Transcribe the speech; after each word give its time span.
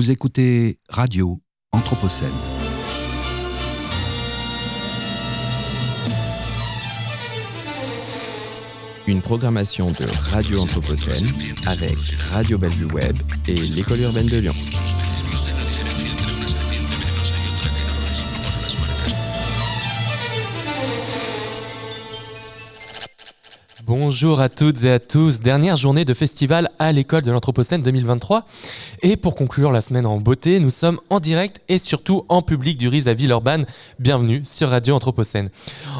Vous 0.00 0.10
écoutez 0.10 0.78
Radio 0.88 1.38
Anthropocène. 1.72 2.32
Une 9.06 9.20
programmation 9.20 9.88
de 9.88 10.06
Radio 10.32 10.60
Anthropocène 10.62 11.26
avec 11.66 11.98
Radio 12.32 12.56
Bellevue 12.56 12.86
Web 12.86 13.14
et 13.46 13.56
l'École 13.56 14.00
urbaine 14.00 14.28
de 14.28 14.38
Lyon. 14.38 14.54
Bonjour 23.92 24.40
à 24.40 24.48
toutes 24.48 24.84
et 24.84 24.90
à 24.92 24.98
tous. 25.00 25.40
Dernière 25.40 25.76
journée 25.76 26.04
de 26.04 26.14
festival 26.14 26.70
à 26.78 26.92
l'école 26.92 27.22
de 27.22 27.32
l'Anthropocène 27.32 27.82
2023. 27.82 28.44
Et 29.02 29.16
pour 29.16 29.34
conclure 29.34 29.72
la 29.72 29.80
semaine 29.80 30.04
en 30.04 30.18
beauté, 30.18 30.60
nous 30.60 30.68
sommes 30.68 31.00
en 31.08 31.20
direct 31.20 31.62
et 31.70 31.78
surtout 31.78 32.26
en 32.28 32.42
public 32.42 32.76
du 32.76 32.86
RIS 32.86 33.06
à 33.06 33.14
Villeurbanne. 33.14 33.64
Bienvenue 33.98 34.42
sur 34.44 34.68
Radio 34.68 34.94
Anthropocène. 34.94 35.48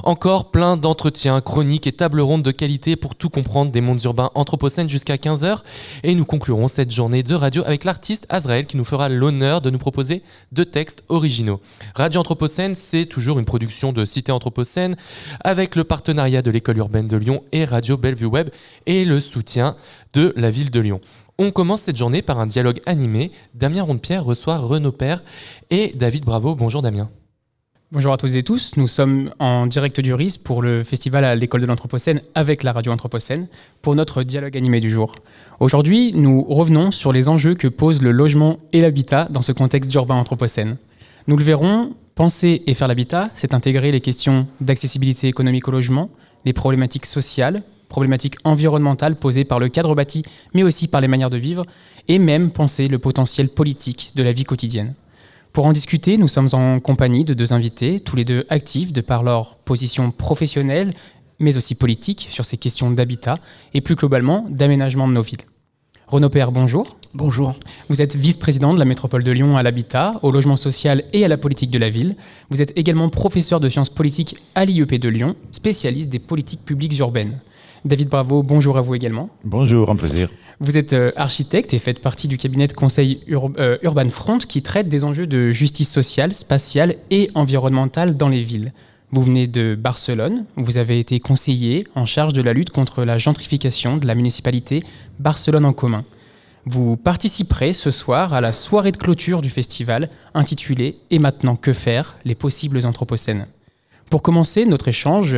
Encore 0.04 0.50
plein 0.50 0.76
d'entretiens, 0.76 1.40
chroniques 1.40 1.86
et 1.86 1.92
tables 1.92 2.20
rondes 2.20 2.42
de 2.42 2.50
qualité 2.50 2.96
pour 2.96 3.14
tout 3.14 3.30
comprendre 3.30 3.72
des 3.72 3.80
mondes 3.80 4.04
urbains 4.04 4.30
Anthropocène 4.34 4.90
jusqu'à 4.90 5.16
15h. 5.16 5.60
Et 6.02 6.14
nous 6.14 6.26
conclurons 6.26 6.68
cette 6.68 6.90
journée 6.90 7.22
de 7.22 7.34
radio 7.34 7.62
avec 7.64 7.84
l'artiste 7.84 8.26
Azrael 8.28 8.66
qui 8.66 8.76
nous 8.76 8.84
fera 8.84 9.08
l'honneur 9.08 9.62
de 9.62 9.70
nous 9.70 9.78
proposer 9.78 10.22
deux 10.52 10.66
textes 10.66 11.02
originaux. 11.08 11.60
Radio 11.94 12.20
Anthropocène, 12.20 12.74
c'est 12.74 13.06
toujours 13.06 13.38
une 13.38 13.46
production 13.46 13.94
de 13.94 14.04
Cité 14.04 14.30
Anthropocène 14.30 14.94
avec 15.42 15.74
le 15.74 15.84
partenariat 15.84 16.42
de 16.42 16.50
l'école 16.50 16.76
urbaine 16.76 17.08
de 17.08 17.16
Lyon 17.16 17.44
et 17.52 17.64
Radio 17.64 17.96
Bellevue 17.96 18.26
Web 18.26 18.50
et 18.84 19.06
le 19.06 19.20
soutien 19.20 19.74
de 20.12 20.34
la 20.36 20.50
ville 20.50 20.70
de 20.70 20.80
Lyon. 20.80 21.00
On 21.42 21.52
commence 21.52 21.80
cette 21.80 21.96
journée 21.96 22.20
par 22.20 22.38
un 22.38 22.46
dialogue 22.46 22.82
animé. 22.84 23.32
Damien 23.54 23.82
Rondepierre 23.82 24.26
reçoit 24.26 24.58
Renaud 24.58 24.92
Père 24.92 25.24
et 25.70 25.94
David 25.96 26.22
Bravo. 26.22 26.54
Bonjour 26.54 26.82
Damien. 26.82 27.08
Bonjour 27.92 28.12
à 28.12 28.18
tous 28.18 28.36
et 28.36 28.42
tous. 28.42 28.76
Nous 28.76 28.86
sommes 28.86 29.32
en 29.38 29.66
direct 29.66 30.02
du 30.02 30.12
RIS 30.12 30.36
pour 30.36 30.60
le 30.60 30.84
festival 30.84 31.24
à 31.24 31.34
l'école 31.34 31.62
de 31.62 31.66
l'Anthropocène 31.66 32.20
avec 32.34 32.62
la 32.62 32.72
radio 32.72 32.92
Anthropocène 32.92 33.48
pour 33.80 33.94
notre 33.94 34.22
dialogue 34.22 34.54
animé 34.54 34.80
du 34.80 34.90
jour. 34.90 35.14
Aujourd'hui, 35.60 36.12
nous 36.12 36.42
revenons 36.42 36.90
sur 36.90 37.10
les 37.10 37.26
enjeux 37.26 37.54
que 37.54 37.68
posent 37.68 38.02
le 38.02 38.12
logement 38.12 38.58
et 38.74 38.82
l'habitat 38.82 39.26
dans 39.30 39.40
ce 39.40 39.52
contexte 39.52 39.90
d'urbain 39.90 40.16
Anthropocène. 40.16 40.76
Nous 41.26 41.38
le 41.38 41.42
verrons, 41.42 41.94
penser 42.16 42.62
et 42.66 42.74
faire 42.74 42.86
l'habitat, 42.86 43.30
c'est 43.34 43.54
intégrer 43.54 43.92
les 43.92 44.02
questions 44.02 44.46
d'accessibilité 44.60 45.28
économique 45.28 45.68
au 45.68 45.70
logement, 45.70 46.10
les 46.44 46.52
problématiques 46.52 47.06
sociales, 47.06 47.62
problématiques 47.90 48.36
environnementales 48.44 49.16
posées 49.16 49.44
par 49.44 49.58
le 49.58 49.68
cadre 49.68 49.94
bâti, 49.94 50.24
mais 50.54 50.62
aussi 50.62 50.88
par 50.88 51.02
les 51.02 51.08
manières 51.08 51.28
de 51.28 51.36
vivre, 51.36 51.66
et 52.08 52.18
même 52.18 52.50
penser 52.50 52.88
le 52.88 52.98
potentiel 52.98 53.50
politique 53.50 54.12
de 54.14 54.22
la 54.22 54.32
vie 54.32 54.44
quotidienne. 54.44 54.94
Pour 55.52 55.66
en 55.66 55.72
discuter, 55.72 56.16
nous 56.16 56.28
sommes 56.28 56.48
en 56.52 56.80
compagnie 56.80 57.24
de 57.24 57.34
deux 57.34 57.52
invités, 57.52 58.00
tous 58.00 58.16
les 58.16 58.24
deux 58.24 58.46
actifs 58.48 58.92
de 58.92 59.00
par 59.00 59.24
leur 59.24 59.56
position 59.56 60.12
professionnelle, 60.12 60.94
mais 61.40 61.56
aussi 61.56 61.74
politique 61.74 62.28
sur 62.30 62.44
ces 62.44 62.56
questions 62.56 62.90
d'habitat 62.90 63.38
et 63.74 63.80
plus 63.80 63.96
globalement 63.96 64.46
d'aménagement 64.48 65.08
de 65.08 65.12
nos 65.12 65.22
villes. 65.22 65.42
Renaud 66.06 66.28
Père, 66.28 66.52
bonjour. 66.52 66.96
Bonjour. 67.14 67.54
Vous 67.88 68.00
êtes 68.00 68.14
vice-président 68.14 68.74
de 68.74 68.78
la 68.78 68.84
métropole 68.84 69.24
de 69.24 69.32
Lyon 69.32 69.56
à 69.56 69.64
l'habitat, 69.64 70.14
au 70.22 70.30
logement 70.30 70.56
social 70.56 71.02
et 71.12 71.24
à 71.24 71.28
la 71.28 71.36
politique 71.36 71.70
de 71.70 71.78
la 71.78 71.90
ville. 71.90 72.14
Vous 72.50 72.62
êtes 72.62 72.76
également 72.78 73.08
professeur 73.08 73.58
de 73.58 73.68
sciences 73.68 73.90
politiques 73.90 74.36
à 74.54 74.64
l'IEP 74.64 74.94
de 75.00 75.08
Lyon, 75.08 75.34
spécialiste 75.50 76.08
des 76.08 76.20
politiques 76.20 76.64
publiques 76.64 76.96
urbaines. 76.98 77.40
David 77.84 78.08
Bravo, 78.08 78.42
bonjour 78.42 78.76
à 78.76 78.82
vous 78.82 78.94
également. 78.94 79.30
Bonjour, 79.44 79.90
un 79.90 79.96
plaisir. 79.96 80.28
Vous 80.60 80.76
êtes 80.76 80.92
euh, 80.92 81.12
architecte 81.16 81.72
et 81.72 81.78
faites 81.78 82.00
partie 82.00 82.28
du 82.28 82.36
cabinet 82.36 82.66
de 82.66 82.74
conseil 82.74 83.20
euh, 83.30 83.78
Urban 83.82 84.10
Front 84.10 84.38
qui 84.38 84.60
traite 84.60 84.88
des 84.88 85.04
enjeux 85.04 85.26
de 85.26 85.50
justice 85.52 85.90
sociale, 85.90 86.34
spatiale 86.34 86.96
et 87.10 87.30
environnementale 87.34 88.18
dans 88.18 88.28
les 88.28 88.42
villes. 88.42 88.72
Vous 89.12 89.22
venez 89.22 89.46
de 89.46 89.74
Barcelone, 89.74 90.44
vous 90.56 90.76
avez 90.76 90.98
été 90.98 91.18
conseiller 91.18 91.84
en 91.94 92.04
charge 92.04 92.34
de 92.34 92.42
la 92.42 92.52
lutte 92.52 92.70
contre 92.70 93.04
la 93.04 93.16
gentrification 93.16 93.96
de 93.96 94.06
la 94.06 94.14
municipalité 94.14 94.84
Barcelone 95.18 95.64
en 95.64 95.72
commun. 95.72 96.04
Vous 96.66 96.96
participerez 96.96 97.72
ce 97.72 97.90
soir 97.90 98.34
à 98.34 98.42
la 98.42 98.52
soirée 98.52 98.92
de 98.92 98.98
clôture 98.98 99.40
du 99.40 99.48
festival 99.48 100.10
intitulée 100.34 100.98
Et 101.10 101.18
maintenant 101.18 101.56
que 101.56 101.72
faire 101.72 102.16
Les 102.26 102.34
possibles 102.34 102.84
anthropocènes? 102.84 103.46
Pour 104.10 104.20
commencer 104.20 104.66
notre 104.66 104.88
échange, 104.88 105.36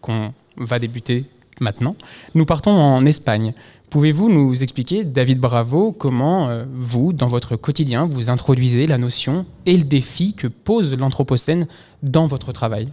qu'on 0.00 0.34
va 0.56 0.78
débuter 0.78 1.26
maintenant, 1.60 1.96
nous 2.34 2.44
partons 2.44 2.72
en 2.72 3.04
Espagne. 3.06 3.54
Pouvez-vous 3.90 4.28
nous 4.28 4.62
expliquer, 4.62 5.04
David 5.04 5.38
Bravo, 5.38 5.92
comment 5.92 6.48
euh, 6.48 6.64
vous, 6.74 7.12
dans 7.12 7.28
votre 7.28 7.54
quotidien, 7.56 8.06
vous 8.06 8.28
introduisez 8.28 8.86
la 8.86 8.98
notion 8.98 9.46
et 9.66 9.76
le 9.76 9.84
défi 9.84 10.34
que 10.34 10.48
pose 10.48 10.96
l'anthropocène 10.98 11.66
dans 12.02 12.26
votre 12.26 12.52
travail? 12.52 12.88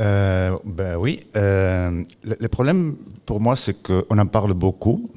Euh, 0.00 0.56
ben 0.64 0.96
oui. 0.96 1.20
Euh, 1.36 2.02
le, 2.22 2.48
problème 2.48 2.96
pour 3.24 3.40
moi, 3.40 3.56
c'est 3.56 3.82
qu'on 3.82 4.18
en 4.18 4.26
parle 4.26 4.52
beaucoup, 4.54 5.10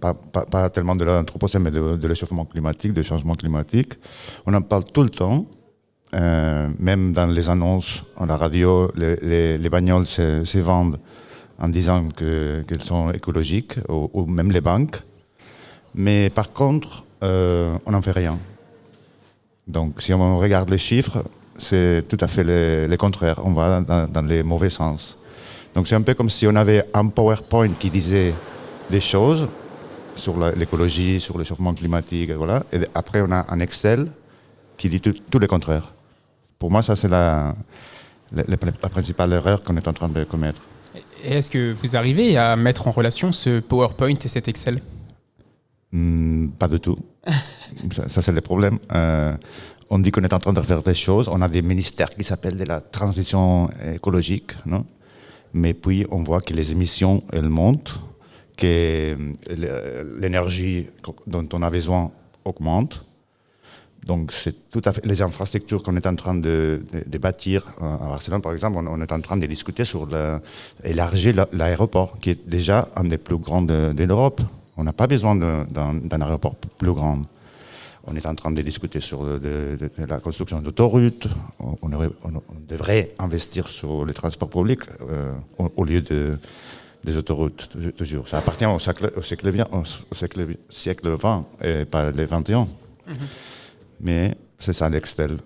pas, 0.00 0.70
tellement 0.70 0.96
de 0.96 1.04
l'anthropocène, 1.04 1.62
mais 1.62 1.70
de, 1.70 2.06
l'échauffement 2.06 2.44
climatique, 2.44 2.92
du 2.92 3.02
changement 3.02 3.34
climatique. 3.34 3.94
On 4.46 4.54
en 4.54 4.62
parle 4.62 4.84
tout 4.84 5.02
le 5.02 5.10
temps, 5.10 5.46
euh, 6.14 6.68
même 6.78 7.12
dans 7.12 7.26
les 7.26 7.48
annonces, 7.48 8.02
en 8.16 8.26
la 8.26 8.36
radio, 8.36 8.90
les, 8.96 9.58
les, 9.58 9.68
bagnoles 9.68 10.06
se, 10.06 10.58
vendent 10.58 10.98
en 11.58 11.68
disant 11.68 12.08
qu'elles 12.08 12.82
sont 12.82 13.10
écologiques, 13.12 13.74
ou, 13.88 14.26
même 14.26 14.50
les 14.50 14.60
banques. 14.60 15.02
Mais 15.94 16.30
par 16.30 16.52
contre, 16.52 17.04
on 17.22 17.90
n'en 17.90 18.02
fait 18.02 18.12
rien. 18.12 18.38
Donc 19.66 20.02
si 20.02 20.12
on 20.12 20.38
regarde 20.38 20.68
les 20.68 20.78
chiffres, 20.78 21.22
c'est 21.58 22.04
tout 22.08 22.16
à 22.20 22.26
fait 22.26 22.42
le, 22.44 22.96
contraire. 22.96 23.40
On 23.44 23.52
va 23.52 23.80
dans, 23.80 24.26
les 24.26 24.42
mauvais 24.42 24.70
sens. 24.70 25.16
Donc 25.74 25.86
c'est 25.86 25.94
un 25.94 26.02
peu 26.02 26.14
comme 26.14 26.30
si 26.30 26.46
on 26.46 26.56
avait 26.56 26.84
un 26.92 27.06
PowerPoint 27.06 27.70
qui 27.78 27.90
disait 27.90 28.34
des 28.90 29.00
choses 29.00 29.48
sur 30.16 30.36
l'écologie, 30.56 31.20
sur 31.20 31.38
le 31.38 31.44
changement 31.44 31.72
climatique, 31.72 32.30
et 32.30 32.34
voilà. 32.34 32.64
Et 32.72 32.78
après, 32.94 33.22
on 33.22 33.30
a 33.30 33.46
un 33.48 33.60
Excel 33.60 34.08
qui 34.76 34.88
dit 34.88 35.00
tout 35.00 35.38
le 35.38 35.46
contraire. 35.46 35.94
Pour 36.60 36.70
moi, 36.70 36.82
ça, 36.82 36.94
c'est 36.94 37.08
la, 37.08 37.56
la, 38.32 38.56
principale 38.90 39.32
erreur 39.32 39.64
qu'on 39.64 39.76
est 39.78 39.88
en 39.88 39.94
train 39.94 40.10
de 40.10 40.24
commettre. 40.24 40.60
Et 41.24 41.38
est-ce 41.38 41.50
que 41.50 41.72
vous 41.72 41.96
arrivez 41.96 42.36
à 42.36 42.54
mettre 42.54 42.86
en 42.86 42.90
relation 42.90 43.32
ce 43.32 43.60
PowerPoint 43.60 44.14
et 44.22 44.28
cet 44.28 44.46
Excel? 44.46 44.82
Hmm, 45.90 46.48
Pas 46.50 46.68
du 46.68 46.78
tout. 46.78 46.98
ça, 48.08 48.20
c'est 48.20 48.32
le 48.32 48.42
problème. 48.42 48.78
Euh, 48.94 49.32
on 49.88 49.98
dit 50.00 50.10
qu'on 50.10 50.22
est 50.22 50.34
en 50.34 50.38
train 50.38 50.52
de 50.52 50.60
faire 50.60 50.82
des 50.82 50.94
choses. 50.94 51.28
On 51.28 51.40
a 51.40 51.48
des 51.48 51.62
ministères 51.62 52.10
qui 52.10 52.24
s'appellent 52.24 52.58
de 52.58 52.64
la 52.64 52.82
transition 52.82 53.70
écologique, 53.94 54.52
non? 54.66 54.84
Mais 55.54 55.72
puis 55.72 56.06
on 56.10 56.22
voit 56.22 56.42
que 56.42 56.52
les 56.52 56.72
émissions, 56.72 57.24
elles 57.32 57.48
montent, 57.48 57.94
que 58.56 59.16
l'énergie 60.20 60.90
dont 61.26 61.48
on 61.54 61.62
a 61.62 61.70
besoin 61.70 62.12
augmente. 62.44 63.06
Donc 64.06 64.32
c'est 64.32 64.70
tout 64.70 64.80
à 64.84 64.92
fait 64.92 65.04
les 65.04 65.20
infrastructures 65.22 65.82
qu'on 65.82 65.96
est 65.96 66.06
en 66.06 66.14
train 66.14 66.34
de, 66.34 66.82
bâtir 67.20 67.64
à 67.80 68.08
Barcelone, 68.08 68.40
par 68.40 68.52
exemple, 68.52 68.78
on, 68.78 69.00
est 69.00 69.12
en 69.12 69.20
train 69.20 69.36
de 69.36 69.46
discuter 69.46 69.84
sur 69.84 70.08
élargir 70.82 71.46
l'aéroport, 71.52 72.18
qui 72.20 72.30
est 72.30 72.48
déjà 72.48 72.88
un 72.96 73.04
des 73.04 73.18
plus 73.18 73.36
grands 73.36 73.62
de, 73.62 74.04
l'Europe. 74.04 74.40
On 74.76 74.84
n'a 74.84 74.92
pas 74.92 75.06
besoin 75.06 75.36
d'un 75.36 76.20
aéroport 76.20 76.56
plus 76.56 76.92
grand. 76.92 77.22
On 78.04 78.16
est 78.16 78.24
en 78.24 78.34
train 78.34 78.50
de 78.50 78.62
discuter 78.62 79.00
sur 79.00 79.24
la 79.98 80.20
construction 80.20 80.60
d'autoroutes. 80.62 81.28
On, 81.58 81.88
devrait 82.68 83.10
investir 83.18 83.68
sur 83.68 84.06
les 84.06 84.14
transports 84.14 84.48
publics 84.48 84.80
euh, 85.02 85.32
au, 85.58 85.84
lieu 85.84 86.00
de, 86.00 86.38
des 87.04 87.16
autoroutes, 87.16 87.68
toujours. 87.96 88.28
Ça 88.28 88.38
appartient 88.38 88.64
au 88.64 88.78
siècle, 88.78 89.12
au 89.16 89.22
siècle, 89.22 89.64
au 90.10 90.14
siècle, 90.14 90.46
siècle 90.70 91.08
20 91.10 91.46
et 91.62 91.84
pas 91.84 92.10
le 92.10 92.24
21. 92.24 92.60
Mhm. 92.60 93.16
Mais 94.00 94.36
c'est 94.58 94.72
ça 94.72 94.88
l'Extel. 94.88 95.38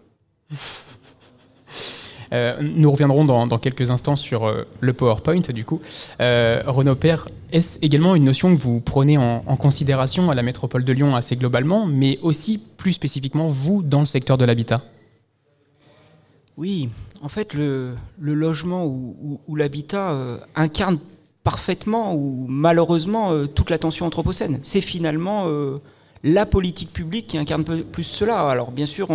Euh, 2.33 2.57
nous 2.61 2.91
reviendrons 2.91 3.25
dans, 3.25 3.59
quelques 3.59 3.91
instants 3.91 4.17
sur 4.17 4.45
euh, 4.45 4.65
le 4.81 4.93
PowerPoint, 4.93 5.41
du 5.41 5.65
coup. 5.65 5.81
Euh, 6.21 6.63
Renaud 6.67 6.97
Père, 6.97 7.29
est-ce 7.53 7.79
également 7.81 8.17
une 8.17 8.25
notion 8.25 8.55
que 8.57 8.61
vous 8.61 8.81
prenez 8.81 9.17
en, 9.17 9.41
considération 9.57 10.31
à 10.31 10.35
la 10.35 10.43
métropole 10.43 10.85
de 10.85 10.93
Lyon 10.93 11.15
assez 11.15 11.37
globalement, 11.37 11.87
mais 11.87 12.19
aussi 12.23 12.59
plus 12.59 12.93
spécifiquement 12.93 13.47
vous 13.47 13.83
dans 13.83 14.01
le 14.01 14.05
secteur 14.05 14.37
de 14.37 14.45
l'habitat? 14.45 14.83
Oui, 16.57 16.89
en 17.23 17.29
fait, 17.29 17.55
le, 17.55 17.95
logement 18.19 18.85
ou, 18.85 19.57
l'habitat 19.57 20.17
incarne 20.55 20.99
parfaitement 21.45 22.15
ou 22.15 22.47
malheureusement 22.49 23.47
toute 23.47 23.71
l'attention 23.71 24.07
anthropocène. 24.07 24.61
C'est 24.65 24.81
finalement 24.81 25.47
la 26.25 26.47
politique 26.47 26.93
publique 26.93 27.29
qui 27.29 27.39
incarne 27.39 27.63
plus 27.65 28.05
cela. 28.05 28.49
Alors 28.49 28.73
bien 28.73 28.87
sûr, 28.87 29.09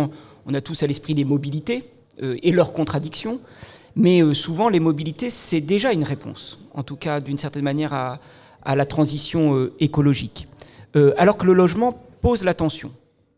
on 0.46 0.54
a 0.54 0.60
tous 0.62 0.82
à 0.82 0.86
l'esprit 0.86 1.12
les 1.12 1.24
mobilités, 1.24 1.84
euh, 2.22 2.36
et 2.42 2.52
leurs 2.52 2.72
contradictions. 2.72 3.40
Mais 3.96 4.22
euh, 4.22 4.34
souvent, 4.34 4.68
les 4.68 4.80
mobilités, 4.80 5.30
c'est 5.30 5.60
déjà 5.60 5.92
une 5.92 6.04
réponse, 6.04 6.58
en 6.74 6.82
tout 6.82 6.96
cas 6.96 7.20
d'une 7.20 7.38
certaine 7.38 7.64
manière, 7.64 7.94
à, 7.94 8.18
la 8.76 8.84
transition 8.84 9.56
euh, 9.56 9.72
écologique. 9.80 10.46
alors 11.16 11.38
que 11.38 11.46
le 11.46 11.54
logement, 11.54 11.92
pose 12.20 12.44
la 12.44 12.52
tension. 12.52 12.90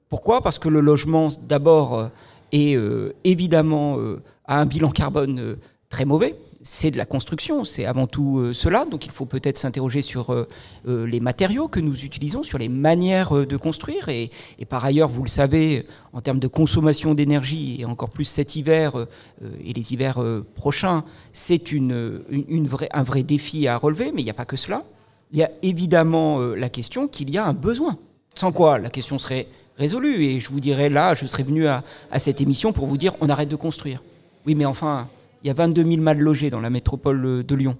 Pourquoi? 0.09 0.41
Parce 0.43 0.59
que 0.59 0.69
le 0.69 0.81
logement, 0.81 1.29
d'abord, 1.43 2.09
est 2.51 2.77
évidemment 3.25 3.99
à 4.47 4.59
un 4.59 4.67
bilan 4.67 4.91
carbone 4.91 5.57
très 5.89 6.05
mauvais 6.05 6.35
c'est 6.63 6.91
de 6.91 6.97
la 6.97 7.07
construction, 7.07 7.65
c'est 7.65 7.87
avant 7.87 8.07
tout 8.07 8.39
euh, 8.39 8.53
cela. 8.53 8.85
Donc 8.85 9.07
il 9.07 9.13
faut 9.13 9.27
peut-être 9.27 9.59
s'interroger 9.59 10.03
sur 10.03 10.31
euh, 10.31 10.47
euh, 10.87 11.07
les 11.07 11.21
matériaux 11.21 11.69
que 11.69 11.81
nous 11.81 12.05
utilisons, 12.05 12.43
sur 12.43 12.59
les 12.59 12.69
manières 12.69 13.33
de 13.47 13.57
construire. 13.57 14.09
Et, 14.09 14.31
par 14.69 14.85
ailleurs, 14.85 15.09
vous 15.09 15.23
le 15.23 15.29
savez, 15.29 15.87
en 16.13 16.21
termes 16.21 16.39
de 16.39 16.47
consommation 16.47 17.15
d'énergie, 17.15 17.81
et 17.81 17.85
encore 17.85 18.11
plus 18.11 18.25
cet 18.25 18.57
hiver 18.57 19.07
et 19.65 19.73
les 19.73 19.93
hivers 19.93 20.23
prochains, 20.55 21.05
c'est 21.33 21.73
une, 21.73 22.23
un 22.93 23.03
vrai 23.03 23.23
défi 23.23 23.67
à 23.67 23.77
relever, 23.77 24.13
mais 24.13 24.23
il 24.23 24.25
n'y 24.25 24.31
a 24.31 24.35
pas 24.35 24.45
que 24.45 24.57
cela. 24.57 24.85
Il 25.33 25.39
y 25.39 25.43
a 25.43 25.51
évidemment 25.63 26.39
la 26.41 26.69
question 26.69 27.09
qu'il 27.09 27.31
y 27.31 27.39
a 27.39 27.45
un 27.45 27.53
besoin. 27.53 27.99
Sans 28.35 28.53
quoi 28.53 28.79
la 28.79 28.91
question 28.91 29.19
serait 29.19 29.49
résolue. 29.77 30.25
Et 30.25 30.41
je 30.41 30.49
vous 30.49 30.61
dirais 30.61 30.89
là, 30.89 31.15
je 31.15 31.27
serais 31.27 31.43
venu 31.43 31.67
à, 31.67 31.85
à 32.11 32.19
cette 32.19 32.41
émission 32.41 32.73
pour 32.73 32.87
vous 32.87 32.97
dire 32.97 33.15
on 33.21 33.29
arrête 33.29 33.49
de 33.49 33.57
construire. 33.57 34.03
Oui, 34.47 34.55
mais 34.55 34.65
enfin, 34.65 35.09
il 35.43 35.49
y 35.49 35.51
a 35.51 35.55
22 35.55 35.85
000 35.85 36.03
mal 36.03 36.19
logés 36.19 36.51
dans 36.51 36.61
la 36.61 36.71
métropole 36.71 37.25
euh, 37.25 37.43
de 37.43 37.55
Lyon. 37.55 37.77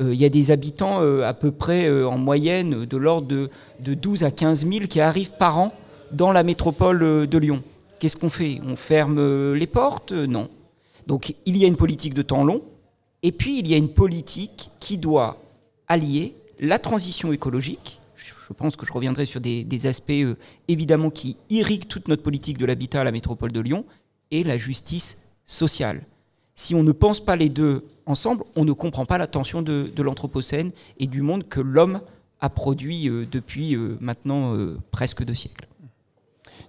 Euh, 0.00 0.12
il 0.12 0.20
y 0.20 0.24
a 0.24 0.28
des 0.28 0.50
habitants 0.50 1.02
euh, 1.02 1.22
à 1.26 1.34
peu 1.34 1.50
près 1.50 1.90
en 2.04 2.18
moyenne 2.18 2.84
de 2.84 2.96
l'ordre 2.96 3.26
de, 3.26 3.94
12 3.94 4.24
à 4.24 4.30
15 4.30 4.66
000 4.66 4.86
qui 4.86 5.00
arrivent 5.00 5.32
par 5.32 5.58
an 5.58 5.72
dans 6.12 6.32
la 6.32 6.42
métropole 6.42 7.26
de 7.26 7.38
Lyon. 7.38 7.62
Qu'est-ce 7.98 8.16
qu'on 8.16 8.30
fait? 8.30 8.60
On 8.66 8.76
ferme 8.76 9.52
les 9.54 9.66
portes? 9.66 10.12
Non. 10.12 10.48
Donc 11.06 11.34
il 11.46 11.56
y 11.56 11.64
a 11.64 11.68
une 11.68 11.76
politique 11.76 12.14
de 12.14 12.22
temps 12.22 12.44
long, 12.44 12.62
et 13.22 13.32
puis 13.32 13.58
il 13.58 13.68
y 13.68 13.74
a 13.74 13.76
une 13.76 13.88
politique 13.88 14.70
qui 14.78 14.98
doit 14.98 15.38
allier 15.88 16.34
la 16.60 16.78
transition 16.78 17.32
écologique, 17.32 18.00
je 18.14 18.52
pense 18.52 18.76
que 18.76 18.86
je 18.86 18.92
reviendrai 18.92 19.24
sur 19.24 19.40
des, 19.40 19.86
aspects 19.86 20.12
évidemment 20.68 21.10
qui 21.10 21.36
irriguent 21.50 21.88
toute 21.88 22.08
notre 22.08 22.22
politique 22.22 22.58
de 22.58 22.66
l'habitat 22.66 23.00
à 23.00 23.04
la 23.04 23.10
métropole 23.10 23.50
de 23.50 23.60
Lyon, 23.60 23.84
et 24.30 24.44
la 24.44 24.56
justice 24.58 25.18
sociale 25.44 26.02
si 26.54 26.74
on 26.74 26.82
ne 26.82 26.92
pense 26.92 27.20
pas 27.20 27.36
les 27.36 27.48
deux 27.48 27.84
ensemble, 28.06 28.44
on 28.56 28.64
ne 28.64 28.72
comprend 28.72 29.06
pas 29.06 29.18
la 29.18 29.26
tension 29.26 29.62
de, 29.62 29.90
l'Anthropocène 29.98 30.70
et 30.98 31.06
du 31.06 31.22
monde 31.22 31.48
que 31.48 31.60
l'homme 31.60 32.00
a 32.40 32.50
produit 32.50 33.08
euh, 33.08 33.26
depuis 33.30 33.74
euh, 33.74 33.96
maintenant 34.00 34.54
euh, 34.54 34.76
presque 34.90 35.24
deux 35.24 35.34
siècles. 35.34 35.66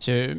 Je, 0.05 0.35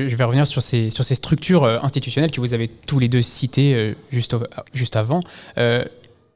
vais 0.00 0.24
revenir 0.24 0.46
sur 0.46 0.62
ces, 0.62 0.90
sur 0.90 1.02
ces 1.02 1.14
structures 1.14 1.64
institutionnelles 1.64 2.30
que 2.30 2.40
vous 2.40 2.52
avez 2.52 2.68
tous 2.68 2.98
les 2.98 3.08
deux 3.08 3.22
citées 3.22 3.94
juste, 4.12 4.36
juste 4.74 4.96
avant. 4.96 5.22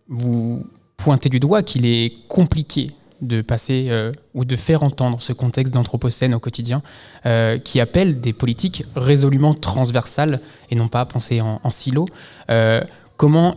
vous 0.08 0.64
pointez 0.96 1.28
du 1.28 1.38
doigt 1.38 1.62
qu'il 1.62 1.84
est 1.84 2.14
compliqué 2.28 2.92
de 3.22 3.40
passer 3.40 3.86
euh, 3.88 4.12
ou 4.34 4.44
de 4.44 4.56
faire 4.56 4.82
entendre 4.82 5.22
ce 5.22 5.32
contexte 5.32 5.72
d'anthropocène 5.72 6.34
au 6.34 6.40
quotidien 6.40 6.82
euh, 7.24 7.56
qui 7.58 7.80
appelle 7.80 8.20
des 8.20 8.32
politiques 8.32 8.84
résolument 8.96 9.54
transversales 9.54 10.40
et 10.70 10.74
non 10.74 10.88
pas 10.88 11.00
à 11.00 11.06
penser 11.06 11.40
en, 11.40 11.70
silo. 11.70 12.06
Euh, 12.50 12.82
comment 13.16 13.56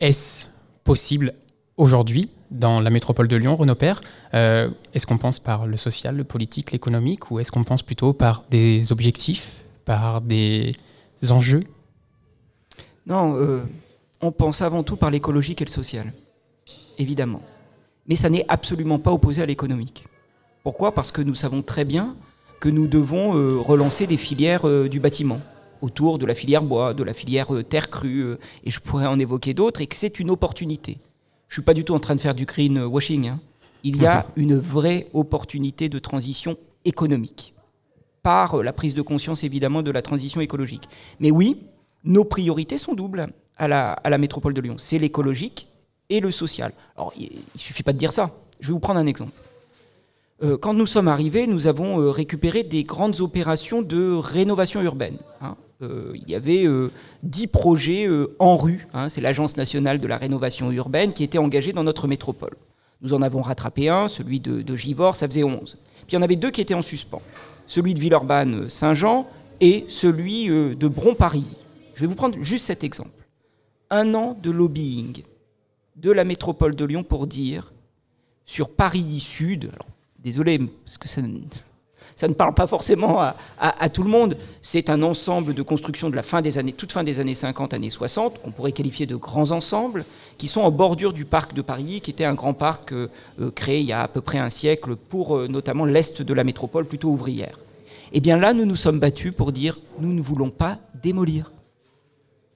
est-ce 0.00 0.46
possible 0.84 1.34
aujourd'hui 1.76 2.30
dans 2.50 2.80
la 2.80 2.90
métropole 2.90 3.26
de 3.26 3.36
Lyon, 3.36 3.56
Renaud 3.56 3.74
Père 3.74 4.00
Est-ce 4.32 5.06
qu'on 5.06 5.18
pense 5.18 5.40
par 5.40 5.66
le 5.66 5.76
social, 5.76 6.16
le 6.16 6.24
politique, 6.24 6.70
l'économique 6.70 7.30
ou 7.30 7.40
est-ce 7.40 7.50
qu'on 7.50 7.64
pense 7.64 7.82
plutôt 7.82 8.12
par 8.12 8.44
des 8.50 8.92
objectifs, 8.92 9.64
par 9.84 10.20
des 10.20 10.76
enjeux? 11.30 11.64
Non, 13.06 13.64
on 14.20 14.30
pense 14.30 14.62
avant 14.62 14.84
tout 14.84 14.96
par 14.96 15.10
l'écologique 15.10 15.62
et 15.62 15.64
le 15.64 15.70
social, 15.70 16.12
évidemment 16.98 17.42
mais 18.06 18.16
ça 18.16 18.30
n'est 18.30 18.44
absolument 18.48 18.98
pas 18.98 19.12
opposé 19.12 19.42
à 19.42 19.46
l'économique. 19.46 20.04
Pourquoi? 20.62 20.92
Parce 20.92 21.12
que 21.12 21.22
nous 21.22 21.34
savons 21.34 21.62
très 21.62 21.84
bien 21.84 22.16
que 22.60 22.68
nous 22.68 22.86
devons 22.86 23.36
euh, 23.36 23.58
relancer 23.58 24.06
des 24.06 24.16
filières 24.16 24.66
euh, 24.66 24.88
du 24.88 25.00
bâtiment 25.00 25.40
autour 25.82 26.18
de 26.18 26.24
la 26.24 26.34
filière 26.34 26.62
bois, 26.62 26.94
de 26.94 27.02
la 27.02 27.12
filière 27.12 27.54
euh, 27.54 27.62
terre 27.62 27.90
crue, 27.90 28.36
et 28.64 28.70
je 28.70 28.80
pourrais 28.80 29.06
en 29.06 29.18
évoquer 29.18 29.52
d'autres, 29.52 29.82
et 29.82 29.86
que 29.86 29.96
c'est 29.96 30.18
une 30.18 30.30
opportunité. 30.30 30.96
Je 31.48 31.52
ne 31.52 31.54
suis 31.56 31.62
pas 31.62 31.74
du 31.74 31.84
tout 31.84 31.94
en 31.94 32.00
train 32.00 32.14
de 32.14 32.20
faire 32.20 32.34
du 32.34 32.46
greenwashing. 32.46 33.28
Hein. 33.28 33.40
Il 33.82 34.00
y 34.00 34.06
a 34.06 34.26
une 34.36 34.56
vraie 34.58 35.08
opportunité 35.12 35.90
de 35.90 35.98
transition 35.98 36.56
économique, 36.86 37.52
par 38.22 38.62
la 38.62 38.72
prise 38.72 38.94
de 38.94 39.02
conscience 39.02 39.44
évidemment 39.44 39.82
de 39.82 39.90
la 39.90 40.00
transition 40.00 40.40
écologique. 40.40 40.88
Mais 41.20 41.30
oui, 41.30 41.66
nos 42.02 42.24
priorités 42.24 42.78
sont 42.78 42.94
doubles 42.94 43.26
à 43.58 43.68
la, 43.68 43.92
à 43.92 44.08
la 44.08 44.16
métropole 44.16 44.54
de 44.54 44.62
Lyon. 44.62 44.76
C'est 44.78 44.98
l'écologique 44.98 45.68
et 46.16 46.20
le 46.20 46.30
social. 46.30 46.72
Alors, 46.96 47.12
il 47.16 47.30
ne 47.54 47.58
suffit 47.58 47.82
pas 47.82 47.92
de 47.92 47.98
dire 47.98 48.12
ça. 48.12 48.30
Je 48.60 48.68
vais 48.68 48.72
vous 48.72 48.80
prendre 48.80 49.00
un 49.00 49.06
exemple. 49.06 49.32
Euh, 50.42 50.56
quand 50.58 50.74
nous 50.74 50.86
sommes 50.86 51.08
arrivés, 51.08 51.46
nous 51.46 51.68
avons 51.68 52.00
euh, 52.00 52.10
récupéré 52.10 52.64
des 52.64 52.84
grandes 52.84 53.20
opérations 53.20 53.82
de 53.82 54.14
rénovation 54.14 54.82
urbaine. 54.82 55.18
Hein. 55.40 55.56
Euh, 55.82 56.12
il 56.14 56.28
y 56.28 56.34
avait 56.34 56.66
10 57.22 57.48
projets 57.48 58.08
en 58.38 58.56
rue, 58.56 58.86
hein. 58.94 59.08
c'est 59.08 59.20
l'Agence 59.20 59.56
nationale 59.56 60.00
de 60.00 60.06
la 60.06 60.16
rénovation 60.16 60.70
urbaine 60.70 61.12
qui 61.12 61.24
était 61.24 61.38
engagée 61.38 61.72
dans 61.72 61.84
notre 61.84 62.06
métropole. 62.06 62.54
Nous 63.02 63.12
en 63.12 63.22
avons 63.22 63.42
rattrapé 63.42 63.88
un, 63.88 64.08
celui 64.08 64.40
de, 64.40 64.62
de 64.62 64.76
Givors, 64.76 65.16
ça 65.16 65.28
faisait 65.28 65.42
11. 65.42 65.76
Puis 65.82 66.04
il 66.10 66.14
y 66.14 66.16
en 66.16 66.22
avait 66.22 66.36
deux 66.36 66.50
qui 66.50 66.60
étaient 66.60 66.74
en 66.74 66.82
suspens, 66.82 67.22
celui 67.66 67.92
de 67.92 68.00
Villeurbanne-Saint-Jean 68.00 69.26
et 69.60 69.84
celui 69.88 70.46
de 70.46 70.88
Bron-Paris. 70.88 71.58
Je 71.94 72.00
vais 72.00 72.06
vous 72.06 72.14
prendre 72.14 72.40
juste 72.40 72.66
cet 72.66 72.82
exemple. 72.84 73.10
Un 73.90 74.14
an 74.14 74.38
de 74.40 74.50
lobbying 74.50 75.22
de 75.96 76.10
la 76.10 76.24
métropole 76.24 76.74
de 76.74 76.84
Lyon 76.84 77.04
pour 77.04 77.26
dire 77.26 77.72
sur 78.46 78.68
Paris 78.68 79.20
Sud, 79.20 79.70
désolé, 80.18 80.58
parce 80.84 80.98
que 80.98 81.08
ça, 81.08 81.22
ça, 82.16 82.28
ne 82.28 82.34
parle 82.34 82.54
pas 82.54 82.66
forcément 82.66 83.20
à, 83.58 83.88
tout 83.88 84.02
le 84.02 84.10
monde, 84.10 84.36
c'est 84.60 84.90
un 84.90 85.02
ensemble 85.02 85.54
de 85.54 85.62
constructions 85.62 86.10
de 86.10 86.16
la 86.16 86.22
fin 86.22 86.42
des 86.42 86.58
années, 86.58 86.72
toute 86.72 86.92
fin 86.92 87.04
des 87.04 87.20
années 87.20 87.34
50, 87.34 87.74
années 87.74 87.90
60, 87.90 88.42
qu'on 88.42 88.50
pourrait 88.50 88.72
qualifier 88.72 89.06
de 89.06 89.16
grands 89.16 89.50
ensembles, 89.52 90.04
qui 90.36 90.48
sont 90.48 90.60
en 90.60 90.70
bordure 90.70 91.12
du 91.12 91.24
parc 91.24 91.54
de 91.54 91.62
Paris, 91.62 92.00
qui 92.02 92.10
était 92.10 92.24
un 92.24 92.34
grand 92.34 92.54
parc 92.54 92.92
euh, 92.92 93.08
euh, 93.40 93.50
créé 93.50 93.80
il 93.80 93.86
y 93.86 93.92
a 93.92 94.02
à 94.02 94.08
peu 94.08 94.20
près 94.20 94.38
un 94.38 94.50
siècle 94.50 94.96
pour 94.96 95.36
euh, 95.36 95.48
notamment 95.48 95.84
l'est 95.84 96.20
de 96.20 96.34
la 96.34 96.44
métropole, 96.44 96.86
plutôt 96.86 97.08
ouvrière. 97.08 97.58
Et 98.12 98.18
eh 98.18 98.20
bien 98.20 98.36
là, 98.36 98.52
nous 98.52 98.66
nous 98.66 98.76
sommes 98.76 99.00
battus 99.00 99.34
pour 99.34 99.50
dire 99.50 99.80
nous 99.98 100.12
ne 100.12 100.20
voulons 100.20 100.50
pas 100.50 100.78
démolir 101.02 101.50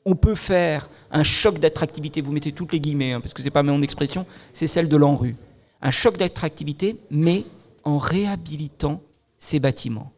on 0.08 0.14
peut 0.14 0.34
faire 0.34 0.88
un 1.10 1.22
choc 1.22 1.58
d'attractivité, 1.58 2.22
vous 2.22 2.32
mettez 2.32 2.52
toutes 2.52 2.72
les 2.72 2.80
guillemets, 2.80 3.12
hein, 3.12 3.20
parce 3.20 3.34
que 3.34 3.42
ce 3.42 3.46
n'est 3.46 3.50
pas 3.50 3.62
mon 3.62 3.82
expression, 3.82 4.24
c'est 4.54 4.66
celle 4.66 4.88
de 4.88 4.96
l'ANRU. 4.96 5.36
Un 5.82 5.90
choc 5.90 6.16
d'attractivité, 6.16 6.96
mais 7.10 7.44
en 7.84 7.98
réhabilitant 7.98 9.02
ces 9.36 9.60
bâtiments. 9.60 10.12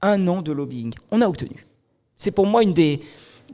Un 0.00 0.26
an 0.28 0.40
de 0.40 0.50
lobbying. 0.50 0.94
On 1.10 1.20
a 1.20 1.26
obtenu. 1.28 1.66
C'est 2.16 2.30
pour 2.30 2.46
moi 2.46 2.62
une 2.62 2.72
des 2.72 3.00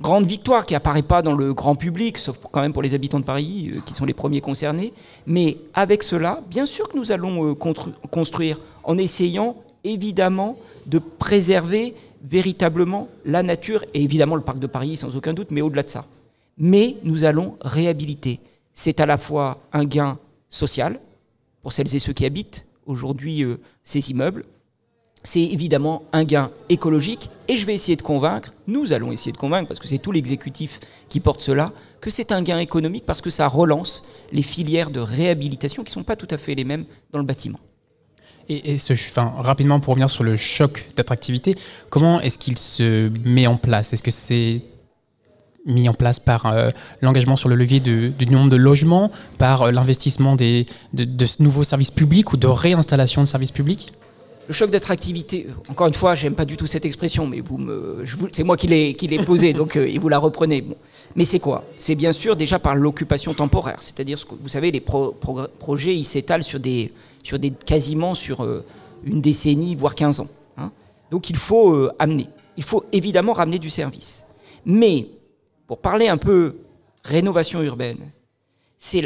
grandes 0.01 0.27
victoires 0.27 0.65
qui 0.65 0.77
apparaît 0.77 1.03
pas 1.03 1.23
dans 1.23 1.35
le 1.35 1.53
grand 1.53 1.75
public, 1.75 2.19
sauf 2.19 2.39
quand 2.53 2.61
même 2.61 2.73
pour 2.73 2.83
les 2.83 2.95
habitants 2.95 3.19
de 3.19 3.25
Paris, 3.25 3.73
euh, 3.75 3.81
qui 3.85 3.95
sont 3.95 4.05
les 4.05 4.15
premiers 4.15 4.41
concernés. 4.41 4.93
Mais 5.27 5.59
avec 5.75 6.05
cela, 6.05 6.41
bien 6.49 6.67
sûr 6.67 6.89
que 6.89 6.97
nous 6.97 7.11
allons 7.11 7.51
euh, 7.51 7.55
construire 8.13 8.61
en 8.85 8.97
essayant 8.97 9.57
évidemment 9.83 10.57
de 10.87 11.01
préserver 11.01 11.95
véritablement 12.25 13.09
la 13.25 13.43
nature, 13.43 13.85
et 13.95 14.03
évidemment 14.03 14.37
le 14.37 14.43
parc 14.43 14.59
de 14.59 14.67
Paris 14.67 14.97
sans 14.97 15.15
aucun 15.17 15.35
doute, 15.35 15.51
mais 15.51 15.61
au-delà 15.61 15.83
de 15.83 15.91
ça. 15.91 16.07
Mais 16.59 16.97
nous 17.05 17.25
allons 17.25 17.57
réhabiliter. 17.61 18.41
C'est 18.73 19.01
à 19.01 19.07
la 19.07 19.19
fois 19.19 19.61
un 19.73 19.85
gain 19.85 20.19
social 20.49 20.99
pour 21.63 21.73
celles 21.73 21.95
et 21.95 21.99
ceux 21.99 22.13
qui 22.13 22.27
habitent 22.27 22.67
aujourd'hui 22.87 23.45
euh, 23.45 23.57
ces 23.83 24.11
immeubles, 24.11 24.45
c'est 25.23 25.43
évidemment 25.43 26.03
un 26.13 26.25
gain 26.25 26.51
écologique, 26.69 27.31
et 27.49 27.57
je 27.57 27.65
vais 27.65 27.75
essayer 27.75 27.97
de 27.97 28.03
convaincre, 28.03 28.53
nous 28.67 28.93
allons 28.93 29.11
essayer 29.11 29.33
de 29.33 29.39
convaincre, 29.39 29.69
parce 29.69 29.81
que 29.81 29.89
c'est 29.89 29.99
tout 29.99 30.13
l'exécutif 30.13 30.81
qui 31.09 31.21
porte 31.21 31.41
cela, 31.41 31.73
que 32.03 32.11
c'est 32.11 32.33
un 32.33 32.43
gain 32.43 32.59
économique 32.59 33.07
parce 33.07 33.23
que 33.23 33.31
ça 33.31 33.49
relance 33.49 34.07
les 34.31 34.43
filières 34.43 34.91
de 34.91 35.01
réhabilitation 35.01 35.83
qui 35.83 35.89
ne 35.89 35.95
sont 35.95 36.03
pas 36.03 36.17
tout 36.17 36.29
à 36.31 36.37
fait 36.37 36.55
les 36.55 36.65
mêmes 36.65 36.85
dans 37.11 37.19
le 37.19 37.25
bâtiment. 37.25 37.59
Et, 38.49 38.77
ce, 38.77 38.93
enfin, 38.93 39.35
rapidement 39.39 39.81
pour 39.81 39.93
revenir 39.93 40.11
sur 40.11 40.23
le 40.23 40.37
choc 40.37 40.87
d'attractivité, 40.97 41.57
comment 41.89 42.21
est-ce 42.21 42.39
qu'il 42.39 42.59
se 42.59 43.11
met 43.25 43.47
en 43.47 43.57
place? 43.57 43.93
Est-ce 43.93 44.03
que 44.03 44.11
c'est 44.11 44.63
mis 45.67 45.89
en 45.89 45.95
place 45.95 46.21
par 46.21 46.47
euh, 46.47 46.71
l'engagement 47.01 47.37
sur 47.37 47.49
le 47.49 47.55
levier 47.55 47.81
du 47.81 48.27
nombre 48.31 48.51
de 48.51 48.57
logements, 48.57 49.11
par 49.39 49.63
euh, 49.63 49.71
l'investissement 49.71 50.37
de, 50.37 50.67
nouveaux 51.39 51.65
services 51.65 51.91
publics 51.91 52.33
ou 52.33 52.37
de 52.37 52.47
réinstallation 52.47 53.23
de 53.23 53.27
services 53.27 53.53
publics? 53.53 53.93
Le 54.47 54.53
choc 54.53 54.71
d'attractivité, 54.71 55.47
encore 55.71 55.87
une 55.87 55.95
fois, 55.95 56.15
j'aime 56.15 56.35
pas 56.35 56.45
du 56.45 56.59
tout 56.59 56.67
cette 56.67 56.85
expression, 56.85 57.27
mais 57.27 57.41
vous 57.41 57.57
me, 57.57 58.05
c'est 58.31 58.43
moi 58.43 58.59
qui 58.59 58.67
l'ai, 58.67 59.19
posée, 59.25 59.55
donc 59.55 59.77
euh, 59.77 59.89
et 59.89 59.97
vous 59.97 60.11
la 60.11 60.19
reprenez. 60.19 60.61
Bon. 60.61 60.77
Mais 61.17 61.25
c'est 61.25 61.39
quoi? 61.39 61.65
C'est 61.77 61.95
bien 61.95 62.13
sûr 62.13 62.37
déjà 62.37 62.59
par 62.59 62.75
l'occupation 62.75 63.33
temporaire, 63.33 63.79
c'est-à-dire 63.81 64.19
vous 64.43 64.49
savez, 64.51 64.71
les 64.71 64.83
projets 64.83 65.97
ils 65.97 66.05
s'étalent 66.05 66.45
sur 66.45 66.61
des, 66.61 66.93
sur 67.25 67.41
des 67.41 67.51
quasiment 67.51 68.15
sur 68.15 68.45
euh, 68.45 68.65
une 69.03 69.21
décennie, 69.21 69.75
voire 69.75 69.97
15 69.97 70.21
ans. 70.21 70.29
Hein. 70.57 70.71
Donc 71.11 71.31
il 71.31 71.37
faut 71.37 71.75
euh, 71.75 71.93
amener, 71.99 72.29
il 72.57 72.63
faut 72.63 72.85
évidemment 72.93 73.33
ramener 73.33 73.59
du 73.59 73.71
service. 73.71 74.27
Mais 74.65 75.09
pour 75.67 75.79
parler 75.79 76.07
un 76.07 76.19
peu 76.19 76.59
rénovation 77.03 77.61
urbaine, 77.63 78.13
c'est 78.79 79.03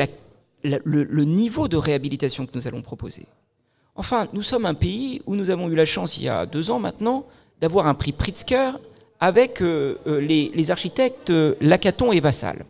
le 0.63 1.25
niveau 1.25 1.69
de 1.69 1.77
réhabilitation 1.77 2.45
que 2.45 2.53
nous 2.55 2.69
allons 2.69 2.83
proposer. 2.83 3.27
Enfin, 3.99 4.29
nous 4.33 4.43
sommes 4.43 4.65
un 4.65 4.75
pays 4.75 5.23
où 5.27 5.35
nous 5.35 5.51
avons 5.51 5.69
eu 5.69 5.75
la 5.75 5.85
chance, 5.85 6.19
il 6.19 6.25
y 6.25 6.29
a 6.29 6.47
deux 6.47 6.71
ans 6.71 6.79
maintenant, 6.79 7.27
d'avoir 7.61 7.89
un 7.89 7.95
prix 7.95 8.13
Pritzker 8.13 8.73
avec 9.19 9.61
euh, 9.61 9.97
les, 10.07 10.71
architectes 10.71 11.33
Lacaton 11.61 12.13
et 12.13 12.21
Vassal, 12.21 12.65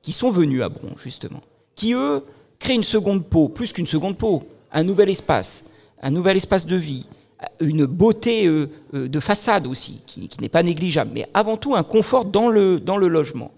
qui 0.00 0.12
sont 0.12 0.30
venus 0.30 0.62
à 0.62 0.70
Bron, 0.70 0.94
justement, 0.96 1.42
qui, 1.74 1.92
eux, 1.92 2.24
créent 2.58 2.74
une 2.74 2.82
seconde 2.82 3.26
peau, 3.26 3.48
plus 3.48 3.74
qu'une 3.74 3.86
seconde 3.86 4.16
peau, 4.16 4.44
un 4.72 4.82
nouvel 4.82 5.10
espace, 5.10 5.64
un 6.02 6.10
nouvel 6.10 6.36
espace 6.36 6.66
de 6.66 6.76
vie, 6.76 7.06
une 7.60 7.86
beauté 7.86 8.46
euh, 8.46 8.70
euh, 8.94 9.08
de 9.08 9.20
façade 9.20 9.66
aussi, 9.66 10.02
qui, 10.06 10.28
n'est 10.40 10.48
pas 10.48 10.62
négligeable, 10.62 11.10
mais 11.14 11.28
avant 11.34 11.56
tout 11.56 11.74
un 11.74 11.82
confort 11.82 12.24
dans 12.24 12.48
le, 12.48 12.80
logement. 12.86 13.50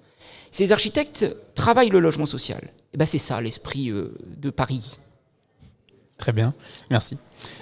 Ces 0.51 0.73
architectes 0.73 1.27
travaillent 1.55 1.91
le 1.91 2.01
logement 2.01 2.27
social. 2.27 2.61
Et 2.93 2.97
ben 2.97 3.07
c'est 3.07 3.19
ça 3.19 3.41
l'esprit 3.41 3.91
euh, 3.91 4.15
de 4.37 4.51
Paris. 4.51 4.99
Très 6.17 6.33
bien, 6.33 6.55
merci. 6.91 7.19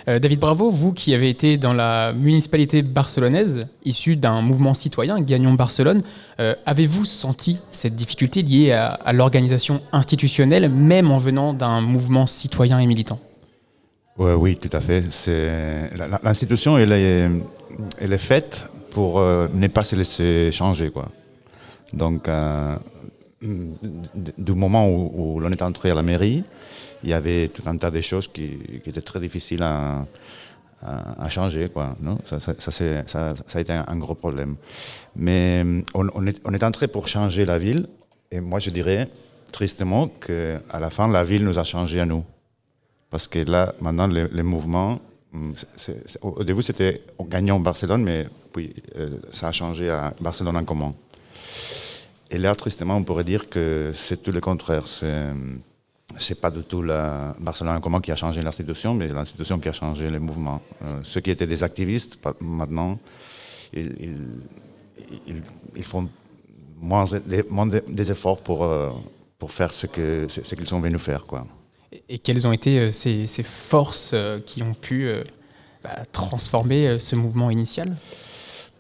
David 0.07 0.39
Bravo, 0.39 0.71
vous 0.71 0.93
qui 0.93 1.13
avez 1.15 1.29
été 1.29 1.57
dans 1.57 1.73
la 1.73 2.13
municipalité 2.13 2.83
barcelonaise, 2.83 3.67
issu 3.85 4.15
d'un 4.15 4.43
mouvement 4.43 4.75
citoyen, 4.75 5.21
Gagnons 5.21 5.55
Barcelone, 5.55 6.03
avez-vous 6.67 7.05
senti 7.05 7.59
cette 7.73 7.97
difficulté 7.97 8.43
liée 8.43 8.73
à 8.73 9.13
l'organisation 9.13 9.81
institutionnelle, 9.91 10.69
même 10.69 11.11
en 11.11 11.17
venant 11.17 11.55
d'un 11.55 11.81
mouvement 11.81 12.29
citoyen 12.29 12.79
et 12.79 12.87
militant? 12.87 13.19
Ouais, 14.19 14.35
Oui, 14.35 14.57
tout 14.57 14.75
à 14.77 14.81
fait. 14.81 15.03
L'institution, 16.23 16.79
elle 16.79 16.93
est, 16.93 18.19
faite 18.19 18.67
pour 18.91 19.19
euh, 19.19 19.49
ne 19.55 19.69
pas 19.69 19.85
se 19.85 19.97
laisser 19.97 20.53
changer. 20.53 20.91
Quoi. 20.91 21.09
Donc, 21.93 22.29
euh, 22.29 22.77
du 23.41 24.53
moment 24.53 24.89
où, 24.89 25.11
où 25.15 25.41
l'on 25.41 25.51
est 25.51 25.63
entré 25.63 25.91
à 25.91 25.95
la 25.95 26.03
mairie, 26.03 26.45
il 27.03 27.11
y 27.11 27.15
avait 27.15 27.49
tout 27.49 27.63
un 27.67 27.77
tas 27.77 27.91
de 27.91 28.01
choses 28.01 28.29
qui, 28.29 28.59
étaient 28.85 29.01
très 29.01 29.21
difficiles 29.21 29.63
à, 29.63 30.05
changer. 31.31 31.69
Quoi, 31.71 31.97
non? 32.01 32.19
Ça, 32.27 32.39
ça, 32.39 32.55
ça, 32.59 32.71
ça- 33.07 33.35
a 33.55 33.61
été 33.61 33.73
un, 33.73 33.97
gros 33.97 34.15
problème. 34.15 34.57
Mais 35.17 35.65
on, 35.95 36.07
on 36.15 36.27
est, 36.27 36.41
on 36.45 36.53
est 36.53 36.63
entré 36.65 36.87
pour 36.87 37.09
changer 37.09 37.45
la 37.45 37.59
ville. 37.59 37.87
Et 38.31 38.41
moi, 38.41 38.59
je 38.59 38.71
dirais 38.71 39.09
tristement 39.53 40.09
qu'à 40.09 40.81
la 40.81 40.91
fin, 40.91 41.09
la 41.09 41.25
ville 41.25 41.45
nous 41.45 41.59
a 41.59 41.65
changé 41.65 42.01
à 42.01 42.07
nous. 42.07 42.25
Parce 43.13 43.29
que 43.29 43.39
là, 43.41 43.75
maintenant, 43.81 44.07
les, 44.07 44.27
les 44.29 44.43
mouvements, 44.43 44.99
hum, 45.35 45.55
au 46.23 46.43
début, 46.43 46.63
c'était 46.63 47.03
gagnant 47.29 47.61
Barcelone, 47.61 48.03
mais 48.03 48.27
puis 48.53 48.75
euh, 48.97 49.19
ça 49.33 49.49
a 49.49 49.53
changé 49.53 49.91
à 49.91 50.15
Barcelone 50.19 50.57
en 50.57 50.65
commun. 50.65 50.95
Et 52.31 52.39
là, 52.39 52.55
tristement, 52.55 52.97
on 52.97 53.05
pourrait 53.05 53.25
dire 53.25 53.51
que 53.51 53.93
c'est 53.95 54.23
tout 54.23 54.33
le 54.33 54.41
contraire. 54.41 54.87
C'est 54.87 55.29
c'est 56.19 56.41
pas 56.41 56.51
du 56.51 56.63
tout 56.63 56.83
la 56.83 57.35
Barcelone 57.39 57.77
en 57.77 57.81
commun 57.81 58.01
qui 58.01 58.13
a 58.13 58.17
changé 58.17 58.41
l'institution, 58.43 58.95
mais 58.95 59.09
l'institution 59.09 59.59
qui 59.59 59.69
a 59.69 59.73
changé 59.73 60.11
les 60.11 60.19
mouvements. 60.19 60.61
Euh, 60.83 61.01
ceux 61.05 61.21
qui 61.21 61.31
étaient 61.31 61.47
des 61.47 61.63
activistes, 61.63 62.19
maintenant, 62.41 62.99
ils, 63.75 64.17
font 65.83 66.09
moins, 66.81 67.05
des, 67.27 68.11
efforts 68.11 68.43
pour, 68.43 68.65
euh, 68.65 68.91
pour 69.39 69.53
faire 69.53 69.73
ce 69.73 69.87
que 69.87 70.27
ce, 70.29 70.43
ce 70.43 70.55
qu'ils 70.55 70.69
sont 70.69 70.81
venus 70.81 71.01
faire, 71.01 71.27
quoi. 71.27 71.47
Et- 72.09 72.19
quelles 72.19 72.47
ont 72.47 72.53
été 72.53 72.79
euh, 72.79 72.93
ces, 72.93 73.27
ces 73.27 73.43
forces 73.43 74.11
euh, 74.15 74.39
qui 74.45 74.63
ont 74.63 74.75
pu 74.75 75.07
euh, 75.09 75.25
bah, 75.83 75.97
transformer 76.13 76.99
ce 76.99 77.17
mouvement 77.17 77.51
initial? 77.51 77.95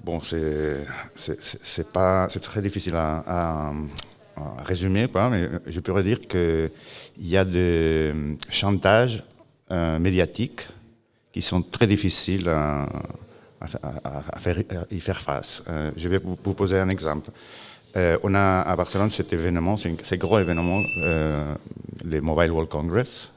Bon, 0.05 0.21
c'est 0.25 1.93
pas 1.93 2.27
c'est 2.29 2.41
très 2.41 2.61
difficile 2.61 2.97
à, 2.97 3.73
résumer, 4.65 5.07
quoi, 5.07 5.31
mais 5.31 5.49
je 5.67 5.79
pourrais 5.79 6.03
dire 6.03 6.27
que 6.27 6.71
il 7.19 7.29
y 7.29 7.37
a 7.37 7.45
des 7.45 8.13
chantages 8.49 9.23
euh, 9.71 9.99
médiatiques 10.01 10.67
qui 11.33 11.41
sont 11.43 11.63
très 11.63 11.87
difficiles 11.87 12.49
à, 12.49 12.89
à 13.61 13.69
fa- 13.69 13.79
à- 13.83 14.37
à 14.37 14.39
faire, 14.41 14.59
y 14.91 14.99
faire 14.99 15.21
face. 15.21 15.63
Je 15.97 16.09
vais 16.09 16.19
vous 16.19 16.55
poser 16.55 16.79
un 16.81 16.89
exemple. 16.89 17.31
Euh, 17.97 18.19
on 18.23 18.35
a 18.35 18.63
à 18.63 18.75
Barcelone 18.77 19.11
cet 19.11 19.33
événement, 19.33 19.77
c'est 19.77 20.19
gros 20.19 20.39
événement, 20.39 20.83
euh, 21.03 21.55
le 22.05 22.21
Mobile 22.21 22.51
World 22.51 22.71
Congress. 22.71 23.33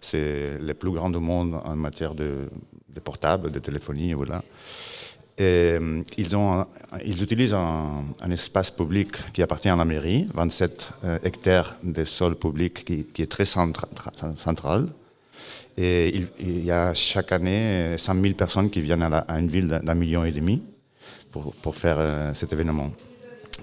C'est 0.00 0.58
le 0.60 0.74
plus 0.74 0.90
grand 0.90 1.08
du 1.08 1.18
monde 1.18 1.58
en 1.64 1.76
matière 1.76 2.14
de, 2.14 2.50
de 2.90 3.00
portable, 3.00 3.50
de 3.50 3.58
téléphonie. 3.58 4.10
Et, 4.10 4.14
euh, 5.40 6.02
ils, 6.18 6.28
ils 7.06 7.22
utilisent 7.22 7.54
un, 7.54 8.30
espace 8.30 8.70
public 8.70 9.32
qui 9.32 9.42
appartient 9.42 9.70
à 9.70 9.76
la 9.76 9.86
mairie, 9.86 10.26
27 10.34 10.90
euh, 11.04 11.18
hectares 11.24 11.76
de 11.82 12.04
sol 12.04 12.36
public 12.36 12.84
qui, 12.84 13.22
est 13.22 13.30
très 13.30 13.44
centra- 13.44 13.88
tra- 13.94 14.36
central. 14.36 14.88
Et 15.78 16.22
il, 16.38 16.64
y 16.64 16.70
a 16.70 16.92
chaque 16.92 17.32
année 17.32 17.96
100 17.96 18.20
000 18.20 18.34
personnes 18.34 18.70
qui 18.70 18.80
viennent 18.80 19.02
à, 19.02 19.24
une 19.38 19.48
ville 19.48 19.80
d'un 19.82 19.94
million 19.94 20.24
et 20.24 20.30
demi 20.30 20.62
pour, 21.32 21.74
faire 21.74 22.30
cet 22.34 22.52
événement. 22.52 22.92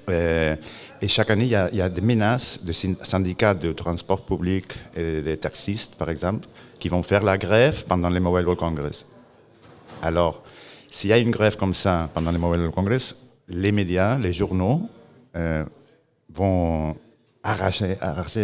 Euh, 0.10 0.56
et 1.02 1.08
chaque 1.08 1.30
année, 1.32 1.46
il 1.46 1.78
y, 1.78 1.82
a, 1.82 1.90
des 1.90 2.02
menaces 2.02 2.64
de 2.64 2.72
syn- 2.72 2.98
syndicats 3.04 3.54
de 3.54 3.72
transport 3.72 4.22
public 4.24 4.66
et 4.96 5.22
des 5.22 5.38
taxistes, 5.38 5.96
par 5.96 6.10
exemple, 6.10 6.48
qui 6.80 6.90
vont 6.90 7.02
faire 7.04 7.24
la 7.24 7.38
grève 7.38 7.86
pendant 7.86 8.10
les 8.10 8.20
Mobile 8.20 8.46
World 8.46 8.60
Congress. 8.60 9.06
Alors, 10.02 10.44
s'il 10.90 11.10
y 11.10 11.14
a 11.14 11.18
une 11.18 11.32
grève 11.32 11.58
comme 11.58 11.74
ça 11.74 12.10
pendant 12.14 12.32
les 12.32 12.38
Mobile 12.38 12.60
World 12.60 12.76
Congress, 12.76 13.16
les 13.48 13.72
médias, 13.72 14.18
les 14.18 14.34
journaux 14.34 14.90
euh, 15.36 15.66
vont 16.34 16.96
arracher, 17.44 17.98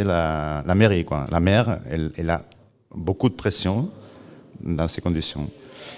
la, 0.03 0.63
mairie. 0.75 1.05
La 1.29 1.39
maire, 1.39 1.79
elle, 1.89 2.29
a 2.29 2.43
beaucoup 2.93 3.29
de 3.29 3.35
pression 3.35 3.89
dans 4.59 4.87
ces 4.87 5.01
conditions. 5.01 5.49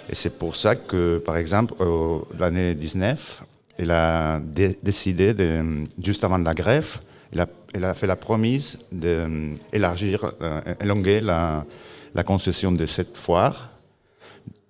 Et 0.09 0.15
c'est 0.15 0.37
pour 0.37 0.55
ça 0.55 0.75
que, 0.75 1.19
par 1.19 1.37
exemple, 1.37 1.73
l'année 2.37 2.75
19, 2.75 3.43
elle 3.79 3.91
a 3.91 4.39
dé- 4.41 4.77
décidé, 4.83 5.33
juste 6.03 6.23
avant 6.25 6.37
la 6.37 6.53
grève, 6.53 6.99
elle 7.31 7.85
a, 7.85 7.93
fait 7.93 8.07
la 8.07 8.17
promise 8.17 8.77
d'élargir, 8.91 10.33
euh, 10.41 10.61
élonger 10.81 11.21
la, 11.21 11.65
concession 12.25 12.73
de 12.73 12.85
cette 12.85 13.15
foire 13.15 13.69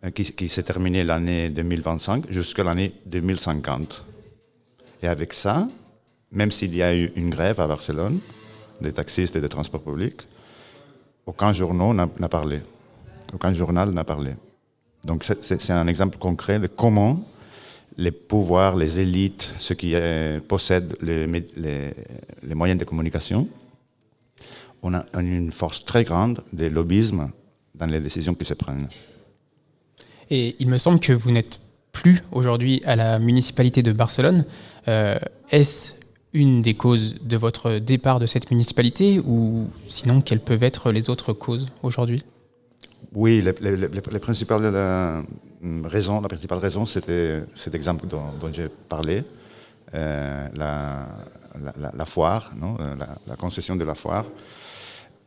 euh, 0.06 0.12
qui, 0.12 0.26
qui 0.26 0.48
s'est 0.48 0.62
terminée 0.62 1.04
l'année 1.04 1.50
2025 1.50 2.32
jusqu'à 2.32 2.64
l'année 2.64 2.94
2050. 3.08 4.06
Et 5.02 5.08
avec 5.08 5.34
ça, 5.34 5.68
même 6.32 6.52
s'il 6.52 6.76
y 6.76 6.84
a 6.84 6.96
eu 6.96 7.12
une 7.16 7.32
grève 7.32 7.60
à 7.60 7.68
Barcelone, 7.68 8.20
des 8.80 8.92
taxistes 8.94 9.36
et 9.36 9.42
des 9.42 9.50
transports 9.50 9.82
publics, 9.82 10.22
aucun 11.26 11.52
journal 11.52 12.10
n'a 12.20 12.30
parlé. 12.30 12.62
Aucun 13.34 13.54
journal 13.54 13.90
n'a 13.90 14.04
parlé. 14.04 14.34
Donc 15.04 15.24
c'est 15.24 15.72
un 15.72 15.88
exemple 15.88 16.18
concret 16.20 16.60
de 16.60 16.68
comment 16.68 17.24
les 18.06 18.12
pouvoirs, 18.12 18.76
les 18.84 19.00
élites, 19.00 19.44
ceux 19.60 19.76
qui 19.76 19.92
euh, 19.94 20.40
possèdent 20.54 20.96
les, 21.02 21.28
mé- 21.28 21.46
les- 21.58 21.94
les 22.50 22.56
moyens 22.56 22.80
de 22.80 22.86
communication, 22.86 23.48
on 24.82 24.94
a, 24.94 25.04
une 25.20 25.52
force 25.52 25.84
très 25.84 26.04
grande 26.06 26.38
de 26.54 26.66
lobbyisme 26.68 27.30
dans 27.76 27.86
les 27.94 28.00
décisions 28.00 28.34
qui 28.40 28.46
se 28.46 28.54
prennent. 28.56 28.88
Et 30.30 30.56
il 30.60 30.68
me 30.70 30.78
semble 30.78 31.00
que 31.00 31.12
vous 31.14 31.32
n'êtes 31.32 31.60
plus 31.92 32.22
aujourd'hui 32.32 32.82
à 32.86 32.96
la 32.96 33.20
municipalité 33.20 33.84
de 33.84 33.92
Barcelone. 33.92 34.46
Euh, 34.88 35.18
Est-ce 35.52 35.94
une 36.34 36.62
des 36.62 36.76
causes 36.76 37.16
de 37.34 37.36
votre 37.38 37.80
départ 37.80 38.20
de 38.20 38.28
cette 38.28 38.50
municipalité 38.52 39.20
ou 39.20 39.68
sinon 39.88 40.22
quelles 40.22 40.40
peuvent 40.40 40.64
être 40.64 40.92
les 40.92 41.10
autres 41.10 41.34
causes 41.34 41.66
aujourd'hui? 41.84 42.24
Oui, 43.14 43.42
les, 43.42 43.54
les- 43.60 43.76
les- 43.76 43.88
les 44.16 44.20
principales 44.20 44.62
euh, 44.64 45.22
raisons, 45.84 46.22
la 46.22 46.28
principale 46.28 46.60
raison, 46.60 46.86
c'était 46.86 47.44
cet 47.56 47.76
exemple 47.76 48.08
dont, 48.08 48.22
j'ai 48.52 48.68
parlé, 48.88 49.24
euh, 49.94 50.48
la, 50.56 51.08
la- 51.98 52.06
foire, 52.06 52.52
non 52.56 52.78
Euh, 52.80 52.96
la, 53.28 53.36
concession 53.36 53.76
de 53.76 53.84
la 53.84 53.96
foire. 53.96 54.26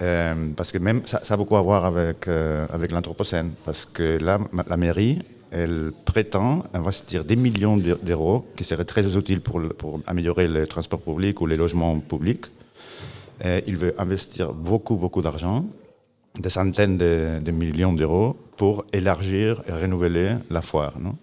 Euh, 0.01 0.49
parce 0.57 0.73
que 0.73 0.79
même 0.79 1.03
ça, 1.05 1.21
a 1.29 1.37
beaucoup 1.37 1.57
à 1.57 1.62
voir 1.62 1.85
avec, 1.85 2.29
avec 2.29 2.91
l'Anthropocène, 2.93 3.53
parce 3.65 3.85
que 3.85 4.19
là, 4.19 4.39
la 4.69 4.77
mairie, 4.77 5.21
elle 5.51 5.93
prétend 6.05 6.65
investir 6.73 7.25
des 7.25 7.37
millions 7.37 7.77
d'eu- 7.77 7.99
d'euros 8.03 8.41
qui 8.57 8.65
seraient 8.65 8.87
très 8.87 9.05
utiles 9.17 9.41
pour, 9.43 9.61
pour 9.77 10.01
améliorer 10.07 10.49
les 10.49 10.67
transports 10.67 11.01
publics 11.03 11.41
ou 11.41 11.47
les 11.47 11.57
logements 11.57 11.99
publics. 12.01 12.47
Il 13.67 13.77
veut 13.77 13.95
investir 13.99 14.53
beaucoup, 14.53 14.95
beaucoup 14.97 15.21
d'argent 15.21 15.65
des 16.39 16.51
centaines 16.51 16.97
de, 16.97 17.51
millions 17.51 17.93
d'euros 17.93 18.37
pour 18.57 18.85
élargir 18.93 19.62
et 19.67 19.73
renouveler 19.73 20.37
la 20.51 20.62
foire. 20.62 20.99
non? 20.99 21.17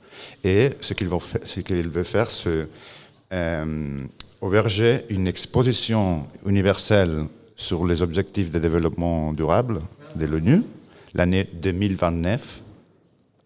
Et 0.44 0.72
ce 0.82 0.94
qu'il 0.94 1.08
veut, 1.08 1.89
veut 1.89 2.04
faire, 2.04 2.30
c'est 2.30 2.68
euh, 3.32 4.04
auberger 4.42 5.06
une 5.10 5.28
exposition 5.28 6.25
universelle 6.46 7.25
sur 7.56 7.86
les 7.86 8.01
objectifs 8.01 8.51
de 8.51 8.60
développement 8.60 9.34
durable 9.34 9.82
de 10.16 10.25
l'ONU 10.25 10.63
l'année 11.13 11.48
2029 11.54 12.62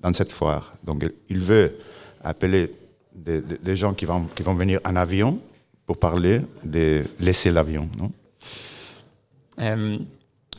dans 0.02 0.14
cette 0.14 0.32
foire. 0.32 0.74
Donc 0.84 1.06
il 1.30 1.40
veut 1.40 1.78
appeler 2.24 2.72
des, 3.16 3.76
gens 3.76 3.94
qui 3.94 4.06
vont, 4.06 4.26
qui 4.36 4.44
vont 4.44 4.54
venir 4.54 4.80
en 4.86 4.96
avion 4.96 5.40
pour 5.86 5.98
parler 5.98 6.42
de 6.64 7.02
laisser 7.20 7.52
l'avion. 7.52 7.90
Euh, 9.60 9.98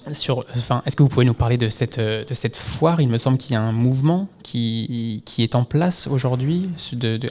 enfin, 0.07 0.83
est-ce 0.87 0.97
que 0.97 1.03
vous 1.03 1.09
pouvez 1.09 1.25
nous 1.25 1.35
parler 1.35 1.57
de 1.57 1.69
cette, 1.69 1.99
de 1.99 2.35
cette 2.35 2.57
foire? 2.57 3.01
Il 3.01 3.09
me 3.09 3.19
semble 3.19 3.39
qu'il 3.39 3.55
y 3.55 3.57
a 3.57 3.63
un 3.63 3.73
mouvement 3.73 4.29
qui, 4.43 5.23
qui 5.25 5.43
est 5.43 5.55
en 5.55 5.65
place 5.65 6.07
aujourd'hui, 6.07 6.71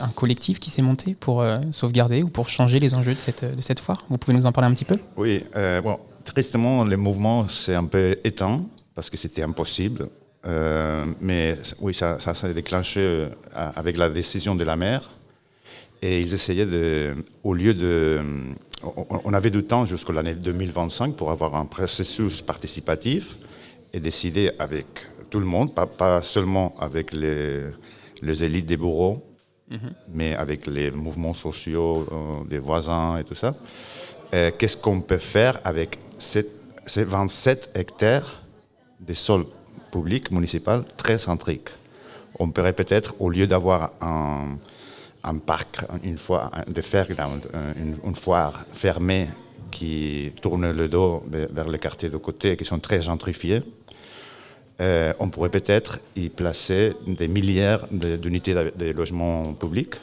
un 0.00 0.08
collectif 0.08 0.60
qui 0.60 0.70
s'est 0.70 0.82
monté 0.82 1.14
pour 1.14 1.42
euh, 1.42 1.58
sauvegarder 1.70 2.22
ou 2.22 2.28
pour 2.28 2.48
changer 2.48 2.80
les 2.80 2.94
enjeux 2.94 3.14
de 3.14 3.20
cette, 3.20 3.44
de 3.44 3.62
cette 3.62 3.80
foire. 3.80 4.04
Vous 4.08 4.18
pouvez 4.18 4.36
nous 4.36 4.46
en 4.46 4.52
parler 4.52 4.70
un 4.70 4.74
petit 4.74 4.84
peu? 4.84 4.98
Oui, 5.16 5.42
euh, 5.56 5.80
bon, 5.80 5.98
tristement, 6.24 6.84
le 6.84 6.96
mouvement 6.96 7.48
s'est 7.48 7.74
un 7.74 7.84
peu 7.84 8.16
éteint 8.24 8.64
parce 8.94 9.10
que 9.10 9.16
c'était 9.16 9.42
impossible. 9.42 10.08
Euh, 10.46 11.04
mais 11.20 11.56
oui, 11.80 11.94
ça, 11.94 12.18
ça 12.18 12.34
s'est 12.34 12.52
déclenché 12.52 13.00
euh, 13.00 13.28
avec 13.54 13.96
la 13.96 14.08
décision 14.08 14.54
de 14.54 14.64
la 14.64 14.76
maire. 14.76 15.10
Et 16.02 16.20
ils 16.20 16.34
essayaient 16.34 16.66
de, 16.66 17.14
au 17.42 17.54
lieu 17.54 17.72
de. 17.72 18.20
On, 19.24 19.32
avait 19.34 19.50
du 19.50 19.64
temps 19.64 19.86
jusqu'à 19.86 20.12
l'année 20.12 20.34
2025 20.34 21.14
pour 21.16 21.30
avoir 21.30 21.54
un 21.56 21.66
processus 21.66 22.42
participatif 22.42 23.36
et 23.92 24.00
décider 24.00 24.50
avec 24.58 24.86
tout 25.30 25.40
le 25.40 25.46
monde, 25.46 25.74
pas, 25.74 25.86
pas 25.86 26.22
seulement 26.22 26.74
avec 26.78 27.12
les, 27.12 27.62
les 28.22 28.44
élites 28.44 28.66
des 28.66 28.76
bureaux, 28.76 29.22
mais 30.12 30.34
avec 30.36 30.66
les 30.66 30.90
mouvements 30.90 31.34
sociaux 31.34 32.06
euh, 32.12 32.44
des 32.48 32.58
voisins 32.58 33.18
et 33.18 33.24
tout 33.24 33.34
ça. 33.34 33.54
Qu'est-ce 34.58 34.76
qu'on 34.76 35.00
peut 35.00 35.18
faire 35.18 35.60
avec 35.64 35.98
cette- 36.18 36.50
ces 36.86 37.04
27 37.04 37.70
hectares 37.74 38.42
de 39.00 39.14
sol 39.14 39.46
public 39.92 40.30
municipal 40.32 40.84
très 40.96 41.18
centrique? 41.18 41.68
On 42.40 42.50
pourrait 42.50 42.72
peut-être, 42.72 43.14
au 43.20 43.30
lieu 43.30 43.46
d'avoir 43.46 43.92
un, 44.00 44.56
un 45.24 45.38
parc, 45.38 45.80
une 46.02 46.18
fois, 46.18 46.50
de 46.66 46.80
fairground, 46.82 47.42
une, 47.76 47.96
une 48.04 48.14
foire 48.14 48.64
fermée 48.72 49.28
qui 49.70 50.32
tourne 50.40 50.70
le 50.70 50.88
dos 50.88 51.24
vers 51.28 51.68
les 51.68 51.78
quartiers 51.78 52.10
de 52.10 52.16
côté 52.18 52.56
qui 52.56 52.64
sont 52.64 52.78
très 52.78 53.00
gentrifiés, 53.02 53.62
euh, 54.80 55.12
on 55.20 55.28
pourrait 55.30 55.50
peut-être 55.50 55.98
y 56.16 56.28
placer 56.28 56.94
des 57.06 57.28
milliards 57.28 57.86
d'unités 57.90 58.54
de, 58.54 58.90
logements 58.92 59.52
publics 59.54 59.94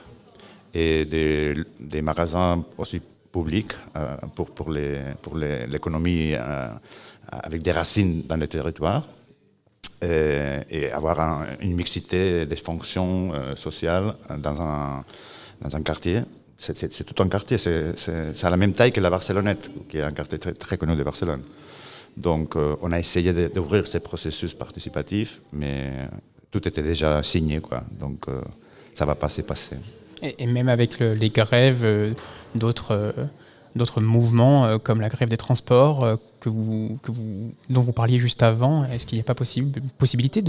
et 0.74 1.06
des, 1.06 2.02
magasins 2.02 2.64
aussi 2.78 3.02
publics 3.32 3.74
euh, 3.96 4.16
pour, 4.36 4.52
pour 4.52 4.72
les- 4.72 5.02
pour 5.22 5.38
les- 5.38 5.68
l'économie 5.68 6.34
euh, 6.34 6.70
avec 7.32 7.62
des 7.62 7.72
racines 7.72 8.24
dans 8.28 8.38
les 8.38 8.48
territoires. 8.48 9.04
euh, 9.08 9.21
et 10.02 10.92
avoir 10.92 11.20
un- 11.20 11.46
une 11.62 11.76
mixité 11.76 12.46
des 12.46 12.56
fonctions 12.56 13.34
euh, 13.34 13.56
sociales 13.56 14.16
dans 14.40 14.62
un, 14.62 15.04
dans 15.62 15.76
un 15.76 15.82
quartier. 15.84 16.22
C'est- 16.58 17.04
tout 17.04 17.24
un 17.24 17.28
quartier, 17.30 17.58
c'est 17.58 18.44
à 18.44 18.50
la 18.50 18.58
même 18.58 18.74
taille 18.74 18.92
que 18.92 19.00
la 19.02 19.10
Barcelonnette, 19.10 19.72
qui 19.90 19.98
est 19.98 20.04
un 20.04 20.12
quartier 20.12 20.38
très, 20.40 20.54
très 20.54 20.78
connu 20.78 20.96
de 20.96 21.04
Barcelone. 21.04 21.42
Donc 22.18 22.56
euh, 22.56 22.76
on 22.82 22.92
a 22.92 23.00
essayé 23.00 23.32
d'ouvrir 23.50 23.88
ces 23.88 24.00
processus 24.00 24.54
participatifs, 24.54 25.42
mais 25.54 25.92
tout 26.52 26.68
était 26.68 26.84
déjà 26.84 27.24
signé, 27.24 27.60
quoi. 27.62 27.84
donc 28.00 28.26
euh, 28.28 28.42
ça 28.94 29.06
va 29.06 29.16
pas 29.16 29.30
se 29.30 29.42
passer. 29.42 29.78
et, 30.22 30.46
même 30.46 30.70
avec 30.70 31.00
le- 31.00 31.14
les 31.14 31.30
grèves 31.30 31.84
euh, 31.86 32.14
d'autres 32.54 32.92
euh, 32.92 33.12
d'autres 33.76 34.02
mouvements 34.02 34.66
euh, 34.66 34.78
comme 34.78 35.02
la 35.02 35.10
grève 35.10 35.30
des 35.30 35.38
transports 35.38 36.04
euh, 36.04 36.16
que 36.40 36.50
vous, 36.50 36.98
que 37.04 37.12
vous, 37.12 37.54
dont 37.70 37.82
vous 37.82 37.92
parliez 37.92 38.20
juste 38.20 38.44
avant, 38.44 38.84
est-ce 38.86 39.06
qu'il 39.06 39.18
n'y 39.18 39.22
a 39.22 39.26
pas 39.26 39.36
possible, 39.36 39.82
possibilité 39.98 40.42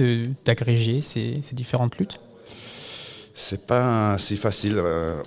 d'agréger 0.44 1.00
ces, 1.00 1.40
différentes 1.52 1.96
luttes? 1.98 2.18
C'est 3.34 3.66
pas 3.66 4.16
si 4.18 4.36
facile. 4.36 4.74
euh, 4.76 5.22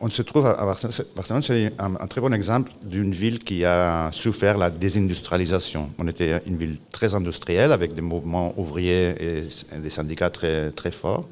On 0.00 0.08
se 0.08 0.22
trouve 0.22 0.46
à 0.46 0.64
Barcelone. 0.64 1.42
c'est- 1.42 1.72
un, 1.78 2.06
très 2.06 2.20
bon 2.22 2.32
exemple 2.32 2.72
d'une 2.82 3.12
ville 3.12 3.38
qui 3.40 3.64
a 3.66 4.08
souffert 4.12 4.56
la 4.56 4.70
désindustrialisation. 4.70 5.90
On 5.98 6.08
était 6.08 6.40
une 6.46 6.56
ville 6.56 6.78
très 6.90 7.14
industrielle 7.14 7.72
avec 7.72 7.94
des 7.94 8.00
mouvements 8.00 8.54
ouvriers 8.58 9.10
et 9.20 9.38
et 9.76 9.78
des 9.82 9.90
syndicats 9.90 10.30
très, 10.30 10.70
très 10.70 10.90
forts. 10.90 11.28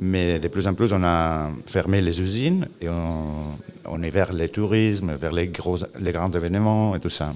Mais 0.00 0.38
de 0.38 0.48
plus 0.48 0.66
en 0.66 0.74
plus, 0.74 0.92
on 0.92 1.02
a 1.02 1.50
fermé 1.66 2.00
les 2.00 2.20
usines 2.20 2.68
et 2.80 2.88
on, 2.88 4.02
est 4.02 4.10
vers 4.10 4.32
le 4.32 4.48
tourisme, 4.48 5.14
vers 5.14 5.32
les, 5.32 5.48
gros, 5.48 5.78
les 5.98 6.12
grands 6.12 6.30
événements 6.30 6.94
et 6.94 7.00
tout 7.00 7.10
ça. 7.10 7.34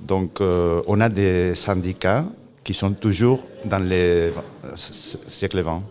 Donc, 0.00 0.40
euh, 0.40 0.82
on 0.88 1.00
a 1.00 1.08
des 1.08 1.54
syndicats 1.54 2.24
qui 2.64 2.74
sont 2.74 2.92
toujours 2.92 3.44
dans 3.64 3.78
les 3.78 4.32
siècles 4.74 5.60
20 5.60 5.82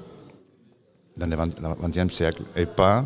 dans 1.17 1.27
le 1.27 1.36
20 1.36 1.60
le 1.62 1.88
20e 1.88 2.10
siècle 2.10 2.41
et 2.55 2.65
pas 2.65 3.05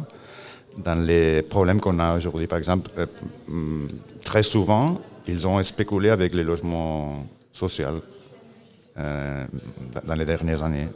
dans 0.77 0.99
les 0.99 1.41
problèmes 1.43 1.79
qu'on 1.79 1.99
a 1.99 2.15
aujourd'hui. 2.17 2.47
Par 2.47 2.57
exemple, 2.57 2.89
euh, 2.97 3.05
hum, 3.47 3.87
très 4.23 4.43
souvent, 4.43 4.99
ils 5.27 5.47
ont 5.47 5.61
spéculé 5.63 6.09
avec 6.09 6.33
les 6.33 6.43
logements 6.43 7.27
sociaux 7.53 8.01
euh, 8.97 9.45
dans 10.05 10.15
les 10.15 10.25
dernières 10.25 10.63
années. 10.63 10.87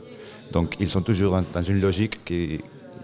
Donc, 0.53 0.75
ils 0.79 0.89
sont 0.89 1.01
toujours 1.01 1.39
dans, 1.53 1.63
une 1.63 1.81
logique 1.81 2.23
qui, 2.23 2.61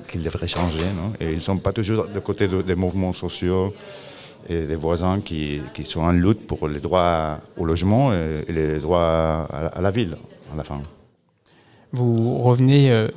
qu'ils 0.08 0.22
devraient 0.24 0.48
changer. 0.48 0.86
non? 0.96 1.14
Et 1.20 1.32
ils 1.32 1.38
ne 1.38 1.42
sont 1.42 1.58
pas 1.58 1.74
toujours 1.74 2.08
de 2.08 2.20
côté 2.20 2.48
de- 2.48 2.62
des 2.62 2.76
mouvements 2.76 3.14
sociaux 3.14 3.74
et 4.48 4.66
des 4.66 4.76
voisins 4.76 5.20
qui, 5.20 5.60
qui 5.74 5.84
sont 5.84 6.02
en 6.02 6.12
lutte 6.12 6.48
pour 6.48 6.68
les 6.68 6.80
droits 6.80 7.40
au 7.58 7.66
logement 7.66 8.14
et, 8.14 8.46
les 8.48 8.80
droits 8.80 9.48
à, 9.52 9.78
à 9.78 9.82
la 9.82 9.92
ville, 9.92 10.16
à 10.54 10.56
la 10.56 10.64
fin. 10.64 10.82
Vous 11.92 12.38
revenez 12.38 12.92
euh, 12.92 13.08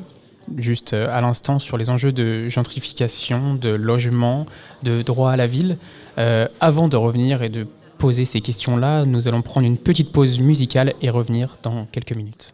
juste 0.57 0.95
euh, 0.95 1.09
à 1.17 1.21
l'instant 1.21 1.59
sur 1.59 1.77
les 1.77 1.91
enjeux 1.91 2.13
de 2.13 2.49
gentrification, 2.49 3.55
de 3.55 3.69
logement, 3.69 4.47
de 4.83 5.03
droit 5.03 5.31
à 5.31 5.37
la 5.37 5.47
ville. 5.47 5.77
Euh, 6.19 6.49
avant 6.61 6.89
de 6.89 6.97
revenir 6.97 7.43
et 7.43 7.49
de 7.51 7.67
poser 7.99 8.25
ces 8.25 8.41
questions-là, 8.41 9.05
nous 9.05 9.29
allons 9.29 9.43
prendre 9.43 9.67
une 9.67 9.79
petite 9.79 10.11
pause 10.11 10.41
musicale 10.41 10.95
et 11.03 11.11
revenir 11.11 11.59
dans 11.63 11.87
quelques 11.93 12.17
minutes. 12.17 12.53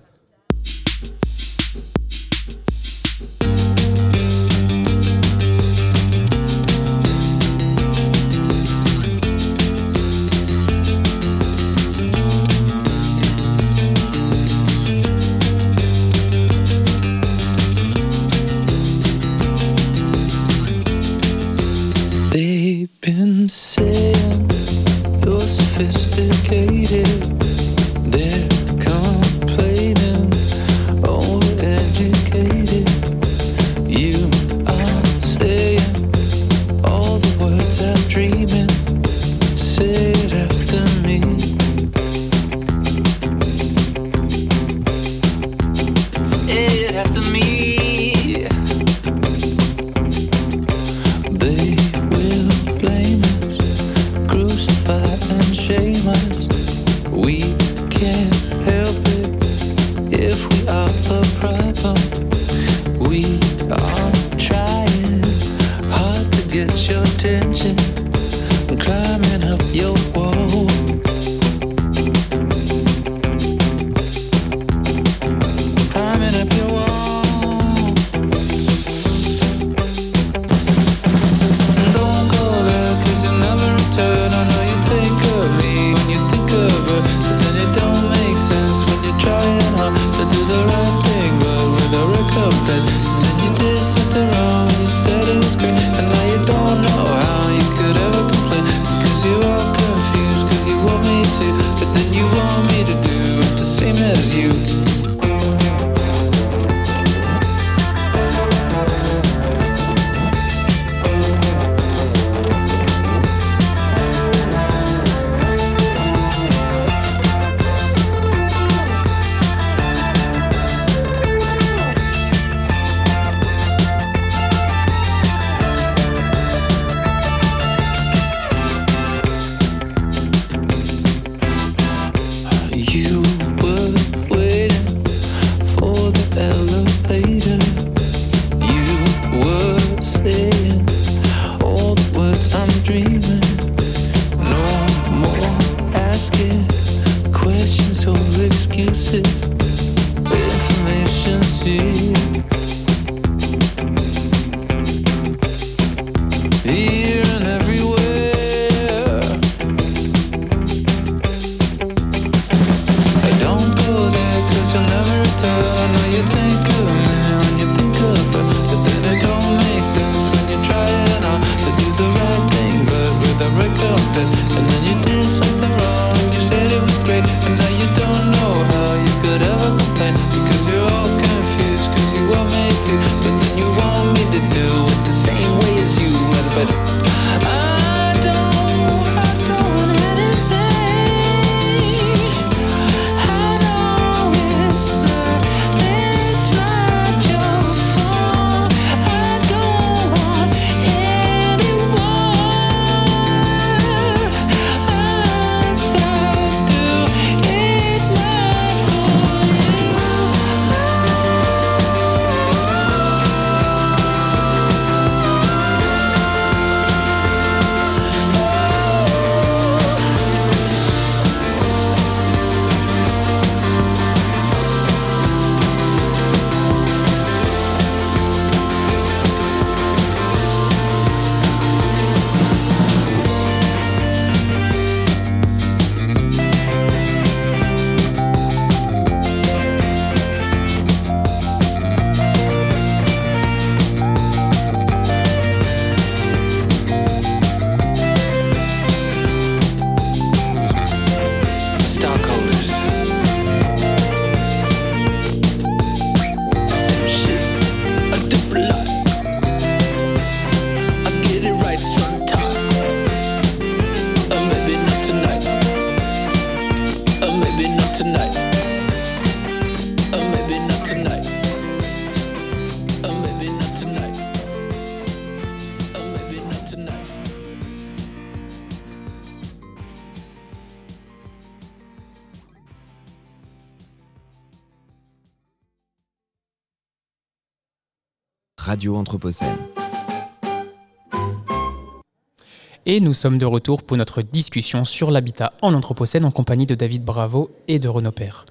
Et 292.86 293.00
nous 293.00 293.12
sommes 293.12 293.38
de 293.38 293.44
retour 293.44 293.82
pour 293.82 293.96
notre 293.96 294.22
discussion 294.22 294.84
sur 294.84 295.10
l'habitat 295.10 295.52
en 295.62 295.74
Anthropocène 295.74 296.24
en 296.24 296.30
compagnie 296.30 296.66
de 296.66 296.74
David 296.74 297.04
Bravo 297.04 297.50
et 297.66 297.78
de 297.78 297.88
Renaud 297.88 298.12
Père. 298.12 298.46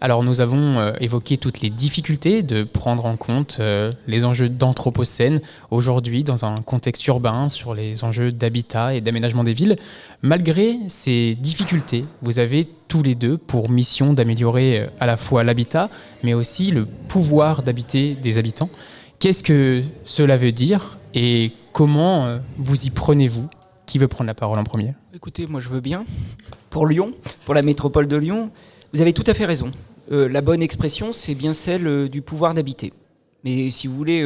Alors 0.00 0.22
nous 0.22 0.40
avons 0.40 0.78
euh, 0.78 0.92
évoqué 1.00 1.38
toutes 1.38 1.60
les 1.60 1.70
difficultés 1.70 2.42
de 2.42 2.62
prendre 2.62 3.06
en 3.06 3.16
compte 3.16 3.56
euh, 3.60 3.90
les 4.06 4.24
enjeux 4.24 4.48
d'Anthropocène 4.48 5.40
aujourd'hui 5.70 6.24
dans 6.24 6.44
un 6.44 6.62
contexte 6.62 7.06
urbain 7.06 7.48
sur 7.48 7.74
les 7.74 8.04
enjeux 8.04 8.30
d'habitat 8.30 8.94
et 8.94 9.00
d'aménagement 9.00 9.44
des 9.44 9.54
villes. 9.54 9.76
Malgré 10.22 10.78
ces 10.88 11.36
difficultés, 11.36 12.04
vous 12.22 12.38
avez 12.38 12.68
tous 12.86 13.02
les 13.02 13.14
deux 13.14 13.38
pour 13.38 13.70
mission 13.70 14.12
d'améliorer 14.12 14.80
euh, 14.80 14.86
à 15.00 15.06
la 15.06 15.16
fois 15.16 15.42
l'habitat 15.42 15.88
mais 16.22 16.34
aussi 16.34 16.70
le 16.70 16.86
pouvoir 16.86 17.62
d'habiter 17.62 18.14
des 18.14 18.38
habitants. 18.38 18.70
Qu'est-ce 19.24 19.42
que 19.42 19.82
cela 20.04 20.36
veut 20.36 20.52
dire 20.52 20.98
et 21.14 21.50
comment 21.72 22.26
euh, 22.26 22.40
vous 22.58 22.84
y 22.84 22.90
prenez-vous? 22.90 23.48
Qui 23.86 23.96
veut 23.96 24.06
prendre 24.06 24.28
la 24.28 24.34
parole 24.34 24.58
en 24.58 24.64
premier? 24.64 24.92
Écoutez, 25.14 25.46
moi 25.46 25.60
je 25.60 25.70
veux 25.70 25.80
bien. 25.80 26.04
Pour 26.68 26.86
Lyon, 26.86 27.14
pour 27.46 27.54
la 27.54 27.62
métropole 27.62 28.06
de 28.06 28.18
Lyon, 28.18 28.50
vous 28.92 29.00
avez 29.00 29.14
tout 29.14 29.24
à 29.26 29.32
fait 29.32 29.46
raison. 29.46 29.70
Euh, 30.12 30.28
la 30.28 30.42
bonne 30.42 30.60
expression, 30.60 31.14
c'est 31.14 31.34
bien 31.34 31.54
celle 31.54 31.86
euh, 31.86 32.06
du 32.06 32.20
pouvoir 32.20 32.52
d'habiter. 32.52 32.92
Mais 33.44 33.70
si 33.70 33.86
vous 33.86 33.96
voulez, 33.96 34.22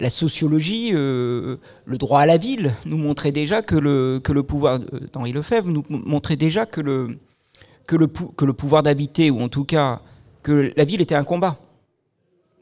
la 0.00 0.10
sociologie, 0.10 0.90
le 0.90 1.58
droit 1.86 2.18
à 2.18 2.26
la 2.26 2.38
ville, 2.38 2.74
nous 2.86 2.98
montrait 2.98 3.30
déjà 3.30 3.62
que 3.62 3.76
le, 3.76 4.18
que 4.18 4.32
le 4.32 4.42
pouvoir, 4.42 4.80
d'Henri 5.12 5.30
Lefebvre, 5.30 5.68
nous 5.68 5.84
montrait 5.88 6.34
déjà 6.34 6.66
que 6.66 6.80
le 6.80 8.52
pouvoir 8.52 8.82
d'habiter, 8.82 9.30
ou 9.30 9.40
en 9.40 9.48
tout 9.48 9.64
cas 9.64 10.00
que 10.42 10.72
la 10.76 10.84
ville 10.84 11.00
était 11.00 11.14
un 11.14 11.22
combat. 11.22 11.56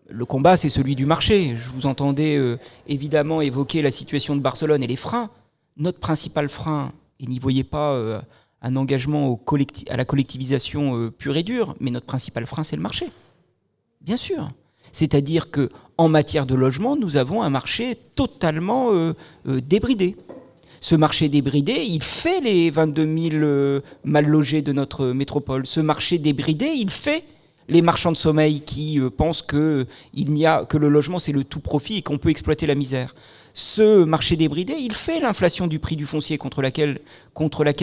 Le 0.09 0.25
combat, 0.25 0.57
c'est 0.57 0.69
celui 0.69 0.95
du 0.95 1.07
marché. 1.07 1.57
Je 1.57 1.71
vous 1.71 1.87
entendais 1.87 2.37
euh, 2.37 2.59
évidemment 2.87 3.41
évoquer 3.41 3.83
la 3.83 3.91
situation 3.91 4.37
de 4.37 4.41
Barcelone 4.41 4.83
et 4.83 4.87
les 4.87 4.97
freins. 4.97 5.31
Notre 5.77 5.99
principal 5.99 6.49
frein, 6.49 6.93
et 7.21 7.27
n'y 7.27 7.39
voyez 7.39 7.65
pas 7.65 7.93
euh, 7.93 8.21
un 8.63 8.77
engagement 8.77 9.41
à 9.89 9.97
la 9.97 10.05
collectivisation 10.05 10.97
euh, 10.97 11.11
pure 11.11 11.37
et 11.37 11.43
dure, 11.43 11.75
mais 11.81 11.91
notre 11.91 12.07
principal 12.07 12.47
frein, 12.47 12.63
c'est 12.63 12.77
le 12.77 12.83
marché. 12.83 13.11
Bien 14.01 14.17
sûr. 14.17 14.51
C'est-à-dire 14.93 15.51
que 15.51 15.69
en 15.99 16.09
matière 16.09 16.47
de 16.47 16.55
logement, 16.55 16.97
nous 16.97 17.17
avons 17.17 17.43
un 17.43 17.51
marché 17.51 17.97
totalement 18.15 18.91
débridé. 19.45 20.17
Ce 20.81 20.95
marché 20.95 21.29
débridé, 21.29 21.85
il 21.89 22.03
fait 22.03 22.41
les 22.41 22.71
22 22.71 23.19
000 23.19 23.35
euh, 23.43 23.81
mal 24.05 24.27
logés 24.27 24.63
de 24.63 24.73
notre 24.73 25.07
métropole. 25.07 25.67
Ce 25.67 25.81
marché 25.81 26.19
débridé, 26.19 26.67
il 26.67 26.91
fait 26.91 27.25
les 27.69 27.83
marchands 27.83 28.13
de 28.13 28.17
sommeil 28.17 28.61
qui 28.61 29.01
euh, 29.01 29.11
pensent 29.11 29.43
a, 29.43 30.65
que 30.65 30.77
le 30.77 30.89
logement 30.89 31.19
c'est 31.19 31.33
le 31.33 31.45
tout 31.45 31.61
profit 31.61 31.99
et 31.99 32.03
qu'on 32.03 32.19
peut 32.19 32.31
exploiter 32.31 32.67
la 32.67 32.75
misère. 32.75 33.15
Ce 33.59 34.05
marché 34.05 34.37
débridé, 34.37 34.75
il 34.75 34.93
fait 34.93 35.19
l'inflation 35.19 35.67
du 35.67 35.79
prix 35.79 35.97
du 35.97 36.05
foncier 36.05 36.37
contre 36.37 36.61
laquelle, 36.61 37.01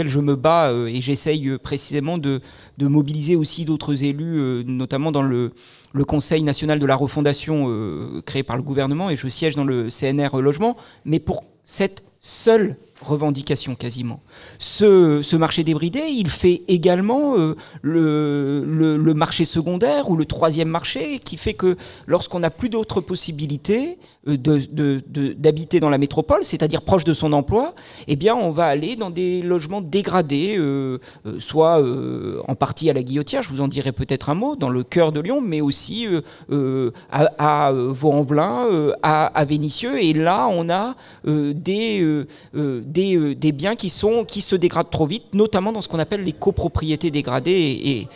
je 0.07 0.19
me 0.19 0.35
bats 0.35 0.69
euh, 0.69 0.85
et 0.85 1.01
j'essaye 1.01 1.47
euh, 1.47 1.57
précisément 1.57 2.19
de, 2.19 2.41
mobiliser 2.79 3.35
aussi 3.35 3.65
d'autres 3.65 4.03
élus, 4.03 4.37
euh, 4.37 4.63
notamment 4.67 5.11
dans 5.11 5.23
le, 5.23 5.49
le 5.93 6.05
Conseil 6.05 6.43
national 6.43 6.77
de 6.77 6.85
la 6.85 6.95
refondation 6.95 7.65
euh, 7.69 8.21
créé 8.23 8.43
par 8.43 8.55
le 8.55 8.61
gouvernement 8.61 9.09
et 9.09 9.15
je 9.15 9.27
siège 9.27 9.55
dans 9.55 9.63
le 9.63 9.87
CNR 9.89 10.39
Logement, 10.39 10.77
mais 11.05 11.19
pour 11.19 11.43
cette 11.63 12.03
seule 12.19 12.77
revendication 13.03 13.75
quasiment. 13.75 14.21
Ce, 14.57 15.21
ce 15.21 15.35
marché 15.35 15.63
débridé, 15.63 16.01
il 16.09 16.29
fait 16.29 16.63
également 16.67 17.37
euh, 17.37 17.55
le, 17.81 18.63
le- 18.97 19.13
marché 19.13 19.45
secondaire 19.45 20.09
ou 20.09 20.15
le 20.17 20.25
troisième 20.25 20.69
marché 20.69 21.19
qui 21.19 21.37
fait 21.37 21.53
que 21.53 21.77
lorsqu'on 22.07 22.39
n'a 22.39 22.49
plus 22.49 22.69
d'autres 22.69 22.99
possibilités 23.01 23.99
euh, 24.27 24.37
d'habiter 25.37 25.79
dans 25.79 25.89
la 25.89 25.97
métropole, 25.97 26.43
c'est-à-dire 26.43 26.81
proche 26.81 27.03
de 27.03 27.13
son 27.13 27.31
emploi, 27.33 27.75
eh 28.07 28.15
bien 28.15 28.35
on 28.35 28.49
va 28.49 28.65
aller 28.65 28.95
dans 28.95 29.11
des 29.11 29.41
logements 29.41 29.81
dégradés, 29.81 30.55
euh, 30.57 30.97
soit 31.39 31.83
en 32.47 32.55
partie 32.55 32.89
à 32.89 32.93
la 32.93 33.03
Guillotière, 33.03 33.43
je 33.43 33.49
vous 33.49 33.61
en 33.61 33.67
dirai 33.67 33.91
peut-être 33.91 34.29
un 34.29 34.35
mot, 34.35 34.55
dans 34.55 34.69
le 34.69 34.83
cœur 34.83 35.11
de 35.11 35.19
Lyon, 35.19 35.41
mais 35.41 35.61
aussi 35.61 36.07
à, 37.11 37.71
Vaux-en-Velin, 37.73 38.91
à, 39.03 39.25
à 39.25 39.45
Vénissieux, 39.45 40.01
et 40.03 40.13
là 40.13 40.47
on 40.49 40.69
a 40.69 40.95
des, 41.25 42.25
des, 42.93 43.15
euh, 43.15 43.35
des 43.35 43.51
biens 43.51 43.75
qui, 43.75 43.89
sont, 43.89 44.23
qui 44.23 44.41
se 44.41 44.55
dégradent 44.55 44.89
trop 44.89 45.05
vite, 45.05 45.33
notamment 45.33 45.71
dans 45.71 45.81
ce 45.81 45.89
qu'on 45.89 45.99
appelle 45.99 46.23
les 46.23 46.33
copropriétés 46.33 47.11
dégradées. 47.11 47.81
Et, 47.85 48.07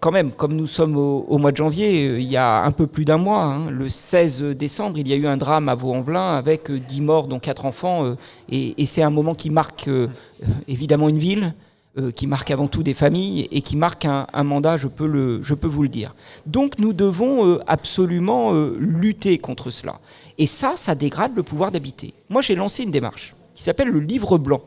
quand 0.00 0.10
même, 0.10 0.32
comme 0.32 0.54
nous 0.54 0.66
sommes 0.66 0.98
au, 0.98 1.38
mois 1.38 1.50
de 1.50 1.56
janvier, 1.56 2.06
euh, 2.06 2.20
il 2.20 2.30
y 2.30 2.36
a 2.36 2.62
un 2.62 2.72
peu 2.72 2.86
plus 2.86 3.06
d'un 3.06 3.16
mois, 3.16 3.42
hein, 3.42 3.70
le 3.70 3.88
16 3.88 4.42
décembre, 4.54 4.98
il 4.98 5.08
y 5.08 5.14
a 5.14 5.16
eu 5.16 5.26
un 5.26 5.38
drame 5.38 5.70
à 5.70 5.74
Vaux-en-Velin 5.74 6.36
avec 6.36 6.70
euh, 6.70 6.78
10 6.78 7.00
morts, 7.00 7.26
dont 7.26 7.38
4 7.38 7.64
enfants. 7.64 8.04
euh, 8.04 8.16
et 8.50 8.84
c'est 8.84 9.02
un 9.02 9.08
moment 9.08 9.32
qui 9.32 9.48
marque 9.48 9.88
euh, 9.88 10.08
euh, 10.42 10.46
évidemment 10.68 11.08
une 11.08 11.18
ville, 11.18 11.54
euh, 11.98 12.10
qui 12.10 12.26
marque 12.26 12.50
avant 12.50 12.68
tout 12.68 12.82
des 12.82 12.94
familles 12.94 13.48
et 13.52 13.60
qui 13.60 13.76
marque 13.76 14.06
un, 14.06 14.44
mandat, 14.44 14.78
je 14.78 14.88
peux, 14.88 15.06
le, 15.06 15.42
je 15.42 15.52
peux 15.52 15.66
vous 15.66 15.82
le 15.82 15.90
dire. 15.90 16.14
Donc 16.46 16.78
nous 16.78 16.94
devons 16.94 17.46
euh, 17.46 17.58
absolument 17.66 18.54
euh, 18.54 18.74
lutter 18.80 19.36
contre 19.36 19.70
cela. 19.70 20.00
Et 20.38 20.46
ça, 20.46 20.72
ça 20.76 20.94
dégrade 20.94 21.36
le 21.36 21.42
pouvoir 21.42 21.70
d'habiter. 21.70 22.14
Moi, 22.30 22.40
j'ai 22.40 22.54
lancé 22.54 22.82
une 22.84 22.90
démarche 22.90 23.34
qui 23.54 23.62
s'appelle 23.62 23.88
le 23.88 24.00
livre 24.00 24.38
blanc 24.38 24.62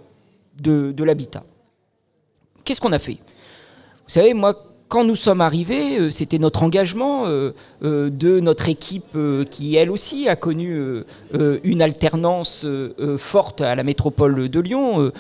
de, 0.62 1.04
l'habitat. 1.04 1.44
Qu'est-ce 2.64 2.82
qu'on 2.82 2.92
a 2.92 3.00
fait? 3.00 3.18
Vous 4.08 4.10
savez, 4.12 4.34
moi, 4.34 4.56
quand 4.88 5.04
nous 5.04 5.16
sommes 5.16 5.42
arrivés, 5.42 6.00
euh, 6.00 6.10
c'était 6.10 6.38
notre 6.38 6.64
engagement 6.64 7.26
euh, 7.26 7.52
euh, 7.84 8.10
de 8.10 8.40
notre 8.40 8.70
équipe 8.70 9.18
qui, 9.50 9.76
elle 9.76 9.92
aussi, 9.92 10.30
a 10.30 10.36
connu 10.36 11.04
une 11.64 11.82
alternance 11.82 12.66
forte 13.18 13.62
à 13.62 13.76
la 13.76 13.84
métropole 13.84 14.50
de 14.50 14.60
Lyon. 14.60 15.12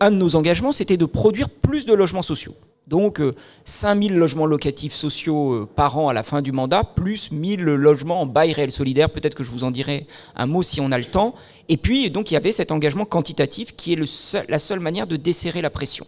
Un 0.00 0.10
de 0.10 0.16
nos 0.16 0.36
engagements, 0.36 0.72
c'était 0.72 0.96
de 0.96 1.06
produire 1.06 1.48
plus 1.48 1.86
de 1.86 1.94
logements 1.94 2.22
sociaux. 2.22 2.54
Donc 2.86 3.20
euh, 3.20 3.34
5000 3.64 4.14
logements 4.14 4.46
locatifs 4.46 4.92
sociaux 4.92 5.54
euh, 5.54 5.68
par 5.74 5.96
an 5.98 6.08
à 6.08 6.12
la 6.12 6.22
fin 6.22 6.42
du 6.42 6.52
mandat, 6.52 6.84
plus 6.84 7.30
1000 7.32 7.62
logements 7.62 8.20
en 8.20 8.26
bail 8.26 8.52
réel 8.52 8.70
solidaire. 8.70 9.10
Peut-être 9.10 9.34
que 9.34 9.44
je 9.44 9.50
vous 9.50 9.64
en 9.64 9.70
dirai 9.70 10.06
un 10.36 10.46
mot 10.46 10.62
si 10.62 10.80
on 10.80 10.92
a 10.92 10.98
le 10.98 11.06
temps. 11.06 11.34
Et 11.68 11.78
puis, 11.78 12.10
donc, 12.10 12.30
il 12.30 12.34
y 12.34 12.36
avait 12.36 12.52
cet 12.52 12.72
engagement 12.72 13.06
quantitatif 13.06 13.74
qui 13.74 13.94
est 13.94 14.48
la 14.48 14.58
seule 14.58 14.80
manière 14.80 15.06
de 15.06 15.16
desserrer 15.16 15.62
la 15.62 15.70
pression. 15.70 16.06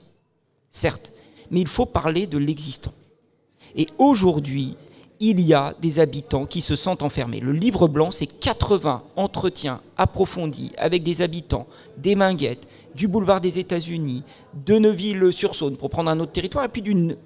Certes, 0.68 1.12
mais 1.50 1.60
il 1.60 1.68
faut 1.68 1.86
parler 1.86 2.26
de 2.26 2.36
l'existant. 2.36 2.92
Et 3.74 3.88
aujourd'hui, 3.98 4.76
il 5.20 5.40
y 5.40 5.54
a 5.54 5.74
des 5.80 6.00
habitants 6.00 6.44
qui 6.44 6.60
se 6.60 6.76
sentent 6.76 7.02
enfermés. 7.02 7.40
Le 7.40 7.52
livre 7.52 7.88
blanc, 7.88 8.10
c'est 8.10 8.26
80 8.26 9.02
entretiens 9.16 9.80
approfondis 9.96 10.72
avec 10.76 11.02
des 11.02 11.22
habitants 11.22 11.66
des 11.96 12.14
Minguettes, 12.14 12.68
du 12.96 13.08
boulevard 13.08 13.40
des 13.40 13.58
États-Unis, 13.58 14.22
de 14.64 14.78
Neuville-sur-Saône, 14.78 15.76
pour 15.76 15.90
prendre 15.90 16.10
un 16.10 16.18
autre 16.18 16.32
territoire, 16.32 16.64
et 16.64 16.68
puis 16.68 16.82
d'une 16.82 17.16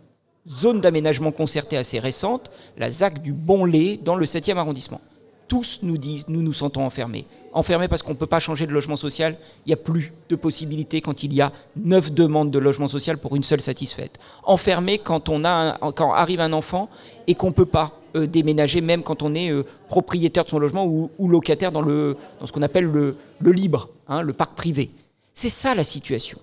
zone 0.49 0.81
d'aménagement 0.81 1.33
concertée 1.33 1.77
assez 1.77 1.99
récente, 1.99 2.51
la 2.77 2.91
ZAC 2.91 3.23
du 3.23 3.33
Bon-Lait, 3.33 3.99
dans 4.03 4.17
le 4.17 4.27
7e 4.27 4.57
arrondissement. 4.57 5.01
Tous 5.49 5.81
nous 5.83 5.99
disent, 5.99 6.29
nous 6.29 6.43
nous 6.43 6.53
sentons 6.53 6.83
enfermés. 6.83 7.27
Enfermés 7.53 7.89
parce 7.89 8.03
qu'on 8.03 8.13
ne 8.13 8.17
peut 8.17 8.27
pas 8.27 8.39
changer 8.39 8.67
de 8.67 8.73
logement 8.73 8.97
social, 8.97 9.37
il 9.67 9.71
n'y 9.71 9.73
a 9.73 9.77
plus 9.77 10.13
de 10.29 10.37
possibilités 10.37 11.01
quand 11.01 11.25
il 11.25 11.35
y 11.35 11.41
a 11.41 11.53
neuf 11.77 12.13
demandes 12.13 12.53
de 12.53 12.59
logement 12.61 12.87
social 12.87 13.19
pour 13.19 13.35
une 13.35 13.43
seule 13.43 13.61
satisfaite. 13.61 14.19
Enfermés 14.45 14.99
quand, 14.99 15.29
on 15.29 15.45
a 15.45 15.77
arrive 16.15 16.41
un 16.41 16.53
enfant 16.53 16.89
et 17.27 17.35
qu'on 17.35 17.49
ne 17.49 17.55
peut 17.55 17.67
pas 17.67 18.01
euh, 18.15 18.27
déménager, 18.27 18.81
même 18.81 19.03
quand 19.03 19.23
on 19.23 19.35
est 19.35 19.51
euh, 19.51 19.65
propriétaire 19.89 20.45
de 20.45 20.51
son 20.51 20.61
logement 20.61 20.87
ou, 20.87 21.29
locataire 21.29 21.73
dans, 21.73 21.83
ce 21.85 22.53
qu'on 22.53 22.63
appelle 22.63 22.85
le, 22.85 23.17
le 23.41 23.53
libre, 23.53 23.89
hein, 24.07 24.23
le 24.23 24.33
parc 24.33 24.55
privé. 24.55 24.91
C'est 25.41 25.49
ça 25.49 25.75
la 25.75 25.85
situation. 25.85 26.39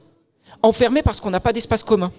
Enfermés 0.64 1.04
parce 1.04 1.22
qu'on 1.22 1.30
n'a 1.30 1.40
pas 1.40 1.54
d'espace 1.54 1.84
commun. 1.84 2.12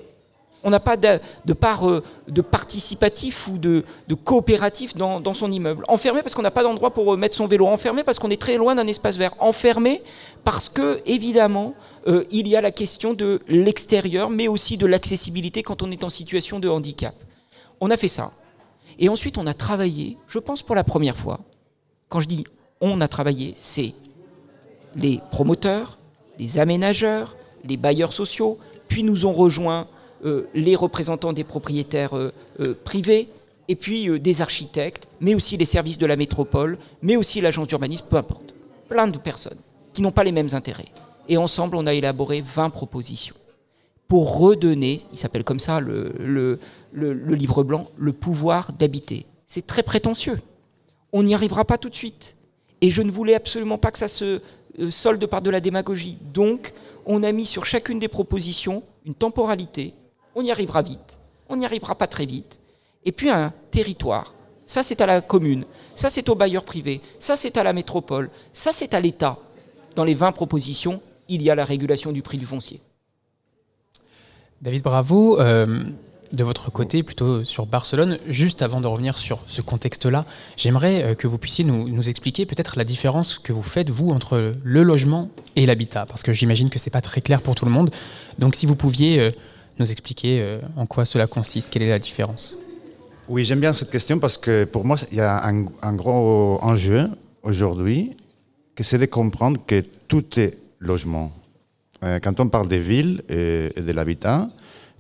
On 0.63 0.71
n'a 0.71 0.79
pas 0.79 0.97
de, 0.97 1.53
part 1.53 1.89
euh, 1.89 2.05
de 2.29 2.41
participatif 2.41 3.49
ou 3.49 3.59
de, 3.59 3.83
coopératif 4.25 4.95
dans, 4.95 5.19
dans 5.19 5.35
son 5.35 5.51
immeuble. 5.51 5.83
Enfermé 5.89 6.23
parce 6.23 6.37
qu'on 6.37 6.43
n'a 6.43 6.53
pas 6.53 6.63
d'endroit 6.63 6.93
pour 6.93 7.13
euh, 7.13 7.17
mettre 7.17 7.35
son 7.35 7.49
vélo. 7.49 7.67
Enfermé 7.67 8.05
parce 8.05 8.21
qu'on 8.21 8.31
est 8.31 8.41
très 8.41 8.57
loin 8.57 8.77
d'un 8.77 8.87
espace 8.87 9.17
vert. 9.17 9.35
Enfermé 9.41 10.05
parce 10.45 10.69
que, 10.69 11.03
évidemment, 11.05 11.75
euh, 12.07 12.23
il 12.31 12.47
y 12.47 12.55
a 12.55 12.61
la 12.61 12.71
question 12.71 13.13
de 13.13 13.41
l'extérieur, 13.49 14.31
mais 14.31 14.47
aussi 14.47 14.77
de 14.77 14.87
l'accessibilité 14.87 15.65
quand 15.65 15.83
on 15.83 15.91
est 15.91 16.05
en 16.05 16.11
situation 16.11 16.61
de 16.61 16.69
handicap. 16.69 17.17
On 17.81 17.91
a 17.91 17.97
fait 17.97 18.07
ça. 18.07 18.31
Et 19.01 19.09
ensuite, 19.09 19.37
on 19.37 19.49
a 19.49 19.55
travaillé, 19.55 20.17
je 20.29 20.39
pense 20.39 20.63
pour 20.63 20.77
la 20.77 20.85
première 20.85 21.17
fois. 21.17 21.41
Quand 22.09 22.21
je 22.21 22.29
dis 22.29 22.45
on 22.81 23.01
a 23.01 23.09
travaillé, 23.09 23.53
c'est 23.57 23.95
les 24.95 25.21
promoteurs, 25.33 25.98
les 26.39 26.59
aménageurs, 26.59 27.37
les 27.65 27.77
bailleurs 27.77 28.13
sociaux, 28.13 28.59
puis 28.89 29.03
nous 29.03 29.27
ont 29.27 29.33
rejoint 29.33 29.87
euh, 30.25 30.49
les 30.55 30.77
représentants 30.77 31.33
des 31.33 31.45
propriétaires 31.45 32.17
euh, 32.17 32.33
euh, 32.61 32.75
privés, 32.85 33.29
et 33.71 33.77
puis 33.77 34.19
des 34.19 34.41
architectes, 34.41 35.09
mais 35.21 35.35
aussi 35.35 35.59
les 35.59 35.67
services 35.67 35.99
de 35.99 36.07
la 36.07 36.17
métropole, 36.17 36.79
mais 37.03 37.17
aussi 37.17 37.43
l'agence 37.43 37.69
d'urbanisme, 37.69 38.07
peu 38.09 38.17
importe. 38.17 38.55
Plein 38.89 39.09
de 39.09 39.19
personnes 39.19 39.59
qui 39.93 40.01
n'ont 40.01 40.11
pas 40.11 40.25
les 40.25 40.33
mêmes 40.33 40.49
intérêts. 40.53 40.89
Et 41.29 41.37
ensemble, 41.37 41.77
on 41.77 41.87
a 41.87 41.93
élaboré 41.93 42.41
20 42.41 42.71
propositions 42.71 43.35
pour 44.09 44.39
redonner, 44.39 45.03
il 45.13 45.19
s'appelle 45.19 45.45
comme 45.45 45.59
ça 45.59 45.81
le, 45.81 46.59
livre 46.95 47.63
blanc, 47.63 47.87
le 47.99 48.13
pouvoir 48.15 48.73
d'habiter. 48.73 49.27
C'est 49.47 49.67
très 49.67 49.83
prétentieux. 49.83 50.41
On 51.13 51.23
n'y 51.23 51.35
arrivera 51.35 51.65
pas 51.65 51.79
tout 51.79 51.91
de 51.91 51.95
suite. 51.95 52.37
Et 52.81 52.91
je 52.91 53.03
ne 53.03 53.11
voulais 53.11 53.35
absolument 53.35 53.77
pas 53.77 53.91
que 53.91 53.99
ça 53.99 54.09
se 54.09 54.41
solde 54.91 55.27
par 55.27 55.43
de 55.43 55.51
la 55.51 55.61
démagogie. 55.61 56.19
Donc, 56.33 56.73
on 57.07 57.23
a 57.23 57.33
mis 57.33 57.47
sur 57.47 57.65
chacune 57.65 57.99
des 57.99 58.09
propositions 58.09 58.83
une 59.07 59.15
temporalité. 59.15 59.95
On 60.35 60.43
y 60.43 60.51
arrivera 60.51 60.83
vite. 60.83 61.19
On 61.49 61.57
n'y 61.57 61.65
arrivera 61.65 61.95
pas 61.95 62.07
très 62.07 62.27
vite. 62.27 62.61
Et 63.05 63.13
puis 63.13 63.31
un 63.31 63.53
territoire. 63.71 64.35
Ça, 64.67 64.83
c'est 64.83 65.01
à 65.01 65.07
la 65.07 65.23
commune. 65.23 65.65
Ça, 65.95 66.11
c'est 66.11 66.29
au 66.29 66.35
bailleur 66.35 66.63
privé. 66.63 67.01
Ça, 67.19 67.37
c'est 67.37 67.57
à 67.57 67.65
la 67.65 67.73
métropole. 67.73 68.31
Ça, 68.53 68.71
c'est 68.73 68.93
à 68.93 69.01
l'État. 69.01 69.39
Dans 69.97 70.05
les 70.05 70.15
20 70.15 70.33
propositions, 70.33 71.01
il 71.29 71.43
y 71.43 71.51
a 71.51 71.55
la 71.55 71.65
régulation 71.65 72.13
du 72.13 72.21
prix 72.21 72.37
du 72.37 72.45
foncier. 72.45 72.81
David 74.61 74.83
Bravo, 74.83 75.41
euh, 75.41 75.85
de 76.33 76.45
votre 76.45 76.71
côté, 76.71 77.03
plutôt 77.03 77.45
sur 77.45 77.67
Barcelone, 77.67 78.19
juste 78.29 78.63
avant 78.63 78.81
de 78.81 78.87
revenir 78.87 79.17
sur 79.17 79.41
ce 79.47 79.61
contexte-là, 79.61 80.25
j'aimerais 80.57 81.03
euh, 81.03 81.15
que 81.15 81.27
vous 81.27 81.39
puissiez 81.39 81.65
nous, 81.65 82.09
expliquer 82.09 82.47
peut-être 82.47 82.77
la 82.77 82.85
différence 82.85 83.39
que 83.39 83.53
vous 83.53 83.63
faites, 83.63 83.91
vous, 83.91 84.11
entre 84.11 84.55
le 84.63 84.83
logement 84.83 85.31
et 85.57 85.67
l'habitat, 85.67 86.07
parce 86.07 86.23
que 86.23 86.33
j'imagine 86.33 86.71
que 86.71 86.79
ce 86.79 86.89
n'est 86.89 86.93
pas 86.93 87.01
très 87.01 87.21
clair 87.21 87.43
pour 87.43 87.55
tout 87.55 87.65
le 87.65 87.71
monde. 87.71 87.91
Donc 88.39 88.55
si 88.55 88.67
vous 88.67 88.77
pouviez 88.77 89.21
euh, 89.21 89.31
nous 89.79 89.91
expliquer 89.91 90.41
euh, 90.41 90.61
en 90.77 90.87
quoi 90.87 91.05
cela 91.05 91.27
consiste, 91.27 91.71
quelle 91.71 91.83
est 91.83 91.89
la 91.89 91.99
différence? 91.99 92.57
Oui, 93.29 93.45
j'aime 93.45 93.61
bien 93.61 93.73
cette 93.73 93.91
question 93.91 94.19
parce 94.19 94.39
que 94.39 94.65
pour 94.65 94.85
moi, 94.85 94.97
il 95.11 95.19
y 95.19 95.21
a 95.21 95.47
un, 95.47 95.67
un 95.83 95.95
gros 95.95 96.59
enjeu 96.63 97.09
aujourd'hui, 97.43 98.17
que 98.75 98.85
c'est 98.85 98.99
de 98.99 99.07
comprendre 99.07 99.61
que 99.67 99.81
tout 100.09 100.39
est 100.39 100.59
logement. 100.79 101.33
Quand 102.01 102.39
on 102.39 102.49
parle 102.49 102.69
des 102.69 102.79
villes 102.79 103.25
et 103.29 103.73
de 103.77 103.91
l'habitat, 103.91 104.49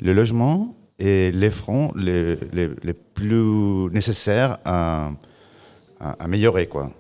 le 0.01 0.13
logement 0.13 0.75
est 0.99 1.35
les 1.35 1.51
fronts 1.51 1.93
les, 1.97 2.37
les- 2.53 2.71
les 2.83 2.93
plus 2.95 3.91
nécessaires 3.93 4.59
à, 4.65 5.11
à- 6.01 6.11
à 6.11 6.25
améliorer. 6.25 6.67
Quoi. 6.67 6.91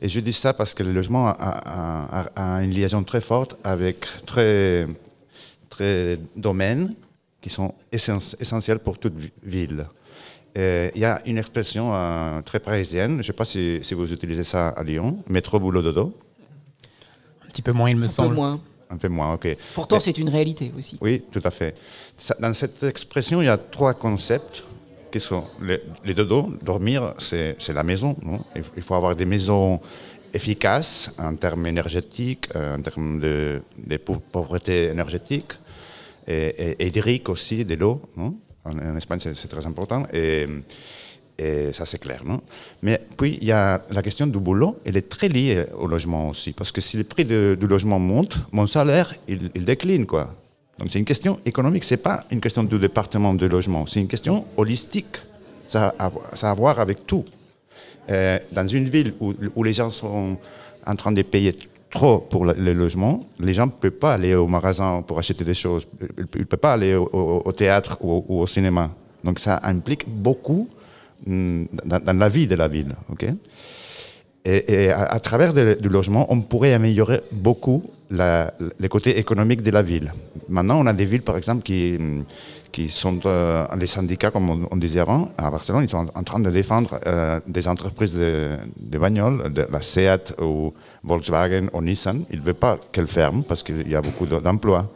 Et 0.00 0.08
je 0.08 0.20
dis 0.20 0.32
ça 0.32 0.52
parce 0.54 0.74
que 0.74 0.82
le 0.82 0.92
logement 0.92 1.28
a, 1.28 1.32
a- 1.32 2.20
a- 2.36 2.56
a 2.58 2.62
une 2.62 2.70
liaison 2.70 3.02
très 3.02 3.20
forte 3.20 3.56
avec 3.64 4.06
très, 4.26 4.86
très 5.68 6.18
domaines 6.36 6.94
qui 7.40 7.50
sont 7.50 7.74
essen- 7.92 8.34
essentiels 8.40 8.78
pour 8.80 8.98
toute 8.98 9.16
vi- 9.18 9.32
ville. 9.42 9.86
Et 10.54 10.90
Il 10.94 11.00
y 11.00 11.04
a 11.04 11.20
une 11.26 11.38
expression 11.38 11.90
euh, 11.94 12.40
très 12.42 12.58
parisienne, 12.58 13.12
je 13.12 13.16
ne 13.18 13.22
sais 13.22 13.32
pas 13.32 13.44
si, 13.44 13.78
si 13.82 13.94
vous 13.94 14.12
utilisez 14.12 14.44
ça 14.44 14.68
à 14.70 14.82
Lyon, 14.82 15.22
métro, 15.28 15.60
boulot, 15.60 15.82
dodo. 15.82 16.12
Un 17.44 17.48
petit 17.48 17.62
peu 17.62 17.72
moins, 17.72 17.90
il 17.90 17.96
me 17.96 18.04
Un 18.04 18.06
peu 18.06 18.12
semble. 18.12 18.34
moins. 18.34 18.60
Un 18.90 18.96
peu 18.96 19.08
moins, 19.08 19.34
ok. 19.34 19.56
Pourtant, 19.74 20.00
c'est 20.00 20.16
une 20.18 20.28
réalité 20.30 20.72
aussi. 20.76 20.96
Oui, 21.00 21.22
tout 21.30 21.42
à 21.44 21.50
fait. 21.50 21.74
Dans 22.40 22.54
cette 22.54 22.82
expression, 22.84 23.42
il 23.42 23.46
y 23.46 23.48
a 23.48 23.58
trois 23.58 23.94
concepts 23.94 24.62
qui 25.12 25.20
sont 25.20 25.44
les, 25.62 25.82
les 26.04 26.14
dodo. 26.14 26.50
Dormir, 26.62 27.14
c'est 27.18 27.56
la 27.74 27.82
maison. 27.82 28.16
non? 28.22 28.40
Il 28.76 28.82
faut 28.82 28.94
avoir 28.94 29.14
des 29.14 29.26
maisons 29.26 29.80
efficaces 30.32 31.10
en 31.18 31.34
termes 31.36 31.66
énergétiques, 31.66 32.48
euh, 32.54 32.76
en 32.76 32.82
termes 32.82 33.20
de, 33.20 33.60
de 33.76 33.96
pau- 33.96 34.22
pauvreté 34.32 34.84
énergétique, 34.88 35.52
et, 36.26 36.32
et, 36.58 36.82
et 36.82 36.86
hydrique 36.88 37.28
aussi, 37.28 37.64
de 37.64 37.74
l'eau. 37.74 38.00
En, 38.16 38.32
en 38.64 38.96
Espagne, 38.96 39.18
c'est 39.20 39.34
c'est 39.36 39.48
très 39.48 39.66
important. 39.66 40.06
Et, 40.12 40.46
et 41.38 41.72
ça, 41.72 41.86
c'est 41.86 41.98
clair. 41.98 42.22
Non? 42.24 42.40
Mais 42.82 43.00
puis, 43.16 43.38
il 43.40 43.46
y 43.46 43.52
a 43.52 43.82
la 43.90 44.02
question 44.02 44.26
du 44.26 44.38
boulot. 44.38 44.78
Elle 44.84 44.96
est 44.96 45.08
très 45.08 45.28
liée 45.28 45.66
au 45.78 45.86
logement 45.86 46.30
aussi. 46.30 46.52
Parce 46.52 46.72
que 46.72 46.80
si 46.80 46.96
le 46.96 47.04
prix 47.04 47.24
du 47.24 47.66
logement 47.66 47.98
monte, 47.98 48.38
mon 48.50 48.66
salaire, 48.66 49.14
il, 49.28 49.64
décline. 49.64 50.06
Quoi. 50.06 50.34
Donc, 50.78 50.88
c'est 50.90 50.98
une 50.98 51.04
question 51.04 51.38
économique. 51.44 51.84
Ce 51.84 51.94
n'est 51.94 51.98
pas 51.98 52.24
une 52.30 52.40
question 52.40 52.64
du 52.64 52.78
département 52.78 53.34
de 53.34 53.46
logement. 53.46 53.86
C'est 53.86 54.00
une 54.00 54.08
question 54.08 54.46
holistique. 54.56 55.18
Ça 55.68 55.94
a, 55.98 56.10
à 56.42 56.54
voir 56.54 56.80
avec 56.80 57.06
tout. 57.06 57.24
Euh, 58.10 58.38
dans 58.50 58.66
une 58.66 58.88
ville 58.88 59.14
où, 59.20 59.34
où 59.54 59.62
les 59.62 59.74
gens 59.74 59.90
sont 59.90 60.38
en 60.86 60.96
train 60.96 61.12
de 61.12 61.22
payer 61.22 61.56
trop 61.90 62.18
pour 62.18 62.44
le, 62.44 62.72
logement, 62.72 63.20
les 63.38 63.54
gens 63.54 63.66
ne 63.66 63.72
peuvent 63.72 63.90
pas 63.90 64.14
aller 64.14 64.34
au 64.34 64.46
magasin 64.46 65.02
pour 65.02 65.18
acheter 65.18 65.44
des 65.44 65.54
choses. 65.54 65.86
Ils 66.00 66.40
ne 66.40 66.44
peuvent 66.44 66.58
pas 66.58 66.74
aller 66.74 66.94
au, 66.94 67.52
théâtre 67.52 67.98
ou 68.00 68.40
au, 68.40 68.46
cinéma. 68.46 68.90
Donc 69.24 69.40
ça 69.40 69.60
implique 69.62 70.04
beaucoup 70.08 70.68
dans, 71.26 72.18
la 72.18 72.28
vie 72.28 72.46
de 72.46 72.54
la 72.54 72.68
ville. 72.68 72.94
ok? 73.10 73.26
Et, 74.44 74.90
à, 74.90 75.20
travers 75.20 75.52
du 75.52 75.88
logement, 75.88 76.26
on 76.32 76.40
pourrait 76.40 76.72
améliorer 76.72 77.20
beaucoup 77.32 77.82
la- 78.10 78.54
les 78.78 78.88
côtés 78.88 79.18
économiques 79.18 79.62
de 79.62 79.70
la 79.70 79.82
ville. 79.82 80.10
Maintenant, 80.48 80.80
on 80.80 80.86
a 80.86 80.94
des 80.94 81.04
villes, 81.04 81.22
par 81.22 81.36
exemple, 81.36 81.62
qui, 81.62 81.98
qui 82.72 82.88
sont 82.88 83.20
euh, 83.26 83.66
les 83.78 83.86
syndicats, 83.86 84.30
comme 84.30 84.66
on, 84.70 84.76
disait 84.76 85.00
avant, 85.00 85.30
à 85.36 85.50
Barcelone, 85.50 85.84
ils 85.84 85.90
sont 85.90 86.06
en, 86.14 86.22
train 86.22 86.38
de 86.40 86.50
défendre 86.50 86.98
euh, 87.06 87.40
des 87.46 87.68
entreprises 87.68 88.14
de, 88.14 88.56
de 88.78 88.98
bagnoles, 88.98 89.52
de 89.52 89.66
la 89.70 89.82
Seat 89.82 90.34
ou 90.40 90.72
Volkswagen 91.04 91.66
ou 91.74 91.82
Nissan. 91.82 92.24
Ils 92.30 92.38
ne 92.38 92.44
veulent 92.44 92.54
pas 92.54 92.78
qu'elles 92.92 93.06
ferment 93.06 93.42
parce 93.42 93.62
qu'il 93.62 93.86
y 93.88 93.94
a 93.94 94.00
beaucoup 94.00 94.24
de- 94.26 94.38
d'emplois. 94.38 94.90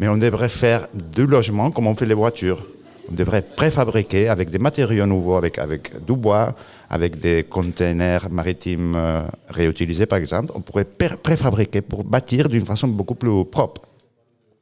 Mais 0.00 0.08
on 0.08 0.16
devrait 0.16 0.48
faire 0.48 0.88
du 0.92 1.26
logement 1.26 1.70
comme 1.70 1.86
on 1.86 1.94
fait 1.94 2.06
les 2.06 2.14
voitures. 2.14 2.64
Devrait 3.10 3.42
préfabriquer 3.56 4.28
avec 4.28 4.50
des 4.50 4.58
matériaux 4.58 5.06
nouveaux, 5.06 5.36
avec, 5.36 5.58
avec 5.58 6.04
du 6.04 6.14
bois, 6.14 6.54
avec 6.90 7.18
des 7.18 7.44
containers 7.44 8.28
maritimes 8.30 8.94
euh, 8.96 9.22
réutilisés 9.48 10.06
par 10.06 10.18
exemple. 10.18 10.52
On 10.54 10.60
pourrait 10.60 10.84
pré- 10.84 11.16
préfabriquer 11.16 11.80
pour 11.80 12.04
bâtir 12.04 12.48
d'une 12.48 12.64
façon 12.66 12.86
beaucoup 12.88 13.14
plus 13.14 13.44
propre. 13.46 13.80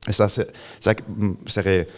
Et 0.09 0.13
ça, 0.13 0.29
ça 0.29 0.45
mm, 1.09 1.33
serait 1.47 1.89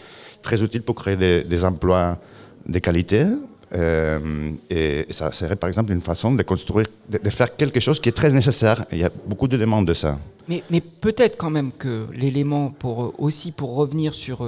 très 0.41 0.63
utile 0.63 0.81
pour 0.81 0.95
créer 0.95 1.15
des, 1.43 1.65
emplois 1.65 2.17
de 2.65 2.79
qualité. 2.79 3.25
euh, 3.73 4.51
et 4.71 5.05
ça 5.11 5.31
serait 5.31 5.55
par 5.55 5.67
exemple 5.67 5.91
une 5.91 6.01
façon 6.01 6.33
de 6.33 6.41
construire, 6.41 6.87
de, 7.09 7.29
faire 7.29 7.55
quelque 7.55 7.79
chose 7.79 7.99
qui 7.99 8.09
est 8.09 8.13
très 8.21 8.31
nécessaire. 8.31 8.85
Il 8.91 8.97
y 8.97 9.03
a 9.03 9.11
beaucoup 9.27 9.47
de 9.47 9.57
demandes 9.57 9.87
de 9.87 9.93
ça. 9.93 10.17
Mais, 10.47 10.63
mais 10.71 10.81
peut-être 10.81 11.37
quand 11.37 11.51
même 11.51 11.71
que 11.71 12.07
l'élément 12.11 12.71
pour 12.71 13.03
euh, 13.03 13.13
aussi 13.19 13.51
pour 13.51 13.75
revenir 13.75 14.15
sur 14.15 14.41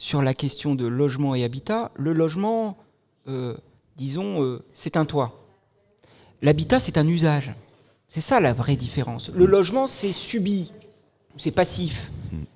sur 0.00 0.22
la 0.22 0.32
question 0.32 0.74
de 0.74 0.86
logement 0.86 1.34
et 1.34 1.44
habitat, 1.44 1.90
le 1.94 2.14
logement, 2.14 2.78
euh, 3.28 3.54
disons, 3.98 4.42
euh, 4.42 4.64
c'est 4.72 4.96
un 4.96 5.04
toit. 5.04 5.44
L'habitat, 6.40 6.78
c'est 6.78 6.96
un 6.96 7.06
usage. 7.06 7.52
C'est 8.08 8.22
ça 8.22 8.40
la 8.40 8.54
vraie 8.54 8.76
différence. 8.76 9.28
Le 9.28 9.44
logement, 9.44 9.86
c'est 9.86 10.12
subi, 10.12 10.72
c'est 11.36 11.50
passif. 11.50 12.10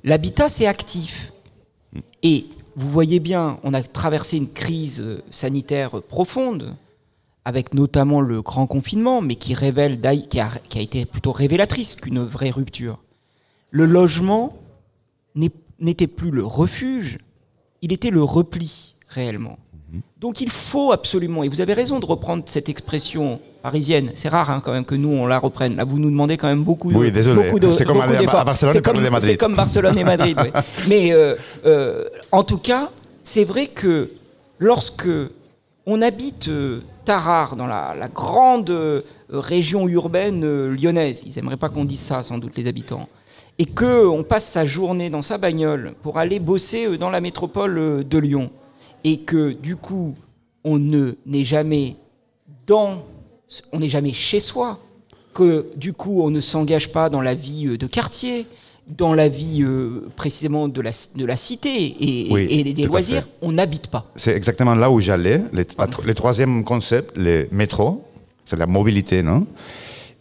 L'habitat, 0.05 0.49
c'est 0.49 0.67
actif. 0.67 1.35
Et 2.23 2.47
vous 2.77 2.91
voyez 2.91 3.21
bien, 3.21 3.61
on 3.63 3.75
a 3.75 3.83
traversé 3.83 4.39
une 4.39 4.51
crise 4.51 5.03
euh, 5.03 5.23
sanitaire 5.31 6.01
profonde, 6.01 6.75
avec 7.45 7.75
notamment 7.75 8.23
le 8.23 8.41
grand 8.41 8.67
confinement, 8.67 9.21
mais 9.21 9.35
qui 9.35 9.53
révèle, 9.53 10.01
qui 10.31 10.41
a, 10.41 10.49
qui 10.71 10.79
a 10.79 10.81
été 10.81 11.05
plutôt 11.05 11.33
révélatrice 11.33 11.97
qu'une 11.97 12.25
vraie 12.25 12.49
rupture. 12.49 13.01
Le 13.71 13.85
logement 13.85 14.57
n'était 15.79 16.07
plus 16.07 16.31
le 16.31 16.43
refuge, 16.43 17.19
il 17.85 17.93
était 17.93 18.11
le 18.11 18.23
repli 18.23 18.95
réellement. 19.09 19.59
Donc 20.21 20.41
il 20.41 20.51
faut 20.51 20.91
absolument, 20.91 21.45
et 21.45 21.49
vous 21.49 21.61
avez 21.61 21.75
raison 21.75 22.01
de 22.01 22.07
reprendre 22.07 22.43
cette 22.47 22.69
expression 22.69 23.41
parisienne, 23.63 24.11
c'est 24.15 24.29
rare 24.29 24.51
hein, 24.51 24.61
quand 24.65 24.73
même 24.73 24.85
que 24.87 24.95
nous 24.95 25.11
on 25.11 25.27
la 25.27 25.39
reprenne. 25.39 25.77
Là 25.77 25.85
vous 25.85 25.99
nous 25.99 26.11
demandez 26.11 26.37
quand 26.37 26.49
même 26.49 26.65
beaucoup, 26.65 26.91
Oui, 26.91 27.13
désolé. 27.13 27.53
de 27.53 27.73
C'est 27.73 27.85
comme 27.85 28.01
aller 28.01 28.27
à- 28.27 28.45
Barcelone 28.45 28.77
et 28.77 28.83
comme- 28.83 29.03
de 29.05 29.09
Madrid. 29.09 29.31
C'est 29.33 29.37
comme 29.37 29.55
Barcelone 29.55 29.99
et 29.99 30.05
Madrid. 30.05 30.39
Mais 30.89 31.13
euh, 31.13 31.37
euh, 31.67 32.05
en 32.33 32.43
tout 32.43 32.59
cas, 32.59 32.91
c'est 33.23 33.45
vrai 33.45 33.67
que 33.67 34.11
lorsque 34.59 35.09
on 35.87 36.01
habite 36.03 36.49
euh, 36.49 36.81
Tarare, 37.05 37.55
dans 37.55 37.67
la, 37.67 37.95
la 37.97 38.09
grande 38.09 38.73
région 39.31 39.87
urbaine 39.89 40.43
lyonnaise, 40.75 41.23
ils 41.27 41.35
n'aimeraient 41.37 41.59
pas 41.59 41.69
qu'on 41.69 41.85
dise 41.85 42.01
ça, 42.01 42.23
sans 42.23 42.39
doute, 42.39 42.57
les 42.57 42.67
habitants, 42.67 43.09
et 43.59 43.67
que 43.67 44.07
on 44.07 44.23
passe 44.23 44.49
sa 44.51 44.65
journée 44.65 45.11
dans 45.11 45.23
sa 45.23 45.39
bagnole 45.39 45.95
pour 46.03 46.19
aller 46.19 46.39
bosser 46.41 46.87
euh, 46.87 46.99
dans 46.99 47.11
la 47.11 47.21
métropole 47.21 47.79
euh, 47.79 48.03
de 48.03 48.19
Lyon, 48.19 48.51
et 49.05 49.19
que 49.19 49.53
du 49.53 49.77
coup, 49.77 50.15
on 50.65 50.79
ne 50.79 51.13
n'est 51.27 51.45
jamais 51.45 51.97
dans, 52.67 53.05
on 53.73 53.79
n'est 53.79 53.89
jamais 53.89 54.13
chez 54.13 54.41
soi, 54.41 54.81
que 55.35 55.67
du 55.77 55.93
coup, 55.93 56.23
on 56.23 56.31
ne 56.31 56.41
s'engage 56.41 56.91
pas 56.91 57.11
dans 57.11 57.21
la 57.21 57.35
vie 57.35 57.67
euh, 57.67 57.77
de 57.77 57.87
quartier, 57.87 58.47
dans 58.87 59.15
la 59.15 59.29
vie 59.29 59.63
euh, 59.63 60.09
précisément 60.15 60.69
de 60.69 60.81
la, 60.81 60.91
de 61.15 61.25
la 61.25 61.37
cité 61.37 61.97
et, 62.01 62.33
Oui, 62.33 62.47
et 62.51 62.65
des 62.73 62.85
loisirs, 62.85 63.27
on 63.41 63.53
n'habite 63.53 63.87
pas. 63.87 64.11
C'est 64.15 64.37
exactement 64.37 64.75
là 64.75 64.91
où 64.91 65.01
j'allais. 65.01 65.43
Le, 65.53 65.65
le 66.05 66.15
troisième 66.15 66.65
concept, 66.65 67.17
le 67.17 67.47
métro, 67.51 68.05
c'est 68.45 68.59
la 68.59 68.67
mobilité, 68.67 69.23
non? 69.23 69.47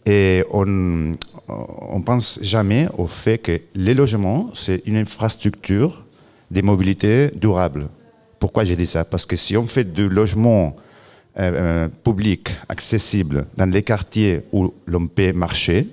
Et 0.06 0.44
on 0.50 1.12
on 1.48 2.00
pense 2.00 2.38
jamais 2.42 2.88
au 2.96 3.06
fait 3.06 3.38
que 3.38 3.60
les 3.74 3.94
logements, 3.94 4.50
c'est 4.54 4.82
une 4.86 4.96
infrastructure 4.96 6.04
de 6.50 6.62
mobilité 6.62 7.30
durable. 7.34 7.88
Pourquoi 8.38 8.64
j'ai 8.64 8.76
dit 8.76 8.86
ça? 8.86 9.04
Parce 9.04 9.26
que 9.26 9.36
si 9.36 9.56
on 9.56 9.66
fait 9.66 9.84
du 9.92 10.08
logement 10.08 10.76
euh, 11.38 11.86
euh, 11.86 11.88
public 12.04 12.50
accessible 12.68 13.46
dans 13.56 13.68
les 13.68 13.82
quartiers 13.82 14.42
où 14.52 14.72
l'on 14.86 15.06
peut 15.06 15.32
marcher 15.32 15.88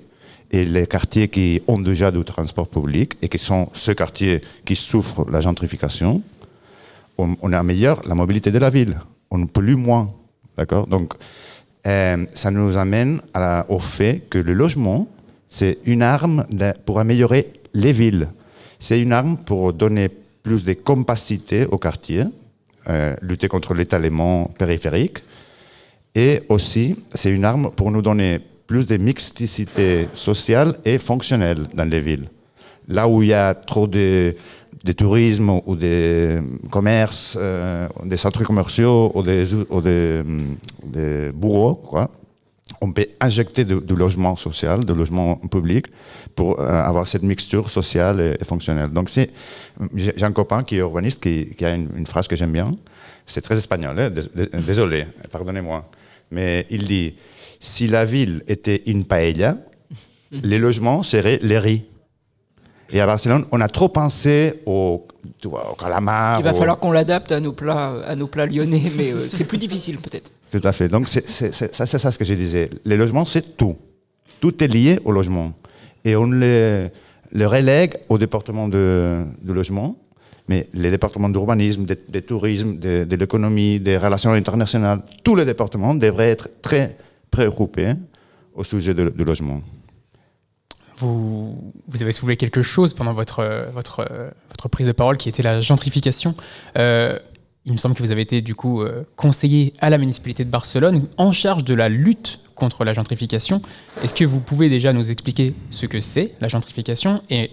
et 0.50 0.64
les 0.64 0.86
quartiers 0.86 1.28
qui 1.28 1.60
ont 1.66 1.80
déjà 1.80 2.10
du 2.10 2.22
transport 2.24 2.68
public 2.68 3.16
et 3.22 3.28
qui 3.28 3.38
sont 3.38 3.68
ceux 3.72 3.94
quartiers 3.94 4.40
qui 4.64 4.76
souffrent 4.76 5.28
la 5.30 5.40
gentrification, 5.40 6.22
on, 7.18 7.52
améliore 7.52 8.02
la 8.06 8.14
mobilité 8.14 8.50
de 8.50 8.58
la 8.58 8.70
ville. 8.70 9.00
On 9.30 9.46
pollue 9.46 9.76
moins. 9.76 10.12
D'accord? 10.56 10.86
Donc, 10.86 11.14
euh, 11.86 12.24
ça 12.34 12.50
nous 12.50 12.76
amène 12.76 13.20
au 13.68 13.78
fait 13.78 14.22
que 14.28 14.38
le 14.38 14.54
logement, 14.54 15.08
c'est 15.52 15.80
une 15.84 16.00
arme 16.00 16.46
pour 16.86 16.98
améliorer 16.98 17.52
les 17.74 17.92
villes. 17.92 18.28
C'est 18.80 18.98
une 18.98 19.12
arme 19.12 19.36
pour 19.36 19.74
donner 19.74 20.08
plus 20.42 20.64
de 20.64 20.72
compacité 20.72 21.66
au 21.66 21.76
quartier, 21.76 22.24
euh, 22.88 23.14
lutter 23.20 23.48
contre 23.48 23.74
l'étalement 23.74 24.46
périphérique. 24.58 25.18
Et 26.14 26.40
aussi, 26.48 26.96
c'est 27.12 27.30
une 27.30 27.44
arme 27.44 27.70
pour 27.70 27.90
nous 27.90 28.00
donner 28.00 28.40
plus 28.66 28.86
de 28.86 28.96
mixticité 28.96 30.08
sociale 30.14 30.78
et 30.86 30.96
fonctionnelle 30.96 31.66
dans 31.74 31.88
les 31.88 32.00
villes. 32.00 32.30
Là 32.88 33.06
où 33.06 33.22
il 33.22 33.28
y 33.28 33.34
a 33.34 33.52
trop 33.52 33.86
de, 33.86 34.34
tourisme 34.96 35.60
ou 35.66 35.76
de 35.76 36.40
commerce, 36.70 37.36
euh, 37.38 37.88
des 38.06 38.16
centres 38.16 38.42
commerciaux 38.42 39.12
ou 39.14 39.22
des, 39.22 39.52
ou 39.52 39.82
des, 39.82 40.22
hum, 40.24 40.56
des 40.82 41.30
bureaux, 41.30 41.74
quoi, 41.74 42.10
on 42.82 42.92
peut 42.92 43.06
injecter 43.20 43.64
de- 43.64 43.80
du 43.90 43.94
logement 44.04 44.34
social, 44.36 44.84
du 44.84 44.94
logement 44.94 45.36
public, 45.54 45.84
pour 46.34 46.50
euh, 46.60 46.66
avoir 46.90 47.06
cette 47.12 47.22
mixture 47.22 47.70
sociale 47.70 48.20
et, 48.20 48.36
et 48.40 48.44
fonctionnelle. 48.44 48.88
Donc, 48.98 49.08
c'est, 49.08 49.30
j'ai 49.94 50.24
un 50.24 50.32
copain 50.32 50.62
qui 50.64 50.74
est 50.76 50.84
urbaniste 50.88 51.22
qui, 51.22 51.50
qui 51.56 51.64
a 51.64 51.74
une, 51.74 51.88
une 51.96 52.06
phrase 52.06 52.26
que 52.28 52.36
j'aime 52.36 52.52
bien. 52.52 52.74
C'est 53.26 53.40
très 53.40 53.56
espagnol, 53.56 53.94
hein, 53.98 54.10
dés- 54.10 54.28
dés- 54.34 54.50
désolé, 54.66 55.06
pardonnez-moi. 55.30 55.78
Mais 56.32 56.66
il 56.70 56.84
dit 56.86 57.14
si 57.60 57.86
la 57.86 58.04
ville 58.04 58.42
était 58.48 58.82
une 58.86 59.04
paella, 59.04 59.56
les 60.32 60.58
logements 60.58 61.02
seraient 61.02 61.38
les 61.42 61.58
riz. 61.58 61.84
Et 62.94 63.00
à 63.00 63.06
Barcelone, 63.06 63.44
on 63.52 63.60
a 63.60 63.68
trop 63.68 63.88
pensé 63.88 64.60
au, 64.66 65.06
tu 65.40 65.48
vois, 65.48 65.70
au 65.72 65.74
calamar. 65.76 66.40
Il 66.40 66.44
va 66.44 66.52
au- 66.52 66.58
falloir 66.58 66.78
qu'on 66.78 66.92
l'adapte 66.92 67.32
à 67.32 67.40
nos 67.40 67.52
plats, 67.52 67.94
à 68.06 68.14
nos 68.16 68.26
plats 68.26 68.46
lyonnais, 68.46 68.82
mais 68.98 69.12
euh, 69.12 69.28
c'est 69.30 69.44
plus 69.44 69.56
difficile 69.58 69.96
peut-être. 69.98 70.30
Tout 70.52 70.60
à 70.64 70.72
fait. 70.72 70.88
Donc, 70.88 71.08
c'est 71.08 71.26
ça, 71.30 71.86
c'est 71.86 71.98
ça 71.98 72.12
ce 72.12 72.18
que 72.18 72.26
je 72.26 72.34
disais. 72.34 72.68
Les 72.84 72.98
logements, 72.98 73.24
c'est 73.24 73.56
tout. 73.56 73.74
Tout 74.38 74.62
est 74.62 74.68
lié 74.68 74.98
au 75.02 75.10
logement. 75.10 75.54
Et 76.04 76.14
on 76.14 76.26
le, 76.26 76.90
relègue 77.32 77.94
au 78.10 78.18
département 78.18 78.68
de, 78.68 79.24
logement, 79.46 79.96
mais 80.48 80.68
les 80.74 80.90
départements 80.90 81.30
d'urbanisme, 81.30 81.86
de, 81.86 81.98
de 82.06 82.20
tourisme, 82.20 82.78
de, 82.78 83.16
l'économie, 83.16 83.80
des 83.80 83.96
relations 83.96 84.32
internationales, 84.32 85.00
tous 85.24 85.36
les 85.36 85.46
départements 85.46 85.94
devraient 85.94 86.28
être 86.30 86.50
très 86.60 86.98
préoccupés 87.30 87.94
au 88.54 88.62
sujet 88.62 88.92
de- 88.92 89.10
logement. 89.24 89.62
Vous, 90.98 91.72
vous 91.88 92.02
avez 92.02 92.12
soulevé 92.12 92.36
quelque 92.36 92.62
chose 92.62 92.92
pendant 92.92 93.14
votre, 93.14 93.70
votre 93.72 94.68
prise 94.68 94.86
de 94.86 94.92
parole 94.92 95.16
qui 95.16 95.30
était 95.30 95.42
la 95.42 95.62
gentrification. 95.62 96.34
Euh, 96.76 97.18
il 97.64 97.72
me 97.72 97.76
semble 97.76 97.94
que 97.94 98.02
vous 98.02 98.10
avez 98.10 98.22
été 98.22 98.40
du 98.40 98.54
coup 98.54 98.82
euh, 98.82 99.04
conseiller 99.16 99.72
à 99.80 99.90
la 99.90 99.98
municipalité 99.98 100.44
de 100.44 100.50
Barcelone 100.50 101.06
en 101.16 101.32
charge 101.32 101.64
de 101.64 101.74
la 101.74 101.88
lutte 101.88 102.40
contre 102.54 102.84
la 102.84 102.92
gentrification. 102.92 103.62
Est-ce 104.02 104.14
que 104.14 104.24
vous 104.24 104.40
pouvez 104.40 104.68
déjà 104.68 104.92
nous 104.92 105.10
expliquer 105.10 105.54
ce 105.70 105.86
que 105.86 106.00
c'est 106.00 106.34
la 106.40 106.48
gentrification 106.48 107.22
et 107.30 107.50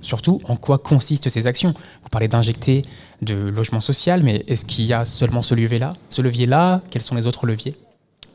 surtout 0.00 0.40
en 0.44 0.56
quoi 0.56 0.78
consistent 0.78 1.28
ces 1.28 1.46
actions? 1.46 1.74
Vous 2.02 2.08
parlez 2.10 2.28
d'injecter 2.28 2.84
de 3.22 3.34
logement 3.34 3.80
social, 3.80 4.22
mais 4.22 4.44
est-ce 4.48 4.64
qu'il 4.64 4.84
y 4.84 4.92
a 4.92 5.04
seulement 5.04 5.42
ce 5.42 5.54
levier-là 5.54 5.94
Ce 6.10 6.22
levier-là? 6.22 6.82
Quels 6.90 7.02
sont 7.02 7.14
les 7.14 7.26
autres 7.26 7.46
leviers? 7.46 7.76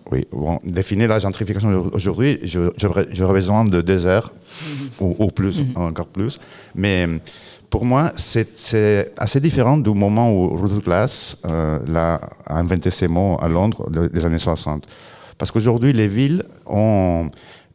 Oui, 0.10 0.26
bon, 0.32 0.60
définir 0.64 1.10
la 1.10 1.20
gentrification 1.20 1.90
aujourd'hui, 1.92 2.40
j'aurais 2.46 3.34
besoin 3.34 3.66
de 3.66 3.82
deux 3.82 4.06
heures 4.06 4.34
ou, 5.02 5.14
ou 5.20 5.28
plus, 5.28 5.62
encore 5.76 6.08
plus. 6.08 6.40
Mais 6.76 7.06
pour 7.70 7.84
moi, 7.86 8.12
c'est 8.16 9.12
assez 9.18 9.40
différent 9.42 9.78
du 9.78 9.90
moment 9.90 10.32
où 10.34 10.56
Ruth 10.56 10.84
Glass 10.84 11.38
euh, 11.46 11.80
a 11.96 12.20
inventé 12.60 12.90
ces 12.92 13.08
mots 13.08 13.38
à 13.42 13.48
Londres, 13.48 13.88
le- 13.92 14.10
les 14.14 14.26
années 14.26 14.40
60. 14.40 14.86
Parce 15.38 15.52
qu'aujourd'hui, 15.52 15.92
les 15.94 16.08
villes 16.08 16.44
ont 16.66 17.30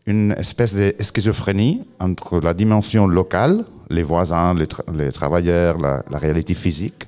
une 0.07 0.33
espèce 0.33 0.75
de 0.75 0.95
schizophrénie 0.99 1.83
entre 2.01 2.41
la 2.41 2.55
dimension 2.55 3.07
locale, 3.07 3.65
les 3.91 4.03
voisins, 4.03 4.55
les, 4.55 4.65
tra- 4.67 4.91
les 4.97 5.13
travailleurs, 5.13 5.79
la, 5.79 6.03
réalité 6.19 6.55
physique, 6.55 7.05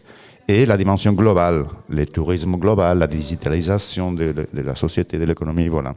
et 0.46 0.66
la 0.66 0.76
dimension 0.76 1.12
globale, 1.14 1.64
le 1.88 2.04
tourisme 2.04 2.56
global, 2.56 2.98
la 2.98 3.06
digitalisation 3.06 4.12
de, 4.12 4.34
la 4.52 4.74
société, 4.76 5.18
de 5.18 5.24
l'économie, 5.24 5.68
voilà. 5.68 5.94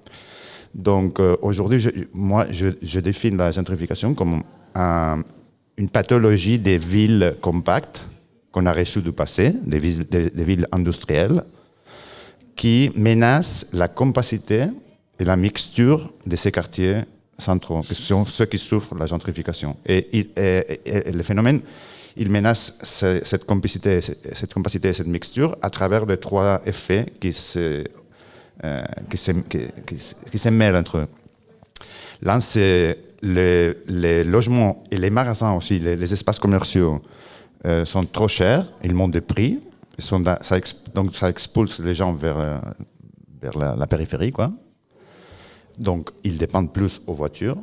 Donc 0.74 1.20
euh, 1.20 1.36
aujourd'hui, 1.42 1.86
moi, 2.14 2.46
je, 2.50 2.68
je 2.82 3.00
définis 3.02 3.36
la 3.38 3.52
gentrification 3.52 4.14
comme 4.14 4.42
un- 4.74 5.22
une 5.78 5.90
pathologie 5.90 6.58
des 6.60 6.78
villes 6.78 7.36
compactes 7.42 8.04
qu'on 8.52 8.66
a 8.66 8.74
reçues 8.74 9.02
du 9.02 9.12
passé, 9.12 9.54
des 9.64 9.80
villes, 9.80 10.68
industrielles, 10.72 11.44
qui 12.56 12.92
menacent 12.96 13.68
la 13.74 13.88
compacité 13.88 14.66
et 15.20 15.24
la 15.24 15.36
mixture 15.36 16.12
de 16.26 16.36
ces 16.36 16.52
quartiers 16.52 17.02
centraux, 17.38 17.82
qui 17.82 17.94
sont 17.94 18.26
ceux 18.26 18.46
qui 18.46 18.58
souffrent 18.58 18.96
de 18.96 19.00
la 19.00 19.06
gentrification. 19.06 19.78
Et, 19.86 20.28
le 20.36 21.22
phénomène, 21.22 21.62
il 22.16 22.32
menace 22.32 22.80
ce- 22.82 23.22
cette 23.24 23.46
compacité, 23.46 24.02
cette 24.02 24.54
compacité 24.54 24.90
et 24.90 24.94
cette 24.94 25.06
mixture 25.08 25.56
à 25.62 25.70
travers 25.70 26.08
les 26.08 26.18
trois 26.18 26.62
effets 26.66 27.06
qui 27.20 27.32
se, 27.32 27.84
euh, 28.64 28.84
qui 29.12 29.18
se 30.40 30.50
mêlent 30.50 30.76
entre 30.76 30.98
eux. 30.98 31.08
L'un, 32.24 32.42
c'est 32.42 32.98
les, 33.22 34.24
logements 34.24 34.84
et 34.92 34.98
les 34.98 35.10
magasins 35.10 35.54
aussi, 35.54 35.80
les, 35.80 36.14
espaces 36.14 36.40
commerciaux 36.40 37.02
euh, 37.66 37.86
sont 37.86 38.04
trop 38.04 38.28
chers, 38.28 38.66
ils 38.84 38.94
montent 38.94 39.14
de 39.14 39.20
prix, 39.20 39.60
donc 40.94 41.16
ça 41.16 41.30
expulse 41.30 41.80
les 41.80 41.94
gens 41.94 42.14
vers, 42.14 42.38
euh, 42.40 42.58
vers 43.42 43.58
la, 43.58 43.88
périphérie. 43.88 44.32
Quoi. 44.32 44.52
Donc 45.80 46.12
ils 46.24 46.38
dépendent 46.38 46.72
plus 46.72 47.02
aux 47.08 47.14
voitures. 47.14 47.58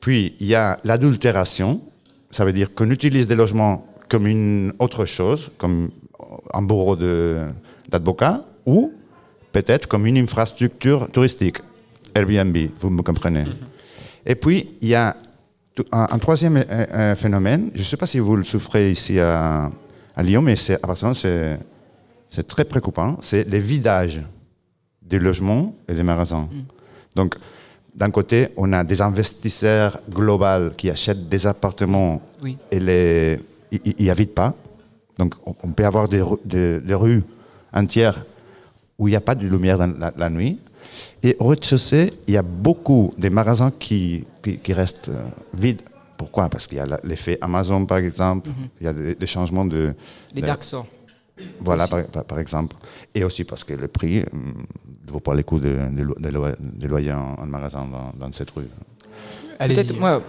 Puis 0.00 0.36
il 0.38 0.46
y 0.46 0.54
a 0.54 0.78
l'adultération, 0.84 1.80
ça 2.30 2.44
veut 2.44 2.52
dire 2.52 2.74
qu'on 2.74 2.90
utilise 2.90 3.26
des 3.26 3.34
logements 3.34 3.86
comme 4.08 4.26
une 4.26 4.72
autre 4.78 5.04
chose, 5.04 5.50
comme 5.58 5.90
un 6.52 6.62
bureau 6.62 6.96
d'avocat, 6.96 8.44
ou 8.64 8.92
peut-être 9.50 9.88
comme 9.88 10.06
une 10.06 10.18
infrastructure 10.18 11.10
touristique, 11.10 11.58
Airbnb, 12.14 12.56
vous 12.80 12.90
me 12.90 13.02
comprenez. 13.02 13.44
Et 14.26 14.34
puis, 14.34 14.70
il 14.80 14.88
y 14.88 14.94
a 14.94 15.16
un, 15.92 16.06
un 16.10 16.18
troisième 16.18 16.56
euh, 16.56 16.64
euh, 16.68 17.16
phénomène, 17.16 17.70
je 17.74 17.78
ne 17.80 17.84
sais 17.84 17.96
pas 17.96 18.06
si 18.06 18.18
vous 18.18 18.36
le 18.36 18.44
souffrez 18.44 18.90
ici 18.92 19.18
à, 19.20 19.70
à 20.14 20.22
Lyon, 20.22 20.42
mais 20.42 20.56
c'est- 20.56 20.74
à 20.82 20.86
Barcelone, 20.86 21.14
c'est 21.14 21.58
c'est 22.28 22.46
très 22.46 22.64
préoccupant, 22.64 23.16
c'est 23.22 23.48
le 23.48 23.56
vidage 23.58 24.20
des 25.00 25.18
logements 25.20 25.74
et 25.88 25.94
des 25.94 26.02
magasins. 26.02 26.48
Donc, 27.14 27.36
d'un 27.94 28.10
côté, 28.10 28.48
on 28.56 28.72
a 28.72 28.82
des 28.84 29.00
investisseurs 29.00 30.00
globaux 30.10 30.70
qui 30.76 30.90
achètent 30.90 31.28
des 31.28 31.46
appartements 31.46 32.20
Oui. 32.42 32.58
et 32.70 32.80
les, 32.80 33.38
ils- 33.70 34.10
habitent 34.10 34.34
pas. 34.34 34.54
Donc, 35.18 35.34
on, 35.46 35.70
peut 35.72 35.86
avoir 35.86 36.08
des, 36.08 36.22
des- 36.44 36.80
des 36.80 36.94
rues 36.94 37.22
entières 37.72 38.24
où 38.98 39.06
il 39.08 39.12
n'y 39.12 39.16
a 39.16 39.20
pas 39.20 39.34
de 39.36 39.46
lumière 39.46 39.78
dans 39.78 39.94
la, 39.98 40.12
la 40.16 40.28
nuit. 40.28 40.58
Et 41.22 41.36
au 41.40 41.46
rez-de-chaussée, 41.48 42.12
il 42.26 42.34
y 42.34 42.36
a 42.36 42.42
beaucoup 42.42 43.12
de 43.18 43.28
magasins 43.28 43.70
qui, 43.70 44.24
qui, 44.42 44.58
qui 44.58 44.72
restent 44.72 45.08
euh, 45.08 45.24
vides. 45.54 45.82
Pourquoi? 46.16 46.48
Parce 46.48 46.66
qu'il 46.66 46.78
y 46.78 46.80
a 46.80 46.86
l'effet 47.04 47.36
Amazon, 47.40 47.84
par 47.86 47.98
exemple. 47.98 48.48
Il 48.80 48.84
y 48.84 48.88
a 48.88 48.92
des, 48.92 49.14
des 49.14 49.26
changements 49.26 49.64
de... 49.64 49.94
Les 50.34 50.40
de- 50.40 50.46
dark 50.46 50.64
stores. 50.64 50.86
voilà, 51.60 51.86
par, 51.88 52.04
par- 52.06 52.24
par 52.24 52.38
exemple. 52.38 52.74
Et 53.14 53.22
aussi 53.24 53.44
parce 53.44 53.64
que 53.64 53.74
le 53.74 53.88
prix 53.88 54.24
hum, 54.32 54.64
ne 55.06 55.12
vaut 55.12 55.20
pas 55.20 55.34
les 55.34 55.44
coûts 55.44 55.58
de, 55.58 55.76
de, 55.92 56.02
lo- 56.02 56.14
de 56.18 56.28
lo- 56.30 56.46
de 56.58 56.86
loyer 56.86 57.12
en, 57.12 57.34
en 57.38 57.46
magasin 57.46 57.86
dans, 57.86 58.12
dans 58.26 58.32
cette 58.32 58.50
rue. 58.50 58.64
Allez-y. 59.58 59.76
Peut-être, 59.84 59.98
moi, 60.00 60.22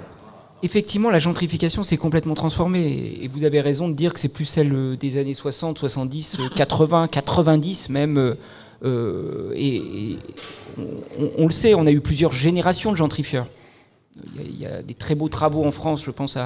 effectivement, 0.64 1.10
la 1.10 1.20
gentrification 1.20 1.84
s'est 1.84 1.98
complètement 1.98 2.34
transformée. 2.36 3.20
Et 3.22 3.28
vous 3.30 3.46
avez 3.46 3.62
raison 3.62 3.88
de 3.88 3.94
dire 3.94 4.14
que 4.14 4.20
c'est 4.20 4.28
plus 4.34 4.46
celle 4.46 4.74
euh, 4.74 4.98
des 4.98 5.18
années 5.18 5.34
60, 5.34 5.78
70, 5.78 6.38
euh, 6.40 6.50
80, 6.56 7.08
90 7.08 7.90
même. 7.90 8.36
Euh, 8.84 9.52
et 9.56 10.18
on, 11.38 11.46
le 11.46 11.52
sait, 11.52 11.74
on 11.74 11.86
a 11.86 11.92
eu 11.92 12.02
plusieurs 12.02 12.32
générations 12.32 12.92
de 12.92 12.98
gentrifieurs. 12.98 13.48
Il 14.36 14.60
y, 14.60 14.66
a, 14.66 14.82
des 14.82 14.94
très 14.94 15.16
beaux 15.16 15.30
travaux 15.30 15.64
en 15.64 15.72
France, 15.72 16.04
je 16.04 16.12
pense 16.12 16.38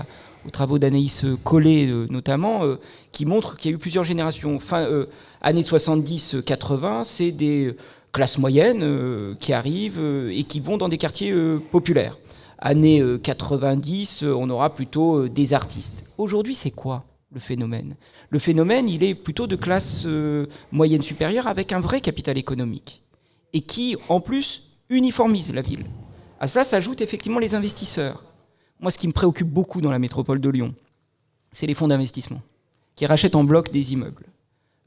aux 0.45 0.49
travaux 0.49 0.79
d'Anaïs 0.79 1.25
Collet 1.43 1.87
euh, 1.87 2.07
notamment, 2.09 2.65
euh, 2.65 2.79
qui 3.11 3.25
montrent 3.25 3.55
qu'il 3.55 3.71
y 3.71 3.73
a 3.73 3.75
eu 3.75 3.79
plusieurs 3.79 4.03
générations. 4.03 4.59
Fin, 4.59 5.05
années 5.41 5.61
70-80, 5.61 7.03
c'est 7.03 7.31
des 7.31 7.75
classes 8.11 8.37
moyennes 8.37 9.35
qui 9.39 9.53
arrivent 9.53 10.03
et 10.29 10.43
qui 10.43 10.59
vont 10.59 10.77
dans 10.77 10.89
des 10.89 10.97
quartiers 10.97 11.33
populaires. 11.71 12.17
Années 12.61 13.01
euh, 13.01 13.17
90, 13.17 14.21
euh, 14.21 14.33
on 14.33 14.47
aura 14.51 14.75
plutôt 14.75 15.27
des 15.27 15.53
artistes. 15.53 16.05
Aujourd'hui, 16.19 16.53
c'est 16.53 16.69
quoi? 16.69 17.03
Le 17.31 17.39
phénomène 17.39 17.95
Le 18.29 18.39
phénomène, 18.39 18.89
il 18.89 19.03
est 19.03 19.15
plutôt 19.15 19.47
de 19.47 19.55
classe 19.55 20.03
euh, 20.05 20.47
moyenne 20.71 21.01
supérieure 21.01 21.47
avec 21.47 21.71
un 21.71 21.79
vrai 21.79 22.01
capital 22.01 22.37
économique 22.37 23.03
et 23.53 23.61
qui, 23.61 23.95
en 24.09 24.19
plus, 24.19 24.71
uniformise 24.89 25.53
la 25.53 25.61
ville. 25.61 25.85
À 26.39 26.47
cela 26.47 26.63
s'ajoutent 26.63 27.01
effectivement 27.01 27.39
les 27.39 27.55
investisseurs. 27.55 28.23
Moi, 28.79 28.91
ce 28.91 28.97
qui 28.97 29.07
me 29.07 29.13
préoccupe 29.13 29.47
beaucoup 29.47 29.81
dans 29.81 29.91
la 29.91 29.99
métropole 29.99 30.41
de 30.41 30.49
Lyon, 30.49 30.73
c'est 31.51 31.67
les 31.67 31.73
fonds 31.73 31.87
d'investissement 31.87 32.41
qui 32.95 33.05
rachètent 33.05 33.35
en 33.35 33.43
bloc 33.43 33.71
des 33.71 33.93
immeubles. 33.93 34.25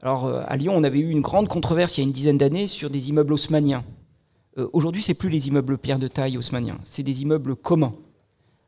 Alors, 0.01 0.25
euh, 0.25 0.43
à 0.45 0.57
Lyon, 0.57 0.73
on 0.75 0.83
avait 0.83 0.99
eu 0.99 1.09
une 1.09 1.21
grande 1.21 1.47
controverse 1.47 1.97
il 1.97 2.01
y 2.01 2.03
a 2.03 2.07
une 2.07 2.11
dizaine 2.11 2.37
d'années 2.37 2.67
sur 2.67 2.89
des 2.89 3.09
immeubles 3.09 3.33
haussmanniens. 3.33 3.83
Euh, 4.57 4.67
Aujourd'hui, 4.73 5.01
c'est 5.01 5.13
plus 5.13 5.29
les 5.29 5.47
immeubles 5.47 5.77
pierre 5.77 5.99
de 5.99 6.07
taille 6.07 6.37
haussmanniens, 6.37 6.79
c'est 6.83 7.03
des 7.03 7.21
immeubles 7.21 7.55
communs. 7.55 7.95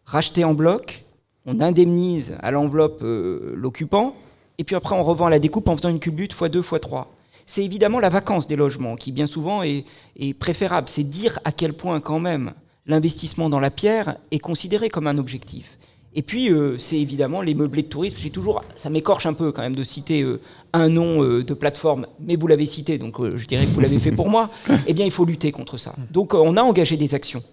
Rachetés 0.05 0.43
en 0.43 0.53
bloc, 0.53 1.05
on 1.47 1.59
indemnise 1.59 2.37
à 2.41 2.51
l'enveloppe 2.51 2.99
euh, 3.01 3.53
l'occupant, 3.55 4.15
et 4.59 4.63
puis 4.63 4.75
après 4.75 4.95
on 4.95 5.03
revend 5.03 5.25
à 5.25 5.29
la 5.31 5.39
découpe 5.39 5.67
en 5.69 5.75
faisant 5.75 5.89
une 5.89 5.99
culbute 5.99 6.35
x2, 6.35 6.61
x3. 6.61 7.05
C'est 7.47 7.63
évidemment 7.63 7.99
la 7.99 8.09
vacance 8.09 8.45
des 8.45 8.57
logements 8.57 8.95
qui 8.97 9.11
bien 9.11 9.25
souvent 9.25 9.63
est, 9.63 9.85
est 10.19 10.33
préférable. 10.33 10.89
C'est 10.89 11.03
dire 11.03 11.39
à 11.45 11.53
quel 11.53 11.73
point 11.73 12.01
quand 12.01 12.19
même 12.19 12.53
l'investissement 12.85 13.49
dans 13.49 13.59
la 13.59 13.71
pierre 13.71 14.17
est 14.31 14.39
considéré 14.39 14.89
comme 14.89 15.07
un 15.07 15.17
objectif. 15.17 15.77
Et 16.13 16.23
puis 16.23 16.51
euh, 16.51 16.77
c'est 16.77 16.99
évidemment 16.99 17.41
les 17.41 17.53
meublés 17.53 17.83
de 17.83 17.87
tourisme. 17.87 18.17
J'ai 18.19 18.31
toujours, 18.31 18.63
ça 18.75 18.89
m'écorche 18.89 19.25
un 19.27 19.33
peu 19.33 19.51
quand 19.51 19.61
même 19.61 19.75
de 19.75 19.83
citer 19.83 20.23
euh, 20.23 20.41
un 20.73 20.89
nom 20.89 21.23
euh, 21.23 21.43
de 21.43 21.53
plateforme, 21.53 22.07
mais 22.19 22.35
vous 22.35 22.47
l'avez 22.47 22.65
cité, 22.65 22.97
donc 22.97 23.23
je 23.35 23.45
dirais 23.45 23.65
que 23.65 23.69
vous 23.69 23.81
l'avez 23.81 23.99
fait 23.99 24.11
pour 24.11 24.29
moi. 24.29 24.49
Eh 24.87 24.93
bien, 24.93 25.05
il 25.05 25.11
faut 25.11 25.25
lutter 25.25 25.51
contre 25.51 25.77
ça. 25.77 25.93
Donc 26.11 26.33
on 26.33 26.57
a 26.57 26.61
engagé 26.61 26.97
des 26.97 27.13
actions 27.13 27.43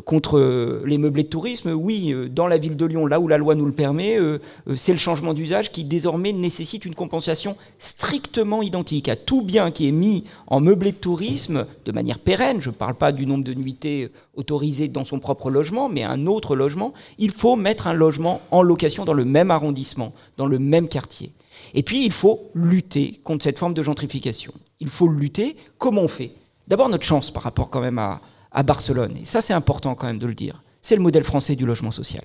contre 0.00 0.38
euh, 0.38 0.82
les 0.86 0.98
meublés 0.98 1.22
de 1.22 1.28
tourisme, 1.28 1.70
oui, 1.70 2.12
euh, 2.12 2.28
dans 2.28 2.46
la 2.46 2.58
ville 2.58 2.76
de 2.76 2.84
Lyon, 2.84 3.06
là 3.06 3.20
où 3.20 3.28
la 3.28 3.38
loi 3.38 3.54
nous 3.54 3.66
le 3.66 3.72
permet, 3.72 4.18
euh, 4.18 4.38
euh, 4.68 4.76
c'est 4.76 4.92
le 4.92 4.98
changement 4.98 5.34
d'usage 5.34 5.70
qui 5.70 5.84
désormais 5.84 6.32
nécessite 6.32 6.84
une 6.84 6.94
compensation 6.94 7.56
strictement 7.78 8.62
identique 8.62 9.08
à 9.08 9.16
tout 9.16 9.42
bien 9.42 9.70
qui 9.70 9.88
est 9.88 9.92
mis 9.92 10.24
en 10.46 10.60
meublé 10.60 10.92
de 10.92 10.96
tourisme 10.96 11.66
de 11.84 11.92
manière 11.92 12.18
pérenne. 12.18 12.60
Je 12.60 12.70
ne 12.70 12.74
parle 12.74 12.94
pas 12.94 13.12
du 13.12 13.26
nombre 13.26 13.44
de 13.44 13.54
nuitées 13.54 14.10
autorisées 14.34 14.88
dans 14.88 15.04
son 15.04 15.20
propre 15.20 15.50
logement, 15.50 15.88
mais 15.88 16.02
un 16.02 16.26
autre 16.26 16.56
logement. 16.56 16.92
Il 17.18 17.30
faut 17.30 17.56
mettre 17.56 17.86
un 17.86 17.94
logement 17.94 18.40
en 18.50 18.62
location 18.62 19.04
dans 19.04 19.12
le 19.12 19.24
même 19.24 19.50
arrondissement, 19.50 20.12
dans 20.36 20.46
le 20.46 20.58
même 20.58 20.88
quartier. 20.88 21.30
Et 21.72 21.82
puis, 21.82 22.04
il 22.04 22.12
faut 22.12 22.50
lutter 22.54 23.20
contre 23.22 23.44
cette 23.44 23.58
forme 23.58 23.74
de 23.74 23.82
gentrification. 23.82 24.52
Il 24.80 24.88
faut 24.88 25.08
lutter. 25.08 25.56
Comment 25.78 26.02
on 26.02 26.08
fait 26.08 26.32
D'abord, 26.66 26.88
notre 26.88 27.04
chance 27.04 27.30
par 27.30 27.42
rapport 27.42 27.70
quand 27.70 27.80
même 27.80 27.98
à, 27.98 28.20
à 28.54 28.62
Barcelone, 28.62 29.16
et 29.20 29.24
ça 29.24 29.40
c'est 29.40 29.52
important 29.52 29.94
quand 29.94 30.06
même 30.06 30.18
de 30.18 30.26
le 30.26 30.34
dire, 30.34 30.62
c'est 30.80 30.96
le 30.96 31.02
modèle 31.02 31.24
français 31.24 31.56
du 31.56 31.66
logement 31.66 31.90
social. 31.90 32.24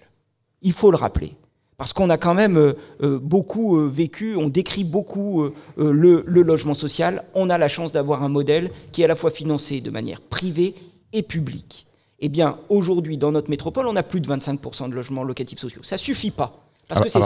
Il 0.61 0.73
faut 0.73 0.91
le 0.91 0.97
rappeler. 0.97 1.35
Parce 1.77 1.93
qu'on 1.93 2.09
a 2.09 2.17
quand 2.17 2.33
même 2.33 2.57
euh, 2.57 2.73
euh, 3.03 3.19
beaucoup 3.21 3.77
euh, 3.77 3.87
vécu, 3.87 4.35
on 4.35 4.49
décrit 4.49 4.83
beaucoup 4.83 5.47
le, 5.77 6.23
le 6.27 6.41
logement 6.41 6.73
social. 6.73 7.23
On 7.33 7.49
a 7.49 7.57
la 7.57 7.69
chance 7.69 7.93
d'avoir 7.93 8.21
un 8.21 8.27
modèle 8.27 8.69
qui 8.91 9.01
est 9.01 9.05
à 9.05 9.07
la 9.07 9.15
fois 9.15 9.31
financé 9.31 9.79
de 9.79 9.89
manière 9.89 10.19
privée 10.19 10.75
et 11.13 11.23
publique. 11.23 11.87
Eh 12.19 12.29
bien, 12.29 12.57
aujourd'hui, 12.67 13.17
dans 13.17 13.31
notre 13.31 13.49
métropole, 13.49 13.87
on 13.87 13.95
a 13.95 14.03
plus 14.03 14.19
de 14.19 14.27
25% 14.27 14.89
de 14.89 14.93
logements 14.95 15.23
locatifs 15.23 15.59
sociaux. 15.59 15.81
Ça 15.83 15.97
suffit 15.97 16.31
pas. 16.31 16.65
Parce 16.87 17.01
que 17.01 17.09
c'est 17.09 17.19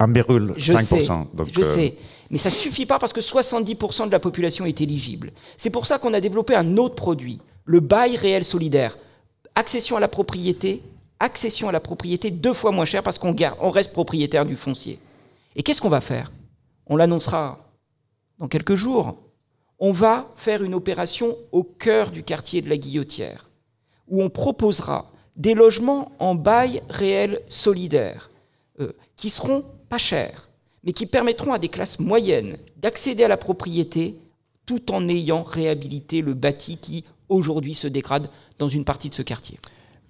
Amberul, 0.00 0.54
je 0.56 0.72
5%. 0.72 0.82
sais, 0.82 1.06
donc, 1.06 1.48
je 1.52 1.60
euh, 1.60 1.62
sais. 1.62 1.94
Mais 2.30 2.38
ça 2.38 2.48
suffit 2.48 2.86
pas 2.86 2.98
parce 2.98 3.12
que 3.12 3.20
70% 3.20 4.06
de 4.06 4.10
la 4.10 4.18
population 4.18 4.64
est 4.64 4.80
éligible. 4.80 5.32
C'est 5.58 5.68
pour 5.68 5.84
ça 5.84 5.98
qu'on 5.98 6.14
a 6.14 6.20
développé 6.20 6.54
un 6.54 6.78
autre 6.78 6.94
produit, 6.94 7.40
le 7.64 7.80
bail 7.80 8.16
réel 8.16 8.44
solidaire. 8.44 8.98
Accession 9.54 9.96
à 9.96 10.00
la 10.00 10.08
propriété, 10.08 10.82
accession 11.20 11.68
à 11.68 11.72
la 11.72 11.80
propriété 11.80 12.30
deux 12.30 12.54
fois 12.54 12.70
moins 12.70 12.84
cher 12.84 13.02
parce 13.02 13.18
qu'on 13.18 13.36
on 13.60 13.70
reste 13.70 13.92
propriétaire 13.92 14.46
du 14.46 14.56
foncier. 14.56 14.98
Et 15.56 15.62
qu'est-ce 15.62 15.80
qu'on 15.80 15.88
va 15.88 16.00
faire? 16.00 16.32
On 16.86 16.96
l'annoncera 16.96 17.58
dans 18.38 18.48
quelques 18.48 18.74
jours. 18.74 19.16
On 19.78 19.92
va 19.92 20.28
faire 20.36 20.62
une 20.62 20.74
opération 20.74 21.36
au 21.50 21.62
cœur 21.62 22.10
du 22.10 22.22
quartier 22.22 22.62
de 22.62 22.68
la 22.68 22.76
Guillotière, 22.76 23.50
où 24.08 24.22
on 24.22 24.30
proposera 24.30 25.10
des 25.36 25.54
logements 25.54 26.12
en 26.18 26.34
bail 26.34 26.82
réel 26.88 27.40
solidaire, 27.48 28.30
euh, 28.80 28.92
qui 29.16 29.30
seront 29.30 29.64
pas 29.88 29.98
chers, 29.98 30.48
mais 30.84 30.92
qui 30.92 31.06
permettront 31.06 31.52
à 31.52 31.58
des 31.58 31.68
classes 31.68 31.98
moyennes 31.98 32.56
d'accéder 32.76 33.24
à 33.24 33.28
la 33.28 33.36
propriété 33.36 34.18
tout 34.66 34.92
en 34.92 35.08
ayant 35.08 35.42
réhabilité 35.42 36.22
le 36.22 36.34
bâti 36.34 36.76
qui 36.76 37.04
aujourd'hui 37.32 37.74
se 37.74 37.88
dégrade 37.88 38.28
dans 38.58 38.68
une 38.68 38.84
partie 38.84 39.08
de 39.08 39.14
ce 39.14 39.22
quartier. 39.22 39.58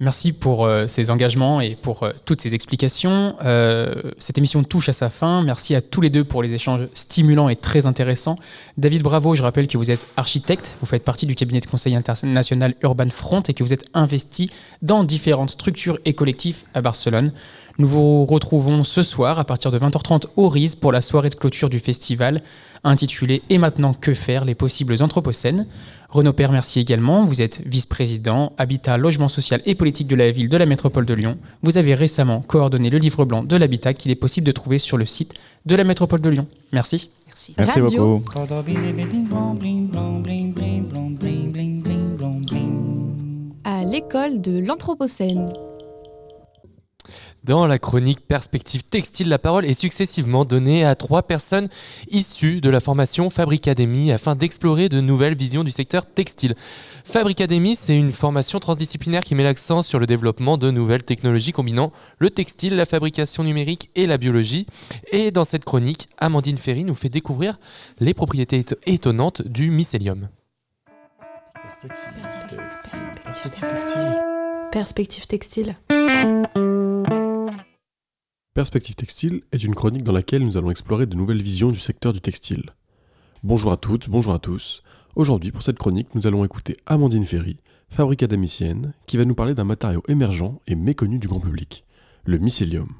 Merci 0.02 0.32
pour 0.32 0.64
euh, 0.64 0.88
ces 0.88 1.10
engagements 1.10 1.60
et 1.60 1.76
pour 1.76 2.02
euh, 2.02 2.10
toutes 2.24 2.40
ces 2.40 2.56
explications. 2.56 3.36
Euh, 3.44 3.94
cette 4.18 4.36
émission 4.36 4.64
touche 4.64 4.88
à 4.88 4.92
sa 4.92 5.10
fin. 5.10 5.42
Merci 5.42 5.76
à 5.76 5.80
tous 5.80 6.00
les 6.00 6.10
deux 6.10 6.24
pour 6.24 6.42
les 6.42 6.54
échanges 6.54 6.88
stimulants 6.92 7.48
et 7.48 7.54
très 7.54 7.86
intéressants. 7.86 8.36
David 8.78 9.02
Bravo, 9.02 9.36
je 9.36 9.42
rappelle 9.44 9.68
que 9.68 9.78
vous 9.78 9.92
êtes 9.92 10.04
architecte, 10.16 10.74
vous 10.80 10.86
faites 10.86 11.04
partie 11.04 11.24
du 11.24 11.36
cabinet 11.36 11.60
de 11.60 11.66
conseil 11.66 11.94
international 11.94 12.74
Urban 12.82 13.10
Front 13.10 13.42
et 13.42 13.54
que 13.54 13.62
vous 13.62 13.72
êtes 13.72 13.84
investi 13.94 14.50
dans 14.80 15.04
différentes 15.04 15.50
structures 15.50 16.00
et 16.04 16.14
collectifs 16.14 16.64
à 16.74 16.82
Barcelone. 16.82 17.30
Nous 17.78 17.86
vous 17.86 18.26
retrouvons 18.26 18.82
ce 18.82 19.04
soir 19.04 19.38
à 19.38 19.44
partir 19.44 19.70
de 19.70 19.78
20h30 19.78 20.24
au 20.34 20.48
RIS 20.48 20.74
pour 20.74 20.90
la 20.90 21.00
soirée 21.00 21.28
de 21.30 21.36
clôture 21.36 21.70
du 21.70 21.78
festival 21.78 22.40
intitulée 22.84 23.42
Et 23.50 23.58
maintenant 23.58 23.94
que 23.94 24.14
faire 24.14 24.44
les 24.44 24.54
possibles 24.54 24.96
anthropocènes. 25.00 25.66
Renaud 26.08 26.32
Père, 26.32 26.52
merci 26.52 26.80
également. 26.80 27.24
Vous 27.24 27.40
êtes 27.40 27.62
vice-président 27.64 28.52
Habitat, 28.58 28.98
Logement 28.98 29.28
Social 29.28 29.62
et 29.64 29.74
Politique 29.74 30.08
de 30.08 30.16
la 30.16 30.30
ville 30.30 30.48
de 30.48 30.56
la 30.56 30.66
métropole 30.66 31.06
de 31.06 31.14
Lyon. 31.14 31.38
Vous 31.62 31.78
avez 31.78 31.94
récemment 31.94 32.42
coordonné 32.42 32.90
le 32.90 32.98
livre 32.98 33.24
blanc 33.24 33.42
de 33.44 33.56
l'habitat 33.56 33.94
qu'il 33.94 34.10
est 34.10 34.16
possible 34.16 34.46
de 34.46 34.52
trouver 34.52 34.78
sur 34.78 34.98
le 34.98 35.06
site 35.06 35.34
de 35.64 35.74
la 35.74 35.84
métropole 35.84 36.20
de 36.20 36.28
Lyon. 36.28 36.46
Merci. 36.72 37.10
Merci. 37.26 37.54
Merci 37.56 37.80
beaucoup. 37.80 38.22
À 43.64 43.84
l'école 43.84 44.40
de 44.42 44.58
l'Anthropocène. 44.58 45.46
Dans 47.44 47.66
la 47.66 47.80
chronique 47.80 48.20
Perspective 48.20 48.84
Textile, 48.84 49.28
la 49.28 49.38
parole 49.38 49.64
est 49.66 49.74
successivement 49.74 50.44
donnée 50.44 50.84
à 50.84 50.94
trois 50.94 51.24
personnes 51.24 51.68
issues 52.08 52.60
de 52.60 52.70
la 52.70 52.78
formation 52.78 53.30
Fabricademy 53.30 54.12
afin 54.12 54.36
d'explorer 54.36 54.88
de 54.88 55.00
nouvelles 55.00 55.36
visions 55.36 55.64
du 55.64 55.72
secteur 55.72 56.06
textile. 56.06 56.54
Fabricademy, 57.04 57.74
c'est 57.74 57.96
une 57.96 58.12
formation 58.12 58.60
transdisciplinaire 58.60 59.24
qui 59.24 59.34
met 59.34 59.42
l'accent 59.42 59.82
sur 59.82 59.98
le 59.98 60.06
développement 60.06 60.56
de 60.56 60.70
nouvelles 60.70 61.02
technologies 61.02 61.50
combinant 61.50 61.90
le 62.18 62.30
textile, 62.30 62.76
la 62.76 62.86
fabrication 62.86 63.42
numérique 63.42 63.90
et 63.96 64.06
la 64.06 64.18
biologie. 64.18 64.68
Et 65.10 65.32
dans 65.32 65.44
cette 65.44 65.64
chronique, 65.64 66.08
Amandine 66.18 66.58
Ferry 66.58 66.84
nous 66.84 66.94
fait 66.94 67.08
découvrir 67.08 67.58
les 67.98 68.14
propriétés 68.14 68.60
éto- 68.62 68.76
étonnantes 68.86 69.42
du 69.42 69.72
mycélium. 69.72 70.28
Perspective 73.24 73.66
textile. 73.66 74.22
Perspective 74.70 75.26
Textile 75.26 75.76
est 78.54 79.64
une 79.64 79.74
chronique 79.74 80.02
dans 80.02 80.12
laquelle 80.12 80.44
nous 80.44 80.58
allons 80.58 80.70
explorer 80.70 81.06
de 81.06 81.16
nouvelles 81.16 81.40
visions 81.40 81.70
du 81.70 81.80
secteur 81.80 82.12
du 82.12 82.20
textile. 82.20 82.74
Bonjour 83.42 83.72
à 83.72 83.78
toutes, 83.78 84.10
bonjour 84.10 84.34
à 84.34 84.38
tous. 84.38 84.82
Aujourd'hui, 85.16 85.50
pour 85.50 85.62
cette 85.62 85.78
chronique, 85.78 86.14
nous 86.14 86.26
allons 86.26 86.44
écouter 86.44 86.76
Amandine 86.84 87.24
Ferry, 87.24 87.56
fabrique 87.88 88.22
académicienne, 88.22 88.92
qui 89.06 89.16
va 89.16 89.24
nous 89.24 89.34
parler 89.34 89.54
d'un 89.54 89.64
matériau 89.64 90.02
émergent 90.06 90.60
et 90.66 90.74
méconnu 90.74 91.18
du 91.18 91.28
grand 91.28 91.40
public, 91.40 91.82
le 92.26 92.36
mycélium. 92.36 92.90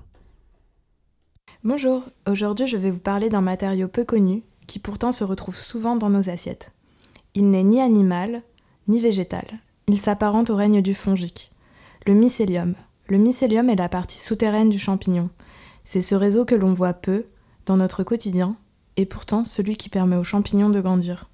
Bonjour, 1.65 2.03
aujourd'hui 2.27 2.67
je 2.67 2.79
vais 2.79 2.91
vous 2.91 2.99
parler 2.99 3.29
d'un 3.29 3.43
matériau 3.43 3.89
peu 3.89 4.05
connu 4.05 4.43
qui 4.67 4.79
pourtant 4.79 5.13
se 5.13 5.23
retrouve 5.23 5.57
souvent 5.57 5.97
dans 5.97 6.09
nos 6.09 6.31
assiettes. 6.31 6.73
Il 7.35 7.51
n'est 7.51 7.63
ni 7.63 7.83
animal 7.83 8.43
ni 8.89 9.01
végétal. 9.01 9.45
Il 9.87 9.99
s'apparente 10.01 10.49
au 10.49 10.57
règne 10.57 10.81
du 10.81 10.95
fongique. 10.95 11.53
Le 12.07 12.15
mycélium. 12.15 12.75
Le 13.09 13.19
mycélium 13.19 13.69
est 13.69 13.77
la 13.77 13.91
partie 13.91 14.19
souterraine 14.19 14.71
du 14.71 14.79
champignon. 14.79 15.29
C'est 15.85 16.03
ce 16.03 16.15
réseau 16.15 16.45
que 16.45 16.55
l'on 16.55 16.73
voit 16.73 16.95
peu 16.95 17.27
dans 17.67 17.77
notre 17.77 18.03
quotidien 18.03 18.57
et 18.97 19.07
pourtant 19.07 19.45
celui 19.45 19.77
qui 19.77 19.89
permet 19.89 20.17
aux 20.17 20.25
champignons 20.25 20.71
de 20.71 20.81
grandir. 20.81 21.29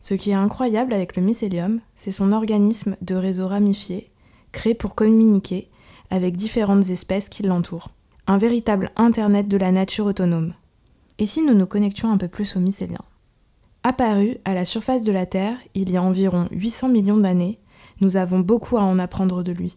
Ce 0.00 0.14
qui 0.14 0.30
est 0.30 0.34
incroyable 0.34 0.92
avec 0.92 1.16
le 1.16 1.22
mycélium, 1.22 1.80
c'est 1.94 2.10
son 2.10 2.32
organisme 2.32 2.96
de 3.02 3.14
réseau 3.14 3.48
ramifié, 3.48 4.10
créé 4.50 4.74
pour 4.74 4.94
communiquer 4.94 5.70
avec 6.10 6.36
différentes 6.36 6.90
espèces 6.90 7.28
qui 7.28 7.42
l'entourent 7.42 7.90
un 8.26 8.38
véritable 8.38 8.90
Internet 8.96 9.48
de 9.48 9.56
la 9.56 9.72
nature 9.72 10.06
autonome. 10.06 10.54
Et 11.18 11.26
si 11.26 11.42
nous 11.42 11.54
nous 11.54 11.66
connections 11.66 12.10
un 12.12 12.16
peu 12.16 12.28
plus 12.28 12.56
au 12.56 12.60
mycélien 12.60 13.00
Apparu 13.82 14.38
à 14.44 14.54
la 14.54 14.64
surface 14.64 15.02
de 15.02 15.12
la 15.12 15.26
Terre 15.26 15.58
il 15.74 15.90
y 15.90 15.96
a 15.96 16.02
environ 16.02 16.46
800 16.52 16.88
millions 16.88 17.16
d'années, 17.16 17.58
nous 18.00 18.16
avons 18.16 18.38
beaucoup 18.38 18.78
à 18.78 18.82
en 18.82 18.98
apprendre 18.98 19.42
de 19.42 19.52
lui. 19.52 19.76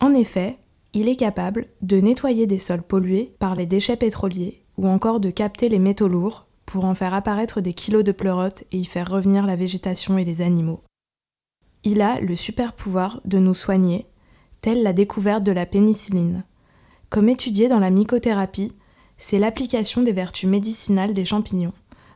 En 0.00 0.14
effet, 0.14 0.56
il 0.94 1.08
est 1.08 1.16
capable 1.16 1.66
de 1.82 2.00
nettoyer 2.00 2.46
des 2.46 2.58
sols 2.58 2.82
pollués 2.82 3.34
par 3.38 3.54
les 3.54 3.66
déchets 3.66 3.96
pétroliers 3.96 4.62
ou 4.76 4.86
encore 4.86 5.20
de 5.20 5.30
capter 5.30 5.68
les 5.68 5.78
métaux 5.78 6.08
lourds 6.08 6.46
pour 6.64 6.84
en 6.84 6.94
faire 6.94 7.14
apparaître 7.14 7.60
des 7.60 7.74
kilos 7.74 8.04
de 8.04 8.12
pleurotes 8.12 8.64
et 8.72 8.78
y 8.78 8.84
faire 8.84 9.10
revenir 9.10 9.46
la 9.46 9.56
végétation 9.56 10.18
et 10.18 10.24
les 10.24 10.40
animaux. 10.40 10.82
Il 11.84 12.00
a 12.00 12.20
le 12.20 12.34
super 12.34 12.72
pouvoir 12.72 13.20
de 13.24 13.38
nous 13.38 13.54
soigner, 13.54 14.06
telle 14.60 14.82
la 14.82 14.92
découverte 14.92 15.44
de 15.44 15.52
la 15.52 15.66
pénicilline. 15.66 16.44
Comme 17.10 17.28
étudié 17.28 17.68
dans 17.68 17.78
la 17.78 17.90
mycothérapie, 17.90 18.74
c'est 19.16 19.38
l'application 19.38 20.02
des 20.02 20.12
vertus 20.12 20.48
médicinales 20.48 21.14
des 21.14 21.24
champignons, 21.24 21.72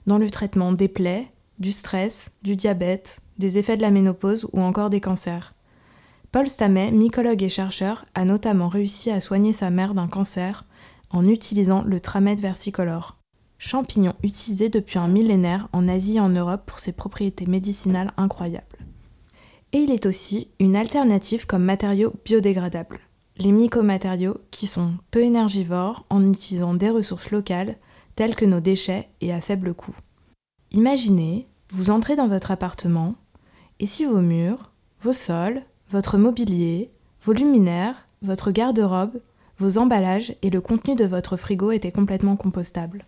dans 0.06 0.18
le 0.18 0.30
traitement 0.30 0.72
des 0.72 0.88
plaies, 0.88 1.28
du 1.58 1.72
stress, 1.72 2.32
du 2.42 2.56
diabète, 2.56 3.20
des 3.38 3.58
effets 3.58 3.76
de 3.76 3.82
la 3.82 3.90
ménopause 3.90 4.48
ou 4.52 4.60
encore 4.60 4.90
des 4.90 5.00
cancers. 5.00 5.54
Paul 6.32 6.48
Stamets, 6.48 6.90
mycologue 6.90 7.42
et 7.42 7.48
chercheur, 7.48 8.04
a 8.14 8.24
notamment 8.24 8.68
réussi 8.68 9.10
à 9.10 9.20
soigner 9.20 9.52
sa 9.52 9.70
mère 9.70 9.94
d'un 9.94 10.08
cancer 10.08 10.64
en 11.10 11.26
utilisant 11.26 11.82
le 11.82 12.00
tramède 12.00 12.40
versicolore, 12.40 13.18
champignon 13.58 14.14
utilisé 14.22 14.68
depuis 14.68 14.98
un 14.98 15.08
millénaire 15.08 15.68
en 15.72 15.86
Asie 15.86 16.16
et 16.16 16.20
en 16.20 16.30
Europe 16.30 16.62
pour 16.66 16.78
ses 16.78 16.92
propriétés 16.92 17.46
médicinales 17.46 18.12
incroyables. 18.16 18.78
Et 19.72 19.78
il 19.78 19.90
est 19.90 20.06
aussi 20.06 20.48
une 20.58 20.74
alternative 20.74 21.46
comme 21.46 21.64
matériau 21.64 22.14
biodégradable 22.24 23.00
les 23.38 23.52
mycomatériaux 23.52 24.38
qui 24.50 24.66
sont 24.66 24.94
peu 25.10 25.22
énergivores 25.22 26.04
en 26.10 26.26
utilisant 26.26 26.74
des 26.74 26.90
ressources 26.90 27.30
locales 27.30 27.76
telles 28.14 28.36
que 28.36 28.44
nos 28.44 28.60
déchets 28.60 29.08
et 29.20 29.32
à 29.32 29.40
faible 29.40 29.74
coût. 29.74 29.96
Imaginez, 30.70 31.48
vous 31.72 31.90
entrez 31.90 32.16
dans 32.16 32.28
votre 32.28 32.50
appartement 32.50 33.14
et 33.80 33.86
si 33.86 34.04
vos 34.04 34.20
murs, 34.20 34.70
vos 35.00 35.12
sols, 35.12 35.62
votre 35.92 36.16
mobilier, 36.16 36.88
vos 37.22 37.34
luminaires, 37.34 38.06
votre 38.22 38.50
garde-robe, 38.50 39.20
vos 39.58 39.76
emballages 39.76 40.34
et 40.40 40.48
le 40.48 40.62
contenu 40.62 40.94
de 40.94 41.04
votre 41.04 41.36
frigo 41.36 41.70
étaient 41.70 41.92
complètement 41.92 42.34
compostables. 42.34 43.04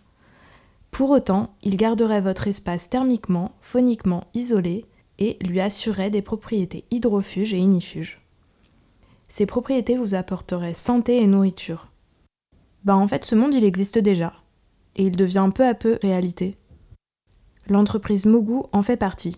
Pour 0.91 1.09
autant, 1.09 1.55
il 1.63 1.77
garderait 1.77 2.21
votre 2.21 2.47
espace 2.47 2.91
thermiquement, 2.91 3.53
phoniquement 3.59 4.25
isolé 4.35 4.85
et 5.17 5.37
lui 5.41 5.61
assurerait 5.61 6.11
des 6.11 6.21
propriétés 6.21 6.85
hydrofuges 6.91 7.55
et 7.55 7.57
inifuges. 7.57 8.21
Ces 9.29 9.47
propriétés 9.47 9.95
vous 9.95 10.13
apporteraient 10.13 10.75
santé 10.75 11.17
et 11.17 11.27
nourriture. 11.27 11.87
Bah 12.83 12.95
en 12.95 13.07
fait 13.07 13.25
ce 13.25 13.33
monde 13.33 13.55
il 13.55 13.65
existe 13.65 13.97
déjà, 13.97 14.31
et 14.95 15.05
il 15.05 15.15
devient 15.15 15.49
peu 15.53 15.65
à 15.65 15.73
peu 15.73 15.97
réalité. 16.03 16.55
L'entreprise 17.67 18.27
Mogu 18.27 18.59
en 18.71 18.83
fait 18.83 18.97
partie. 18.97 19.37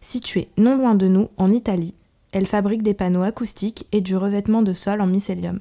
Située 0.00 0.48
non 0.56 0.76
loin 0.76 0.96
de 0.96 1.06
nous, 1.06 1.28
en 1.36 1.46
Italie, 1.52 1.94
elle 2.32 2.46
fabrique 2.46 2.82
des 2.82 2.94
panneaux 2.94 3.22
acoustiques 3.22 3.86
et 3.92 4.00
du 4.00 4.16
revêtement 4.16 4.62
de 4.62 4.72
sol 4.72 5.00
en 5.00 5.06
mycélium. 5.06 5.60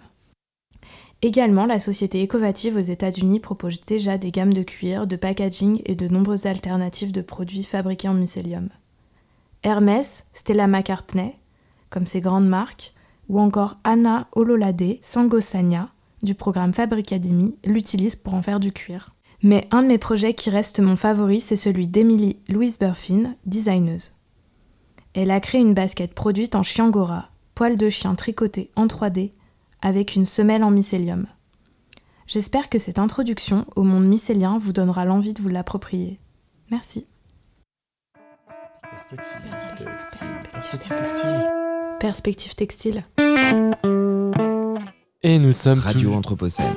Également, 1.22 1.66
la 1.66 1.80
société 1.80 2.24
Ecovative 2.24 2.78
aux 2.78 2.80
États-Unis 2.80 3.42
propose 3.42 3.82
déjà 3.82 4.18
des 4.18 4.32
gammes 4.32 4.54
de 4.54 4.64
cuir, 4.64 5.06
de 5.06 5.18
packaging 5.18 5.82
et 5.86 5.96
de 5.96 6.08
nombreuses 6.08 6.46
alternatives 6.46 7.12
de 7.12 7.22
produits 7.22 7.64
fabriqués 7.64 8.08
en 8.08 8.14
mycélium. 8.14 8.70
Hermès, 9.64 10.28
Stella 10.34 10.68
McCartney, 10.68 11.36
comme 11.90 12.06
ces 12.06 12.22
grandes 12.22 12.48
marques, 12.48 12.94
ou 13.28 13.40
encore 13.40 13.78
Anna 13.84 14.28
Ololade 14.32 14.98
Sangosania 15.02 15.90
du 16.24 16.36
programme 16.36 16.74
Fabricademy 16.74 17.56
l'utilise 17.66 18.16
pour 18.16 18.34
en 18.34 18.42
faire 18.42 18.60
du 18.60 18.72
cuir. 18.72 19.16
Mais 19.42 19.68
un 19.72 19.84
de 19.84 19.88
mes 19.88 19.98
projets 19.98 20.34
qui 20.34 20.50
reste 20.50 20.80
mon 20.80 20.96
favori, 20.96 21.40
c'est 21.40 21.56
celui 21.56 21.88
d'Emily 21.88 22.38
Louise 22.50 22.78
Burfin, 22.78 23.36
designeuse. 23.46 24.14
Elle 25.22 25.32
a 25.32 25.42
créé 25.42 25.60
une 25.60 25.74
basket 25.74 26.14
produite 26.14 26.56
en 26.56 26.64
chiangora, 26.64 27.28
poil 27.54 27.76
de 27.76 27.90
chien 27.90 28.16
tricoté 28.16 28.72
en 28.78 28.88
3D, 28.88 29.34
avec 29.82 30.16
une 30.16 30.24
semelle 30.24 30.64
en 30.64 30.72
mycélium. 30.72 31.28
J'espère 32.26 32.70
que 32.70 32.80
cette 32.80 33.00
introduction 33.00 33.66
au 33.76 33.84
monde 33.84 34.06
mycélien 34.06 34.58
vous 34.58 34.72
donnera 34.72 35.04
l'envie 35.04 35.34
de 35.34 35.42
vous 35.42 35.50
l'approprier. 35.50 36.22
Merci. 36.72 37.06
Perspective 42.00 42.56
textile. 42.56 43.04
Et 45.22 45.38
nous 45.38 45.52
sommes 45.52 45.80
Radio 45.80 46.14
Anthropocène. 46.14 46.76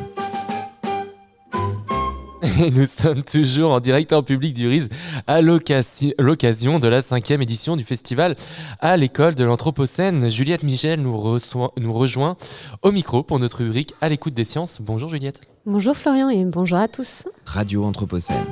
Et 2.62 2.70
nous 2.70 2.86
sommes 2.86 3.22
toujours 3.24 3.72
en 3.72 3.80
direct 3.80 4.12
en 4.12 4.22
public 4.22 4.54
du 4.54 4.68
RIS 4.68 4.88
à 5.26 5.40
l'occasi- 5.42 6.14
l'occasion 6.18 6.78
de 6.78 6.86
la 6.86 7.02
cinquième 7.02 7.42
édition 7.42 7.76
du 7.76 7.82
festival 7.82 8.36
à 8.78 8.96
l'école 8.96 9.34
de 9.34 9.42
l'Anthropocène. 9.42 10.28
Juliette 10.30 10.62
Michel 10.62 11.00
nous, 11.00 11.16
reçoit- 11.18 11.72
nous 11.80 11.92
rejoint 11.92 12.36
au 12.82 12.92
micro 12.92 13.22
pour 13.24 13.38
notre 13.40 13.58
rubrique 13.58 13.94
à 14.00 14.08
l'écoute 14.08 14.34
des 14.34 14.44
sciences. 14.44 14.80
Bonjour 14.80 15.08
Juliette. 15.08 15.40
Bonjour 15.66 15.96
Florian 15.96 16.28
et 16.28 16.44
bonjour 16.44 16.78
à 16.78 16.86
tous. 16.88 17.24
Radio 17.46 17.84
Anthropocène. 17.84 18.44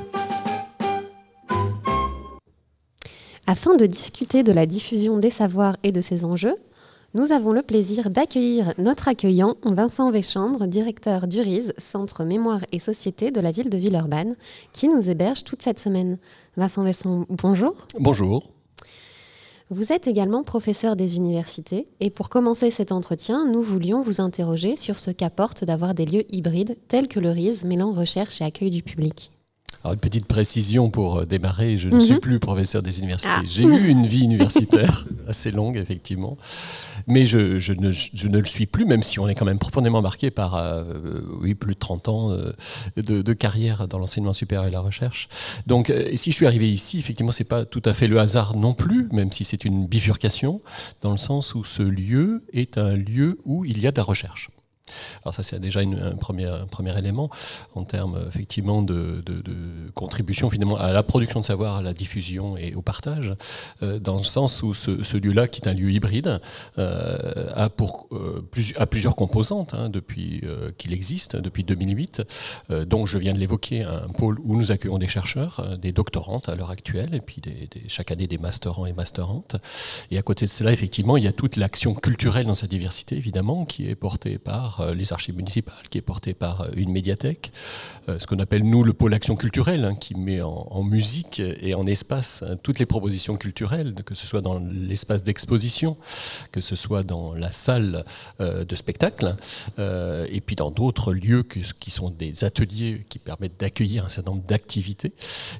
Afin 3.47 3.75
de 3.75 3.85
discuter 3.85 4.43
de 4.43 4.51
la 4.51 4.65
diffusion 4.65 5.17
des 5.19 5.31
savoirs 5.31 5.77
et 5.83 5.91
de 5.91 6.01
ses 6.01 6.25
enjeux, 6.25 6.55
Nous 7.13 7.33
avons 7.33 7.51
le 7.51 7.61
plaisir 7.61 8.09
d'accueillir 8.09 8.73
notre 8.77 9.09
accueillant, 9.09 9.55
Vincent 9.65 10.11
Véchambre, 10.11 10.65
directeur 10.67 11.27
du 11.27 11.41
RIS, 11.41 11.73
Centre 11.77 12.23
Mémoire 12.23 12.61
et 12.71 12.79
Société 12.79 13.31
de 13.31 13.41
la 13.41 13.51
ville 13.51 13.69
de 13.69 13.77
Villeurbanne, 13.77 14.35
qui 14.71 14.87
nous 14.87 15.09
héberge 15.09 15.43
toute 15.43 15.61
cette 15.61 15.79
semaine. 15.79 16.17
Vincent 16.55 16.83
Véchambre, 16.83 17.25
bonjour. 17.29 17.75
Bonjour. 17.99 18.49
Vous 19.69 19.91
êtes 19.91 20.07
également 20.07 20.43
professeur 20.43 20.95
des 20.95 21.17
universités 21.17 21.87
et 21.99 22.09
pour 22.09 22.29
commencer 22.29 22.71
cet 22.71 22.91
entretien, 22.93 23.45
nous 23.45 23.61
voulions 23.61 24.01
vous 24.01 24.19
interroger 24.21 24.77
sur 24.77 24.99
ce 24.99 25.11
qu'apporte 25.11 25.63
d'avoir 25.65 25.93
des 25.93 26.05
lieux 26.05 26.23
hybrides 26.33 26.77
tels 26.87 27.07
que 27.09 27.19
le 27.19 27.29
RIS 27.31 27.63
mêlant 27.65 27.91
recherche 27.91 28.39
et 28.41 28.45
accueil 28.45 28.69
du 28.69 28.83
public. 28.83 29.31
Alors, 29.83 29.93
une 29.93 29.99
petite 29.99 30.27
précision 30.27 30.91
pour 30.91 31.19
euh, 31.19 31.25
démarrer, 31.25 31.75
je 31.77 31.87
ne 31.89 31.95
Mhm. 31.95 32.01
suis 32.01 32.19
plus 32.19 32.39
professeur 32.39 32.83
des 32.83 32.99
universités. 32.99 33.31
Ah. 33.33 33.41
J'ai 33.47 33.63
eu 33.63 33.87
une 33.87 34.05
vie 34.05 34.25
universitaire 34.25 35.07
assez 35.27 35.49
longue, 35.49 35.75
effectivement, 35.77 36.37
mais 37.07 37.25
je, 37.25 37.73
ne, 37.73 38.37
le 38.37 38.45
suis 38.45 38.65
plus, 38.65 38.85
même 38.85 39.03
si 39.03 39.19
on 39.19 39.27
est 39.27 39.35
quand 39.35 39.45
même 39.45 39.59
profondément 39.59 40.01
marqué 40.01 40.31
par 40.31 40.55
euh, 40.55 40.83
oui, 41.41 41.55
plus 41.55 41.73
de 41.73 41.79
30 41.79 42.09
ans 42.09 42.31
euh, 42.31 42.51
de, 42.97 43.33
carrière 43.33 43.87
dans 43.87 43.97
l'enseignement 43.97 44.33
supérieur 44.33 44.65
et 44.65 44.71
la 44.71 44.79
recherche. 44.79 45.29
Donc, 45.67 45.89
euh, 45.89 46.15
si 46.15 46.31
je 46.31 46.35
suis 46.35 46.47
arrivé 46.47 46.71
ici, 46.71 46.99
effectivement, 46.99 47.31
c'est 47.31 47.43
pas 47.43 47.65
tout 47.65 47.81
à 47.85 47.93
fait 47.93 48.07
le 48.07 48.19
hasard 48.19 48.55
non 48.55 48.73
plus, 48.73 49.07
même 49.11 49.31
si 49.31 49.45
c'est 49.45 49.65
une 49.65 49.87
bifurcation, 49.87 50.61
dans 51.01 51.11
le 51.11 51.17
sens 51.17 51.55
où 51.55 51.63
ce 51.63 51.83
lieu 51.83 52.43
est 52.53 52.77
un 52.77 52.95
lieu 52.95 53.39
où 53.45 53.65
il 53.65 53.79
y 53.79 53.87
a 53.87 53.91
de 53.91 53.97
la 53.97 54.03
recherche. 54.03 54.49
Alors 55.23 55.33
ça 55.33 55.43
c'est 55.43 55.59
déjà 55.59 55.81
un, 55.81 56.15
premier, 56.15 56.49
premier 56.69 56.97
élément 56.97 57.29
en 57.75 57.83
termes 57.83 58.19
effectivement 58.27 58.81
de, 58.81 59.21
de- 59.25 59.41
contribution 59.93 60.49
finalement 60.49 60.77
à 60.77 60.91
la 60.93 61.03
production 61.03 61.39
de 61.41 61.45
savoir, 61.45 61.77
à 61.77 61.81
la 61.81 61.93
diffusion 61.93 62.57
et 62.57 62.73
au 62.75 62.81
partage, 62.81 63.33
euh, 63.83 63.99
dans 63.99 64.17
le 64.17 64.23
sens 64.23 64.63
où 64.63 64.73
ce, 64.73 65.17
lieu-là, 65.17 65.47
qui 65.47 65.61
est 65.61 65.67
un 65.67 65.73
lieu 65.73 65.91
hybride, 65.91 66.39
euh, 66.77 67.49
a, 67.55 67.69
pour, 67.69 68.07
euh, 68.11 68.41
plus- 68.51 68.73
a 68.77 68.87
plusieurs 68.87 69.15
composantes 69.15 69.73
hein, 69.73 69.89
depuis 69.89 70.41
qu'il 70.77 70.93
existe, 70.93 71.35
depuis 71.35 71.63
2008, 71.63 72.23
euh, 72.71 72.85
dont 72.85 73.05
je 73.05 73.17
viens 73.17 73.33
de 73.33 73.39
l'évoquer, 73.39 73.83
un 73.83 74.07
pôle 74.07 74.39
où 74.43 74.55
nous 74.55 74.71
accueillons 74.71 74.97
des 74.97 75.07
chercheurs, 75.07 75.77
des 75.77 75.91
doctorantes 75.91 76.49
à 76.49 76.55
l'heure 76.55 76.71
actuelle, 76.71 77.13
et 77.13 77.21
puis 77.21 77.41
chaque 77.87 78.11
année 78.11 78.27
des 78.27 78.37
masterants 78.37 78.85
et 78.85 78.93
masterantes. 78.93 79.57
Et 80.09 80.17
à 80.17 80.21
côté 80.21 80.45
de 80.45 80.51
cela, 80.51 80.71
effectivement, 80.71 81.17
il 81.17 81.23
y 81.23 81.27
a 81.27 81.33
toute 81.33 81.55
l'action 81.57 81.93
culturelle 81.93 82.45
dans 82.45 82.55
sa 82.55 82.67
diversité, 82.67 83.15
évidemment, 83.15 83.65
qui 83.65 83.89
est 83.89 83.95
portée 83.95 84.37
par 84.37 84.80
euh, 84.81 84.93
les 84.93 85.13
archives 85.13 85.35
municipales, 85.35 85.87
qui 85.89 85.97
est 85.97 86.01
portée 86.01 86.33
par 86.33 86.61
euh, 86.61 86.69
une 86.75 86.91
médiathèque, 86.91 87.51
euh, 88.09 88.19
ce 88.19 88.27
qu'on 88.27 88.39
appelle, 88.39 88.63
nous, 88.63 88.83
le 88.83 88.93
pôle 88.93 89.13
action 89.13 89.35
culturelle, 89.35 89.85
hein, 89.85 89.95
qui 89.95 90.15
met 90.15 90.41
en, 90.41 90.83
musique 90.83 91.39
et 91.39 91.75
en 91.75 91.85
espace 91.85 92.43
hein, 92.43 92.57
toutes 92.61 92.79
les 92.79 92.85
propositions 92.85 93.37
culturelles, 93.37 93.93
que 94.05 94.15
ce 94.15 94.25
soit 94.25 94.41
dans 94.41 94.59
l'espace 94.59 95.23
d'exposition, 95.23 95.95
que 96.51 96.59
ce 96.59 96.75
soit 96.75 97.03
dans 97.03 97.33
la 97.33 97.51
salle 97.51 98.03
de 98.39 98.75
spectacle, 98.75 99.35
euh, 99.77 100.25
et 100.29 100.41
puis 100.41 100.55
dans 100.55 100.71
d'autres 100.71 101.13
lieux 101.13 101.43
qui 101.43 101.91
sont 101.91 102.09
des 102.09 102.43
ateliers 102.43 103.05
qui 103.07 103.19
permettent 103.19 103.59
d'accueillir 103.59 104.05
un 104.05 104.09
certain 104.09 104.31
nombre 104.31 104.43
d'activités. 104.43 105.13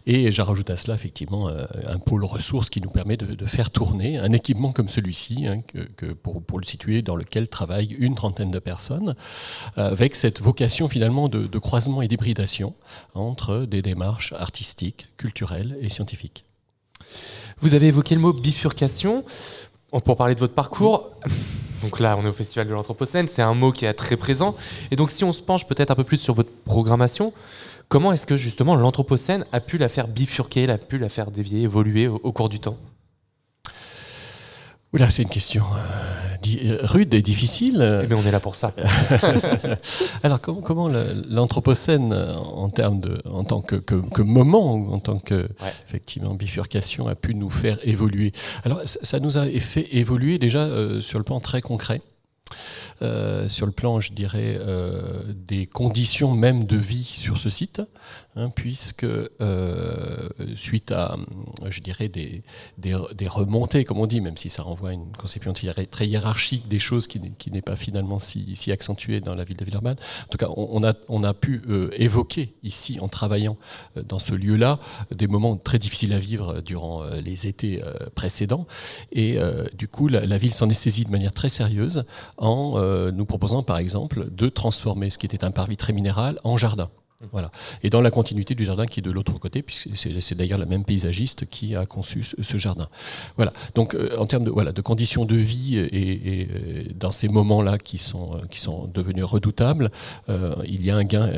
Et 0.07 0.31
j'en 0.31 0.45
rajoute 0.45 0.69
à 0.71 0.77
cela 0.77 0.95
effectivement 0.95 1.49
un 1.49 1.99
pôle 1.99 2.25
ressources 2.25 2.69
qui 2.69 2.81
nous 2.81 2.89
permet 2.89 3.17
de, 3.17 3.45
faire 3.45 3.69
tourner 3.69 4.17
un 4.17 4.31
équipement 4.31 4.71
comme 4.71 4.89
celui-ci, 4.89 5.45
hein, 5.45 5.61
pour 6.23 6.59
le 6.59 6.65
situer, 6.65 7.01
dans 7.01 7.15
lequel 7.15 7.47
travaillent 7.47 7.95
une 7.99 8.15
trentaine 8.15 8.51
de 8.51 8.59
personnes, 8.59 9.10
euh, 9.77 9.91
avec 9.91 10.15
cette 10.15 10.41
vocation 10.41 10.87
finalement 10.87 11.27
de, 11.27 11.47
de 11.47 11.59
croisement 11.59 12.01
et 12.01 12.07
d'hybridation 12.07 12.73
entre 13.13 13.65
des 13.65 13.81
démarches 13.81 14.33
artistiques, 14.33 15.07
culturelles 15.17 15.77
et 15.81 15.89
scientifiques. 15.89 16.45
Vous 17.61 17.73
avez 17.73 17.87
évoqué 17.87 18.15
le 18.15 18.21
mot 18.21 18.33
bifurcation 18.33 19.23
pour 19.99 20.15
parler 20.15 20.35
de 20.35 20.39
votre 20.39 20.53
parcours. 20.53 21.09
Donc 21.81 21.99
là, 21.99 22.15
on 22.17 22.25
est 22.25 22.29
au 22.29 22.33
Festival 22.33 22.67
de 22.67 22.73
l'Anthropocène, 22.73 23.27
c'est 23.27 23.41
un 23.41 23.55
mot 23.55 23.71
qui 23.71 23.85
est 23.85 23.93
très 23.93 24.15
présent. 24.15 24.55
Et 24.91 24.95
donc 24.95 25.09
si 25.09 25.23
on 25.23 25.33
se 25.33 25.41
penche 25.41 25.65
peut-être 25.65 25.89
un 25.89 25.95
peu 25.95 26.03
plus 26.03 26.17
sur 26.17 26.35
votre 26.35 26.51
programmation, 26.63 27.33
comment 27.89 28.11
est-ce 28.11 28.27
que 28.27 28.37
justement 28.37 28.75
l'Anthropocène 28.75 29.45
a 29.51 29.59
pu 29.59 29.79
la 29.79 29.89
faire 29.89 30.07
bifurquer, 30.07 30.69
a 30.69 30.77
pu 30.77 30.99
la 30.99 31.09
faire 31.09 31.31
dévier, 31.31 31.63
évoluer 31.63 32.07
au, 32.07 32.21
au 32.23 32.31
cours 32.31 32.49
du 32.49 32.59
temps? 32.59 32.77
Oula, 34.93 35.09
c'est 35.09 35.21
une 35.21 35.29
question 35.29 35.63
euh, 35.73 36.37
euh, 36.65 36.77
rude 36.81 37.13
et 37.13 37.21
difficile. 37.21 38.01
Eh 38.03 38.07
bien, 38.07 38.17
on 38.17 38.25
est 38.27 38.31
là 38.31 38.41
pour 38.41 38.57
ça. 38.57 38.73
Alors, 40.23 40.41
comment, 40.41 40.89
l'Anthropocène, 41.29 42.11
euh, 42.11 42.33
en, 42.35 42.69
termes 42.69 42.99
de, 42.99 43.21
en 43.25 43.45
tant 43.45 43.61
que, 43.61 43.77
que- 43.77 43.95
que 44.09 44.21
moment, 44.21 44.73
en 44.91 44.99
tant 44.99 45.17
que 45.19 45.47
effectivement, 45.87 46.33
bifurcation, 46.33 47.07
a 47.07 47.15
pu 47.15 47.35
nous 47.35 47.49
faire 47.49 47.79
évoluer? 47.87 48.33
Alors, 48.65 48.81
ça, 48.85 48.99
ça 49.03 49.19
nous 49.21 49.37
a 49.37 49.45
fait 49.61 49.87
évoluer 49.95 50.39
déjà 50.39 50.63
euh, 50.63 50.99
sur 50.99 51.19
le 51.19 51.23
plan 51.23 51.39
très 51.39 51.61
concret. 51.61 52.01
Euh, 53.01 53.47
sur 53.47 53.65
le 53.65 53.71
plan, 53.71 54.01
je 54.01 54.11
dirais, 54.11 54.57
euh, 54.59 55.21
des 55.33 55.65
conditions 55.67 56.31
même 56.33 56.65
de 56.65 56.75
vie 56.75 57.05
sur 57.05 57.37
ce 57.37 57.49
site, 57.49 57.81
hein, 58.35 58.49
puisque 58.49 59.03
euh, 59.03 60.29
suite 60.55 60.91
à, 60.91 61.17
je 61.69 61.81
dirais, 61.81 62.09
des, 62.09 62.43
des, 62.77 62.95
remontées, 63.27 63.83
comme 63.83 63.99
on 63.99 64.07
dit, 64.07 64.21
même 64.21 64.37
si 64.37 64.49
ça 64.49 64.63
renvoie 64.63 64.89
à 64.89 64.93
une 64.93 65.11
conception 65.17 65.53
très 65.53 66.07
hiérarchique 66.07 66.67
des 66.67 66.79
choses 66.79 67.07
qui, 67.07 67.19
n'est- 67.19 67.61
pas 67.61 67.75
finalement 67.75 68.19
si, 68.19 68.71
accentuée 68.71 69.19
dans 69.19 69.35
la 69.35 69.43
ville 69.43 69.57
de 69.57 69.65
Villeurbanne. 69.65 69.97
En 70.23 70.27
tout 70.29 70.37
cas, 70.37 70.47
on, 70.55 70.83
a, 70.83 70.93
on 71.09 71.23
a 71.23 71.33
pu 71.33 71.61
euh, 71.67 71.89
évoquer 71.93 72.55
ici, 72.63 72.99
en 72.99 73.07
travaillant 73.07 73.57
euh, 73.97 74.03
dans 74.03 74.19
ce 74.19 74.33
lieu-là, 74.33 74.79
des 75.11 75.27
moments 75.27 75.57
très 75.57 75.77
difficiles 75.79 76.13
à 76.13 76.19
vivre 76.19 76.61
durant 76.61 77.03
les 77.23 77.47
étés 77.47 77.81
précédents. 78.15 78.65
Et 79.11 79.37
du 79.77 79.87
coup, 79.87 80.07
la, 80.07 80.25
la 80.25 80.37
ville 80.37 80.53
s'en 80.53 80.69
est 80.69 80.73
saisie 80.73 81.03
de 81.03 81.11
manière 81.11 81.33
très 81.33 81.49
sérieuse 81.49 82.05
en 82.37 82.79
nous 83.11 83.25
proposant, 83.25 83.63
par 83.63 83.77
exemple, 83.77 84.29
de 84.31 84.49
transformer 84.49 85.09
ce 85.09 85.17
qui 85.17 85.25
était 85.25 85.43
un 85.43 85.51
parvis 85.51 85.77
très 85.77 85.93
minéral 85.93 86.39
en 86.43 86.57
jardin. 86.57 86.89
Voilà. 87.31 87.51
Et 87.83 87.89
dans 87.89 88.01
la 88.01 88.11
continuité 88.11 88.55
du 88.55 88.65
jardin 88.65 88.85
qui 88.85 88.99
est 88.99 89.03
de 89.03 89.11
l'autre 89.11 89.37
côté, 89.37 89.61
puisque 89.61 89.89
c'est 89.95 90.35
d'ailleurs 90.35 90.57
la 90.57 90.65
même 90.65 90.83
paysagiste 90.83 91.45
qui 91.49 91.75
a 91.75 91.85
conçu 91.85 92.23
ce, 92.23 92.57
jardin. 92.57 92.87
Voilà. 93.37 93.53
Donc, 93.75 93.95
euh, 93.95 94.17
en 94.17 94.25
termes 94.25 94.43
de, 94.43 94.49
voilà, 94.49 94.71
de 94.71 94.81
conditions 94.81 95.25
de 95.25 95.35
vie 95.35 95.77
et, 95.77 96.47
euh, 96.49 96.83
dans 96.95 97.11
ces 97.11 97.27
moments-là 97.27 97.77
qui 97.77 97.97
sont, 97.97 98.35
euh, 98.35 98.47
qui 98.49 98.59
sont 98.59 98.89
devenus 98.93 99.25
redoutables, 99.25 99.91
il 100.65 100.85
y 100.85 100.91
a 100.91 100.95
un 100.95 101.03
gain 101.03 101.31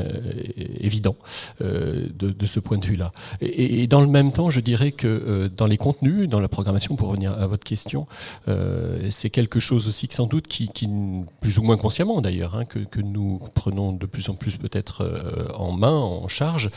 évident 0.80 1.16
de, 1.60 2.46
ce 2.46 2.60
point 2.60 2.78
de 2.78 2.86
vue-là. 2.86 3.12
Et, 3.42 3.88
dans 3.88 4.02
le 4.02 4.08
même 4.08 4.32
temps, 4.32 4.50
je 4.50 4.60
dirais 4.60 4.92
que 4.92 5.50
dans 5.56 5.66
les 5.66 5.78
contenus, 5.78 6.30
dans 6.30 6.40
la 6.40 6.48
programmation, 6.48 6.96
pour 6.96 7.10
revenir 7.10 7.34
à 7.34 7.48
votre 7.48 7.64
question, 7.64 8.08
c'est 9.10 9.30
quelque 9.30 9.60
chose 9.60 9.88
aussi 9.88 10.08
que 10.08 10.16
sans 10.16 10.28
doute 10.28 10.48
qui, 10.48 10.70
plus 11.42 11.58
ou 11.58 11.64
moins 11.64 11.78
consciemment 11.78 12.22
d'ailleurs, 12.22 12.56
hein, 12.56 12.66
que, 12.66 12.80
que 12.80 13.02
nous 13.02 13.40
prenons 13.54 13.94
de 13.94 14.06
plus 14.06 14.30
en 14.30 14.36
plus 14.36 14.58
peut-être 14.58 15.02
euh, 15.02 15.48
main, 15.74 15.98
en 15.98 16.28
charge, 16.28 16.72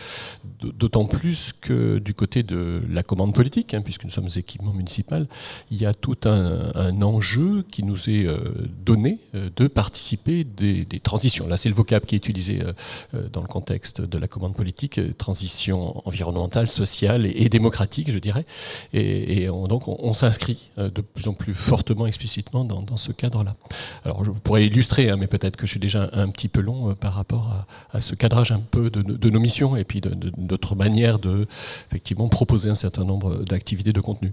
d'autant 0.60 1.04
plus 1.04 1.52
que 1.52 1.98
du 1.98 2.14
côté 2.14 2.42
de 2.42 2.80
la 2.88 3.02
commande 3.02 3.34
politique, 3.34 3.74
hein, 3.74 3.82
puisque 3.82 4.04
nous 4.04 4.10
sommes 4.10 4.28
équipement 4.36 4.72
municipal, 4.72 5.26
il 5.70 5.80
y 5.80 5.86
a 5.86 5.94
tout 5.94 6.16
un, 6.24 7.02
enjeu 7.02 7.64
qui 7.70 7.82
nous 7.82 8.08
est 8.08 8.24
euh, 8.24 8.38
donné 8.84 9.18
euh, 9.34 9.50
de 9.56 9.66
participer 9.68 10.44
des, 10.44 10.84
des 10.84 11.00
transitions. 11.00 11.46
Là, 11.46 11.56
c'est 11.56 11.68
le 11.68 11.74
vocable 11.74 12.06
qui 12.06 12.14
est 12.14 12.18
utilisé 12.18 12.60
euh, 12.62 13.28
dans 13.32 13.42
le 13.42 13.46
contexte 13.46 14.00
de 14.00 14.18
la 14.18 14.28
commande 14.28 14.54
politique, 14.54 15.00
transition 15.18 16.02
environnementale, 16.06 16.68
sociale 16.68 17.26
et, 17.26 17.48
démocratique, 17.48 18.10
je 18.10 18.18
dirais. 18.18 18.44
Et, 18.92 19.42
et 19.42 19.50
on- 19.50 19.66
donc, 19.66 19.88
on, 19.88 20.14
s'inscrit 20.14 20.70
de 20.78 21.00
plus 21.00 21.28
en 21.28 21.34
plus 21.34 21.52
fortement, 21.52 22.06
explicitement 22.06 22.64
dans, 22.64 22.96
ce 22.96 23.12
cadre-là. 23.12 23.56
Alors, 24.04 24.24
je 24.24 24.30
pourrais 24.30 24.64
illustrer, 24.64 25.10
hein, 25.10 25.16
mais 25.18 25.26
peut-être 25.26 25.56
que 25.56 25.66
je 25.66 25.72
suis 25.72 25.80
déjà 25.80 26.08
un, 26.12 26.28
petit 26.28 26.48
peu 26.48 26.60
long 26.60 26.94
par 26.94 27.14
rapport 27.14 27.66
à 27.92 28.00
ce 28.00 28.14
cadrage 28.14 28.52
un 28.52 28.60
peu 28.60 28.85
de, 28.90 29.30
nos 29.30 29.40
missions 29.40 29.76
et 29.76 29.84
puis 29.84 30.00
de, 30.00 30.10
notre 30.36 30.74
manière 30.74 31.18
de, 31.18 31.46
effectivement, 31.88 32.28
proposer 32.28 32.70
un 32.70 32.74
certain 32.74 33.04
nombre 33.04 33.44
d'activités 33.44 33.92
de 33.92 34.00
contenu. 34.00 34.32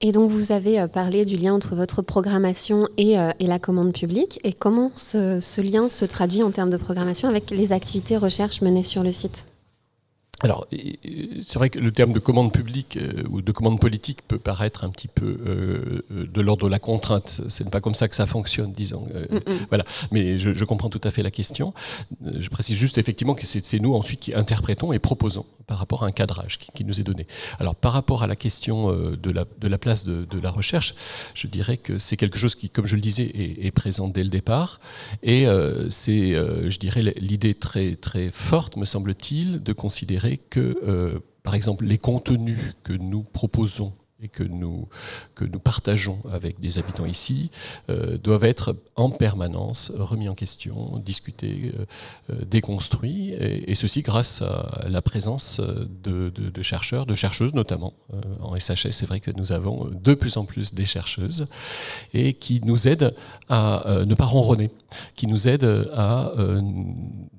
Et 0.00 0.12
donc 0.12 0.30
vous 0.30 0.52
avez 0.52 0.78
euh, 0.78 0.86
parlé 0.86 1.24
du 1.24 1.36
lien 1.36 1.52
entre 1.52 1.74
votre 1.74 2.02
programmation 2.02 2.86
et, 2.96 3.18
euh, 3.18 3.30
la 3.40 3.58
commande 3.58 3.92
publique. 3.92 4.38
Et 4.44 4.52
comment 4.52 4.92
ce, 4.94 5.40
ce 5.40 5.60
lien 5.60 5.90
se 5.90 6.04
traduit 6.04 6.44
en 6.44 6.52
termes 6.52 6.70
de 6.70 6.76
programmation 6.76 7.28
avec 7.28 7.50
les 7.50 7.72
activités 7.72 8.16
recherche 8.16 8.60
menées 8.60 8.84
sur 8.84 9.02
le 9.02 9.10
site? 9.10 9.47
Alors, 10.40 10.68
c'est 10.70 11.58
vrai 11.58 11.68
que 11.68 11.80
le 11.80 11.90
terme 11.90 12.12
de 12.12 12.20
commande 12.20 12.52
publique 12.52 12.96
euh, 12.96 13.24
ou 13.28 13.42
de 13.42 13.50
commande 13.50 13.80
politique 13.80 14.22
peut 14.22 14.38
paraître 14.38 14.84
un 14.84 14.90
petit 14.90 15.08
peu 15.08 15.26
euh, 15.26 16.04
euh, 16.12 16.26
de 16.32 16.40
l'ordre 16.40 16.66
de 16.66 16.70
la 16.70 16.78
contrainte. 16.78 17.40
Ce 17.48 17.64
n'est 17.64 17.70
pas 17.70 17.80
comme 17.80 17.96
ça 17.96 18.06
que 18.06 18.14
ça 18.14 18.26
fonctionne, 18.26 18.72
disons. 18.72 19.06
Euh, 19.14 19.26
Mm, 19.28 19.34
mm. 19.34 19.66
Voilà. 19.68 19.84
Mais 20.12 20.38
je, 20.38 20.54
je 20.54 20.64
comprends 20.64 20.88
tout 20.88 21.00
à 21.02 21.10
fait 21.10 21.22
la 21.22 21.30
question. 21.30 21.74
Je 22.24 22.48
précise 22.48 22.76
juste 22.76 22.98
effectivement 22.98 23.34
que 23.34 23.46
c'est 23.46 23.80
nous 23.80 23.94
ensuite 23.94 24.20
qui 24.20 24.34
interprétons 24.34 24.92
et 24.92 24.98
proposons 24.98 25.44
par 25.66 25.78
rapport 25.78 26.04
à 26.04 26.06
un 26.06 26.12
cadrage 26.12 26.58
qui, 26.58 26.70
qui 26.72 26.84
nous 26.84 26.98
est 27.00 27.04
donné. 27.04 27.26
Alors, 27.58 27.74
par 27.74 27.92
rapport 27.92 28.22
à 28.22 28.26
la 28.26 28.36
question 28.36 28.90
de 28.92 29.30
la, 29.30 29.44
de 29.60 29.68
la 29.68 29.76
place 29.76 30.06
de, 30.06 30.24
de 30.24 30.40
la 30.40 30.50
recherche, 30.50 30.94
je 31.34 31.46
dirais 31.46 31.76
que 31.76 31.98
c'est 31.98 32.16
quelque 32.16 32.38
chose 32.38 32.54
qui, 32.54 32.70
comme 32.70 32.86
je 32.86 32.94
le 32.94 33.02
disais, 33.02 33.24
est, 33.24 33.66
est 33.66 33.70
présent 33.70 34.08
dès 34.08 34.22
le 34.22 34.30
départ. 34.30 34.80
Et 35.22 35.46
c'est, 35.90 36.32
je 36.32 36.78
dirais, 36.78 37.02
l'idée 37.18 37.54
très, 37.54 37.96
très 37.96 38.30
forte, 38.30 38.76
me 38.76 38.86
semble-t-il, 38.86 39.62
de 39.62 39.72
considérer 39.74 40.27
que, 40.36 40.78
euh, 40.86 41.20
par 41.42 41.54
exemple, 41.54 41.84
les 41.84 41.98
contenus 41.98 42.74
que 42.84 42.92
nous 42.92 43.22
proposons 43.22 43.92
et 44.20 44.28
que 44.28 44.42
nous, 44.42 44.88
que 45.36 45.44
nous 45.44 45.60
partageons 45.60 46.18
avec 46.32 46.58
des 46.58 46.78
habitants 46.78 47.06
ici 47.06 47.52
euh, 47.88 48.18
doivent 48.18 48.42
être 48.42 48.74
en 48.96 49.10
permanence 49.10 49.92
remis 49.94 50.28
en 50.28 50.34
question, 50.34 50.98
discutés, 50.98 51.72
euh, 52.28 52.44
déconstruits, 52.44 53.30
et, 53.30 53.76
ceci 53.76 54.02
grâce 54.02 54.42
à 54.42 54.88
la 54.88 55.02
présence 55.02 55.60
de, 55.60 56.32
chercheurs, 56.62 57.06
de 57.06 57.14
chercheuses 57.14 57.54
notamment. 57.54 57.92
En 58.40 58.58
SHS, 58.58 58.90
c'est 58.90 59.06
vrai 59.06 59.20
que 59.20 59.30
nous 59.30 59.52
avons 59.52 59.88
de 59.88 60.14
plus 60.14 60.36
en 60.36 60.44
plus 60.44 60.74
des 60.74 60.84
chercheuses 60.84 61.46
et 62.12 62.34
qui 62.34 62.60
nous 62.64 62.88
aident 62.88 63.14
à 63.48 63.84
ne 64.04 64.14
pas 64.16 64.24
ronronner, 64.24 64.70
qui 65.14 65.28
nous 65.28 65.46
aident 65.46 65.88
à... 65.94 66.32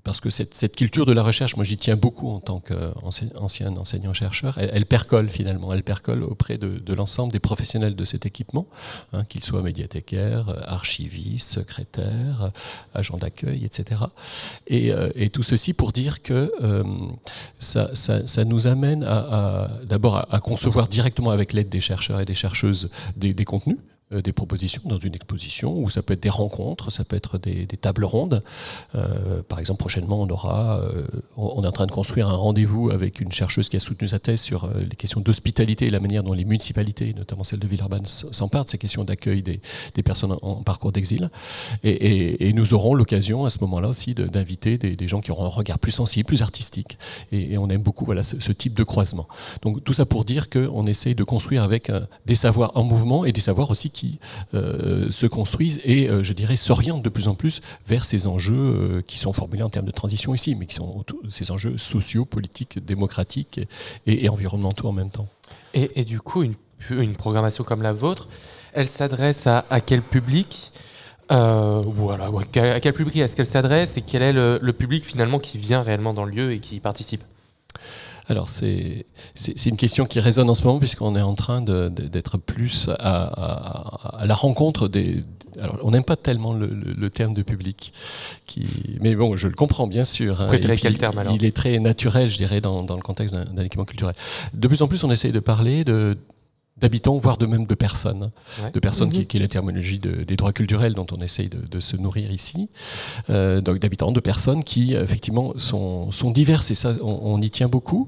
parce 0.10 0.22
que 0.22 0.32
cette, 0.32 0.76
culture 0.76 1.06
de 1.06 1.14
la 1.14 1.22
recherche, 1.22 1.56
moi 1.56 1.64
j'y 1.64 1.78
tiens 1.78 1.96
beaucoup 1.96 2.30
en 2.30 2.40
tant 2.40 2.60
qu'ancien 2.60 3.28
enseignant-chercheur, 3.78 4.58
elle, 4.58 4.72
elle 4.74 4.88
percole 4.88 5.30
finalement, 5.30 5.72
elle 5.72 5.84
percole 5.84 6.24
auprès 6.24 6.58
de, 6.58 6.94
l'ensemble 6.96 7.32
des 7.32 7.38
professionnels 7.40 7.96
de 7.96 8.06
cet 8.06 8.26
équipement, 8.26 8.66
hein, 9.14 9.24
qu'ils 9.30 9.44
soient 9.44 9.62
médiathécaires, 9.62 10.52
archivistes, 10.66 11.48
secrétaires, 11.48 12.52
agents 12.96 13.20
d'accueil, 13.20 13.64
etc. 13.66 14.02
Et, 14.66 14.92
euh, 14.92 15.12
et 15.14 15.30
tout 15.30 15.44
ceci 15.44 15.74
pour 15.74 15.92
dire 15.92 16.24
que 16.24 16.52
euh, 16.64 16.84
ça, 17.60 18.46
nous 18.46 18.66
amène 18.66 19.02
d'abord 19.84 20.26
à, 20.34 20.40
concevoir 20.40 20.88
directement 20.88 21.30
avec 21.30 21.54
l'aide 21.54 21.70
des 21.70 21.82
chercheurs 21.82 22.20
et 22.20 22.26
des 22.26 22.34
chercheuses 22.34 22.90
des, 23.16 23.36
contenus 23.46 23.78
des 24.12 24.34
propositions 24.34 24.82
dans 24.86 24.98
une 24.98 25.14
exposition, 25.14 25.78
ou 25.78 25.90
ça 25.90 26.02
peut 26.02 26.16
être 26.16 26.24
des 26.24 26.30
rencontres, 26.30 26.92
ça 26.92 27.04
peut 27.04 27.16
être 27.16 27.38
des, 27.38 27.68
tables 27.68 28.06
rondes. 28.06 28.44
Euh, 28.96 29.44
par 29.48 29.60
exemple, 29.60 29.80
prochainement, 29.80 30.22
on 30.22 30.30
aura, 30.30 30.80
euh, 30.80 31.06
on 31.38 31.64
est 31.64 31.68
en 31.68 31.72
train 31.72 31.86
de 31.86 31.92
construire 31.92 32.28
un 32.28 32.36
rendez-vous 32.36 32.90
avec 32.90 33.20
une 33.20 33.32
chercheuse 33.32 33.70
qui 33.70 33.78
a 33.78 33.80
soutenu 33.80 34.08
sa 34.08 34.20
thèse 34.20 34.42
sur 34.42 34.66
euh, 34.66 34.82
les 34.90 34.96
questions 34.96 35.22
d'hospitalité 35.22 35.86
et 35.86 35.90
la 35.90 36.00
manière 36.00 36.24
dont 36.24 36.34
les 36.34 36.46
municipalités, 36.46 37.14
notamment 37.14 37.44
celle 37.44 37.60
de 37.60 37.68
Villeurbanne, 37.68 38.06
s'emparent 38.06 38.66
de 38.66 38.70
ces 38.70 38.78
questions 38.78 39.04
d'accueil 39.04 39.44
des, 39.44 39.62
personnes 40.04 40.36
en, 40.42 40.56
parcours 40.64 40.92
d'exil. 40.92 41.30
Et, 41.84 42.52
nous 42.54 42.74
aurons 42.74 42.96
l'occasion 42.96 43.46
à 43.46 43.50
ce 43.50 43.60
moment-là 43.62 43.90
aussi 43.90 44.16
d'inviter 44.16 44.78
des, 44.78 45.08
gens 45.08 45.22
qui 45.22 45.32
auront 45.32 45.46
un 45.46 45.50
regard 45.50 45.80
plus 45.80 45.92
sensible, 45.92 46.26
plus 46.26 46.42
artistique. 46.42 46.98
Et, 47.32 47.58
on 47.58 47.70
aime 47.70 47.82
beaucoup 47.82 48.06
voilà, 48.06 48.24
ce, 48.24 48.40
ce 48.40 48.52
type 48.52 48.74
de 48.74 48.84
croisement. 48.84 49.28
Donc 49.62 49.84
tout 49.84 49.94
ça 49.94 50.06
pour 50.06 50.26
dire 50.26 50.50
qu'on 50.50 50.88
essaye 50.88 51.16
de 51.16 51.24
construire 51.24 51.64
avec 51.64 51.90
euh, 51.90 52.02
des 52.26 52.36
savoirs 52.36 52.72
en 52.76 52.84
mouvement 52.84 53.26
et 53.26 53.32
des 53.32 53.42
savoirs 53.42 53.70
aussi 53.70 53.90
qui 53.90 53.99
euh, 54.54 55.10
se 55.12 55.26
construisent 55.26 55.82
et, 55.84 56.10
euh, 56.10 56.24
je 56.24 56.34
dirais, 56.34 56.56
s'orientent 56.56 57.04
de 57.04 57.10
plus 57.10 57.28
en 57.28 57.36
plus 57.36 57.62
vers 57.88 58.06
ces 58.06 58.28
enjeux 58.28 58.56
euh, 58.56 59.02
qui 59.06 59.18
sont 59.18 59.34
formulés 59.34 59.64
en 59.64 59.70
termes 59.70 59.86
de 59.86 59.92
transition 59.92 60.34
ici, 60.34 60.56
mais 60.56 60.66
qui 60.66 60.76
sont 60.76 61.04
ces 61.30 61.52
enjeux 61.52 61.78
sociaux, 61.78 62.26
politiques, 62.26 62.84
démocratiques 62.84 63.60
et, 64.06 64.30
environnementaux 64.30 64.88
en 64.88 64.92
même 64.92 65.10
temps. 65.10 65.28
Et, 65.74 66.04
du 66.04 66.20
coup, 66.20 66.44
une, 66.44 67.14
programmation 67.14 67.64
comme 67.64 67.82
la 67.82 67.94
vôtre, 67.94 68.28
elle 68.74 68.88
s'adresse 68.88 69.48
à, 69.48 69.64
quel 69.86 70.02
public 70.02 70.72
voilà, 71.30 72.30
à 72.56 72.80
quel 72.80 72.94
public 72.94 73.18
est-ce 73.18 73.36
qu'elle 73.36 73.46
s'adresse 73.46 73.98
et 73.98 74.02
quel 74.02 74.24
est 74.24 74.34
le, 74.34 74.58
le 74.62 74.74
public 74.74 75.06
finalement 75.06 75.38
qui 75.38 75.60
vient 75.60 75.84
réellement 75.84 76.14
dans 76.14 76.26
le 76.26 76.32
lieu 76.32 76.52
et 76.54 76.60
qui 76.60 76.80
participe? 76.80 77.24
Alors, 78.30 78.48
c'est 78.48 79.06
une 79.66 79.78
question 79.78 80.06
qui 80.06 80.20
résonne 80.20 80.50
en 80.50 80.54
ce 80.54 80.64
moment, 80.64 80.80
puisqu'on 80.80 81.16
est 81.16 81.22
en 81.22 81.34
train 81.36 81.62
d'être 81.62 82.38
plus 82.38 82.90
à, 83.00 83.24
à- 83.24 84.18
à 84.22 84.26
la 84.26 84.36
rencontre 84.36 84.88
des. 84.88 85.22
Alors, 85.60 85.78
on 85.84 85.92
n'aime 85.92 86.04
pas 86.04 86.16
tellement 86.16 86.54
le, 86.54 86.68
le- 86.68 86.94
le 86.94 87.10
terme 87.10 87.34
de 87.34 87.42
public, 87.42 87.92
qui, 88.46 88.68
mais 89.02 89.16
bon, 89.16 89.36
je 89.36 89.48
le 89.48 89.56
comprends 89.56 89.88
bien 89.88 90.06
sûr. 90.06 90.40
hein. 90.42 90.48
Préférez 90.48 90.78
quel 90.78 90.98
terme, 90.98 91.18
alors? 91.18 91.34
Il 91.36 91.44
est 91.44 91.56
très 91.56 91.80
naturel, 91.80 92.30
je 92.30 92.38
dirais, 92.38 92.62
dans, 92.62 92.84
dans 92.84 92.96
le 92.96 93.02
contexte 93.02 93.34
d'un 93.34 93.46
d'un 93.46 93.64
équipement 93.64 93.84
culturel. 93.86 94.14
De 94.54 94.68
plus 94.68 94.82
en 94.84 94.88
plus, 94.88 95.04
on 95.04 95.12
essaye 95.12 95.32
de 95.32 95.40
parler 95.40 95.84
de 95.84 96.18
d'habitants, 96.82 97.18
voire 97.18 97.38
de 97.38 97.46
même 97.46 97.66
de 97.66 97.76
personnes, 97.76 98.32
Ouais. 98.64 98.72
de 98.72 98.80
personnes 98.80 99.10
qui, 99.12 99.20
Mhm. 99.20 99.26
qui 99.26 99.38
est 99.38 99.40
la 99.42 99.48
terminologie 99.48 100.00
de- 100.00 100.24
des 100.24 100.36
droits 100.36 100.54
culturels 100.54 100.94
dont 100.94 101.08
on 101.12 101.22
essaye 101.22 101.50
de, 101.50 101.60
de 101.70 101.80
se 101.80 101.96
nourrir 101.98 102.32
ici, 102.32 102.70
Euh, 103.30 103.62
donc 103.62 103.80
d'habitants, 103.80 104.12
de 104.12 104.20
personnes 104.20 104.64
qui 104.64 104.94
effectivement 104.94 105.54
sont, 105.58 106.12
sont 106.12 106.32
diverses 106.32 106.72
et 106.72 106.76
ça 106.76 106.94
on, 107.02 107.20
on 107.34 107.42
y 107.42 107.50
tient 107.50 107.68
beaucoup. 107.68 108.08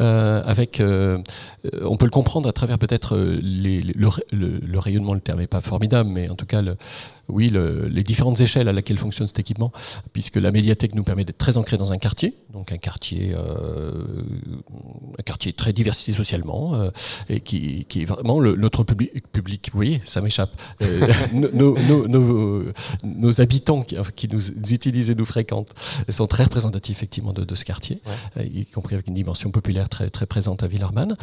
Euh, 0.00 0.42
avec, 0.46 0.80
euh, 0.80 1.18
euh, 1.66 1.80
on 1.84 1.96
peut 1.96 2.06
le 2.06 2.10
comprendre 2.10 2.48
à 2.48 2.52
travers 2.52 2.78
peut-être 2.78 3.16
euh, 3.16 3.38
les- 3.42 3.82
les- 3.82 3.92
le, 3.94 4.08
le- 4.32 4.58
le 4.58 4.78
rayonnement, 4.78 5.14
le 5.14 5.20
terme 5.20 5.40
n'est 5.40 5.46
pas 5.46 5.60
formidable, 5.60 6.08
mais 6.10 6.28
en 6.28 6.34
tout 6.34 6.46
cas 6.46 6.62
le, 6.62 6.76
oui, 7.28 7.50
le- 7.50 7.86
les 7.88 8.02
différentes 8.02 8.40
échelles 8.40 8.68
à 8.68 8.72
laquelle 8.72 8.98
fonctionne 8.98 9.26
cet 9.26 9.38
équipement, 9.38 9.72
puisque 10.12 10.36
la 10.36 10.50
médiathèque 10.50 10.94
nous 10.94 11.04
permet 11.04 11.24
d'être 11.24 11.38
très 11.38 11.56
ancré 11.56 11.76
dans 11.76 11.92
un 11.92 11.98
quartier, 11.98 12.34
donc 12.52 12.72
un 12.72 12.76
quartier, 12.78 13.32
euh, 13.34 14.04
un 15.18 15.22
quartier 15.22 15.52
très 15.52 15.72
diversifié 15.72 16.14
socialement, 16.14 16.74
euh, 16.74 16.90
et 17.28 17.40
qui, 17.40 17.84
qui 17.88 18.02
est 18.02 18.04
vraiment 18.04 18.40
le- 18.40 18.56
notre 18.56 18.84
public, 18.84 19.10
public. 19.32 19.70
Vous 19.72 19.78
voyez, 19.78 20.00
ça 20.04 20.20
m'échappe. 20.20 20.50
Euh, 20.82 21.08
nos, 21.32 21.50
nos- 21.52 21.78
nos- 21.78 22.08
nos- 22.08 22.64
nos 23.04 23.40
habitants 23.40 23.82
qui, 23.82 23.96
qui 24.16 24.28
nous 24.28 24.48
utilisent 24.72 25.10
et 25.10 25.14
nous 25.14 25.24
fréquentent 25.26 25.72
sont 26.08 26.26
très 26.26 26.44
représentatifs 26.44 26.98
effectivement 26.98 27.32
de, 27.32 27.44
de 27.44 27.54
ce 27.54 27.64
quartier, 27.64 28.00
y 28.38 28.66
compris 28.66 28.94
avec 28.94 29.06
une 29.08 29.14
dimension 29.14 29.50
populaire 29.50 29.88
très, 29.88 30.10
très 30.10 30.26
présente 30.26 30.62
à 30.62 30.66
Villeurbanne. 30.66 31.14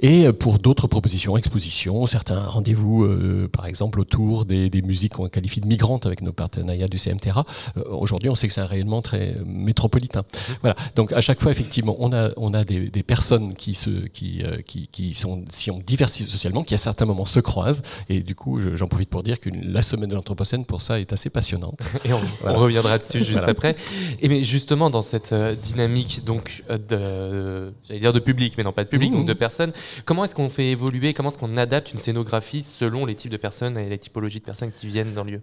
Et 0.00 0.30
pour 0.32 0.58
d'autres 0.58 0.86
propositions, 0.86 1.36
expositions, 1.36 2.06
certains 2.06 2.44
rendez-vous, 2.44 3.06
par 3.52 3.66
exemple 3.66 4.00
autour 4.00 4.44
des, 4.44 4.70
des 4.70 4.82
musiques 4.82 5.14
qu'on 5.14 5.28
qualifie 5.28 5.47
de 5.60 5.66
migrantes 5.66 6.06
avec 6.06 6.22
nos 6.22 6.32
partenariats 6.32 6.88
du 6.88 6.98
CMTRA. 6.98 7.44
Euh, 7.76 7.82
Aujourd'hui, 7.88 8.28
on 8.30 8.34
sait 8.34 8.46
que 8.46 8.52
c'est 8.54 8.60
un 8.60 8.66
rayonnement 8.66 9.02
très 9.02 9.36
métropolitain. 9.44 10.22
Voilà. 10.62 10.76
Donc 10.96 11.12
à 11.12 11.20
chaque 11.20 11.40
fois, 11.40 11.50
effectivement, 11.52 11.96
on 11.98 12.12
a, 12.12 12.30
on 12.36 12.54
a 12.54 12.64
des, 12.64 12.88
des 12.90 13.02
personnes 13.02 13.54
qui, 13.54 13.74
se, 13.74 13.90
qui, 14.08 14.42
euh, 14.44 14.58
qui, 14.62 14.88
qui 14.88 15.14
sont, 15.14 15.44
si 15.48 15.70
on 15.70 15.78
diversifié 15.80 16.30
socialement, 16.30 16.62
qui 16.64 16.74
à 16.74 16.78
certains 16.78 17.06
moments 17.06 17.26
se 17.26 17.40
croisent. 17.40 17.82
Et 18.08 18.20
du 18.20 18.34
coup, 18.34 18.60
je- 18.60 18.74
j'en 18.76 18.86
profite 18.88 19.10
pour 19.10 19.22
dire 19.22 19.40
que 19.40 19.50
la 19.50 19.82
semaine 19.82 20.08
de 20.10 20.14
l'Anthropocène, 20.14 20.64
pour 20.64 20.82
ça, 20.82 21.00
est 21.00 21.12
assez 21.12 21.30
passionnante. 21.30 21.80
Et 22.04 22.12
on, 22.12 22.20
on 22.44 22.54
reviendra 22.56 22.98
dessus 22.98 23.18
juste 23.18 23.32
Voilà. 23.32 23.48
après. 23.50 23.76
Et 24.20 24.28
mais 24.28 24.42
justement 24.44 24.90
dans 24.90 25.02
cette 25.02 25.32
euh, 25.32 25.54
dynamique 25.54 26.24
donc 26.24 26.62
de 26.68 27.72
j'allais 27.86 28.00
dire 28.00 28.12
de 28.12 28.18
public 28.20 28.54
mais 28.58 28.64
non 28.64 28.72
pas 28.72 28.84
de 28.84 28.88
public 28.88 29.08
Mmh. 29.12 29.16
donc 29.16 29.26
de 29.26 29.32
personnes, 29.32 29.72
comment 30.04 30.24
est-ce 30.24 30.34
qu'on 30.34 30.50
fait 30.50 30.66
évoluer, 30.70 31.14
comment 31.14 31.30
est-ce 31.30 31.38
qu'on 31.38 31.56
adapte 31.56 31.92
une 31.92 31.98
scénographie 31.98 32.62
selon 32.62 33.06
les 33.06 33.14
types 33.14 33.30
de 33.30 33.36
personnes 33.36 33.78
et 33.78 33.88
les 33.88 33.96
typologies 33.98 34.40
de 34.40 34.44
personnes 34.44 34.70
qui 34.70 34.86
viennent 34.88 35.14
dans 35.14 35.24
le 35.24 35.30
lieu? 35.32 35.37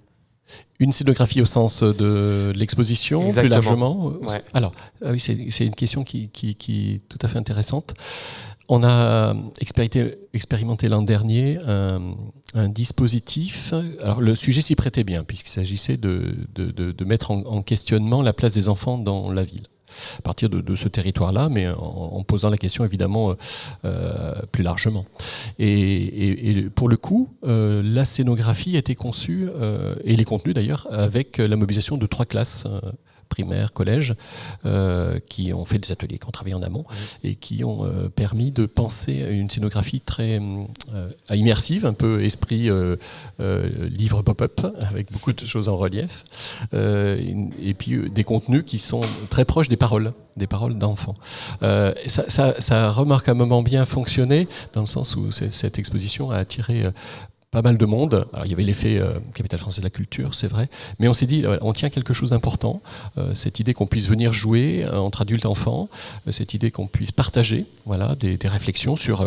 Une 0.79 0.91
scénographie 0.91 1.41
au 1.41 1.45
sens 1.45 1.81
de 1.83 2.51
l'exposition, 2.55 3.21
plus 3.41 3.49
largement 3.49 4.07
Ouais. 4.21 4.43
Alors, 4.53 4.73
ah 5.03 5.11
oui, 5.11 5.19
c'est 5.19 5.47
c'est 5.51 5.65
une 5.65 5.75
question 5.75 6.03
qui, 6.03 6.29
qui- 6.29 6.55
qui 6.55 6.93
est 6.95 7.01
tout 7.09 7.17
à 7.21 7.27
fait 7.27 7.37
intéressante. 7.37 7.93
On 8.67 8.83
a 8.83 9.35
expérimenté, 9.61 10.17
expérimenté 10.33 10.89
l'an 10.89 11.03
dernier 11.03 11.59
un, 11.67 12.15
un 12.55 12.67
dispositif. 12.67 13.73
Alors, 14.01 14.21
le 14.21 14.33
sujet 14.35 14.61
s'y 14.61 14.75
prêtait 14.75 15.03
bien, 15.03 15.23
puisqu'il 15.23 15.51
s'agissait 15.51 15.97
de, 15.97 16.35
de- 16.55 16.71
de- 16.71 16.91
de 16.91 17.05
mettre 17.05 17.31
en, 17.31 17.41
en 17.45 17.61
questionnement 17.61 18.21
la 18.23 18.33
place 18.33 18.53
des 18.53 18.67
enfants 18.67 18.97
dans 18.97 19.31
la 19.31 19.43
ville. 19.43 19.67
À 20.19 20.21
partir 20.21 20.49
de, 20.49 20.75
ce 20.75 20.87
territoire-là, 20.87 21.49
mais 21.49 21.67
en, 21.69 22.23
posant 22.23 22.49
la 22.49 22.57
question 22.57 22.83
évidemment 22.83 23.31
euh, 23.31 23.35
euh, 23.85 24.33
plus 24.51 24.63
largement. 24.63 25.05
Et, 25.59 26.67
pour 26.75 26.89
le 26.89 26.97
coup, 26.97 27.29
euh, 27.45 27.81
la 27.83 28.05
scénographie 28.05 28.75
a 28.75 28.79
été 28.79 28.95
conçue, 28.95 29.47
et 30.03 30.15
les 30.15 30.25
contenus 30.25 30.55
d'ailleurs, 30.55 30.87
avec 30.91 31.37
la 31.37 31.55
mobilisation 31.55 31.97
de 31.97 32.05
trois 32.05 32.25
classes. 32.25 32.67
Euh, 33.25 33.35
primaire, 33.35 33.73
collège, 33.73 34.15
euh, 34.65 35.19
qui 35.27 35.53
ont 35.53 35.65
fait 35.65 35.77
des 35.77 35.91
ateliers, 35.91 36.17
qui 36.19 36.27
ont 36.27 36.31
travaillé 36.31 36.55
en 36.55 36.63
amont 36.63 36.85
et 37.23 37.35
qui 37.35 37.63
ont 37.63 37.85
euh, 37.85 38.07
permis 38.07 38.51
de 38.51 38.65
penser 38.65 39.23
à 39.23 39.29
une 39.29 39.49
scénographie 39.49 40.01
très 40.01 40.39
euh, 40.93 41.09
immersive, 41.33 41.85
un 41.85 41.93
peu 41.93 42.23
esprit 42.23 42.69
livre 43.39 44.21
pop-up, 44.21 44.61
avec 44.79 45.11
beaucoup 45.11 45.33
de 45.33 45.45
choses 45.45 45.69
en 45.69 45.77
relief, 45.77 46.25
et 46.73 47.73
puis 47.77 48.09
des 48.09 48.23
contenus 48.23 48.63
qui 48.65 48.79
sont 48.79 49.01
très 49.29 49.45
proches 49.45 49.69
des 49.69 49.77
paroles, 49.77 50.13
des 50.37 50.47
paroles 50.47 50.77
d'enfants. 50.77 51.15
Ça, 51.61 52.29
ça, 52.29 52.59
ça 52.59 52.85
a 52.85 52.91
remarquablement 52.91 53.61
bien 53.61 53.85
fonctionné, 53.85 54.47
dans 54.73 54.81
le 54.81 54.87
sens 54.87 55.15
où 55.15 55.31
cette 55.31 55.79
exposition 55.79 56.31
a 56.31 56.37
attiré 56.37 56.85
pas 57.55 57.61
mal 57.61 57.77
de 57.77 57.85
monde. 57.85 58.27
Alors, 58.33 58.45
il 58.45 58.49
y 58.49 58.53
avait 58.53 58.65
l'effet 58.65 58.97
euh, 58.97 59.17
Capitale 59.33 59.61
française 59.61 59.79
de 59.79 59.85
la 59.85 59.89
culture, 59.89 60.35
c'est 60.35 60.49
vrai, 60.49 60.67
mais 60.99 61.07
on 61.07 61.13
s'est 61.13 61.25
dit, 61.25 61.45
on 61.61 61.71
tient 61.71 61.89
quelque 61.89 62.13
chose 62.13 62.31
d'important, 62.31 62.81
euh, 63.17 63.33
cette 63.33 63.61
idée 63.61 63.73
qu'on 63.73 63.87
puisse 63.87 64.09
venir 64.09 64.33
jouer 64.33 64.83
euh, 64.83 64.97
entre 64.97 65.21
adultes 65.21 65.45
et 65.45 65.47
enfants, 65.47 65.87
cette 66.31 66.53
idée 66.53 66.69
qu'on 66.69 66.87
puisse 66.87 67.13
partager 67.13 67.65
voilà, 67.85 68.15
des, 68.15 68.37
réflexions 68.43 68.97
sur 68.97 69.25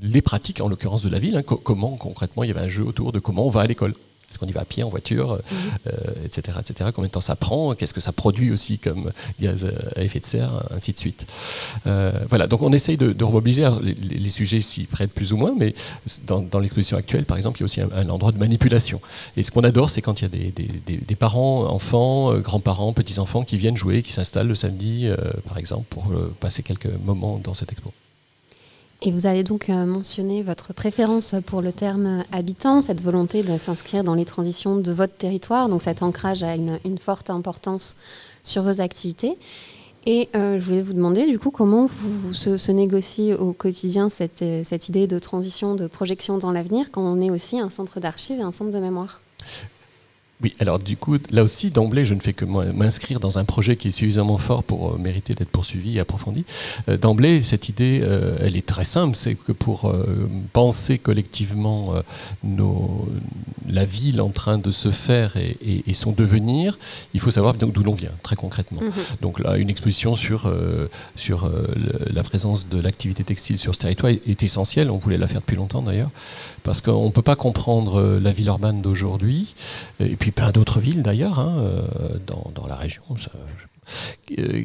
les 0.00 0.22
pratiques, 0.22 0.62
en 0.62 0.68
l'occurrence 0.68 1.02
de 1.02 1.10
la 1.10 1.18
ville, 1.18 1.36
hein, 1.36 1.42
co- 1.42 1.58
comment 1.58 1.96
concrètement 1.96 2.44
il 2.44 2.48
y 2.48 2.50
avait 2.50 2.60
un 2.60 2.68
jeu 2.68 2.82
autour 2.82 3.12
de 3.12 3.18
comment 3.18 3.46
on 3.46 3.50
va 3.50 3.60
à 3.60 3.66
l'école. 3.66 3.92
Est-ce 4.28 4.40
qu'on 4.40 4.46
y 4.46 4.52
va 4.52 4.62
à 4.62 4.64
pied, 4.64 4.82
en 4.82 4.88
voiture, 4.88 5.38
euh, 5.86 5.90
etc., 6.24 6.58
etc. 6.60 6.90
Combien 6.92 7.06
de 7.08 7.12
temps 7.12 7.20
ça 7.20 7.36
prend? 7.36 7.74
Qu'est-ce 7.76 7.94
que 7.94 8.00
ça 8.00 8.10
produit 8.12 8.50
aussi 8.50 8.78
comme 8.78 9.12
gaz 9.40 9.64
à 9.94 10.02
effet 10.02 10.18
de 10.18 10.24
serre, 10.24 10.66
ainsi 10.72 10.92
de 10.92 10.98
suite. 10.98 11.26
Euh, 11.86 12.12
voilà, 12.28 12.46
donc 12.48 12.62
on 12.62 12.72
essaye 12.72 12.96
de, 12.96 13.12
de 13.12 13.24
remobiliser. 13.24 13.68
Les, 13.82 13.94
les- 13.94 14.18
les 14.18 14.28
sujets 14.28 14.60
s'y 14.60 14.84
prêtent 14.84 15.12
plus 15.12 15.32
ou 15.32 15.36
moins, 15.36 15.54
mais 15.56 15.74
dans, 16.26 16.40
dans 16.40 16.58
l'exposition 16.58 16.96
actuelle, 16.96 17.24
par 17.24 17.36
exemple, 17.36 17.58
il 17.58 17.60
y 17.60 17.64
a 17.64 17.66
aussi 17.66 17.80
un, 17.80 17.90
un 17.94 18.08
endroit 18.08 18.32
de 18.32 18.38
manipulation. 18.38 19.00
Et 19.36 19.44
ce 19.44 19.50
qu'on 19.52 19.62
adore, 19.62 19.90
c'est 19.90 20.02
quand 20.02 20.20
il 20.20 20.24
y 20.24 20.26
a 20.26 20.28
des, 20.30 20.50
des- 20.50 20.80
des- 20.86 20.96
des 20.98 21.14
parents, 21.16 21.66
enfants, 21.66 22.32
euh, 22.32 22.40
grands-parents, 22.40 22.92
petits-enfants 22.94 23.44
qui 23.44 23.56
viennent 23.58 23.76
jouer, 23.76 24.02
qui 24.02 24.12
s'installent 24.12 24.48
le 24.48 24.54
samedi, 24.56 25.06
euh, 25.06 25.16
par 25.46 25.56
exemple, 25.58 25.84
pour 25.88 26.10
euh, 26.10 26.34
passer 26.40 26.62
quelques 26.64 26.86
moments 27.04 27.38
dans 27.38 27.54
cette 27.54 27.70
expo. 27.70 27.92
Et 29.02 29.10
vous 29.10 29.26
avez 29.26 29.42
donc 29.42 29.68
euh, 29.68 29.84
mentionné 29.84 30.42
votre 30.42 30.72
préférence 30.72 31.34
pour 31.46 31.60
le 31.60 31.72
terme 31.72 32.24
habitant, 32.32 32.80
cette 32.80 33.02
volonté 33.02 33.42
de 33.42 33.58
s'inscrire 33.58 34.04
dans 34.04 34.14
les 34.14 34.24
transitions 34.24 34.76
de 34.76 34.90
votre 34.90 35.14
territoire, 35.14 35.68
donc 35.68 35.82
cet 35.82 36.02
ancrage 36.02 36.42
a 36.42 36.54
une, 36.54 36.98
forte 36.98 37.28
importance 37.28 37.96
sur 38.42 38.62
vos 38.62 38.80
activités. 38.80 39.36
Et 40.06 40.28
euh, 40.34 40.58
je 40.58 40.64
voulais 40.64 40.82
vous 40.82 40.94
demander 40.94 41.26
du 41.26 41.38
coup 41.38 41.50
comment 41.50 41.84
vous, 41.86 42.32
se, 42.32 42.56
se 42.56 42.72
négocie 42.72 43.34
au 43.34 43.52
quotidien 43.52 44.08
cette, 44.08 44.44
cette 44.64 44.88
idée 44.88 45.06
de 45.06 45.18
transition, 45.18 45.74
de 45.74 45.88
projection 45.88 46.38
dans 46.38 46.52
l'avenir 46.52 46.90
quand 46.90 47.02
on 47.02 47.20
est 47.20 47.30
aussi 47.30 47.60
un 47.60 47.70
centre 47.70 48.00
d'archives 48.00 48.38
et 48.38 48.42
un 48.42 48.52
centre 48.52 48.70
de 48.70 48.78
mémoire? 48.78 49.20
Oui, 50.42 50.52
alors 50.58 50.78
du 50.78 50.98
coup, 50.98 51.16
là 51.30 51.42
aussi, 51.42 51.70
d'emblée, 51.70 52.04
je 52.04 52.12
ne 52.12 52.20
fais 52.20 52.34
que 52.34 52.44
m'in- 52.44 52.70
m'inscrire 52.74 53.20
dans 53.20 53.38
un 53.38 53.44
projet 53.44 53.76
qui 53.76 53.88
est 53.88 53.90
suffisamment 53.90 54.36
fort 54.36 54.62
pour 54.64 54.90
euh, 54.92 54.98
mériter 54.98 55.32
d'être 55.34 55.48
poursuivi 55.48 55.96
et 55.96 56.00
approfondi. 56.00 56.44
Euh, 56.90 56.98
d'emblée, 56.98 57.40
cette 57.40 57.70
idée, 57.70 58.00
euh, 58.02 58.36
elle 58.42 58.54
est 58.54 58.66
très 58.66 58.84
simple, 58.84 59.16
c'est 59.16 59.34
que 59.34 59.52
pour 59.52 59.90
penser 60.52 60.98
collectivement 60.98 61.94
nos, 62.44 63.08
la 63.68 63.84
ville 63.86 64.20
en 64.20 64.28
train 64.30 64.58
de 64.58 64.70
se 64.70 64.90
faire 64.90 65.36
et, 65.38 65.56
et- 65.64 65.84
et 65.90 65.94
son 65.94 66.12
devenir, 66.12 66.78
il 67.14 67.20
faut 67.20 67.30
savoir 67.30 67.54
d'où 67.54 67.82
l'on 67.82 67.94
vient, 67.94 68.10
très 68.22 68.36
concrètement. 68.36 68.82
Mhm. 68.82 68.92
Donc 69.22 69.38
là, 69.40 69.56
une 69.56 69.70
exposition 69.70 70.16
sur, 70.16 70.50
la 72.10 72.22
présence 72.22 72.68
de 72.68 72.78
l'activité 72.78 73.24
textile 73.24 73.58
sur 73.58 73.74
ce 73.74 73.80
territoire 73.80 74.12
est, 74.12 74.42
essentielle. 74.42 74.90
On 74.90 74.98
voulait 74.98 75.18
la 75.18 75.26
faire 75.26 75.40
depuis 75.40 75.56
longtemps 75.56 75.82
d'ailleurs, 75.82 76.10
parce 76.62 76.80
qu'on 76.80 77.06
ne 77.06 77.10
peut 77.10 77.22
pas 77.22 77.36
comprendre 77.36 78.18
la 78.22 78.32
ville 78.32 78.46
urbaine 78.48 78.82
d'aujourd'hui, 78.82 79.54
et 80.00 80.16
puis 80.16 80.25
plein 80.30 80.50
d'autres 80.50 80.80
villes 80.80 81.02
d'ailleurs, 81.02 81.38
hein, 81.38 81.56
euh, 81.58 82.18
dans, 82.26 82.66
la 82.66 82.76
région. 82.76 83.02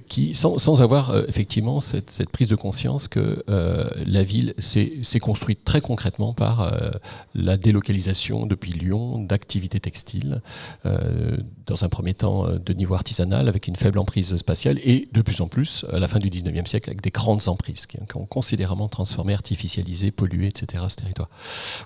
Qui, 0.08 0.34
sans, 0.34 0.82
avoir 0.82 1.12
euh, 1.12 1.24
effectivement 1.28 1.80
cette, 1.80 2.30
prise 2.32 2.48
de 2.48 2.56
conscience 2.56 3.08
que 3.08 3.44
euh, 3.50 3.90
la 4.06 4.24
ville 4.24 4.54
s'est 4.58 5.20
construite 5.20 5.64
très 5.64 5.82
concrètement 5.82 6.34
par 6.34 6.62
euh, 6.62 6.92
la 7.36 7.58
délocalisation 7.58 8.46
depuis 8.46 8.72
Lyon 8.72 9.20
d'activités 9.20 9.80
textiles, 9.80 10.42
euh, 10.86 11.38
dans 11.66 11.84
un 11.84 11.90
premier 11.90 12.14
temps 12.14 12.48
euh, 12.48 12.60
de 12.60 12.74
niveau 12.74 12.96
artisanal 12.96 13.48
avec 13.48 13.68
une 13.68 13.76
faible 13.76 14.00
emprise 14.00 14.36
spatiale 14.38 14.80
et 14.84 15.08
de 15.12 15.22
plus 15.22 15.42
en 15.42 15.48
plus 15.48 15.86
à 15.92 16.00
la 16.00 16.08
fin 16.08 16.20
du 16.20 16.30
19e 16.30 16.66
siècle 16.66 16.90
avec 16.90 17.02
des 17.02 17.12
grandes 17.12 17.48
emprises 17.48 17.86
qui, 17.86 17.98
ont 18.16 18.26
considérablement 18.26 18.90
transformé, 18.90 19.34
artificialisé, 19.34 20.12
pollué, 20.12 20.48
etc. 20.48 20.84
ce 20.90 20.98
territoire. 20.98 21.30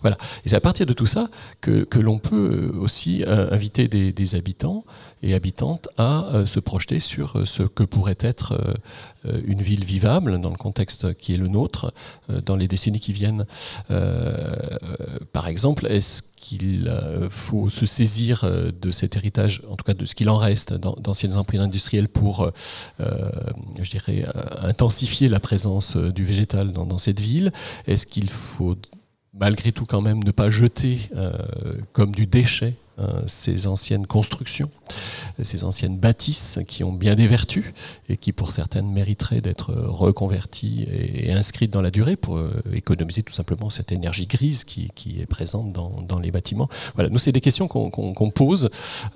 Voilà. 0.01 0.17
Et 0.45 0.49
c'est 0.49 0.55
à 0.55 0.61
partir 0.61 0.85
de 0.85 0.93
tout 0.93 1.05
ça 1.05 1.29
que, 1.61 1.85
l'on 1.99 2.19
peut 2.19 2.71
euh, 2.73 2.79
aussi 2.79 3.23
euh, 3.23 3.51
inviter 3.51 3.87
des, 3.87 4.35
habitants 4.35 4.85
et 5.23 5.33
habitantes 5.33 5.87
à 5.97 6.25
euh, 6.25 6.45
se 6.45 6.59
projeter 6.59 6.99
sur 6.99 7.24
euh, 7.35 7.45
ce 7.45 7.63
que 7.63 7.83
pourrait 7.83 8.17
être 8.19 8.53
euh, 8.53 8.73
euh, 9.27 9.41
une 9.45 9.61
ville 9.61 9.83
vivable 9.83 10.39
dans 10.39 10.49
le 10.49 10.57
contexte 10.57 11.13
qui 11.15 11.33
est 11.33 11.37
le 11.37 11.47
nôtre 11.47 11.93
dans 12.45 12.55
les 12.55 12.67
décennies 12.67 12.99
qui 12.99 13.13
viennent. 13.13 13.45
Par 15.33 15.47
exemple, 15.47 15.87
est-ce 15.87 16.21
qu'il 16.35 16.91
faut 17.29 17.69
se 17.69 17.85
saisir 17.85 18.45
de 18.45 18.91
cet 18.91 19.15
héritage, 19.15 19.61
en 19.69 19.75
tout 19.75 19.83
cas 19.83 19.93
de 19.93 20.05
ce 20.05 20.15
qu'il 20.15 20.29
en 20.29 20.37
reste 20.37 20.73
d'anciennes 20.73 21.35
emprises 21.35 21.59
industrielles 21.59 22.07
pour, 22.07 22.51
je 22.99 24.65
intensifier 24.65 25.29
la 25.29 25.39
présence 25.39 25.97
du 25.97 26.23
végétal 26.23 26.71
dans, 26.71 26.97
cette 26.97 27.19
ville? 27.19 27.51
Est-ce 27.87 28.05
qu'il 28.05 28.29
faut 28.29 28.75
malgré 29.33 29.71
tout 29.71 29.85
quand 29.85 30.01
même 30.01 30.23
ne 30.23 30.31
pas 30.31 30.49
jeter 30.49 31.09
comme 31.93 32.13
du 32.13 32.27
déchet 32.27 32.75
ces 33.27 33.67
anciennes 33.67 34.07
constructions, 34.07 34.69
ces 35.41 35.63
anciennes 35.63 35.97
bâtisses 35.97 36.59
qui 36.67 36.83
ont 36.83 36.93
bien 36.93 37.15
des 37.15 37.27
vertus 37.27 37.65
et 38.09 38.17
qui 38.17 38.31
pour 38.31 38.51
certaines 38.51 38.91
mériteraient 38.91 39.41
d'être 39.41 39.73
reconverties 39.73 40.87
et, 40.91 41.31
inscrites 41.31 41.71
dans 41.71 41.81
la 41.81 41.91
durée 41.91 42.15
pour 42.15 42.37
euh, 42.37 42.51
économiser 42.73 43.23
tout 43.23 43.33
simplement 43.33 43.69
cette 43.69 43.91
énergie 43.91 44.27
grise 44.27 44.63
qui, 44.63 44.91
est 45.19 45.25
présente 45.25 45.73
dans, 45.73 46.19
les 46.19 46.31
bâtiments. 46.31 46.69
Voilà, 46.95 47.09
nous 47.09 47.17
c'est 47.17 47.31
des 47.31 47.41
questions 47.41 47.67
qu'on 47.67 48.31
pose 48.31 48.69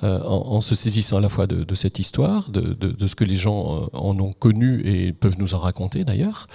euh, 0.03 0.21
en, 0.23 0.61
se 0.61 0.75
saisissant 0.75 1.17
à 1.17 1.21
la 1.21 1.29
fois 1.29 1.47
de, 1.47 1.75
cette 1.75 1.99
histoire, 1.99 2.49
de, 2.49 3.07
ce 3.07 3.15
que 3.15 3.23
les 3.23 3.35
gens 3.35 3.83
euh, 3.83 3.87
en 3.93 4.19
ont 4.19 4.33
connu 4.33 4.81
et 4.85 5.13
peuvent 5.13 5.37
nous 5.39 5.53
en 5.53 5.59
raconter 5.59 6.03
d'ailleurs, 6.03 6.47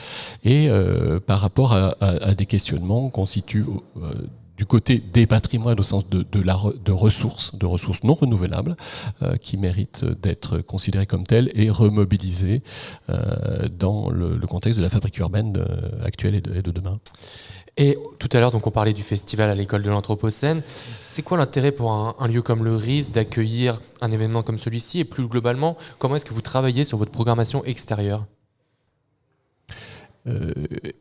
et 0.44 0.68
euh, 0.68 1.20
par 1.20 1.40
rapport 1.40 1.72
à, 1.72 2.34
des 2.34 2.46
questionnements 2.46 3.08
qu'on 3.10 3.26
situe 3.26 3.64
euh, 3.96 4.12
du 4.56 4.66
côté 4.66 4.98
des 4.98 5.26
patrimoines 5.26 5.78
au 5.78 5.82
sens 5.82 6.08
de, 6.08 6.92
ressources, 6.92 7.54
de 7.54 7.66
ressources 7.66 8.04
non 8.04 8.14
renouvelables, 8.14 8.76
euh, 9.22 9.36
qui 9.36 9.56
méritent 9.56 10.04
d'être 10.04 10.58
considérées 10.58 11.06
comme 11.06 11.26
telles 11.26 11.50
et 11.54 11.70
remobilisées 11.70 12.62
euh, 13.10 13.68
dans 13.68 14.10
le, 14.10 14.38
contexte 14.46 14.78
de 14.78 14.84
la 14.84 14.90
fabrique 14.90 15.18
urbaine 15.18 15.56
euh, 15.56 16.04
actuelle 16.04 16.36
et 16.36 16.40
de, 16.40 16.70
demain. 16.70 17.00
Et 17.76 17.98
tout 18.20 18.28
à 18.32 18.38
l'heure, 18.38 18.52
donc 18.52 18.66
on 18.66 18.70
parlait 18.70 18.92
du 18.92 19.02
festival 19.02 19.50
à 19.50 19.54
l'école 19.54 19.82
de 19.82 19.90
l'Anthropocène. 19.90 20.62
C'est 21.02 21.22
quoi 21.22 21.38
l'intérêt 21.38 21.72
pour 21.72 21.92
un 21.92 22.28
lieu 22.28 22.42
comme 22.42 22.62
le 22.64 22.76
RIS 22.76 23.10
d'accueillir 23.10 23.80
un 24.00 24.12
événement 24.12 24.44
comme 24.44 24.58
celui-ci? 24.58 25.00
Et 25.00 25.04
plus 25.04 25.26
globalement, 25.26 25.76
comment 25.98 26.14
est-ce 26.14 26.24
que 26.24 26.34
vous 26.34 26.40
travaillez 26.40 26.84
sur 26.84 26.98
votre 26.98 27.10
programmation 27.10 27.64
extérieure? 27.64 28.26
Euh, 30.26 30.52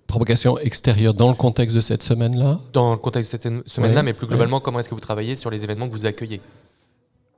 provocation 0.06 0.58
extérieure 0.60 1.14
dans 1.14 1.30
le 1.30 1.36
contexte 1.36 1.76
de 1.76 1.82
cette 1.82 2.04
semaine-là 2.04 2.60
Dans 2.74 2.92
le 2.92 2.98
contexte 2.98 3.34
de 3.34 3.40
cette 3.42 3.70
semaine-là, 3.70 4.00
Ouais, 4.02 4.04
mais 4.04 4.14
plus 4.14 4.28
globalement, 4.28 4.60
comment 4.60 4.80
est-ce 4.80 4.90
que 4.90 4.96
vous 4.96 5.00
travaillez 5.02 5.38
sur 5.38 5.50
les 5.50 5.64
événements 5.64 5.88
que 5.88 5.94
vous 5.94 6.06
accueillez? 6.06 6.42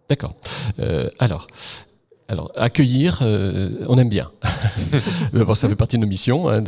D'accord. 0.10 0.34
Euh, 0.80 1.10
alors, 1.20 1.46
alors, 2.28 2.52
accueillir, 2.56 3.20
euh, 3.22 3.86
on 3.88 3.98
aime 4.00 4.10
bien. 4.10 4.32
D'abord, 5.34 5.56
ça 5.56 5.70
fait 5.70 5.76
partie 5.76 5.98
de 5.98 6.02
nos 6.02 6.08
missions 6.08 6.50
hein, 6.50 6.62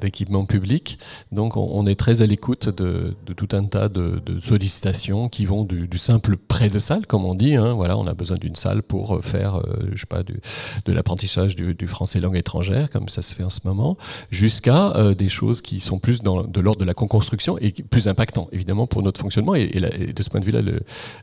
d'équipement 0.00 0.46
public. 0.46 0.98
Donc, 1.32 1.56
on, 1.58 1.68
on 1.72 1.86
est 1.86 1.96
très 1.96 2.22
à 2.22 2.26
l'écoute 2.26 2.68
de, 2.70 3.14
de 3.26 3.32
tout 3.34 3.48
un 3.52 3.64
tas 3.64 3.88
de, 3.90 4.22
de 4.24 4.40
sollicitations 4.40 5.28
qui 5.28 5.44
vont 5.44 5.64
du, 5.64 5.86
du 5.86 5.98
simple 5.98 6.38
prêt 6.38 6.70
de 6.70 6.78
salle, 6.78 7.06
comme 7.06 7.26
on 7.26 7.34
dit. 7.34 7.56
hein. 7.56 7.74
Voilà, 7.74 7.98
on 7.98 8.06
a 8.06 8.14
besoin 8.14 8.38
d'une 8.38 8.54
salle 8.54 8.82
pour 8.82 9.22
faire, 9.22 9.56
euh, 9.56 9.90
je 9.92 10.00
sais 10.00 10.06
pas, 10.06 10.22
du, 10.22 10.40
de 10.86 10.92
l'apprentissage 10.94 11.56
du, 11.56 11.74
du 11.74 11.88
français 11.88 12.18
langue 12.20 12.36
étrangère, 12.38 12.88
comme 12.88 13.10
ça 13.10 13.20
se 13.20 13.34
fait 13.34 13.44
en 13.44 13.50
ce 13.50 13.60
moment, 13.64 13.98
jusqu'à 14.30 14.92
euh, 14.96 15.14
des 15.14 15.28
choses 15.28 15.60
qui 15.60 15.80
sont 15.80 15.98
plus 15.98 16.22
dans, 16.22 16.42
de 16.42 16.60
l'ordre 16.60 16.80
de 16.80 16.86
la 16.86 16.94
co-construction 16.94 17.58
et 17.58 17.72
plus 17.72 18.08
impactant, 18.08 18.48
évidemment, 18.50 18.86
pour 18.86 19.02
notre 19.02 19.20
fonctionnement. 19.20 19.54
Et, 19.54 19.62
et 19.74 19.78
là- 19.80 19.90
et 19.94 20.14
de 20.14 20.22
ce 20.22 20.30
point 20.30 20.40
de 20.40 20.46
vue-là, 20.46 20.60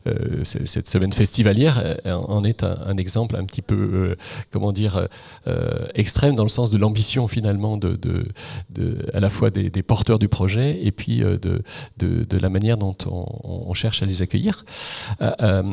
euh, 0.07 0.43
cette 0.43 0.87
semaine 0.87 1.11
festivalière 1.13 1.81
euh, 2.05 2.13
en 2.13 2.43
est 2.43 2.63
un, 2.63 2.77
un 2.85 2.97
exemple 2.97 3.35
un 3.35 3.45
petit 3.45 3.62
peu, 3.63 3.75
euh, 3.75 4.15
comment 4.51 4.71
dire, 4.71 5.07
euh, 5.47 5.85
extrême 5.95 6.35
dans 6.35 6.43
le 6.43 6.49
sens 6.49 6.69
de 6.69 6.77
l'ambition 6.77 7.27
finalement 7.27 7.77
de, 7.77 7.97
à 9.13 9.19
la 9.19 9.29
fois 9.29 9.49
des, 9.49 9.83
porteurs 9.83 10.19
du 10.19 10.29
projet 10.29 10.79
et 10.83 10.91
puis 10.91 11.23
euh, 11.23 11.37
de, 11.37 11.63
de, 11.97 12.37
la 12.37 12.49
manière 12.49 12.77
dont 12.77 12.95
on, 13.05 13.73
cherche 13.73 14.03
à 14.03 14.05
les 14.05 14.21
accueillir. 14.21 14.65
Euh, 15.21 15.31
euh, 15.41 15.63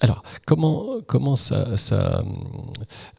alors, 0.00 0.22
comment, 0.46 1.00
comment 1.06 1.36
ça... 1.36 1.76
ça 1.76 2.22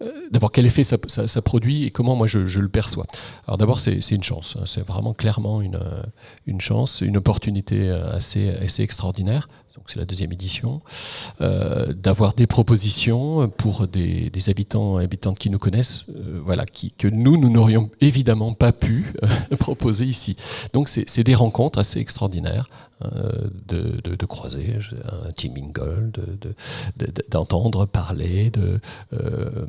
euh, 0.02 0.12
d'abord, 0.32 0.52
quel 0.52 0.66
effet 0.66 0.84
ça, 0.84 0.98
produit 1.42 1.86
et 1.86 1.92
comment 1.92 2.16
moi 2.16 2.28
je, 2.28 2.60
le 2.60 2.70
perçois? 2.70 3.06
Alors 3.48 3.58
d'abord, 3.58 3.80
c'est 3.80 4.00
une 4.12 4.24
chance. 4.24 4.56
hein. 4.58 4.64
C'est 4.66 4.86
vraiment 4.86 5.14
clairement 5.14 5.62
une, 5.62 5.76
euh, 5.76 6.02
une 6.48 6.62
chance, 6.62 7.02
une 7.02 7.18
opportunité 7.18 7.90
euh, 7.90 8.16
assez, 8.16 8.50
assez 8.50 8.84
extraordinaire. 8.84 9.50
Donc 9.76 9.86
c'est 9.88 10.00
la 10.00 10.06
deuxième 10.06 10.32
édition, 10.34 10.82
euh, 11.40 11.94
d'avoir 11.94 12.34
des 12.34 12.48
propositions 12.48 13.50
pour 13.50 13.88
des, 13.88 14.32
habitants 14.50 15.00
et 15.00 15.04
habitantes 15.04 15.40
qui 15.40 15.50
nous 15.50 15.60
connaissent, 15.60 16.06
euh, 16.10 16.42
voilà, 16.44 16.66
que 16.66 17.08
nous, 17.08 17.38
nous 17.38 17.50
n'aurions 17.50 17.90
évidemment 18.02 18.54
pas 18.54 18.74
pu 18.74 19.14
euh, 19.24 19.56
proposer 19.60 20.06
ici. 20.06 20.36
Donc 20.74 20.90
c'est 20.90 21.24
des 21.24 21.36
rencontres 21.36 21.80
assez 21.80 22.00
extraordinaires, 22.00 22.70
de, 23.68 24.02
de, 24.04 24.16
de 24.16 24.26
croiser 24.26 24.78
un 25.06 25.32
de- 26.12 26.38
de- 26.98 27.14
d'entendre 27.30 27.86
parler, 27.86 28.50
de, 28.50 28.80
euh, 29.14 29.66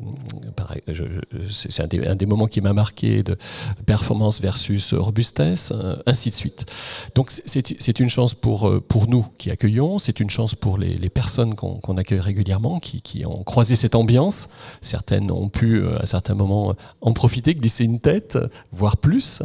c'est 1.51 1.83
un 1.83 2.15
des, 2.17 2.27
moments 2.27 2.47
qui 2.47 2.61
m'a 2.61 2.73
marqué 2.73 3.23
de 3.23 3.37
performance 3.87 4.41
versus 4.41 4.95
robustesse, 4.95 5.73
euh, 5.73 5.97
ainsi 6.07 6.31
de 6.31 6.35
suite. 6.35 6.65
Donc 7.15 7.31
c'est 7.31 8.01
une 8.01 8.09
chance 8.09 8.35
pour, 8.35 8.69
euh, 8.69 8.81
pour 8.81 9.09
nous 9.09 9.27
qui 9.39 9.51
accueillons, 9.51 9.99
c'est 9.99 10.21
une 10.21 10.31
chance 10.31 10.55
pour 10.55 10.79
les, 10.79 11.11
personnes 11.13 11.55
qu'on 11.55 11.97
accueille 11.99 12.21
régulièrement, 12.21 12.79
qui, 12.81 13.03
qui 13.03 13.27
ont 13.27 13.43
croisé 13.45 13.77
cette 13.77 13.95
ambiance. 13.95 14.49
Certaines 14.81 15.31
ont 15.31 15.49
pu 15.49 15.77
euh, 15.77 16.01
à 16.01 16.07
certains 16.07 16.35
moments 16.35 16.75
en 17.01 17.13
profiter, 17.13 17.55
glisser 17.55 17.85
une 17.85 18.01
tête, 18.01 18.39
voire 18.73 18.97
plus. 18.97 19.43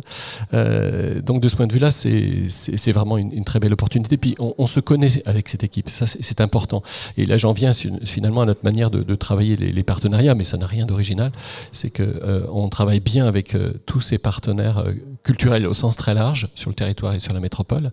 Euh, 0.53 1.21
donc 1.21 1.41
de 1.41 1.49
ce 1.49 1.55
point 1.55 1.67
de 1.67 1.73
vue-là, 1.73 1.91
c'est 1.91 2.91
vraiment 2.91 3.17
une, 3.17 3.33
une 3.33 3.43
très 3.43 3.59
belle 3.59 3.75
Puis 4.19 4.35
on, 4.39 4.67
se 4.67 4.79
connaît 4.79 5.09
avec 5.25 5.49
cette 5.49 5.63
équipe, 5.63 5.89
ça 5.89 6.05
c'est 6.07 6.41
important. 6.41 6.83
Et 7.17 7.25
là 7.25 7.37
j'en 7.37 7.53
viens 7.53 7.71
finalement 8.05 8.41
à 8.41 8.45
notre 8.45 8.63
manière 8.63 8.91
de, 8.91 9.15
travailler 9.15 9.55
les, 9.55 9.83
partenariats, 9.83 10.35
mais 10.35 10.43
ça 10.43 10.57
n'a 10.57 10.67
rien 10.67 10.85
d'original. 10.85 11.31
C'est 11.71 11.89
que 11.89 12.03
euh, 12.03 12.45
on 12.51 12.69
travaille 12.69 12.99
bien 12.99 13.25
avec 13.25 13.55
euh, 13.55 13.73
tous 13.85 14.01
ces 14.01 14.17
partenaires 14.17 14.79
euh, 14.79 14.93
culturel 15.23 15.65
au 15.65 15.73
sens 15.73 15.97
très 15.97 16.13
large 16.13 16.49
sur 16.55 16.69
le 16.69 16.75
territoire 16.75 17.13
et 17.13 17.19
sur 17.19 17.33
la 17.33 17.39
métropole. 17.39 17.91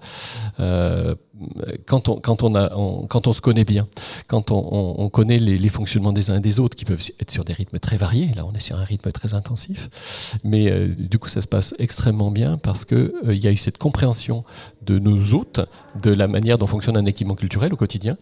Euh, 1.67 1.73
quand 1.87 2.09
on 2.09 3.33
se 3.33 3.41
connaît 3.41 3.65
bien, 3.65 3.89
quand 4.29 4.51
on, 4.51 4.95
on 4.99 5.09
connaît 5.09 5.39
les, 5.39 5.69
fonctionnements 5.69 6.13
des 6.13 6.31
uns 6.31 6.37
et 6.37 6.41
des 6.41 6.61
autres 6.61 6.77
qui 6.77 6.85
peuvent 6.85 7.03
être 7.21 7.31
sur 7.31 7.45
des 7.45 7.53
rythmes 7.53 7.79
très 7.79 7.97
variés. 7.97 8.31
Là, 8.37 8.45
on 8.47 8.53
est 8.53 8.61
sur 8.61 8.77
un 8.77 8.85
rythme 8.85 9.11
très 9.11 9.35
intensif, 9.35 10.39
mais 10.45 10.71
euh, 10.71 10.95
du 10.97 11.19
coup, 11.19 11.29
ça 11.29 11.41
se 11.41 11.49
passe 11.49 11.75
extrêmement 11.79 12.31
bien 12.31 12.57
parce 12.57 12.85
que 12.85 13.15
euh, 13.27 13.35
y 13.35 13.49
a 13.49 13.51
eu 13.51 13.57
cette 13.57 13.79
compréhension 13.79 14.45
de 14.83 14.99
nos 14.99 15.35
hôtes, 15.35 15.61
de 16.01 16.13
la 16.13 16.29
manière 16.29 16.59
dont 16.59 16.67
fonctionne 16.67 16.97
un 16.97 17.07
équipement 17.07 17.35
culturel 17.35 17.73
au 17.73 17.77
quotidien, 17.77 18.17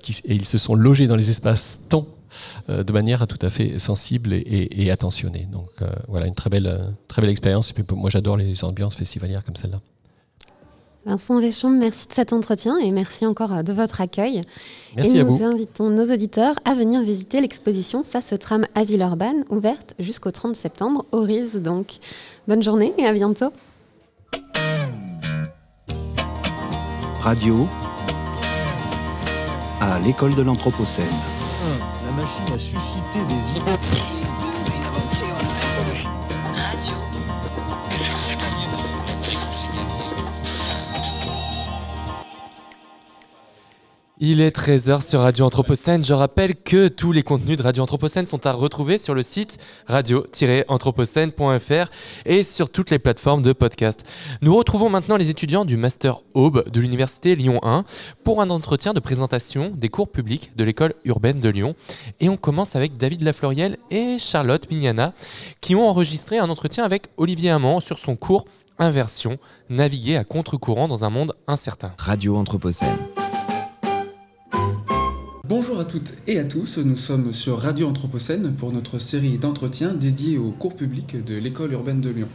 qui, 0.00 0.20
et 0.24 0.34
ils 0.34 0.44
se 0.44 0.58
sont 0.58 0.74
logés 0.74 1.06
dans 1.06 1.16
les 1.16 1.30
espaces 1.30 1.88
temps 1.88 2.06
de 2.68 2.92
manière 2.92 3.26
tout 3.26 3.38
à 3.42 3.50
fait 3.50 3.78
sensible 3.78 4.32
et, 4.32 4.68
et, 4.70 4.90
attentionnée. 4.90 5.48
Donc 5.50 5.70
euh, 5.82 5.90
voilà, 6.08 6.26
une 6.26 6.34
très 6.34 6.50
belle, 6.50 6.94
très 7.08 7.22
belle 7.22 7.30
expérience. 7.30 7.70
Et 7.70 7.74
puis 7.74 7.84
moi, 7.96 8.10
j'adore 8.10 8.36
les 8.36 8.64
ambiances 8.64 8.94
festivalières 8.94 9.44
comme 9.44 9.56
celle-là. 9.56 9.80
Vincent 11.06 11.38
Véchon, 11.38 11.70
merci 11.70 12.08
de 12.08 12.12
cet 12.12 12.32
entretien 12.32 12.78
et 12.78 12.90
merci 12.90 13.26
encore 13.26 13.62
de 13.62 13.72
votre 13.72 14.00
accueil. 14.00 14.42
Merci 14.96 15.16
et 15.16 15.20
à 15.20 15.22
nous 15.22 15.36
vous. 15.36 15.44
invitons 15.44 15.88
nos 15.88 16.12
auditeurs 16.12 16.56
à 16.64 16.74
venir 16.74 17.00
visiter 17.02 17.40
l'exposition 17.40 18.02
Ça 18.02 18.20
se 18.20 18.34
trame 18.34 18.64
à 18.74 18.82
Villeurbanne, 18.82 19.44
ouverte 19.48 19.94
jusqu'au 20.00 20.32
30 20.32 20.56
septembre 20.56 21.04
au 21.12 21.20
RIS. 21.20 21.60
Donc, 21.60 21.98
bonne 22.48 22.62
journée 22.62 22.92
et 22.98 23.06
à 23.06 23.12
bientôt. 23.12 23.52
Radio 27.20 27.68
à 29.80 30.00
l'école 30.00 30.34
de 30.34 30.42
l'Anthropocène. 30.42 31.04
La 32.04 32.12
machine 32.20 32.52
a 32.52 32.58
suscité 32.58 33.24
des 33.28 33.60
idées. 33.60 34.25
Il 44.18 44.40
est 44.40 44.56
13h 44.56 45.06
sur 45.06 45.20
Radio 45.20 45.44
Anthropocène. 45.44 46.02
Je 46.02 46.14
rappelle 46.14 46.56
que 46.56 46.88
tous 46.88 47.12
les 47.12 47.22
contenus 47.22 47.58
de 47.58 47.62
Radio 47.62 47.82
Anthropocène 47.82 48.24
sont 48.24 48.46
à 48.46 48.52
retrouver 48.52 48.96
sur 48.96 49.14
le 49.14 49.22
site 49.22 49.58
radio-anthropocène.fr 49.88 51.90
et 52.24 52.42
sur 52.42 52.70
toutes 52.70 52.90
les 52.90 52.98
plateformes 52.98 53.42
de 53.42 53.52
podcast. 53.52 54.10
Nous 54.40 54.56
retrouvons 54.56 54.88
maintenant 54.88 55.18
les 55.18 55.28
étudiants 55.28 55.66
du 55.66 55.76
Master 55.76 56.22
Aube 56.32 56.66
de 56.70 56.80
l'Université 56.80 57.36
Lyon 57.36 57.60
1 57.62 57.84
pour 58.24 58.40
un 58.40 58.48
entretien 58.48 58.94
de 58.94 59.00
présentation 59.00 59.70
des 59.76 59.90
cours 59.90 60.08
publics 60.08 60.52
de 60.56 60.64
l'école 60.64 60.94
urbaine 61.04 61.40
de 61.40 61.50
Lyon. 61.50 61.74
Et 62.18 62.30
on 62.30 62.38
commence 62.38 62.74
avec 62.74 62.96
David 62.96 63.22
Lafleuriel 63.22 63.76
et 63.90 64.16
Charlotte 64.18 64.70
Mignana 64.70 65.12
qui 65.60 65.74
ont 65.74 65.86
enregistré 65.86 66.38
un 66.38 66.48
entretien 66.48 66.84
avec 66.84 67.08
Olivier 67.18 67.50
Amand 67.50 67.80
sur 67.80 67.98
son 67.98 68.16
cours 68.16 68.46
Inversion, 68.78 69.36
naviguer 69.68 70.16
à 70.16 70.24
contre-courant 70.24 70.88
dans 70.88 71.04
un 71.04 71.10
monde 71.10 71.34
incertain. 71.46 71.92
Radio 71.98 72.36
Anthropocène. 72.36 72.96
Bonjour 75.48 75.78
à 75.78 75.84
toutes 75.84 76.12
et 76.26 76.40
à 76.40 76.44
tous, 76.44 76.78
nous 76.78 76.96
sommes 76.96 77.32
sur 77.32 77.60
Radio 77.60 77.86
Anthropocène 77.86 78.52
pour 78.54 78.72
notre 78.72 78.98
série 78.98 79.38
d'entretiens 79.38 79.94
dédiée 79.94 80.38
aux 80.38 80.50
cours 80.50 80.74
publics 80.74 81.24
de 81.24 81.36
l'école 81.36 81.72
urbaine 81.72 82.00
de 82.00 82.10
Lyon. 82.10 82.26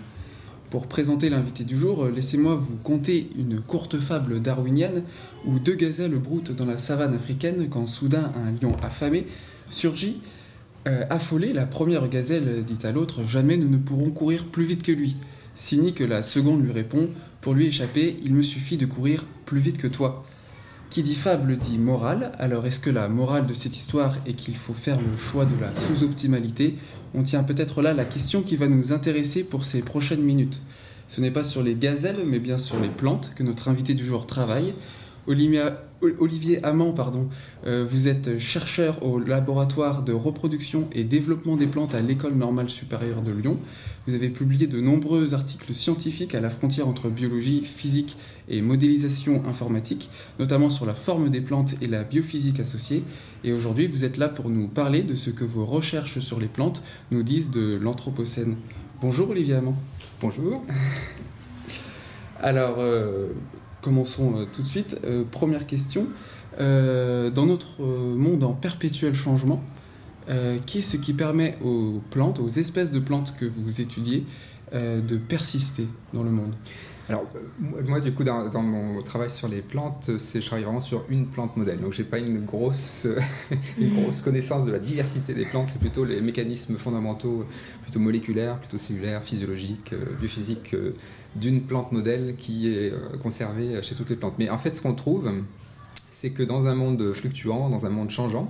Pour 0.69 0.87
présenter 0.87 1.29
l'invité 1.29 1.65
du 1.65 1.77
jour, 1.77 2.05
laissez-moi 2.05 2.55
vous 2.55 2.77
conter 2.81 3.29
une 3.37 3.59
courte 3.59 3.99
fable 3.99 4.41
darwinienne 4.41 5.03
où 5.45 5.59
deux 5.59 5.75
gazelles 5.75 6.15
broutent 6.15 6.55
dans 6.55 6.65
la 6.65 6.77
savane 6.77 7.13
africaine 7.13 7.67
quand 7.69 7.85
soudain 7.85 8.31
un 8.45 8.51
lion 8.51 8.77
affamé 8.81 9.25
surgit. 9.69 10.21
Euh, 10.87 11.03
affolée, 11.09 11.51
la 11.51 11.65
première 11.65 12.07
gazelle 12.07 12.63
dit 12.63 12.87
à 12.87 12.93
l'autre 12.93 13.25
Jamais 13.25 13.57
nous 13.57 13.67
ne 13.67 13.77
pourrons 13.77 14.11
courir 14.11 14.45
plus 14.45 14.63
vite 14.63 14.83
que 14.83 14.93
lui. 14.93 15.17
Signe 15.53 15.91
que 15.91 16.05
la 16.05 16.23
seconde 16.23 16.63
lui 16.63 16.71
répond 16.71 17.09
Pour 17.41 17.55
lui 17.55 17.65
échapper, 17.65 18.15
il 18.23 18.33
me 18.33 18.41
suffit 18.41 18.77
de 18.77 18.85
courir 18.85 19.25
plus 19.45 19.59
vite 19.59 19.79
que 19.79 19.87
toi. 19.87 20.23
Qui 20.91 21.03
dit 21.03 21.15
fable 21.15 21.55
dit 21.55 21.77
morale, 21.77 22.33
alors 22.37 22.65
est-ce 22.65 22.81
que 22.81 22.89
la 22.89 23.07
morale 23.07 23.47
de 23.47 23.53
cette 23.53 23.77
histoire 23.77 24.17
est 24.25 24.33
qu'il 24.33 24.57
faut 24.57 24.73
faire 24.73 24.99
le 24.99 25.17
choix 25.17 25.45
de 25.45 25.57
la 25.57 25.73
sous-optimalité? 25.73 26.75
On 27.15 27.23
tient 27.23 27.43
peut-être 27.43 27.81
là 27.81 27.93
la 27.93 28.03
question 28.03 28.41
qui 28.41 28.57
va 28.57 28.67
nous 28.67 28.91
intéresser 28.91 29.45
pour 29.45 29.63
ces 29.63 29.83
prochaines 29.83 30.21
minutes. 30.21 30.61
Ce 31.07 31.21
n'est 31.21 31.31
pas 31.31 31.45
sur 31.45 31.63
les 31.63 31.75
gazelles, 31.75 32.25
mais 32.25 32.39
bien 32.39 32.57
sur 32.57 32.77
les 32.77 32.89
plantes 32.89 33.31
que 33.35 33.43
notre 33.43 33.69
invité 33.69 33.93
du 33.93 34.05
jour 34.05 34.27
travaille. 34.27 34.73
Olivier, 35.27 35.63
Olivier 36.19 36.63
Amand, 36.63 36.93
pardon, 36.93 37.29
euh, 37.67 37.85
vous 37.87 38.07
êtes 38.07 38.39
chercheur 38.39 39.03
au 39.05 39.19
laboratoire 39.19 40.01
de 40.01 40.13
reproduction 40.13 40.87
et 40.93 41.03
développement 41.03 41.57
des 41.57 41.67
plantes 41.67 41.93
à 41.93 41.99
l'École 41.99 42.33
normale 42.33 42.69
supérieure 42.69 43.21
de 43.21 43.31
Lyon. 43.31 43.57
Vous 44.07 44.15
avez 44.15 44.29
publié 44.29 44.65
de 44.65 44.81
nombreux 44.81 45.35
articles 45.35 45.75
scientifiques 45.75 46.33
à 46.33 46.41
la 46.41 46.49
frontière 46.49 46.87
entre 46.87 47.09
biologie, 47.09 47.63
physique 47.65 48.17
et 48.49 48.63
modélisation 48.63 49.43
informatique, 49.47 50.09
notamment 50.39 50.69
sur 50.69 50.87
la 50.87 50.95
forme 50.95 51.29
des 51.29 51.41
plantes 51.41 51.75
et 51.81 51.87
la 51.87 52.03
biophysique 52.03 52.59
associée. 52.59 53.03
Et 53.43 53.53
aujourd'hui, 53.53 53.85
vous 53.85 54.03
êtes 54.03 54.17
là 54.17 54.27
pour 54.27 54.49
nous 54.49 54.67
parler 54.67 55.03
de 55.03 55.15
ce 55.15 55.29
que 55.29 55.43
vos 55.43 55.65
recherches 55.65 56.17
sur 56.19 56.39
les 56.39 56.47
plantes 56.47 56.81
nous 57.11 57.21
disent 57.21 57.51
de 57.51 57.77
l'Anthropocène. 57.77 58.55
Bonjour 59.01 59.29
Olivier 59.29 59.55
Amand. 59.55 59.77
Bonjour. 60.19 60.63
Alors, 62.39 62.77
euh, 62.79 63.27
commençons 63.81 64.33
euh, 64.37 64.45
tout 64.51 64.61
de 64.61 64.67
suite. 64.67 64.97
Euh, 65.03 65.23
première 65.29 65.65
question. 65.65 66.07
Euh, 66.59 67.29
dans 67.29 67.45
notre 67.45 67.81
monde 67.81 68.43
en 68.43 68.53
perpétuel 68.53 69.15
changement, 69.15 69.63
qu'est-ce 70.65 70.95
qui 70.95 71.13
permet 71.13 71.57
aux 71.61 72.01
plantes, 72.09 72.39
aux 72.39 72.47
espèces 72.47 72.91
de 72.91 72.99
plantes 72.99 73.35
que 73.37 73.45
vous 73.45 73.81
étudiez, 73.81 74.25
de 74.73 75.17
persister 75.17 75.85
dans 76.13 76.23
le 76.23 76.29
monde? 76.29 76.53
Alors, 77.09 77.25
moi, 77.59 77.99
du 77.99 78.13
coup, 78.13 78.23
dans, 78.23 78.61
mon 78.61 79.01
travail 79.01 79.29
sur 79.29 79.49
les 79.49 79.61
plantes, 79.61 80.09
je 80.09 80.45
travaille 80.45 80.63
vraiment 80.63 80.79
sur 80.79 81.03
une 81.09 81.25
plante 81.25 81.57
modèle. 81.57 81.81
Donc, 81.81 81.91
j'ai 81.91 82.05
pas 82.05 82.19
une 82.19 82.45
grosse, 82.45 83.07
une 83.77 84.01
grosse 84.01 84.21
connaissance 84.21 84.65
de 84.65 84.71
la 84.71 84.79
diversité 84.79 85.33
des 85.33 85.43
plantes. 85.43 85.67
C'est 85.67 85.79
plutôt 85.79 86.05
les 86.05 86.21
mécanismes 86.21 86.77
fondamentaux, 86.77 87.45
plutôt 87.81 87.99
moléculaires, 87.99 88.57
plutôt 88.57 88.77
cellulaires, 88.77 89.23
physiologiques, 89.23 89.93
biophysiques, 90.17 90.75
d'une 91.35 91.61
plante 91.61 91.91
modèle 91.91 92.35
qui 92.37 92.67
est 92.67 92.91
euh, 92.91 93.17
conservée 93.21 93.81
chez 93.81 93.95
toutes 93.95 94.09
les 94.09 94.15
plantes. 94.15 94.35
Mais 94.37 94.49
en 94.49 94.57
fait, 94.57 94.75
ce 94.75 94.81
qu'on 94.81 94.93
trouve, 94.93 95.31
c'est 96.11 96.31
que 96.31 96.43
dans 96.43 96.67
un 96.67 96.75
monde 96.75 97.13
fluctuant, 97.13 97.69
dans 97.69 97.85
un 97.85 97.89
monde 97.89 98.11
changeant, 98.11 98.49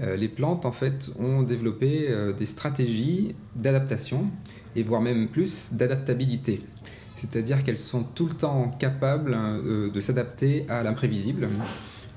euh, 0.00 0.16
les 0.16 0.28
plantes 0.28 0.64
en 0.64 0.72
fait 0.72 1.10
ont 1.18 1.42
développé 1.42 2.06
euh, 2.08 2.32
des 2.32 2.46
stratégies 2.46 3.34
d'adaptation 3.56 4.30
et 4.76 4.82
voire 4.84 5.00
même 5.00 5.28
plus 5.28 5.74
d'adaptabilité. 5.74 6.62
C'est-à-dire 7.16 7.64
qu'elles 7.64 7.78
sont 7.78 8.04
tout 8.04 8.26
le 8.26 8.32
temps 8.32 8.70
capables 8.78 9.34
euh, 9.36 9.90
de 9.90 10.00
s'adapter 10.00 10.64
à 10.68 10.82
l'imprévisible. 10.82 11.48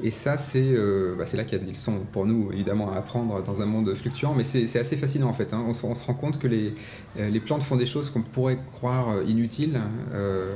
Et 0.02 0.12
ça, 0.12 0.38
c'est 0.38 0.62
euh, 0.64 1.16
bah, 1.18 1.26
c'est 1.26 1.38
là 1.38 1.44
qu'il 1.44 1.58
y 1.58 1.62
a 1.62 1.64
des 1.64 1.72
leçons 1.72 2.02
pour 2.12 2.26
nous, 2.26 2.52
évidemment, 2.52 2.92
à 2.92 2.98
apprendre 2.98 3.42
dans 3.42 3.62
un 3.62 3.66
monde 3.66 3.94
fluctuant. 3.96 4.34
Mais 4.36 4.44
c'est 4.44 4.78
assez 4.80 4.96
fascinant, 4.98 5.28
en 5.28 5.34
fait. 5.34 5.54
hein. 5.54 5.64
On, 5.68 5.74
se- 5.74 5.86
on 5.88 5.96
se 5.96 6.06
rend 6.06 6.14
compte 6.14 6.38
que 6.40 6.48
les, 6.48 6.76
euh, 7.20 7.30
les 7.30 7.40
plantes 7.40 7.64
font 7.64 7.76
des 7.78 7.88
choses 7.88 8.10
qu'on 8.12 8.22
pourrait 8.22 8.60
croire 8.74 9.10
euh, 9.10 9.24
inutiles. 9.26 9.80
euh, 10.14 10.56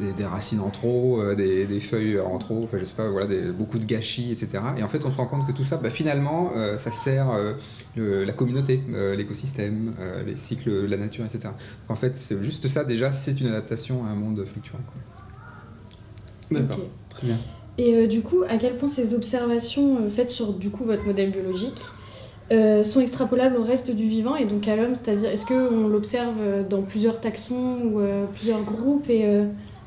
des, 0.00 0.12
des 0.12 0.24
racines 0.24 0.58
en 0.58 0.70
trop, 0.70 1.20
euh, 1.20 1.36
des, 1.36 1.64
des 1.64 1.78
feuilles 1.78 2.18
en 2.18 2.36
trop, 2.38 2.64
enfin, 2.64 2.78
je 2.78 2.84
sais 2.84 2.94
pas, 2.96 3.08
voilà, 3.08 3.28
des- 3.28 3.52
beaucoup 3.52 3.78
de 3.78 3.84
gâchis, 3.84 4.32
etc. 4.32 4.58
Et 4.76 4.82
en 4.82 4.88
fait, 4.88 5.04
on 5.06 5.10
se 5.12 5.18
rend 5.18 5.26
compte 5.26 5.46
que 5.46 5.52
tout 5.52 5.62
ça, 5.62 5.76
bah, 5.76 5.88
finalement, 5.88 6.50
euh, 6.56 6.78
ça 6.78 6.90
sert 6.90 7.30
euh, 7.30 7.52
le- 7.94 8.24
la 8.24 8.32
communauté, 8.32 8.82
euh, 8.92 9.14
l'écosystème, 9.14 9.94
euh, 10.00 10.24
les 10.24 10.34
cycles 10.34 10.86
la 10.86 10.96
nature, 10.96 11.24
etc. 11.24 11.40
Donc, 11.44 11.90
en 11.90 11.94
fait, 11.94 12.18
juste 12.42 12.66
ça, 12.66 12.82
déjà, 12.82 13.12
c'est 13.12 13.40
une 13.40 13.46
adaptation 13.46 14.04
à 14.04 14.08
un 14.08 14.16
monde 14.16 14.44
fluctuant. 14.44 14.80
D'accord, 16.50 16.78
très 17.10 17.26
bien. 17.28 17.36
Et 17.78 17.94
euh, 17.94 18.06
du 18.08 18.22
coup, 18.22 18.42
à 18.48 18.56
quel 18.56 18.76
point 18.76 18.88
ces 18.88 19.14
observations 19.14 19.98
euh, 19.98 20.08
faites 20.10 20.28
sur 20.28 20.52
du 20.52 20.68
coup 20.68 20.84
votre 20.84 21.04
modèle 21.04 21.30
biologique 21.30 21.80
euh, 22.50 22.82
sont 22.82 23.00
extrapolables 23.00 23.56
au 23.56 23.62
reste 23.62 23.90
du 23.92 24.08
vivant 24.08 24.34
et 24.34 24.46
donc 24.46 24.66
à 24.66 24.74
l'homme, 24.74 24.96
c'est-à-dire 24.96 25.30
est-ce 25.30 25.46
qu'on 25.46 25.86
l'observe 25.86 26.66
dans 26.68 26.82
plusieurs 26.82 27.20
taxons 27.20 27.78
ou 27.84 28.00
plusieurs 28.32 28.62
groupes 28.62 29.08
et 29.10 29.26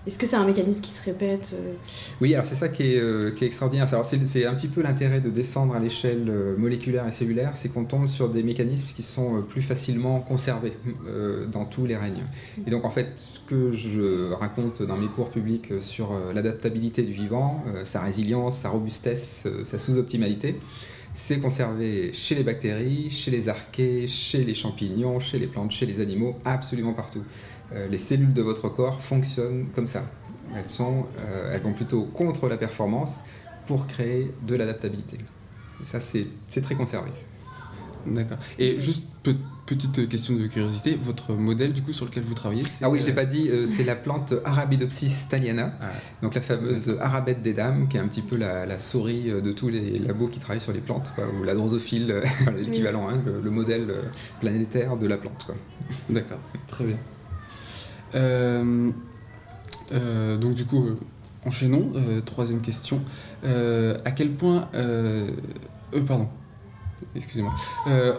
est-ce 0.08 0.18
que 0.18 0.26
c'est 0.26 0.36
un 0.36 0.46
mécanisme 0.46 0.82
qui 0.82 0.90
se 0.90 1.04
répète 1.04 1.52
euh 1.54 1.74
Oui, 2.22 2.34
alors 2.34 2.46
c'est 2.46 2.56
ça 2.56 2.70
qui 2.70 2.94
est, 2.94 3.00
euh, 3.00 3.32
qui 3.32 3.44
est 3.44 3.48
extraordinaire. 3.48 3.88
Alors, 3.94 4.06
c'est, 4.06 4.46
un 4.46 4.56
petit 4.56 4.68
peu 4.68 4.82
l'intérêt 4.82 5.22
de 5.22 5.30
descendre 5.30 5.76
à 5.76 5.80
l'échelle 5.80 6.28
euh, 6.30 6.58
moléculaire 6.58 7.08
et 7.08 7.12
cellulaire, 7.12 7.52
c'est 7.54 7.70
qu'on 7.70 7.86
tombe 7.86 8.08
sur 8.08 8.30
des 8.30 8.42
mécanismes 8.42 8.88
qui 8.96 9.04
sont 9.04 9.44
plus 9.44 9.62
facilement 9.62 10.20
conservés 10.20 10.74
euh, 11.08 11.46
dans 11.46 11.66
tous 11.66 11.86
les 11.86 11.98
règnes. 11.98 12.24
Et 12.66 12.72
donc 12.72 12.86
en 12.86 12.90
fait, 12.90 13.12
ce 13.16 13.40
que 13.42 13.72
je 13.72 14.32
raconte 14.34 14.82
dans 14.82 14.98
mes 14.98 15.08
cours 15.08 15.30
publics 15.30 15.74
sur 15.80 16.14
l'adaptabilité 16.34 17.04
du 17.04 17.12
vivant, 17.12 17.64
euh, 17.68 17.86
sa 17.86 18.02
résilience, 18.02 18.58
sa 18.58 18.70
robustesse, 18.70 19.48
sa 19.64 19.78
sous-optimalité, 19.78 20.56
c'est 21.14 21.40
conservé 21.40 22.12
chez 22.14 22.36
les 22.36 22.44
bactéries, 22.44 23.10
chez 23.10 23.32
les 23.32 23.50
archées, 23.50 24.08
chez 24.08 24.44
les 24.44 24.54
champignons, 24.54 25.20
chez 25.20 25.40
les 25.40 25.48
plantes, 25.48 25.72
chez 25.72 25.86
les 25.86 26.00
animaux, 26.00 26.38
absolument 26.46 26.94
partout. 26.94 27.24
Euh, 27.74 27.88
les 27.88 27.98
cellules 27.98 28.34
de 28.34 28.42
votre 28.42 28.70
corps 28.70 29.02
fonctionnent 29.02 29.68
comme 29.74 29.88
ça. 29.88 30.04
Elles, 30.56 30.66
sont, 30.68 31.06
euh, 31.20 31.52
elles 31.54 31.62
vont 31.62 31.74
plutôt 31.74 32.04
contre 32.04 32.50
la 32.50 32.58
performance 32.58 33.24
pour 33.66 33.88
créer 33.88 34.34
de 34.46 34.56
l'adaptabilité. 34.56 35.18
Et 35.82 35.86
ça, 35.86 36.00
c'est 36.02 36.28
très 36.62 36.76
conservé. 36.76 37.12
D'accord. 38.06 38.38
Et 38.58 38.82
juste 38.82 39.04
pe- 39.22 39.36
petite 39.68 40.10
question 40.10 40.34
de 40.36 40.48
curiosité, 40.48 40.98
votre 41.02 41.34
modèle 41.34 41.72
du 41.72 41.84
coup 41.84 41.94
sur 41.94 42.06
lequel 42.08 42.24
vous 42.24 42.34
travaillez 42.34 42.64
Ah 42.82 42.90
oui, 42.90 43.00
je 43.00 43.06
l'ai 43.06 43.12
euh, 43.12 43.16
pas 43.16 43.26
dit, 43.26 43.48
euh, 43.50 43.68
c'est 43.68 43.84
la 43.84 43.96
plante 43.96 44.34
Arabidopsis 44.44 45.28
thaliana, 45.30 45.72
Ah. 45.80 45.86
donc 46.24 46.34
la 46.34 46.42
fameuse 46.42 46.98
arabette 47.00 47.44
des 47.44 47.54
dames, 47.54 47.88
qui 47.88 47.98
est 47.98 48.00
un 48.00 48.08
petit 48.08 48.24
peu 48.24 48.38
la, 48.38 48.66
la 48.66 48.80
souris 48.80 49.26
de 49.32 49.52
tous 49.52 49.70
les 49.70 50.00
labos 50.00 50.28
qui 50.28 50.40
travaillent 50.40 50.60
sur 50.62 50.74
les 50.74 50.82
plantes, 50.82 51.14
quoi, 51.16 51.26
ou 51.40 51.44
la 51.44 51.54
drosophile, 51.54 52.24
l'équivalent, 52.58 53.08
hein, 53.08 53.22
le, 53.24 53.40
le 53.40 53.50
modèle 53.52 53.94
planétaire 54.40 54.98
de 54.98 55.06
la 55.08 55.18
plante. 55.18 55.48
D'accord, 56.10 56.40
très 56.68 56.86
bien. 56.86 56.98
Euh, 58.16 58.92
euh, 59.92 60.38
donc 60.38 60.54
du 60.54 60.66
coup, 60.66 60.86
euh, 60.86 60.98
enchaînons. 61.46 61.94
Troisième 62.26 62.62
question. 62.62 63.02
À 63.44 64.12
quel 64.12 64.32
point... 64.32 64.70
Pardon. 66.08 66.28
Excusez-moi. 67.16 67.54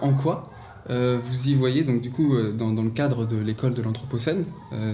En 0.00 0.12
quoi 0.12 0.44
vous 0.88 1.48
y 1.48 1.54
voyez, 1.54 1.84
donc 1.84 2.00
du 2.00 2.10
coup, 2.10 2.34
dans, 2.58 2.72
le 2.72 2.90
cadre 2.90 3.24
de 3.24 3.36
l'école 3.36 3.74
de 3.74 3.82
l'Anthropocène, 3.82 4.44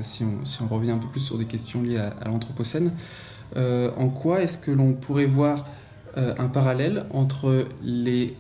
si, 0.03 0.23
on, 0.61 0.69
revient 0.69 0.91
un 0.91 0.99
peu 0.99 1.09
plus 1.09 1.21
sur 1.21 1.39
des 1.39 1.47
questions 1.47 1.83
liées 1.83 1.97
à, 1.97 2.27
l'Anthropocène, 2.27 2.93
en 3.57 4.09
quoi 4.09 4.43
est-ce 4.43 4.59
que 4.59 4.71
l'on 4.71 4.93
pourrait 4.93 5.27
voir 5.27 5.65
un 6.15 6.49
parallèle 6.49 7.07
entre 7.15 7.65
les, 7.83 8.37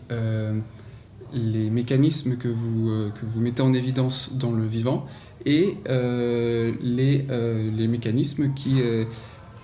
mécanismes 1.32 2.36
que 2.36 2.48
vous 2.48 3.40
mettez 3.40 3.62
en 3.62 3.72
évidence 3.72 4.32
dans 4.34 4.52
le 4.52 4.66
vivant 4.66 5.06
et 5.46 5.76
euh, 5.88 6.72
les, 6.80 7.26
euh, 7.30 7.70
les 7.70 7.88
mécanismes 7.88 8.52
qui, 8.54 8.80
euh, 8.80 9.04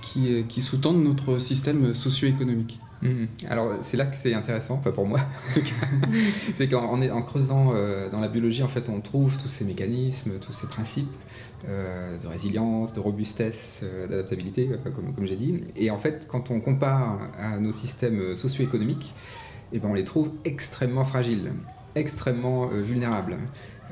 qui, 0.02 0.44
qui 0.48 0.60
sous-tendent 0.60 1.02
notre 1.02 1.38
système 1.38 1.94
socio-économique 1.94 2.78
Mhm. 3.04 3.28
Alors 3.50 3.72
c'est 3.82 3.98
là 3.98 4.06
que 4.06 4.16
c'est 4.16 4.32
intéressant, 4.32 4.76
enfin 4.76 4.90
pour 4.90 5.06
moi 5.06 5.20
en 5.50 5.54
tout 5.54 5.60
cas, 5.60 6.08
c'est 6.54 6.68
qu'en 6.68 7.00
en, 7.00 7.22
creusant 7.22 7.72
euh, 7.74 8.08
dans 8.08 8.20
la 8.20 8.28
biologie, 8.28 8.62
en 8.62 8.68
fait, 8.68 8.88
on 8.88 9.00
trouve 9.00 9.36
tous 9.36 9.48
ces 9.48 9.64
mécanismes, 9.66 10.38
tous 10.40 10.52
ces 10.52 10.66
principes 10.66 11.12
euh, 11.68 12.18
de 12.18 12.26
résilience, 12.26 12.94
de 12.94 13.00
robustesse, 13.00 13.82
euh, 13.84 14.06
d'adaptabilité, 14.06 14.70
comme, 14.84 15.14
comme 15.14 15.26
j'ai 15.26 15.36
dit. 15.36 15.60
Et 15.76 15.90
en 15.90 15.98
fait, 15.98 16.26
quand 16.28 16.50
on 16.50 16.60
compare 16.60 17.18
à 17.38 17.60
nos 17.60 17.72
systèmes 17.72 18.34
socio-économiques, 18.34 19.14
eh 19.72 19.80
ben, 19.80 19.88
on 19.90 19.94
les 19.94 20.04
trouve 20.04 20.30
extrêmement 20.46 21.04
fragiles, 21.04 21.52
extrêmement 21.94 22.66
vulnérables. 22.68 23.36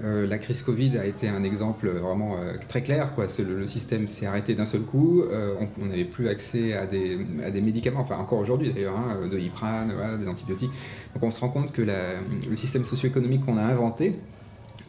Euh, 0.02 0.26
la 0.26 0.38
crise 0.38 0.62
Covid 0.62 0.96
a 0.98 1.04
été 1.04 1.28
un 1.28 1.44
exemple 1.44 1.88
vraiment 1.88 2.36
euh, 2.38 2.54
très 2.68 2.82
clair. 2.82 3.12
Le, 3.18 3.66
système 3.66 4.08
s'est 4.08 4.26
arrêté 4.26 4.54
d'un 4.54 4.66
seul 4.66 4.82
coup. 4.82 5.22
euh, 5.22 5.54
on 5.80 5.86
n'avait 5.86 6.04
plus 6.04 6.28
accès 6.28 6.72
à 6.74 6.86
des, 6.86 7.16
médicaments, 7.60 8.00
enfin 8.00 8.16
encore 8.16 8.38
aujourd'hui 8.38 8.72
d'ailleurs, 8.72 8.96
hein, 8.96 9.28
de 9.30 9.38
Iprane, 9.38 9.92
des 10.18 10.28
antibiotiques. 10.28 10.72
Donc 11.14 11.22
on 11.22 11.30
se 11.30 11.40
rend 11.40 11.50
compte 11.50 11.72
que 11.72 11.82
le 11.82 12.56
système 12.56 12.84
socio-économique 12.84 13.44
qu'on 13.44 13.58
a 13.58 13.62
inventé, 13.62 14.18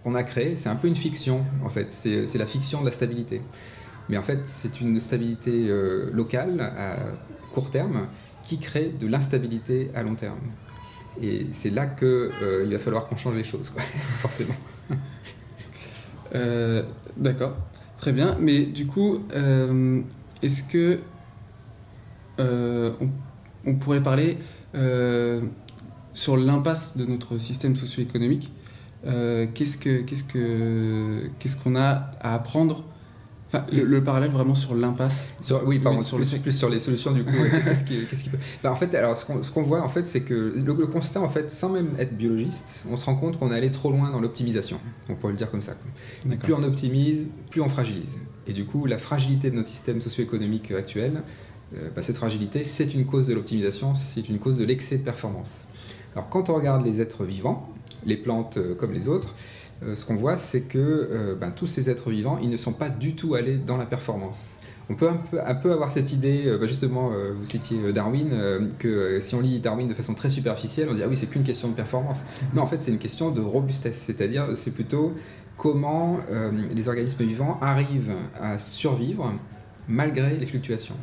qu'on 0.04 0.16
a 0.16 0.24
créé, 0.24 0.56
c'est 0.56 0.70
un 0.70 0.76
peu 0.76 0.88
une 0.88 0.96
fiction 0.96 1.46
en 1.64 1.70
fait. 1.70 1.92
C'est 1.92 2.38
la 2.38 2.46
fiction 2.46 2.80
de 2.82 2.86
la 2.86 2.92
stabilité. 2.92 3.42
Mais 4.10 4.18
en 4.18 4.22
fait, 4.22 4.40
c'est 4.46 4.82
une 4.82 5.00
stabilité 5.00 5.68
euh, 5.70 6.10
locale 6.12 6.60
à 6.60 6.98
court 7.52 7.70
terme 7.70 8.08
qui 8.44 8.60
crée 8.60 8.90
de 8.90 9.08
l'instabilité 9.08 9.90
à 9.96 10.04
long 10.04 10.16
terme. 10.16 10.40
Et 11.22 11.48
c'est 11.52 11.70
là 11.70 11.86
qu'il 11.86 12.30
va 12.72 12.80
falloir 12.80 13.08
qu'on 13.08 13.16
change 13.16 13.36
les 13.36 13.44
choses, 13.44 13.70
quoi, 13.70 13.82
forcément. 14.20 14.56
Euh, 16.36 16.84
D'accord, 17.18 17.56
très 17.98 18.12
bien. 18.12 18.36
Mais 18.40 18.64
du 18.64 18.88
coup, 18.88 19.20
euh, 19.36 20.02
est-ce 20.42 20.64
que 20.64 21.00
euh, 22.40 22.92
on, 23.66 23.76
pourrait 23.76 24.02
parler 24.02 24.38
euh, 24.76 25.42
sur 26.14 26.36
l'impasse 26.38 26.98
de 26.98 27.06
notre 27.06 27.38
système 27.38 27.76
socio-économique 27.76 28.52
Euh, 29.06 29.48
Qu'est-ce 29.54 29.78
que 29.78 30.02
qu'est-ce 30.02 30.24
que 30.24 31.30
qu'est-ce 31.38 31.58
qu'on 31.58 31.76
a 31.76 32.10
à 32.22 32.36
apprendre 32.36 32.86
Enfin, 33.56 33.66
le, 33.72 33.84
le 33.84 34.04
parallèle 34.04 34.32
vraiment 34.32 34.56
sur 34.56 34.74
l'impasse. 34.74 35.28
Oui, 35.66 35.78
pardon, 35.78 36.02
sur 36.02 36.18
plus, 36.18 36.34
le 36.34 36.40
plus 36.40 36.52
sur 36.52 36.70
les 36.70 36.80
solutions 36.80 37.12
du 37.12 37.24
coup. 37.24 37.32
ouais, 37.34 37.50
qu'est-ce 37.64 37.84
qui, 37.84 38.04
qu'est-ce 38.08 38.24
qui 38.24 38.30
peut- 38.32 38.38
Bah, 38.64 38.72
en 38.72 38.76
fait, 38.76 38.96
alors 38.96 39.16
ce 39.16 39.26
qu'on, 39.52 39.62
voit 39.62 39.84
en 39.84 39.90
fait, 39.90 40.06
c'est 40.08 40.22
que 40.22 40.34
le, 40.56 40.74
le 40.74 40.88
constat 40.88 41.22
en 41.22 41.30
fait, 41.30 41.52
sans 41.52 41.70
même 41.70 41.90
être 42.00 42.18
biologiste, 42.18 42.84
on 42.90 42.96
se 42.96 43.06
rend 43.06 43.16
compte 43.16 43.38
qu'on 43.38 43.52
est 43.52 43.56
allé 43.56 43.70
trop 43.70 43.92
loin 43.92 44.10
dans 44.10 44.20
l'optimisation. 44.20 44.80
On 45.08 45.14
pourrait 45.14 45.34
le 45.34 45.38
dire 45.38 45.52
comme 45.52 45.62
ça. 45.62 45.76
Plus 46.42 46.54
on 46.54 46.64
optimise, 46.64 47.30
plus 47.52 47.62
on 47.62 47.70
fragilise. 47.70 48.18
Et 48.48 48.54
du 48.54 48.66
coup, 48.66 48.86
la 48.88 48.98
fragilité 48.98 49.52
de 49.52 49.56
notre 49.56 49.70
système 49.70 50.02
socio-économique 50.02 50.72
actuel, 50.72 51.22
euh, 51.76 51.90
bah, 51.96 52.02
cette 52.02 52.18
fragilité, 52.18 52.64
c'est 52.64 52.94
une 52.96 53.06
cause 53.06 53.28
de 53.28 53.34
l'optimisation, 53.36 53.94
c'est 53.94 54.30
une 54.30 54.40
cause 54.40 54.58
de 54.58 54.66
l'excès 54.66 54.98
de 54.98 55.04
performance. 55.04 55.68
Alors 56.16 56.28
quand 56.30 56.50
on 56.50 56.56
regarde 56.56 56.84
les 56.84 57.02
êtres 57.02 57.24
vivants, 57.24 57.70
les 58.06 58.18
plantes 58.18 58.58
euh, 58.58 58.76
comme 58.76 58.92
les 58.94 59.08
autres, 59.08 59.34
euh, 59.82 59.96
ce 59.96 60.06
qu'on 60.06 60.16
voit, 60.16 60.38
c'est 60.38 60.62
que 60.62 60.78
euh, 60.78 61.36
ben, 61.36 61.52
tous 61.52 61.68
ces 61.68 61.90
êtres 61.90 62.10
vivants, 62.10 62.40
ils 62.42 62.50
ne 62.50 62.58
sont 62.58 62.74
pas 62.74 62.90
du 62.90 63.16
tout 63.16 63.36
allés 63.36 63.58
dans 63.58 63.78
la 63.78 63.86
performance. 63.86 64.60
On 64.90 64.96
peut 64.96 65.10
un 65.10 65.56
peu, 65.56 65.72
avoir 65.72 65.92
cette 65.92 66.12
idée, 66.12 66.44
euh, 66.46 66.58
bah, 66.58 66.68
justement, 66.68 67.12
vous 67.38 67.46
citiez 67.46 67.94
Darwin, 67.94 68.70
que 68.80 69.20
si 69.20 69.36
on 69.36 69.42
lit 69.42 69.60
Darwin 69.60 69.88
de 69.88 69.94
façon 69.94 70.14
très 70.14 70.30
superficielle, 70.30 70.88
on 70.92 70.94
dit 70.94 71.04
ah 71.04 71.08
oui, 71.08 71.16
c'est 71.16 71.28
qu'une 71.28 71.44
question 71.44 71.70
de 71.70 71.74
performance. 71.74 72.26
Non, 72.54 72.64
en 72.64 72.68
fait, 72.68 72.82
c'est 72.82 72.92
une 72.92 73.00
question 73.00 73.32
de 73.32 73.42
robustesse, 73.42 73.98
c'est-à-dire 73.98 74.56
c'est 74.56 74.72
plutôt 74.72 75.14
comment 75.58 76.20
les 76.74 76.90
organismes 76.90 77.24
vivants 77.24 77.58
arrivent 77.62 78.16
à 78.40 78.58
survivre 78.58 79.34
malgré 79.88 80.36
les 80.38 80.46
fluctuations. 80.46 80.96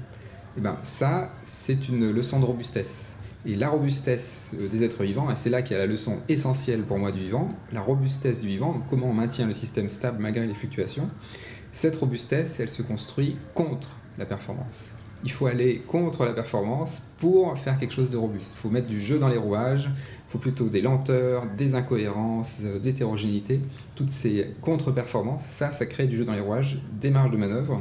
Et 0.59 0.61
ben 0.61 0.77
ça, 0.83 1.31
c'est 1.45 1.89
une 1.89 2.11
leçon 2.11 2.41
de 2.41 2.45
robustesse. 2.45 3.16
Et 3.47 3.55
la 3.55 3.70
robustesse 3.70 4.55
euh, 4.59 4.68
des 4.68 4.82
êtres 4.82 5.03
vivants, 5.03 5.30
et 5.30 5.36
c'est 5.36 5.51
là 5.51 5.62
qu'il 5.62 5.76
y 5.76 5.80
a 5.80 5.82
la 5.82 5.91
leçon 5.91 6.18
essentielle 6.28 6.82
pour 6.82 6.99
moi 6.99 7.11
du 7.11 7.20
vivant, 7.20 7.49
la 7.72 7.80
robustesse 7.80 8.41
du 8.41 8.49
vivant, 8.49 8.74
donc 8.74 8.82
comment 8.88 9.09
on 9.09 9.14
maintient 9.14 9.47
le 9.47 9.55
système 9.55 9.88
stable 9.88 10.18
malgré 10.20 10.47
les 10.47 10.55
fluctuations, 10.55 11.09
cette 11.72 11.97
robustesse, 11.97 12.61
elle 12.61 12.68
se 12.68 12.82
construit 12.82 13.36
contre 13.55 13.97
la 14.18 14.26
performance. 14.26 14.97
Il 15.22 15.30
faut 15.30 15.47
aller 15.47 15.80
contre 15.86 16.24
la 16.24 16.32
performance 16.32 17.03
pour 17.18 17.57
faire 17.59 17.76
quelque 17.76 17.93
chose 17.93 18.11
de 18.11 18.16
robuste. 18.16 18.57
Il 18.57 18.61
faut 18.61 18.70
mettre 18.70 18.86
du 18.86 19.01
jeu 19.01 19.18
dans 19.18 19.28
les 19.28 19.36
rouages, 19.36 19.86
il 19.86 20.32
faut 20.32 20.38
plutôt 20.38 20.68
des 20.68 20.80
lenteurs, 20.80 21.47
des 21.57 21.74
incohérences, 21.74 22.59
euh, 22.62 22.78
d'hétérogénéité. 22.78 23.61
Toutes 23.95 24.11
ces 24.11 24.55
contre-performances, 24.61 25.45
ça, 25.45 25.70
ça 25.70 25.86
crée 25.86 26.07
du 26.07 26.16
jeu 26.16 26.24
dans 26.24 26.34
les 26.34 26.41
rouages, 26.41 26.78
des 27.01 27.11
marges 27.11 27.30
de 27.30 27.36
manœuvre, 27.36 27.80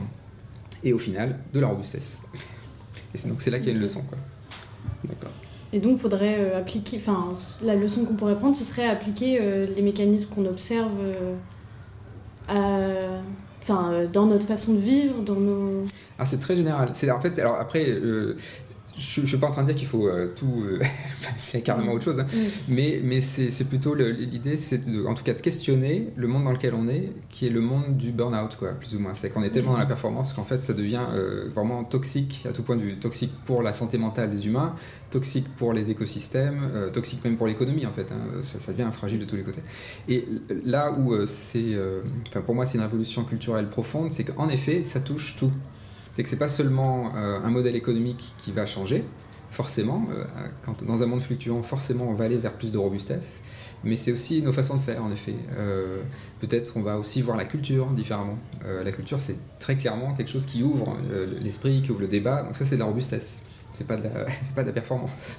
et 0.84 0.94
au 0.94 1.00
final, 1.00 1.40
de 1.54 1.60
la 1.60 1.68
robustesse. 1.68 2.20
Et 3.14 3.18
c'est 3.18 3.28
donc 3.28 3.42
c'est 3.42 3.52
là 3.52 3.58
qu'il 3.58 3.68
y 3.68 3.72
a 3.72 3.76
une 3.76 3.82
leçon. 3.82 4.02
Quoi. 4.04 4.18
D'accord. 5.04 5.32
Et 5.72 5.80
donc, 5.80 6.00
faudrait 6.00 6.38
euh, 6.40 6.60
appliquer. 6.60 6.98
Enfin, 6.98 7.34
la 7.64 7.76
leçon 7.76 8.06
qu'on 8.06 8.16
pourrait 8.16 8.38
prendre, 8.38 8.56
ce 8.56 8.64
serait 8.64 8.88
appliquer 8.88 9.40
euh, 9.40 9.68
les 9.76 9.84
mécanismes 9.84 10.30
qu'on 10.30 10.46
observe 10.46 10.92
euh, 12.50 13.26
dans 13.68 14.26
notre 14.26 14.48
façon 14.48 14.74
de 14.74 14.80
vivre, 14.80 15.22
dans 15.22 15.36
nos. 15.36 15.86
Ah, 16.18 16.26
c'est 16.26 16.40
très 16.40 16.56
général. 16.56 16.90
C'est 16.94 17.12
en 17.12 17.20
fait, 17.20 17.38
alors 17.38 17.56
après, 17.60 17.86
je, 19.00 19.22
je 19.22 19.26
suis 19.26 19.38
pas 19.38 19.48
en 19.48 19.52
train 19.52 19.62
de 19.64 19.68
dire 19.68 19.76
qu'il 19.76 19.88
faut 19.88 20.08
euh, 20.08 20.28
tout, 20.36 20.64
euh, 20.64 20.80
carrément 21.64 21.94
autre 21.94 22.04
chose, 22.04 22.20
hein. 22.20 22.28
mais 22.68 23.02
mais 23.04 23.22
c'est 23.22 23.50
c'est 23.50 23.64
plutôt 23.66 23.96
l'idée, 23.96 24.58
c'est 24.58 24.82
en 25.08 25.14
tout 25.16 25.24
cas 25.24 25.34
de 25.34 25.42
questionner 25.42 26.10
le 26.16 26.28
monde 26.28 26.44
dans 26.44 26.52
lequel 26.52 26.74
on 26.76 26.88
est, 26.88 27.12
qui 27.30 27.48
est 27.48 27.50
le 27.50 27.62
monde 27.62 27.98
du 27.98 28.12
burn-out, 28.12 28.56
quoi, 28.58 28.70
plus 28.72 28.96
ou 28.96 29.00
moins. 29.00 29.14
C'est 29.14 29.30
qu'on 29.30 29.42
est 29.44 29.50
tellement 29.50 29.72
dans 29.74 29.78
la 29.80 29.86
performance 29.86 30.34
qu'en 30.34 30.44
fait, 30.44 30.62
ça 30.64 30.74
devient 30.74 31.06
euh, 31.14 31.50
vraiment 31.56 31.84
toxique 31.84 32.46
à 32.48 32.52
tout 32.52 32.62
point 32.64 32.76
de 32.76 32.82
vue, 32.82 32.96
toxique 33.00 33.32
pour 33.46 33.64
la 33.64 33.74
santé 33.74 33.98
mentale 33.98 34.30
des 34.30 34.46
humains, 34.48 34.76
toxique 35.10 35.48
pour 35.58 35.74
les 35.74 35.90
écosystèmes, 35.92 36.70
euh, 36.76 36.90
toxique 36.92 37.24
même 37.24 37.38
pour 37.38 37.48
l'économie 37.48 37.86
en 37.86 37.94
fait. 37.94 38.12
hein. 38.12 38.42
Ça, 38.44 38.60
ça 38.60 38.74
devient 38.74 38.90
fragile 38.92 39.20
de 39.20 39.26
tous 39.26 39.38
les 39.38 39.44
côtés. 39.44 39.62
Et 40.08 40.26
là 40.66 40.92
où 40.92 41.26
c'est, 41.26 41.78
enfin 42.28 42.42
pour 42.42 42.54
moi, 42.56 42.66
c'est 42.66 42.78
une 42.78 42.84
révolution 42.84 43.24
culturelle 43.24 43.70
profonde, 43.70 44.12
c'est 44.12 44.24
qu'en 44.26 44.50
effet, 44.50 44.84
ça 44.84 45.00
touche 45.00 45.36
tout. 45.38 45.52
C'est 46.20 46.24
que 46.24 46.28
c'est 46.30 46.36
pas 46.36 46.50
seulement 46.50 47.14
euh, 47.16 47.40
un 47.42 47.50
modèle 47.50 47.78
économique 47.78 48.34
qui 48.40 48.52
va 48.52 48.66
changer, 48.66 49.06
forcément. 49.52 50.06
euh, 50.12 50.26
quand, 50.66 50.84
dans 50.84 51.02
un 51.02 51.06
monde 51.06 51.22
fluctuant, 51.22 51.64
forcément, 51.64 52.10
on 52.10 52.14
va 52.14 52.26
aller 52.26 52.38
vers 52.38 52.52
plus 52.52 52.74
de 52.74 52.78
robustesse. 52.78 53.42
Mais 53.86 53.96
c'est 53.96 54.12
aussi 54.12 54.42
nos 54.42 54.52
façons 54.52 54.76
de 54.76 54.82
faire, 54.82 55.02
en 55.02 55.14
effet. 55.14 55.36
Euh, 55.58 56.02
Peut-être 56.42 56.74
qu'on 56.74 56.82
va 56.82 56.98
aussi 57.00 57.22
voir 57.22 57.38
la 57.38 57.46
culture 57.46 57.86
différemment. 57.92 58.38
Euh, 58.66 58.84
la 58.84 58.92
culture, 58.92 59.22
c'est 59.22 59.38
très 59.60 59.78
clairement 59.78 60.14
quelque 60.14 60.30
chose 60.30 60.46
qui 60.46 60.62
ouvre 60.62 60.98
euh, 61.10 61.26
l'esprit, 61.40 61.82
qui 61.82 61.92
ouvre 61.92 62.02
le 62.02 62.10
débat. 62.10 62.44
Donc 62.44 62.58
ça, 62.58 62.66
c'est 62.66 62.76
de 62.76 62.82
la 62.82 62.88
robustesse. 62.88 63.42
C'est 63.72 63.88
pas 63.88 63.96
de 63.96 64.04
la, 64.04 64.28
c'est 64.44 64.54
pas 64.56 64.64
de 64.64 64.68
la 64.68 64.74
performance. 64.74 65.38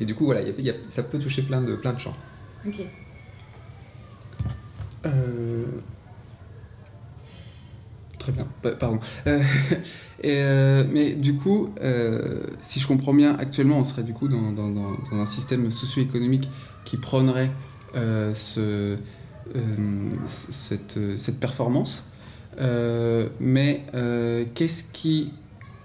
Et 0.00 0.06
du 0.06 0.14
coup, 0.14 0.24
voilà, 0.24 0.40
il 0.40 0.46
y 0.48 0.50
a- 0.50 0.54
il 0.56 0.64
y 0.64 0.70
a- 0.70 0.74
ça 0.88 1.02
peut 1.02 1.18
toucher 1.18 1.42
plein 1.42 1.60
de, 1.60 1.76
plein 1.76 1.92
de 1.92 2.00
champs. 2.00 2.16
Ok. 2.66 2.86
Très 8.20 8.32
bien, 8.32 8.46
Pa- 8.62 8.72
pardon. 8.72 9.00
Euh, 9.26 9.42
et, 10.22 10.42
euh, 10.42 10.84
mais 10.92 11.12
du 11.14 11.34
coup, 11.34 11.70
euh, 11.82 12.42
si 12.60 12.78
je 12.78 12.86
comprends 12.86 13.14
bien, 13.14 13.34
actuellement, 13.38 13.78
on 13.78 13.84
serait 13.84 14.02
du 14.04 14.12
coup 14.12 14.28
dans, 14.28 14.52
dans- 14.52 14.68
dans- 14.68 14.92
dans 15.10 15.16
un 15.20 15.26
système 15.26 15.70
socio-économique 15.72 16.48
qui 16.84 16.96
prônerait 16.98 17.50
ce, 18.34 18.96
cette, 20.26 20.98
cette 21.16 21.40
performance. 21.40 22.04
Mais 23.40 23.84
qu'est-ce 24.54 24.84
qui 24.92 25.32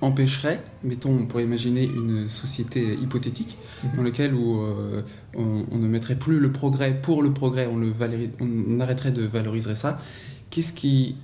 empêcherait, 0.02 0.62
mettons, 0.84 1.12
on 1.18 1.26
pourrait 1.26 1.45
imaginer 1.45 1.86
une 1.86 2.28
société 2.28 2.95
hypothétique 2.95 3.57
dans 3.95 4.03
laquelle 4.03 4.36
où, 4.36 4.62
euh, 4.62 5.02
on, 5.36 5.66
on 5.72 5.78
ne 5.78 5.88
mettrait 5.88 6.16
plus 6.16 6.40
le 6.40 6.52
progrès 6.52 6.94
pour 7.02 7.24
le 7.24 7.32
progrès, 7.34 7.68
on, 7.72 7.78
le 7.78 7.94
on 8.41 8.80
arrêterait 8.82 9.14
de 9.14 9.24
valoriser 9.24 9.74
ça. 9.76 9.98
Qu'est-ce 10.52 10.74
qui 10.74 11.16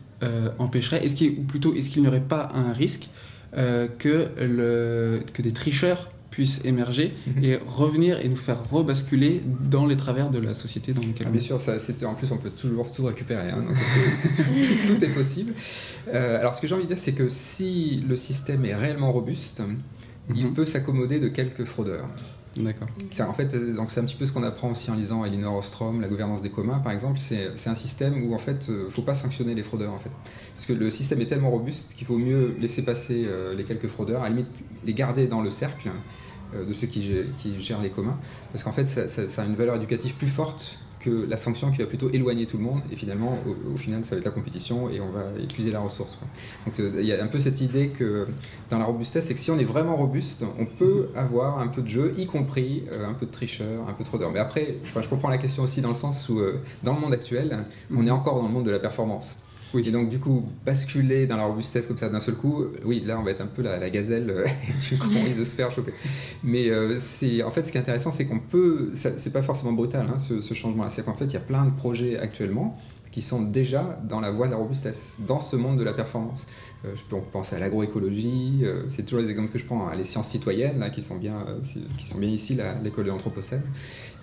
empêcherait, 0.60 1.06
est-ce 1.06 1.16
ou 1.40 1.44
plutôt, 1.44 1.74
est-ce 1.74 1.90
qu'il 1.90 2.02
n'y 2.02 2.08
aurait 2.08 2.20
pas 2.22 2.50
un 2.54 2.74
risque 2.74 3.10
euh, 3.58 3.88
que, 4.00 4.28
le, 4.40 5.20
que 5.34 5.42
des 5.42 5.52
tricheurs 5.52 6.10
puissent 6.30 6.62
émerger 6.64 7.14
et 7.44 7.58
revenir 7.68 8.22
et 8.22 8.30
nous 8.30 8.38
faire 8.38 8.58
rebasculer 8.72 9.42
dans 9.70 9.86
les 9.86 9.98
travers 9.98 10.30
de 10.30 10.40
la 10.40 10.54
société 10.54 10.94
dans 10.94 11.02
laquelle 11.02 11.26
Ah, 11.26 11.30
on 11.30 11.32
bien 11.34 11.42
est? 11.42 11.44
sûr, 11.44 11.60
ça, 11.60 11.78
c'est- 11.78 12.06
en 12.06 12.14
plus 12.14 12.32
on 12.32 12.38
peut 12.38 12.52
toujours 12.52 12.90
tout 12.94 13.04
récupérer, 13.04 13.50
hein, 13.52 13.58
donc 13.68 13.76
tout, 13.76 14.44
tout- 14.44 14.94
tout 14.96 15.04
est 15.06 15.10
possible. 15.10 15.54
Euh, 16.14 16.40
alors 16.40 16.56
ce 16.56 16.62
que 16.62 16.68
j'ai 16.68 16.76
envie 16.76 16.84
de 16.86 16.88
dire, 16.88 16.98
c'est 16.98 17.12
que 17.12 17.28
si 17.28 18.02
le 18.08 18.16
système 18.16 18.64
est 18.64 18.76
réellement 18.76 19.12
robuste, 19.12 19.62
il 20.34 20.54
peut 20.54 20.64
s'accommoder 20.64 21.20
de 21.20 21.28
quelques 21.28 21.66
fraudeurs. 21.66 22.08
D'accord. 22.58 22.90
C'est 23.12 23.24
en 23.24 23.32
fait, 23.34 23.54
euh, 23.54 23.74
c'est 23.88 24.00
un 24.02 24.04
petit 24.04 24.16
peu 24.16 24.26
ce 24.26 24.34
qu'on 24.34 24.44
apprend 24.44 24.72
aussi 24.72 24.92
en 24.92 24.96
lisant 24.96 25.24
Elinor 25.24 25.56
Ostrom, 25.56 26.02
la 26.02 26.10
gouvernance 26.10 26.42
des 26.42 26.50
communs, 26.50 26.80
par 26.80 26.92
exemple. 26.92 27.18
C'est 27.18 27.70
un 27.70 27.76
système 27.76 28.26
où 28.26 28.36
en 28.36 28.40
fait, 28.40 28.68
euh, 28.70 28.90
faut 28.90 29.04
pas 29.04 29.16
sanctionner 29.16 29.56
les 29.56 29.64
fraudeurs 29.64 29.94
en 29.94 30.00
fait, 30.00 30.12
parce 30.56 30.66
que 30.66 30.74
le 30.74 30.92
système 30.92 31.22
est 31.22 31.28
tellement 31.28 31.50
robuste 31.50 31.94
qu'il 31.94 32.08
vaut 32.08 32.18
mieux 32.18 32.54
laisser 32.60 32.82
passer 32.84 33.24
euh, 33.26 33.56
les 33.56 33.64
quelques 33.64 33.88
fraudeurs, 33.88 34.24
à 34.24 34.30
limite 34.30 34.66
les 34.86 34.94
garder 34.94 35.28
dans 35.28 35.42
le 35.42 35.50
cercle 35.50 35.90
de 36.54 36.74
ceux 36.74 36.88
qui, 36.88 37.00
gè- 37.00 37.28
qui 37.38 37.62
gèrent 37.62 37.82
les 37.82 37.90
communs, 37.92 38.18
parce 38.52 38.66
qu'en 38.66 38.74
fait, 38.74 38.86
ça 38.86 39.42
a 39.42 39.46
une 39.46 39.56
valeur 39.56 39.76
éducative 39.78 40.16
plus 40.16 40.28
forte 40.28 40.80
que 41.04 41.26
la 41.28 41.38
sanction 41.38 41.72
qui 41.72 41.80
va 41.80 41.86
plutôt 41.86 42.10
éloigner 42.12 42.46
tout 42.46 42.58
le 42.58 42.64
monde, 42.64 42.82
et 42.92 42.96
finalement, 42.96 43.38
au, 43.74 43.78
final, 43.78 44.06
ça 44.06 44.16
va 44.16 44.20
être 44.20 44.26
la 44.26 44.32
compétition 44.32 44.90
et 44.90 45.02
on 45.02 45.10
va 45.10 45.24
épuiser 45.42 45.72
la 45.72 45.80
ressource. 45.80 46.18
Donc 46.66 46.80
euh, 46.80 46.92
il 47.00 47.06
y 47.06 47.14
a 47.14 47.24
un 47.24 47.28
peu 47.28 47.40
cette 47.40 47.62
idée 47.62 47.90
que 47.90 48.28
dans 48.70 48.78
la 48.78 48.86
robustesse, 48.86 49.26
c'est 49.26 49.34
que 49.34 49.40
si 49.40 49.52
on 49.52 49.58
est 49.58 49.66
vraiment 49.66 49.96
robuste, 49.96 50.46
on 50.60 50.66
peut 50.66 51.10
avoir 51.16 51.60
un 51.60 51.68
peu 51.68 51.82
de 51.82 51.88
jeu, 51.88 52.14
y 52.18 52.26
compris 52.26 52.84
euh, 52.92 53.10
un 53.10 53.14
peu 53.14 53.26
de 53.26 53.32
tricheur, 53.32 53.88
un 53.90 53.94
peu 53.94 54.04
de 54.04 54.08
fraudeur. 54.08 54.32
Mais 54.32 54.40
après, 54.40 54.76
je, 54.84 55.02
je 55.02 55.08
comprends 55.08 55.30
la 55.30 55.38
question 55.40 55.64
aussi 55.64 55.82
dans 55.82 55.90
le 55.90 55.96
sens 55.96 56.30
où, 56.30 56.40
euh, 56.40 56.62
dans 56.84 56.94
le 56.94 57.00
monde 57.00 57.14
actuel, 57.14 57.66
on 57.96 58.06
est 58.06 58.12
encore 58.12 58.40
dans 58.40 58.48
le 58.48 58.54
monde 58.54 58.66
de 58.66 58.72
la 58.72 58.80
performance. 58.80 59.38
Et 59.80 59.92
donc, 59.92 60.10
du 60.10 60.20
coup, 60.20 60.44
basculer 60.66 61.28
dans 61.28 61.38
la 61.38 61.44
robustesse 61.44 61.88
comme 61.88 61.98
ça 61.98 62.10
d'un 62.10 62.20
seul 62.20 62.36
coup, 62.36 62.66
oui, 62.84 63.04
là, 63.06 63.20
on 63.20 63.24
va 63.24 63.32
être 63.32 63.42
un 63.42 63.48
peu 63.48 63.62
la, 63.62 63.80
la 63.80 63.90
gazelle, 63.90 64.30
euh, 64.30 64.46
du 64.90 64.98
coup, 64.98 65.08
on 65.16 65.24
risque 65.24 65.40
de 65.40 65.44
se 65.46 65.56
faire 65.56 65.72
choper. 65.72 65.94
Mais 66.44 66.70
euh, 66.70 67.00
c'est, 67.00 67.42
en 67.44 67.52
fait, 67.52 67.66
ce 67.66 67.72
qui 67.72 67.78
est 67.78 67.82
intéressant, 67.82 68.12
c'est 68.12 68.26
qu'on 68.26 68.40
peut, 68.40 68.92
c'est 68.94 69.34
pas 69.34 69.42
forcément 69.42 69.72
brutal, 69.72 70.08
hein, 70.14 70.20
ce, 70.20 70.42
ce 70.42 70.54
changement-là. 70.54 70.90
C'est 70.90 71.06
qu'en 71.06 71.16
fait, 71.16 71.26
il 71.26 71.34
y 71.34 71.38
a 71.38 71.42
plein 71.42 71.66
de 71.66 71.72
projets 71.72 72.18
actuellement 72.18 72.78
qui 73.12 73.22
sont 73.22 73.42
déjà 73.42 74.00
dans 74.08 74.22
la 74.22 74.32
voie 74.32 74.48
de 74.48 74.52
la 74.52 74.58
robustesse, 74.58 75.18
dans 75.28 75.42
ce 75.42 75.56
monde 75.56 75.78
de 75.78 75.84
la 75.84 75.94
performance. 75.94 76.48
Euh, 76.84 76.96
je 76.96 77.04
peux 77.04 77.18
penser 77.32 77.56
à 77.56 77.60
l'agroécologie, 77.60 78.62
euh, 78.64 78.86
c'est 78.88 79.04
toujours 79.04 79.20
les 79.20 79.30
exemples 79.30 79.52
que 79.52 79.60
je 79.60 79.66
prends, 79.66 79.88
hein, 79.88 79.96
les 79.96 80.04
sciences 80.04 80.30
citoyennes, 80.30 80.80
là, 80.80 80.90
qui, 80.90 81.04
sont 81.04 81.18
bien, 81.18 81.46
euh, 81.48 81.60
qui 81.98 82.08
sont 82.08 82.18
bien 82.18 82.30
ici, 82.30 82.58
l'école 82.84 83.06
de 83.06 83.10
l'Anthropocène. 83.10 83.62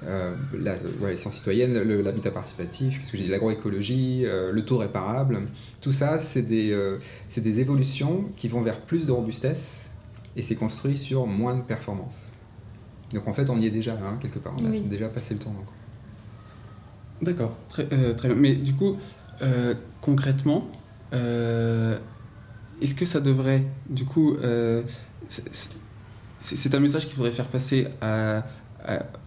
Euh, 0.05 0.35
euh, 0.55 0.77
ouais, 1.01 1.11
les 1.13 1.17
sciences 1.17 1.37
citoyennes, 1.37 1.79
l'habitat 1.79 2.31
participatif, 2.33 2.99
qu'est-ce 2.99 3.13
que 3.13 3.19
j'ai 3.19 3.25
dit, 3.25 3.31
l'agroécologie, 3.31 4.23
euh, 4.25 4.51
le 4.51 4.65
taux 4.65 4.79
réparable, 4.79 5.49
tout 5.81 5.93
ça, 5.93 6.19
c'est 6.19 6.43
des, 6.43 6.73
euh, 6.73 6.99
c'est 7.29 7.41
des 7.43 7.61
évolutions 7.61 8.25
qui 8.37 8.49
vont 8.49 8.63
vers 8.63 8.81
plus 8.81 9.07
de 9.07 9.13
robustesse 9.13 9.93
et 10.37 10.43
c'est 10.43 10.57
construit 10.57 10.97
sur 10.97 11.27
moins 11.27 11.55
de 11.55 11.63
performance. 11.63 12.31
Donc 13.13 13.27
en 13.29 13.33
fait, 13.33 13.49
on 13.51 13.59
y 13.59 13.67
est 13.67 13.71
déjà, 13.71 13.93
hein, 13.93 14.19
quelque 14.21 14.39
part, 14.39 14.55
on 14.59 14.67
a 14.67 14.79
déjà 14.81 15.09
passé 15.09 15.35
le 15.35 15.41
tournant. 15.41 15.63
quoi. 15.65 15.75
D'accord, 17.23 17.57
très, 17.69 17.89
euh, 17.93 18.15
très 18.15 18.29
bien. 18.29 18.37
Mais 18.37 18.55
du 18.55 18.75
coup, 18.75 18.97
euh, 19.43 19.75
concrètement, 20.01 20.69
euh, 21.13 21.99
est-ce 22.81 22.95
que 22.95 23.05
ça 23.05 23.21
devrait, 23.21 23.65
du 23.89 24.05
coup, 24.05 24.35
euh, 24.35 24.83
c'est- 25.29 26.75
un 26.75 26.81
message 26.81 27.07
qu'il 27.07 27.15
faudrait 27.15 27.33
faire 27.33 27.49
passer 27.49 27.89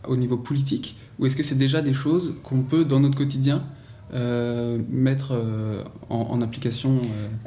au 0.08 0.16
niveau 0.18 0.38
politique 0.38 0.98
ou 1.20 1.26
est-ce 1.26 1.36
que 1.36 1.44
c'est 1.44 1.58
déjà 1.58 1.82
des 1.82 1.94
choses 1.94 2.36
qu'on 2.44 2.64
peut, 2.64 2.86
dans 2.86 3.00
notre 3.00 3.18
quotidien, 3.18 3.64
euh, 4.14 4.78
mettre 4.90 5.32
euh, 5.34 5.84
en, 6.10 6.18
en 6.32 6.42
application 6.42 7.00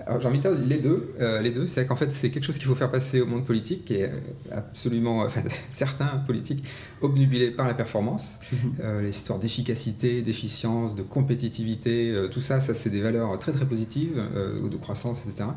euh, 0.09 0.19
j'ai 0.20 0.27
envie 0.28 0.39
de 0.39 0.43
dire 0.43 0.59
les 0.66 0.78
deux. 0.78 1.12
euh, 1.20 1.41
les 1.43 1.51
deux, 1.51 1.66
c'est 1.66 1.86
qu'en 1.86 1.97
fait 1.97 2.11
c'est 2.11 2.31
quelque 2.31 2.45
chose 2.45 2.57
qu'il 2.59 2.66
faut 2.66 2.74
faire 2.74 2.91
passer 2.91 3.20
au 3.20 3.27
monde 3.27 3.45
politique 3.45 3.91
et 3.91 4.05
euh, 4.05 4.09
absolument, 4.53 5.20
enfin, 5.20 5.43
certains 5.69 6.19
politiques 6.27 6.65
obnubilés 7.03 7.51
par 7.51 7.66
la 7.66 7.74
performance, 7.74 8.41
Euh, 8.82 9.03
les 9.03 9.11
histoires 9.11 9.39
d'efficacité, 9.39 10.23
d'efficience, 10.23 10.95
de 10.95 11.03
compétitivité, 11.03 12.15
tout 12.31 12.41
ça, 12.41 12.61
ça 12.61 12.74
c'est 12.74 12.91
des 12.91 13.01
valeurs 13.01 13.39
très 13.39 13.53
très 13.53 13.66
positives 13.66 14.23
ou 14.62 14.69
de 14.69 14.77
croissance, 14.77 15.27
etc. 15.27 15.51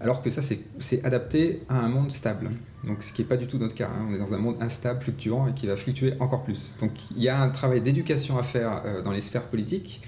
Alors 0.00 0.22
que 0.22 0.30
ça 0.30 0.42
c'est 0.42 0.60
c'est 0.78 1.04
adapté 1.04 1.60
à 1.68 1.78
un 1.80 1.88
monde 1.88 2.10
stable. 2.10 2.50
Donc 2.84 3.02
ce 3.02 3.12
qui 3.12 3.22
n'est 3.22 3.28
pas 3.28 3.36
du 3.36 3.46
tout 3.46 3.58
notre 3.58 3.74
cas. 3.74 3.88
hein. 3.88 4.06
On 4.10 4.14
est 4.14 4.18
dans 4.18 4.32
un 4.34 4.38
monde 4.38 4.56
instable, 4.60 5.00
fluctuant 5.02 5.46
et 5.48 5.54
qui 5.54 5.66
va 5.66 5.76
fluctuer 5.76 6.14
encore 6.20 6.42
plus. 6.44 6.76
Donc 6.80 6.90
il 7.16 7.22
y 7.22 7.28
a 7.28 7.40
un 7.40 7.48
travail 7.48 7.80
d'éducation 7.80 8.38
à 8.38 8.42
faire 8.42 8.82
dans 9.04 9.12
les 9.12 9.20
sphères 9.20 9.44
politiques 9.54 10.02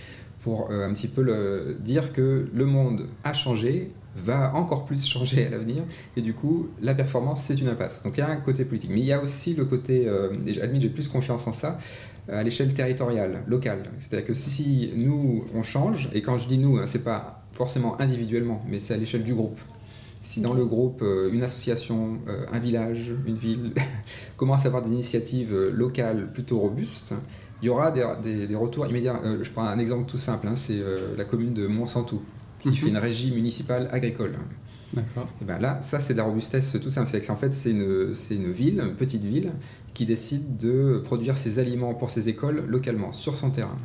pour 0.45 0.71
euh, 0.71 0.87
un 0.87 0.93
petit 0.93 1.09
peu 1.09 1.75
dire 1.81 2.13
que 2.13 2.47
le 2.53 2.67
monde 2.67 3.07
a 3.25 3.33
changé, 3.33 3.91
va 4.15 4.55
encore 4.55 4.85
plus 4.85 5.05
changer 5.09 5.47
à 5.47 5.49
l'avenir, 5.49 5.83
et 6.19 6.21
du 6.21 6.35
coup, 6.35 6.69
la 6.83 6.95
performance, 6.95 7.43
c'est 7.43 7.59
une 7.59 7.69
impasse. 7.69 8.03
Donc 8.03 8.19
il 8.19 8.21
y 8.21 8.23
a 8.23 8.29
un 8.29 8.37
côté 8.37 8.67
politique. 8.67 8.91
Mais 8.93 9.01
il 9.01 9.07
y 9.07 9.13
a 9.13 9.23
aussi 9.23 9.55
le 9.55 9.65
côté, 9.65 10.07
euh, 10.07 10.37
et 10.47 10.53
j'admets, 10.53 10.81
j'ai 10.81 10.91
plus 10.91 11.09
confiance 11.09 11.47
en 11.47 11.55
ça, 11.55 11.79
à 12.29 12.43
l'échelle 12.43 12.73
territoriale, 12.75 13.43
locale. 13.47 13.85
C'est-à-dire 13.99 14.27
que 14.27 14.35
si 14.35 14.93
nous, 14.95 15.47
on 15.55 15.63
change, 15.63 16.11
et 16.13 16.21
quand 16.21 16.37
je 16.37 16.47
dis 16.47 16.59
nous, 16.59 16.77
hein, 16.77 16.85
c'est 16.85 17.05
pas 17.05 17.43
forcément 17.53 17.99
individuellement, 17.99 18.63
mais 18.69 18.81
c'est 18.81 18.93
à 18.93 18.99
l'échelle 18.99 19.23
du 19.23 19.35
groupe. 19.35 19.61
Si 20.21 20.43
dans 20.43 20.55
le 20.55 20.67
groupe, 20.67 21.01
euh, 21.03 21.31
une 21.33 21.43
association, 21.43 22.19
un 22.53 22.59
village, 22.59 23.15
une 23.27 23.37
ville 23.37 23.73
commence 24.37 24.67
à 24.67 24.69
avoir 24.69 24.83
des 24.83 24.91
initiatives 24.91 25.55
locales 25.55 26.31
plutôt 26.33 26.59
robustes, 26.61 27.15
il 27.65 27.69
y 27.69 27.71
aura 27.71 27.91
des, 27.91 28.05
des- 28.23 28.47
des 28.47 28.55
retours 28.57 28.87
immédiats. 28.87 29.19
Euh, 29.25 29.43
je 29.43 29.51
prends 29.51 29.65
un 29.65 29.79
exemple 29.79 30.05
tout 30.11 30.19
simple, 30.19 30.47
hein, 30.47 30.55
c'est 30.55 30.79
euh, 30.79 31.17
la 31.17 31.25
commune 31.25 31.55
de 31.55 31.67
Monsanto, 31.67 32.23
qui 32.61 32.69
Mhm. 32.69 32.75
fait 32.75 32.89
une 32.91 32.99
régie 32.99 33.31
municipale 33.33 33.89
agricole. 33.91 34.35
D'accord. 34.93 35.29
Et 35.41 35.45
ben 35.47 35.59
là, 35.59 35.81
ça 35.81 35.99
c'est 35.99 36.13
de 36.13 36.19
la 36.19 36.25
robustesse 36.25 36.77
tout 36.83 36.91
simple. 36.91 37.09
C'est 37.11 37.23
qu'en 37.27 37.37
fait, 37.37 37.55
c'est 37.55 37.71
une, 37.71 38.15
c'est 38.15 38.37
une 38.37 38.53
ville, 38.53 38.81
une 38.81 38.95
petite 38.95 39.25
ville, 39.25 39.53
qui 39.95 40.05
décide 40.05 40.57
de 40.59 41.01
produire 41.03 41.39
ses 41.39 41.59
aliments 41.59 41.95
pour 41.95 42.11
ses 42.11 42.29
écoles 42.29 42.65
localement, 42.69 43.13
sur 43.13 43.35
son 43.35 43.51
terrain. 43.51 43.79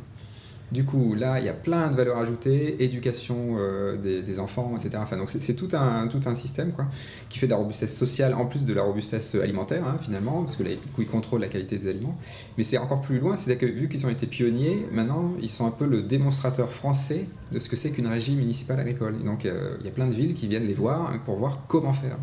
Du 0.72 0.84
coup, 0.84 1.14
là, 1.14 1.40
il 1.40 1.44
y 1.44 1.48
a 1.48 1.52
plein 1.52 1.90
de 1.90 1.96
valeurs 1.96 2.18
ajoutées, 2.18 2.82
éducation 2.84 3.56
euh, 3.58 3.96
des, 3.96 4.38
enfants, 4.38 4.74
etc. 4.76 4.98
Enfin, 5.02 5.16
donc 5.16 5.28
c'est 5.28 5.54
tout 5.54 5.68
un, 5.72 6.06
tout 6.06 6.20
un 6.26 6.36
système 6.36 6.70
quoi, 6.72 6.86
qui 7.28 7.40
fait 7.40 7.46
de 7.46 7.50
la 7.50 7.56
robustesse 7.56 7.96
sociale 7.96 8.34
en 8.34 8.46
plus 8.46 8.64
de 8.64 8.72
la 8.72 8.82
robustesse 8.82 9.34
alimentaire, 9.34 9.84
hein, 9.84 9.96
finalement, 10.00 10.44
parce 10.44 10.56
que 10.56 10.62
là, 10.62 10.70
du 10.70 10.76
coup, 10.76 11.02
ils 11.02 11.08
contrôlent 11.08 11.40
la 11.40 11.48
qualité 11.48 11.76
des 11.76 11.88
aliments. 11.88 12.16
Mais 12.56 12.62
c'est 12.62 12.78
encore 12.78 13.00
plus 13.00 13.18
loin, 13.18 13.36
c'est-à-dire 13.36 13.68
que 13.68 13.72
vu 13.72 13.88
qu'ils 13.88 14.06
ont 14.06 14.10
été 14.10 14.28
pionniers, 14.28 14.86
maintenant, 14.92 15.32
ils 15.42 15.50
sont 15.50 15.66
un 15.66 15.72
peu 15.72 15.86
le 15.86 16.02
démonstrateur 16.02 16.70
français 16.70 17.24
de 17.50 17.58
ce 17.58 17.68
que 17.68 17.74
c'est 17.74 17.90
qu'une 17.90 18.06
régie 18.06 18.36
municipale 18.36 18.78
agricole. 18.78 19.16
Et 19.20 19.24
donc, 19.24 19.46
euh, 19.46 19.76
il 19.80 19.86
y 19.86 19.88
a 19.88 19.92
plein 19.92 20.06
de 20.06 20.14
villes 20.14 20.34
qui 20.34 20.46
viennent 20.46 20.66
les 20.66 20.74
voir 20.74 21.12
pour 21.24 21.36
voir 21.36 21.64
comment 21.66 21.92
faire. 21.92 22.16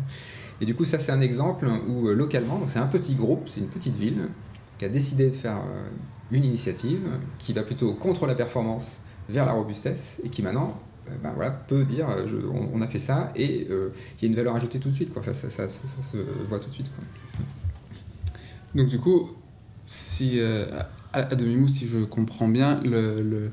Et 0.62 0.64
du 0.64 0.74
coup, 0.74 0.86
ça, 0.86 0.98
c'est 0.98 1.12
un 1.12 1.20
exemple 1.20 1.66
où, 1.86 2.08
euh, 2.08 2.14
localement, 2.14 2.62
c'est 2.66 2.78
un 2.78 2.86
petit 2.86 3.14
groupe, 3.14 3.48
c'est 3.48 3.60
une 3.60 3.68
petite 3.68 3.96
ville, 3.96 4.28
qui 4.78 4.86
a 4.86 4.88
décidé 4.88 5.26
de 5.26 5.34
faire 5.34 5.60
une 6.30 6.44
initiative 6.44 7.08
qui 7.38 7.52
va 7.52 7.62
plutôt 7.62 7.94
contre 7.94 8.26
la 8.26 8.34
performance 8.34 9.02
vers 9.28 9.46
la 9.46 9.52
robustesse 9.52 10.20
et 10.24 10.28
qui 10.28 10.42
maintenant 10.42 10.78
euh, 11.08 11.16
ben 11.22 11.32
voilà, 11.34 11.50
peut 11.50 11.84
dire 11.84 12.08
euh, 12.08 12.26
on, 12.72 12.80
a 12.80 12.86
fait 12.86 12.98
ça 12.98 13.32
et 13.36 13.66
euh, 13.70 13.90
il 14.18 14.24
y 14.24 14.26
a 14.26 14.28
une 14.28 14.36
valeur 14.36 14.54
ajoutée 14.54 14.78
tout 14.78 14.88
de 14.88 14.94
suite. 14.94 15.12
Quoi. 15.12 15.20
Enfin, 15.20 15.34
ça, 15.34 15.50
ça- 15.50 15.68
se 15.68 16.16
voit 16.48 16.58
tout 16.58 16.68
de 16.68 16.74
suite. 16.74 16.90
Donc 18.74 18.88
du 18.88 18.98
coup, 18.98 19.32
si 19.84 20.40
euh, 20.40 20.66
à, 21.12 21.34
demi-mot, 21.34 21.66
si 21.66 21.86
je 21.88 21.98
comprends 21.98 22.48
bien, 22.48 22.80
le, 22.84 23.50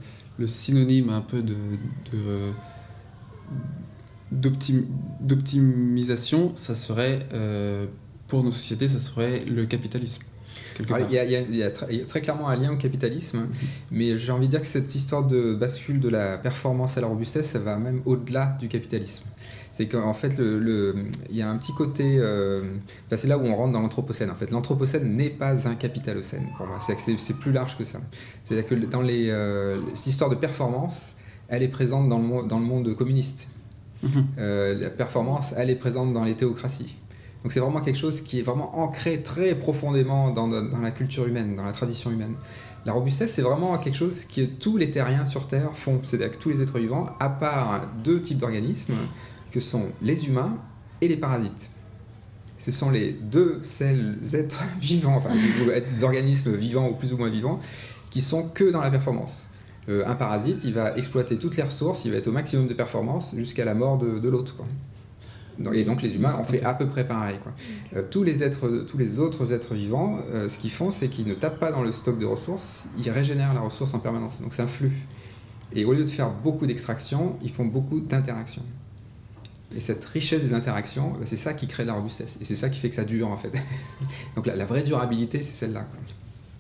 synonyme 0.48 1.10
un 1.10 1.22
peu 1.22 1.44
d'optimisation, 5.22 6.54
ça 6.56 6.76
serait 6.76 7.28
pour 8.28 8.44
nos 8.44 8.52
sociétés, 8.52 8.90
ça 8.90 9.00
serait 9.00 9.46
le 9.46 9.66
capitalisme. 9.66 10.24
Quelque 10.76 10.94
Alors, 10.94 11.08
part. 11.08 11.12
Il 11.12 11.32
y, 11.32 11.36
a- 11.36 11.42
y 11.42 11.94
y 11.94 11.98
y 11.98 12.06
très 12.06 12.22
clairement 12.22 12.48
un 12.50 12.56
lien 12.56 12.72
au 12.72 12.78
capitalisme, 12.78 13.48
mais 13.92 14.18
j'ai 14.18 14.32
envie 14.32 14.46
de 14.46 14.52
dire 14.52 14.62
que 14.62 14.68
cette 14.68 14.94
histoire 14.94 15.24
de 15.24 15.56
bascule 15.56 16.00
de 16.00 16.10
la 16.10 16.38
performance 16.38 16.98
à 16.98 17.02
la 17.02 17.08
robustesse, 17.08 17.48
ça 17.50 17.60
va 17.60 17.78
même 17.78 18.02
au-delà 18.06 18.56
du 18.60 18.68
capitalisme. 18.68 19.26
C'est 19.74 19.88
qu'en 19.88 20.14
fait, 20.14 20.38
le- 20.38 20.58
le- 20.60 20.96
il 21.30 21.36
y 21.36 21.42
a 21.42 21.50
un 21.50 21.58
petit 21.58 21.74
côté. 21.74 22.16
euh, 22.18 22.62
c'est 23.14 23.28
là 23.28 23.38
où 23.38 23.42
on 23.46 23.56
rentre 23.56 23.74
dans 23.74 23.82
l'anthropocène. 23.82 24.30
En 24.30 24.36
fait, 24.36 24.50
l'anthropocène 24.52 25.16
n'est 25.18 25.30
pas 25.30 25.68
un 25.68 25.76
capitalocène 25.76 26.48
pour 26.58 26.66
moi. 26.68 26.78
C'est- 26.80 27.34
plus 27.34 27.52
large 27.52 27.78
que 27.78 27.84
ça. 27.84 28.00
C'est-à-dire 28.44 28.68
que 28.70 28.76
dans 28.76 29.02
les, 29.02 29.30
euh, 29.30 29.78
cette 29.94 30.08
histoire 30.08 30.30
de 30.30 30.36
performance, 30.36 31.16
elle 31.50 31.62
est 31.64 31.68
présente 31.68 32.08
dans 32.08 32.20
le, 32.20 32.24
mo- 32.26 32.44
dans 32.46 32.60
le 32.60 32.66
monde 32.66 32.96
communiste. 32.96 33.48
Euh, 34.38 34.76
la 34.80 34.90
performance, 34.92 35.54
elle 35.58 35.70
est 35.70 35.76
présente 35.76 36.14
dans 36.14 36.24
les 36.24 36.36
théocraties. 36.36 36.96
Donc 37.46 37.54
c'est 37.54 37.60
vraiment 37.60 37.82
quelque 37.82 38.00
chose 38.00 38.22
qui 38.22 38.40
est 38.40 38.42
vraiment 38.42 38.80
ancré 38.80 39.22
très 39.22 39.54
profondément 39.54 40.32
dans, 40.32 40.48
la 40.48 40.90
culture 40.90 41.28
humaine, 41.28 41.56
dans 41.56 41.64
la 41.64 41.74
tradition 41.74 42.10
humaine. 42.10 42.34
La 42.88 42.94
robustesse, 42.94 43.36
c'est 43.36 43.44
vraiment 43.44 43.78
quelque 43.78 43.98
chose 43.98 44.26
que 44.26 44.42
tous 44.46 44.78
les 44.78 44.90
terriens 44.90 45.28
sur 45.28 45.46
Terre 45.46 45.70
font. 45.76 46.00
C'est-à-dire 46.02 46.32
que 46.32 46.42
tous 46.42 46.50
les 46.50 46.64
êtres 46.64 46.80
vivants, 46.80 47.06
à 47.20 47.30
part 47.30 47.88
deux 48.04 48.20
types 48.20 48.40
d'organismes, 48.40 48.96
que 49.52 49.60
sont 49.60 49.90
les 50.02 50.26
humains 50.26 50.58
et 51.02 51.08
les 51.08 51.18
parasites. 51.18 51.70
ce 52.58 52.72
sont 52.72 52.90
les 52.90 53.12
deux 53.12 53.60
seuls 53.62 54.18
êtres 54.34 54.64
vivants, 54.82 55.16
enfin 55.16 55.30
des 55.36 56.04
organismes 56.04 56.56
vivants 56.56 56.90
ou 56.90 56.96
plus 56.96 57.14
ou 57.14 57.18
moins 57.18 57.30
vivants, 57.30 57.60
qui 58.10 58.22
sont 58.22 58.50
que 58.50 58.72
dans 58.72 58.82
la 58.82 58.90
performance. 58.90 59.52
Euh, 59.88 60.04
un 60.08 60.16
parasite, 60.16 60.64
il 60.64 60.74
va 60.74 60.98
exploiter 60.98 61.38
toutes 61.38 61.58
les 61.58 61.64
ressources, 61.64 62.06
il 62.06 62.12
va 62.12 62.18
être 62.18 62.28
au 62.28 62.32
maximum 62.32 62.66
de 62.66 62.74
performance 62.74 63.36
jusqu'à 63.38 63.66
la 63.66 63.76
mort 63.76 64.00
de, 64.00 64.18
de 64.18 64.30
l'autre. 64.30 64.56
Et 65.74 65.84
donc 65.84 66.02
les 66.02 66.16
humains, 66.16 66.36
on 66.40 66.44
fait 66.44 66.64
à 66.64 66.74
peu 66.74 66.88
près 66.88 67.08
pareil. 67.08 67.38
quoi. 67.42 67.54
Euh, 67.96 68.04
tous, 68.10 68.24
les 68.24 68.44
êtres, 68.44 68.86
tous 68.88 68.98
les 68.98 69.20
autres 69.20 69.54
êtres 69.54 69.74
vivants, 69.74 70.20
euh, 70.34 70.50
ce 70.50 70.58
qu'ils 70.58 70.72
font, 70.72 70.92
c'est 70.92 71.08
qu'ils 71.08 71.28
ne 71.28 71.34
tapent 71.34 71.60
pas 71.60 71.72
dans 71.72 71.82
le 71.82 71.92
stock 71.92 72.20
de 72.20 72.26
ressources, 72.26 72.90
ils 72.98 73.10
régénèrent 73.10 73.54
la 73.54 73.62
ressource 73.62 73.94
en 73.94 74.00
permanence. 74.00 74.42
Donc 74.42 74.54
c'est 74.54 74.62
un 74.62 74.68
flux. 74.68 75.08
Et 75.74 75.86
au 75.86 75.94
lieu 75.94 76.04
de 76.04 76.10
faire 76.10 76.32
beaucoup 76.32 76.66
d'extraction, 76.66 77.38
ils 77.42 77.52
font 77.52 77.66
beaucoup 77.66 78.00
d'interaction. 78.00 78.64
Et 79.76 79.80
cette 79.80 80.06
richesse 80.06 80.44
des 80.44 80.54
interactions, 80.54 81.14
euh, 81.16 81.26
c'est 81.26 81.36
ça 81.36 81.54
qui 81.54 81.68
crée 81.68 81.84
de 81.84 81.88
la 81.88 81.96
robustesse. 81.96 82.38
Et 82.42 82.46
c'est 82.46 82.56
ça 82.56 82.70
qui 82.70 82.80
fait 82.80 82.90
que 82.90 82.96
ça 82.96 83.06
dure 83.06 83.30
en 83.30 83.38
fait. 83.38 83.52
Donc 84.36 84.46
la, 84.46 84.56
la 84.56 84.66
vraie 84.66 84.84
durabilité, 84.84 85.42
c'est 85.42 85.54
celle-là. 85.54 85.88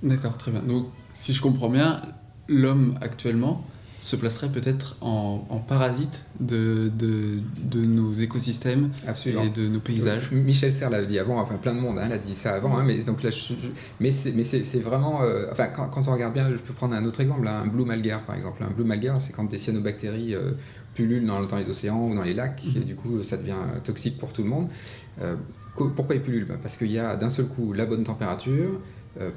D'accord, 0.03 0.37
très 0.37 0.51
bien. 0.51 0.61
Donc, 0.61 0.87
si 1.13 1.33
je 1.33 1.41
comprends 1.41 1.69
bien, 1.69 2.01
l'homme 2.47 2.97
actuellement 3.01 3.65
se 3.97 4.15
placerait 4.15 4.49
peut-être 4.49 4.97
en, 5.01 5.45
en 5.49 5.57
parasite 5.59 6.21
de, 6.39 6.89
de, 6.89 7.39
de 7.63 7.85
nos 7.85 8.11
écosystèmes 8.13 8.91
Absolument. 9.07 9.43
et 9.43 9.49
de 9.49 9.67
nos 9.67 9.79
paysages. 9.79 10.29
Michel 10.31 10.71
Serres 10.73 10.89
l'a 10.89 11.03
dit 11.05 11.17
avant, 11.17 11.39
enfin 11.39 11.55
plein 11.55 11.73
de 11.73 11.79
monde 11.79 11.97
hein, 11.97 12.07
l'a 12.07 12.17
dit 12.17 12.35
ça 12.35 12.53
avant, 12.55 12.77
hein, 12.77 12.83
mais 12.85 13.01
donc 13.03 13.23
là, 13.23 13.29
je- 13.29 13.53
mais 13.99 14.11
c'est 14.11 14.31
mais 14.33 14.43
c'est 14.43 14.63
c'est 14.63 14.79
vraiment, 14.79 15.21
euh, 15.23 15.47
enfin 15.51 15.67
quand, 15.67 15.87
quand 15.89 16.07
on 16.07 16.13
regarde 16.13 16.33
bien, 16.33 16.49
je 16.51 16.57
peux 16.61 16.73
prendre 16.73 16.93
un 16.93 17.05
autre 17.05 17.21
exemple, 17.21 17.47
hein, 17.47 17.61
un 17.63 17.67
blue 17.67 17.85
malgare 17.85 18.21
par 18.23 18.35
exemple. 18.35 18.63
Un 18.63 18.71
blue 18.71 18.83
malgare, 18.83 19.21
c'est 19.21 19.31
quand 19.33 19.45
des 19.45 19.57
cyanobactéries 19.57 20.35
euh, 20.35 20.51
pullulent 20.93 21.25
dans, 21.25 21.43
dans 21.45 21.57
les 21.57 21.69
océans 21.69 22.07
ou 22.09 22.13
dans 22.15 22.23
les 22.23 22.33
lacs, 22.33 22.63
et 22.75 22.79
du 22.81 22.95
coup 22.95 23.23
ça 23.23 23.37
devient 23.37 23.51
euh, 23.53 23.79
toxique 23.83 24.17
pour 24.17 24.33
tout 24.33 24.43
le 24.43 24.49
monde. 24.49 24.67
Euh, 25.21 25.35
pourquoi 25.95 26.15
ils 26.15 26.21
pullulent? 26.21 26.45
Bah, 26.45 26.55
Parce 26.61 26.77
qu'il 26.77 26.91
y 26.91 26.99
a 26.99 27.15
d'un 27.15 27.29
seul 27.29 27.45
coup 27.47 27.71
la 27.73 27.85
bonne 27.85 28.03
température, 28.03 28.79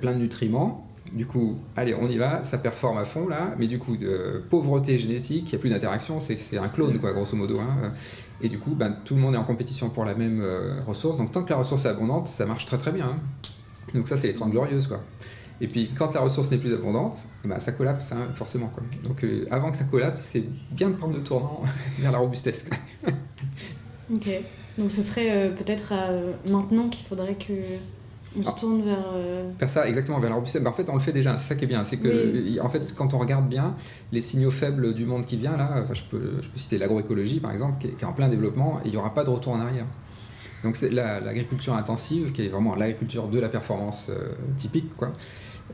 plein 0.00 0.12
de 0.12 0.18
nutriments. 0.18 0.87
Du 1.12 1.26
coup, 1.26 1.58
allez, 1.76 1.94
on 1.94 2.08
y 2.08 2.16
va, 2.18 2.44
ça 2.44 2.58
performe 2.58 2.98
à 2.98 3.04
fond 3.04 3.26
là, 3.28 3.54
mais 3.58 3.66
du 3.66 3.78
coup, 3.78 3.96
de 3.96 4.42
pauvreté 4.50 4.98
génétique, 4.98 5.44
il 5.50 5.54
n'y 5.54 5.54
a 5.56 5.58
plus 5.58 5.70
d'interaction, 5.70 6.20
c'est 6.20 6.36
c'est 6.38 6.58
un 6.58 6.68
clone, 6.68 6.98
quoi, 6.98 7.12
grosso 7.12 7.36
modo. 7.36 7.58
hein. 7.60 7.92
Et 8.40 8.48
du 8.48 8.58
coup, 8.58 8.74
ben, 8.74 8.94
tout 9.04 9.14
le 9.14 9.20
monde 9.20 9.34
est 9.34 9.38
en 9.38 9.44
compétition 9.44 9.90
pour 9.90 10.04
la 10.04 10.14
même 10.14 10.40
euh, 10.40 10.80
ressource. 10.86 11.18
Donc, 11.18 11.32
tant 11.32 11.42
que 11.42 11.50
la 11.50 11.56
ressource 11.56 11.84
est 11.86 11.88
abondante, 11.88 12.28
ça 12.28 12.46
marche 12.46 12.66
très 12.66 12.78
très 12.78 12.92
bien. 12.92 13.06
hein. 13.06 13.20
Donc, 13.94 14.06
ça, 14.06 14.16
c'est 14.16 14.28
les 14.28 14.34
30 14.34 14.50
glorieuses, 14.50 14.86
quoi. 14.86 15.00
Et 15.60 15.66
puis, 15.66 15.90
quand 15.98 16.14
la 16.14 16.20
ressource 16.20 16.50
n'est 16.52 16.58
plus 16.58 16.72
abondante, 16.72 17.26
ben, 17.44 17.58
ça 17.58 17.72
collapse, 17.72 18.12
hein, 18.12 18.28
forcément, 18.34 18.68
quoi. 18.68 18.84
Donc, 19.02 19.24
euh, 19.24 19.44
avant 19.50 19.70
que 19.72 19.76
ça 19.76 19.84
collapse, 19.84 20.22
c'est 20.22 20.44
bien 20.70 20.90
de 20.90 20.94
prendre 20.94 21.16
le 21.16 21.22
tournant 21.24 21.62
vers 21.98 22.12
la 22.12 22.18
robustesse. 22.18 22.66
quoi. 23.02 23.12
Ok. 24.14 24.28
Donc 24.78 24.92
ce 24.92 25.02
serait 25.02 25.30
euh, 25.32 25.50
peut-être 25.50 25.92
maintenant 26.48 26.88
qu'il 26.88 27.04
faudrait 27.04 27.34
que 27.34 27.52
on 28.38 28.42
se 28.42 28.48
Ah. 28.48 28.56
tourne 28.58 28.82
vers. 28.82 29.04
euh, 29.14 29.50
Faire 29.58 29.70
ça 29.70 29.88
exactement 29.88 30.18
vers 30.20 30.30
la 30.30 30.36
robustesse. 30.36 30.62
Ben, 30.62 30.70
en 30.70 30.72
fait, 30.72 30.88
on 30.88 30.94
le 30.94 31.00
fait 31.00 31.12
déjà. 31.12 31.36
C'est 31.38 31.48
ça 31.48 31.54
qui 31.54 31.64
est 31.64 31.68
bien. 31.68 31.84
C'est 31.84 31.96
que, 31.98 32.08
Oui. 32.32 32.58
en 32.60 32.68
fait, 32.68 32.94
quand 32.94 33.12
on 33.14 33.18
regarde 33.18 33.48
bien 33.48 33.74
les 34.12 34.20
signaux 34.20 34.50
faibles 34.50 34.94
du 34.94 35.04
monde 35.06 35.26
qui 35.26 35.36
vient, 35.36 35.56
là, 35.56 35.84
je, 35.92 36.02
peux, 36.02 36.34
je 36.40 36.48
peux 36.48 36.58
citer 36.58 36.78
l'agroécologie, 36.78 37.40
par 37.40 37.52
exemple, 37.52 37.80
qui 37.80 37.88
est, 37.88 37.90
qui 37.92 38.04
est 38.04 38.06
en 38.08 38.12
plein 38.12 38.28
développement, 38.28 38.78
et 38.84 38.88
il 38.88 38.90
n'y 38.92 38.96
aura 38.96 39.12
pas 39.14 39.24
de 39.24 39.30
retour 39.30 39.52
en 39.52 39.60
arrière. 39.60 39.86
Donc, 40.64 40.76
c'est 40.76 40.90
la- 40.90 41.20
l'agriculture 41.20 41.74
intensive, 41.74 42.32
qui 42.32 42.44
est 42.46 42.48
vraiment 42.48 42.74
l'agriculture 42.74 43.28
de 43.28 43.38
la 43.38 43.48
performance 43.48 44.08
euh, 44.10 44.32
typique, 44.56 44.96
quoi. 44.96 45.12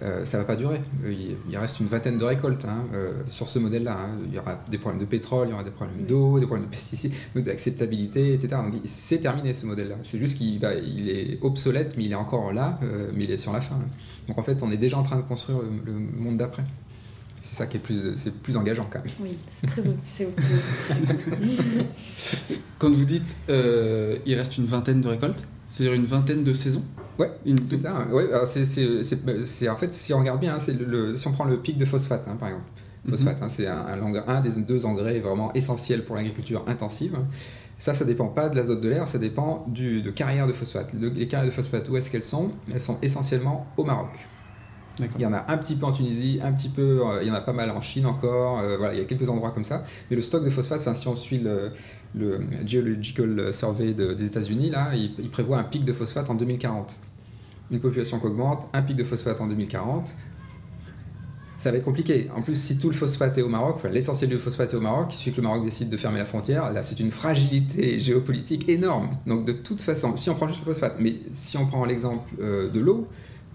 Euh, 0.03 0.25
ça 0.25 0.39
va 0.39 0.45
pas 0.45 0.57
durer. 0.57 0.81
Il, 1.07 1.37
il 1.49 1.57
reste 1.57 1.79
une 1.79 1.87
vingtaine 1.87 2.19
de 2.19 2.25
récoltes 2.25 2.65
hein, 2.65 2.85
euh, 2.95 3.13
sur 3.27 3.49
ce 3.49 3.61
modèle-là. 3.61 3.93
hein. 3.97 4.19
Il 4.27 4.35
y 4.35 4.39
aura 4.39 4.61
des 4.69 4.77
problèmes 4.79 5.01
de 5.01 5.07
pétrole, 5.07 5.49
il 5.49 5.51
y 5.53 5.55
aura 5.55 5.63
des 5.63 5.71
problèmes 5.71 6.05
d'eau, 6.05 6.41
des 6.41 6.47
problèmes 6.47 6.67
de 6.67 6.71
pesticides, 6.71 7.13
donc 7.35 7.45
d'acceptabilité, 7.45 8.35
etc. 8.35 8.57
Donc 8.71 8.81
c'est 8.85 9.19
terminé 9.19 9.53
ce 9.53 9.67
modèle-là. 9.67 9.97
C'est 10.03 10.19
juste 10.19 10.37
qu'il 10.37 10.59
va, 10.59 10.75
il 10.75 11.09
est 11.09 11.39
obsolète, 11.43 11.95
mais 11.97 12.05
il 12.05 12.13
est 12.13 12.17
encore 12.17 12.53
là, 12.53 12.79
euh, 12.83 13.11
mais 13.15 13.25
il 13.25 13.31
est 13.31 13.37
sur 13.37 13.53
la 13.53 13.61
fin. 13.61 13.77
là. 13.79 13.85
Donc 14.27 14.37
en 14.39 14.43
fait, 14.43 14.63
on 14.65 14.73
est 14.73 14.77
déjà 14.77 14.99
en 14.99 15.05
train 15.05 15.17
de 15.17 15.23
construire 15.23 15.61
le, 15.61 15.93
le 15.93 15.99
monde 16.19 16.39
d'après. 16.39 16.65
C'est 17.41 17.55
ça 17.57 17.67
qui 17.67 17.77
est 17.77 17.81
plus, 17.81 18.17
c'est 18.17 18.33
plus 18.35 18.57
engageant 18.57 18.89
quand 18.91 19.05
même. 19.05 19.13
Oui, 19.21 19.37
c'est 19.47 19.67
très 19.67 19.87
optimiste. 19.87 20.41
Quand 22.79 22.91
vous 22.91 23.05
dites 23.05 23.37
euh, 23.49 24.17
il 24.27 24.35
reste 24.35 24.59
une 24.59 24.65
vingtaine 24.65 25.01
de 25.01 25.09
récoltes, 25.09 25.43
c'est-à-dire 25.69 25.95
une 25.95 26.07
vingtaine 26.07 26.43
de 26.43 26.53
saisons? 26.53 26.83
Ouais, 27.19 27.31
c'est 27.69 27.77
ça. 27.77 27.95
hein. 27.97 28.09
Ouais, 28.11 28.29
alors 28.33 28.47
c'est, 28.47 29.69
en 29.69 29.77
fait, 29.77 29.95
si 29.95 30.13
on 30.13 30.19
regarde 30.19 30.41
bien, 30.41 30.55
hein, 30.57 30.59
c'est 30.61 30.73
le, 30.79 30.85
le- 30.85 31.17
si 31.17 31.27
on 31.29 31.33
prend 31.33 31.45
le 31.45 31.59
pic 31.61 31.77
de 31.79 31.85
phosphate, 31.85 32.27
hein, 32.29 32.37
par 32.39 32.49
exemple. 32.49 32.65
Phosphate, 33.09 33.43
hein, 33.43 33.49
c'est 33.51 33.67
un, 33.67 33.77
un 33.87 34.01
engrais- 34.01 34.25
un 34.27 34.41
des 34.41 34.51
deux 34.63 34.87
engrais 34.87 35.21
vraiment 35.21 35.53
essentiels 35.53 36.05
pour 36.05 36.17
l'agriculture 36.17 36.65
intensive. 36.67 37.17
Ça, 37.79 37.93
ça 37.93 38.05
dépend 38.05 38.29
pas 38.29 38.49
de 38.49 38.57
l'azote 38.57 38.81
de 38.81 38.89
l'air, 38.89 39.07
ça 39.07 39.19
dépend 39.19 39.67
du, 39.69 40.01
de 40.01 40.11
carrières 40.11 40.47
de 40.47 40.53
phosphate. 40.55 40.93
Le- 40.95 41.11
les 41.11 41.29
carrières 41.29 41.51
de 41.51 41.55
phosphate, 41.55 41.89
où 41.91 41.97
est-ce 41.99 42.11
qu'elles 42.11 42.25
sont? 42.25 42.51
Elles 42.73 42.81
sont 42.81 42.97
essentiellement 43.03 43.67
au 43.77 43.85
Maroc. 43.85 44.09
Il 45.17 45.21
y 45.21 45.27
en 45.27 45.33
a 45.33 45.45
un 45.53 45.59
petit 45.59 45.75
peu 45.75 45.87
en 45.87 45.93
Tunisie, 45.93 46.39
un 46.43 46.53
petit 46.53 46.69
peu, 46.69 47.03
euh, 47.05 47.19
il 47.21 47.27
y 47.29 47.31
en 47.31 47.35
a 47.35 47.41
pas 47.41 47.53
mal 47.53 47.69
en 47.71 47.81
Chine 47.81 48.07
encore, 48.07 48.61
euh, 48.61 48.77
voilà, 48.79 48.95
il 48.95 48.99
y 49.01 49.03
a 49.03 49.05
quelques 49.05 49.29
endroits 49.29 49.51
comme 49.51 49.65
ça. 49.65 49.83
Mais 50.09 50.15
le 50.17 50.23
stock 50.23 50.45
de 50.45 50.51
phosphate, 50.51 50.81
si 50.95 51.09
on 51.09 51.17
suit 51.17 51.39
le, 51.39 51.73
le 52.15 52.41
Geological 52.67 53.53
Survey 53.53 53.93
de- 53.93 54.13
des 54.15 54.25
États-Unis, 54.27 54.71
là, 54.71 54.91
il, 54.95 55.31
prévoit 55.31 55.59
un 55.59 55.65
pic 55.65 55.85
de 55.85 55.93
phosphate 55.93 56.31
en 56.31 56.35
2040. 56.35 56.97
Une 57.71 57.81
population 57.81 58.21
qui 58.21 58.27
augmente, 58.27 58.67
un 58.73 58.83
pic 58.83 58.97
de 58.97 59.05
phosphate 59.05 59.41
en 59.41 59.47
2040. 59.49 60.15
Ça 61.57 61.71
va 61.71 61.79
être 61.79 61.85
compliqué. 61.85 62.29
En 62.37 62.43
plus, 62.43 62.57
si 62.57 62.79
tout 62.79 62.89
le 62.89 62.95
phosphate 62.95 63.39
est 63.39 63.43
au 63.43 63.49
Maroc, 63.49 63.77
enfin 63.77 63.89
l'essentiel 63.89 64.29
du 64.29 64.39
phosphate 64.39 64.73
est 64.73 64.77
au 64.77 64.81
Maroc, 64.81 65.09
il 65.13 65.17
suffit 65.17 65.31
que 65.31 65.37
le 65.37 65.45
Maroc 65.45 65.63
décide 65.63 65.89
de 65.89 65.97
fermer 65.97 66.19
la 66.19 66.25
frontière, 66.25 66.73
là 66.73 66.83
c'est 66.83 66.99
une 66.99 67.13
fragilité 67.13 67.99
géopolitique 68.01 68.69
énorme. 68.69 69.11
Donc 69.27 69.45
de 69.45 69.53
toute 69.53 69.81
façon, 69.81 70.17
si 70.17 70.29
on 70.31 70.35
prend 70.35 70.49
juste 70.49 70.61
le 70.61 70.67
phosphate, 70.67 70.97
mais 70.99 71.21
si 71.31 71.57
on 71.57 71.67
prend 71.67 71.85
l'exemple 71.85 72.29
euh, 72.41 72.69
de 72.71 72.81
l'eau, 72.81 73.07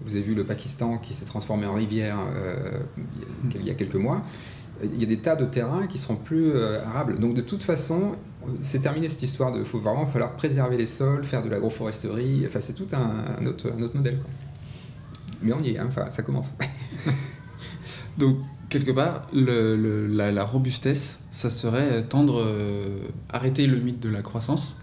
vous 0.01 0.15
avez 0.15 0.23
vu 0.23 0.33
le 0.33 0.45
Pakistan 0.45 0.97
qui 0.97 1.13
s'est 1.13 1.25
transformé 1.25 1.65
en 1.65 1.73
rivière 1.73 2.17
euh, 2.35 2.79
il 3.53 3.65
y 3.67 3.69
a- 3.69 3.73
quelques 3.73 3.95
mois, 3.95 4.21
il 4.83 4.99
y 4.99 5.03
a 5.03 5.07
des 5.07 5.19
tas 5.19 5.35
de 5.35 5.45
terrains 5.45 5.87
qui 5.87 5.97
seront 5.97 6.15
plus 6.15 6.51
euh, 6.51 6.83
arables. 6.85 7.19
Donc 7.19 7.33
de 7.35 7.41
toute 7.41 7.63
façon, 7.63 8.13
euh, 8.43 8.51
c'est 8.61 8.81
terminé 8.81 9.09
cette 9.09 9.23
histoire 9.23 9.51
de 9.51 9.63
faut 9.63 9.79
vraiment 9.79 10.05
falloir 10.05 10.35
préserver 10.35 10.77
les 10.77 10.87
sols, 10.87 11.23
faire 11.23 11.43
de 11.43 11.49
l'agroforesterie, 11.49 12.43
enfin 12.45 12.59
c'est 12.61 12.73
tout 12.73 12.87
un, 12.93 13.45
autre, 13.45 13.69
modèle. 13.93 14.19
Mais 15.41 15.53
on 15.53 15.61
y 15.61 15.71
est, 15.71 15.77
hein, 15.77 15.89
ça 16.09 16.21
commence. 16.21 16.55
Donc, 18.17 18.37
quelque 18.67 18.91
part, 18.91 19.27
la, 19.31 20.43
robustesse, 20.43 21.19
ça 21.31 21.49
serait 21.49 22.03
tendre, 22.03 22.43
euh, 22.45 22.99
arrêter 23.29 23.67
le 23.67 23.79
mythe 23.79 24.01
de 24.01 24.09
la 24.09 24.21
croissance 24.21 24.78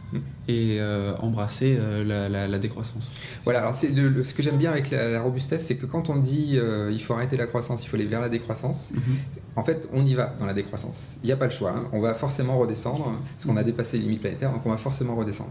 et 0.49 0.79
euh, 0.81 1.15
embrasser 1.21 1.77
euh, 1.79 2.05
la, 2.05 2.29
la- 2.29 2.47
la 2.49 2.59
décroissance. 2.59 3.11
Voilà, 3.45 3.59
alors 3.61 3.75
c'est 3.75 3.89
ce 3.89 4.33
que 4.35 4.43
j'aime 4.43 4.57
bien 4.57 4.71
avec 4.71 4.91
la, 4.91 5.09
la 5.11 5.21
robustesse, 5.21 5.65
c'est 5.67 5.77
que 5.77 5.87
quand 5.87 6.09
on 6.11 6.17
dit 6.17 6.53
euh, 6.59 6.91
il 6.93 7.03
faut 7.03 7.13
arrêter 7.15 7.37
la 7.37 7.47
croissance, 7.47 7.85
il 7.85 7.89
faut 7.89 7.97
aller 7.97 8.07
vers 8.07 8.21
la 8.21 8.29
décroissance, 8.29 8.93
en 9.57 9.65
fait 9.65 9.89
on 9.93 10.05
y 10.07 10.15
va 10.15 10.35
dans 10.39 10.47
la 10.47 10.55
décroissance. 10.55 11.19
Il 11.23 11.27
n'y 11.27 11.33
a 11.33 11.37
pas 11.37 11.47
le 11.47 11.51
choix, 11.51 11.73
hein. 11.77 11.89
on 11.93 12.01
va 12.01 12.15
forcément 12.15 12.57
redescendre, 12.59 13.13
parce 13.35 13.45
qu'on 13.47 13.57
a 13.57 13.65
dépassé 13.65 13.97
les 13.99 14.05
limites 14.05 14.21
planétaires, 14.21 14.53
donc 14.53 14.65
on 14.65 14.71
va 14.71 14.77
forcément 14.77 15.17
redescendre. 15.17 15.51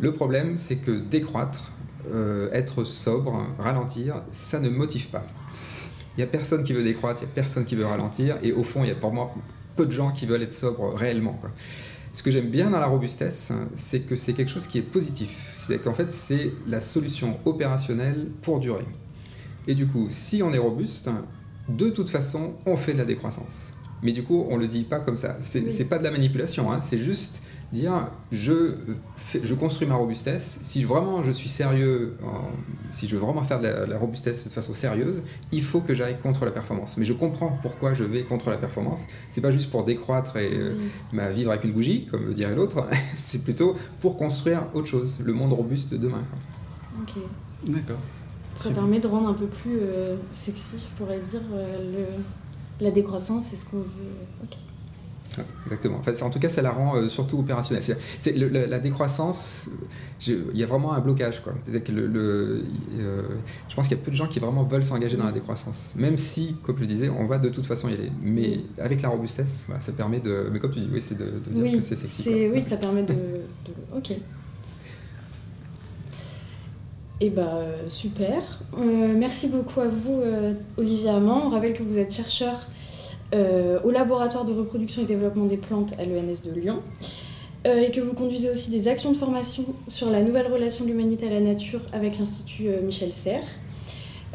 Le 0.00 0.12
problème, 0.12 0.56
c'est 0.56 0.76
que 0.76 0.90
décroître, 0.90 1.70
être 2.52 2.84
sobre, 2.84 3.46
ralentir, 3.58 4.22
ça 4.30 4.60
ne 4.60 4.68
motive 4.68 5.08
pas. 5.08 5.24
Il 6.16 6.20
n'y 6.20 6.24
a 6.24 6.26
personne 6.26 6.62
qui 6.64 6.72
veut 6.72 6.82
décroître, 6.82 7.22
il 7.22 7.26
n'y 7.26 7.32
a 7.32 7.34
personne 7.34 7.64
qui 7.64 7.74
veut 7.76 7.86
ralentir, 7.86 8.36
et 8.42 8.52
au 8.52 8.62
fond, 8.62 8.82
il 8.84 8.88
y 8.88 8.92
a 8.92 8.94
pour 8.94 9.12
moi 9.12 9.34
peu 9.76 9.84
de 9.86 9.90
gens 9.92 10.10
qui 10.12 10.26
veulent 10.26 10.42
être 10.42 10.52
sobres 10.52 10.94
réellement. 10.94 11.32
quoi. 11.40 11.50
Ce 12.14 12.22
que 12.22 12.30
j'aime 12.30 12.48
bien 12.48 12.70
dans 12.70 12.78
la 12.78 12.86
robustesse, 12.86 13.52
c'est 13.74 14.02
que 14.02 14.14
c'est 14.14 14.34
quelque 14.34 14.50
chose 14.50 14.68
qui 14.68 14.78
est 14.78 14.82
positif. 14.82 15.52
C'est-à-dire 15.56 15.82
qu'en 15.84 15.94
fait, 15.94 16.12
c'est 16.12 16.52
la 16.68 16.80
solution 16.80 17.40
opérationnelle 17.44 18.28
pour 18.40 18.60
durer. 18.60 18.86
Et 19.66 19.74
du 19.74 19.88
coup, 19.88 20.06
si 20.10 20.40
on 20.40 20.52
est 20.54 20.58
robuste, 20.58 21.10
de 21.68 21.90
toute 21.90 22.08
façon, 22.08 22.54
on 22.66 22.76
fait 22.76 22.92
de 22.92 22.98
la 22.98 23.04
décroissance. 23.04 23.72
Mais 24.00 24.12
du 24.12 24.22
coup, 24.22 24.46
on 24.48 24.56
le 24.56 24.68
dit 24.68 24.84
pas 24.84 25.00
comme 25.00 25.16
ça. 25.16 25.38
C'est 25.42 25.62
Oui. 25.64 25.70
c'est 25.72 25.86
pas 25.86 25.98
de 25.98 26.04
la 26.04 26.12
manipulation, 26.12 26.70
hein. 26.70 26.80
c'est 26.80 26.98
juste 26.98 27.42
dire 27.72 28.08
je, 28.32 28.74
fais- 29.16 29.40
je 29.44 29.54
construis 29.54 29.86
ma 29.88 29.94
robustesse. 29.96 30.60
Si 30.62 30.84
vraiment 30.84 31.22
je 31.22 31.30
suis 31.30 31.48
sérieux, 31.48 32.16
en- 32.24 32.50
si 32.92 33.08
je 33.08 33.16
veux 33.16 33.20
vraiment 33.22 33.42
faire 33.42 33.60
de 33.60 33.66
la, 33.66 33.98
robustesse 33.98 34.44
de 34.46 34.50
façon 34.52 34.74
sérieuse, 34.74 35.22
il 35.52 35.62
faut 35.62 35.80
que 35.80 35.94
j'aille 35.94 36.18
contre 36.20 36.44
la 36.44 36.50
performance. 36.50 36.96
Mais 36.96 37.04
je 37.04 37.12
comprends 37.12 37.58
pourquoi 37.62 37.94
je 37.94 38.04
vais 38.04 38.22
contre 38.22 38.50
la 38.50 38.56
performance. 38.56 39.04
C'est 39.30 39.40
pas 39.40 39.50
juste 39.50 39.70
pour 39.70 39.84
décroître 39.84 40.36
et 40.36 40.52
euh, 40.52 40.76
bah, 41.12 41.30
vivre 41.30 41.50
avec 41.50 41.64
une 41.64 41.72
bougie, 41.72 42.06
comme 42.10 42.26
le 42.26 42.34
dirait 42.34 42.54
l'autre. 42.54 42.86
c'est 43.16 43.42
plutôt 43.42 43.74
pour 44.00 44.16
construire 44.16 44.62
autre 44.74 44.86
chose, 44.88 45.18
le 45.24 45.32
monde 45.32 45.52
robuste 45.52 45.90
de 45.90 45.96
demain. 45.96 46.22
quoi. 46.30 47.02
Ok. 47.02 47.22
D'accord. 47.66 47.98
Ça 48.56 48.70
permet 48.70 49.00
de 49.00 49.08
rendre 49.08 49.28
un 49.28 49.34
peu 49.34 49.46
plus 49.46 49.78
euh, 49.80 50.16
sexy, 50.32 50.76
je 50.78 50.96
pourrais 50.96 51.18
dire, 51.18 51.40
euh, 51.52 52.06
le, 52.78 52.84
la 52.84 52.92
décroissance, 52.92 53.46
c'est 53.50 53.56
ce 53.56 53.64
qu'on 53.64 53.78
veut. 53.78 54.14
Ok. 54.44 54.56
Exactement. 55.66 55.96
Enfin, 55.98 56.12
en 56.24 56.30
tout 56.30 56.38
cas, 56.38 56.48
ça 56.48 56.62
la 56.62 56.70
rend 56.70 56.96
euh, 56.96 57.08
surtout 57.08 57.38
opérationnelle. 57.38 57.82
Le- 58.26 58.48
la, 58.48 58.66
la 58.66 58.78
décroissance, 58.78 59.68
il 60.26 60.42
y 60.54 60.62
a 60.62 60.66
vraiment 60.66 60.92
un 60.94 61.00
blocage. 61.00 61.42
Quoi. 61.42 61.54
C'est-à-dire 61.64 61.84
que 61.84 61.92
le, 61.92 62.06
le- 62.06 62.62
euh, 63.00 63.22
je 63.68 63.74
pense 63.74 63.88
qu'il 63.88 63.96
y 63.96 64.00
a 64.00 64.04
peu 64.04 64.10
de 64.10 64.16
gens 64.16 64.26
qui 64.26 64.38
vraiment 64.40 64.62
veulent 64.62 64.84
s'engager 64.84 65.16
dans 65.16 65.26
la 65.26 65.32
décroissance. 65.32 65.94
Même 65.96 66.16
si, 66.18 66.56
comme 66.62 66.76
je 66.78 66.84
disais, 66.84 67.08
on 67.08 67.26
va 67.26 67.38
de 67.38 67.48
toute 67.48 67.66
façon 67.66 67.88
y 67.88 67.94
aller. 67.94 68.10
Mais 68.22 68.60
avec 68.78 69.02
la 69.02 69.08
robustesse, 69.08 69.64
voilà, 69.66 69.80
ça 69.80 69.92
permet 69.92 70.20
de. 70.20 70.48
Mais 70.52 70.58
comme 70.58 70.70
tu 70.70 70.80
dis, 70.80 70.88
oui, 70.92 71.00
c'est 71.02 71.16
de, 71.18 71.24
de 71.24 71.50
dire 71.50 71.62
oui, 71.64 71.72
que 71.78 71.80
c'est 71.82 71.96
sexy. 71.96 72.22
quoi. 72.24 72.32
oui, 72.54 72.62
ça 72.62 72.76
permet 72.76 73.02
de, 73.02 73.12
de- 73.14 73.96
Ok. 73.96 74.12
Eh 77.20 77.30
ben, 77.30 77.42
euh, 77.46 77.88
super. 77.88 78.42
Euh, 78.76 79.14
merci 79.16 79.48
beaucoup 79.48 79.80
à 79.80 79.86
vous, 79.88 80.20
euh, 80.20 80.52
Olivier 80.76 81.10
Amand. 81.10 81.46
On 81.46 81.50
rappelle 81.50 81.72
que 81.74 81.82
vous 81.82 81.96
êtes 81.98 82.12
chercheur 82.12 82.66
au 83.84 83.90
laboratoire 83.90 84.44
de 84.44 84.52
reproduction 84.52 85.02
et 85.02 85.06
développement 85.06 85.44
des 85.46 85.56
plantes 85.56 85.92
à 85.98 86.04
l'ENS 86.04 86.42
de 86.44 86.52
Lyon 86.58 86.80
euh, 87.66 87.80
et 87.80 87.90
que 87.90 88.00
vous 88.00 88.12
conduisez 88.14 88.50
aussi 88.50 88.70
des 88.70 88.88
actions 88.88 89.12
de 89.12 89.16
formation 89.16 89.64
sur 89.88 90.10
la 90.10 90.22
nouvelle 90.22 90.52
relation 90.52 90.84
de 90.84 90.90
l'humanité 90.90 91.26
à 91.26 91.30
la 91.30 91.40
nature 91.40 91.80
avec 91.92 92.18
l'Institut 92.18 92.68
euh, 92.68 92.82
Michel 92.82 93.12
Serres. 93.12 93.42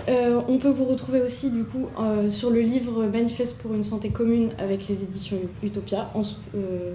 Euh, 0.07 0.39
on 0.47 0.57
peut 0.57 0.69
vous 0.69 0.85
retrouver 0.85 1.21
aussi 1.21 1.51
du 1.51 1.63
coup 1.65 1.87
euh, 1.99 2.29
sur 2.29 2.49
le 2.51 2.61
livre 2.61 3.05
Manifeste 3.05 3.61
pour 3.61 3.73
une 3.73 3.83
santé 3.83 4.09
commune 4.09 4.49
avec 4.57 4.87
les 4.87 5.03
éditions 5.03 5.37
Utopia 5.61 6.09
en, 6.15 6.23
ce- 6.23 6.35
euh, 6.55 6.93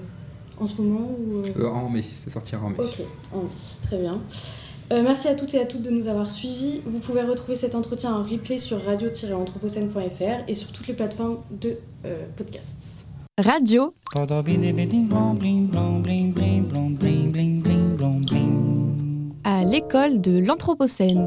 en 0.58 0.66
ce 0.66 0.80
moment 0.80 1.10
ou, 1.10 1.38
euh, 1.40 1.64
Euh, 1.64 1.68
en 1.68 1.90
mai, 1.90 2.02
ça 2.02 2.30
sortira 2.30 2.64
en 2.64 2.70
mai. 2.70 2.76
Ok, 2.78 3.02
en 3.32 3.38
mai, 3.42 3.48
très 3.82 3.98
bien. 3.98 4.20
Euh, 4.92 5.02
merci 5.02 5.28
à 5.28 5.34
toutes 5.34 5.54
et 5.54 5.60
à 5.60 5.66
toutes 5.66 5.82
de 5.82 5.90
nous 5.90 6.08
avoir 6.08 6.30
suivis. 6.30 6.82
Vous 6.84 6.98
pouvez 6.98 7.22
retrouver 7.22 7.56
cet 7.56 7.74
entretien 7.74 8.14
en 8.14 8.22
replay 8.22 8.58
sur 8.58 8.84
radio-anthropocène.fr 8.84 10.44
et 10.48 10.54
sur 10.54 10.72
toutes 10.72 10.86
les 10.86 10.94
plateformes 10.94 11.38
de 11.50 11.78
euh, 12.04 12.26
podcasts. 12.36 13.06
Radio 13.38 13.94
à 19.44 19.64
l'école 19.64 20.20
de 20.20 20.38
l'Anthropocène. 20.38 21.26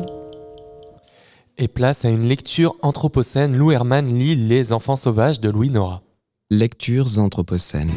Et 1.58 1.68
place 1.68 2.06
à 2.06 2.10
une 2.10 2.28
lecture 2.28 2.76
anthropocène. 2.82 3.56
Lou 3.56 3.72
Herman 3.72 4.08
lit 4.18 4.36
Les 4.36 4.74
enfants 4.74 4.96
sauvages 4.96 5.40
de 5.40 5.50
Louis 5.50 5.70
Nora. 5.70 6.02
Lectures 6.50 7.20
anthropocènes. 7.20 7.92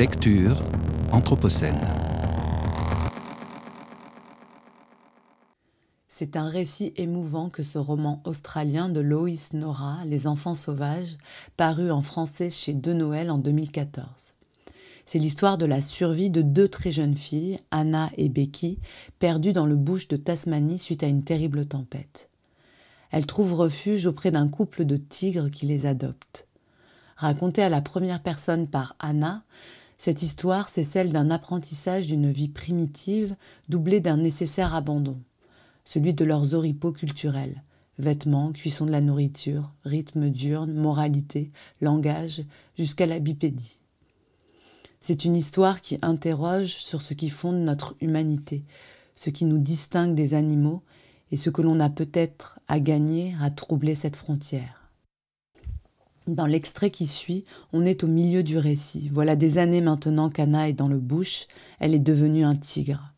Lecture 0.00 0.64
Anthropocène. 1.12 1.82
C'est 6.08 6.38
un 6.38 6.48
récit 6.48 6.94
émouvant 6.96 7.50
que 7.50 7.62
ce 7.62 7.76
roman 7.76 8.22
australien 8.24 8.88
de 8.88 9.00
Lois 9.00 9.50
Nora, 9.52 9.98
Les 10.06 10.26
enfants 10.26 10.54
sauvages, 10.54 11.18
paru 11.58 11.90
en 11.90 12.00
français 12.00 12.48
chez 12.48 12.72
De 12.72 12.94
Noël 12.94 13.30
en 13.30 13.36
2014. 13.36 14.32
C'est 15.04 15.18
l'histoire 15.18 15.58
de 15.58 15.66
la 15.66 15.82
survie 15.82 16.30
de 16.30 16.40
deux 16.40 16.68
très 16.68 16.92
jeunes 16.92 17.14
filles, 17.14 17.58
Anna 17.70 18.08
et 18.16 18.30
Becky, 18.30 18.78
perdues 19.18 19.52
dans 19.52 19.66
le 19.66 19.76
bush 19.76 20.08
de 20.08 20.16
Tasmanie 20.16 20.78
suite 20.78 21.02
à 21.02 21.08
une 21.08 21.24
terrible 21.24 21.66
tempête. 21.66 22.30
Elles 23.10 23.26
trouvent 23.26 23.52
refuge 23.52 24.06
auprès 24.06 24.30
d'un 24.30 24.48
couple 24.48 24.86
de 24.86 24.96
tigres 24.96 25.50
qui 25.50 25.66
les 25.66 25.84
adopte. 25.84 26.46
Racontée 27.16 27.62
à 27.62 27.68
la 27.68 27.82
première 27.82 28.22
personne 28.22 28.66
par 28.66 28.96
Anna, 28.98 29.42
cette 30.02 30.22
histoire, 30.22 30.70
c'est 30.70 30.82
celle 30.82 31.12
d'un 31.12 31.30
apprentissage 31.30 32.06
d'une 32.06 32.32
vie 32.32 32.48
primitive 32.48 33.36
doublée 33.68 34.00
d'un 34.00 34.16
nécessaire 34.16 34.74
abandon 34.74 35.20
celui 35.84 36.14
de 36.14 36.24
leurs 36.24 36.54
oripeaux 36.54 36.92
culturels 36.92 37.62
vêtements, 37.98 38.50
cuisson 38.52 38.86
de 38.86 38.92
la 38.92 39.02
nourriture, 39.02 39.74
rythme 39.84 40.30
diurne, 40.30 40.72
moralité, 40.72 41.50
langage, 41.82 42.44
jusqu'à 42.78 43.04
la 43.04 43.18
bipédie. 43.18 43.78
C'est 45.02 45.26
une 45.26 45.36
histoire 45.36 45.82
qui 45.82 45.98
interroge 46.00 46.76
sur 46.76 47.02
ce 47.02 47.12
qui 47.12 47.28
fonde 47.28 47.58
notre 47.58 47.94
humanité, 48.00 48.64
ce 49.16 49.28
qui 49.28 49.44
nous 49.44 49.58
distingue 49.58 50.14
des 50.14 50.32
animaux 50.32 50.82
et 51.30 51.36
ce 51.36 51.50
que 51.50 51.60
l'on 51.60 51.78
a 51.78 51.90
peut-être 51.90 52.58
à 52.68 52.80
gagner 52.80 53.36
à 53.38 53.50
troubler 53.50 53.94
cette 53.94 54.16
frontière. 54.16 54.79
Dans 56.30 56.46
l'extrait 56.46 56.90
qui 56.90 57.08
suit, 57.08 57.44
on 57.72 57.84
est 57.84 58.04
au 58.04 58.06
milieu 58.06 58.44
du 58.44 58.56
récit. 58.56 59.10
Voilà 59.12 59.34
des 59.34 59.58
années 59.58 59.80
maintenant 59.80 60.30
qu'Anna 60.30 60.68
est 60.68 60.74
dans 60.74 60.86
le 60.86 60.98
bush, 60.98 61.48
elle 61.80 61.92
est 61.92 61.98
devenue 61.98 62.44
un 62.44 62.54
tigre. 62.54 63.12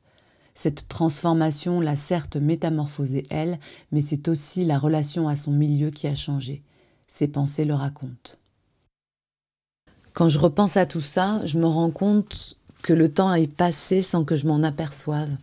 Cette 0.54 0.88
transformation 0.88 1.82
l'a 1.82 1.94
certes 1.94 2.36
métamorphosée 2.36 3.26
elle, 3.28 3.58
mais 3.90 4.00
c'est 4.00 4.28
aussi 4.28 4.64
la 4.64 4.78
relation 4.78 5.28
à 5.28 5.36
son 5.36 5.50
milieu 5.50 5.90
qui 5.90 6.06
a 6.06 6.14
changé. 6.14 6.62
Ses 7.06 7.28
pensées 7.28 7.66
le 7.66 7.74
racontent. 7.74 8.32
Quand 10.14 10.30
je 10.30 10.38
repense 10.38 10.78
à 10.78 10.86
tout 10.86 11.02
ça, 11.02 11.44
je 11.44 11.58
me 11.58 11.66
rends 11.66 11.90
compte 11.90 12.56
que 12.82 12.94
le 12.94 13.12
temps 13.12 13.34
est 13.34 13.46
passé 13.46 14.00
sans 14.00 14.24
que 14.24 14.36
je 14.36 14.46
m'en 14.46 14.62
aperçoive. 14.62 15.36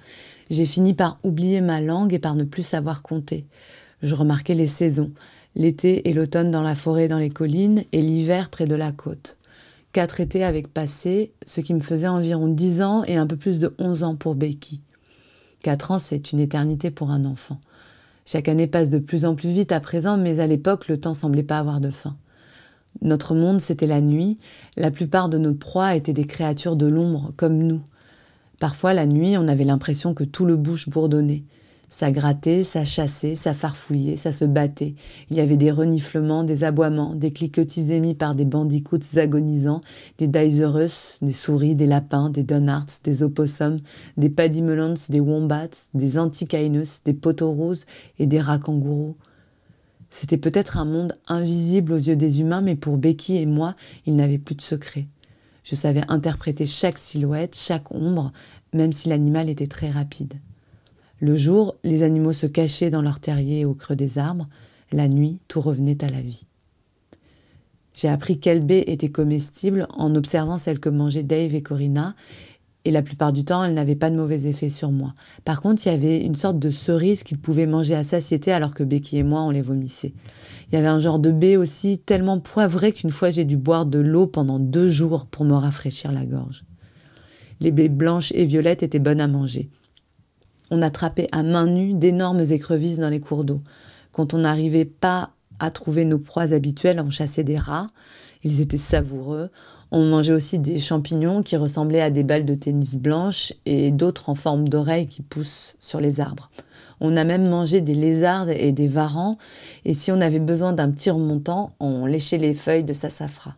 J'ai 0.49 0.65
fini 0.65 0.95
par 0.95 1.19
oublier 1.21 1.61
ma 1.61 1.81
langue 1.81 2.15
et 2.15 2.19
par 2.19 2.33
ne 2.33 2.45
plus 2.45 2.63
savoir 2.63 3.03
compter. 3.03 3.45
Je 4.01 4.15
remarquais 4.15 4.55
les 4.55 4.65
saisons, 4.65 5.11
l'été 5.59 6.09
et 6.09 6.13
l'automne 6.13 6.49
dans 6.49 6.63
la 6.63 6.73
forêt 6.73 7.07
dans 7.07 7.19
les 7.19 7.29
collines, 7.29 7.83
et 7.91 8.01
l'hiver 8.01 8.49
près 8.49 8.65
de 8.65 8.75
la 8.75 8.91
côte. 8.91 9.37
Quatre 9.91 10.21
étés 10.21 10.43
avec 10.43 10.67
passé, 10.67 11.33
ce 11.45 11.61
qui 11.61 11.73
me 11.73 11.81
faisait 11.81 12.07
environ 12.07 12.47
dix 12.47 12.81
ans 12.81 13.03
et 13.03 13.17
un 13.17 13.27
peu 13.27 13.35
plus 13.35 13.59
de 13.59 13.75
onze 13.77 14.03
ans 14.03 14.15
pour 14.15 14.35
Becky. 14.35 14.81
Quatre 15.61 15.91
ans, 15.91 15.99
c'est 15.99 16.31
une 16.31 16.39
éternité 16.39 16.91
pour 16.91 17.11
un 17.11 17.25
enfant. 17.25 17.59
Chaque 18.25 18.47
année 18.47 18.67
passe 18.67 18.89
de 18.89 18.99
plus 18.99 19.25
en 19.25 19.35
plus 19.35 19.49
vite 19.49 19.73
à 19.73 19.81
présent, 19.81 20.15
mais 20.15 20.39
à 20.39 20.47
l'époque, 20.47 20.87
le 20.87 20.97
temps 20.97 21.13
semblait 21.13 21.43
pas 21.43 21.59
avoir 21.59 21.81
de 21.81 21.91
fin. 21.91 22.15
Notre 23.01 23.35
monde, 23.35 23.59
c'était 23.59 23.87
la 23.87 24.01
nuit. 24.01 24.37
La 24.77 24.91
plupart 24.91 25.27
de 25.27 25.37
nos 25.37 25.53
proies 25.53 25.95
étaient 25.95 26.13
des 26.13 26.25
créatures 26.25 26.77
de 26.77 26.85
l'ombre, 26.85 27.33
comme 27.35 27.57
nous. 27.57 27.81
Parfois, 28.59 28.93
la 28.93 29.07
nuit, 29.07 29.37
on 29.37 29.47
avait 29.47 29.65
l'impression 29.65 30.13
que 30.13 30.23
tout 30.23 30.45
le 30.45 30.55
bouche 30.55 30.87
bourdonnait. 30.87 31.43
Ça 31.89 32.11
grattait, 32.11 32.63
ça 32.63 32.85
chassait, 32.85 33.33
ça 33.33 33.55
farfouillait, 33.55 34.15
ça 34.15 34.31
se 34.31 34.45
battait. 34.45 34.93
Il 35.31 35.37
y 35.37 35.39
avait 35.39 35.57
des 35.57 35.71
reniflements, 35.71 36.43
des 36.43 36.63
aboiements, 36.63 37.15
des 37.15 37.31
cliquetis 37.31 37.91
émis 37.91 38.13
par 38.13 38.35
des 38.35 38.45
bandicoots 38.45 39.17
agonisants, 39.17 39.81
des 40.19 40.27
Daiserus, 40.27 41.17
des 41.23 41.31
souris, 41.31 41.75
des 41.75 41.87
lapins, 41.87 42.29
des 42.29 42.43
Donards, 42.43 42.85
des 43.03 43.23
opossums, 43.23 43.79
des 44.17 44.29
paddymelons, 44.29 44.93
des 45.09 45.19
wombats, 45.19 45.89
des 45.95 46.19
anticainus, 46.19 47.01
des 47.03 47.13
potorous 47.13 47.85
et 48.19 48.27
des 48.27 48.39
rats 48.39 48.59
kangourous. 48.59 49.17
C'était 50.11 50.37
peut-être 50.37 50.77
un 50.77 50.85
monde 50.85 51.17
invisible 51.27 51.93
aux 51.93 51.97
yeux 51.97 52.15
des 52.15 52.39
humains, 52.39 52.61
mais 52.61 52.75
pour 52.75 52.97
Becky 52.97 53.37
et 53.37 53.45
moi, 53.45 53.75
il 54.05 54.15
n'avait 54.15 54.37
plus 54.37 54.55
de 54.55 54.61
secret. 54.61 55.07
Je 55.63 55.75
savais 55.75 56.01
interpréter 56.07 56.65
chaque 56.65 56.97
silhouette, 56.97 57.55
chaque 57.55 57.91
ombre, 57.91 58.31
même 58.73 58.93
si 58.93 59.09
l'animal 59.09 59.49
était 59.49 59.67
très 59.67 59.89
rapide. 59.89 60.35
Le 61.19 61.35
jour, 61.35 61.75
les 61.83 62.03
animaux 62.03 62.33
se 62.33 62.45
cachaient 62.45 62.89
dans 62.89 63.01
leurs 63.01 63.19
terriers 63.19 63.65
au 63.65 63.73
creux 63.73 63.95
des 63.95 64.17
arbres. 64.17 64.47
La 64.91 65.07
nuit, 65.07 65.39
tout 65.47 65.61
revenait 65.61 66.03
à 66.03 66.09
la 66.09 66.21
vie. 66.21 66.45
J'ai 67.93 68.07
appris 68.07 68.39
quelle 68.39 68.65
baie 68.65 68.85
était 68.87 69.09
comestible 69.09 69.87
en 69.97 70.15
observant 70.15 70.57
celle 70.57 70.79
que 70.79 70.87
mangeaient 70.87 71.23
Dave 71.23 71.53
et 71.53 71.61
Corinna, 71.61 72.15
et 72.85 72.91
la 72.91 73.01
plupart 73.01 73.33
du 73.33 73.43
temps, 73.43 73.61
elle 73.63 73.73
n'avait 73.73 73.95
pas 73.95 74.09
de 74.09 74.15
mauvais 74.15 74.47
effets 74.47 74.69
sur 74.69 74.91
moi. 74.91 75.13
Par 75.43 75.61
contre, 75.61 75.85
il 75.85 75.89
y 75.89 75.93
avait 75.93 76.21
une 76.21 76.35
sorte 76.35 76.59
de 76.59 76.71
cerise 76.71 77.23
qu'ils 77.23 77.37
pouvaient 77.37 77.65
manger 77.65 77.93
à 77.93 78.05
satiété 78.05 78.53
alors 78.53 78.73
que 78.73 78.83
Becky 78.83 79.17
et 79.17 79.23
moi, 79.23 79.41
on 79.41 79.49
les 79.49 79.61
vomissait. 79.61 80.13
Il 80.71 80.75
y 80.75 80.77
avait 80.77 80.87
un 80.87 81.01
genre 81.01 81.19
de 81.19 81.31
baie 81.31 81.57
aussi 81.57 81.99
tellement 81.99 82.39
poivré 82.39 82.93
qu'une 82.93 83.09
fois 83.09 83.31
j'ai 83.31 83.43
dû 83.43 83.57
boire 83.57 83.85
de 83.85 83.99
l'eau 83.99 84.27
pendant 84.27 84.59
deux 84.59 84.87
jours 84.87 85.25
pour 85.25 85.43
me 85.43 85.55
rafraîchir 85.55 86.13
la 86.13 86.25
gorge. 86.25 86.63
Les 87.59 87.71
baies 87.71 87.89
blanches 87.89 88.31
et 88.33 88.45
violettes 88.45 88.81
étaient 88.81 88.99
bonnes 88.99 89.19
à 89.19 89.27
manger. 89.27 89.69
On 90.71 90.81
attrapait 90.81 91.27
à 91.31 91.43
main 91.43 91.65
nue 91.65 91.93
d'énormes 91.93 92.43
écrevisses 92.49 92.99
dans 92.99 93.09
les 93.09 93.19
cours 93.19 93.43
d'eau. 93.43 93.61
Quand 94.11 94.33
on 94.33 94.39
n'arrivait 94.39 94.85
pas 94.85 95.31
à 95.59 95.71
trouver 95.71 96.05
nos 96.05 96.19
proies 96.19 96.53
habituelles, 96.53 97.01
on 97.03 97.09
chassait 97.09 97.43
des 97.43 97.57
rats. 97.57 97.87
Ils 98.43 98.61
étaient 98.61 98.77
savoureux. 98.77 99.49
On 99.91 100.05
mangeait 100.05 100.33
aussi 100.33 100.59
des 100.59 100.79
champignons 100.79 101.41
qui 101.41 101.57
ressemblaient 101.57 102.01
à 102.01 102.11
des 102.11 102.23
balles 102.23 102.45
de 102.45 102.53
tennis 102.53 102.97
blanches 102.97 103.53
et 103.65 103.91
d'autres 103.91 104.29
en 104.29 104.35
forme 104.35 104.69
d'oreilles 104.69 105.07
qui 105.07 105.23
poussent 105.23 105.75
sur 105.79 105.99
les 105.99 106.19
arbres. 106.19 106.51
On 107.01 107.17
a 107.17 107.23
même 107.23 107.47
mangé 107.47 107.81
des 107.81 107.95
lézards 107.95 108.49
et 108.49 108.71
des 108.71 108.87
varans, 108.87 109.37
et 109.85 109.93
si 109.93 110.11
on 110.11 110.21
avait 110.21 110.39
besoin 110.39 110.73
d'un 110.73 110.91
petit 110.91 111.09
remontant, 111.09 111.73
on 111.79 112.05
léchait 112.05 112.37
les 112.37 112.53
feuilles 112.53 112.83
de 112.83 112.93
sassafras. 112.93 113.55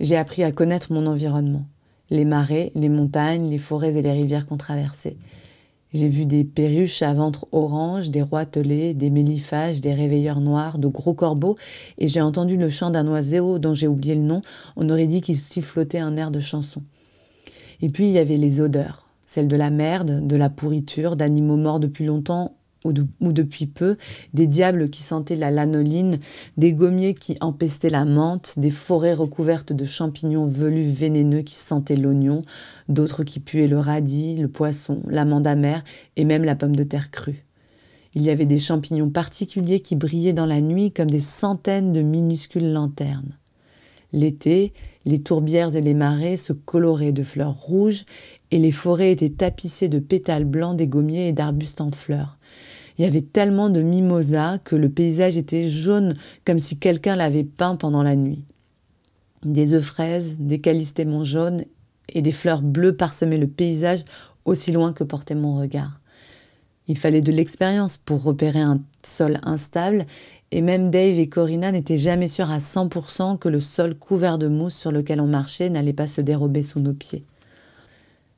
J'ai 0.00 0.16
appris 0.16 0.42
à 0.42 0.50
connaître 0.50 0.92
mon 0.92 1.06
environnement, 1.06 1.66
les 2.08 2.24
marais, 2.24 2.72
les 2.74 2.88
montagnes, 2.88 3.50
les 3.50 3.58
forêts 3.58 3.96
et 3.96 4.02
les 4.02 4.12
rivières 4.12 4.46
qu'on 4.46 4.56
traversait. 4.56 5.16
J'ai 5.92 6.08
vu 6.08 6.24
des 6.24 6.44
perruches 6.44 7.02
à 7.02 7.12
ventre 7.12 7.46
orange, 7.50 8.10
des 8.10 8.22
roitelets, 8.22 8.94
des 8.94 9.10
méliphages, 9.10 9.80
des 9.80 9.92
réveilleurs 9.92 10.40
noirs, 10.40 10.78
de 10.78 10.86
gros 10.86 11.14
corbeaux, 11.14 11.56
et 11.98 12.06
j'ai 12.06 12.20
entendu 12.20 12.56
le 12.56 12.68
chant 12.68 12.90
d'un 12.90 13.08
oiseau 13.08 13.58
dont 13.58 13.74
j'ai 13.74 13.88
oublié 13.88 14.14
le 14.14 14.20
nom. 14.20 14.40
On 14.76 14.88
aurait 14.88 15.08
dit 15.08 15.20
qu'il 15.20 15.36
sifflotait 15.36 15.98
un 15.98 16.16
air 16.16 16.30
de 16.30 16.38
chanson. 16.38 16.82
Et 17.82 17.88
puis 17.88 18.04
il 18.04 18.12
y 18.12 18.18
avait 18.18 18.36
les 18.36 18.60
odeurs, 18.60 19.08
celles 19.26 19.48
de 19.48 19.56
la 19.56 19.70
merde, 19.70 20.26
de 20.26 20.36
la 20.36 20.50
pourriture, 20.50 21.16
d'animaux 21.16 21.56
morts 21.56 21.80
depuis 21.80 22.04
longtemps 22.04 22.54
ou, 22.84 22.92
de- 22.92 23.06
ou 23.20 23.32
depuis 23.32 23.66
peu, 23.66 23.96
des 24.34 24.46
diables 24.46 24.90
qui 24.90 25.02
sentaient 25.02 25.36
la 25.36 25.50
lanoline, 25.50 26.18
des 26.56 26.72
gommiers 26.72 27.14
qui 27.14 27.36
empestaient 27.40 27.90
la 27.90 28.04
menthe, 28.04 28.58
des 28.58 28.70
forêts 28.70 29.14
recouvertes 29.14 29.72
de 29.72 29.84
champignons 29.84 30.46
velus 30.46 30.88
vénéneux 30.88 31.42
qui 31.42 31.54
sentaient 31.54 31.96
l'oignon, 31.96 32.42
d'autres 32.88 33.24
qui 33.24 33.40
puaient 33.40 33.66
le 33.68 33.78
radis, 33.78 34.36
le 34.36 34.48
poisson, 34.48 35.02
l'amande 35.06 35.46
amère 35.46 35.84
et 36.16 36.24
même 36.24 36.44
la 36.44 36.56
pomme 36.56 36.76
de 36.76 36.84
terre 36.84 37.10
crue. 37.10 37.44
Il 38.14 38.22
y 38.22 38.30
avait 38.30 38.46
des 38.46 38.58
champignons 38.58 39.10
particuliers 39.10 39.80
qui 39.80 39.94
brillaient 39.94 40.32
dans 40.32 40.46
la 40.46 40.60
nuit 40.60 40.90
comme 40.90 41.10
des 41.10 41.20
centaines 41.20 41.92
de 41.92 42.02
minuscules 42.02 42.72
lanternes. 42.72 43.36
L'été, 44.12 44.72
les 45.04 45.22
tourbières 45.22 45.76
et 45.76 45.80
les 45.80 45.94
marais 45.94 46.36
se 46.36 46.52
coloraient 46.52 47.12
de 47.12 47.22
fleurs 47.22 47.54
rouges 47.54 48.04
et 48.50 48.58
les 48.58 48.72
forêts 48.72 49.12
étaient 49.12 49.30
tapissées 49.30 49.88
de 49.88 50.00
pétales 50.00 50.44
blancs 50.44 50.76
des 50.76 50.88
gommiers 50.88 51.28
et 51.28 51.32
d'arbustes 51.32 51.80
en 51.80 51.92
fleurs. 51.92 52.36
Il 53.00 53.04
y 53.04 53.06
avait 53.06 53.22
tellement 53.22 53.70
de 53.70 53.80
mimosas 53.80 54.58
que 54.58 54.76
le 54.76 54.90
paysage 54.90 55.38
était 55.38 55.70
jaune 55.70 56.12
comme 56.44 56.58
si 56.58 56.76
quelqu'un 56.76 57.16
l'avait 57.16 57.44
peint 57.44 57.74
pendant 57.74 58.02
la 58.02 58.14
nuit. 58.14 58.44
Des 59.42 59.72
œufs 59.72 59.82
fraises, 59.82 60.36
des 60.38 60.60
calistémons 60.60 61.24
jaunes 61.24 61.64
et 62.10 62.20
des 62.20 62.30
fleurs 62.30 62.60
bleues 62.60 62.94
parsemaient 62.94 63.38
le 63.38 63.46
paysage 63.46 64.04
aussi 64.44 64.70
loin 64.70 64.92
que 64.92 65.02
portait 65.02 65.34
mon 65.34 65.58
regard. 65.58 65.98
Il 66.88 66.98
fallait 66.98 67.22
de 67.22 67.32
l'expérience 67.32 67.96
pour 67.96 68.22
repérer 68.22 68.60
un 68.60 68.82
sol 69.02 69.40
instable 69.44 70.04
et 70.50 70.60
même 70.60 70.90
Dave 70.90 71.18
et 71.18 71.28
Corinna 71.30 71.72
n'étaient 71.72 71.96
jamais 71.96 72.28
sûrs 72.28 72.50
à 72.50 72.58
100% 72.58 73.38
que 73.38 73.48
le 73.48 73.60
sol 73.60 73.94
couvert 73.94 74.36
de 74.36 74.48
mousse 74.48 74.74
sur 74.74 74.92
lequel 74.92 75.22
on 75.22 75.26
marchait 75.26 75.70
n'allait 75.70 75.94
pas 75.94 76.06
se 76.06 76.20
dérober 76.20 76.62
sous 76.62 76.80
nos 76.80 76.92
pieds. 76.92 77.24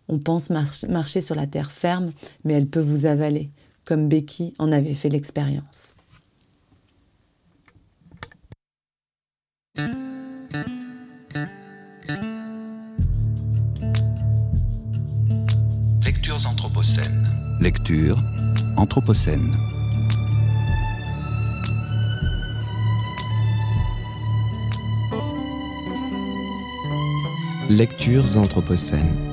On 0.08 0.20
pense 0.20 0.50
marcher 0.50 1.20
sur 1.20 1.34
la 1.34 1.48
terre 1.48 1.72
ferme, 1.72 2.12
mais 2.44 2.52
elle 2.52 2.68
peut 2.68 2.78
vous 2.78 3.06
avaler, 3.06 3.50
comme 3.92 4.08
Becky 4.08 4.54
en 4.58 4.72
avait 4.72 4.94
fait 4.94 5.10
l'expérience. 5.10 5.94
Lectures 16.02 16.46
anthropocènes. 16.46 17.28
Lecture 17.60 18.16
anthropocène. 18.78 19.52
Lectures 27.68 28.38
anthropocènes. 28.38 29.31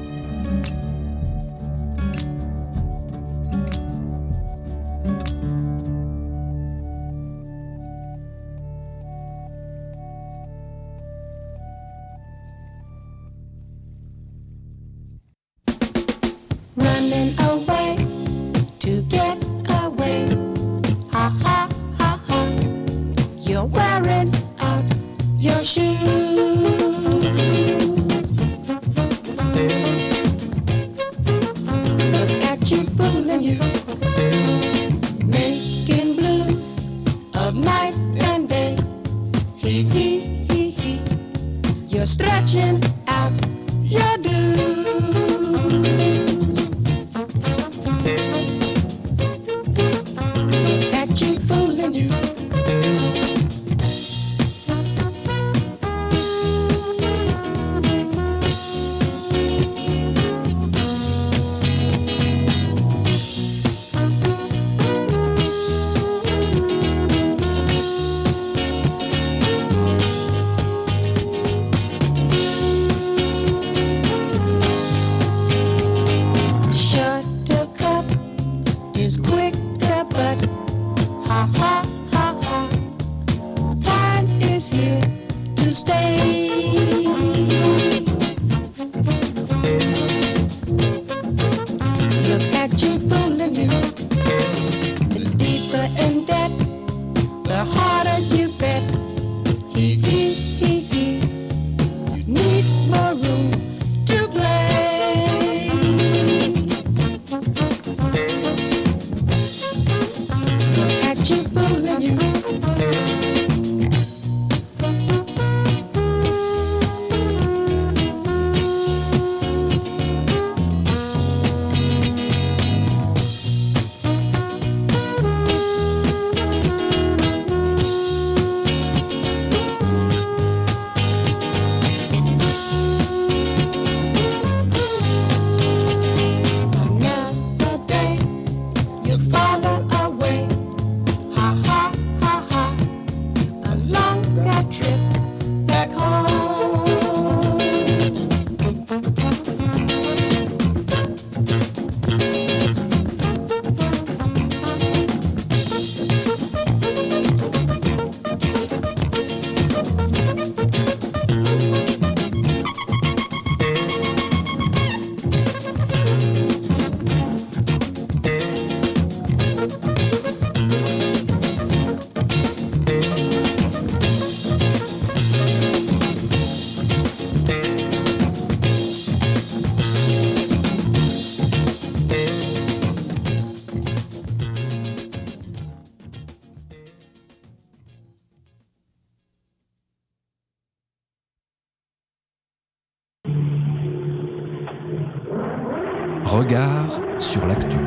Regard 196.26 197.00
sur 197.20 197.46
l'actu. 197.46 197.78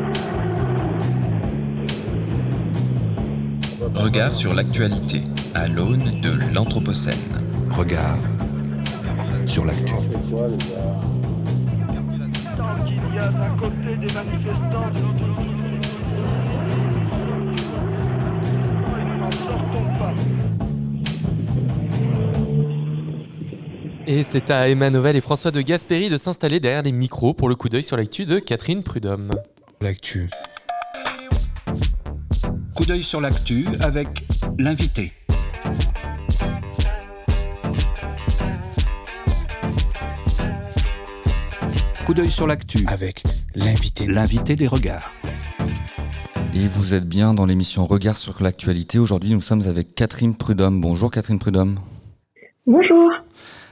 Regard 3.95 4.33
sur 4.33 4.55
l'actualité 4.55 5.23
à 5.55 5.69
l'aune 5.69 6.21
de 6.21 6.55
l'Anthropocène. 6.55 7.15
Regard 7.71 8.19
sur 9.47 9.65
l'actu. 9.65 9.95
Et 24.15 24.25
c'est 24.25 24.51
à 24.51 24.69
Emma 24.69 24.91
Novel 24.91 25.17
et 25.17 25.23
François 25.23 25.51
de 25.51 25.63
Gasperi 25.63 26.11
de 26.11 26.19
s'installer 26.19 26.61
derrière 26.61 26.83
les 26.83 26.93
micros 26.93 27.33
pour 27.33 27.49
le 27.49 27.55
coup 27.55 27.71
d'œil 27.71 27.83
sur 27.83 27.97
l'actu 27.97 28.27
de 28.27 28.41
Catherine 28.41 28.83
Prudhomme. 28.83 29.31
L'actu. 29.81 30.29
Coup 32.75 32.85
d'œil 32.85 33.03
sur 33.03 33.23
l'actu 33.23 33.65
avec 33.81 34.09
l'invité. 34.59 35.13
Coup 42.05 42.13
d'œil 42.13 42.31
sur 42.31 42.47
l'actu 42.47 42.85
avec 42.89 43.23
l'invité. 43.55 44.07
L'invité 44.09 44.57
des 44.57 44.67
regards. 44.67 45.11
Et 46.53 46.69
vous 46.69 46.93
êtes 46.93 47.09
bien 47.09 47.33
dans 47.33 47.47
l'émission 47.47 47.87
Regard 47.87 48.19
sur 48.19 48.43
l'actualité. 48.43 48.99
Aujourd'hui, 48.99 49.31
nous 49.31 49.41
sommes 49.41 49.67
avec 49.67 49.95
Catherine 49.95 50.37
Prudhomme. 50.37 50.83
Bonjour 50.83 51.11
Catherine 51.11 51.39
Prudhomme. 51.39 51.79
Bonjour. 52.67 53.22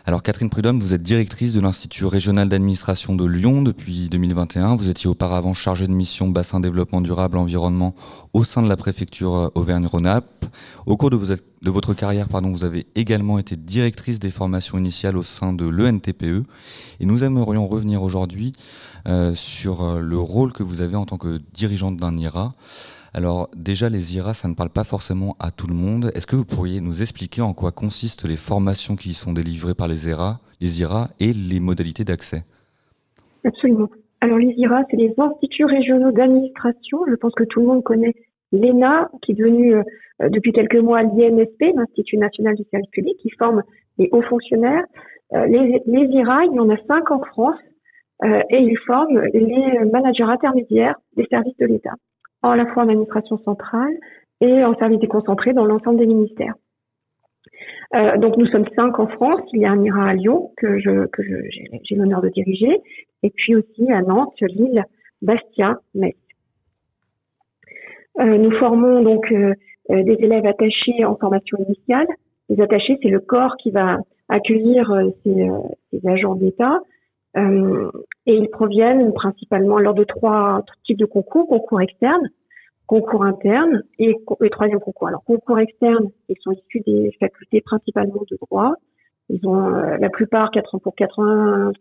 Alors 0.06 0.22
Catherine 0.22 0.48
Prudhomme, 0.48 0.80
vous 0.80 0.94
êtes 0.94 1.02
directrice 1.02 1.52
de 1.52 1.60
l'Institut 1.60 2.06
régional 2.06 2.48
d'administration 2.48 3.14
de 3.14 3.26
Lyon 3.26 3.60
depuis 3.60 4.08
2021. 4.08 4.74
Vous 4.76 4.88
étiez 4.88 5.10
auparavant 5.10 5.52
chargée 5.52 5.86
de 5.86 5.92
mission 5.92 6.28
bassin 6.28 6.58
développement 6.58 7.02
durable 7.02 7.36
environnement 7.36 7.94
au 8.32 8.44
sein 8.44 8.62
de 8.62 8.68
la 8.68 8.78
préfecture 8.78 9.34
euh, 9.34 9.48
Auvergne-Rhône-Alpes. 9.54 10.46
Au 10.86 10.96
cours 10.96 11.10
de, 11.10 11.18
de 11.18 11.70
votre 11.70 11.92
carrière, 11.92 12.28
pardon, 12.28 12.50
vous 12.50 12.64
avez 12.64 12.86
également 12.94 13.38
été 13.38 13.56
directrice 13.56 14.18
des 14.18 14.30
formations 14.30 14.78
initiales 14.78 15.18
au 15.18 15.22
sein 15.22 15.52
de 15.52 15.66
l'ENTPE. 15.66 16.46
Et 17.00 17.04
nous 17.04 17.22
aimerions 17.22 17.68
revenir 17.68 18.02
aujourd'hui 18.02 18.54
euh, 19.06 19.34
sur 19.34 19.82
euh, 19.82 20.00
le 20.00 20.18
rôle 20.18 20.54
que 20.54 20.62
vous 20.62 20.80
avez 20.80 20.96
en 20.96 21.04
tant 21.04 21.18
que 21.18 21.40
dirigeante 21.52 21.98
d'un 21.98 22.16
IRA. 22.16 22.48
Alors 23.12 23.48
déjà, 23.56 23.88
les 23.88 24.16
IRA, 24.16 24.34
ça 24.34 24.48
ne 24.48 24.54
parle 24.54 24.70
pas 24.70 24.84
forcément 24.84 25.36
à 25.40 25.50
tout 25.50 25.66
le 25.66 25.74
monde. 25.74 26.10
Est-ce 26.14 26.26
que 26.26 26.36
vous 26.36 26.44
pourriez 26.44 26.80
nous 26.80 27.02
expliquer 27.02 27.42
en 27.42 27.54
quoi 27.54 27.72
consistent 27.72 28.28
les 28.28 28.36
formations 28.36 28.96
qui 28.96 29.14
sont 29.14 29.32
délivrées 29.32 29.74
par 29.74 29.88
les 29.88 30.08
IRA, 30.08 30.40
et 31.20 31.32
les 31.32 31.60
modalités 31.60 32.04
d'accès? 32.04 32.44
Absolument. 33.44 33.88
Alors 34.20 34.38
les 34.38 34.54
IRA, 34.56 34.82
c'est 34.90 34.96
les 34.96 35.14
instituts 35.16 35.64
régionaux 35.64 36.12
d'administration. 36.12 36.98
Je 37.08 37.14
pense 37.14 37.34
que 37.34 37.44
tout 37.44 37.60
le 37.60 37.66
monde 37.66 37.82
connaît 37.82 38.14
l'ENA, 38.52 39.10
qui 39.22 39.32
est 39.32 39.34
devenu 39.34 39.74
euh, 39.74 39.82
depuis 40.28 40.52
quelques 40.52 40.76
mois 40.76 41.02
l'INSP, 41.02 41.72
l'Institut 41.74 42.18
national 42.18 42.54
du 42.56 42.64
service 42.70 42.90
public, 42.90 43.16
qui 43.22 43.30
forme 43.38 43.62
les 43.98 44.08
hauts 44.12 44.22
fonctionnaires. 44.22 44.84
Euh, 45.32 45.46
les, 45.46 45.80
les 45.86 46.06
IRA, 46.06 46.44
il 46.44 46.54
y 46.54 46.60
en 46.60 46.68
a 46.68 46.76
cinq 46.86 47.10
en 47.10 47.20
France, 47.20 47.58
euh, 48.24 48.42
et 48.50 48.58
ils 48.58 48.78
forment 48.86 49.22
les 49.32 49.78
managers 49.90 50.24
intermédiaires 50.24 50.96
des 51.16 51.26
services 51.30 51.56
de 51.56 51.66
l'État, 51.66 51.94
à 52.42 52.56
la 52.56 52.66
fois 52.66 52.84
en 52.84 52.88
administration 52.88 53.38
centrale 53.38 53.92
et 54.40 54.64
en 54.64 54.74
service 54.76 54.98
déconcentré 54.98 55.52
dans 55.52 55.64
l'ensemble 55.64 55.98
des 55.98 56.06
ministères. 56.06 56.54
Euh, 57.94 58.16
donc 58.18 58.36
nous 58.36 58.46
sommes 58.46 58.66
cinq 58.76 58.98
en 58.98 59.08
France. 59.08 59.42
Il 59.52 59.60
y 59.60 59.66
a 59.66 59.70
un 59.72 59.82
IRA 59.82 60.08
à 60.08 60.14
Lyon 60.14 60.52
que 60.56 60.78
je 60.78 61.06
que 61.06 61.22
j'ai 61.82 61.96
l'honneur 61.96 62.22
de 62.22 62.28
diriger, 62.28 62.80
et 63.22 63.30
puis 63.30 63.56
aussi 63.56 63.90
à 63.90 64.02
Nantes, 64.02 64.40
Lille, 64.40 64.84
Bastia, 65.22 65.78
Metz. 65.94 66.16
Euh, 68.20 68.38
nous 68.38 68.52
formons 68.58 69.02
donc 69.02 69.30
euh, 69.32 69.54
euh, 69.90 70.02
des 70.02 70.16
élèves 70.20 70.46
attachés 70.46 71.04
en 71.04 71.16
formation 71.16 71.58
initiale. 71.58 72.06
Les 72.48 72.60
attachés, 72.60 72.98
c'est 73.02 73.08
le 73.08 73.20
corps 73.20 73.56
qui 73.56 73.70
va 73.70 73.98
accueillir 74.28 74.90
euh, 74.90 75.10
ces, 75.24 75.48
euh, 75.48 75.58
ces 75.90 76.06
agents 76.06 76.34
d'État. 76.34 76.80
Euh, 77.36 77.90
et 78.26 78.34
ils 78.34 78.50
proviennent 78.50 79.12
principalement 79.12 79.78
lors 79.78 79.94
de 79.94 80.04
trois 80.04 80.64
types 80.84 80.98
de 80.98 81.06
concours, 81.06 81.46
concours 81.46 81.80
externe, 81.80 82.28
concours 82.86 83.24
interne 83.24 83.82
et, 83.98 84.16
et 84.42 84.50
troisième 84.50 84.80
concours. 84.80 85.08
Alors 85.08 85.22
concours 85.24 85.58
externe, 85.60 86.08
ils 86.28 86.36
sont 86.40 86.50
issus 86.52 86.80
des 86.86 87.16
facultés 87.20 87.60
principalement 87.60 88.22
de 88.28 88.36
droit. 88.42 88.74
Ils 89.28 89.46
ont 89.46 89.64
euh, 89.64 89.96
la 89.98 90.10
plupart, 90.10 90.50
80 90.50 90.80
pour 90.82 90.94
85% 90.94 91.72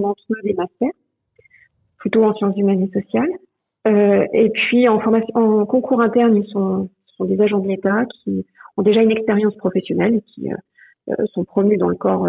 d'entre 0.00 0.22
eux, 0.30 0.40
des 0.42 0.54
masters, 0.54 0.92
plutôt 1.98 2.24
en 2.24 2.34
sciences 2.34 2.56
humaines 2.56 2.82
et 2.82 3.00
sociales. 3.02 3.30
Euh, 3.86 4.26
et 4.32 4.48
puis 4.50 4.88
en 4.88 5.00
formation, 5.00 5.34
en 5.34 5.66
concours 5.66 6.00
interne, 6.00 6.36
ils 6.36 6.48
sont, 6.48 6.88
sont 7.16 7.24
des 7.24 7.40
agents 7.40 7.58
de 7.58 7.68
l'État 7.68 8.06
qui 8.06 8.46
ont 8.76 8.82
déjà 8.82 9.02
une 9.02 9.10
expérience 9.10 9.54
professionnelle 9.56 10.16
et 10.16 10.22
qui 10.22 10.50
euh, 10.50 10.56
euh, 11.10 11.26
sont 11.32 11.44
promus 11.44 11.76
dans 11.76 11.88
le 11.88 11.96
corps 11.96 12.26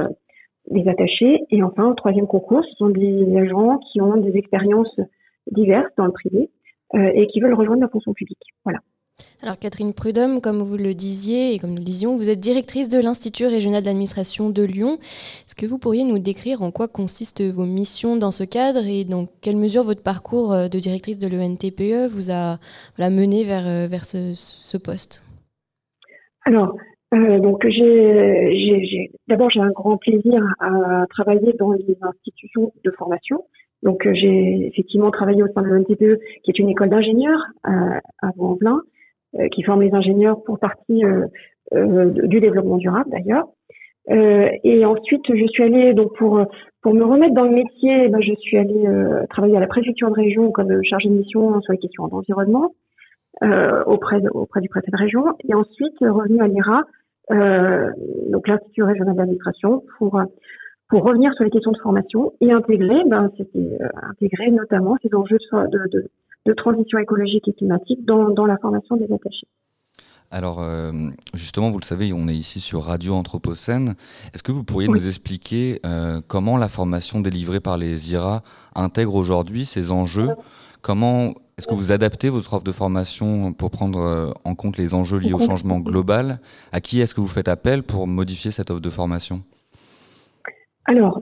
des 0.70 0.88
attachés. 0.88 1.46
Et 1.50 1.64
enfin, 1.64 1.90
au 1.90 1.94
troisième 1.94 2.28
concours, 2.28 2.64
ce 2.64 2.76
sont 2.76 2.90
des 2.90 3.38
agents 3.38 3.80
qui 3.92 4.02
ont 4.02 4.18
des 4.18 4.38
expériences 4.38 5.00
diverses 5.52 5.92
dans 5.98 6.06
le 6.06 6.12
privé 6.12 6.50
euh, 6.96 7.12
et 7.14 7.28
qui 7.28 7.40
veulent 7.40 7.54
rejoindre 7.54 7.82
la 7.82 7.90
fonction 7.90 8.14
publique. 8.14 8.42
Voilà. 8.64 8.80
Alors 9.42 9.58
Catherine 9.60 9.94
Prudhomme, 9.94 10.42
comme 10.42 10.62
vous 10.62 10.76
le 10.76 10.94
disiez 10.94 11.54
et 11.54 11.60
comme 11.60 11.70
nous 11.70 11.78
le 11.78 11.84
disions, 11.84 12.16
vous 12.18 12.30
êtes 12.30 12.40
directrice 12.40 12.90
de 12.90 13.00
l'Institut 13.00 13.46
régional 13.46 13.84
d'administration 13.84 14.50
de 14.50 14.64
Lyon. 14.64 14.98
Est-ce 15.02 15.56
que 15.56 15.66
vous 15.66 15.78
pourriez 15.78 16.04
nous 16.04 16.20
décrire 16.20 16.62
en 16.64 16.72
quoi 16.72 16.88
consistent 16.88 17.44
vos 17.44 17.66
missions 17.66 18.18
dans 18.18 18.32
ce 18.32 18.44
cadre 18.44 18.86
et 18.86 19.04
dans 19.04 19.28
quelle 19.42 19.58
mesure 19.58 19.84
votre 19.84 20.04
parcours 20.04 20.52
euh, 20.52 20.68
de 20.68 20.80
directrice 20.80 21.18
de 21.18 21.28
l'ENTPE 21.28 22.12
vous 22.12 22.32
a 22.32 22.60
voilà, 22.98 23.10
mené 23.10 23.44
vers, 23.44 23.68
euh, 23.68 23.88
vers 23.88 24.04
ce, 24.04 24.34
ce 24.34 24.78
poste? 24.78 25.24
Alors, 26.46 26.76
euh, 27.16 27.40
donc 27.40 27.66
j'ai, 27.68 29.12
d'abord 29.28 29.50
j'ai 29.50 29.62
un 29.62 29.72
grand 29.72 29.98
plaisir 29.98 30.44
à 30.60 31.06
travailler 31.10 31.54
dans 31.54 31.72
les 31.72 31.98
institutions 32.02 32.74
de 32.84 32.92
formation. 32.92 33.46
Donc 33.84 34.06
euh, 34.06 34.14
j'ai 34.14 34.68
effectivement 34.68 35.12
travaillé 35.12 35.44
au 35.44 35.48
sein 35.48 35.62
de 35.62 35.68
l'ENTPE, 35.68 36.20
qui 36.44 36.52
est 36.52 36.60
une 36.60 36.70
école 36.70 36.90
d'ingénieurs 36.90 37.42
euh, 37.68 38.00
à 38.22 38.30
Vaux-en-Velin, 38.36 38.82
euh, 39.40 39.48
qui 39.50 39.64
forme 39.64 39.84
les 39.84 39.94
ingénieurs 39.94 40.44
pour 40.44 40.60
partie 40.60 41.04
euh, 41.06 41.28
du 41.72 42.40
développement 42.40 42.78
durable 42.78 43.10
d'ailleurs. 43.10 43.48
Et 44.08 44.86
ensuite, 44.86 45.24
je 45.34 45.48
suis 45.48 45.64
allée 45.64 45.96
donc 45.96 46.16
pour 46.16 46.40
pour 46.84 46.94
me 46.94 47.04
remettre 47.04 47.34
dans 47.34 47.46
le 47.46 47.56
métier, 47.56 48.08
ben, 48.10 48.22
je 48.22 48.36
suis 48.36 48.56
allée 48.56 48.86
travailler 49.32 49.58
à 49.58 49.60
la 49.60 49.66
préfecture 49.66 50.10
de 50.10 50.14
région 50.14 50.52
comme 50.52 50.84
chargée 50.84 51.10
de 51.10 51.16
mission 51.16 51.60
sur 51.62 51.74
les 51.74 51.80
questions 51.80 52.08
d'environnement 52.08 52.72
euh, 53.44 53.84
auprès 53.86 54.22
auprès 54.32 54.62
du 54.62 54.70
préfet 54.70 54.92
de 54.92 54.98
région. 54.98 55.26
Et 55.48 55.54
ensuite, 55.54 55.98
revenu 56.00 56.40
à 56.42 56.48
l'IRA, 56.48 56.84
euh, 57.32 57.92
donc 58.32 58.48
l'Institut 58.48 58.84
régional 58.84 59.16
d'administration, 59.16 59.84
pour 59.98 60.22
pour 60.90 61.04
revenir 61.04 61.34
sur 61.34 61.44
les 61.44 61.50
questions 61.50 61.72
de 61.72 61.80
formation 61.80 62.34
et 62.42 62.52
intégrer, 62.52 63.04
ben, 63.08 63.32
c'était 63.38 63.78
euh, 63.82 63.88
intégrer 64.10 64.52
notamment 64.52 64.96
ces 65.02 65.14
enjeux 65.16 65.38
de, 65.52 65.68
de, 65.68 65.90
de, 65.92 66.10
de 66.46 66.54
transition 66.54 67.00
écologique 67.00 67.48
et 67.48 67.54
climatique 67.54 68.06
dans, 68.06 68.30
dans 68.30 68.46
la 68.46 68.58
formation 68.58 68.96
des 68.96 69.06
attachés. 69.06 69.48
Alors, 70.32 70.62
euh, 70.62 70.92
justement, 71.34 71.72
vous 71.72 71.80
le 71.80 71.86
savez, 71.86 72.12
on 72.14 72.28
est 72.28 72.36
ici 72.36 72.60
sur 72.60 72.84
Radio 72.84 73.14
Anthropocène. 73.14 73.94
Est-ce 74.34 74.44
que 74.44 74.52
vous 74.52 74.64
pourriez 74.64 74.88
nous 74.88 75.08
expliquer 75.08 75.80
euh, 75.86 76.20
comment 76.28 76.58
la 76.58 76.68
formation 76.68 77.20
délivrée 77.20 77.60
par 77.60 77.78
les 77.78 78.12
IRA 78.12 78.42
intègre 78.76 79.16
aujourd'hui 79.16 79.66
ces 79.66 79.92
enjeux? 79.92 80.30
Comment 80.82 81.34
est-ce 81.58 81.68
que 81.68 81.74
vous 81.74 81.92
adaptez 81.92 82.30
votre 82.30 82.54
offre 82.54 82.64
de 82.64 82.72
formation 82.72 83.54
pour 83.54 83.72
prendre 83.72 84.00
euh, 84.00 84.32
en 84.44 84.56
compte 84.56 84.78
les 84.78 84.94
enjeux 84.94 85.20
liés 85.20 85.34
au 85.34 85.40
changement 85.40 85.80
global? 85.80 86.40
À 86.72 86.82
qui 86.82 87.02
est-ce 87.02 87.16
que 87.16 87.22
vous 87.22 87.28
faites 87.28 87.48
appel 87.48 87.84
pour 87.84 88.08
modifier 88.08 88.52
cette 88.52 88.72
offre 88.72 88.82
de 88.82 88.90
formation? 88.90 89.42
Alors, 90.86 91.22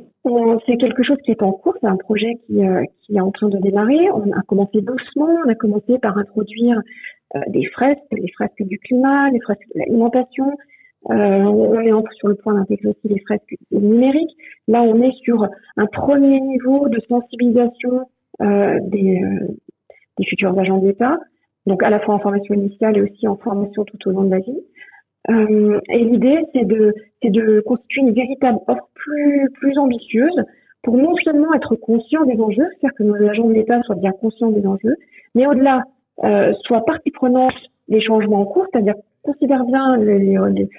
c'est 0.65 0.77
quelque 0.77 1.03
chose 1.03 1.17
qui 1.23 1.31
est 1.31 1.41
en 1.41 1.51
cours, 1.51 1.75
c'est 1.79 1.87
un 1.87 1.97
projet 1.97 2.37
qui, 2.45 2.65
euh, 2.65 2.83
qui 3.01 3.15
est 3.15 3.21
en 3.21 3.31
train 3.31 3.49
de 3.49 3.57
démarrer. 3.59 4.09
On 4.11 4.31
a 4.31 4.41
commencé 4.47 4.81
doucement, 4.81 5.29
on 5.45 5.49
a 5.49 5.55
commencé 5.55 5.99
par 5.99 6.17
introduire 6.17 6.81
euh, 7.35 7.39
des 7.47 7.65
fresques, 7.67 7.99
les 8.11 8.31
fresques 8.31 8.63
du 8.63 8.77
climat, 8.79 9.29
les 9.29 9.39
fresques 9.39 9.67
de 9.73 9.79
l'alimentation. 9.79 10.51
Euh, 11.09 11.13
on 11.13 11.79
est 11.79 11.91
sur 12.17 12.27
le 12.27 12.35
point 12.35 12.53
d'intégrer 12.53 12.89
aussi 12.89 13.07
les 13.07 13.19
fresques 13.21 13.55
numériques. 13.71 14.35
Là, 14.67 14.81
on 14.81 15.01
est 15.01 15.13
sur 15.23 15.47
un 15.77 15.85
premier 15.87 16.39
niveau 16.39 16.87
de 16.89 16.99
sensibilisation 17.07 18.07
des, 18.39 19.21
des 20.17 20.25
futurs 20.25 20.57
agents 20.59 20.77
de 20.79 20.87
l'État, 20.87 21.17
donc 21.65 21.81
à 21.83 21.89
la 21.89 21.99
fois 21.99 22.15
en 22.15 22.19
formation 22.19 22.53
initiale 22.55 22.97
et 22.97 23.01
aussi 23.01 23.27
en 23.27 23.37
formation 23.37 23.83
tout 23.85 23.97
au 24.09 24.11
long 24.11 24.23
de 24.23 24.31
la 24.31 24.39
vie. 24.39 24.59
Euh, 25.29 25.79
et 25.89 26.03
l'idée, 26.03 26.39
c'est 26.53 26.65
de, 26.65 26.93
c'est 27.21 27.29
de 27.29 27.61
constituer 27.61 28.01
une 28.01 28.13
véritable 28.13 28.59
offre 28.67 28.89
plus, 28.93 29.49
plus 29.53 29.77
ambitieuse 29.77 30.35
pour 30.83 30.97
non 30.97 31.15
seulement 31.23 31.53
être 31.53 31.75
conscient 31.77 32.25
des 32.25 32.37
enjeux, 32.41 32.67
c'est-à-dire 32.71 32.97
que 32.97 33.03
nos 33.03 33.15
agents 33.29 33.47
de 33.47 33.53
l'État 33.53 33.81
soient 33.83 33.95
bien 33.95 34.11
conscients 34.11 34.49
des 34.51 34.65
enjeux, 34.67 34.97
mais 35.33 35.47
au-delà, 35.47 35.83
euh, 36.25 36.51
soient 36.65 36.83
partie 36.83 37.11
prenante 37.11 37.53
des 37.87 38.01
changements 38.01 38.41
en 38.41 38.45
cours, 38.45 38.65
c'est-à-dire 38.71 38.95
considèrent 39.21 39.63
bien 39.65 39.95
les, 39.97 40.19
les- 40.19 40.37
les- 40.53 40.69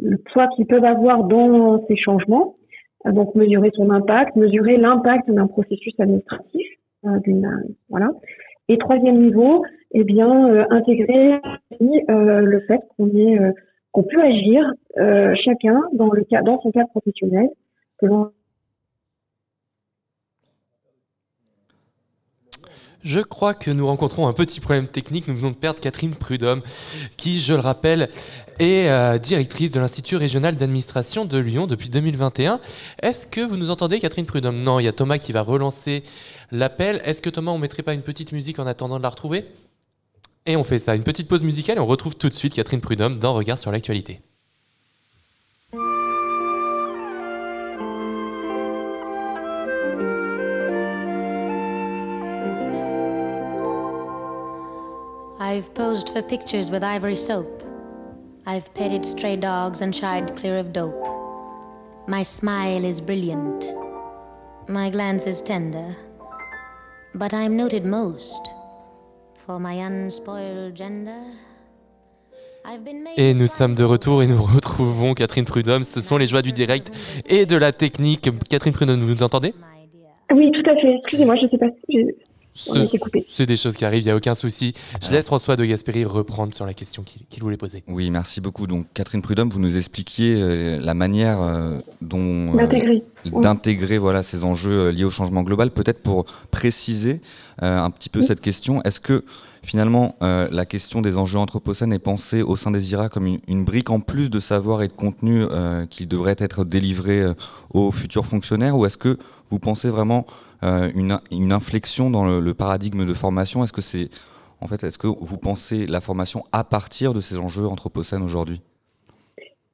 le 0.00 0.18
poids 0.32 0.48
qu'ils 0.48 0.66
peuvent 0.66 0.84
avoir 0.84 1.22
dans 1.24 1.86
ces 1.86 1.96
changements, 1.96 2.56
euh, 3.06 3.12
donc 3.12 3.34
mesurer 3.36 3.70
son 3.74 3.90
impact, 3.90 4.34
mesurer 4.34 4.76
l'impact 4.78 5.30
d'un 5.30 5.46
processus 5.46 5.94
administratif, 6.00 6.66
euh, 7.06 7.18
d'une, 7.20 7.46
euh, 7.46 7.68
voilà. 7.88 8.08
Et 8.68 8.78
troisième 8.78 9.20
niveau, 9.20 9.64
eh 9.92 10.04
bien, 10.04 10.48
euh, 10.48 10.64
intégrer 10.70 11.40
euh, 11.80 12.40
le 12.40 12.60
fait 12.60 12.80
qu'on 12.96 13.08
est 13.10 13.38
euh, 13.38 13.52
qu'on 13.92 14.02
peut 14.02 14.20
agir 14.20 14.70
euh, 14.98 15.34
chacun 15.44 15.80
dans 15.92 16.10
le 16.10 16.22
cas 16.24 16.42
dans 16.42 16.60
son 16.60 16.70
cadre 16.70 16.90
professionnel 16.90 17.48
Je 23.06 23.20
crois 23.20 23.54
que 23.54 23.70
nous 23.70 23.86
rencontrons 23.86 24.26
un 24.26 24.32
petit 24.32 24.58
problème 24.58 24.88
technique. 24.88 25.28
Nous 25.28 25.36
venons 25.36 25.52
de 25.52 25.56
perdre 25.56 25.78
Catherine 25.78 26.16
Prudhomme, 26.16 26.60
qui, 27.16 27.40
je 27.40 27.52
le 27.52 27.60
rappelle, 27.60 28.10
est 28.58 28.88
euh, 28.88 29.16
directrice 29.18 29.70
de 29.70 29.78
l'Institut 29.78 30.16
régional 30.16 30.56
d'administration 30.56 31.24
de 31.24 31.38
Lyon 31.38 31.68
depuis 31.68 31.88
2021. 31.88 32.58
Est-ce 33.00 33.28
que 33.28 33.40
vous 33.40 33.56
nous 33.56 33.70
entendez, 33.70 34.00
Catherine 34.00 34.26
Prudhomme? 34.26 34.60
Non, 34.60 34.80
il 34.80 34.86
y 34.86 34.88
a 34.88 34.92
Thomas 34.92 35.18
qui 35.18 35.30
va 35.30 35.42
relancer 35.42 36.02
l'appel. 36.50 37.00
Est-ce 37.04 37.22
que 37.22 37.30
Thomas, 37.30 37.52
on 37.52 37.58
mettrait 37.58 37.84
pas 37.84 37.94
une 37.94 38.02
petite 38.02 38.32
musique 38.32 38.58
en 38.58 38.66
attendant 38.66 38.98
de 38.98 39.04
la 39.04 39.10
retrouver? 39.10 39.44
Et 40.44 40.56
on 40.56 40.64
fait 40.64 40.80
ça, 40.80 40.96
une 40.96 41.04
petite 41.04 41.28
pause 41.28 41.44
musicale 41.44 41.76
et 41.76 41.80
on 41.80 41.86
retrouve 41.86 42.16
tout 42.16 42.28
de 42.28 42.34
suite 42.34 42.54
Catherine 42.54 42.80
Prudhomme 42.80 43.20
dans 43.20 43.34
Regard 43.34 43.60
sur 43.60 43.70
l'actualité. 43.70 44.20
I've 55.56 55.72
posed 55.72 56.10
for 56.10 56.20
pictures 56.20 56.70
with 56.70 56.82
ivory 56.82 57.16
soap. 57.16 57.62
I've 58.44 58.74
petted 58.74 59.06
stray 59.06 59.36
dogs 59.36 59.80
and 59.80 59.96
shied 59.96 60.36
clear 60.36 60.58
of 60.58 60.70
dope. 60.74 61.02
My 62.06 62.22
smile 62.22 62.84
is 62.84 63.00
brilliant. 63.00 63.64
My 64.68 64.90
glance 64.90 65.26
is 65.26 65.40
tender. 65.40 65.96
But 67.14 67.32
I'm 67.32 67.56
noted 67.56 67.86
most 67.86 68.50
for 69.46 69.58
my 69.58 69.72
unspoiled 69.72 70.74
gender. 70.74 71.22
I've 72.66 72.84
been 72.84 73.02
made 73.02 73.18
Et 73.18 73.32
nous 73.32 73.46
sommes 73.46 73.74
de 73.74 73.84
retour 73.84 74.22
et 74.22 74.26
nous 74.26 74.42
retrouvons 74.42 75.14
Catherine 75.14 75.46
Prudhomme. 75.46 75.84
Ce 75.84 76.02
sont 76.02 76.18
les 76.18 76.26
joies 76.26 76.42
du 76.42 76.52
direct 76.52 76.92
et 77.30 77.46
de 77.46 77.56
la 77.56 77.72
technique. 77.72 78.28
Catherine 78.50 78.74
Prudhomme, 78.74 79.00
vous 79.00 79.14
nous 79.14 79.22
entendez? 79.22 79.54
Oui, 80.34 80.50
tout 80.52 80.70
à 80.70 80.74
fait. 80.74 80.96
Excusez-moi, 80.98 81.36
je 81.36 81.48
sais 81.48 81.56
pas 81.56 81.70
si 81.88 81.96
C'est 83.28 83.46
des 83.46 83.56
choses 83.56 83.76
qui 83.76 83.84
arrivent, 83.84 84.02
il 84.02 84.06
n'y 84.06 84.10
a 84.10 84.16
aucun 84.16 84.34
souci. 84.34 84.72
Je 85.02 85.10
laisse 85.12 85.26
François 85.26 85.56
de 85.56 85.64
Gasperi 85.64 86.04
reprendre 86.04 86.54
sur 86.54 86.66
la 86.66 86.74
question 86.74 87.04
qu'il 87.04 87.42
voulait 87.42 87.56
poser. 87.56 87.82
Oui, 87.88 88.10
merci 88.10 88.40
beaucoup. 88.40 88.66
Donc, 88.66 88.86
Catherine 88.94 89.22
Prudhomme, 89.22 89.50
vous 89.50 89.60
nous 89.60 89.76
expliquiez 89.76 90.36
euh, 90.36 90.78
la 90.80 90.94
manière 90.94 91.40
euh, 91.40 91.78
dont 92.00 92.56
euh, 92.56 93.02
D'intégrer. 93.26 93.94
Oui. 93.94 94.00
voilà 94.00 94.22
ces 94.22 94.44
enjeux 94.44 94.90
liés 94.90 95.04
au 95.04 95.10
changement 95.10 95.42
global. 95.42 95.70
Peut-être 95.70 96.02
pour 96.02 96.24
préciser 96.50 97.20
un 97.58 97.90
petit 97.90 98.08
peu 98.10 98.22
cette 98.22 98.40
question, 98.40 98.82
est-ce 98.82 99.00
que 99.00 99.24
finalement 99.66 100.14
euh, 100.22 100.48
la 100.50 100.64
question 100.64 101.02
des 101.02 101.18
enjeux 101.18 101.38
anthropocènes 101.38 101.92
est 101.92 101.98
pensée 101.98 102.42
au 102.42 102.56
sein 102.56 102.70
des 102.70 102.92
IRA 102.92 103.08
comme 103.08 103.26
une, 103.26 103.64
brique 103.64 103.90
en 103.90 104.00
plus 104.00 104.30
de 104.30 104.38
savoir 104.38 104.82
et 104.82 104.88
de 104.88 104.92
contenu 104.92 105.42
euh, 105.42 105.86
qui 105.86 106.06
devrait 106.06 106.36
être 106.38 106.64
délivré 106.64 107.20
euh, 107.20 107.34
aux 107.74 107.90
futurs 107.90 108.24
fonctionnaires, 108.24 108.78
ou 108.78 108.86
est-ce 108.86 108.96
que 108.96 109.18
vous 109.48 109.58
pensez 109.58 109.90
vraiment 109.90 110.24
une, 110.62 111.20
une 111.30 111.52
inflexion 111.52 112.10
dans 112.10 112.24
le, 112.24 112.54
paradigme 112.54 113.04
de 113.04 113.14
formation? 113.14 113.62
Est-ce 113.62 113.72
que 113.72 113.82
c'est 113.82 114.08
en 114.60 114.66
fait, 114.66 114.82
est-ce 114.84 114.98
que 114.98 115.06
vous 115.06 115.36
pensez 115.36 115.86
la 115.86 116.00
formation 116.00 116.44
à 116.52 116.64
partir 116.64 117.12
de 117.12 117.20
ces 117.20 117.36
enjeux 117.38 117.66
anthropocènes 117.66 118.22
aujourd'hui? 118.22 118.62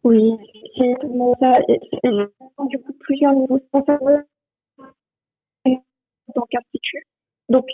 Oui, 0.04 0.32
c'est 0.76 0.94
du 2.68 2.78
coup, 2.78 2.92
plusieurs 3.00 3.32
niveaux. 3.34 3.60
Dans. 6.34 6.46
Donc, 7.48 7.66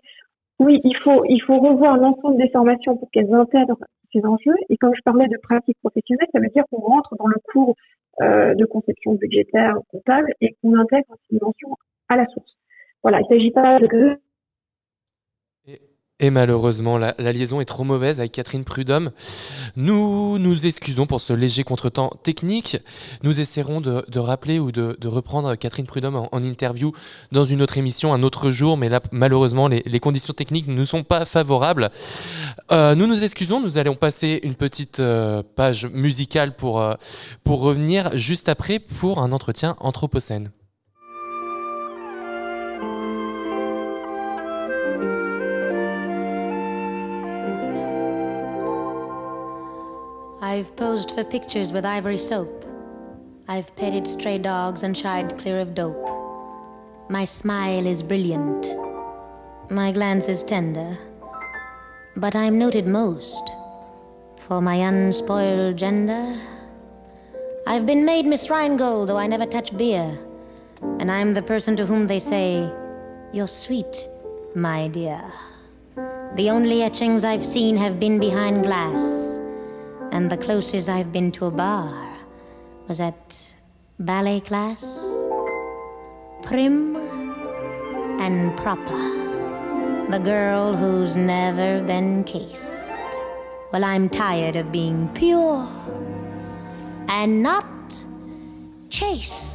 oui, 0.59 0.81
il 0.85 0.97
faut, 0.97 1.25
il 1.27 1.41
faut 1.41 1.59
revoir 1.59 1.97
l'ensemble 1.97 2.37
des 2.37 2.49
formations 2.51 2.97
pour 2.97 3.11
qu'elles 3.11 3.33
intègrent 3.33 3.79
ces 4.13 4.25
enjeux. 4.25 4.57
Et 4.69 4.77
quand 4.77 4.93
je 4.95 5.03
parlais 5.03 5.29
de 5.29 5.37
pratique 5.43 5.79
professionnelle, 5.79 6.29
ça 6.33 6.41
veut 6.41 6.49
dire 6.49 6.65
qu'on 6.71 6.81
rentre 6.81 7.15
dans 7.17 7.27
le 7.27 7.37
cours 7.53 7.77
euh, 8.21 8.55
de 8.55 8.65
conception 8.65 9.15
budgétaire, 9.15 9.77
comptable, 9.91 10.33
et 10.41 10.57
qu'on 10.61 10.75
intègre 10.75 11.15
ces 11.29 11.37
dimensions 11.37 11.77
à 12.09 12.17
la 12.17 12.27
source. 12.27 12.57
Voilà, 13.03 13.21
il 13.21 13.25
ne 13.25 13.29
s'agit 13.29 13.51
pas 13.53 13.79
de 13.79 14.19
malheureusement, 16.21 16.99
la, 16.99 17.15
liaison 17.33 17.61
est 17.61 17.65
trop 17.65 17.85
mauvaise 17.85 18.19
avec 18.19 18.33
Catherine 18.33 18.65
Prudhomme. 18.65 19.13
Nous 19.77 20.39
nous 20.39 20.67
excusons 20.67 21.07
pour 21.07 21.21
ce 21.21 21.33
léger 21.33 21.63
contretemps 21.63 22.11
technique. 22.25 22.79
Nous 23.23 23.39
essaierons 23.39 23.81
de, 23.81 24.19
rappeler 24.19 24.59
ou 24.59 24.73
de, 24.73 24.97
reprendre 25.07 25.55
Catherine 25.55 25.87
Prudhomme 25.87 26.27
en, 26.31 26.43
interview 26.43 26.93
dans 27.31 27.45
une 27.45 27.63
autre 27.63 27.79
émission, 27.79 28.13
un 28.13 28.25
autre 28.25 28.51
jour, 28.51 28.77
mais 28.77 28.89
là, 28.89 29.01
malheureusement, 29.13 29.69
les, 29.69 30.01
conditions 30.01 30.33
techniques 30.33 30.67
ne 30.67 30.85
sont 30.85 31.05
pas 31.05 31.25
favorables. 31.25 31.91
Euh, 32.73 32.97
nous 32.97 33.07
nous 33.07 33.23
excusons, 33.23 33.61
nous 33.61 33.79
allons 33.79 33.95
passer 33.95 34.41
une 34.43 34.55
petite 34.55 34.99
euh, 35.01 35.43
page 35.55 35.87
musicale 35.87 36.57
pour, 36.57 36.81
euh, 36.81 36.95
pour 37.45 37.61
revenir 37.61 38.17
juste 38.17 38.49
après 38.49 38.81
pour 38.81 39.21
un 39.21 39.31
entretien 39.31 39.77
anthropocène. 39.79 40.51
I've 50.49 50.75
posed 50.77 51.11
for 51.11 51.25
pictures 51.25 51.75
with 51.75 51.85
ivory 51.85 52.17
soap. 52.17 52.65
I've 53.49 53.77
petted 53.77 54.09
stray 54.09 54.39
dogs 54.39 54.83
and 54.83 54.97
shied 54.97 55.39
clear 55.39 55.61
of 55.61 55.75
dope. 55.75 56.09
My 57.11 57.27
smile 57.27 57.87
is 57.87 58.03
brilliant. 58.03 58.67
My 59.71 59.93
glance 59.93 60.27
is 60.27 60.43
tender. 60.43 60.97
But 62.17 62.35
I'm 62.35 62.59
noted 62.59 62.87
most 62.87 63.53
for 64.47 64.63
my 64.63 64.77
unspoiled 64.77 65.77
gender. 65.77 66.41
I've 67.67 67.85
been 67.85 68.07
made 68.07 68.25
Miss 68.25 68.49
Rheingold, 68.49 69.11
though 69.11 69.19
I 69.19 69.27
never 69.27 69.45
touch 69.45 69.77
beer. 69.77 70.19
And 70.99 71.13
I'm 71.13 71.35
the 71.35 71.43
person 71.43 71.77
to 71.77 71.85
whom 71.85 72.07
they 72.07 72.21
say, 72.21 72.73
You're 73.35 73.49
sweet, 73.49 74.09
my 74.55 74.89
dear. 74.89 75.23
The 76.37 76.49
only 76.49 76.83
etchings 76.85 77.23
I've 77.23 77.45
seen 77.45 77.77
have 77.77 78.01
been 78.01 78.19
behind 78.19 78.65
glass. 78.65 79.38
And 80.13 80.31
the 80.31 80.37
closest 80.37 80.89
I've 80.89 81.13
been 81.13 81.31
to 81.33 81.47
a 81.47 81.51
bar 81.51 82.17
was 82.89 83.01
at 83.01 83.55
ballet 83.99 84.41
class. 84.41 84.83
Prim 86.43 86.97
and 88.21 88.57
proper. 88.59 90.09
The 90.11 90.19
girl 90.19 90.75
who's 90.75 91.17
never 91.17 91.83
been 91.85 92.25
cased. 92.25 93.07
Well, 93.73 93.85
I'm 93.85 94.09
tired 94.09 94.57
of 94.57 94.73
being 94.73 95.09
pure 95.15 95.69
and 97.09 97.43
not 97.43 97.67
chaste. 98.89 99.48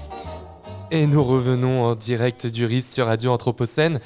Et 0.95 1.07
nous 1.07 1.24
revenons 1.24 1.86
en 1.86 1.95
direct 1.95 2.45
du 2.45 2.65
RIS 2.68 2.84
sur 2.84 3.07
Radio 3.07 3.32
Anthropocène 3.32 3.99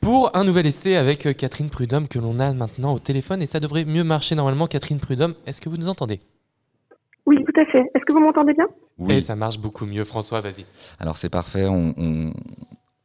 pour 0.00 0.34
un 0.34 0.42
nouvel 0.44 0.64
essai 0.64 0.96
avec 0.96 1.26
euh, 1.26 1.34
Catherine 1.34 1.68
Prudhomme 1.68 2.08
que 2.08 2.18
l'on 2.18 2.40
a 2.40 2.54
maintenant 2.54 2.94
au 2.94 2.98
téléphone 2.98 3.42
et 3.42 3.46
ça 3.46 3.60
devrait 3.60 3.84
mieux 3.84 4.04
marcher 4.04 4.34
normalement. 4.34 4.66
Catherine 4.66 4.98
Prudhomme, 4.98 5.34
est-ce 5.46 5.60
que 5.60 5.68
vous 5.68 5.76
nous 5.76 5.90
entendez? 5.90 6.20
Oui, 7.26 7.36
tout 7.44 7.60
à 7.60 7.66
fait. 7.66 7.80
Est-ce 7.94 8.06
que 8.06 8.14
vous 8.14 8.20
m'entendez 8.20 8.54
bien? 8.54 8.66
Et 9.14 9.20
ça 9.20 9.36
marche 9.36 9.58
beaucoup 9.58 9.84
mieux. 9.84 10.02
François, 10.04 10.40
vas-y. 10.40 10.64
Alors 10.98 11.18
c'est 11.18 11.28
parfait, 11.28 11.66
on, 11.66 11.92
on, 11.98 12.32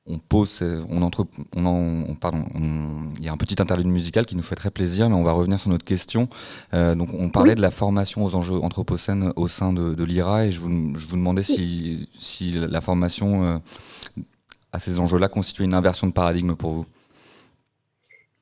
on 0.09 0.17
pose, 0.17 0.63
on 0.89 1.01
entre, 1.03 1.25
on 1.55 1.65
en- 1.65 2.09
on- 2.09 2.15
pardon, 2.15 2.43
on- 2.55 3.13
il 3.19 3.23
y 3.23 3.29
a 3.29 3.31
un 3.31 3.37
petit 3.37 3.61
interlude 3.61 3.87
musical 3.87 4.25
qui 4.25 4.35
nous 4.35 4.41
fait 4.41 4.55
très 4.55 4.71
plaisir, 4.71 5.07
mais 5.09 5.15
on 5.15 5.23
va 5.23 5.31
revenir 5.33 5.59
sur 5.59 5.69
notre 5.69 5.85
question. 5.85 6.27
Euh, 6.73 6.95
donc 6.95 7.09
on 7.17 7.29
parlait 7.29 7.55
de 7.55 7.61
la 7.61 7.71
formation 7.71 8.23
aux 8.23 8.35
enjeux 8.35 8.57
anthropocènes 8.57 9.31
au 9.35 9.47
sein 9.47 9.71
de, 9.73 9.93
de 9.93 10.03
l'IRA 10.03 10.45
et 10.45 10.51
je 10.51 10.61
vous, 10.61 10.93
je 10.97 11.07
vous 11.07 11.15
demandais 11.15 11.43
si, 11.43 12.09
si 12.13 12.53
la 12.53 12.81
formation 12.81 13.43
euh, 13.43 13.57
à 14.73 14.79
ces 14.79 14.99
enjeux-là 14.99 15.27
constituait 15.29 15.65
une 15.65 15.73
inversion 15.73 16.07
de 16.07 16.13
paradigme 16.13 16.55
pour 16.55 16.71
vous. 16.71 16.85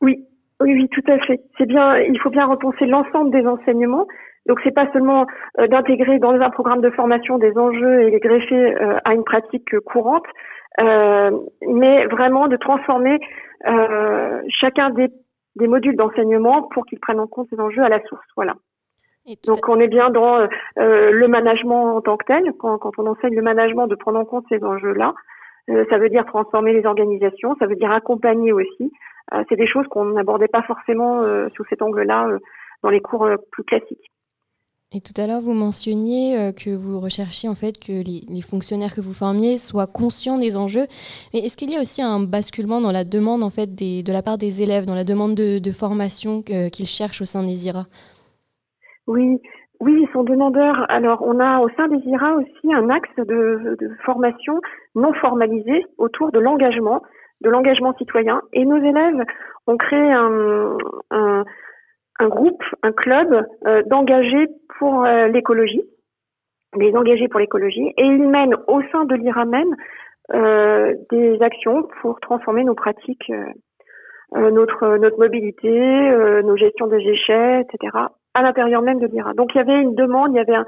Oui, 0.02 0.26
oui, 0.61 0.73
oui, 0.73 0.88
tout 0.91 1.03
à 1.11 1.18
fait. 1.26 1.41
C'est 1.57 1.65
bien, 1.68 1.98
il 1.98 2.19
faut 2.19 2.30
bien 2.30 2.44
repenser 2.44 2.85
l'ensemble 2.85 3.31
des 3.31 3.45
enseignements. 3.45 4.07
Donc, 4.48 4.60
c'est 4.64 4.72
pas 4.73 4.89
seulement 4.94 5.26
euh, 5.60 5.68
d'intégrer 5.68 6.19
dans 6.19 6.31
un 6.31 6.49
programme 6.49 6.81
de 6.81 6.89
formation 6.91 7.38
des 7.38 7.52
enjeux 7.57 8.03
et 8.03 8.11
les 8.11 8.19
greffer 8.19 8.76
à 9.03 9.14
une 9.14 9.23
pratique 9.26 9.77
courante, 9.85 10.23
mais 10.80 12.06
vraiment 12.08 12.48
de 12.48 12.58
transformer 12.58 13.20
euh, 13.66 14.41
chacun 14.49 14.90
des, 14.91 15.10
des 15.56 15.68
modules 15.68 15.95
d'enseignement 15.95 16.64
pour 16.64 16.86
qu'ils 16.86 16.99
prennent 16.99 17.20
en 17.20 17.28
compte 17.28 17.48
ces 17.49 17.60
enjeux 17.60 17.84
à 17.84 17.90
la 17.90 18.02
source. 18.04 18.28
Voilà. 18.36 18.56
Donc, 19.45 19.68
on 19.68 19.78
est 19.78 19.90
bien 19.90 20.10
dans 20.10 20.40
euh, 20.40 20.48
euh, 20.80 21.12
le 21.12 21.28
management 21.28 21.98
en 21.98 22.02
tant 22.02 22.18
que 22.18 22.26
tel. 22.26 22.54
Quand, 22.60 22.78
quand 22.78 22.91
on 22.98 23.08
enseigne 23.08 23.36
le 23.36 23.41
management, 23.41 23.88
de 23.88 23.95
prendre 23.95 24.20
en 24.20 24.26
compte 24.26 24.45
ces 24.49 24.64
enjeux-là, 24.64 25.14
Euh, 25.70 25.84
ça 25.90 25.98
veut 25.98 26.08
dire 26.08 26.26
transformer 26.26 26.72
les 26.72 26.86
organisations, 26.86 27.58
ça 27.60 27.68
veut 27.68 27.76
dire 27.76 27.91
accompagner 27.91 28.54
aussi. 28.54 28.86
Euh, 29.34 29.44
c'est 29.49 29.58
des 29.58 29.68
choses 29.68 29.86
qu'on 29.90 30.06
n'abordait 30.16 30.48
pas 30.58 30.64
forcément 30.64 31.14
euh, 31.24 31.49
sous 31.56 31.66
cet 31.70 31.82
angle-là 31.82 32.20
euh, 32.30 32.40
dans 32.84 32.90
les 32.90 33.02
cours 33.02 33.26
euh, 33.26 33.36
plus 33.52 33.66
classiques. 33.66 34.08
Et 34.95 35.01
tout 35.01 35.19
à 35.22 35.27
l'heure, 35.27 35.41
vous 35.41 35.53
mentionniez 35.53 36.39
euh, 36.39 36.51
que 36.53 36.73
vous 36.73 37.01
recherchiez 37.01 37.49
en 37.49 37.55
fait 37.55 37.77
que 37.77 37.91
les, 37.91 38.41
fonctionnaires 38.41 38.95
que 38.95 39.01
vous 39.01 39.14
formiez 39.14 39.57
soient 39.57 39.85
conscients 39.85 40.39
des 40.39 40.55
enjeux. 40.55 40.88
Mais 41.34 41.41
est-ce 41.41 41.57
qu'il 41.57 41.72
y 41.72 41.76
a 41.76 41.81
aussi 41.81 42.01
un 42.01 42.22
basculement 42.22 42.80
dans 42.80 42.93
la 42.93 43.03
demande 43.03 43.43
en 43.43 43.49
fait 43.49 43.76
de 43.76 44.11
la 44.14 44.22
part 44.22 44.38
des 44.38 44.64
élèves, 44.64 44.85
dans 44.85 44.95
la 44.95 45.03
demande 45.03 45.35
de, 45.35 45.72
formation 45.73 46.41
qu'ils 46.41 46.85
cherchent 46.85 47.22
au 47.22 47.26
sein 47.26 47.43
des 47.43 47.68
IRA 47.68 47.88
Oui, 49.07 49.41
oui, 49.81 50.03
ils 50.03 50.09
sont 50.14 50.23
demandeurs. 50.23 50.85
Alors, 50.88 51.22
on 51.22 51.38
a 51.41 51.59
au 51.59 51.68
sein 51.76 51.89
des 51.89 51.99
IRA 52.07 52.35
aussi 52.35 52.73
un 52.73 52.89
axe 52.89 53.14
de, 53.18 53.77
formation 54.05 54.53
non 54.95 55.11
formalisé 55.15 55.85
autour 55.97 56.31
de 56.31 56.39
l'engagement, 56.39 57.01
de 57.41 57.49
l'engagement 57.49 57.93
citoyen. 57.97 58.41
Et 58.53 58.64
nos 58.64 58.77
élèves 58.77 59.22
ont 59.68 59.76
créé 59.76 60.14
un, 60.14 61.43
un 62.19 62.27
groupe, 62.27 62.64
un 62.84 62.91
club 62.91 63.45
euh, 63.65 63.84
d'engagés 63.84 64.48
pour 64.80 65.06
euh, 65.06 65.27
l'écologie, 65.27 65.84
des 66.76 66.95
engagés 66.95 67.27
pour 67.27 67.39
l'écologie. 67.39 67.94
Et 67.98 68.03
ils 68.03 68.27
mènent 68.27 68.56
au 68.68 68.81
sein 68.91 69.06
de 69.06 69.15
l'IRA 69.15 69.45
même 69.45 69.76
euh, 70.34 70.95
des 71.11 71.41
actions 71.41 71.88
pour 72.02 72.19
transformer 72.19 72.64
nos 72.64 72.76
pratiques 72.76 73.31
notre 74.35 74.98
notre 74.98 75.18
mobilité, 75.19 75.69
nos 76.44 76.57
gestions 76.57 76.88
des 76.88 76.98
déchets, 76.98 77.61
etc. 77.61 77.98
à 78.34 78.41
l'intérieur 78.41 78.81
même 78.81 78.99
de 78.99 79.07
l'IRA. 79.07 79.34
Donc 79.34 79.56
il 79.56 79.57
y 79.57 79.61
avait 79.61 79.81
une 79.81 79.95
demande, 79.95 80.34
il 80.34 80.35
y 80.35 80.39
avait 80.39 80.56
un, 80.56 80.65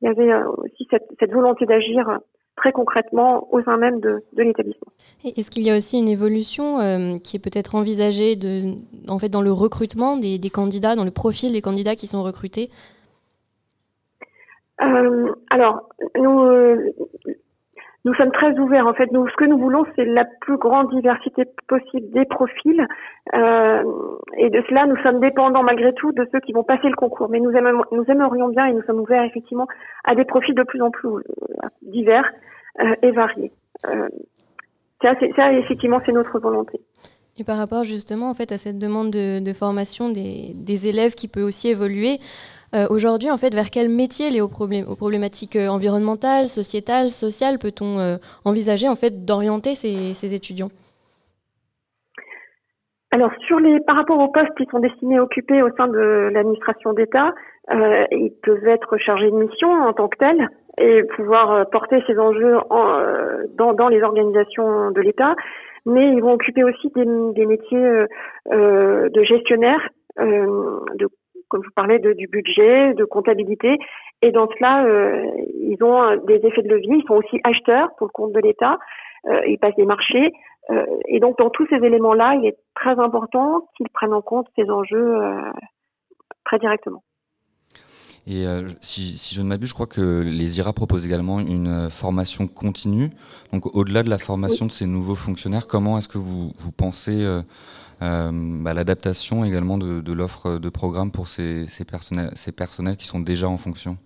il 0.00 0.06
y 0.06 0.10
avait 0.10 0.42
aussi 0.56 0.88
cette, 0.90 1.06
cette 1.20 1.30
volonté 1.30 1.66
d'agir 1.66 2.20
très 2.56 2.72
concrètement 2.72 3.48
au 3.52 3.62
sein 3.62 3.76
même 3.76 4.00
de, 4.00 4.22
de 4.34 4.42
l'établissement. 4.42 4.92
Est-ce 5.24 5.50
qu'il 5.50 5.66
y 5.66 5.70
a 5.70 5.76
aussi 5.76 5.98
une 5.98 6.08
évolution 6.08 6.80
euh, 6.80 7.16
qui 7.16 7.36
est 7.36 7.40
peut-être 7.40 7.74
envisagée 7.74 8.36
de, 8.36 8.74
en 9.08 9.18
fait, 9.18 9.28
dans 9.28 9.42
le 9.42 9.52
recrutement 9.52 10.16
des, 10.16 10.38
des 10.38 10.50
candidats, 10.50 10.94
dans 10.94 11.04
le 11.04 11.10
profil 11.10 11.52
des 11.52 11.62
candidats 11.62 11.96
qui 11.96 12.06
sont 12.06 12.22
recrutés? 12.22 12.70
Euh, 14.80 15.32
alors, 15.50 15.88
nous, 16.16 16.40
euh, 16.40 16.92
nous 18.04 18.14
sommes 18.14 18.32
très 18.32 18.58
ouverts. 18.58 18.86
En 18.86 18.94
fait, 18.94 19.10
nous, 19.12 19.28
ce 19.28 19.36
que 19.36 19.44
nous 19.44 19.58
voulons, 19.58 19.84
c'est 19.94 20.04
la 20.04 20.24
plus 20.40 20.56
grande 20.56 20.90
diversité 20.90 21.44
possible 21.68 22.10
des 22.10 22.24
profils. 22.24 22.86
Euh, 23.34 23.82
et 24.36 24.50
de 24.50 24.62
cela, 24.68 24.86
nous 24.86 24.96
sommes 25.02 25.20
dépendants 25.20 25.62
malgré 25.62 25.92
tout 25.94 26.12
de 26.12 26.26
ceux 26.32 26.40
qui 26.40 26.52
vont 26.52 26.64
passer 26.64 26.88
le 26.88 26.96
concours. 26.96 27.28
Mais 27.28 27.40
nous, 27.40 27.52
nous 27.52 28.04
aimerions 28.08 28.48
bien 28.48 28.66
et 28.66 28.72
nous 28.72 28.82
sommes 28.82 29.00
ouverts 29.00 29.24
effectivement 29.24 29.68
à 30.04 30.14
des 30.14 30.24
profils 30.24 30.54
de 30.54 30.64
plus 30.64 30.82
en 30.82 30.90
plus 30.90 31.08
euh, 31.08 31.22
divers 31.82 32.28
euh, 32.80 32.94
et 33.02 33.12
variés. 33.12 33.52
Ça, 35.02 35.52
effectivement, 35.52 36.00
c'est 36.04 36.12
notre 36.12 36.38
volonté. 36.38 36.80
Et 37.38 37.44
par 37.44 37.56
rapport 37.56 37.82
justement 37.82 38.28
en 38.28 38.34
fait 38.34 38.52
à 38.52 38.58
cette 38.58 38.78
demande 38.78 39.10
de, 39.10 39.40
de 39.40 39.52
formation 39.52 40.10
des, 40.10 40.52
des 40.54 40.88
élèves 40.88 41.14
qui 41.14 41.28
peut 41.28 41.42
aussi 41.42 41.68
évoluer, 41.68 42.18
euh, 42.74 42.86
aujourd'hui 42.88 43.30
en 43.30 43.36
fait 43.36 43.54
vers 43.54 43.68
quel 43.70 43.90
métier 43.90 44.30
lié 44.30 44.40
aux, 44.40 44.46
aux 44.46 44.96
problématiques 44.96 45.56
euh, 45.56 45.68
environnementales, 45.68 46.46
sociétales, 46.46 47.08
sociales 47.08 47.58
peut-on 47.58 47.98
euh, 47.98 48.16
envisager 48.46 48.88
en 48.88 48.94
fait 48.94 49.26
d'orienter 49.26 49.74
ces, 49.74 50.34
étudiants? 50.34 50.70
Alors, 53.10 53.30
sur 53.46 53.60
les, 53.60 53.78
par 53.80 53.96
rapport 53.96 54.18
aux 54.18 54.32
postes 54.32 54.54
qui 54.56 54.64
sont 54.70 54.78
destinés 54.78 55.18
à 55.18 55.22
occuper 55.22 55.60
au 55.60 55.68
sein 55.76 55.86
de 55.86 56.30
l'administration 56.32 56.94
d'État, 56.94 57.34
ils 57.70 58.32
peuvent 58.42 58.66
être 58.66 58.96
chargés 58.96 59.30
de 59.30 59.36
mission 59.36 59.70
en 59.70 59.92
tant 59.92 60.08
que 60.08 60.16
tels 60.16 60.48
et 60.78 61.02
pouvoir 61.14 61.68
porter 61.68 62.02
ces 62.06 62.18
enjeux 62.18 62.56
en, 62.70 63.02
dans, 63.74 63.88
les 63.88 64.02
organisations 64.02 64.92
de 64.92 65.00
l'État, 65.02 65.34
mais 65.84 66.14
ils 66.14 66.22
vont 66.22 66.32
occuper 66.32 66.64
aussi 66.64 66.88
des, 66.94 67.04
des 67.34 67.44
métiers 67.44 68.06
de 68.50 69.24
gestionnaire, 69.24 69.86
de, 70.18 71.06
comme 71.52 71.62
je 71.62 71.68
vous 71.68 71.74
parlais, 71.74 71.98
de, 71.98 72.14
du 72.14 72.26
budget, 72.26 72.94
de 72.94 73.04
comptabilité, 73.04 73.78
et 74.22 74.32
dans 74.32 74.48
cela, 74.56 74.84
euh, 74.86 75.26
ils 75.60 75.76
ont 75.84 76.02
euh, 76.02 76.16
des 76.26 76.40
effets 76.46 76.62
de 76.62 76.68
levier, 76.68 76.96
ils 76.96 77.04
sont 77.06 77.14
aussi 77.14 77.40
acheteurs 77.44 77.94
pour 77.96 78.06
le 78.06 78.12
compte 78.12 78.32
de 78.32 78.40
l'État, 78.40 78.78
euh, 79.26 79.46
ils 79.46 79.58
passent 79.58 79.76
des 79.76 79.84
marchés, 79.84 80.32
euh, 80.70 80.86
et 81.08 81.20
donc, 81.20 81.36
dans 81.38 81.50
tous 81.50 81.66
ces 81.68 81.76
éléments-là, 81.76 82.36
il 82.36 82.46
est 82.46 82.56
très 82.74 82.98
important 82.98 83.68
qu'ils 83.76 83.90
prennent 83.90 84.14
en 84.14 84.22
compte 84.22 84.46
ces 84.56 84.70
enjeux 84.70 85.18
très 86.44 86.58
directement. 86.58 87.02
Et 88.26 88.46
euh, 88.46 88.68
si, 88.80 89.18
si 89.18 89.34
je 89.34 89.42
ne 89.42 89.48
m'abuse, 89.48 89.70
je 89.70 89.74
crois 89.74 89.88
que 89.88 90.22
les 90.24 90.58
IRA 90.58 90.72
proposent 90.72 91.04
également 91.04 91.40
une 91.40 91.90
formation 91.90 92.46
continue. 92.46 93.10
Donc 93.52 93.74
au-delà 93.74 94.04
de 94.04 94.10
la 94.10 94.18
formation 94.18 94.66
de 94.66 94.70
ces 94.70 94.86
nouveaux 94.86 95.16
fonctionnaires, 95.16 95.66
comment 95.66 95.98
est-ce 95.98 96.08
que 96.08 96.18
vous, 96.18 96.52
vous 96.56 96.72
pensez 96.72 97.24
euh, 97.24 97.42
bah, 98.02 98.74
l'adaptation 98.74 99.44
également 99.44 99.78
de, 99.78 100.12
l'offre 100.12 100.58
de 100.58 100.68
programme 100.68 101.10
pour 101.10 101.28
ces, 101.28 101.66
personnels, 101.84 102.30
ces 102.34 102.52
personnels 102.52 102.96
qui 102.96 103.06
sont 103.06 103.20
déjà 103.20 103.48
en 103.48 103.58
fonction 103.58 103.96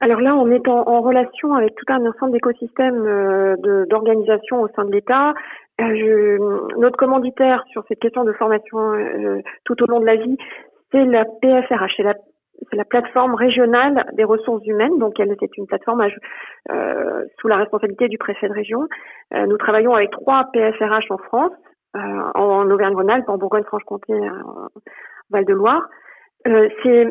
Alors 0.00 0.20
là, 0.20 0.34
on 0.34 0.50
est 0.50 0.66
en, 0.68 1.00
relation 1.00 1.54
avec 1.54 1.74
tout 1.74 1.92
un 1.92 2.04
ensemble 2.06 2.32
d'écosystèmes 2.32 3.06
euh, 3.06 3.56
de- 3.58 3.86
d'organisation 3.90 4.62
au 4.62 4.68
sein 4.74 4.84
de 4.84 4.92
l'État. 4.92 5.34
Euh, 5.80 6.38
notre 6.76 6.96
commanditaire 6.96 7.64
sur 7.70 7.84
cette 7.88 8.00
question 8.00 8.24
de 8.24 8.32
formation 8.32 8.78
euh, 8.78 9.40
tout 9.64 9.82
au 9.82 9.86
long 9.86 10.00
de 10.00 10.06
la 10.06 10.16
vie, 10.16 10.36
c'est 10.92 11.04
la 11.04 11.24
PFRH, 11.24 11.92
c'est 11.96 12.02
la, 12.76 12.84
plateforme 12.84 13.34
régionale 13.34 14.04
des 14.14 14.24
ressources 14.24 14.64
humaines. 14.66 14.98
Donc, 14.98 15.18
elle 15.18 15.34
c'est 15.40 15.56
une 15.56 15.66
plateforme 15.66 16.06
euh, 16.70 17.24
sous 17.38 17.48
la 17.48 17.56
responsabilité 17.56 18.08
du 18.08 18.18
préfet 18.18 18.48
de 18.48 18.52
région. 18.52 18.86
Euh, 19.34 19.46
nous 19.46 19.56
travaillons 19.56 19.94
avec 19.94 20.10
trois 20.10 20.44
PFRH 20.52 21.10
en 21.10 21.18
France, 21.18 21.52
euh, 21.96 22.00
en 22.34 22.70
Auvergne-Rhône-Alpes, 22.70 23.28
en 23.28 23.38
Bourgogne-Franche-Comté, 23.38 24.12
en 24.12 24.68
Val-de-Loire. 25.30 25.82
Euh, 26.46 26.68
c'est 26.82 27.06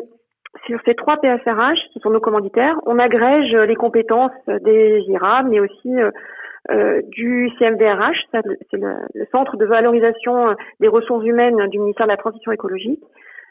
sur 0.66 0.80
ces 0.84 0.94
trois 0.94 1.18
PFRH, 1.18 1.78
qui 1.92 2.00
sont 2.00 2.10
nos 2.10 2.20
commanditaires, 2.20 2.76
on 2.86 2.98
agrège 2.98 3.54
les 3.54 3.76
compétences 3.76 4.32
des 4.48 5.00
IRA, 5.06 5.44
mais 5.44 5.60
aussi 5.60 5.94
euh, 5.94 6.10
euh, 6.70 7.02
du 7.08 7.50
CMVRH, 7.58 8.18
c'est 8.32 8.76
le, 8.76 8.96
le 9.14 9.26
centre 9.30 9.56
de 9.56 9.64
valorisation 9.64 10.54
des 10.80 10.88
ressources 10.88 11.24
humaines 11.24 11.68
du 11.68 11.78
ministère 11.78 12.06
de 12.06 12.10
la 12.10 12.16
Transition 12.16 12.52
écologique, 12.52 13.02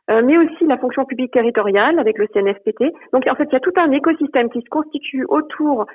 euh, 0.09 0.21
mais 0.23 0.37
aussi 0.37 0.65
la 0.65 0.77
fonction 0.77 1.05
publique 1.05 1.31
territoriale 1.31 1.99
avec 1.99 2.17
le 2.17 2.27
CNFPT. 2.27 2.93
Donc 3.13 3.27
en 3.27 3.35
fait, 3.35 3.45
il 3.45 3.53
y 3.53 3.55
a 3.55 3.59
tout 3.59 3.73
un 3.75 3.91
écosystème 3.91 4.49
qui 4.49 4.61
se 4.61 4.69
constitue 4.69 5.23
autour 5.27 5.85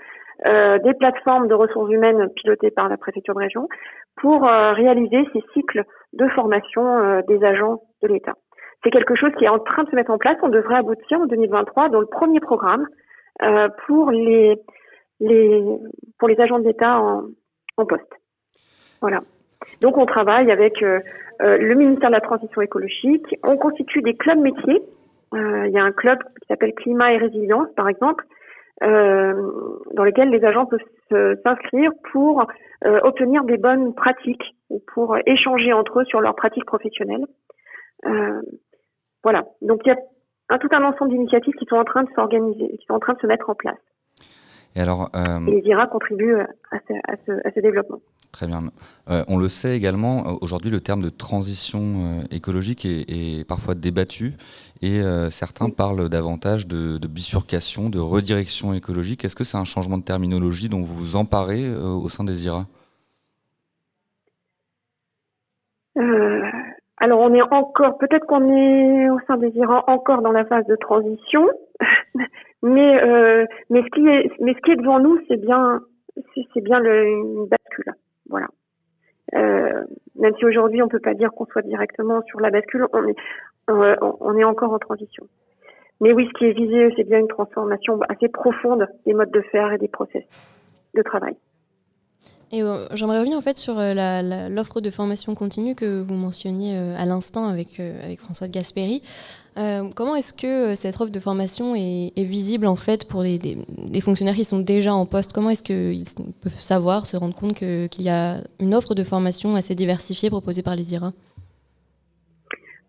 euh, 0.46 0.78
des 0.78 0.94
plateformes 0.94 1.48
de 1.48 1.54
ressources 1.54 1.90
humaines 1.90 2.28
pilotées 2.36 2.70
par 2.70 2.88
la 2.88 2.96
préfecture 2.96 3.34
de 3.34 3.40
région 3.40 3.68
pour 4.16 4.46
euh, 4.46 4.72
réaliser 4.72 5.28
ces 5.32 5.42
cycles 5.52 5.84
de 6.12 6.28
formation 6.28 6.98
euh, 6.98 7.22
des 7.28 7.42
agents 7.44 7.82
de 8.02 8.08
l'État. 8.08 8.34
C'est 8.82 8.90
quelque 8.90 9.14
chose 9.14 9.32
qui 9.38 9.44
est 9.44 9.48
en 9.48 9.58
train 9.58 9.84
de 9.84 9.90
se 9.90 9.96
mettre 9.96 10.10
en 10.10 10.18
place. 10.18 10.36
On 10.42 10.48
devrait 10.48 10.76
aboutir 10.76 11.20
en 11.20 11.26
2023 11.26 11.88
dans 11.88 12.00
le 12.00 12.06
premier 12.06 12.40
programme 12.40 12.86
euh, 13.42 13.68
pour 13.86 14.10
les, 14.10 14.60
les 15.20 15.64
pour 16.18 16.28
les 16.28 16.40
agents 16.40 16.58
de 16.58 16.64
l'État 16.64 17.00
en, 17.00 17.24
en 17.76 17.86
poste. 17.86 18.12
Voilà. 19.00 19.20
Donc 19.80 19.96
on 19.96 20.06
travaille 20.06 20.50
avec 20.50 20.82
euh, 20.82 21.58
le 21.58 21.74
ministère 21.74 22.10
de 22.10 22.14
la 22.14 22.20
Transition 22.20 22.60
écologique. 22.60 23.26
On 23.42 23.56
constitue 23.56 24.02
des 24.02 24.14
clubs 24.14 24.38
métiers. 24.38 24.80
Euh, 25.34 25.66
Il 25.66 25.72
y 25.72 25.78
a 25.78 25.82
un 25.82 25.92
club 25.92 26.18
qui 26.40 26.46
s'appelle 26.48 26.74
Climat 26.74 27.12
et 27.12 27.16
Résilience, 27.16 27.68
par 27.76 27.88
exemple, 27.88 28.24
dans 28.80 30.04
lequel 30.04 30.30
les 30.30 30.44
agents 30.44 30.66
peuvent 30.66 30.80
s'inscrire 31.42 31.92
pour 32.12 32.46
euh, 32.84 33.00
obtenir 33.02 33.44
des 33.44 33.56
bonnes 33.56 33.94
pratiques 33.94 34.54
ou 34.68 34.82
pour 34.92 35.16
échanger 35.26 35.72
entre 35.72 36.00
eux 36.00 36.04
sur 36.04 36.20
leurs 36.20 36.34
pratiques 36.34 36.66
professionnelles. 36.66 37.24
Euh, 38.04 38.42
voilà. 39.22 39.44
Donc 39.62 39.80
il 39.84 39.88
y 39.88 39.92
a 39.92 39.96
un, 40.50 40.58
tout 40.58 40.68
un 40.72 40.84
ensemble 40.84 41.10
d'initiatives 41.10 41.54
qui 41.54 41.66
sont 41.66 41.76
en 41.76 41.84
train 41.84 42.04
de 42.04 42.10
s'organiser, 42.14 42.76
qui 42.76 42.84
sont 42.86 42.94
en 42.94 43.00
train 43.00 43.14
de 43.14 43.20
se 43.20 43.26
mettre 43.26 43.48
en 43.48 43.54
place. 43.54 43.78
Et 44.76 44.80
alors, 44.80 45.10
euh, 45.14 45.46
Et 45.46 45.60
les 45.60 45.68
IRA 45.68 45.86
contribuent 45.86 46.34
à 46.36 46.78
ce, 46.88 46.92
à 47.06 47.16
ce, 47.26 47.32
à 47.46 47.52
ce 47.54 47.60
développement. 47.60 48.00
Très 48.32 48.48
bien. 48.48 48.70
Euh, 49.08 49.22
on 49.28 49.38
le 49.38 49.48
sait 49.48 49.76
également, 49.76 50.26
euh, 50.26 50.32
aujourd'hui, 50.40 50.70
le 50.70 50.80
terme 50.80 51.00
de 51.00 51.10
transition 51.10 51.80
euh, 51.80 52.22
écologique 52.32 52.84
est, 52.84 53.04
est 53.08 53.44
parfois 53.46 53.76
débattu 53.76 54.34
et 54.82 55.00
euh, 55.00 55.30
certains 55.30 55.70
parlent 55.70 56.08
davantage 56.08 56.66
de, 56.66 56.98
de 56.98 57.06
bifurcation, 57.06 57.88
de 57.88 58.00
redirection 58.00 58.74
écologique. 58.74 59.24
Est-ce 59.24 59.36
que 59.36 59.44
c'est 59.44 59.56
un 59.58 59.64
changement 59.64 59.98
de 59.98 60.02
terminologie 60.02 60.68
dont 60.68 60.82
vous 60.82 60.94
vous 60.94 61.14
emparez 61.16 61.64
euh, 61.64 61.84
au 61.84 62.08
sein 62.08 62.24
des 62.24 62.46
IRA 62.46 62.66
Euh, 65.96 66.42
alors 67.04 67.20
on 67.20 67.34
est 67.34 67.42
encore, 67.42 67.98
peut-être 67.98 68.26
qu'on 68.26 68.50
est 68.50 69.10
au 69.10 69.18
sein 69.26 69.36
des 69.36 69.50
IRA 69.50 69.84
encore 69.90 70.22
dans 70.22 70.32
la 70.32 70.46
phase 70.46 70.66
de 70.66 70.74
transition, 70.76 71.46
mais 72.62 73.02
euh, 73.02 73.44
mais 73.68 73.82
ce 73.82 74.60
qui 74.62 74.70
est 74.70 74.76
devant 74.76 74.98
nous, 75.00 75.20
c'est 75.28 75.36
bien 75.36 75.80
c'est 76.54 76.62
bien 76.62 76.78
le, 76.78 77.06
une 77.06 77.46
bascule. 77.46 77.92
Voilà. 78.30 78.46
Euh, 79.34 79.84
même 80.16 80.34
si 80.38 80.46
aujourd'hui 80.46 80.80
on 80.80 80.88
peut 80.88 80.98
pas 80.98 81.12
dire 81.12 81.30
qu'on 81.32 81.44
soit 81.44 81.60
directement 81.60 82.22
sur 82.22 82.40
la 82.40 82.50
bascule, 82.50 82.86
on 82.94 83.06
est 83.06 84.38
est 84.38 84.44
encore 84.44 84.72
en 84.72 84.78
transition. 84.78 85.26
Mais 86.00 86.14
oui, 86.14 86.26
ce 86.32 86.38
qui 86.38 86.46
est 86.46 86.52
visé, 86.52 86.90
c'est 86.96 87.04
bien 87.04 87.18
une 87.18 87.28
transformation 87.28 88.00
assez 88.08 88.28
profonde 88.28 88.86
des 89.04 89.12
modes 89.12 89.30
de 89.30 89.42
faire 89.42 89.72
et 89.72 89.78
des 89.78 89.88
process 89.88 90.24
de 90.94 91.02
travail. 91.02 91.36
Euh, 92.62 92.86
j'aimerais 92.94 93.18
revenir 93.18 93.36
en 93.36 93.40
fait 93.40 93.56
sur 93.56 93.78
euh, 93.78 94.48
l'offre 94.48 94.80
de 94.80 94.90
formation 94.90 95.34
continue 95.34 95.74
que 95.74 96.02
vous 96.02 96.14
mentionniez 96.14 96.76
euh, 96.76 96.94
à 96.96 97.04
l'instant 97.06 97.46
avec, 97.46 97.80
François 98.18 98.46
de 98.46 98.52
Gasperi. 98.52 99.02
Comment 99.94 100.16
est-ce 100.16 100.34
que 100.34 100.74
cette 100.74 101.00
offre 101.00 101.12
de 101.12 101.20
formation 101.20 101.74
est, 101.76 102.12
visible 102.16 102.66
en 102.66 102.74
fait 102.74 103.08
pour 103.08 103.22
les, 103.22 103.56
fonctionnaires 104.00 104.34
qui 104.34 104.44
sont 104.44 104.58
déjà 104.58 104.92
en 104.94 105.06
poste? 105.06 105.32
Comment 105.32 105.50
est-ce 105.50 105.62
qu'ils 105.62 106.04
peuvent 106.42 106.60
savoir, 106.60 107.06
se 107.06 107.16
rendre 107.16 107.36
compte 107.36 107.54
qu'il 107.54 108.04
y 108.04 108.08
a 108.08 108.38
une 108.58 108.74
offre 108.74 108.94
de 108.96 109.04
formation 109.04 109.54
assez 109.54 109.76
diversifiée 109.76 110.28
proposée 110.28 110.62
par 110.62 110.74
les 110.74 110.92
IRA 110.92 111.12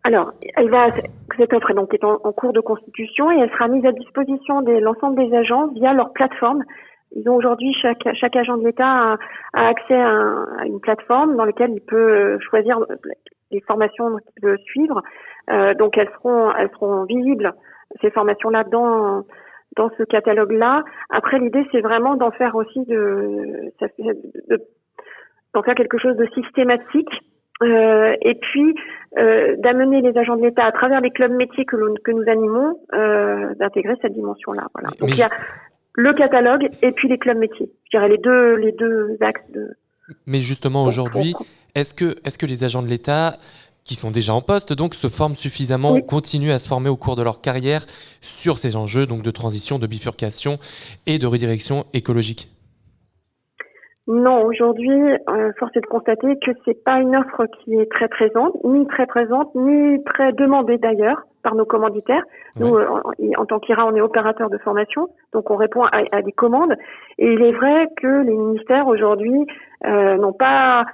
Alors, 0.03 0.33
elle 0.55 0.71
va, 0.71 0.89
cette 1.37 1.53
offre 1.53 1.69
est 1.69 1.75
donc 1.75 1.95
en, 2.01 2.19
en 2.23 2.31
cours 2.31 2.51
de 2.51 2.61
constitution 2.61 3.29
et 3.31 3.41
elle 3.41 3.51
sera 3.51 3.67
mise 3.67 3.85
à 3.85 3.91
disposition 3.91 4.63
de 4.63 4.71
l'ensemble 4.71 5.17
des 5.17 5.35
agents 5.35 5.67
via 5.67 5.93
leur 5.93 6.13
plateforme. 6.13 6.63
Ils 7.11 7.29
ont 7.29 7.35
aujourd'hui 7.35 7.73
chaque 7.81 8.07
chaque 8.15 8.35
agent 8.35 8.57
de 8.57 8.65
l'État 8.65 8.87
a, 8.87 9.17
a 9.53 9.67
accès 9.67 9.95
à, 9.95 10.09
un- 10.09 10.47
à 10.59 10.65
une 10.65 10.79
plateforme 10.79 11.35
dans 11.37 11.45
laquelle 11.45 11.71
il 11.71 11.81
peut 11.81 11.95
euh, 12.13 12.39
choisir 12.39 12.79
les 13.51 13.61
formations 13.61 14.17
qu'il 14.17 14.47
veut 14.49 14.57
suivre. 14.65 15.01
Euh, 15.49 15.73
donc 15.75 15.97
elles 15.97 16.09
seront 16.17 16.51
elles 16.57 16.69
seront 16.71 17.03
visibles 17.05 17.53
ces 18.01 18.09
formations 18.11 18.49
là 18.49 18.63
dans 18.63 19.23
dans 19.77 19.89
ce 19.97 20.03
catalogue 20.03 20.51
là. 20.51 20.83
Après 21.09 21.37
l'idée 21.39 21.65
c'est 21.71 21.81
vraiment 21.81 22.15
d'en 22.15 22.31
faire 22.31 22.55
aussi 22.55 22.83
de, 22.85 23.71
de 24.49 24.61
d'en 25.53 25.63
faire 25.63 25.75
quelque 25.75 25.97
chose 25.97 26.17
de 26.17 26.27
systématique 26.33 27.09
Euh, 27.63 28.13
et 28.29 28.35
puis 28.35 28.75
euh, 29.17 29.55
d'amener 29.63 30.01
les 30.01 30.13
agents 30.17 30.35
de 30.35 30.41
l'État 30.45 30.65
à 30.65 30.73
travers 30.73 30.99
les 30.99 31.09
clubs 31.17 31.31
métiers 31.31 31.63
que, 31.63 31.77
que 32.05 32.11
nous 32.11 32.27
animons, 32.27 32.69
euh, 32.93 33.55
d'intégrer 33.59 33.95
cette 34.01 34.11
dimension-là. 34.11 34.65
Voilà. 34.73 34.89
Donc 34.99 35.07
il 35.15 35.19
y 35.19 35.23
a 35.23 35.29
le 35.95 36.13
catalogue 36.13 36.69
et 36.81 36.91
puis 36.91 37.07
les 37.07 37.17
clubs 37.17 37.37
métiers. 37.37 37.69
Je 37.85 37.97
dirais 37.97 38.09
les 38.09 38.17
deux, 38.17 38.55
les 38.55 38.71
deux 38.73 39.17
axes 39.21 39.41
de. 39.53 39.75
Mais 40.25 40.39
justement, 40.39 40.83
aujourd'hui, 40.83 41.33
est-ce 41.73 41.93
que, 41.93 42.15
est 42.23 42.37
que 42.37 42.45
les 42.45 42.63
agents 42.63 42.83
de 42.83 42.87
l'État 42.87 43.37
qui 43.83 43.95
sont 43.95 44.09
déjà 44.09 44.33
en 44.33 44.41
poste, 44.41 44.73
donc, 44.73 44.95
se 44.95 45.07
forment 45.07 45.35
suffisamment, 45.35 45.93
Oui. 45.93 46.05
continuent 46.05 46.51
à 46.51 46.57
se 46.57 46.67
former 46.67 46.89
au 46.89 46.97
cours 46.97 47.15
de 47.15 47.21
leur 47.21 47.39
carrière 47.39 47.85
sur 48.19 48.57
ces 48.57 48.75
enjeux 48.75 49.05
donc, 49.05 49.21
de 49.21 49.31
transition, 49.31 49.77
de 49.77 49.85
bifurcation 49.85 50.57
et 51.05 51.19
de 51.19 51.27
redirection 51.27 51.85
écologique? 51.93 52.49
Non, 54.07 54.43
aujourd'hui, 54.45 55.01
euh, 55.29 55.51
force 55.57 55.75
est 55.75 55.81
de 55.81 55.87
constater 55.87 56.37
que 56.37 56.51
c'est 56.63 56.83
pas 56.83 56.99
une 56.99 57.15
offre 57.15 57.47
qui 57.47 57.73
est 57.73 57.91
très 57.91 58.07
présente, 58.07 58.53
ni 58.63 58.85
très 58.85 59.07
présente, 59.07 59.53
ni 59.55 60.03
très 60.03 60.31
demandée 60.31 60.77
d'ailleurs 60.77 61.23
par 61.41 61.55
nos 61.55 61.65
commanditaires. 61.65 62.23
Nous, 62.59 62.75
euh, 62.75 62.85
en, 62.87 63.41
en 63.41 63.45
tant 63.45 63.59
qu'IRA, 63.59 63.83
on 63.87 63.95
est 63.95 64.01
opérateur 64.01 64.51
de 64.51 64.59
formation, 64.59 65.07
donc 65.33 65.49
on 65.49 65.55
répond 65.55 65.83
à, 65.85 66.01
à 66.11 66.21
des 66.21 66.31
commandes. 66.31 66.75
Et 67.17 67.33
il 67.33 67.41
est 67.41 67.51
vrai 67.51 67.87
que 67.97 68.23
les 68.23 68.35
ministères 68.35 68.87
aujourd'hui 68.87 69.47
euh, 69.85 70.17
n'ont 70.17 70.33
pas, 70.33 70.85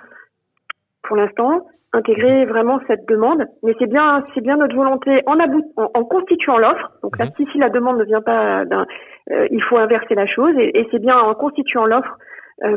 pour 1.04 1.18
l'instant, 1.18 1.68
intégré 1.92 2.46
vraiment 2.46 2.80
cette 2.88 3.06
demande. 3.10 3.46
Mais 3.64 3.76
c'est 3.78 3.90
bien, 3.90 4.24
c'est 4.34 4.42
bien 4.42 4.56
notre 4.56 4.76
volonté 4.76 5.22
en, 5.26 5.38
en, 5.38 5.92
en 5.94 6.04
constituant 6.06 6.58
l'offre. 6.58 6.92
Donc 7.04 7.18
là, 7.18 7.26
si, 7.36 7.46
si 7.52 7.58
la 7.58 7.70
demande 7.70 7.98
ne 7.98 8.06
vient 8.06 8.22
pas 8.22 8.64
d'un, 8.64 8.86
euh, 9.32 9.48
il 9.52 9.62
faut 9.64 9.78
inverser 9.78 10.16
la 10.16 10.28
chose. 10.28 10.54
Et, 10.58 10.80
et 10.80 10.88
c'est 10.92 11.00
bien 11.00 11.18
en 11.18 11.34
constituant 11.34 11.86
l'offre 11.86 12.18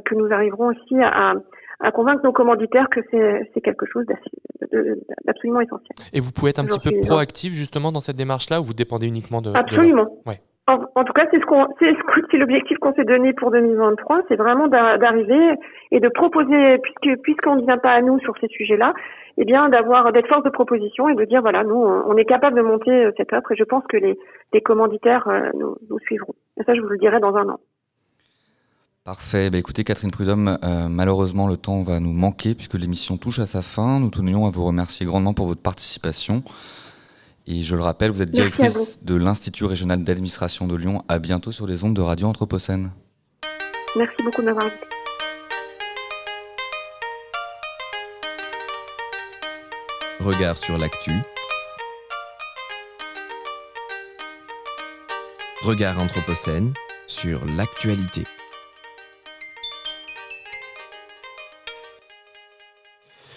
que 0.04 0.14
nous 0.14 0.32
arriverons 0.32 0.68
aussi 0.68 0.96
à, 1.02 1.34
à 1.80 1.90
convaincre 1.92 2.22
nos 2.24 2.32
commanditaires 2.32 2.88
que 2.90 3.00
c'est 3.10 3.60
quelque 3.60 3.86
chose 3.86 4.06
d'absolument 5.24 5.60
essentiel. 5.60 5.96
Et 6.12 6.20
vous 6.20 6.32
pouvez 6.32 6.50
être 6.50 6.58
un 6.60 6.64
petit 6.66 6.78
peu 6.80 6.88
Aujourd'hui, 6.90 7.08
proactif 7.08 7.52
justement 7.52 7.92
dans 7.92 8.00
cette 8.00 8.16
démarche-là 8.16 8.60
ou 8.60 8.64
vous 8.64 8.74
dépendez 8.74 9.06
uniquement 9.06 9.40
de. 9.42 9.50
Absolument. 9.54 10.08
Ouais. 10.26 10.40
En, 10.66 10.78
en 10.94 11.04
tout 11.04 11.12
cas, 11.12 11.26
c'est 11.30 11.38
ce 11.40 11.44
qu'on, 11.44 11.66
l'objectif 12.32 12.78
qu'on 12.78 12.94
s'est 12.94 13.04
donné 13.04 13.34
pour 13.34 13.50
2023, 13.50 14.22
c'est 14.28 14.36
vraiment 14.36 14.66
d'a- 14.66 14.96
d'arriver 14.96 15.56
et 15.90 16.00
de 16.00 16.08
proposer, 16.08 16.78
puisque 16.78 17.20
puisqu'on 17.20 17.56
ne 17.56 17.62
vient 17.62 17.76
pas 17.76 17.90
à 17.90 18.00
nous 18.00 18.18
sur 18.20 18.32
ces 18.40 18.48
sujets-là, 18.48 18.94
eh 19.36 19.44
bien 19.44 19.68
d'avoir 19.68 20.10
d'être 20.12 20.26
force 20.28 20.42
de 20.42 20.48
proposition 20.48 21.10
et 21.10 21.14
de 21.16 21.24
dire 21.26 21.42
voilà, 21.42 21.64
nous 21.64 21.74
on 21.76 22.16
est 22.16 22.24
capable 22.24 22.56
de 22.56 22.62
monter 22.62 22.90
euh, 22.90 23.10
cette 23.18 23.34
offre 23.34 23.52
et 23.52 23.56
je 23.56 23.64
pense 23.64 23.84
que 23.90 23.98
les, 23.98 24.16
les 24.54 24.60
commanditaires 24.62 25.28
euh, 25.28 25.50
nous, 25.52 25.76
nous 25.90 25.98
suivront. 25.98 26.32
Et 26.58 26.64
ça, 26.64 26.74
je 26.74 26.80
vous 26.80 26.88
le 26.88 26.96
dirai 26.98 27.20
dans 27.20 27.34
un 27.36 27.46
an. 27.50 27.60
Parfait. 29.04 29.50
Bah, 29.50 29.58
écoutez, 29.58 29.84
Catherine 29.84 30.10
Prudhomme, 30.10 30.58
euh, 30.64 30.88
malheureusement, 30.88 31.46
le 31.46 31.58
temps 31.58 31.82
va 31.82 32.00
nous 32.00 32.14
manquer 32.14 32.54
puisque 32.54 32.72
l'émission 32.72 33.18
touche 33.18 33.38
à 33.38 33.46
sa 33.46 33.60
fin. 33.60 34.00
Nous 34.00 34.08
tenions 34.08 34.46
à 34.46 34.50
vous 34.50 34.64
remercier 34.64 35.04
grandement 35.04 35.34
pour 35.34 35.46
votre 35.46 35.60
participation. 35.60 36.42
Et 37.46 37.60
je 37.60 37.76
le 37.76 37.82
rappelle, 37.82 38.10
vous 38.10 38.22
êtes 38.22 38.30
directrice 38.30 39.04
de 39.04 39.14
l'Institut 39.14 39.66
régional 39.66 40.02
d'administration 40.04 40.66
de 40.66 40.74
Lyon. 40.74 41.04
À 41.08 41.18
bientôt 41.18 41.52
sur 41.52 41.66
les 41.66 41.84
ondes 41.84 41.94
de 41.94 42.00
Radio 42.00 42.28
Anthropocène. 42.28 42.92
Merci 43.94 44.16
beaucoup 44.24 44.40
de 44.40 44.46
m'avoir 44.46 44.64
invité. 44.64 44.86
Regard 50.20 50.56
sur 50.56 50.78
l'actu. 50.78 51.12
Regard 55.60 56.00
Anthropocène 56.00 56.72
sur 57.06 57.44
l'actualité. 57.58 58.24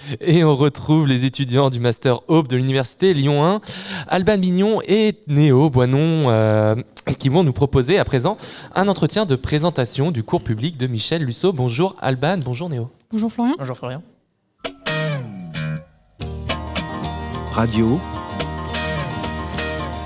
Et 0.22 0.44
on 0.44 0.56
retrouve 0.56 1.08
les 1.08 1.26
étudiants 1.26 1.70
du 1.70 1.80
Master 1.80 2.20
Hope 2.28 2.48
de 2.48 2.58
l'Université 2.58 3.14
Lyon 3.14 3.44
1, 3.44 3.62
Alban 4.08 4.38
Mignon 4.38 4.82
et 4.88 5.16
Néo 5.28 5.70
Boinon, 5.70 6.30
euh, 6.30 6.76
qui 7.20 7.30
vont 7.30 7.44
nous 7.44 7.54
proposer 7.54 7.98
à 7.98 8.06
présent 8.06 8.38
un 8.76 8.88
entretien 8.88 9.26
de 9.26 9.36
présentation 9.36 10.12
du 10.12 10.24
cours 10.24 10.42
public 10.42 10.78
de 10.78 10.88
Michel 10.88 11.24
Lusso. 11.24 11.54
Bonjour 11.54 11.96
Alban, 12.00 12.38
bonjour 12.44 12.70
Néo. 12.70 12.90
Bonjour 13.12 13.32
Florian. 13.32 13.56
Bonjour 13.58 13.78
Florian. 13.78 14.04
Radio 17.54 18.00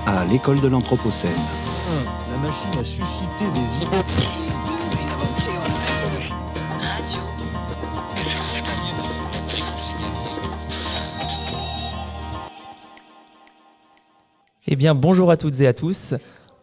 à 0.08 0.26
l'école 0.26 0.62
de 0.62 0.68
l'Anthropocène. 0.68 1.32
La 2.32 2.38
machine 2.48 2.80
a 2.80 2.84
suscité 2.84 3.46
des 3.54 3.86
idées. 3.86 4.51
Eh 14.74 14.78
bien, 14.78 14.96
bonjour 14.96 15.30
à 15.32 15.36
toutes 15.36 15.60
et 15.60 15.68
à 15.68 15.74
tous. 15.74 16.14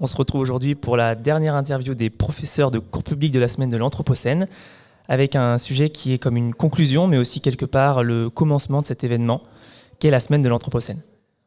On 0.00 0.06
se 0.06 0.16
retrouve 0.16 0.40
aujourd'hui 0.40 0.74
pour 0.74 0.96
la 0.96 1.14
dernière 1.14 1.54
interview 1.54 1.94
des 1.94 2.08
professeurs 2.08 2.70
de 2.70 2.78
cours 2.78 3.02
public 3.02 3.32
de 3.32 3.38
la 3.38 3.48
semaine 3.48 3.68
de 3.68 3.76
l'Anthropocène, 3.76 4.48
avec 5.08 5.36
un 5.36 5.58
sujet 5.58 5.90
qui 5.90 6.14
est 6.14 6.18
comme 6.18 6.38
une 6.38 6.54
conclusion, 6.54 7.06
mais 7.06 7.18
aussi 7.18 7.42
quelque 7.42 7.66
part 7.66 8.02
le 8.02 8.30
commencement 8.30 8.80
de 8.80 8.86
cet 8.86 9.04
événement, 9.04 9.42
qu'est 9.98 10.10
la 10.10 10.20
semaine 10.20 10.40
de 10.40 10.48
l'Anthropocène. 10.48 11.02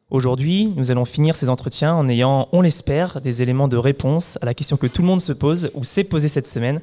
Aujourd'hui, 0.08 0.72
nous 0.76 0.92
allons 0.92 1.04
finir 1.04 1.34
ces 1.34 1.48
entretiens 1.48 1.96
en 1.96 2.08
ayant, 2.08 2.48
on 2.52 2.60
l'espère, 2.60 3.20
des 3.20 3.42
éléments 3.42 3.66
de 3.66 3.76
réponse 3.76 4.38
à 4.40 4.46
la 4.46 4.54
question 4.54 4.76
que 4.76 4.86
tout 4.86 5.02
le 5.02 5.08
monde 5.08 5.20
se 5.20 5.32
pose 5.32 5.72
ou 5.74 5.82
s'est 5.82 6.04
posée 6.04 6.28
cette 6.28 6.46
semaine. 6.46 6.80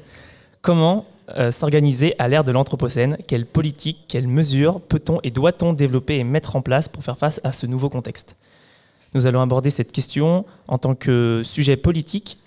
Comment 0.60 1.06
euh, 1.38 1.50
s'organiser 1.50 2.14
à 2.18 2.28
l'ère 2.28 2.44
de 2.44 2.52
l'Anthropocène? 2.52 3.16
Quelles 3.26 3.46
politiques, 3.46 4.04
quelles 4.08 4.28
mesures 4.28 4.78
peut-on 4.78 5.20
et 5.22 5.30
doit-on 5.30 5.72
développer 5.72 6.18
et 6.18 6.24
mettre 6.24 6.54
en 6.54 6.60
place 6.60 6.86
pour 6.86 7.02
faire 7.02 7.16
face 7.16 7.40
à 7.44 7.54
ce 7.54 7.64
nouveau 7.64 7.88
contexte? 7.88 8.36
Nous 9.14 9.26
allons 9.26 9.40
aborder 9.40 9.70
cette 9.70 9.92
question 9.92 10.44
en 10.68 10.78
tant 10.78 10.94
que 10.94 11.42
sujet 11.44 11.76
politique, 11.76 12.38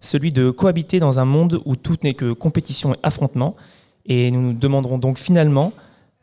celui 0.00 0.32
de 0.32 0.50
cohabiter 0.50 0.98
dans 0.98 1.20
un 1.20 1.24
monde 1.24 1.60
où 1.64 1.76
tout 1.76 1.96
n'est 2.02 2.14
que 2.14 2.32
compétition 2.32 2.94
et 2.94 2.98
affrontement. 3.02 3.56
Et 4.06 4.30
nous 4.30 4.40
nous 4.40 4.52
demanderons 4.52 4.98
donc 4.98 5.18
finalement 5.18 5.72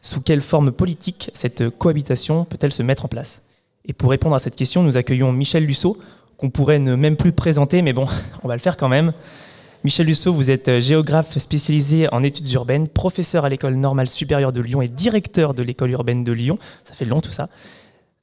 sous 0.01 0.21
quelle 0.21 0.41
forme 0.41 0.71
politique 0.71 1.31
cette 1.33 1.69
cohabitation 1.69 2.45
peut-elle 2.45 2.71
se 2.71 2.83
mettre 2.83 3.05
en 3.05 3.07
place? 3.07 3.41
Et 3.85 3.93
pour 3.93 4.09
répondre 4.09 4.35
à 4.35 4.39
cette 4.39 4.55
question, 4.55 4.83
nous 4.83 4.97
accueillons 4.97 5.31
Michel 5.31 5.65
Lusso, 5.65 5.97
qu'on 6.37 6.49
pourrait 6.49 6.79
ne 6.79 6.95
même 6.95 7.15
plus 7.15 7.31
présenter, 7.31 7.81
mais 7.81 7.93
bon, 7.93 8.07
on 8.43 8.47
va 8.47 8.55
le 8.55 8.61
faire 8.61 8.77
quand 8.77 8.89
même. 8.89 9.13
Michel 9.83 10.07
Lusso, 10.07 10.33
vous 10.33 10.49
êtes 10.49 10.79
géographe 10.79 11.37
spécialisé 11.37 12.11
en 12.11 12.23
études 12.23 12.51
urbaines, 12.51 12.87
professeur 12.87 13.45
à 13.45 13.49
l'école 13.49 13.75
normale 13.75 14.09
supérieure 14.09 14.51
de 14.51 14.61
Lyon 14.61 14.81
et 14.81 14.87
directeur 14.87 15.53
de 15.53 15.61
l'école 15.61 15.91
urbaine 15.91 16.23
de 16.23 16.31
Lyon. 16.31 16.57
Ça 16.83 16.95
fait 16.95 17.05
long 17.05 17.21
tout 17.21 17.31
ça. 17.31 17.49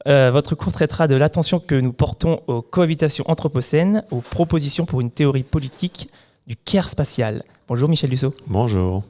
Euh, 0.09 0.31
votre 0.33 0.55
cours 0.55 0.73
traitera 0.73 1.07
de 1.07 1.15
l'attention 1.15 1.61
que 1.61 1.75
nous 1.75 1.93
portons 1.93 2.41
aux 2.47 2.63
cohabitations 2.63 3.25
anthropocènes, 3.29 4.05
aux 4.11 4.21
propositions 4.21 4.85
pour 4.85 5.01
une 5.01 5.11
théorie 5.11 5.45
politique 5.45 6.09
du 6.47 6.57
care 6.57 6.89
spatial. 6.89 7.45
Bonjour 7.69 7.89
Michel 7.89 8.11
Lusso. 8.11 8.35
Bonjour. 8.47 9.05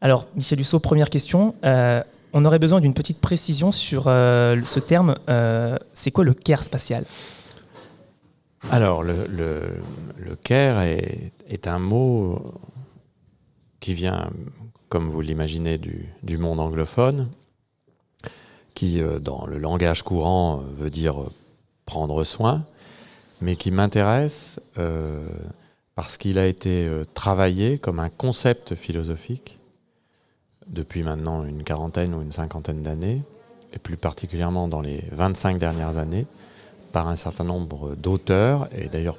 Alors, 0.00 0.26
Michel 0.36 0.58
Lusso, 0.58 0.78
première 0.78 1.10
question. 1.10 1.54
Euh, 1.64 2.02
on 2.32 2.44
aurait 2.44 2.58
besoin 2.58 2.80
d'une 2.80 2.94
petite 2.94 3.20
précision 3.20 3.72
sur 3.72 4.04
euh, 4.06 4.60
ce 4.64 4.80
terme. 4.80 5.16
C'est 5.94 6.10
quoi 6.10 6.24
le 6.24 6.34
care 6.34 6.62
spatial? 6.62 7.04
Alors, 8.70 9.02
le, 9.02 9.26
le, 9.26 9.60
le 10.16 10.36
care 10.36 10.80
est, 10.82 11.32
est 11.48 11.66
un 11.66 11.78
mot 11.78 12.54
qui 13.80 13.94
vient, 13.94 14.30
comme 14.88 15.10
vous 15.10 15.20
l'imaginez, 15.20 15.76
du, 15.76 16.08
du 16.22 16.38
monde 16.38 16.60
anglophone, 16.60 17.28
qui, 18.74 19.00
euh, 19.00 19.18
dans 19.18 19.46
le 19.46 19.58
langage 19.58 20.02
courant, 20.02 20.58
euh, 20.58 20.82
veut 20.82 20.90
dire 20.90 21.20
euh, 21.20 21.32
prendre 21.86 22.24
soin, 22.24 22.64
mais 23.40 23.56
qui 23.56 23.70
m'intéresse 23.70 24.58
parce 25.96 26.16
qu'il 26.16 26.38
a 26.38 26.46
été 26.46 26.88
travaillé 27.12 27.78
comme 27.78 28.00
un 28.00 28.08
concept 28.08 28.74
philosophique 28.74 29.58
depuis 30.66 31.02
maintenant 31.02 31.44
une 31.44 31.62
quarantaine 31.62 32.14
ou 32.14 32.22
une 32.22 32.32
cinquantaine 32.32 32.82
d'années, 32.82 33.22
et 33.74 33.78
plus 33.78 33.98
particulièrement 33.98 34.66
dans 34.66 34.80
les 34.80 35.04
25 35.12 35.58
dernières 35.58 35.98
années, 35.98 36.26
par 36.92 37.06
un 37.06 37.16
certain 37.16 37.44
nombre 37.44 37.94
d'auteurs, 37.96 38.66
et 38.72 38.88
d'ailleurs 38.88 39.18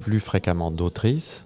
plus 0.00 0.18
fréquemment 0.18 0.72
d'autrices, 0.72 1.44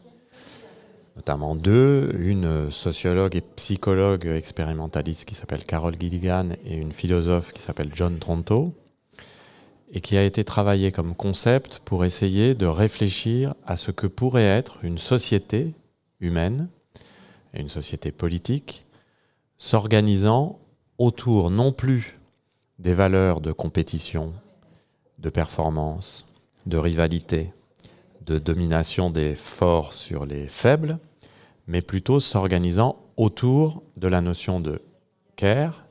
notamment 1.17 1.57
deux, 1.57 2.15
une 2.19 2.71
sociologue 2.71 3.35
et 3.35 3.41
psychologue 3.41 4.27
expérimentaliste 4.27 5.25
qui 5.25 5.35
s'appelle 5.35 5.65
Carol 5.65 5.97
Gilligan 5.99 6.51
et 6.65 6.77
une 6.77 6.93
philosophe 6.93 7.53
qui 7.53 7.63
s'appelle 7.63 7.91
John 7.95 8.19
Tronto, 8.19 8.75
et 9.91 10.01
qui 10.01 10.17
a 10.17 10.25
été 10.25 10.45
travaillé 10.45 10.93
comme 10.93 11.15
concept 11.15 11.81
pour 11.85 12.05
essayer 12.05 12.55
de 12.55 12.67
réfléchir 12.67 13.55
à 13.65 13.77
ce 13.77 13.91
que 13.91 14.07
pourrait 14.07 14.45
être 14.45 14.79
une 14.83 14.99
société 14.99 15.75
humaine 16.21 16.69
et 17.55 17.61
une 17.61 17.69
société 17.69 18.13
politique 18.13 18.85
s'organisant 19.59 20.59
autour 20.99 21.51
non 21.51 21.73
plus 21.73 22.19
des 22.79 22.95
valeurs 22.95 23.41
de 23.41 23.53
compétition, 23.53 24.35
de 25.19 25.31
performance, 25.31 26.27
de 26.67 26.77
rivalité, 26.77 27.53
de 28.27 28.39
domination 28.39 29.11
des 29.11 29.35
forts 29.35 29.95
sur 29.95 30.27
les 30.27 30.49
faibles, 30.49 30.99
mais 31.67 31.81
plutôt 31.81 32.21
s'organisant 32.21 32.97
autour 33.17 33.83
de 33.97 34.09
la 34.09 34.21
notion 34.21 34.61
de 34.61 34.81
care, 35.37 35.85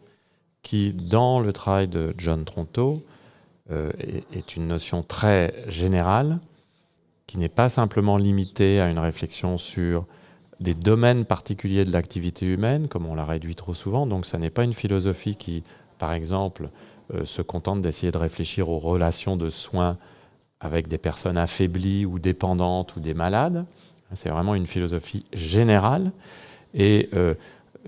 qui, 0.62 0.94
dans 0.94 1.40
le 1.40 1.54
travail 1.54 1.88
de 1.88 2.14
John 2.18 2.44
Tronto, 2.44 2.96
euh, 3.72 3.92
est, 4.32 4.56
une 4.56 4.68
notion 4.68 5.04
très 5.04 5.64
générale, 5.68 6.40
qui 7.28 7.38
n'est 7.38 7.50
pas 7.50 7.70
simplement 7.70 8.18
limitée 8.18 8.80
à 8.80 8.90
une 8.90 9.00
réflexion 9.00 9.58
sur 9.58 10.06
des 10.60 10.74
domaines 10.74 11.26
particuliers 11.26 11.86
de 11.86 11.92
l'activité 11.92 12.46
humaine, 12.46 12.88
comme 12.88 13.06
on 13.06 13.16
l'a 13.16 13.26
réduit 13.26 13.56
trop 13.56 13.74
souvent. 13.74 14.08
Donc, 14.08 14.26
ça 14.26 14.38
n'est 14.38 14.50
pas 14.50 14.64
une 14.64 14.74
philosophie 14.74 15.36
qui, 15.36 15.64
par 15.98 16.14
exemple, 16.14 16.70
euh, 17.14 17.26
se 17.26 17.42
contente 17.42 17.82
d'essayer 17.82 18.12
de 18.12 18.18
réfléchir 18.18 18.70
aux 18.70 18.80
relations 18.80 19.38
de 19.38 19.50
soins 19.50 19.98
avec 20.60 20.88
des 20.88 20.98
personnes 20.98 21.38
affaiblies 21.38 22.06
ou 22.06 22.20
dépendantes 22.20 22.96
ou 22.96 23.00
des 23.00 23.14
malades. 23.14 23.66
C'est 24.14 24.30
vraiment 24.30 24.56
une 24.56 24.68
philosophie 24.68 25.26
générale. 25.34 26.12
Et 26.74 27.10
euh, 27.14 27.34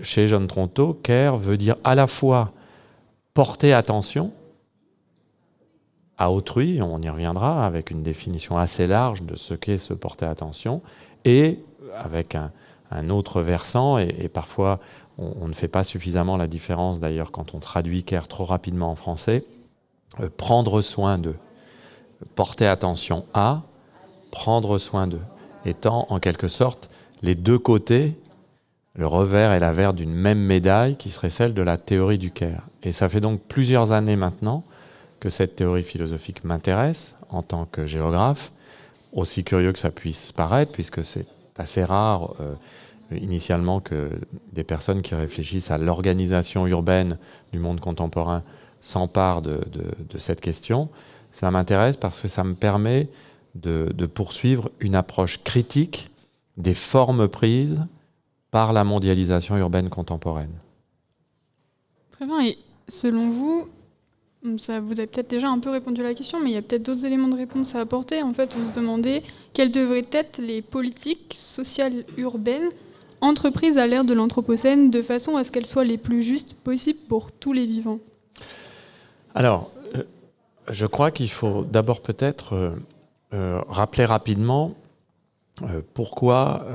chez 0.02 0.28
John 0.28 0.46
Tronto, 0.46 0.94
care 0.94 1.36
veut 1.36 1.56
dire 1.56 1.76
à 1.84 1.94
la 1.94 2.06
fois 2.06 2.52
porter 3.34 3.72
attention 3.72 4.32
à 6.18 6.32
autrui, 6.32 6.82
on 6.82 7.00
y 7.00 7.08
reviendra 7.08 7.64
avec 7.64 7.92
une 7.92 8.02
définition 8.02 8.58
assez 8.58 8.88
large 8.88 9.22
de 9.22 9.36
ce 9.36 9.54
qu'est 9.54 9.78
se 9.78 9.94
porter 9.94 10.26
attention, 10.26 10.82
et 11.24 11.60
avec 11.96 12.34
un, 12.34 12.50
autre 13.08 13.40
versant, 13.40 13.98
et, 13.98 14.28
parfois 14.28 14.80
on, 15.16 15.32
on, 15.40 15.46
ne 15.46 15.52
fait 15.52 15.68
pas 15.68 15.84
suffisamment 15.84 16.36
la 16.36 16.48
différence 16.48 16.98
d'ailleurs 16.98 17.30
quand 17.30 17.54
on 17.54 17.60
traduit 17.60 18.02
care 18.02 18.26
trop 18.26 18.44
rapidement 18.44 18.90
en 18.90 18.96
français, 18.96 19.44
euh, 20.20 20.28
prendre 20.36 20.82
soin 20.82 21.18
d'eux, 21.18 21.36
porter 22.34 22.66
attention 22.66 23.24
à, 23.34 23.62
prendre 24.30 24.78
soin 24.78 25.06
d'eux, 25.06 25.22
étant 25.64 26.06
en 26.10 26.18
quelque 26.18 26.48
sorte 26.48 26.90
les 27.22 27.34
deux 27.34 27.58
côtés 27.58 28.14
le 28.94 29.06
revers 29.06 29.52
et 29.52 29.60
l'avers 29.60 29.94
d'une 29.94 30.12
même 30.12 30.40
médaille 30.40 30.96
qui 30.96 31.10
serait 31.10 31.30
celle 31.30 31.54
de 31.54 31.62
la 31.62 31.76
théorie 31.76 32.18
du 32.18 32.32
care. 32.32 32.66
Et 32.82 32.90
ça 32.92 33.08
fait 33.08 33.20
donc 33.20 33.40
plusieurs 33.40 33.92
années 33.92 34.16
maintenant 34.16 34.64
que 35.20 35.28
cette 35.28 35.56
théorie 35.56 35.84
philosophique 35.84 36.44
m'intéresse 36.44 37.14
en 37.28 37.42
tant 37.42 37.64
que 37.64 37.86
géographe, 37.86 38.52
aussi 39.12 39.44
curieux 39.44 39.72
que 39.72 39.78
ça 39.78 39.90
puisse 39.90 40.32
paraître, 40.32 40.72
puisque 40.72 41.04
c'est 41.04 41.26
assez 41.56 41.84
rare 41.84 42.34
euh, 42.40 42.54
initialement 43.16 43.80
que 43.80 44.10
des 44.52 44.64
personnes 44.64 45.02
qui 45.02 45.14
réfléchissent 45.14 45.70
à 45.70 45.78
l'organisation 45.78 46.66
urbaine 46.66 47.18
du 47.52 47.58
monde 47.58 47.80
contemporain 47.80 48.42
s'emparent 48.80 49.42
de, 49.42 49.60
cette 50.18 50.40
question. 50.40 50.88
Ça 51.32 51.50
m'intéresse 51.50 51.96
parce 51.96 52.20
que 52.20 52.28
ça 52.28 52.44
me 52.44 52.54
permet 52.54 53.08
de, 53.54 53.92
de 53.94 54.06
poursuivre 54.06 54.70
une 54.80 54.94
approche 54.94 55.42
critique 55.42 56.10
des 56.56 56.74
formes 56.74 57.28
prises 57.28 57.80
par 58.50 58.72
la 58.72 58.84
mondialisation 58.84 59.56
urbaine 59.56 59.88
contemporaine. 59.88 60.52
Très 62.10 62.26
bien. 62.26 62.44
Et 62.44 62.58
selon 62.88 63.30
vous, 63.30 63.68
ça, 64.56 64.80
vous 64.80 64.98
avez 64.98 65.06
peut-être 65.06 65.30
déjà 65.30 65.48
un 65.48 65.58
peu 65.58 65.70
répondu 65.70 66.00
à 66.00 66.04
la 66.04 66.14
question, 66.14 66.40
mais 66.40 66.50
il 66.50 66.54
y 66.54 66.56
a 66.56 66.62
peut-être 66.62 66.82
d'autres 66.82 67.04
éléments 67.04 67.28
de 67.28 67.36
réponse 67.36 67.74
à 67.74 67.80
apporter. 67.80 68.22
En 68.22 68.32
fait, 68.32 68.56
on 68.56 68.68
se 68.68 68.72
demandait 68.72 69.22
quelles 69.52 69.72
devraient 69.72 70.06
être 70.12 70.38
les 70.38 70.62
politiques 70.62 71.34
sociales 71.34 72.04
urbaines 72.16 72.70
entreprises 73.20 73.78
à 73.78 73.86
l'ère 73.86 74.04
de 74.04 74.14
l'Anthropocène 74.14 74.90
de 74.90 75.02
façon 75.02 75.36
à 75.36 75.44
ce 75.44 75.50
qu'elles 75.50 75.66
soient 75.66 75.84
les 75.84 75.98
plus 75.98 76.22
justes 76.22 76.54
possibles 76.54 77.00
pour 77.08 77.32
tous 77.32 77.52
les 77.52 77.66
vivants. 77.66 77.98
Alors, 79.34 79.70
je 80.70 80.86
crois 80.86 81.10
qu'il 81.10 81.30
faut 81.30 81.64
d'abord 81.64 82.00
peut-être 82.00 82.54
euh, 82.54 82.70
euh, 83.34 83.60
rappeler 83.68 84.04
rapidement 84.04 84.74
euh, 85.62 85.80
pourquoi 85.94 86.66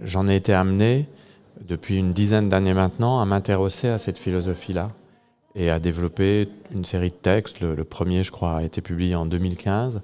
j'en 0.00 0.28
ai 0.28 0.36
été 0.36 0.52
amené, 0.52 1.06
depuis 1.66 1.96
une 1.96 2.12
dizaine 2.12 2.48
d'années 2.48 2.74
maintenant, 2.74 3.20
à 3.20 3.24
m'intéresser 3.24 3.88
à 3.88 3.98
cette 3.98 4.18
philosophie-là 4.18 4.90
et 5.56 5.70
à 5.70 5.80
développer 5.80 6.48
une 6.72 6.84
série 6.84 7.10
de 7.10 7.14
textes. 7.14 7.60
Le, 7.60 7.82
premier, 7.82 8.22
je 8.22 8.30
crois, 8.30 8.58
a 8.58 8.62
été 8.62 8.80
publié 8.80 9.16
en 9.16 9.26
2015, 9.26 10.02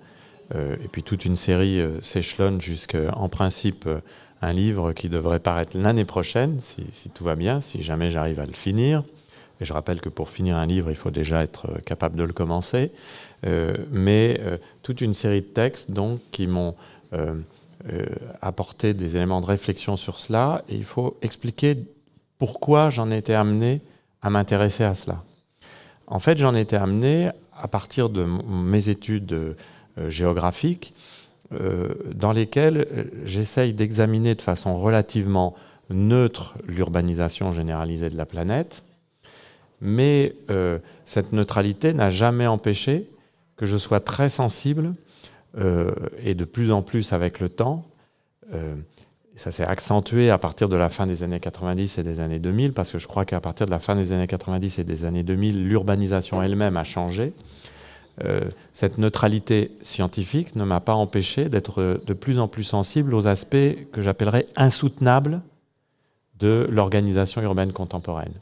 euh, 0.54 0.74
et 0.82 0.88
puis 0.88 1.04
toute 1.04 1.24
une 1.24 1.36
série 1.36 1.80
s'échelonne 2.00 2.60
jusqu'en 2.60 3.28
principe 3.28 3.88
un 4.42 4.52
livre 4.52 4.92
qui 4.92 5.08
devrait 5.08 5.38
paraître 5.38 5.76
l'année 5.78 6.04
prochaine, 6.04 6.58
si, 6.60 7.10
tout 7.10 7.22
va 7.22 7.36
bien, 7.36 7.60
si 7.60 7.82
jamais 7.82 8.10
j'arrive 8.10 8.40
à 8.40 8.46
le 8.46 8.52
finir. 8.52 9.04
Et 9.60 9.64
je 9.64 9.72
rappelle 9.72 10.00
que 10.00 10.08
pour 10.08 10.30
finir 10.30 10.56
un 10.56 10.66
livre, 10.66 10.90
il 10.90 10.96
faut 10.96 11.10
déjà 11.10 11.42
être 11.42 11.66
euh, 11.66 11.78
capable 11.84 12.16
de 12.16 12.24
le 12.24 12.32
commencer. 12.32 12.90
Euh, 13.46 13.74
mais 13.90 14.40
euh, 14.40 14.58
toute 14.82 15.00
une 15.00 15.14
série 15.14 15.42
de 15.42 15.46
textes 15.46 15.90
donc 15.90 16.20
qui 16.30 16.46
m'ont 16.46 16.74
apporter 18.40 18.92
des 18.92 19.16
éléments 19.16 19.40
de 19.40 19.46
réflexion 19.46 19.96
sur 19.96 20.18
cela 20.18 20.64
et 20.68 20.74
il 20.74 20.84
faut 20.84 21.16
expliquer 21.22 21.76
pourquoi 22.38 22.90
j'en 22.90 23.12
ai 23.12 23.18
été 23.18 23.36
amené 23.36 23.82
à 24.20 24.30
m'intéresser 24.30 24.82
à 24.82 24.96
cela. 24.96 25.22
En 26.08 26.18
fait, 26.18 26.36
j'en 26.36 26.56
ai 26.56 26.62
été 26.62 26.74
amené 26.74 27.30
à 27.56 27.68
partir 27.68 28.08
de 28.08 28.26
mes 28.48 28.88
études 28.88 29.54
géographiques 30.08 30.92
dans 31.52 32.32
lesquelles 32.32 33.12
j'essaye 33.24 33.74
d'examiner 33.74 34.34
de 34.34 34.42
façon 34.42 34.76
relativement 34.76 35.54
neutre 35.90 36.54
l'urbanisation 36.66 37.52
généralisée 37.52 38.10
de 38.10 38.16
la 38.16 38.26
planète, 38.26 38.82
mais 39.80 40.34
euh, 40.50 40.78
cette 41.04 41.32
neutralité 41.32 41.92
n'a 41.92 42.10
jamais 42.10 42.46
empêché 42.46 43.08
que 43.56 43.66
je 43.66 43.76
sois 43.76 44.00
très 44.00 44.28
sensible 44.28 44.94
euh, 45.58 45.92
et 46.22 46.34
de 46.34 46.44
plus 46.44 46.72
en 46.72 46.82
plus 46.82 47.12
avec 47.12 47.40
le 47.40 47.48
temps. 47.48 47.84
Euh, 48.52 48.74
ça 49.36 49.50
s'est 49.50 49.64
accentué 49.64 50.30
à 50.30 50.38
partir 50.38 50.68
de 50.68 50.76
la 50.76 50.88
fin 50.88 51.06
des 51.06 51.22
années 51.22 51.40
90 51.40 51.98
et 51.98 52.02
des 52.02 52.20
années 52.20 52.38
2000, 52.38 52.72
parce 52.72 52.92
que 52.92 52.98
je 52.98 53.08
crois 53.08 53.24
qu'à 53.24 53.40
partir 53.40 53.66
de 53.66 53.70
la 53.70 53.80
fin 53.80 53.96
des 53.96 54.12
années 54.12 54.26
90 54.26 54.78
et 54.78 54.84
des 54.84 55.04
années 55.04 55.24
2000, 55.24 55.68
l'urbanisation 55.68 56.40
elle-même 56.42 56.76
a 56.76 56.84
changé. 56.84 57.32
Cette 58.72 58.98
neutralité 58.98 59.72
scientifique 59.82 60.54
ne 60.54 60.62
m'a 60.62 60.78
pas 60.78 60.94
empêché 60.94 61.48
d'être 61.48 62.00
de 62.06 62.14
plus 62.14 62.38
en 62.38 62.46
plus 62.46 62.62
sensible 62.62 63.12
aux 63.12 63.26
aspects 63.26 63.56
que 63.90 64.02
j'appellerais 64.02 64.46
insoutenables 64.54 65.42
de 66.38 66.68
l'organisation 66.70 67.42
urbaine 67.42 67.72
contemporaine. 67.72 68.34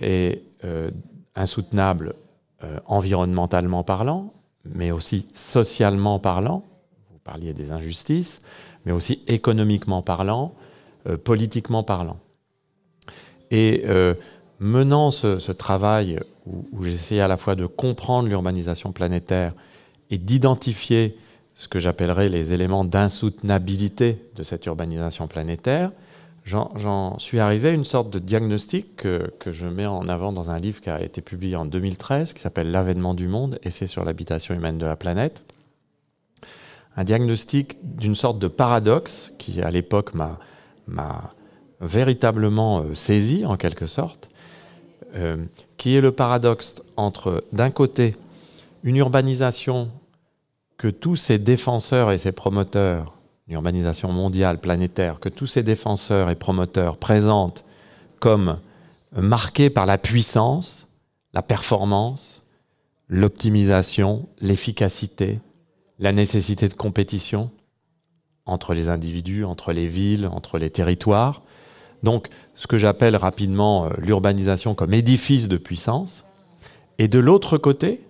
Et 0.00 0.42
euh, 0.64 0.90
insoutenable 1.34 2.14
euh, 2.64 2.78
environnementalement 2.86 3.84
parlant, 3.84 4.32
mais 4.64 4.90
aussi 4.90 5.26
socialement 5.32 6.18
parlant, 6.18 6.64
vous 7.12 7.18
parliez 7.22 7.54
des 7.54 7.70
injustices, 7.70 8.42
mais 8.84 8.92
aussi 8.92 9.22
économiquement 9.26 10.02
parlant, 10.02 10.54
euh, 11.08 11.16
politiquement 11.16 11.82
parlant. 11.82 12.18
Et 13.52 13.84
menant 14.60 15.10
ce, 15.10 15.40
ce 15.40 15.50
travail 15.50 16.20
où, 16.46 16.64
où 16.70 16.84
j'essayais 16.84 17.20
à 17.20 17.26
la 17.26 17.36
fois 17.36 17.56
de 17.56 17.66
comprendre 17.66 18.28
l'urbanisation 18.28 18.92
planétaire 18.92 19.52
et 20.10 20.18
d'identifier 20.18 21.16
ce 21.60 21.68
que 21.68 21.78
j'appellerais 21.78 22.28
les 22.28 22.54
éléments 22.54 22.84
d'insoutenabilité 22.84 24.18
de 24.36 24.42
cette 24.42 24.64
urbanisation 24.66 25.26
planétaire, 25.26 25.90
j'en 26.44 27.18
suis 27.18 27.38
arrivé 27.38 27.68
à 27.68 27.72
une 27.72 27.84
sorte 27.84 28.10
de 28.10 28.18
diagnostic 28.18 28.96
que, 28.96 29.30
je 29.46 29.66
mets 29.66 29.86
en 29.86 30.08
avant 30.08 30.32
dans 30.32 30.50
un 30.50 30.58
livre 30.58 30.80
qui 30.80 30.90
a 30.90 31.02
été 31.02 31.20
publié 31.20 31.56
en 31.56 31.66
2013, 31.66 32.32
qui 32.32 32.40
s'appelle 32.40 32.70
L'avènement 32.70 33.14
du 33.14 33.28
monde, 33.28 33.58
essai 33.62 33.86
sur 33.86 34.04
l'habitation 34.04 34.54
humaine 34.54 34.78
de 34.78 34.86
la 34.86 34.96
planète. 34.96 35.42
Un 36.96 37.04
diagnostic 37.04 37.76
d'une 37.82 38.16
sorte 38.16 38.38
de 38.38 38.48
paradoxe 38.48 39.32
qui, 39.38 39.62
à 39.62 39.70
l'époque, 39.70 40.12
m'a 40.14 40.38
véritablement 41.80 42.80
euh, 42.80 42.94
saisi, 42.94 43.44
en 43.46 43.56
quelque 43.56 43.86
sorte, 43.86 44.28
euh, 45.14 45.44
qui 45.76 45.96
est 45.96 46.00
le 46.00 46.12
paradoxe 46.12 46.76
entre, 46.96 47.44
d'un 47.52 47.70
côté, 47.70 48.16
une 48.82 48.96
urbanisation 48.96 49.90
que 50.78 50.88
tous 50.88 51.16
ces 51.16 51.38
défenseurs 51.38 52.10
et 52.12 52.18
ces 52.18 52.32
promoteurs 52.32 53.14
une 53.50 53.54
urbanisation 53.54 54.12
mondiale, 54.12 54.60
planétaire, 54.60 55.18
que 55.18 55.28
tous 55.28 55.48
ces 55.48 55.64
défenseurs 55.64 56.30
et 56.30 56.36
promoteurs 56.36 56.96
présentent 56.96 57.64
comme 58.20 58.60
marqués 59.12 59.70
par 59.70 59.86
la 59.86 59.98
puissance, 59.98 60.86
la 61.34 61.42
performance, 61.42 62.44
l'optimisation, 63.08 64.28
l'efficacité, 64.40 65.40
la 65.98 66.12
nécessité 66.12 66.68
de 66.68 66.74
compétition 66.74 67.50
entre 68.46 68.72
les 68.72 68.88
individus, 68.88 69.44
entre 69.44 69.72
les 69.72 69.88
villes, 69.88 70.28
entre 70.28 70.56
les 70.56 70.70
territoires. 70.70 71.42
Donc, 72.04 72.28
ce 72.54 72.68
que 72.68 72.78
j'appelle 72.78 73.16
rapidement 73.16 73.86
euh, 73.86 73.90
l'urbanisation 73.98 74.76
comme 74.76 74.94
édifice 74.94 75.48
de 75.48 75.56
puissance. 75.56 76.24
Et 76.98 77.08
de 77.08 77.18
l'autre 77.18 77.58
côté, 77.58 78.00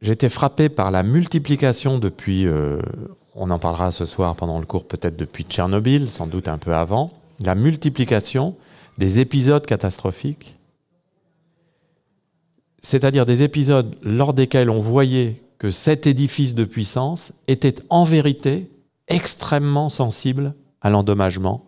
J'étais 0.00 0.28
frappé 0.28 0.68
par 0.68 0.90
la 0.90 1.02
multiplication 1.02 1.98
depuis, 1.98 2.46
euh, 2.46 2.78
on 3.38 3.50
en 3.50 3.58
parlera 3.58 3.92
ce 3.92 4.04
soir 4.04 4.34
pendant 4.34 4.58
le 4.58 4.66
cours, 4.66 4.86
peut-être 4.86 5.16
depuis 5.16 5.44
Tchernobyl, 5.44 6.10
sans 6.10 6.26
doute 6.26 6.48
un 6.48 6.58
peu 6.58 6.74
avant, 6.74 7.12
la 7.44 7.54
multiplication 7.54 8.56
des 8.98 9.20
épisodes 9.20 9.64
catastrophiques, 9.64 10.56
c'est-à-dire 12.82 13.26
des 13.26 13.42
épisodes 13.42 13.96
lors 14.02 14.34
desquels 14.34 14.70
on 14.70 14.80
voyait 14.80 15.40
que 15.58 15.70
cet 15.70 16.06
édifice 16.06 16.54
de 16.54 16.64
puissance 16.64 17.32
était 17.46 17.76
en 17.90 18.04
vérité 18.04 18.70
extrêmement 19.06 19.88
sensible 19.88 20.54
à 20.80 20.90
l'endommagement 20.90 21.64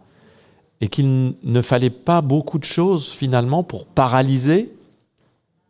et 0.80 0.88
qu'il 0.88 1.34
ne 1.42 1.62
fallait 1.62 1.90
pas 1.90 2.20
beaucoup 2.20 2.58
de 2.58 2.64
choses 2.64 3.10
finalement 3.10 3.62
pour 3.62 3.86
paralyser 3.86 4.72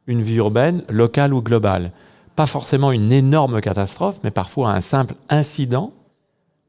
une 0.07 0.23
vie 0.23 0.37
urbaine 0.37 0.83
locale 0.89 1.35
ou 1.35 1.43
globale. 1.43 1.93
Pas 2.41 2.47
forcément 2.47 2.91
une 2.91 3.13
énorme 3.13 3.61
catastrophe, 3.61 4.17
mais 4.25 4.31
parfois 4.31 4.71
un 4.71 4.81
simple 4.81 5.15
incident 5.29 5.93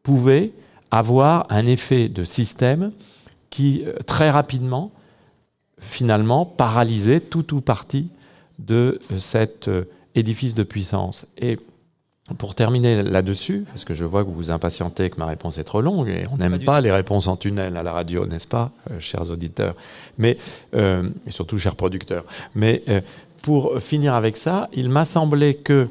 pouvait 0.04 0.52
avoir 0.92 1.46
un 1.50 1.66
effet 1.66 2.10
de 2.10 2.26
système 2.26 2.92
qui, 3.50 3.86
euh, 3.86 3.94
très 4.06 4.30
rapidement, 4.30 4.92
finalement, 5.80 6.46
paralysait 6.46 7.22
tout 7.22 7.56
ou 7.56 7.62
partie 7.62 8.10
de 8.60 9.00
euh, 9.14 9.18
cet 9.18 9.70
euh, 9.70 9.86
édifice 10.14 10.56
de 10.56 10.64
puissance. 10.64 11.26
Et 11.38 11.58
pour 12.38 12.54
terminer 12.54 13.02
là-dessus, 13.02 13.64
parce 13.70 13.86
que 13.86 13.94
je 13.94 14.04
vois 14.04 14.26
que 14.26 14.30
vous 14.30 14.36
vous 14.36 14.52
impatientez 14.52 15.10
que 15.10 15.20
ma 15.20 15.26
réponse 15.26 15.58
est 15.58 15.64
trop 15.64 15.80
longue, 15.80 16.10
et 16.10 16.26
on 16.34 16.36
n'aime 16.36 16.60
pas, 16.66 16.82
les 16.82 16.92
réponses 16.92 17.28
en 17.28 17.38
tunnel 17.38 17.78
à 17.78 17.84
la 17.84 17.94
radio, 17.94 18.26
n'est-ce 18.26 18.48
pas, 18.48 18.72
chers 19.00 19.32
auditeurs, 19.32 19.76
mais, 20.18 20.38
et 20.74 21.32
surtout 21.32 21.58
chers 21.58 21.76
producteurs. 21.76 22.24
Mais 22.56 22.84
pour 23.42 23.80
finir 23.80 24.14
avec 24.14 24.38
ça, 24.38 24.70
il 24.74 24.90
m'a 24.90 25.06
semblé 25.06 25.56
que 25.56 25.88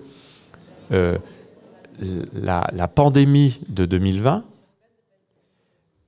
la, 0.90 2.68
la, 2.72 2.88
pandémie 2.88 3.60
de 3.68 3.86
2020 3.86 4.44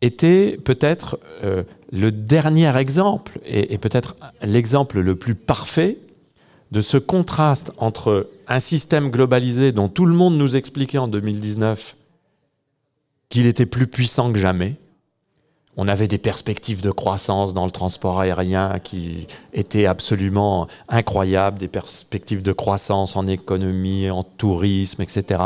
était 0.00 0.58
peut-être 0.62 1.18
euh, 1.44 1.62
le 1.92 2.10
dernier 2.10 2.76
exemple, 2.76 3.38
et, 3.44 3.72
et 3.72 3.78
peut-être 3.78 4.16
l'exemple 4.42 5.00
le 5.00 5.14
plus 5.14 5.34
parfait, 5.34 5.98
de 6.72 6.80
ce 6.80 6.96
contraste 6.96 7.70
entre 7.76 8.30
un 8.48 8.58
système 8.58 9.10
globalisé 9.10 9.72
dont 9.72 9.88
tout 9.88 10.06
le 10.06 10.14
monde 10.14 10.36
nous 10.36 10.56
expliquait 10.56 10.98
en 10.98 11.06
2019 11.06 11.96
qu'il 13.28 13.46
était 13.46 13.66
plus 13.66 13.86
puissant 13.86 14.32
que 14.32 14.38
jamais, 14.38 14.76
on 15.76 15.88
avait 15.88 16.08
des 16.08 16.18
perspectives 16.18 16.82
de 16.82 16.90
croissance 16.90 17.54
dans 17.54 17.64
le 17.64 17.70
transport 17.70 18.20
aérien 18.20 18.78
qui 18.82 19.26
étaient 19.54 19.86
absolument 19.86 20.68
incroyables, 20.88 21.58
des 21.58 21.68
perspectives 21.68 22.42
de 22.42 22.52
croissance 22.52 23.16
en 23.16 23.26
économie, 23.26 24.10
en 24.10 24.22
tourisme, 24.22 25.00
etc. 25.00 25.40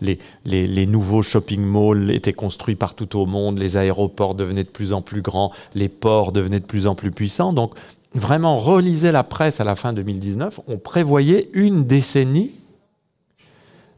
Les, 0.00 0.86
nouveaux 0.86 1.22
shopping 1.22 1.60
malls 1.60 2.12
étaient 2.12 2.32
construits 2.32 2.76
partout 2.76 3.16
au 3.16 3.26
monde, 3.26 3.58
les 3.58 3.76
aéroports 3.76 4.36
devenaient 4.36 4.62
de 4.62 4.68
plus 4.68 4.92
en 4.92 5.02
plus 5.02 5.20
grands, 5.20 5.50
les 5.74 5.88
ports 5.88 6.30
devenaient 6.30 6.60
de 6.60 6.64
plus 6.64 6.86
en 6.86 6.94
plus 6.94 7.10
puissants. 7.10 7.52
Donc, 7.52 7.74
vraiment, 8.14 8.58
relisez 8.58 9.10
la 9.10 9.24
presse 9.24 9.60
à 9.60 9.64
la 9.64 9.74
fin 9.74 9.92
2019, 9.92 10.60
on 10.68 10.78
prévoyait 10.78 11.50
une 11.54 11.84
décennie 11.84 12.52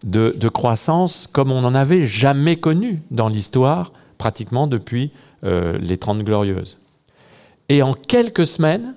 de, 0.03 0.35
de 0.39 0.49
croissance 0.49 1.29
comme 1.31 1.53
on 1.53 1.61
n'en 1.61 1.75
avait 1.75 2.07
jamais 2.07 2.57
connu 2.57 3.03
dans 3.11 3.29
l'histoire, 3.29 3.93
pratiquement 4.17 4.67
depuis 4.67 5.13
euh, 5.45 5.79
les 5.79 5.99
Trente 5.99 6.23
Glorieuses. 6.23 6.79
Et 7.69 7.83
en 7.83 7.95
quelques 7.95 8.47
semaines, 8.47 8.95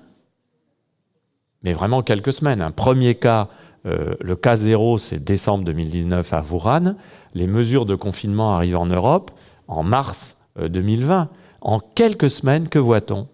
mais 1.62 1.72
vraiment 1.72 2.02
quelques 2.02 2.32
semaines, 2.32 2.60
un 2.60 2.70
premier 2.70 3.14
cas, 3.14 3.48
euh, 3.86 4.14
le 4.20 4.36
cas 4.36 4.56
zéro, 4.56 4.98
c'est 4.98 5.22
décembre 5.22 5.64
2019 5.64 6.32
à 6.32 6.42
Wuhan, 6.42 6.96
les 7.34 7.46
mesures 7.46 7.86
de 7.86 7.94
confinement 7.94 8.54
arrivent 8.54 8.76
en 8.76 8.86
Europe 8.86 9.30
en 9.66 9.82
mars 9.82 10.36
2020. 10.58 11.22
Euh, 11.22 11.24
en 11.60 11.80
quelques 11.80 12.30
semaines, 12.30 12.68
que 12.68 12.78
voit-on? 12.78 13.28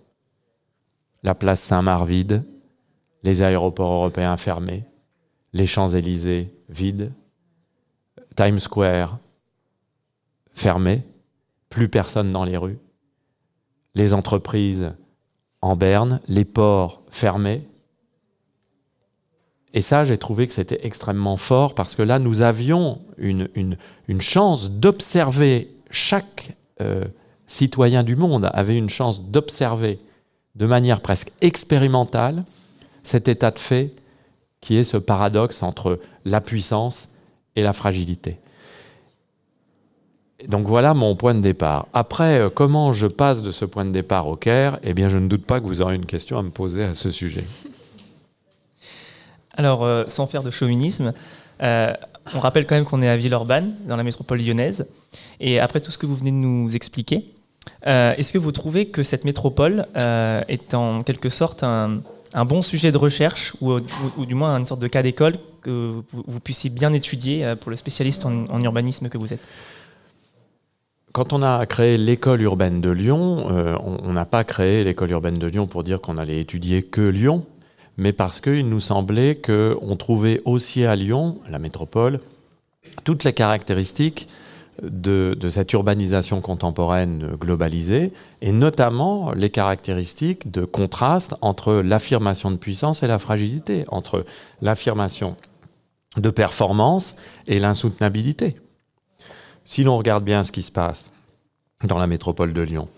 La 1.23 1.35
place 1.35 1.61
Saint-Marc 1.61 2.07
vide, 2.07 2.45
les 3.23 3.43
aéroports 3.43 3.93
européens 3.93 4.37
fermés, 4.37 4.85
les 5.53 5.67
Champs-Élysées 5.67 6.53
vides, 6.69 7.13
Times 8.37 8.59
Square 8.59 9.19
fermé, 10.55 11.03
plus 11.75 11.89
personne 11.89 12.31
dans 12.31 12.45
les 12.45 12.57
rues 12.57 12.79
les 13.95 14.13
entreprises 14.13 14.93
en 15.61 15.77
berne, 15.77 16.21
les 16.29 16.45
ports 16.45 17.03
fermés. 17.11 17.67
Et 19.73 19.81
ça, 19.81 20.05
j'ai 20.05 20.19
trouvé 20.19 20.47
que 20.47 20.53
c'était 20.53 20.87
extrêmement 20.87 21.37
fort 21.37 21.75
parce 21.75 21.95
que 21.95 22.03
là, 22.03 22.19
nous 22.19 22.43
avions 22.43 23.01
une, 23.19 23.49
chance 24.21 24.71
d'observer, 24.71 25.75
chaque 25.91 26.57
euh, 26.81 27.05
citoyen 27.47 28.05
du 28.05 28.15
monde 28.15 28.51
avait 28.53 28.79
une 28.79 28.91
chance 28.91 29.23
d'observer 29.23 29.99
de 30.55 30.67
manière 30.67 31.01
presque 31.01 31.33
expérimentale 31.41 32.45
cet 33.03 33.27
état 33.27 33.51
de 33.51 33.59
fait 33.59 33.95
qui 34.61 34.77
est 34.77 34.85
ce 34.85 34.97
paradoxe 34.97 35.63
entre 35.63 35.99
la 36.25 36.41
puissance 36.41 37.09
et 37.57 37.63
la 37.63 37.73
fragilité. 37.73 38.39
Donc 40.49 40.67
voilà 40.67 40.95
mon 40.95 41.15
point 41.15 41.35
de 41.35 41.41
départ. 41.41 41.87
Après, 41.93 42.39
euh, 42.39 42.51
comment 42.51 42.93
je 42.93 43.07
passe 43.07 43.41
de 43.41 43.51
ce 43.51 43.65
point 43.65 43.85
de 43.85 43.91
départ 43.91 44.27
au 44.27 44.37
Caire 44.37 44.79
Eh 44.83 44.93
bien, 44.93 45.09
je 45.09 45.17
ne 45.17 45.29
doute 45.29 45.47
pas 45.47 45.61
que 45.61 45.67
vous 45.67 45.81
aurez 45.81 45.95
une 45.95 46.07
question 46.07 46.39
à 46.39 46.43
me 46.43 46.51
poser 46.51 46.83
à 46.83 46.95
ce 46.95 47.11
sujet. 47.11 47.45
Alors, 49.57 49.85
euh, 49.85 50.05
sans 50.09 50.27
faire 50.27 50.43
de 50.43 50.51
chauvinisme, 50.51 51.13
euh, 51.63 51.93
on 52.35 52.41
rappelle 52.41 52.67
quand 52.67 52.75
même 52.75 52.85
qu'on 52.85 53.01
est 53.01 53.09
à 53.09 53.17
Villeurbanne, 53.17 53.75
dans 53.87 53.97
la 53.97 54.03
métropole 54.03 54.41
lyonnaise. 54.41 54.87
Et 55.39 55.61
après 55.61 55.81
tout 55.81 55.93
ce 55.93 55.99
que 55.99 56.07
vous 56.07 56.17
venez 56.17 56.33
de 56.33 56.37
nous 56.37 56.75
expliquer, 56.75 57.27
est-ce 57.87 58.33
que 58.33 58.39
vous 58.39 58.53
trouvez 58.53 58.87
que 58.87 59.03
cette 59.03 59.25
métropole 59.25 59.87
est 59.95 60.75
en 60.75 61.03
quelque 61.03 61.29
sorte 61.29 61.63
un, 61.63 62.01
bon 62.47 62.63
sujet 62.63 62.93
de 62.93 62.99
recherche, 62.99 63.53
ou, 63.61 63.79
du 63.79 64.35
moins 64.35 64.57
une 64.57 64.65
sorte 64.65 64.81
de 64.81 64.89
cas 64.89 65.03
d'école 65.03 65.35
que 65.61 66.03
vous, 66.13 66.41
puissiez 66.41 66.71
bien 66.71 66.95
étudier 66.95 67.55
pour 67.61 67.71
le 67.71 67.77
spécialiste 67.77 68.25
en 68.25 68.63
urbanisme 68.63 69.11
que 69.11 69.19
vous 69.19 69.35
êtes? 69.35 69.47
Quand 71.15 71.33
on 71.33 71.43
a 71.45 71.65
créé 71.65 71.97
l'école 71.97 72.43
urbaine 72.43 72.81
de 72.81 72.91
Lyon, 72.91 73.47
euh, 73.49 73.79
on 73.81 74.13
n'a 74.13 74.25
pas 74.25 74.43
créé 74.43 74.83
l'école 74.83 75.13
urbaine 75.13 75.39
de 75.39 75.47
Lyon 75.47 75.69
pour 75.69 75.85
dire 75.85 76.01
qu'on 76.01 76.19
allait 76.19 76.41
étudier 76.41 76.83
que 76.83 77.01
Lyon, 77.01 77.47
mais 77.97 78.13
parce 78.13 78.41
qu'il 78.41 78.69
nous 78.69 78.81
semblait 78.81 79.37
qu'on 79.37 79.95
trouvait 79.95 80.41
aussi 80.45 80.85
à 80.85 80.97
Lyon, 80.97 81.39
la 81.49 81.61
métropole, 81.61 82.19
toutes 83.05 83.23
les 83.23 83.33
caractéristiques 83.33 84.27
de, 84.83 85.39
cette 85.51 85.73
urbanisation 85.73 86.41
contemporaine 86.41 87.37
globalisée, 87.39 88.13
et 88.43 88.51
notamment 88.51 89.31
les 89.35 89.51
caractéristiques 89.51 90.51
de 90.51 90.65
contraste 90.65 91.37
entre 91.43 91.75
l'affirmation 91.75 92.51
de 92.51 92.57
puissance 92.57 93.05
et 93.05 93.07
la 93.07 93.21
fragilité, 93.21 93.85
entre 93.87 94.25
l'affirmation 94.63 95.37
de 96.17 96.31
performance 96.31 97.15
et 97.47 97.61
l'insoutenabilité 97.61 98.57
si 99.65 99.83
l'on 99.83 99.97
regarde 99.97 100.25
bien 100.25 100.43
ce 100.43 100.53
qui 100.53 100.63
se 100.63 100.73
passe 100.73 101.11
dans 101.85 101.99
la 101.99 102.07
métropole 102.07 102.53
de 102.53 102.63
Lyon, 102.63 102.89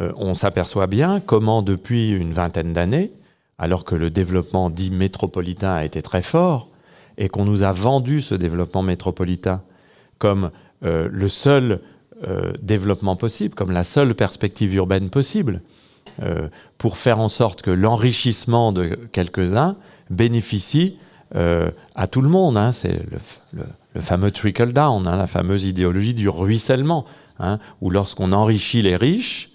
euh, 0.00 0.12
on 0.16 0.34
s'aperçoit 0.34 0.86
bien 0.86 1.20
comment 1.20 1.62
depuis 1.62 2.10
une 2.10 2.32
vingtaine 2.32 2.72
d'années, 2.72 3.10
alors 3.58 3.84
que 3.84 3.94
le 3.94 4.10
développement 4.10 4.70
dit 4.70 4.90
métropolitain 4.90 5.72
a 5.72 5.84
été 5.84 6.02
très 6.02 6.22
fort, 6.22 6.68
et 7.16 7.28
qu'on 7.28 7.44
nous 7.44 7.62
a 7.62 7.72
vendu 7.72 8.20
ce 8.20 8.34
développement 8.34 8.82
métropolitain 8.82 9.62
comme 10.18 10.50
euh, 10.84 11.08
le 11.10 11.28
seul 11.28 11.80
euh, 12.28 12.52
développement 12.62 13.16
possible, 13.16 13.54
comme 13.54 13.72
la 13.72 13.84
seule 13.84 14.14
perspective 14.14 14.74
urbaine 14.74 15.10
possible, 15.10 15.62
pour 16.78 16.96
faire 16.96 17.20
en 17.20 17.28
sorte 17.28 17.60
que 17.60 17.70
l'enrichissement 17.70 18.72
de 18.72 18.98
quelques-uns 19.12 19.76
bénéficie 20.08 20.96
à 21.34 22.06
tout 22.10 22.22
le 22.22 22.30
monde. 22.30 22.56
Hein. 22.56 22.70
Fameux 24.00 24.30
trickle 24.30 24.72
down, 24.72 25.06
hein, 25.06 25.16
la 25.16 25.26
fameuse 25.26 25.64
idéologie 25.64 26.14
du 26.14 26.28
ruissellement, 26.28 27.04
hein, 27.38 27.58
où 27.80 27.90
lorsqu'on 27.90 28.32
enrichit 28.32 28.82
les 28.82 28.96
riches, 28.96 29.50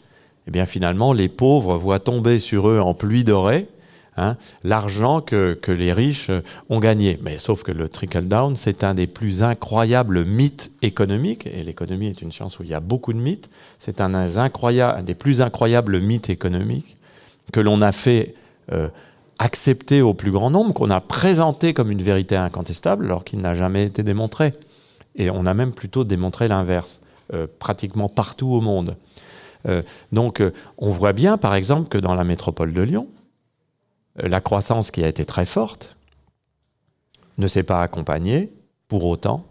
eh 0.53 0.65
finalement 0.65 1.13
les 1.13 1.29
pauvres 1.29 1.77
voient 1.77 1.99
tomber 1.99 2.39
sur 2.39 2.67
eux 2.67 2.79
en 2.79 2.93
pluie 2.93 3.23
dorée 3.23 3.67
hein, 4.17 4.35
l'argent 4.63 5.21
que, 5.21 5.53
les 5.67 5.93
riches 5.93 6.29
ont 6.69 6.79
gagné. 6.79 7.19
Mais 7.21 7.37
sauf 7.37 7.63
que 7.63 7.71
le 7.71 7.89
trickle 7.89 8.27
down, 8.27 8.55
c'est 8.55 8.83
un 8.83 8.93
des 8.93 9.07
plus 9.07 9.43
incroyables 9.43 10.25
mythes 10.25 10.71
économiques, 10.81 11.47
et 11.47 11.63
l'économie 11.63 12.07
est 12.07 12.21
une 12.21 12.31
science 12.31 12.59
où 12.59 12.63
il 12.63 12.69
y 12.69 12.73
a 12.73 12.79
beaucoup 12.79 13.13
de 13.13 13.19
mythes, 13.19 13.49
c'est 13.79 14.01
un, 14.01 14.27
des 15.01 15.15
plus 15.15 15.41
incroyables 15.41 15.99
mythes 15.99 16.29
économiques 16.29 16.97
que 17.51 17.59
l'on 17.59 17.81
a 17.81 17.91
fait 17.91 18.35
euh, 18.71 18.87
accepté 19.43 20.01
au 20.01 20.13
plus 20.13 20.31
grand 20.31 20.49
nombre, 20.49 20.73
qu'on 20.73 20.89
a 20.89 21.01
présenté 21.01 21.73
comme 21.73 21.91
une 21.91 22.01
vérité 22.01 22.37
incontestable, 22.37 23.05
alors 23.05 23.25
qu'il 23.25 23.39
n'a 23.39 23.53
jamais 23.53 23.83
été 23.83 24.01
démontré. 24.01 24.53
Et 25.15 25.29
on 25.29 25.45
a 25.45 25.53
même 25.53 25.73
plutôt 25.73 26.05
démontré 26.05 26.47
l'inverse, 26.47 27.01
euh, 27.33 27.45
pratiquement 27.59 28.07
partout 28.07 28.47
au 28.47 28.61
monde. 28.61 28.95
Euh, 29.67 29.81
donc 30.13 30.39
euh, 30.39 30.53
on 30.77 30.91
voit 30.91 31.11
bien, 31.11 31.37
par 31.37 31.55
exemple, 31.55 31.89
que 31.89 31.97
dans 31.97 32.15
la 32.15 32.23
métropole 32.23 32.71
de 32.71 32.81
Lyon, 32.81 33.09
la 34.15 34.39
croissance 34.39 34.91
qui 34.91 35.03
a 35.03 35.09
été 35.09 35.25
très 35.25 35.45
forte 35.45 35.97
ne 37.37 37.47
s'est 37.47 37.63
pas 37.63 37.81
accompagnée, 37.81 38.49
pour 38.87 39.03
autant, 39.05 39.45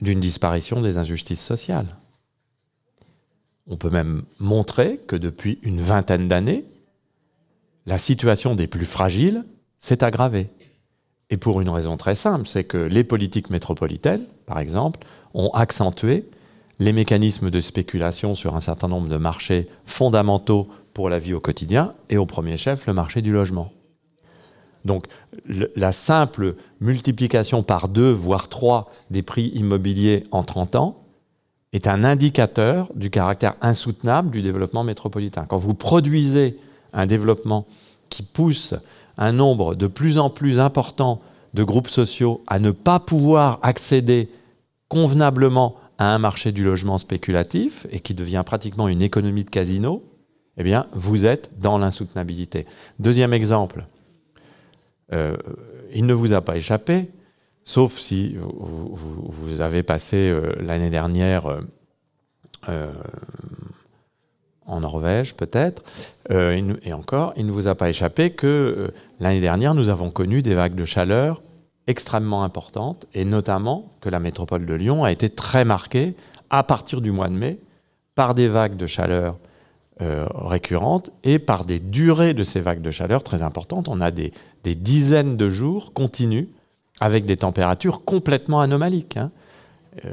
d'une 0.00 0.20
disparition 0.20 0.80
des 0.80 0.96
injustices 0.96 1.44
sociales. 1.44 1.96
On 3.66 3.76
peut 3.76 3.90
même 3.90 4.22
montrer 4.38 4.98
que 5.06 5.16
depuis 5.16 5.58
une 5.62 5.82
vingtaine 5.82 6.28
d'années, 6.28 6.64
la 7.88 7.96
situation 7.96 8.54
des 8.54 8.66
plus 8.66 8.84
fragiles 8.84 9.44
s'est 9.78 10.04
aggravée. 10.04 10.50
Et 11.30 11.38
pour 11.38 11.62
une 11.62 11.70
raison 11.70 11.96
très 11.96 12.14
simple, 12.14 12.46
c'est 12.46 12.64
que 12.64 12.76
les 12.76 13.02
politiques 13.02 13.48
métropolitaines, 13.48 14.26
par 14.44 14.58
exemple, 14.58 15.00
ont 15.32 15.48
accentué 15.50 16.28
les 16.80 16.92
mécanismes 16.92 17.50
de 17.50 17.60
spéculation 17.60 18.34
sur 18.34 18.54
un 18.54 18.60
certain 18.60 18.88
nombre 18.88 19.08
de 19.08 19.16
marchés 19.16 19.68
fondamentaux 19.86 20.68
pour 20.92 21.08
la 21.08 21.18
vie 21.18 21.32
au 21.32 21.40
quotidien, 21.40 21.94
et 22.10 22.18
au 22.18 22.26
premier 22.26 22.58
chef, 22.58 22.86
le 22.86 22.92
marché 22.92 23.22
du 23.22 23.32
logement. 23.32 23.72
Donc 24.84 25.06
la 25.46 25.92
simple 25.92 26.56
multiplication 26.80 27.62
par 27.62 27.88
deux, 27.88 28.10
voire 28.10 28.48
trois, 28.48 28.90
des 29.10 29.22
prix 29.22 29.48
immobiliers 29.54 30.24
en 30.30 30.42
30 30.42 30.76
ans 30.76 31.04
est 31.72 31.86
un 31.86 32.04
indicateur 32.04 32.90
du 32.94 33.10
caractère 33.10 33.54
insoutenable 33.62 34.30
du 34.30 34.42
développement 34.42 34.84
métropolitain. 34.84 35.46
Quand 35.46 35.56
vous 35.56 35.74
produisez 35.74 36.58
un 36.92 37.06
développement 37.06 37.66
qui 38.08 38.22
pousse 38.22 38.74
un 39.16 39.32
nombre 39.32 39.74
de 39.74 39.86
plus 39.86 40.18
en 40.18 40.30
plus 40.30 40.60
important 40.60 41.20
de 41.54 41.64
groupes 41.64 41.88
sociaux 41.88 42.42
à 42.46 42.58
ne 42.58 42.70
pas 42.70 43.00
pouvoir 43.00 43.58
accéder 43.62 44.28
convenablement 44.88 45.76
à 45.98 46.14
un 46.14 46.18
marché 46.18 46.52
du 46.52 46.62
logement 46.62 46.98
spéculatif 46.98 47.86
et 47.90 48.00
qui 48.00 48.14
devient 48.14 48.42
pratiquement 48.46 48.88
une 48.88 49.02
économie 49.02 49.44
de 49.44 49.50
casino, 49.50 50.02
eh 50.56 50.62
bien, 50.62 50.86
vous 50.92 51.24
êtes 51.24 51.50
dans 51.58 51.78
l'insoutenabilité. 51.78 52.66
Deuxième 52.98 53.32
exemple, 53.32 53.84
euh, 55.12 55.36
il 55.92 56.06
ne 56.06 56.14
vous 56.14 56.32
a 56.32 56.40
pas 56.40 56.56
échappé, 56.56 57.08
sauf 57.64 57.98
si 57.98 58.36
vous, 58.38 59.60
avez 59.60 59.82
passé 59.82 60.16
euh, 60.16 60.52
l'année 60.60 60.90
dernière 60.90 61.60
euh, 62.68 62.92
en 64.68 64.80
Norvège, 64.80 65.34
peut-être, 65.34 65.82
euh, 66.30 66.76
et 66.84 66.92
encore, 66.92 67.32
il 67.36 67.46
ne 67.46 67.52
vous 67.52 67.66
a 67.66 67.74
pas 67.74 67.88
échappé 67.88 68.30
que 68.30 68.46
euh, 68.46 68.94
l'année 69.18 69.40
dernière, 69.40 69.74
nous 69.74 69.88
avons 69.88 70.10
connu 70.10 70.42
des 70.42 70.54
vagues 70.54 70.74
de 70.74 70.84
chaleur 70.84 71.42
extrêmement 71.86 72.44
importantes, 72.44 73.06
et 73.14 73.24
notamment 73.24 73.90
que 74.02 74.10
la 74.10 74.20
métropole 74.20 74.66
de 74.66 74.74
Lyon 74.74 75.04
a 75.04 75.10
été 75.10 75.30
très 75.30 75.64
marquée 75.64 76.14
à 76.50 76.62
partir 76.62 77.00
du 77.00 77.10
mois 77.10 77.28
de 77.28 77.34
mai 77.34 77.58
par 78.14 78.34
des 78.34 78.48
vagues 78.48 78.76
de 78.76 78.86
chaleur 78.86 79.38
euh, 80.02 80.26
récurrentes 80.34 81.10
et 81.24 81.38
par 81.38 81.64
des 81.64 81.80
durées 81.80 82.34
de 82.34 82.42
ces 82.42 82.60
vagues 82.60 82.82
de 82.82 82.90
chaleur 82.90 83.22
très 83.24 83.42
importantes. 83.42 83.88
On 83.88 84.00
a 84.00 84.10
des, 84.10 84.32
dizaines 84.64 85.38
de 85.38 85.48
jours 85.48 85.94
continus 85.94 86.46
avec 87.00 87.24
des 87.24 87.38
températures 87.38 88.04
complètement 88.04 88.60
anomaliques, 88.60 89.16
hein, 89.16 89.30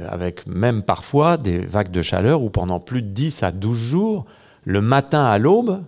avec 0.08 0.46
même 0.46 0.82
parfois 0.82 1.36
des 1.36 1.58
vagues 1.58 1.90
de 1.90 2.00
chaleur 2.00 2.42
où 2.42 2.48
pendant 2.48 2.80
plus 2.80 3.02
de 3.02 3.08
10 3.08 3.42
à 3.42 3.52
12 3.52 3.76
jours, 3.76 4.24
le 4.66 4.80
matin 4.80 5.24
à 5.24 5.38
l'aube, 5.38 5.84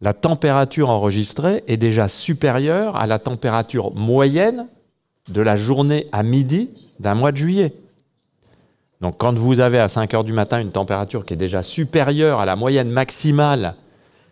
la 0.00 0.14
température 0.14 0.88
enregistrée 0.88 1.64
est 1.66 1.76
déjà 1.76 2.06
supérieure 2.06 2.96
à 2.96 3.08
la 3.08 3.18
température 3.18 3.92
moyenne 3.92 4.68
de 5.28 5.42
la 5.42 5.56
journée 5.56 6.06
à 6.12 6.22
midi 6.22 6.70
d'un 7.00 7.16
mois 7.16 7.32
de 7.32 7.36
juillet. 7.36 7.74
Donc 9.00 9.16
quand 9.18 9.36
vous 9.36 9.58
avez 9.58 9.80
à 9.80 9.88
5 9.88 10.14
heures 10.14 10.24
du 10.24 10.32
matin 10.32 10.60
une 10.60 10.70
température 10.70 11.26
qui 11.26 11.34
est 11.34 11.38
déjà 11.38 11.64
supérieure 11.64 12.38
à 12.38 12.46
la 12.46 12.54
moyenne 12.54 12.88
maximale 12.88 13.74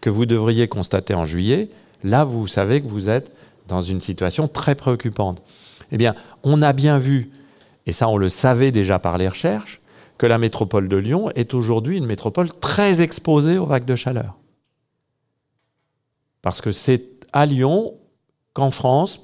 que 0.00 0.10
vous 0.10 0.26
devriez 0.26 0.68
constater 0.68 1.14
en 1.14 1.26
juillet, 1.26 1.68
là 2.04 2.22
vous 2.22 2.46
savez 2.46 2.80
que 2.80 2.88
vous 2.88 3.08
êtes 3.08 3.32
dans 3.66 3.82
une 3.82 4.00
situation 4.00 4.46
très 4.46 4.76
préoccupante. 4.76 5.42
Eh 5.90 5.96
bien, 5.96 6.14
on 6.44 6.62
a 6.62 6.72
bien 6.72 7.00
vu, 7.00 7.30
et 7.84 7.92
ça 7.92 8.08
on 8.08 8.16
le 8.16 8.28
savait 8.28 8.70
déjà 8.70 9.00
par 9.00 9.18
les 9.18 9.28
recherches, 9.28 9.80
que 10.18 10.26
la 10.26 10.38
métropole 10.38 10.88
de 10.88 10.96
Lyon 10.96 11.30
est 11.34 11.54
aujourd'hui 11.54 11.98
une 11.98 12.06
métropole 12.06 12.52
très 12.52 13.00
exposée 13.00 13.58
aux 13.58 13.66
vagues 13.66 13.84
de 13.84 13.96
chaleur. 13.96 14.36
Parce 16.42 16.60
que 16.60 16.72
c'est 16.72 17.04
à 17.32 17.46
Lyon 17.46 17.94
qu'en 18.54 18.70
France, 18.70 19.20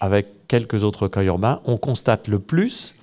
avec 0.00 0.46
quelques 0.48 0.82
autres 0.82 1.08
cas 1.08 1.22
urbains, 1.22 1.60
on 1.64 1.76
constate 1.76 2.28
le 2.28 2.38
plus 2.38 2.94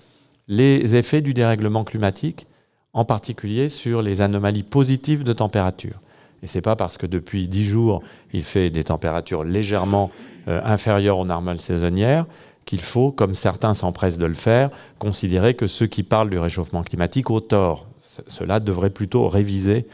les 0.47 0.95
effets 0.95 1.21
du 1.21 1.33
dérèglement 1.33 1.83
climatique, 1.83 2.45
en 2.93 3.05
particulier 3.05 3.69
sur 3.69 4.01
les 4.01 4.21
anomalies 4.21 4.63
positives 4.63 5.23
de 5.23 5.33
température. 5.33 6.01
Et 6.43 6.47
c'est 6.47 6.61
pas 6.61 6.75
parce 6.75 6.97
que 6.97 7.05
depuis 7.05 7.47
10 7.47 7.63
jours, 7.63 8.03
il 8.33 8.43
fait 8.43 8.69
des 8.69 8.83
températures 8.83 9.43
légèrement 9.43 10.11
euh, 10.47 10.59
inférieures 10.65 11.19
aux 11.19 11.25
normales 11.25 11.61
saisonnières 11.61 12.25
qu'il 12.65 12.81
faut, 12.81 13.11
comme 13.11 13.35
certains 13.35 13.73
s'empressent 13.73 14.17
de 14.17 14.25
le 14.25 14.33
faire, 14.33 14.69
considérer 14.99 15.55
que 15.55 15.67
ceux 15.67 15.87
qui 15.87 16.03
parlent 16.03 16.29
du 16.29 16.39
réchauffement 16.39 16.83
climatique 16.83 17.29
ont 17.29 17.41
tort. 17.41 17.87
Cela 18.27 18.59
devrait 18.59 18.89
plutôt 18.89 19.27
réviser 19.27 19.87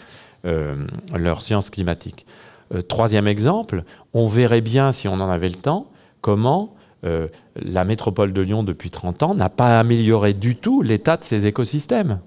euh, 0.46 0.76
leur 1.16 1.42
science 1.42 1.70
climatique. 1.70 2.26
Euh, 2.74 2.82
troisième 2.82 3.28
exemple, 3.28 3.84
on 4.14 4.28
verrait 4.28 4.62
bien, 4.62 4.92
si 4.92 5.08
on 5.08 5.14
en 5.14 5.30
avait 5.30 5.50
le 5.50 5.56
temps, 5.56 5.90
comment 6.22 6.76
euh, 7.06 7.28
la 7.56 7.84
métropole 7.84 8.34
de 8.34 8.42
Lyon, 8.42 8.64
depuis 8.64 8.90
30 8.90 9.24
ans, 9.24 9.36
n'a 9.36 9.50
pas 9.50 9.80
amélioré 9.80 10.34
du 10.34 10.56
tout 10.56 10.82
l'état 10.82 11.18
de 11.18 11.24
ses 11.24 11.46
écosystèmes. 11.46 12.20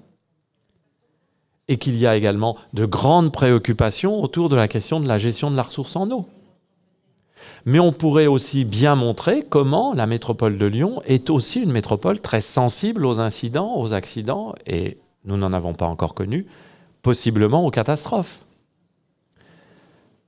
Et 1.69 1.77
qu'il 1.77 1.97
y 1.97 2.07
a 2.07 2.17
également 2.17 2.57
de 2.73 2.85
grandes 2.85 3.33
préoccupations 3.33 4.23
autour 4.23 4.49
de 4.49 4.57
la 4.57 4.69
question 4.69 4.99
de 4.99 5.07
la 5.07 5.19
gestion 5.19 5.51
de 5.51 5.57
la 5.57 5.63
ressource 5.63 5.95
en 5.95 6.11
eau. 6.11 6.27
Mais 7.67 7.79
on 7.79 7.93
pourrait 7.93 8.27
aussi 8.27 8.65
bien 8.65 8.95
montrer 8.95 9.45
comment 9.49 9.95
la 9.95 10.07
métropole 10.07 10.59
de 10.59 10.67
Lyon 10.67 11.03
est 11.07 11.31
aussi 11.31 11.61
une 11.61 11.73
métropole 11.73 12.21
très 12.21 12.41
sensible 12.41 13.05
aux 13.05 13.21
incidents, 13.21 13.77
aux 13.77 13.93
accidents, 13.93 14.55
et 14.67 14.99
nous 15.25 15.37
n'en 15.37 15.53
avons 15.53 15.75
pas 15.75 15.87
encore 15.87 16.15
connu, 16.15 16.47
possiblement 17.03 17.65
aux 17.67 17.71
catastrophes. 17.71 18.45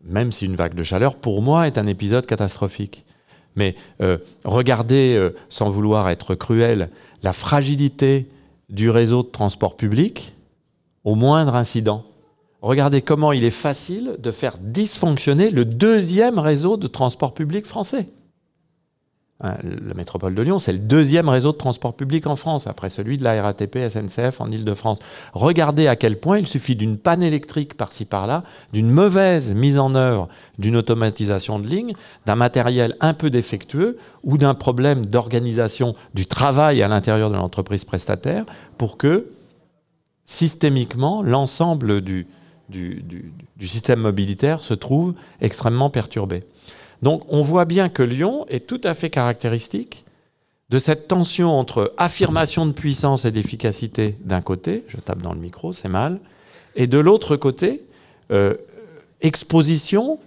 Même 0.05 0.33
si 0.33 0.47
une 0.47 0.57
vague 0.57 0.75
de 0.75 0.83
chaleur, 0.83 1.17
pour 1.17 1.43
moi, 1.43 1.67
est 1.67 1.79
un 1.79 1.87
épisode 1.87 2.27
catastrophique. 2.27 3.05
Mais 3.55 3.77
euh, 4.01 4.19
regardez, 4.45 5.15
euh, 5.17 5.35
sans 5.49 5.71
vouloir 5.71 6.09
être 6.09 6.35
cruel, 6.35 6.91
la 7.23 7.33
fragilité 7.33 8.29
du 8.69 8.91
réseau 8.91 9.23
de 9.23 9.29
transport 9.29 9.77
public 9.77 10.35
au 11.05 11.15
moindre 11.15 11.55
incident. 11.55 12.05
Regardez 12.63 13.03
comment 13.03 13.33
il 13.33 13.43
est 13.43 13.51
facile 13.51 14.17
de 14.21 14.31
faire 14.31 14.55
dysfonctionner 14.61 15.51
le 15.51 15.65
deuxième 15.65 16.39
réseau 16.39 16.77
de 16.77 16.87
transport 16.87 17.35
public 17.35 17.67
français. 17.67 18.09
Hein, 19.41 19.57
La 19.65 19.95
métropole 19.95 20.37
de 20.37 20.43
Lyon, 20.43 20.61
c'est 20.61 20.73
le 20.73 20.79
deuxième 20.79 21.29
réseau 21.29 21.51
de 21.51 21.57
transport 21.57 21.95
public 21.95 22.29
en 22.29 22.37
France, 22.37 22.69
après 22.69 22.89
celui 22.89 23.19
de 23.19 23.25
la 23.25 23.43
RATP, 23.43 23.89
SNCF 23.89 24.41
en 24.41 24.49
Ile-de-France. 24.49 25.01
Regardez 25.33 25.89
à 25.89 25.97
quel 25.97 26.21
point 26.21 26.39
il 26.39 26.47
suffit 26.47 26.77
d'une 26.77 26.99
panne 26.99 27.25
électrique 27.25 27.75
par-ci 27.77 28.05
par-là, 28.05 28.45
d'une 28.73 28.91
mauvaise 28.91 29.53
mise 29.55 29.81
en 29.81 29.97
œuvre 29.97 30.29
d'une 30.59 30.77
automatisation 30.77 31.59
de 31.59 31.67
ligne, 31.67 31.95
d'un 32.27 32.37
matériel 32.37 32.97
un 33.01 33.13
peu 33.13 33.29
défectueux 33.29 33.99
ou 34.23 34.39
d'un 34.39 34.55
problème 34.55 35.05
d'organisation 35.05 35.97
du 36.15 36.27
travail 36.27 36.81
à 36.81 36.87
l'intérieur 36.87 37.29
de 37.29 37.35
l'entreprise 37.35 37.85
prestataire 37.85 38.45
pour 38.79 38.99
que 38.99 39.27
systémiquement 40.25 41.25
l'ensemble 41.25 42.01
du, 42.01 42.29
du, 42.73 43.03
du- 43.57 43.69
système 43.69 44.01
mobilitaire 44.01 44.63
se 44.63 44.75
trouve 44.75 45.15
extrêmement 45.41 45.91
perturbé. 45.91 46.43
Donc 47.03 47.23
on 47.29 47.43
voit 47.43 47.65
bien 47.65 47.89
que 47.89 48.03
Lyon 48.03 48.45
est 48.49 48.67
tout 48.67 48.81
à 48.83 48.95
fait 48.95 49.11
caractéristique 49.11 50.05
de 50.71 50.79
cette 50.79 51.07
tension 51.07 51.51
entre 51.51 51.93
affirmation 51.99 52.67
de 52.67 52.73
puissance 52.73 53.25
et 53.25 53.31
d'efficacité 53.31 54.17
d'un 54.25 54.41
côté, 54.41 54.85
je 54.89 54.97
tape 54.97 55.23
dans 55.23 55.35
le 55.35 55.41
micro, 55.41 55.73
c'est 55.73 55.89
mal, 55.89 56.19
et 56.75 56.87
de 56.87 56.99
l'autre 56.99 57.37
côté, 57.37 57.83
euh, 58.31 58.55
exposition 59.21 60.19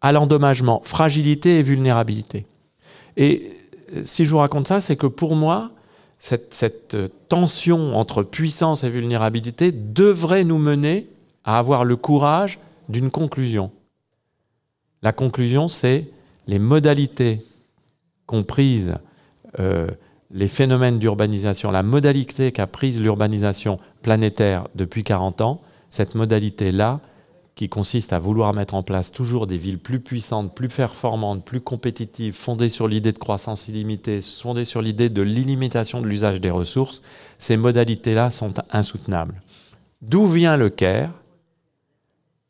à 0.00 0.12
l'endommagement, 0.12 0.80
fragilité 0.82 1.58
et 1.58 1.62
vulnérabilité. 1.62 2.46
Et 3.16 3.52
euh, 3.94 4.02
si 4.04 4.24
je 4.24 4.30
vous 4.30 4.38
raconte 4.38 4.66
ça, 4.66 4.80
c'est 4.80 4.96
que 4.96 5.06
pour 5.06 5.36
moi, 5.36 5.70
cette, 6.18 6.54
cette, 6.54 6.94
euh, 6.94 7.08
tension 7.28 7.96
entre 7.96 8.22
puissance 8.22 8.84
et 8.84 8.90
vulnérabilité 8.90 9.72
devrait 9.72 10.44
nous 10.44 10.58
mener 10.58 11.08
à 11.44 11.58
avoir 11.58 11.84
le 11.84 11.96
courage 11.96 12.58
d'une 12.88 13.10
conclusion. 13.10 13.70
La 15.02 15.12
conclusion, 15.12 15.68
c'est 15.68 16.08
les 16.46 16.58
modalités 16.58 17.42
qu'ont 18.26 18.44
prises 18.44 18.94
euh, 19.58 19.88
les 20.30 20.48
phénomènes 20.48 20.98
d'urbanisation, 20.98 21.70
la 21.70 21.82
modalité 21.82 22.52
qu'a 22.52 22.66
prise 22.66 23.00
l'urbanisation 23.00 23.78
planétaire 24.00 24.66
depuis 24.74 25.04
40 25.04 25.42
ans, 25.42 25.60
cette 25.90 26.14
modalité-là, 26.14 27.00
qui 27.54 27.68
consiste 27.68 28.14
à 28.14 28.18
vouloir 28.18 28.54
mettre 28.54 28.74
en 28.74 28.82
place 28.82 29.12
toujours 29.12 29.46
des 29.46 29.58
villes 29.58 29.78
plus 29.78 30.00
puissantes, 30.00 30.54
plus 30.54 30.68
performantes, 30.68 31.44
plus 31.44 31.60
compétitives, 31.60 32.34
fondées 32.34 32.70
sur 32.70 32.88
l'idée 32.88 33.12
de 33.12 33.18
croissance 33.18 33.68
illimitée, 33.68 34.20
fondées 34.22 34.64
sur 34.64 34.80
l'idée 34.80 35.10
de 35.10 35.20
l'illimitation 35.20 36.00
de 36.00 36.06
l'usage 36.06 36.40
des 36.40 36.50
ressources, 36.50 37.02
ces 37.38 37.58
modalités-là 37.58 38.30
sont 38.30 38.54
insoutenables. 38.70 39.42
D'où 40.00 40.26
vient 40.26 40.56
le 40.56 40.70
CARE 40.70 41.10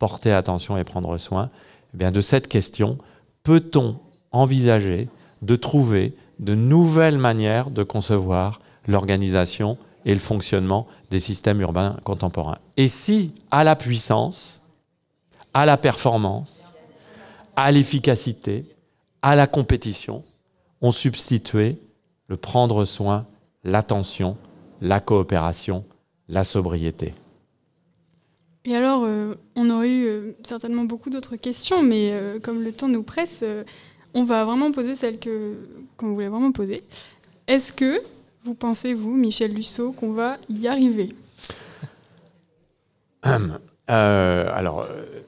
Porter 0.02 0.32
attention 0.32 0.76
et 0.76 0.82
prendre 0.82 1.16
soin. 1.16 1.48
Eh 1.94 1.96
bien, 1.96 2.10
de 2.10 2.20
cette 2.20 2.48
question, 2.48 2.98
peut-on 3.44 4.00
envisager 4.32 5.08
de 5.42 5.54
trouver 5.54 6.16
de 6.40 6.56
nouvelles 6.56 7.18
manières 7.18 7.70
de 7.70 7.84
concevoir 7.84 8.58
l'organisation 8.88 9.78
et 10.04 10.12
le 10.12 10.18
fonctionnement 10.18 10.88
des 11.12 11.20
systèmes 11.20 11.60
urbains 11.60 11.98
contemporains? 12.02 12.58
Et 12.76 12.88
si, 12.88 13.30
à 13.52 13.62
la 13.62 13.76
puissance, 13.76 14.60
à 15.54 15.66
la 15.66 15.76
performance, 15.76 16.72
à 17.54 17.70
l'efficacité, 17.70 18.66
à 19.22 19.36
la 19.36 19.46
compétition, 19.46 20.24
on 20.80 20.90
substituait 20.90 21.78
le 22.26 22.36
prendre 22.36 22.84
soin, 22.84 23.24
l'attention, 23.62 24.36
la 24.80 24.98
coopération, 24.98 25.84
la 26.28 26.42
sobriété? 26.42 27.14
Et 28.64 28.76
alors, 28.76 29.02
euh, 29.04 29.34
on 29.56 29.70
aurait 29.70 29.90
eu 29.90 30.06
euh, 30.06 30.32
certainement 30.44 30.84
beaucoup 30.84 31.10
d'autres 31.10 31.36
questions, 31.36 31.82
mais 31.82 32.12
euh, 32.14 32.38
comme 32.38 32.62
le 32.62 32.72
temps 32.72 32.88
nous 32.88 33.02
presse, 33.02 33.40
euh, 33.42 33.64
on 34.14 34.24
va 34.24 34.44
vraiment 34.44 34.70
poser 34.70 34.94
celle 34.94 35.18
que 35.18 35.54
qu'on 35.96 36.12
voulait 36.14 36.28
vraiment 36.28 36.52
poser. 36.52 36.82
Est-ce 37.48 37.72
que 37.72 38.00
vous 38.44 38.54
pensez, 38.54 38.94
vous, 38.94 39.14
Michel 39.16 39.52
Lussot, 39.52 39.92
qu'on 39.92 40.12
va 40.12 40.36
y 40.48 40.68
arriver? 40.68 41.08
Euh, 43.90 44.48
alors, 44.54 44.86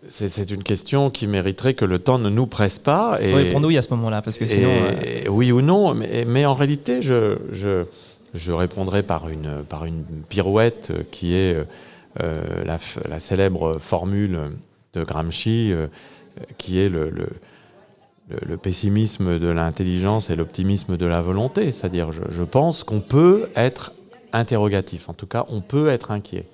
c'est 0.09 0.51
une 0.51 0.63
question 0.63 1.11
qui 1.11 1.27
mériterait 1.27 1.75
que 1.75 1.85
le 1.85 1.99
temps 1.99 2.19
ne 2.19 2.31
nous 2.31 2.47
presse 2.47 2.79
pas. 2.79 3.19
Faut 3.21 3.37
répondre 3.37 3.67
oui 3.67 3.77
à 3.77 3.83
ce 3.83 3.91
moment-là, 3.91 4.23
parce 4.23 4.39
que 4.39 4.47
sinon, 4.47 4.71
et- 5.05 5.29
oui 5.29 5.51
ou 5.53 5.61
non, 5.61 5.93
mais, 5.93 6.25
mais 6.25 6.47
en 6.47 6.55
réalité, 6.55 7.03
je, 7.03 7.37
je, 7.51 7.85
je 8.33 8.53
répondrai 8.53 9.03
par 9.03 9.29
une, 9.29 9.65
par 9.69 9.85
une 9.85 10.05
pirouette 10.29 10.93
qui 11.11 11.35
est 11.35 11.57
la, 12.21 12.77
f- 12.77 13.07
la 13.09 13.21
célèbre 13.21 13.79
formule 13.79 14.53
de 14.95 15.05
Gramsci, 15.05 15.73
euh, 15.73 15.87
qui 16.59 16.79
est 16.79 16.89
le, 16.89 17.13
pessimisme 18.63 19.39
de 19.39 19.49
l'intelligence 19.49 20.31
et 20.31 20.35
l'optimisme 20.35 20.97
de 20.97 21.07
la 21.07 21.21
volonté. 21.21 21.73
C'est-à-dire, 21.73 22.11
je, 22.13 22.43
pense 22.43 22.83
qu'on 22.83 23.01
peut 23.01 23.49
être 23.55 23.93
interrogatif, 24.33 25.09
en 25.09 25.15
tout 25.15 25.27
cas, 25.27 25.45
on 25.49 25.61
peut 25.61 25.89
être 25.89 26.11
inquiet. 26.11 26.47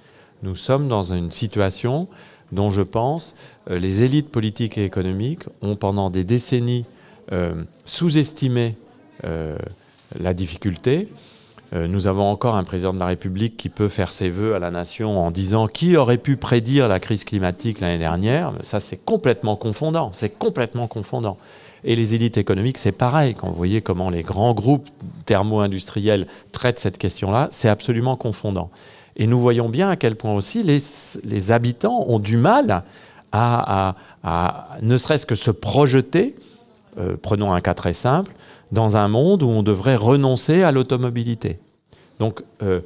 Nous 0.43 0.57
sommes 0.57 0.89
dans 0.89 1.15
une 1.15 1.31
situation 1.31 2.09
dont 2.51 2.71
je 2.71 2.83
pense 2.83 3.37
euh, 3.71 3.79
les 3.79 4.03
élites 4.03 4.31
politiques 4.31 4.79
et 4.79 4.85
économiques 4.85 5.45
ont 5.63 5.77
pendant 5.77 6.11
des 6.11 6.25
décennies 6.25 6.85
euh, 7.31 7.63
sous-estimé 7.85 8.75
euh, 9.25 9.57
la 10.19 10.35
difficulté. 10.35 11.09
Euh, 11.73 11.87
nous 11.87 12.07
avons 12.09 12.29
encore 12.29 12.57
un 12.57 12.65
président 12.65 12.93
de 12.93 12.99
la 12.99 13.07
République 13.07 13.57
qui 13.57 13.69
peut 13.69 13.89
faire 13.89 14.11
ses 14.11 14.29
vœux 14.29 14.55
à 14.55 14.59
la 14.59 14.71
nation 14.71 15.21
en 15.21 15.31
disant 15.31 15.69
qui 15.69 15.97
aurait 15.97 16.19
pu 16.19 16.37
prédire 16.37 16.89
la 16.89 16.99
crise 16.99 17.25
climatique 17.25 17.81
l'année 17.81 17.99
dernière. 17.99 18.53
Ça, 18.63 18.81
c'est 18.81 18.97
complètement 18.97 19.57
confondant. 19.57 20.11
C'est 20.13 20.37
complètement 20.39 20.89
confondant. 20.89 21.37
Et 21.85 21.97
les 21.97 22.15
élites 22.15 22.37
économiques, 22.37 22.79
c'est 22.79 22.93
pareil. 22.93 23.35
Quand 23.35 23.49
vous 23.49 23.55
voyez 23.55 23.81
comment 23.81 24.11
les 24.11 24.23
grands 24.23 24.53
groupes 24.53 24.89
thermo-industriels 25.27 26.27
traitent 26.53 26.79
cette 26.79 26.99
question-là, 26.99 27.49
c'est 27.51 27.69
absolument 27.69 28.17
confondant. 28.17 28.71
Et 29.17 29.27
nous 29.27 29.41
voyons 29.41 29.69
bien 29.69 29.89
à 29.91 29.97
quel 29.97 30.17
point 30.17 30.35
aussi 30.35 30.63
les, 30.63 30.81
les 31.25 31.53
habitants 31.53 32.05
ont 32.09 32.19
du 32.19 32.37
mal 32.37 32.83
à 33.33 33.95
ne 34.83 34.99
serait-ce 34.99 35.25
que 35.25 35.37
se 35.37 35.51
projeter, 35.53 36.35
euh, 36.99 37.17
prenons 37.21 37.53
un 37.53 37.61
cas 37.61 37.75
très 37.75 37.93
simple, 37.93 38.33
dans 38.73 38.97
un 38.97 39.09
monde 39.09 39.43
où 39.43 39.49
on 39.49 39.63
devrait 39.63 39.97
renoncer 39.97 40.63
à 40.63 40.73
l'automobilité. 40.73 41.59
Donc, 42.19 42.43
euh, 42.63 42.81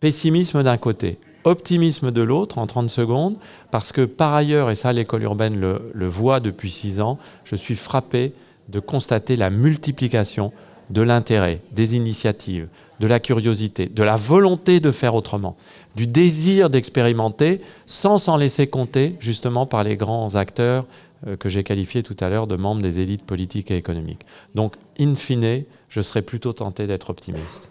pessimisme 0.00 0.62
d'un 0.62 0.76
côté, 0.76 1.18
optimisme 1.44 2.10
de 2.10 2.22
l'autre 2.22 2.58
en 2.58 2.66
30 2.66 2.90
secondes, 2.90 3.36
parce 3.70 3.92
que 3.92 4.04
par 4.04 4.34
ailleurs, 4.34 4.70
et 4.70 4.74
ça 4.74 4.92
l'école 4.92 5.22
urbaine 5.22 5.58
le, 5.58 5.90
le 5.92 6.06
voit 6.06 6.40
depuis 6.40 6.70
six 6.70 7.00
ans, 7.00 7.18
je 7.44 7.56
suis 7.56 7.74
frappé 7.74 8.32
de 8.68 8.80
constater 8.80 9.36
la 9.36 9.50
multiplication 9.50 10.52
de 10.90 11.02
l'intérêt, 11.02 11.60
des 11.72 11.96
initiatives, 11.96 12.68
de 13.00 13.06
la 13.06 13.20
curiosité, 13.20 13.86
de 13.86 14.02
la 14.02 14.16
volonté 14.16 14.80
de 14.80 14.90
faire 14.90 15.14
autrement, 15.14 15.56
du 15.96 16.06
désir 16.06 16.70
d'expérimenter 16.70 17.60
sans 17.86 18.18
s'en 18.18 18.36
laisser 18.36 18.66
compter 18.66 19.16
justement 19.20 19.66
par 19.66 19.84
les 19.84 19.96
grands 19.96 20.34
acteurs 20.34 20.86
que 21.38 21.48
j'ai 21.48 21.64
qualifiés 21.64 22.02
tout 22.02 22.16
à 22.20 22.28
l'heure 22.28 22.46
de 22.46 22.56
membres 22.56 22.82
des 22.82 23.00
élites 23.00 23.24
politiques 23.24 23.70
et 23.70 23.76
économiques. 23.76 24.24
Donc, 24.54 24.74
in 24.98 25.14
fine, 25.14 25.64
je 25.88 26.00
serais 26.00 26.22
plutôt 26.22 26.52
tenté 26.52 26.86
d'être 26.86 27.10
optimiste. 27.10 27.70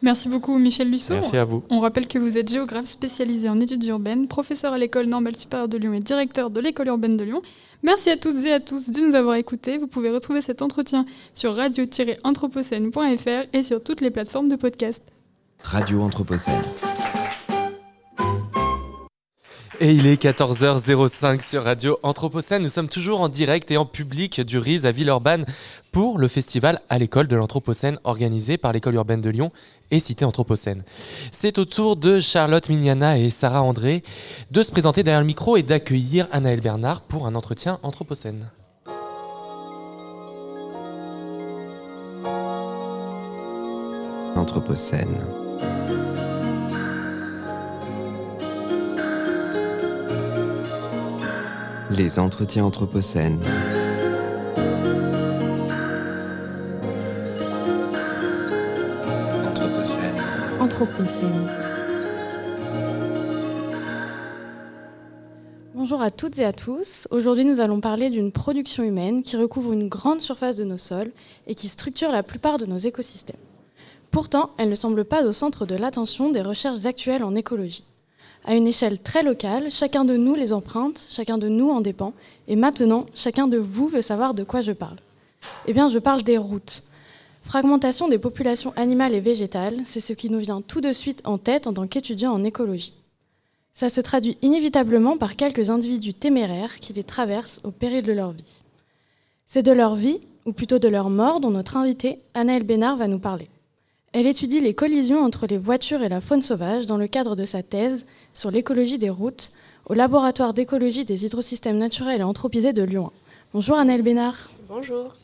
Merci 0.00 0.28
beaucoup, 0.28 0.56
Michel 0.58 0.90
Lussot. 0.90 1.14
Merci 1.14 1.36
à 1.36 1.44
vous. 1.44 1.64
On 1.70 1.80
rappelle 1.80 2.06
que 2.06 2.18
vous 2.18 2.38
êtes 2.38 2.50
géographe 2.50 2.86
spécialisé 2.86 3.48
en 3.48 3.58
études 3.58 3.84
urbaines, 3.84 4.28
professeur 4.28 4.72
à 4.72 4.78
l'école 4.78 5.06
normale 5.06 5.34
supérieure 5.34 5.68
de 5.68 5.76
Lyon 5.76 5.92
et 5.94 6.00
directeur 6.00 6.50
de 6.50 6.60
l'école 6.60 6.86
urbaine 6.86 7.16
de 7.16 7.24
Lyon. 7.24 7.42
Merci 7.82 8.10
à 8.10 8.16
toutes 8.16 8.44
et 8.44 8.52
à 8.52 8.60
tous 8.60 8.90
de 8.90 9.00
nous 9.00 9.14
avoir 9.14 9.34
écoutés. 9.36 9.78
Vous 9.78 9.86
pouvez 9.88 10.10
retrouver 10.10 10.40
cet 10.40 10.62
entretien 10.62 11.04
sur 11.34 11.56
radio-anthropocène.fr 11.56 13.48
et 13.52 13.62
sur 13.62 13.82
toutes 13.82 14.00
les 14.00 14.10
plateformes 14.10 14.48
de 14.48 14.56
podcast. 14.56 15.02
Radio 15.62 16.02
Anthropocène. 16.02 16.62
Et 19.80 19.92
il 19.92 20.08
est 20.08 20.20
14h05 20.20 21.40
sur 21.40 21.62
Radio 21.62 22.00
Anthropocène. 22.02 22.62
Nous 22.62 22.68
sommes 22.68 22.88
toujours 22.88 23.20
en 23.20 23.28
direct 23.28 23.70
et 23.70 23.76
en 23.76 23.86
public 23.86 24.40
du 24.40 24.58
RIS 24.58 24.84
à 24.84 24.90
Villeurbanne 24.90 25.46
pour 25.92 26.18
le 26.18 26.26
festival 26.26 26.80
à 26.88 26.98
l'école 26.98 27.28
de 27.28 27.36
l'Anthropocène 27.36 28.00
organisé 28.02 28.58
par 28.58 28.72
l'école 28.72 28.96
urbaine 28.96 29.20
de 29.20 29.30
Lyon 29.30 29.52
et 29.92 30.00
Cité 30.00 30.24
Anthropocène. 30.24 30.82
C'est 31.30 31.58
au 31.58 31.64
tour 31.64 31.94
de 31.94 32.18
Charlotte 32.18 32.68
Mignana 32.68 33.18
et 33.18 33.30
Sarah 33.30 33.62
André 33.62 34.02
de 34.50 34.64
se 34.64 34.72
présenter 34.72 35.04
derrière 35.04 35.20
le 35.20 35.26
micro 35.28 35.56
et 35.56 35.62
d'accueillir 35.62 36.26
Anaël 36.32 36.60
Bernard 36.60 37.02
pour 37.02 37.28
un 37.28 37.36
entretien 37.36 37.78
Anthropocène. 37.84 38.50
Anthropocène. 44.34 45.47
Les 51.90 52.18
entretiens 52.18 52.66
Anthropocène. 52.66 53.38
Anthropocène. 59.46 60.22
Anthropocène. 60.60 61.48
Bonjour 65.74 66.02
à 66.02 66.10
toutes 66.10 66.38
et 66.38 66.44
à 66.44 66.52
tous. 66.52 67.08
Aujourd'hui, 67.10 67.46
nous 67.46 67.60
allons 67.60 67.80
parler 67.80 68.10
d'une 68.10 68.32
production 68.32 68.82
humaine 68.82 69.22
qui 69.22 69.38
recouvre 69.38 69.72
une 69.72 69.88
grande 69.88 70.20
surface 70.20 70.56
de 70.56 70.64
nos 70.64 70.76
sols 70.76 71.12
et 71.46 71.54
qui 71.54 71.68
structure 71.68 72.12
la 72.12 72.22
plupart 72.22 72.58
de 72.58 72.66
nos 72.66 72.76
écosystèmes. 72.76 73.36
Pourtant, 74.10 74.50
elle 74.58 74.68
ne 74.68 74.74
semble 74.74 75.06
pas 75.06 75.24
au 75.24 75.32
centre 75.32 75.64
de 75.64 75.74
l'attention 75.74 76.30
des 76.30 76.42
recherches 76.42 76.84
actuelles 76.84 77.24
en 77.24 77.34
écologie. 77.34 77.87
À 78.48 78.54
une 78.54 78.66
échelle 78.66 78.98
très 78.98 79.22
locale, 79.22 79.70
chacun 79.70 80.06
de 80.06 80.16
nous 80.16 80.34
les 80.34 80.54
emprunte, 80.54 81.06
chacun 81.10 81.36
de 81.36 81.48
nous 81.48 81.68
en 81.68 81.82
dépend, 81.82 82.14
et 82.48 82.56
maintenant, 82.56 83.04
chacun 83.12 83.46
de 83.46 83.58
vous 83.58 83.88
veut 83.88 84.00
savoir 84.00 84.32
de 84.32 84.42
quoi 84.42 84.62
je 84.62 84.72
parle. 84.72 84.96
Eh 85.66 85.74
bien, 85.74 85.90
je 85.90 85.98
parle 85.98 86.22
des 86.22 86.38
routes. 86.38 86.82
Fragmentation 87.42 88.08
des 88.08 88.16
populations 88.16 88.72
animales 88.76 89.12
et 89.12 89.20
végétales, 89.20 89.80
c'est 89.84 90.00
ce 90.00 90.14
qui 90.14 90.30
nous 90.30 90.38
vient 90.38 90.62
tout 90.62 90.80
de 90.80 90.92
suite 90.92 91.20
en 91.26 91.36
tête 91.36 91.66
en 91.66 91.74
tant 91.74 91.86
qu'étudiants 91.86 92.32
en 92.32 92.42
écologie. 92.42 92.94
Ça 93.74 93.90
se 93.90 94.00
traduit 94.00 94.38
inévitablement 94.40 95.18
par 95.18 95.36
quelques 95.36 95.68
individus 95.68 96.14
téméraires 96.14 96.76
qui 96.80 96.94
les 96.94 97.04
traversent 97.04 97.60
au 97.64 97.70
péril 97.70 98.02
de 98.02 98.14
leur 98.14 98.32
vie. 98.32 98.62
C'est 99.46 99.62
de 99.62 99.72
leur 99.72 99.94
vie, 99.94 100.20
ou 100.46 100.54
plutôt 100.54 100.78
de 100.78 100.88
leur 100.88 101.10
mort, 101.10 101.40
dont 101.40 101.50
notre 101.50 101.76
invitée, 101.76 102.20
Anaëlle 102.32 102.62
Bénard, 102.62 102.96
va 102.96 103.08
nous 103.08 103.18
parler. 103.18 103.50
Elle 104.14 104.26
étudie 104.26 104.60
les 104.60 104.72
collisions 104.72 105.22
entre 105.22 105.46
les 105.46 105.58
voitures 105.58 106.02
et 106.02 106.08
la 106.08 106.22
faune 106.22 106.40
sauvage 106.40 106.86
dans 106.86 106.96
le 106.96 107.08
cadre 107.08 107.36
de 107.36 107.44
sa 107.44 107.62
thèse 107.62 108.06
sur 108.34 108.50
l'écologie 108.50 108.98
des 108.98 109.10
routes 109.10 109.50
au 109.86 109.94
laboratoire 109.94 110.54
d'écologie 110.54 111.04
des 111.04 111.24
hydrosystèmes 111.24 111.78
naturels 111.78 112.20
et 112.20 112.24
anthropisés 112.24 112.72
de 112.72 112.82
Lyon. 112.82 113.10
Bonjour 113.54 113.76
Anaëlle 113.78 114.02
Bénard. 114.02 114.50
Bonjour. 114.68 115.14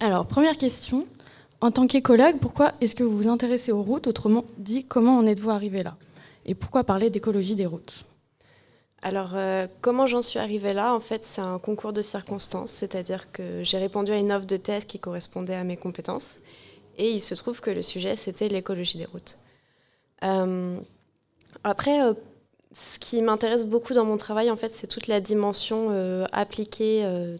Alors, 0.00 0.26
première 0.26 0.58
question. 0.58 1.06
En 1.60 1.70
tant 1.72 1.86
qu'écologue, 1.86 2.38
pourquoi 2.38 2.72
est-ce 2.80 2.94
que 2.94 3.02
vous 3.02 3.16
vous 3.16 3.28
intéressez 3.28 3.72
aux 3.72 3.82
routes 3.82 4.06
Autrement 4.06 4.44
dit, 4.58 4.84
comment 4.84 5.18
en 5.18 5.26
êtes-vous 5.26 5.50
arrivé 5.50 5.82
là? 5.82 5.96
Et 6.46 6.54
pourquoi 6.54 6.84
parler 6.84 7.10
d'écologie 7.10 7.56
des 7.56 7.66
routes? 7.66 8.04
Alors, 9.02 9.34
euh, 9.34 9.66
comment 9.80 10.06
j'en 10.06 10.22
suis 10.22 10.38
arrivée 10.38 10.72
là? 10.72 10.94
En 10.94 11.00
fait, 11.00 11.24
c'est 11.24 11.40
un 11.40 11.58
concours 11.58 11.92
de 11.92 12.02
circonstances, 12.02 12.70
c'est-à-dire 12.70 13.30
que 13.32 13.62
j'ai 13.64 13.78
répondu 13.78 14.12
à 14.12 14.18
une 14.18 14.32
offre 14.32 14.46
de 14.46 14.56
thèse 14.56 14.84
qui 14.84 14.98
correspondait 14.98 15.54
à 15.54 15.64
mes 15.64 15.76
compétences, 15.76 16.38
et 16.96 17.10
il 17.10 17.20
se 17.20 17.34
trouve 17.34 17.60
que 17.60 17.70
le 17.70 17.82
sujet, 17.82 18.16
c'était 18.16 18.48
l'écologie 18.48 18.98
des 18.98 19.04
routes. 19.04 19.36
Euh, 20.24 20.78
après, 21.64 22.02
euh, 22.02 22.14
ce 22.72 22.98
qui 22.98 23.22
m'intéresse 23.22 23.64
beaucoup 23.64 23.94
dans 23.94 24.04
mon 24.04 24.16
travail, 24.16 24.50
en 24.50 24.56
fait, 24.56 24.72
c'est 24.72 24.86
toute 24.86 25.06
la 25.06 25.20
dimension 25.20 25.88
euh, 25.90 26.26
appliquée, 26.32 27.02
euh, 27.04 27.36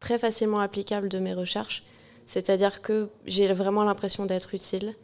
très 0.00 0.18
facilement 0.18 0.60
applicable 0.60 1.08
de 1.08 1.18
mes 1.18 1.34
recherches, 1.34 1.82
c'est-à-dire 2.26 2.82
que 2.82 3.08
j'ai 3.24 3.52
vraiment 3.52 3.84
l'impression 3.84 4.26
d'être 4.26 4.54
utile. 4.54 4.94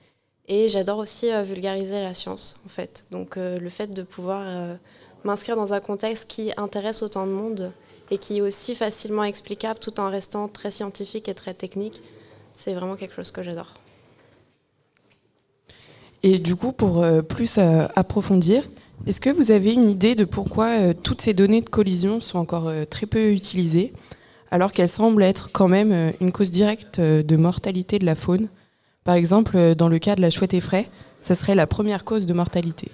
Et 0.50 0.68
j'adore 0.68 0.98
aussi 0.98 1.30
vulgariser 1.44 2.00
la 2.00 2.14
science, 2.14 2.58
en 2.64 2.70
fait. 2.70 3.04
Donc 3.10 3.36
le 3.36 3.68
fait 3.68 3.88
de 3.88 4.02
pouvoir 4.02 4.46
m'inscrire 5.22 5.56
dans 5.56 5.74
un 5.74 5.80
contexte 5.80 6.26
qui 6.26 6.52
intéresse 6.56 7.02
autant 7.02 7.26
de 7.26 7.32
monde 7.32 7.70
et 8.10 8.16
qui 8.16 8.38
est 8.38 8.40
aussi 8.40 8.74
facilement 8.74 9.24
explicable 9.24 9.78
tout 9.78 10.00
en 10.00 10.08
restant 10.08 10.48
très 10.48 10.70
scientifique 10.70 11.28
et 11.28 11.34
très 11.34 11.52
technique, 11.52 12.00
c'est 12.54 12.72
vraiment 12.72 12.96
quelque 12.96 13.14
chose 13.14 13.30
que 13.30 13.42
j'adore. 13.42 13.74
Et 16.22 16.38
du 16.38 16.56
coup, 16.56 16.72
pour 16.72 17.02
euh, 17.02 17.22
plus 17.22 17.58
euh, 17.58 17.86
approfondir, 17.94 18.68
est-ce 19.06 19.20
que 19.20 19.30
vous 19.30 19.50
avez 19.50 19.72
une 19.72 19.88
idée 19.88 20.14
de 20.14 20.24
pourquoi 20.24 20.66
euh, 20.66 20.94
toutes 20.94 21.22
ces 21.22 21.32
données 21.32 21.60
de 21.60 21.68
collision 21.68 22.20
sont 22.20 22.38
encore 22.38 22.72
très 22.90 23.06
peu 23.06 23.30
utilisées, 23.30 23.92
alors 24.50 24.72
qu'elles 24.72 24.88
semblent 24.88 25.22
être 25.22 25.50
quand 25.52 25.68
même 25.68 26.12
une 26.20 26.32
cause 26.32 26.50
directe 26.50 27.00
de 27.00 27.36
mortalité 27.36 27.98
de 27.98 28.06
la 28.06 28.16
faune? 28.16 28.48
Par 29.04 29.14
exemple, 29.14 29.74
dans 29.74 29.88
le 29.88 29.98
cas 29.98 30.16
de 30.16 30.20
la 30.20 30.30
chouette 30.30 30.54
effraie, 30.54 30.88
ça 31.22 31.34
serait 31.34 31.54
la 31.54 31.66
première 31.66 32.04
cause 32.04 32.26
de 32.26 32.32
mortalité 32.32 32.90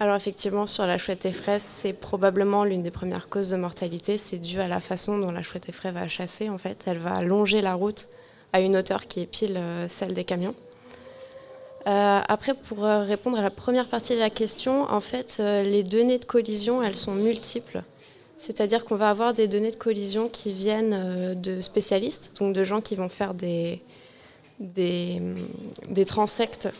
alors 0.00 0.16
effectivement, 0.16 0.66
sur 0.66 0.88
la 0.88 0.98
chouette 0.98 1.24
effraie, 1.24 1.60
c'est 1.60 1.92
probablement 1.92 2.64
l'une 2.64 2.82
des 2.82 2.90
premières 2.90 3.28
causes 3.28 3.50
de 3.50 3.56
mortalité. 3.56 4.18
C'est 4.18 4.40
dû 4.40 4.60
à 4.60 4.66
la 4.66 4.80
façon 4.80 5.18
dont 5.18 5.30
la 5.30 5.42
chouette 5.42 5.68
effraie 5.68 5.92
va 5.92 6.08
chasser. 6.08 6.50
En 6.50 6.58
fait, 6.58 6.82
elle 6.88 6.98
va 6.98 7.22
longer 7.22 7.62
la 7.62 7.74
route 7.74 8.08
à 8.52 8.60
une 8.60 8.76
hauteur 8.76 9.06
qui 9.06 9.20
est 9.20 9.26
pile 9.26 9.58
celle 9.88 10.12
des 10.12 10.24
camions. 10.24 10.56
Euh, 11.86 12.20
après, 12.26 12.54
pour 12.54 12.84
euh, 12.84 13.02
répondre 13.02 13.38
à 13.38 13.42
la 13.42 13.50
première 13.50 13.88
partie 13.88 14.14
de 14.14 14.18
la 14.18 14.30
question, 14.30 14.90
en 14.90 15.00
fait, 15.00 15.38
les 15.38 15.82
données 15.82 16.18
de 16.18 16.24
collision, 16.24 16.82
elles 16.82 16.96
sont 16.96 17.14
multiples. 17.14 17.82
C'est-à-dire 18.36 18.84
qu'on 18.84 18.96
va 18.96 19.10
avoir 19.10 19.34
des 19.34 19.46
données 19.46 19.70
de 19.70 19.76
collision 19.76 20.28
qui 20.28 20.52
viennent 20.52 21.34
de 21.40 21.60
spécialistes, 21.60 22.32
donc 22.38 22.54
de 22.54 22.64
gens 22.64 22.80
qui 22.80 22.96
vont 22.96 23.08
faire 23.08 23.32
des, 23.32 23.80
des, 24.60 25.20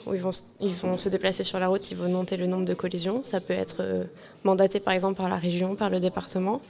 où 0.06 0.14
ils 0.14 0.20
vont, 0.20 0.30
ils 0.60 0.74
vont 0.74 0.96
se 0.96 1.08
déplacer 1.08 1.42
sur 1.42 1.58
la 1.58 1.68
route, 1.68 1.90
ils 1.90 1.96
vont 1.96 2.08
monter 2.08 2.36
le 2.36 2.46
nombre 2.46 2.64
de 2.64 2.74
collisions. 2.74 3.22
Ça 3.22 3.40
peut 3.40 3.54
être 3.54 3.76
euh, 3.80 4.04
mandaté 4.44 4.80
par 4.80 4.94
exemple 4.94 5.16
par 5.16 5.28
la 5.28 5.36
région, 5.36 5.74
par 5.74 5.90
le 5.90 6.00
département. 6.00 6.60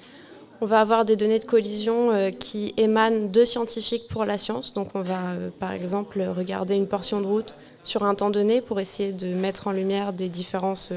On 0.60 0.66
va 0.66 0.80
avoir 0.80 1.04
des 1.04 1.16
données 1.16 1.40
de 1.40 1.44
collision 1.44 2.10
euh, 2.10 2.30
qui 2.30 2.72
émanent 2.76 3.28
de 3.28 3.44
scientifiques 3.44 4.08
pour 4.08 4.24
la 4.24 4.38
science. 4.38 4.72
Donc 4.72 4.88
on 4.94 5.02
va 5.02 5.20
euh, 5.32 5.50
par 5.58 5.72
exemple 5.72 6.22
regarder 6.22 6.74
une 6.74 6.88
portion 6.88 7.20
de 7.20 7.26
route 7.26 7.54
sur 7.84 8.02
un 8.02 8.16
temps 8.16 8.30
donné 8.30 8.60
pour 8.60 8.80
essayer 8.80 9.12
de 9.12 9.28
mettre 9.28 9.68
en 9.68 9.72
lumière 9.72 10.12
des 10.12 10.28
différences 10.28 10.92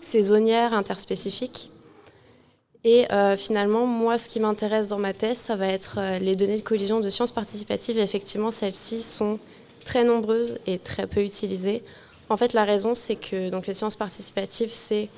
saisonnières, 0.00 0.74
interspécifiques. 0.74 1.70
Et 2.84 3.06
finalement, 3.38 3.86
moi, 3.86 4.18
ce 4.18 4.28
qui 4.28 4.40
m'intéresse 4.40 4.88
dans 4.88 4.98
ma 4.98 5.12
thèse, 5.14 5.38
ça 5.38 5.56
va 5.56 5.68
être 5.68 6.00
les 6.20 6.34
données 6.34 6.56
de 6.56 6.62
collision 6.62 6.98
de 6.98 7.08
sciences 7.08 7.30
participatives. 7.30 7.96
Et 7.96 8.02
effectivement, 8.02 8.50
celles-ci 8.50 9.00
sont 9.00 9.38
très 9.84 10.02
nombreuses 10.04 10.58
et 10.66 10.78
très 10.78 11.06
peu 11.06 11.22
utilisées. 11.22 11.82
En 12.28 12.36
fait, 12.36 12.52
la 12.54 12.64
raison, 12.64 12.94
c'est 12.94 13.16
que 13.16 13.50
donc, 13.50 13.68
les 13.68 13.74
sciences 13.74 13.94
participatives, 13.94 14.72
c'est 14.72 15.08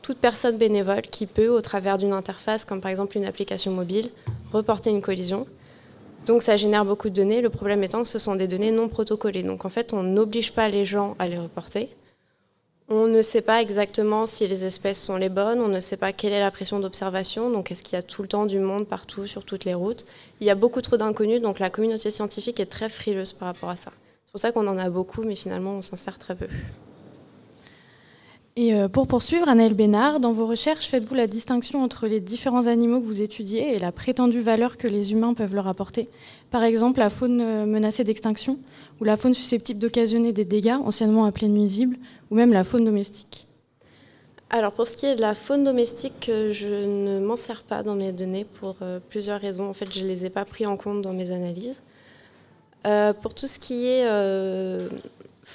toute 0.00 0.16
personne 0.16 0.56
bénévole 0.56 1.02
qui 1.02 1.26
peut, 1.26 1.48
au 1.48 1.60
travers 1.60 1.98
d'une 1.98 2.14
interface, 2.14 2.64
comme 2.64 2.80
par 2.80 2.90
exemple 2.90 3.18
une 3.18 3.26
application 3.26 3.70
mobile, 3.70 4.08
reporter 4.50 4.88
une 4.88 5.02
collision. 5.02 5.46
Donc 6.30 6.44
ça 6.44 6.56
génère 6.56 6.84
beaucoup 6.84 7.08
de 7.10 7.14
données. 7.14 7.40
Le 7.40 7.50
problème 7.50 7.82
étant 7.82 8.04
que 8.04 8.08
ce 8.08 8.20
sont 8.20 8.36
des 8.36 8.46
données 8.46 8.70
non 8.70 8.88
protocolées. 8.88 9.42
Donc 9.42 9.64
en 9.64 9.68
fait, 9.68 9.92
on 9.92 10.04
n'oblige 10.04 10.52
pas 10.52 10.68
les 10.68 10.84
gens 10.84 11.16
à 11.18 11.26
les 11.26 11.36
reporter. 11.36 11.88
On 12.88 13.08
ne 13.08 13.20
sait 13.20 13.40
pas 13.40 13.60
exactement 13.60 14.26
si 14.26 14.46
les 14.46 14.64
espèces 14.64 15.02
sont 15.02 15.16
les 15.16 15.28
bonnes, 15.28 15.60
on 15.60 15.66
ne 15.66 15.80
sait 15.80 15.96
pas 15.96 16.12
quelle 16.12 16.32
est 16.32 16.38
la 16.38 16.52
pression 16.52 16.78
d'observation, 16.78 17.50
donc 17.50 17.72
est-ce 17.72 17.82
qu'il 17.82 17.96
y 17.96 17.98
a 17.98 18.02
tout 18.04 18.22
le 18.22 18.28
temps 18.28 18.46
du 18.46 18.60
monde 18.60 18.86
partout 18.86 19.26
sur 19.26 19.44
toutes 19.44 19.64
les 19.64 19.74
routes? 19.74 20.04
Il 20.40 20.46
y 20.46 20.50
a 20.50 20.54
beaucoup 20.54 20.80
trop 20.82 20.96
d'inconnus, 20.96 21.40
donc 21.42 21.58
la 21.58 21.68
communauté 21.68 22.12
scientifique 22.12 22.60
est 22.60 22.66
très 22.66 22.88
frileuse 22.88 23.32
par 23.32 23.46
rapport 23.46 23.68
à 23.68 23.76
ça. 23.76 23.90
C'est 24.24 24.30
pour 24.30 24.40
ça 24.40 24.52
qu'on 24.52 24.68
en 24.68 24.78
a 24.78 24.88
beaucoup, 24.88 25.22
mais 25.22 25.34
finalement, 25.34 25.72
on 25.72 25.82
s'en 25.82 25.96
sert 25.96 26.18
très 26.18 26.36
peu. 26.36 26.46
Et 28.62 28.74
euh, 28.74 28.88
pour 28.88 29.06
poursuivre, 29.06 29.48
Anaël 29.48 29.72
Bénard, 29.72 30.20
dans 30.20 30.32
vos 30.32 30.46
recherches, 30.46 30.84
faites-vous 30.84 31.14
la 31.14 31.26
distinction 31.26 31.82
entre 31.82 32.06
les 32.06 32.20
différents 32.20 32.66
animaux 32.66 33.00
que 33.00 33.06
vous 33.06 33.22
étudiez 33.22 33.74
et 33.74 33.78
la 33.78 33.90
prétendue 33.90 34.40
valeur 34.40 34.76
que 34.76 34.86
les 34.86 35.12
humains 35.12 35.32
peuvent 35.32 35.54
leur 35.54 35.66
apporter? 35.66 36.10
Par 36.50 36.62
exemple, 36.62 36.98
la 36.98 37.08
faune 37.08 37.40
euh, 37.40 37.64
menacée 37.64 38.04
d'extinction, 38.04 38.58
ou 39.00 39.04
la 39.04 39.16
faune 39.16 39.32
susceptible 39.32 39.80
d'occasionner 39.80 40.34
des 40.34 40.44
dégâts, 40.44 40.76
anciennement 40.84 41.24
appelés 41.24 41.48
nuisibles, 41.48 41.96
ou 42.30 42.34
même 42.34 42.52
la 42.52 42.62
faune 42.64 42.84
domestique 42.84 43.46
alors 44.52 44.72
pour 44.72 44.88
ce 44.88 44.96
qui 44.96 45.06
est 45.06 45.14
de 45.14 45.20
la 45.20 45.36
faune 45.36 45.62
domestique, 45.62 46.28
euh, 46.28 46.52
je 46.52 46.66
ne 46.66 47.20
m'en 47.20 47.36
sers 47.36 47.62
pas 47.62 47.84
dans 47.84 47.94
mes 47.94 48.10
données 48.10 48.44
pour 48.44 48.74
plusieurs 49.08 49.40
raisons. 49.40 49.70
En 49.70 49.74
fait, 49.74 49.86
je 49.96 50.02
ne 50.02 50.08
les 50.08 50.26
ai 50.26 50.30
pas 50.30 50.44
pris 50.44 50.66
en 50.66 50.76
compte 50.76 51.02
dans 51.02 51.12
mes 51.12 51.30
analyses. 51.30 51.80
Pour 53.22 53.32
tout 53.32 53.46
ce 53.46 53.60
qui 53.60 53.86
est 53.86 54.04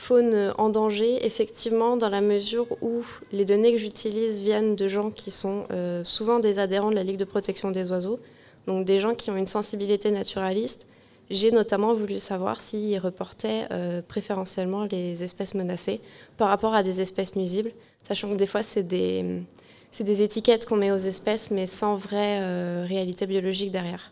faune 0.06 0.54
en 0.60 0.70
danger, 0.70 1.26
effectivement, 1.26 1.98
dans 1.98 2.10
la 2.10 2.22
mesure 2.22 2.68
où 2.82 3.04
les 3.32 3.44
données 3.44 3.72
que 3.72 3.80
j'utilise 3.80 4.40
viennent 4.40 4.76
de 4.76 4.88
gens 4.88 5.10
qui 5.10 5.32
sont 5.32 5.66
euh, 5.72 6.04
souvent 6.04 6.38
des 6.38 6.60
adhérents 6.60 6.92
de 6.92 6.96
la 6.96 7.04
Ligue 7.04 7.18
de 7.18 7.26
protection 7.26 7.72
des 7.72 7.90
oiseaux, 7.90 8.20
donc 8.68 8.86
des 8.86 9.00
gens 9.00 9.16
qui 9.16 9.32
ont 9.32 9.36
une 9.36 9.48
sensibilité 9.48 10.12
naturaliste, 10.12 10.86
j'ai 11.32 11.50
notamment 11.50 11.96
voulu 11.96 12.20
savoir 12.20 12.62
s'ils 12.62 13.00
reportaient 13.00 13.68
préférentiellement 14.08 14.86
les 14.92 15.24
espèces 15.24 15.56
menacées 15.56 16.00
par 16.38 16.50
rapport 16.50 16.76
à 16.76 16.84
des 16.84 17.02
espèces 17.02 17.36
nuisibles, 17.36 17.72
sachant 18.08 18.30
que 18.30 18.36
des 18.36 18.46
fois 18.46 18.62
c'est 18.62 18.84
des, 18.84 19.42
des 20.00 20.22
étiquettes 20.22 20.68
qu'on 20.68 20.76
met 20.76 20.92
aux 20.92 20.98
espèces 20.98 21.50
mais 21.50 21.66
sans 21.66 21.96
vraie 21.96 22.86
réalité 22.86 23.26
biologique 23.26 23.72
derrière. 23.72 24.12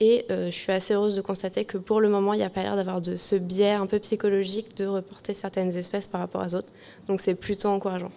Et 0.00 0.24
euh, 0.30 0.46
je 0.46 0.56
suis 0.56 0.72
assez 0.72 0.94
heureuse 0.94 1.14
de 1.14 1.20
constater 1.20 1.64
que 1.64 1.78
pour 1.78 2.00
le 2.00 2.08
moment, 2.08 2.32
il 2.32 2.38
n'y 2.38 2.44
a 2.44 2.50
pas 2.50 2.62
l'air 2.62 2.74
d'avoir 2.74 3.00
de 3.00 3.16
ce 3.16 3.36
biais 3.36 3.72
un 3.72 3.86
peu 3.86 3.98
psychologique 4.00 4.76
de 4.76 4.86
reporter 4.86 5.34
certaines 5.34 5.76
espèces 5.76 6.08
par 6.08 6.20
rapport 6.20 6.44
aux 6.44 6.54
autres. 6.56 6.72
Donc 7.06 7.20
c'est 7.20 7.34
plutôt 7.34 7.68
encourageant. 7.68 8.10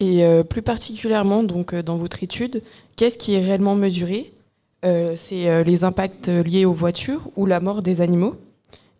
Et 0.00 0.24
euh, 0.24 0.42
plus 0.42 0.60
particulièrement 0.60 1.42
donc, 1.42 1.72
euh, 1.72 1.82
dans 1.82 1.96
votre 1.96 2.22
étude, 2.22 2.62
qu'est-ce 2.96 3.16
qui 3.16 3.34
est 3.34 3.44
réellement 3.44 3.74
mesuré? 3.74 4.30
C'est 5.16 5.64
les 5.64 5.82
impacts 5.82 6.28
liés 6.28 6.66
aux 6.66 6.74
voitures 6.74 7.22
ou 7.36 7.46
la 7.46 7.58
mort 7.58 7.82
des 7.82 8.02
animaux? 8.02 8.36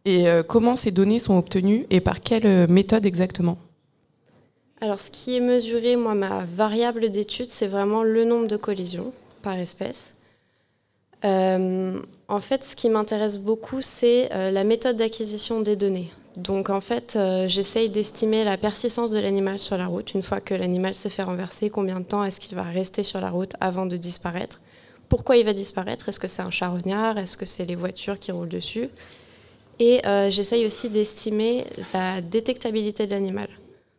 Et 0.06 0.24
comment 0.48 0.76
ces 0.76 0.92
données 0.92 1.18
sont 1.18 1.36
obtenues 1.36 1.84
et 1.90 2.00
par 2.00 2.22
quelle 2.22 2.70
méthode 2.70 3.04
exactement? 3.04 3.58
Alors 4.80 4.98
ce 4.98 5.10
qui 5.10 5.36
est 5.36 5.40
mesuré, 5.40 5.96
moi, 5.96 6.14
ma 6.14 6.46
variable 6.46 7.10
d'étude, 7.10 7.50
c'est 7.50 7.66
vraiment 7.66 8.02
le 8.02 8.24
nombre 8.24 8.46
de 8.46 8.56
collisions 8.56 9.12
par 9.42 9.58
espèce. 9.58 10.14
Euh, 11.24 11.98
en 12.28 12.40
fait, 12.40 12.64
ce 12.64 12.76
qui 12.76 12.88
m'intéresse 12.88 13.38
beaucoup, 13.38 13.80
c'est 13.80 14.30
euh, 14.32 14.50
la 14.50 14.64
méthode 14.64 14.96
d'acquisition 14.96 15.60
des 15.60 15.76
données. 15.76 16.10
Donc, 16.36 16.68
en 16.68 16.80
fait, 16.80 17.14
euh, 17.16 17.46
j'essaye 17.48 17.90
d'estimer 17.90 18.44
la 18.44 18.56
persistance 18.56 19.10
de 19.10 19.20
l'animal 19.20 19.58
sur 19.58 19.78
la 19.78 19.86
route. 19.86 20.14
Une 20.14 20.22
fois 20.22 20.40
que 20.40 20.52
l'animal 20.52 20.94
s'est 20.94 21.08
fait 21.08 21.22
renverser, 21.22 21.70
combien 21.70 22.00
de 22.00 22.04
temps 22.04 22.24
est-ce 22.24 22.40
qu'il 22.40 22.56
va 22.56 22.64
rester 22.64 23.02
sur 23.02 23.20
la 23.20 23.30
route 23.30 23.52
avant 23.60 23.86
de 23.86 23.96
disparaître? 23.96 24.60
Pourquoi 25.08 25.36
il 25.36 25.44
va 25.44 25.52
disparaître? 25.52 26.08
Est-ce 26.08 26.18
que 26.18 26.26
c'est 26.26 26.42
un 26.42 26.50
charognard? 26.50 27.18
Est-ce 27.18 27.36
que 27.36 27.46
c'est 27.46 27.64
les 27.64 27.76
voitures 27.76 28.18
qui 28.18 28.32
roulent 28.32 28.48
dessus? 28.48 28.88
Et 29.78 30.00
j'essaye 30.30 30.66
aussi 30.66 30.88
d'estimer 30.88 31.64
la 31.92 32.20
détectabilité 32.20 33.06
de 33.06 33.10
l'animal. 33.10 33.48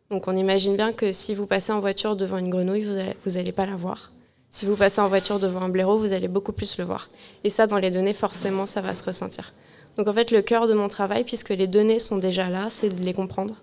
Donc, 0.10 0.28
on 0.28 0.36
imagine 0.36 0.76
bien 0.76 0.94
que 0.94 1.14
si 1.14 1.36
vous 1.36 1.46
passez 1.46 1.72
en 1.72 1.80
voiture 1.80 2.16
devant 2.16 2.38
une 2.38 2.50
grenouille, 2.50 2.88
vous 3.26 3.32
n'allez 3.32 3.52
pas 3.52 3.66
la 3.66 3.76
voir. 3.76 4.12
Si 4.56 4.66
vous 4.66 4.78
passez 4.78 5.02
en 5.02 5.10
voiture 5.10 5.38
devant 5.38 5.64
un 5.64 5.68
blaireau, 5.68 5.98
vous 5.98 6.14
allez 6.14 6.30
beaucoup 6.30 6.54
plus 6.54 6.78
le 6.78 6.86
voir. 6.86 7.10
Et 7.44 7.50
ça, 7.50 7.68
dans 7.68 7.78
les 7.78 7.92
données, 7.92 8.14
forcément, 8.14 8.66
ça 8.66 8.80
va 8.80 8.96
se 8.96 9.04
ressentir. 9.04 9.52
Donc 9.98 10.08
en 10.08 10.14
fait, 10.14 10.32
le 10.32 10.42
cœur 10.42 10.66
de 10.66 10.74
mon 10.74 10.88
travail, 10.88 11.26
puisque 11.26 11.50
les 11.50 11.68
données 11.68 12.00
sont 12.00 12.20
déjà 12.20 12.48
là, 12.48 12.70
c'est 12.70 12.88
de 12.88 13.04
les 13.04 13.14
comprendre, 13.14 13.56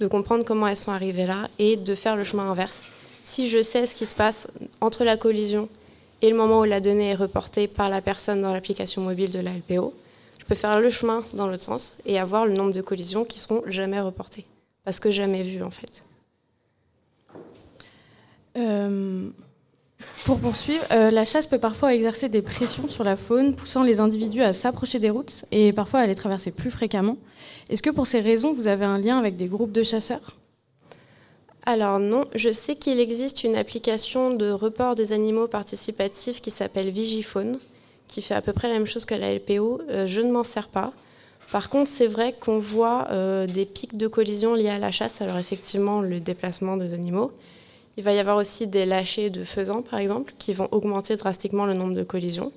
de 0.00 0.08
comprendre 0.08 0.44
comment 0.44 0.66
elles 0.66 0.76
sont 0.76 0.90
arrivées 0.90 1.24
là 1.24 1.48
et 1.60 1.76
de 1.76 1.94
faire 1.94 2.16
le 2.16 2.24
chemin 2.24 2.50
inverse. 2.50 2.84
Si 3.22 3.48
je 3.48 3.62
sais 3.62 3.86
ce 3.86 3.94
qui 3.94 4.06
se 4.06 4.14
passe 4.16 4.48
entre 4.80 5.04
la 5.04 5.16
collision 5.16 5.68
et 6.20 6.28
le 6.28 6.36
moment 6.36 6.58
où 6.58 6.64
la 6.64 6.80
donnée 6.80 7.10
est 7.10 7.14
reportée 7.14 7.68
par 7.68 7.88
la 7.88 8.00
personne 8.00 8.40
dans 8.40 8.52
l'application 8.52 9.02
mobile 9.02 9.30
de 9.30 9.38
la 9.38 9.52
LPO, 9.52 9.94
je 10.40 10.44
peux 10.46 10.56
faire 10.56 10.80
le 10.80 10.90
chemin 10.90 11.22
dans 11.32 11.46
l'autre 11.46 11.62
sens 11.62 11.98
et 12.06 12.18
avoir 12.18 12.44
le 12.44 12.54
nombre 12.54 12.72
de 12.72 12.82
collisions 12.82 13.24
qui 13.24 13.38
seront 13.38 13.62
jamais 13.68 14.00
reportées. 14.00 14.46
Parce 14.84 14.98
que 14.98 15.10
jamais 15.10 15.44
vues 15.44 15.62
en 15.62 15.70
fait. 15.70 16.02
Euh, 18.56 19.30
pour 20.24 20.38
poursuivre, 20.38 20.84
euh, 20.92 21.10
la 21.10 21.24
chasse 21.24 21.46
peut 21.46 21.58
parfois 21.58 21.94
exercer 21.94 22.28
des 22.28 22.42
pressions 22.42 22.88
sur 22.88 23.04
la 23.04 23.16
faune, 23.16 23.54
poussant 23.54 23.82
les 23.82 24.00
individus 24.00 24.42
à 24.42 24.52
s'approcher 24.52 24.98
des 24.98 25.10
routes 25.10 25.44
et 25.50 25.72
parfois 25.72 26.00
à 26.00 26.06
les 26.06 26.14
traverser 26.14 26.50
plus 26.50 26.70
fréquemment. 26.70 27.16
Est-ce 27.68 27.82
que 27.82 27.90
pour 27.90 28.06
ces 28.06 28.20
raisons, 28.20 28.52
vous 28.52 28.66
avez 28.66 28.84
un 28.84 28.98
lien 28.98 29.18
avec 29.18 29.36
des 29.36 29.46
groupes 29.46 29.72
de 29.72 29.82
chasseurs? 29.82 30.36
Alors 31.66 31.98
non, 31.98 32.24
je 32.34 32.50
sais 32.52 32.76
qu'il 32.76 33.00
existe 33.00 33.44
une 33.44 33.54
application 33.54 34.34
de 34.34 34.50
report 34.50 34.94
des 34.94 35.12
animaux 35.12 35.46
participatifs 35.46 36.40
qui 36.40 36.50
s'appelle 36.50 36.90
Vigifaune, 36.90 37.58
qui 38.08 38.22
fait 38.22 38.34
à 38.34 38.40
peu 38.40 38.52
près 38.52 38.68
la 38.68 38.74
même 38.74 38.86
chose 38.86 39.04
que 39.04 39.14
la 39.14 39.34
LPO. 39.34 39.82
Euh, 39.88 40.06
je 40.06 40.20
ne 40.20 40.32
m'en 40.32 40.44
sers 40.44 40.68
pas. 40.68 40.92
Par 41.52 41.68
contre, 41.68 41.90
c'est 41.90 42.06
vrai 42.06 42.34
qu'on 42.38 42.60
voit 42.60 43.08
euh, 43.10 43.46
des 43.46 43.66
pics 43.66 43.96
de 43.96 44.06
collision 44.06 44.54
liés 44.54 44.68
à 44.68 44.78
la 44.78 44.92
chasse, 44.92 45.20
alors 45.20 45.36
effectivement 45.36 46.00
le 46.00 46.20
déplacement 46.20 46.76
des 46.76 46.94
animaux, 46.94 47.32
il 48.00 48.02
va 48.02 48.14
y 48.14 48.18
avoir 48.18 48.38
aussi 48.38 48.66
des 48.66 48.86
lâchers 48.86 49.28
de 49.28 49.44
faisans, 49.44 49.82
par 49.82 49.98
exemple, 49.98 50.32
qui 50.38 50.54
vont 50.54 50.68
augmenter 50.70 51.16
drastiquement 51.16 51.66
le 51.66 51.74
nombre 51.74 51.94
de 51.94 52.02
collisions. 52.02 52.50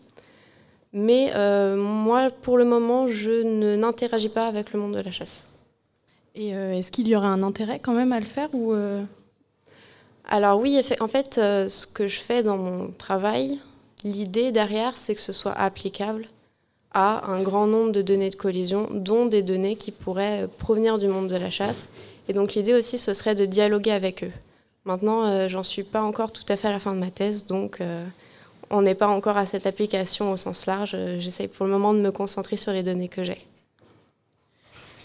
Mais 0.93 1.33
euh, 1.35 1.75
moi, 1.75 2.29
pour 2.29 2.57
le 2.57 2.63
moment, 2.63 3.09
je 3.09 3.75
n'interagis 3.75 4.29
pas 4.29 4.47
avec 4.47 4.71
le 4.71 4.79
monde 4.79 4.95
de 4.95 5.01
la 5.01 5.11
chasse. 5.11 5.49
Et 6.33 6.55
euh, 6.55 6.77
est-ce 6.77 6.93
qu'il 6.93 7.09
y 7.09 7.15
aurait 7.17 7.27
un 7.27 7.43
intérêt 7.43 7.79
quand 7.79 7.91
même 7.91 8.13
à 8.13 8.21
le 8.21 8.25
faire 8.25 8.47
ou 8.53 8.71
euh 8.71 9.03
Alors 10.29 10.61
oui, 10.61 10.81
en 11.01 11.09
fait, 11.09 11.35
ce 11.35 11.87
que 11.87 12.07
je 12.07 12.21
fais 12.21 12.41
dans 12.41 12.57
mon 12.57 12.91
travail, 12.97 13.59
l'idée 14.05 14.53
derrière, 14.53 14.95
c'est 14.95 15.13
que 15.13 15.21
ce 15.21 15.33
soit 15.33 15.51
applicable 15.51 16.29
à 16.93 17.29
un 17.29 17.41
grand 17.41 17.67
nombre 17.67 17.91
de 17.91 18.01
données 18.01 18.29
de 18.29 18.35
collision, 18.35 18.87
dont 18.93 19.25
des 19.25 19.41
données 19.41 19.75
qui 19.75 19.91
pourraient 19.91 20.47
provenir 20.57 20.99
du 20.99 21.09
monde 21.09 21.27
de 21.27 21.35
la 21.35 21.49
chasse. 21.49 21.89
Et 22.29 22.33
donc 22.33 22.53
l'idée 22.53 22.73
aussi, 22.73 22.97
ce 22.97 23.13
serait 23.13 23.35
de 23.35 23.45
dialoguer 23.45 23.91
avec 23.91 24.23
eux. 24.23 24.31
Maintenant, 24.85 25.25
euh, 25.25 25.47
j'en 25.47 25.63
suis 25.63 25.83
pas 25.83 26.01
encore 26.01 26.31
tout 26.31 26.45
à 26.49 26.57
fait 26.57 26.67
à 26.67 26.71
la 26.71 26.79
fin 26.79 26.93
de 26.93 26.99
ma 26.99 27.11
thèse, 27.11 27.45
donc 27.45 27.79
euh, 27.79 28.05
on 28.69 28.81
n'est 28.81 28.95
pas 28.95 29.07
encore 29.07 29.37
à 29.37 29.45
cette 29.45 29.65
application 29.65 30.31
au 30.31 30.37
sens 30.37 30.65
large. 30.65 30.97
J'essaie 31.19 31.47
pour 31.47 31.65
le 31.65 31.71
moment 31.71 31.93
de 31.93 31.99
me 31.99 32.11
concentrer 32.11 32.57
sur 32.57 32.73
les 32.73 32.83
données 32.83 33.07
que 33.07 33.23
j'ai. 33.23 33.39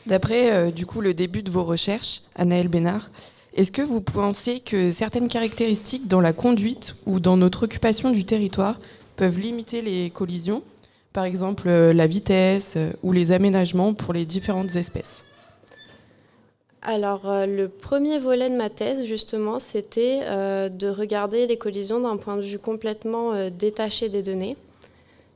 D'après 0.09 0.51
euh, 0.51 0.71
du 0.71 0.87
coup 0.87 1.03
le 1.03 1.13
début 1.13 1.43
de 1.43 1.51
vos 1.51 1.65
recherches, 1.65 2.23
Anaël 2.35 2.69
Bénard, 2.69 3.11
est-ce 3.55 3.71
que 3.71 3.83
vous 3.83 4.01
pensez 4.01 4.61
que 4.61 4.91
certaines 4.91 5.29
caractéristiques 5.29 6.09
dans 6.09 6.23
la 6.23 6.33
conduite 6.33 6.97
ou 7.05 7.21
dans 7.21 7.37
notre 7.37 7.65
occupation 7.65 8.11
du 8.11 8.25
territoire 8.25 8.79
peuvent 9.17 9.39
limiter 9.39 9.83
les 9.83 10.09
collisions 10.09 10.63
Par 11.13 11.25
exemple 11.25 11.69
euh, 11.69 11.93
la 11.93 12.07
vitesse 12.07 12.75
euh, 12.79 12.91
ou 13.03 13.13
les 13.13 13.33
aménagements 13.33 13.93
pour 13.93 14.15
les 14.15 14.25
différentes 14.25 14.77
espèces? 14.77 15.25
Alors, 16.83 17.29
euh, 17.29 17.45
le 17.47 17.69
premier 17.69 18.19
volet 18.19 18.49
de 18.49 18.57
ma 18.57 18.71
thèse, 18.71 19.05
justement, 19.05 19.59
c'était 19.59 20.21
euh, 20.23 20.69
de 20.69 20.89
regarder 20.89 21.47
les 21.47 21.57
collisions 21.57 22.01
d'un 22.01 22.17
point 22.17 22.37
de 22.37 22.43
vue 22.43 22.59
complètement 22.59 23.33
euh, 23.33 23.51
détaché 23.51 24.09
des 24.09 24.23
données. 24.23 24.57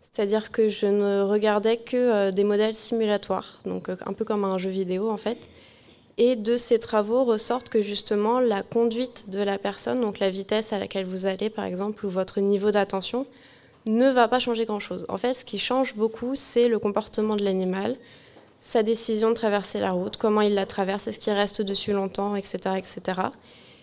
C'est-à-dire 0.00 0.52
que 0.52 0.68
je 0.68 0.86
ne 0.86 1.22
regardais 1.22 1.78
que 1.78 2.30
des 2.32 2.44
modèles 2.44 2.74
simulatoires, 2.74 3.60
donc 3.64 3.88
un 3.88 4.12
peu 4.12 4.24
comme 4.24 4.44
un 4.44 4.58
jeu 4.58 4.68
vidéo 4.68 5.08
en 5.08 5.16
fait. 5.16 5.48
Et 6.18 6.36
de 6.36 6.58
ces 6.58 6.78
travaux 6.78 7.24
ressortent 7.24 7.70
que 7.70 7.80
justement 7.80 8.38
la 8.38 8.62
conduite 8.62 9.30
de 9.30 9.38
la 9.38 9.56
personne, 9.56 10.00
donc 10.00 10.18
la 10.18 10.28
vitesse 10.28 10.74
à 10.74 10.78
laquelle 10.78 11.06
vous 11.06 11.24
allez 11.24 11.48
par 11.48 11.64
exemple, 11.64 12.04
ou 12.04 12.10
votre 12.10 12.40
niveau 12.40 12.70
d'attention, 12.72 13.26
ne 13.86 14.10
va 14.10 14.28
pas 14.28 14.38
changer 14.38 14.66
grand-chose. 14.66 15.06
En 15.08 15.16
fait, 15.16 15.32
ce 15.32 15.46
qui 15.46 15.58
change 15.58 15.94
beaucoup, 15.94 16.34
c'est 16.34 16.68
le 16.68 16.78
comportement 16.78 17.36
de 17.36 17.42
l'animal, 17.42 17.96
sa 18.62 18.84
décision 18.84 19.30
de 19.30 19.34
traverser 19.34 19.80
la 19.80 19.90
route, 19.90 20.16
comment 20.16 20.40
il 20.40 20.54
la 20.54 20.66
traverse, 20.66 21.08
est-ce 21.08 21.18
qu'il 21.18 21.32
reste 21.32 21.62
dessus 21.62 21.92
longtemps, 21.92 22.36
etc. 22.36 22.76
etc. 22.78 23.20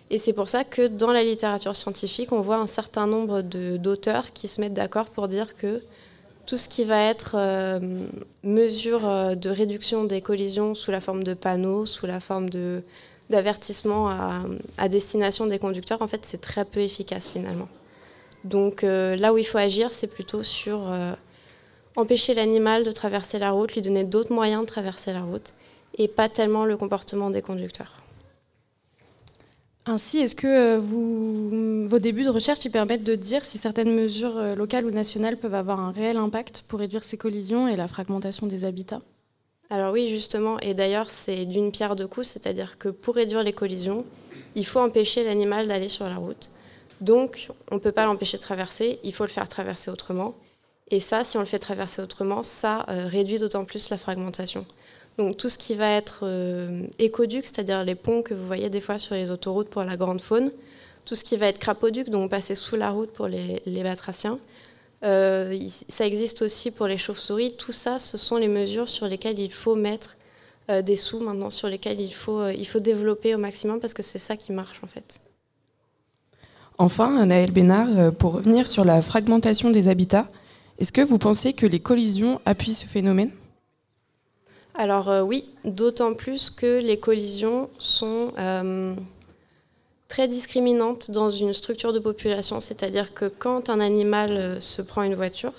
Et 0.10 0.18
c'est 0.18 0.31
pour 0.31 0.47
ça 0.47 0.64
que 0.64 0.88
dans 0.88 1.11
la 1.11 1.22
littérature 1.22 1.76
scientifique, 1.76 2.31
on 2.31 2.39
voit 2.39 2.56
un 2.56 2.65
certain 2.65 3.06
nombre 3.06 3.41
d'auteurs 3.41 4.31
qui 4.31 4.47
se 4.47 4.61
mettent 4.61 4.73
d'accord 4.73 5.07
pour 5.07 5.27
dire 5.27 5.53
que 5.57 5.84
tout 6.45 6.57
ce 6.57 6.69
qui 6.69 6.85
va 6.85 7.03
être 7.03 7.35
euh, 7.35 7.80
mesure 8.43 9.06
euh, 9.06 9.35
de 9.35 9.49
réduction 9.49 10.06
des 10.06 10.22
collisions 10.22 10.73
sous 10.76 10.91
la 10.91 11.01
forme 11.01 11.26
de 11.26 11.34
panneaux, 11.34 11.85
sous 11.85 12.06
la 12.06 12.22
forme 12.22 12.49
de- 12.49 12.81
à, 13.31 14.89
destination 14.89 15.45
des 15.45 15.60
conducteurs, 15.60 16.01
en 16.01 16.07
fait, 16.07 16.22
c'est 16.23 16.41
très 16.41 16.64
peu 16.64 16.80
efficace 16.80 17.30
finalement. 17.30 17.68
Donc 18.45 18.85
euh, 18.85 19.18
là 19.18 19.34
où 19.34 19.38
il 19.38 19.43
faut 19.43 19.57
agir, 19.57 19.91
c'est 19.91 20.07
plutôt 20.07 20.41
sur 20.41 20.89
empêcher 21.95 22.34
l'animal 22.34 22.84
de 22.84 22.91
traverser 22.91 23.40
la 23.40 23.52
route, 23.52 23.74
lui 23.74 23.82
donner 23.82 24.03
d'autres 24.03 24.34
moyens 24.34 24.61
de 24.61 24.68
traverser 24.68 25.14
la 25.14 25.22
route, 25.22 25.53
et 25.98 26.07
pas 26.07 26.30
tellement 26.30 26.66
le 26.66 26.78
comportement 26.78 27.30
des 27.30 27.41
conducteurs. 27.41 27.98
Ainsi, 29.86 30.20
est-ce 30.20 30.36
que 30.36 30.45
euh, 30.45 30.80
vous, 30.80 31.88
vos 31.88 31.99
débuts 31.99 32.24
de 32.24 32.30
recherche 32.30 32.64
ils 32.64 32.72
permettent 32.72 33.03
de 33.03 33.16
dire 33.16 33.44
si 33.44 33.57
certaines 33.57 33.94
mesures 33.94 34.38
euh, 34.38 34.53
locales 34.53 34.86
ou 34.86 34.91
nationales 34.91 35.38
peuvent 35.38 35.56
avoir 35.56 35.80
un 35.80 35.91
réel 35.91 36.18
impact 36.18 36.64
pour 36.68 36.80
réduire 36.80 37.03
ces 37.03 37.18
collisions 37.18 37.68
et 37.68 37.76
la 37.76 37.88
fragmentation 37.88 38.45
des 38.45 38.66
habitats? 38.66 39.02
Alors 39.72 39.94
oui, 39.94 40.10
justement, 40.10 40.60
et 40.60 40.74
d'ailleurs 40.74 41.10
c'est 41.10 41.45
d'une 41.45 41.72
pierre 41.72 41.95
deux 41.95 42.07
coups, 42.07 42.28
c'est-à-dire 42.28 42.78
que 42.78 42.90
pour 42.90 43.16
réduire 43.16 43.44
les 43.44 43.53
collisions, 43.53 44.06
il 44.56 44.66
faut 44.66 44.80
empêcher 44.80 45.24
l'animal 45.24 45.68
d'aller 45.68 45.88
sur 45.88 46.06
la 46.06 46.16
route. 46.16 46.52
Donc 47.02 47.49
on 47.72 47.76
ne 47.76 47.80
peut 47.80 47.91
pas 47.91 48.06
l'empêcher 48.06 48.38
de 48.38 48.41
traverser, 48.41 48.99
il 49.03 49.14
faut 49.14 49.24
le 49.24 49.30
faire 49.30 49.48
traverser 49.48 49.90
autrement. 49.90 50.36
Et 50.91 50.99
ça, 50.99 51.24
si 51.24 51.38
on 51.38 51.41
le 51.41 51.45
fait 51.45 51.60
traverser 51.60 52.02
autrement, 52.02 52.44
ça 52.44 52.86
euh, 52.90 53.07
réduit 53.07 53.38
d'autant 53.38 53.66
plus 53.66 53.90
la 53.90 53.98
fragmentation. 53.98 54.66
Donc 55.20 55.36
tout 55.36 55.49
ce 55.49 55.57
qui 55.57 55.76
va 55.76 55.91
être 55.91 56.22
euh, 56.24 56.84
écoduc, 56.98 57.45
c'est-à-dire 57.45 57.84
les 57.84 57.95
ponts 57.95 58.22
que 58.22 58.34
vous 58.34 58.45
voyez 58.48 58.70
des 58.70 58.80
fois 58.80 58.98
sur 58.98 59.16
les 59.16 59.30
autoroutes 59.30 59.70
pour 59.70 59.84
la 59.84 59.98
grande 59.98 60.22
faune, 60.22 60.49
tout 61.03 61.16
ce 61.16 61.26
qui 61.26 61.36
va 61.36 61.48
être 61.48 61.60
crapoduc, 61.60 62.10
donc 62.10 62.30
passer 62.30 62.56
sous 62.56 62.78
la 62.78 62.90
route 62.90 63.11
pour 63.11 63.28
les, 63.28 63.84
batraciens, 63.84 64.40
euh, 65.03 65.60
ça 65.90 66.06
existe 66.06 66.41
aussi 66.41 66.72
pour 66.72 66.88
les 66.88 66.98
chauves-souris. 66.98 67.56
Tout 67.57 67.74
ça, 67.74 67.99
ce 67.99 68.18
sont 68.18 68.38
les 68.38 68.48
mesures 68.48 68.88
sur 68.88 69.07
lesquelles 69.07 69.40
il 69.40 69.52
faut 69.52 69.76
mettre 69.76 70.16
euh, 70.72 70.82
des 70.82 70.95
sous 70.95 71.20
maintenant, 71.20 71.49
sur 71.49 71.68
lesquelles 71.68 71.99
il 71.99 72.14
faut, 72.14 72.48
il 72.48 72.66
faut 72.66 72.80
développer 72.80 73.36
au 73.36 73.40
maximum 73.40 73.82
parce 73.82 73.94
que 73.94 74.03
c'est 74.03 74.20
ça 74.20 74.38
qui 74.38 74.53
marche 74.53 74.80
en 74.86 74.88
fait. 74.88 75.20
Enfin, 76.78 77.18
Anaël 77.18 77.52
Bénard, 77.52 78.14
pour 78.14 78.36
revenir 78.36 78.70
sur 78.70 78.86
la 78.86 79.02
fragmentation 79.02 79.70
des 79.70 79.90
habitats, 79.90 80.30
est-ce 80.80 80.91
que 80.91 81.01
vous 81.01 81.18
pensez 81.18 81.53
que 81.53 81.65
les 81.65 81.80
collisions 81.80 82.39
appuient 82.45 82.73
ce 82.73 82.85
phénomène? 82.85 83.31
Alors 84.76 85.10
euh, 85.10 85.22
oui, 85.22 85.49
d'autant 85.65 86.14
plus 86.14 86.49
que 86.49 86.80
les 86.80 86.97
collisions 86.97 87.69
sont 87.80 88.31
euh, 88.39 88.95
très 90.07 90.30
discriminantes 90.30 91.11
dans 91.11 91.30
une 91.30 91.53
structure 91.53 91.91
de 91.91 91.99
population, 91.99 92.61
c'est-à-dire 92.61 93.14
que 93.14 93.26
quand 93.26 93.69
un 93.69 93.81
animal 93.81 94.31
euh, 94.31 94.61
se 94.61 94.81
prend 94.81 95.03
une 95.03 95.15
voiture, 95.15 95.53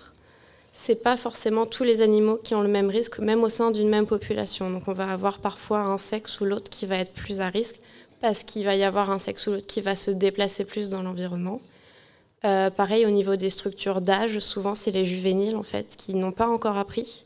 c'est 0.72 1.02
pas 1.02 1.18
forcément 1.18 1.66
tous 1.66 1.84
les 1.84 2.00
animaux 2.00 2.40
qui 2.42 2.54
ont 2.54 2.62
le 2.62 2.68
même 2.68 2.88
risque, 2.88 3.18
même 3.18 3.44
au 3.44 3.50
sein 3.50 3.70
d'une 3.70 3.90
même 3.90 4.06
population. 4.06 4.70
Donc 4.70 4.84
on 4.88 4.94
va 4.94 5.10
avoir 5.10 5.40
parfois 5.40 5.80
un 5.80 5.98
sexe 5.98 6.40
ou 6.40 6.46
l'autre 6.46 6.70
qui 6.70 6.86
va 6.86 6.96
être 6.96 7.12
plus 7.12 7.40
à 7.40 7.48
risque 7.50 7.76
parce 8.22 8.42
qu'il 8.42 8.64
va 8.64 8.74
y 8.74 8.84
avoir 8.84 9.10
un 9.10 9.18
sexe 9.18 9.46
ou 9.46 9.50
l'autre 9.50 9.66
qui 9.66 9.82
va 9.82 9.96
se 9.96 10.10
déplacer 10.10 10.64
plus 10.64 10.88
dans 10.88 11.02
l'environnement. 11.02 11.60
Euh, 12.44 12.70
pareil 12.70 13.04
au 13.04 13.10
niveau 13.10 13.36
des 13.36 13.50
structures 13.50 14.00
d'âge, 14.00 14.38
souvent 14.38 14.74
c'est 14.74 14.90
les 14.90 15.04
juvéniles 15.04 15.56
en 15.56 15.62
fait 15.62 15.94
qui 15.96 16.14
n'ont 16.14 16.32
pas 16.32 16.48
encore 16.48 16.78
appris 16.78 17.24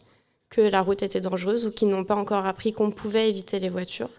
que 0.51 0.61
la 0.61 0.83
route 0.83 1.03
était 1.03 1.21
dangereuse 1.21 1.67
ou 1.67 1.71
qui 1.71 1.87
n'ont 1.87 2.05
pas 2.05 2.17
encore 2.17 2.47
appris 2.47 2.73
qu'on 2.73 2.91
pouvait 2.91 3.29
éviter 3.29 3.61
les 3.61 3.69
voitures. 3.69 4.11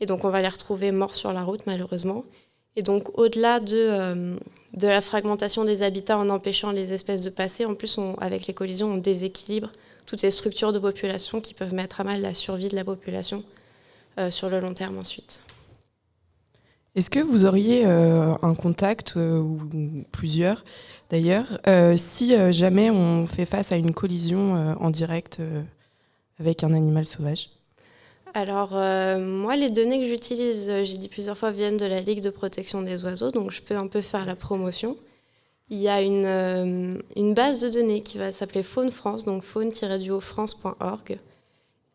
Et 0.00 0.06
donc 0.06 0.24
on 0.24 0.30
va 0.30 0.40
les 0.40 0.48
retrouver 0.48 0.92
morts 0.92 1.14
sur 1.14 1.32
la 1.32 1.42
route 1.42 1.66
malheureusement. 1.66 2.24
Et 2.76 2.82
donc 2.82 3.18
au-delà 3.18 3.60
de, 3.60 3.76
euh, 3.76 4.36
de 4.72 4.86
la 4.86 5.02
fragmentation 5.02 5.64
des 5.64 5.82
habitats 5.82 6.16
en 6.16 6.30
empêchant 6.30 6.70
les 6.70 6.94
espèces 6.94 7.20
de 7.20 7.30
passer, 7.30 7.66
en 7.66 7.74
plus 7.74 7.98
avec 8.18 8.46
les 8.46 8.54
collisions 8.54 8.94
on 8.94 8.96
déséquilibre 8.96 9.70
toutes 10.06 10.22
les 10.22 10.30
structures 10.30 10.72
de 10.72 10.78
population 10.78 11.40
qui 11.40 11.52
peuvent 11.52 11.74
mettre 11.74 12.00
à 12.00 12.04
mal 12.04 12.22
la 12.22 12.32
survie 12.32 12.68
de 12.68 12.76
la 12.76 12.84
population 12.84 13.44
euh, 14.18 14.30
sur 14.30 14.48
le 14.48 14.58
long 14.60 14.72
terme 14.72 14.98
ensuite. 14.98 15.40
Est-ce 16.96 17.08
que 17.08 17.20
vous 17.20 17.44
auriez 17.44 17.86
euh, 17.86 18.34
un 18.42 18.54
contact, 18.54 19.14
euh, 19.16 19.38
ou 19.38 19.60
plusieurs 20.10 20.64
d'ailleurs, 21.08 21.46
euh, 21.68 21.96
si 21.96 22.34
jamais 22.52 22.90
on 22.90 23.26
fait 23.26 23.44
face 23.44 23.70
à 23.70 23.76
une 23.76 23.94
collision 23.94 24.76
en 24.80 24.90
direct 24.90 25.38
avec 26.40 26.64
un 26.64 26.72
animal 26.72 27.04
sauvage? 27.04 27.50
Alors, 28.34 28.72
moi, 28.72 29.56
les 29.56 29.70
données 29.70 30.00
que 30.00 30.06
j'utilise, 30.06 30.70
j'ai 30.84 30.98
dit 30.98 31.08
plusieurs 31.08 31.36
fois, 31.36 31.50
viennent 31.50 31.76
de 31.76 31.86
la 31.86 32.00
Ligue 32.00 32.20
de 32.20 32.30
protection 32.30 32.82
des 32.82 33.04
oiseaux, 33.04 33.30
donc 33.30 33.50
je 33.50 33.60
peux 33.60 33.76
un 33.76 33.88
peu 33.88 34.00
faire 34.00 34.24
la 34.24 34.36
promotion. 34.36 34.96
Il 35.68 35.78
y 35.78 35.88
a 35.88 36.00
une, 36.00 37.34
base 37.34 37.60
de 37.60 37.68
données 37.68 38.02
qui 38.02 38.18
va 38.18 38.32
s'appeler 38.32 38.62
Faune 38.62 38.90
France, 38.90 39.24
donc 39.24 39.42
faune-france.org, 39.42 41.18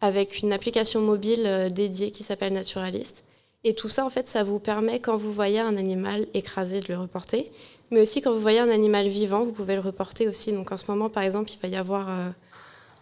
avec 0.02 0.40
une 0.42 0.54
application 0.54 1.02
mobile 1.02 1.70
dédiée 1.72 2.12
qui 2.12 2.24
s'appelle 2.24 2.54
Naturalist. 2.54 3.25
Et 3.68 3.74
tout 3.74 3.90
ça, 3.90 4.06
en 4.06 4.12
fait, 4.12 4.28
ça 4.28 4.44
vous 4.44 4.60
permet, 4.60 5.00
quand 5.00 5.18
vous 5.18 5.34
voyez 5.34 5.60
un 5.60 5.76
animal 5.76 6.28
écrasé, 6.36 6.82
de 6.82 6.86
le 6.88 7.00
reporter. 7.00 7.52
Mais 7.90 8.00
aussi, 8.00 8.22
quand 8.22 8.32
vous 8.32 8.40
voyez 8.40 8.60
un 8.60 8.70
animal 8.70 9.08
vivant, 9.08 9.44
vous 9.44 9.52
pouvez 9.52 9.74
le 9.74 9.82
reporter 9.82 10.28
aussi. 10.28 10.54
Donc, 10.54 10.72
en 10.72 10.78
ce 10.78 10.84
moment, 10.88 11.10
par 11.10 11.24
exemple, 11.24 11.50
il 11.52 11.60
va 11.60 11.68
y 11.68 11.76
avoir 11.76 12.08
euh, 12.08 12.30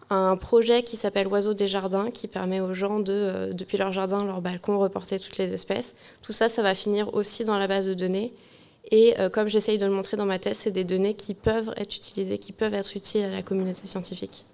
un 0.09 0.38
projet 0.38 0.82
qui 0.82 0.95
s'appelle 0.95 1.27
Oiseaux 1.27 1.53
des 1.53 1.67
jardins, 1.67 2.11
qui 2.11 2.30
permet 2.30 2.61
aux 2.61 2.74
gens 2.74 3.01
de, 3.01 3.11
euh, 3.11 3.51
depuis 3.51 3.77
leur 3.77 3.92
jardin, 3.92 4.24
leur 4.24 4.42
balcon, 4.42 4.80
reporter 4.80 5.19
toutes 5.19 5.38
les 5.38 5.53
espèces. 5.53 5.95
Tout 6.22 6.32
ça, 6.32 6.48
ça 6.48 6.61
va 6.61 6.74
finir 6.75 7.14
aussi 7.14 7.43
dans 7.43 7.59
la 7.59 7.67
base 7.67 7.85
de 7.85 7.93
données. 7.93 8.32
Et 8.90 9.19
euh, 9.19 9.30
comme 9.30 9.50
j'essaye 9.50 9.77
de 9.77 9.85
le 9.85 9.92
montrer 9.92 10.16
dans 10.16 10.25
ma 10.25 10.40
thèse, 10.40 10.59
c'est 10.59 10.72
des 10.72 10.85
données 10.85 11.14
qui 11.14 11.33
peuvent 11.33 11.74
être 11.75 11.93
utilisées, 11.93 12.38
qui 12.38 12.53
peuvent 12.53 12.74
être 12.74 12.95
utiles 12.95 13.25
à 13.25 13.32
la 13.32 13.42
communauté 13.42 13.82
scientifique. 13.85 14.45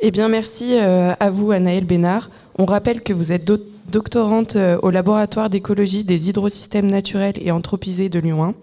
Eh 0.00 0.10
bien, 0.10 0.28
merci 0.28 0.74
euh, 0.76 1.12
à 1.18 1.30
vous, 1.30 1.50
Anaël 1.52 1.84
Bénard. 1.86 2.30
On 2.58 2.64
rappelle 2.66 3.00
que 3.00 3.12
vous 3.12 3.32
êtes 3.32 3.44
do- 3.46 3.58
doctorante 3.90 4.56
euh, 4.56 4.78
au 4.82 4.90
laboratoire 4.90 5.50
d'écologie 5.50 6.04
des 6.04 6.28
hydrosystèmes 6.28 6.86
naturels 6.90 7.34
et 7.40 7.50
anthropisés 7.50 8.08
de 8.08 8.18
Lyon 8.18 8.44
1. 8.44 8.54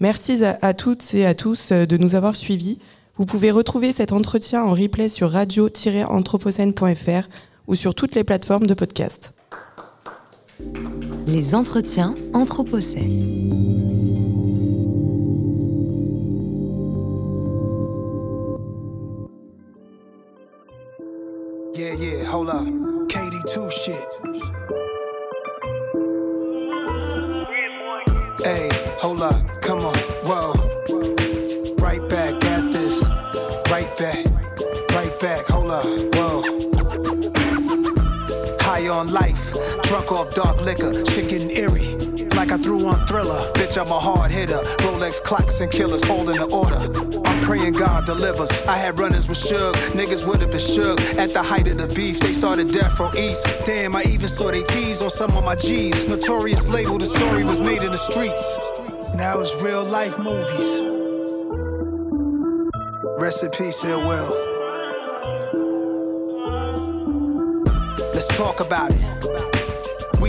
Merci 0.00 0.44
à, 0.44 0.58
à 0.62 0.74
toutes 0.74 1.14
et 1.14 1.24
à 1.26 1.34
tous 1.34 1.70
euh, 1.72 1.86
de 1.86 1.96
nous 1.96 2.14
avoir 2.14 2.36
suivis. 2.36 2.78
Vous 3.16 3.24
pouvez 3.24 3.50
retrouver 3.50 3.92
cet 3.92 4.12
entretien 4.12 4.62
en 4.62 4.72
replay 4.74 5.08
sur 5.08 5.30
radio-anthropocène.fr 5.30 7.28
ou 7.66 7.74
sur 7.74 7.94
toutes 7.94 8.14
les 8.14 8.24
plateformes 8.24 8.66
de 8.66 8.74
podcast. 8.74 9.32
Les 11.26 11.54
entretiens 11.54 12.14
Anthropocène. 12.34 13.02
Yeah, 21.76 21.92
yeah, 21.92 22.24
hold 22.24 22.48
up. 22.48 22.64
KD2 22.64 23.70
shit. 23.70 24.08
Hey, 28.42 28.70
hold 28.98 29.20
up, 29.20 29.60
come 29.60 29.80
on, 29.80 29.94
whoa. 30.24 30.54
Right 31.76 32.00
back 32.08 32.42
at 32.46 32.72
this. 32.72 33.04
Right 33.70 33.94
back, 33.98 34.24
right 34.92 35.20
back, 35.20 35.44
hold 35.48 35.70
up, 35.70 35.84
whoa. 36.14 36.40
High 38.62 38.88
on 38.88 39.12
life, 39.12 39.52
drunk 39.82 40.10
off 40.12 40.34
dark 40.34 40.58
liquor, 40.64 41.02
chicken 41.02 41.50
eerie. 41.50 41.92
like 42.36 42.52
I 42.52 42.56
threw 42.56 42.86
on 42.86 43.06
Thriller. 43.06 43.52
Bitch, 43.52 43.76
I'm 43.76 43.92
a 43.92 43.98
hard 43.98 44.30
hitter. 44.30 44.62
Rolex 44.78 45.22
clocks 45.22 45.60
and 45.60 45.70
killers 45.70 46.02
holding 46.04 46.36
the 46.36 46.46
order. 46.46 47.15
Praying 47.42 47.74
God 47.74 48.06
delivers. 48.06 48.50
I 48.62 48.76
had 48.76 48.98
runners 48.98 49.28
with 49.28 49.38
Suge, 49.38 49.74
niggas 49.92 50.26
would 50.26 50.40
have 50.40 50.50
been 50.50 50.60
shook. 50.60 51.00
At 51.18 51.30
the 51.30 51.42
height 51.42 51.66
of 51.68 51.78
the 51.78 51.86
beef, 51.94 52.20
they 52.20 52.32
started 52.32 52.72
death 52.72 52.96
from 52.96 53.10
East. 53.16 53.46
Damn, 53.64 53.94
I 53.96 54.02
even 54.04 54.28
saw 54.28 54.50
they 54.50 54.62
tease 54.62 55.02
on 55.02 55.10
some 55.10 55.36
of 55.36 55.44
my 55.44 55.54
G's. 55.54 56.06
Notorious 56.08 56.68
label, 56.68 56.98
the 56.98 57.06
story 57.06 57.44
was 57.44 57.60
made 57.60 57.82
in 57.82 57.92
the 57.92 57.98
streets. 57.98 58.58
Now 59.16 59.40
it's 59.40 59.54
real 59.62 59.84
life 59.84 60.18
movies. 60.18 60.82
Rest 63.18 63.42
in 63.42 63.50
peace, 63.50 63.82
Ill 63.84 64.06
Will. 64.06 64.56
Let's 68.14 68.28
talk 68.28 68.60
about 68.60 68.90
it. 68.90 69.55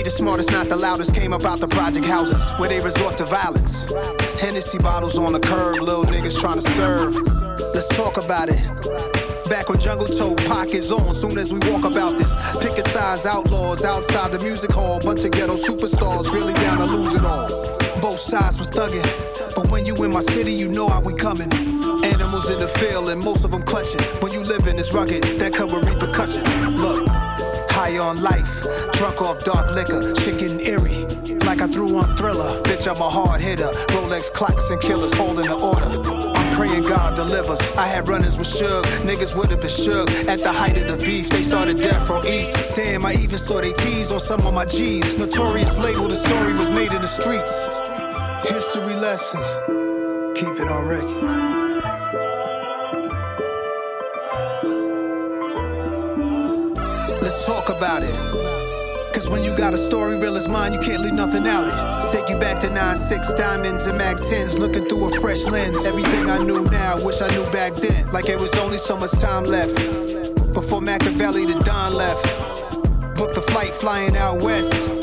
The 0.07 0.11
smartest, 0.11 0.51
not 0.53 0.69
the 0.69 0.77
loudest. 0.77 1.13
Came 1.13 1.33
about 1.33 1.59
the 1.59 1.67
project 1.67 2.05
houses 2.05 2.39
where 2.57 2.69
they 2.69 2.79
resort 2.79 3.17
to 3.17 3.25
violence. 3.25 3.91
Hennessy 4.39 4.77
bottles 4.77 5.17
on 5.17 5.33
the 5.33 5.39
curb, 5.41 5.81
little 5.81 6.05
niggas 6.05 6.39
trying 6.39 6.61
to 6.61 6.71
serve. 6.79 7.13
Let's 7.75 7.89
talk 7.89 8.15
about 8.15 8.47
it. 8.47 8.55
Back 9.49 9.67
when 9.67 9.77
Jungle 9.81 10.07
told 10.07 10.37
pockets 10.45 10.91
on, 10.91 11.13
soon 11.13 11.37
as 11.37 11.51
we 11.51 11.59
walk 11.69 11.83
about 11.83 12.17
this. 12.17 12.33
Picket 12.63 12.87
size 12.87 13.25
outlaws 13.25 13.83
outside 13.83 14.31
the 14.31 14.39
music 14.39 14.71
hall. 14.71 14.97
Bunch 15.01 15.25
of 15.25 15.31
ghetto 15.31 15.57
superstars 15.57 16.31
really 16.31 16.53
down 16.53 16.77
to 16.77 16.85
lose 16.85 17.13
it 17.13 17.25
all. 17.25 17.49
Both 17.99 18.21
sides 18.21 18.57
was 18.57 18.69
thugging. 18.69 19.03
But 19.55 19.69
when 19.71 19.85
you 19.85 19.93
in 20.05 20.13
my 20.13 20.21
city, 20.21 20.53
you 20.53 20.69
know 20.69 20.87
how 20.87 21.01
we 21.01 21.15
coming. 21.15 21.51
Animals 21.51 22.49
in 22.49 22.59
the 22.59 22.71
field 22.79 23.09
and 23.09 23.19
most 23.19 23.43
of 23.43 23.51
them 23.51 23.63
clutching. 23.63 23.99
When 24.21 24.31
you 24.31 24.39
live 24.39 24.67
in 24.67 24.77
this 24.77 24.93
rugged, 24.93 25.23
that 25.41 25.51
with 25.59 25.85
repercussions. 25.85 26.47
Look, 26.79 27.06
high 27.87 27.97
on 27.97 28.21
life, 28.21 28.63
drunk 28.93 29.21
off 29.21 29.43
dark 29.43 29.73
liquor, 29.73 30.13
chicken 30.13 30.59
eerie. 30.59 31.05
Like 31.45 31.61
I 31.61 31.67
threw 31.67 31.97
on 31.97 32.15
Thriller, 32.17 32.61
bitch, 32.63 32.87
I'm 32.87 33.01
a 33.01 33.09
hard 33.09 33.39
hitter. 33.39 33.71
Rolex 33.95 34.31
clocks 34.31 34.69
and 34.69 34.81
killers 34.81 35.13
holding 35.13 35.45
the 35.45 35.55
order. 35.55 35.89
I'm 36.37 36.53
praying 36.53 36.83
God 36.83 37.15
delivers. 37.15 37.61
I 37.73 37.87
had 37.87 38.07
runners 38.07 38.37
with 38.37 38.47
Suge, 38.47 38.83
niggas 39.07 39.35
would 39.37 39.49
have 39.49 39.61
been 39.61 39.69
shook. 39.69 40.09
At 40.27 40.39
the 40.39 40.51
height 40.51 40.77
of 40.77 40.87
the 40.87 40.97
beef, 41.05 41.29
they 41.29 41.43
started 41.43 41.77
death 41.77 42.05
from 42.05 42.25
East. 42.25 42.75
Damn, 42.75 43.05
I 43.05 43.13
even 43.13 43.37
saw 43.37 43.61
they 43.61 43.73
tease 43.73 44.11
on 44.11 44.19
some 44.19 44.45
of 44.45 44.53
my 44.53 44.65
G's. 44.65 45.17
Notorious 45.17 45.77
label, 45.77 46.07
the 46.07 46.15
story 46.15 46.53
was 46.53 46.69
made 46.69 46.91
in 46.91 47.01
the 47.01 47.07
streets. 47.07 47.67
History 48.51 48.95
lessons, 48.95 49.47
keep 50.35 50.59
it 50.59 50.67
on 50.69 50.85
record. 50.87 51.46
About 57.77 58.01
it. 58.03 58.15
Cause 59.13 59.29
when 59.29 59.43
you 59.43 59.55
got 59.55 59.73
a 59.73 59.77
story 59.77 60.19
real 60.19 60.35
as 60.35 60.47
mine, 60.47 60.73
you 60.73 60.79
can't 60.79 61.01
leave 61.01 61.13
nothing 61.13 61.47
out 61.47 61.67
it. 61.67 62.11
Take 62.11 62.29
you 62.29 62.37
back 62.37 62.59
to 62.61 62.67
9-6 62.67 63.37
diamonds 63.37 63.85
and 63.85 63.97
Mag 63.97 64.17
10s, 64.17 64.59
looking 64.59 64.83
through 64.83 65.13
a 65.13 65.21
fresh 65.21 65.45
lens. 65.45 65.85
Everything 65.85 66.29
I 66.29 66.39
knew 66.39 66.63
now, 66.65 66.95
wish 67.05 67.21
I 67.21 67.27
knew 67.29 67.43
back 67.51 67.73
then. 67.75 68.11
Like 68.11 68.29
it 68.29 68.39
was 68.39 68.53
only 68.55 68.77
so 68.77 68.97
much 68.97 69.11
time 69.11 69.43
left. 69.43 69.75
Before 70.53 70.81
Machiavelli 70.81 71.45
the 71.45 71.59
Don 71.65 71.93
left. 71.93 72.23
Booked 73.15 73.35
the 73.35 73.41
flight 73.41 73.73
flying 73.73 74.15
out 74.17 74.41
west. 74.41 74.96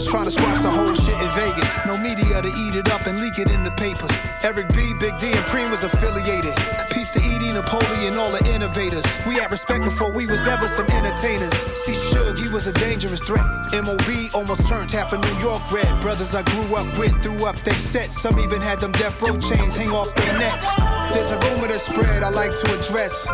Was 0.00 0.08
trying 0.08 0.24
to 0.24 0.30
squash 0.30 0.62
the 0.64 0.70
whole 0.70 0.94
shit 0.96 1.12
in 1.20 1.28
Vegas. 1.36 1.76
No 1.84 1.92
media 2.00 2.40
to 2.40 2.48
eat 2.48 2.72
it 2.72 2.88
up 2.88 3.04
and 3.04 3.20
leak 3.20 3.36
it 3.36 3.52
in 3.52 3.64
the 3.68 3.70
papers. 3.76 4.08
Eric 4.40 4.72
B, 4.72 4.96
Big 4.96 5.12
D, 5.20 5.28
and 5.28 5.44
Preem 5.44 5.68
was 5.68 5.84
affiliated. 5.84 6.56
Peace 6.88 7.10
to 7.12 7.20
Edie, 7.20 7.52
Napoleon, 7.52 8.16
all 8.16 8.32
the 8.32 8.40
innovators. 8.48 9.04
We 9.28 9.36
had 9.36 9.52
respect 9.52 9.84
before 9.84 10.10
we 10.10 10.26
was 10.26 10.40
ever 10.48 10.68
some 10.68 10.88
entertainers. 10.96 11.52
See, 11.76 11.92
Suge, 11.92 12.40
he 12.40 12.48
was 12.48 12.66
a 12.66 12.72
dangerous 12.72 13.20
threat. 13.20 13.44
MOB 13.76 14.32
almost 14.32 14.66
turned 14.72 14.90
half 14.90 15.12
of 15.12 15.20
New 15.20 15.36
York 15.36 15.60
red. 15.70 15.84
Brothers 16.00 16.34
I 16.34 16.48
grew 16.48 16.74
up 16.80 16.88
with 16.96 17.12
threw 17.22 17.44
up 17.44 17.56
their 17.60 17.76
sets. 17.76 18.22
Some 18.22 18.40
even 18.40 18.62
had 18.62 18.80
them 18.80 18.92
death 18.92 19.20
row 19.20 19.36
chains 19.36 19.76
hang 19.76 19.90
off 19.90 20.08
their 20.16 20.32
necks. 20.38 20.64
There's 21.12 21.30
a 21.30 21.38
rumor 21.44 21.68
that 21.68 21.80
spread 21.80 22.22
I 22.22 22.30
like 22.30 22.56
to 22.56 22.66
address. 22.72 23.28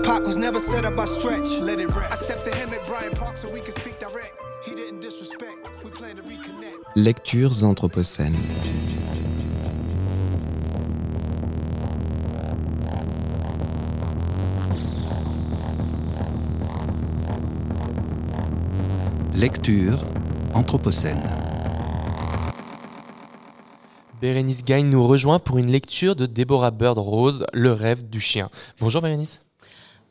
Pac 0.00 0.22
was 0.22 0.38
never 0.38 0.60
set 0.60 0.86
up 0.86 0.96
by 0.96 1.04
stretch. 1.04 1.60
Let 1.60 1.78
it 1.78 1.94
rest. 1.94 2.10
I 2.10 2.16
stepped 2.16 2.46
to 2.46 2.56
him 2.56 2.72
at 2.72 2.86
Bryant 2.86 3.18
Park 3.18 3.36
so 3.36 3.50
we 3.50 3.60
could 3.60 3.74
Lectures 6.98 7.62
anthropocènes. 7.62 8.32
Lecture 19.34 20.06
Anthropocène. 20.54 21.20
Bérénice 24.22 24.64
Gagne 24.64 24.88
nous 24.88 25.06
rejoint 25.06 25.38
pour 25.38 25.58
une 25.58 25.70
lecture 25.70 26.16
de 26.16 26.24
Deborah 26.24 26.70
Bird 26.70 26.96
Rose, 26.96 27.44
Le 27.52 27.72
rêve 27.72 28.08
du 28.08 28.20
chien. 28.20 28.48
Bonjour 28.80 29.02
Bérénice. 29.02 29.42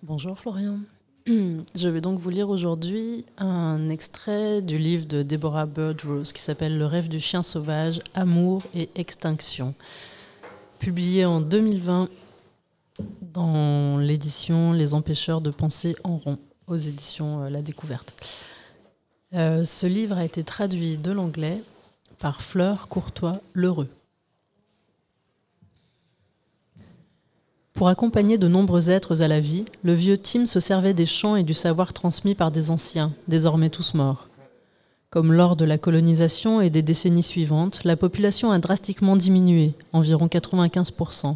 Bonjour 0.04 0.38
Florian. 0.38 0.78
Je 1.76 1.90
vais 1.90 2.02
donc 2.02 2.20
vous 2.20 2.30
lire 2.30 2.50
aujourd'hui 2.50 3.26
un 3.40 3.90
extrait 3.90 4.62
du 4.62 4.78
livre 4.78 5.08
de 5.08 5.24
Deborah 5.24 5.66
Bird 5.66 6.00
Rose 6.02 6.32
qui 6.32 6.42
s'appelle 6.42 6.78
Le 6.78 6.86
rêve 6.86 7.08
du 7.08 7.20
chien 7.20 7.42
sauvage, 7.42 8.00
amour 8.14 8.62
et 8.76 8.90
extinction, 8.94 9.74
publié 10.78 11.26
en 11.26 11.42
2020 11.42 12.10
dans 13.22 13.98
l'édition 13.98 14.72
Les 14.72 14.94
empêcheurs 14.94 15.42
de 15.42 15.50
penser 15.50 15.96
en 16.04 16.18
rond 16.18 16.38
aux 16.68 16.78
éditions 16.78 17.42
euh, 17.42 17.50
La 17.50 17.64
Découverte. 17.64 18.14
Euh, 19.34 19.66
ce 19.66 19.88
livre 19.88 20.20
a 20.20 20.26
été 20.26 20.44
traduit 20.44 20.98
de 20.98 21.12
l'anglais 21.12 21.60
par 22.20 22.44
Fleur 22.44 22.88
Courtois 22.88 23.42
Lheureux. 23.56 23.90
Pour 27.76 27.90
accompagner 27.90 28.38
de 28.38 28.48
nombreux 28.48 28.90
êtres 28.90 29.22
à 29.22 29.28
la 29.28 29.42
vie, 29.42 29.66
le 29.84 29.94
vieux 29.94 30.18
Tim 30.18 30.46
se 30.46 30.62
servait 30.62 30.94
des 30.94 31.06
chants 31.06 31.36
et 31.36 31.44
du 31.44 31.54
savoir 31.54 31.92
transmis 31.92 32.34
par 32.34 32.50
des 32.50 32.72
anciens, 32.72 33.12
désormais 33.28 33.70
tous 33.70 33.96
morts. 33.96 34.30
Comme 35.10 35.34
lors 35.34 35.58
de 35.58 35.66
la 35.66 35.78
colonisation 35.78 36.62
et 36.62 36.70
des 36.70 36.82
décennies 36.82 37.22
suivantes, 37.22 37.82
la 37.84 37.98
population 37.98 38.52
a 38.52 38.60
drastiquement 38.60 39.18
diminué, 39.18 39.74
environ 39.92 40.28
95%, 40.28 41.36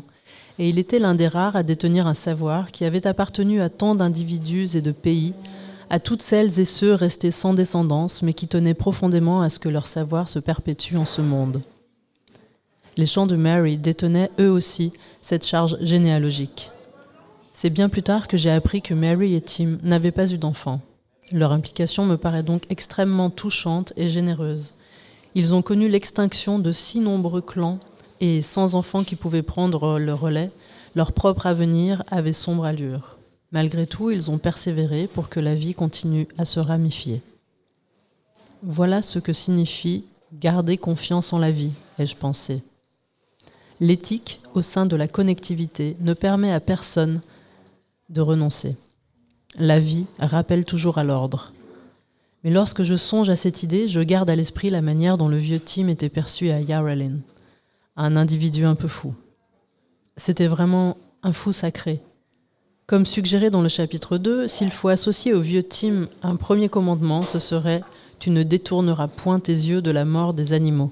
et 0.59 0.69
il 0.69 0.79
était 0.79 0.99
l'un 0.99 1.13
des 1.13 1.27
rares 1.27 1.57
à 1.57 1.63
détenir 1.63 2.07
un 2.07 2.13
savoir 2.13 2.71
qui 2.71 2.85
avait 2.85 3.05
appartenu 3.05 3.59
à 3.59 3.67
tant 3.67 3.93
d'individus 3.93 4.77
et 4.77 4.81
de 4.81 4.93
pays, 4.93 5.33
à 5.89 5.99
toutes 5.99 6.21
celles 6.21 6.57
et 6.61 6.65
ceux 6.65 6.93
restés 6.93 7.31
sans 7.31 7.53
descendance, 7.53 8.21
mais 8.21 8.33
qui 8.33 8.47
tenaient 8.47 8.73
profondément 8.73 9.41
à 9.41 9.49
ce 9.49 9.59
que 9.59 9.67
leur 9.67 9.87
savoir 9.87 10.29
se 10.29 10.39
perpétue 10.39 10.95
en 10.95 11.05
ce 11.05 11.21
monde. 11.21 11.61
Les 12.99 13.05
chants 13.05 13.27
de 13.27 13.37
Mary 13.37 13.77
détenaient 13.77 14.29
eux 14.41 14.51
aussi 14.51 14.91
cette 15.21 15.45
charge 15.45 15.77
généalogique. 15.79 16.69
C'est 17.53 17.69
bien 17.69 17.87
plus 17.87 18.03
tard 18.03 18.27
que 18.27 18.35
j'ai 18.35 18.49
appris 18.49 18.81
que 18.81 18.93
Mary 18.93 19.35
et 19.35 19.41
Tim 19.41 19.77
n'avaient 19.83 20.11
pas 20.11 20.29
eu 20.33 20.37
d'enfants. 20.37 20.81
Leur 21.31 21.53
implication 21.53 22.05
me 22.05 22.17
paraît 22.17 22.43
donc 22.43 22.65
extrêmement 22.69 23.29
touchante 23.29 23.93
et 23.95 24.09
généreuse. 24.09 24.73
Ils 25.33 25.53
ont 25.53 25.61
connu 25.61 25.87
l'extinction 25.87 26.59
de 26.59 26.73
si 26.73 26.99
nombreux 26.99 27.39
clans 27.39 27.79
et 28.19 28.41
sans 28.41 28.75
enfants 28.75 29.05
qui 29.05 29.15
pouvaient 29.15 29.43
prendre 29.43 29.97
le 29.97 30.13
relais, 30.13 30.51
leur 30.93 31.13
propre 31.13 31.45
avenir 31.45 32.03
avait 32.11 32.33
sombre 32.33 32.65
allure. 32.65 33.17
Malgré 33.53 33.87
tout, 33.87 34.11
ils 34.11 34.29
ont 34.29 34.39
persévéré 34.39 35.07
pour 35.07 35.29
que 35.29 35.39
la 35.39 35.55
vie 35.55 35.73
continue 35.73 36.27
à 36.37 36.43
se 36.43 36.59
ramifier. 36.59 37.21
Voilà 38.61 39.01
ce 39.01 39.19
que 39.19 39.31
signifie 39.31 40.03
garder 40.33 40.77
confiance 40.77 41.31
en 41.31 41.37
la 41.37 41.51
vie, 41.51 41.71
ai-je 41.97 42.17
pensé. 42.17 42.61
L'éthique 43.81 44.41
au 44.53 44.61
sein 44.61 44.85
de 44.85 44.95
la 44.95 45.07
connectivité 45.07 45.95
ne 46.01 46.13
permet 46.13 46.51
à 46.51 46.59
personne 46.59 47.21
de 48.09 48.21
renoncer. 48.21 48.75
La 49.57 49.79
vie 49.79 50.05
rappelle 50.19 50.65
toujours 50.65 50.97
à 50.97 51.03
l'ordre. 51.03 51.53
Mais 52.43 52.51
lorsque 52.51 52.83
je 52.83 52.95
songe 52.95 53.29
à 53.29 53.35
cette 53.35 53.63
idée, 53.63 53.87
je 53.87 53.99
garde 53.99 54.29
à 54.29 54.35
l'esprit 54.35 54.69
la 54.69 54.81
manière 54.81 55.17
dont 55.17 55.27
le 55.27 55.37
vieux 55.37 55.59
Tim 55.59 55.87
était 55.87 56.09
perçu 56.09 56.49
à 56.49 56.61
Yarralin, 56.61 57.19
un 57.95 58.15
individu 58.15 58.65
un 58.65 58.75
peu 58.75 58.87
fou. 58.87 59.13
C'était 60.17 60.47
vraiment 60.47 60.97
un 61.23 61.33
fou 61.33 61.51
sacré. 61.51 62.01
Comme 62.85 63.05
suggéré 63.05 63.49
dans 63.49 63.61
le 63.61 63.69
chapitre 63.69 64.17
2, 64.17 64.47
s'il 64.47 64.71
faut 64.71 64.87
associer 64.87 65.33
au 65.33 65.41
vieux 65.41 65.63
Tim 65.63 66.07
un 66.21 66.35
premier 66.35 66.69
commandement, 66.69 67.21
ce 67.21 67.39
serait 67.39 67.83
Tu 68.19 68.29
ne 68.29 68.43
détourneras 68.43 69.07
point 69.07 69.39
tes 69.39 69.53
yeux 69.53 69.81
de 69.81 69.91
la 69.91 70.05
mort 70.05 70.33
des 70.33 70.53
animaux. 70.53 70.91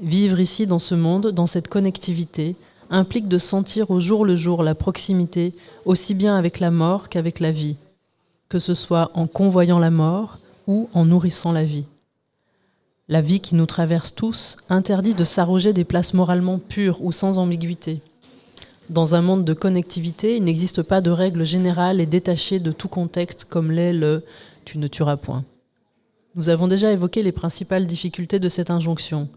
Vivre 0.00 0.40
ici 0.40 0.66
dans 0.66 0.78
ce 0.78 0.94
monde, 0.94 1.28
dans 1.28 1.46
cette 1.46 1.68
connectivité, 1.68 2.56
implique 2.90 3.28
de 3.28 3.38
sentir 3.38 3.90
au 3.90 4.00
jour 4.00 4.24
le 4.24 4.36
jour 4.36 4.62
la 4.62 4.74
proximité 4.74 5.54
aussi 5.84 6.14
bien 6.14 6.36
avec 6.36 6.60
la 6.60 6.70
mort 6.70 7.08
qu'avec 7.08 7.40
la 7.40 7.52
vie, 7.52 7.76
que 8.48 8.58
ce 8.58 8.74
soit 8.74 9.10
en 9.14 9.26
convoyant 9.26 9.78
la 9.78 9.90
mort 9.90 10.38
ou 10.66 10.88
en 10.94 11.04
nourrissant 11.04 11.52
la 11.52 11.64
vie. 11.64 11.86
La 13.08 13.20
vie 13.20 13.40
qui 13.40 13.54
nous 13.54 13.66
traverse 13.66 14.14
tous 14.14 14.56
interdit 14.68 15.14
de 15.14 15.24
s'arroger 15.24 15.72
des 15.72 15.84
places 15.84 16.14
moralement 16.14 16.58
pures 16.58 17.02
ou 17.04 17.12
sans 17.12 17.38
ambiguïté. 17.38 18.00
Dans 18.90 19.14
un 19.14 19.22
monde 19.22 19.44
de 19.44 19.54
connectivité, 19.54 20.36
il 20.36 20.44
n'existe 20.44 20.82
pas 20.82 21.00
de 21.00 21.10
règle 21.10 21.44
générale 21.44 22.00
et 22.00 22.06
détachée 22.06 22.60
de 22.60 22.72
tout 22.72 22.88
contexte 22.88 23.44
comme 23.44 23.70
l'est 23.70 23.92
le 23.92 24.24
tu 24.64 24.78
ne 24.78 24.88
tueras 24.88 25.18
point. 25.18 25.44
Nous 26.34 26.48
avons 26.48 26.66
déjà 26.66 26.90
évoqué 26.90 27.22
les 27.22 27.32
principales 27.32 27.86
difficultés 27.86 28.38
de 28.38 28.48
cette 28.48 28.70
injonction. 28.70 29.28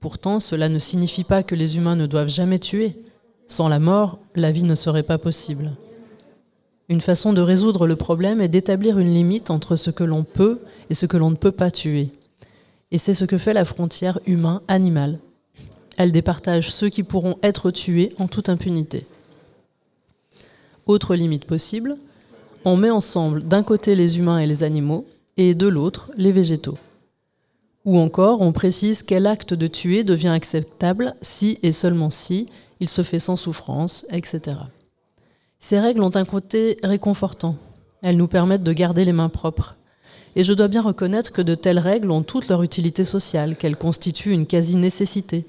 Pourtant, 0.00 0.40
cela 0.40 0.70
ne 0.70 0.78
signifie 0.78 1.24
pas 1.24 1.42
que 1.42 1.54
les 1.54 1.76
humains 1.76 1.96
ne 1.96 2.06
doivent 2.06 2.28
jamais 2.28 2.58
tuer. 2.58 2.96
Sans 3.48 3.68
la 3.68 3.78
mort, 3.78 4.18
la 4.34 4.50
vie 4.50 4.62
ne 4.62 4.74
serait 4.74 5.02
pas 5.02 5.18
possible. 5.18 5.72
Une 6.88 7.02
façon 7.02 7.32
de 7.32 7.42
résoudre 7.42 7.86
le 7.86 7.96
problème 7.96 8.40
est 8.40 8.48
d'établir 8.48 8.98
une 8.98 9.12
limite 9.12 9.50
entre 9.50 9.76
ce 9.76 9.90
que 9.90 10.02
l'on 10.02 10.24
peut 10.24 10.60
et 10.88 10.94
ce 10.94 11.06
que 11.06 11.18
l'on 11.18 11.30
ne 11.30 11.36
peut 11.36 11.52
pas 11.52 11.70
tuer. 11.70 12.08
Et 12.90 12.98
c'est 12.98 13.14
ce 13.14 13.26
que 13.26 13.38
fait 13.38 13.52
la 13.52 13.66
frontière 13.66 14.18
humain-animal. 14.26 15.18
Elle 15.98 16.12
départage 16.12 16.72
ceux 16.72 16.88
qui 16.88 17.02
pourront 17.02 17.36
être 17.42 17.70
tués 17.70 18.12
en 18.18 18.26
toute 18.26 18.48
impunité. 18.48 19.06
Autre 20.86 21.14
limite 21.14 21.44
possible, 21.44 21.96
on 22.64 22.76
met 22.76 22.90
ensemble 22.90 23.42
d'un 23.44 23.62
côté 23.62 23.94
les 23.94 24.18
humains 24.18 24.38
et 24.38 24.46
les 24.46 24.62
animaux, 24.62 25.06
et 25.36 25.54
de 25.54 25.68
l'autre 25.68 26.10
les 26.16 26.32
végétaux. 26.32 26.78
Ou 27.84 27.98
encore, 27.98 28.42
on 28.42 28.52
précise 28.52 29.02
quel 29.02 29.26
acte 29.26 29.54
de 29.54 29.66
tuer 29.66 30.04
devient 30.04 30.28
acceptable 30.28 31.14
si 31.22 31.58
et 31.62 31.72
seulement 31.72 32.10
si 32.10 32.48
il 32.78 32.88
se 32.88 33.02
fait 33.02 33.20
sans 33.20 33.36
souffrance, 33.36 34.06
etc. 34.10 34.58
Ces 35.58 35.78
règles 35.78 36.02
ont 36.02 36.14
un 36.14 36.24
côté 36.24 36.78
réconfortant. 36.82 37.56
Elles 38.02 38.16
nous 38.16 38.28
permettent 38.28 38.62
de 38.62 38.72
garder 38.72 39.04
les 39.04 39.12
mains 39.12 39.28
propres. 39.28 39.76
Et 40.36 40.44
je 40.44 40.52
dois 40.52 40.68
bien 40.68 40.82
reconnaître 40.82 41.32
que 41.32 41.42
de 41.42 41.54
telles 41.54 41.78
règles 41.78 42.10
ont 42.10 42.22
toute 42.22 42.48
leur 42.48 42.62
utilité 42.62 43.04
sociale, 43.04 43.56
qu'elles 43.56 43.76
constituent 43.76 44.32
une 44.32 44.46
quasi-nécessité. 44.46 45.44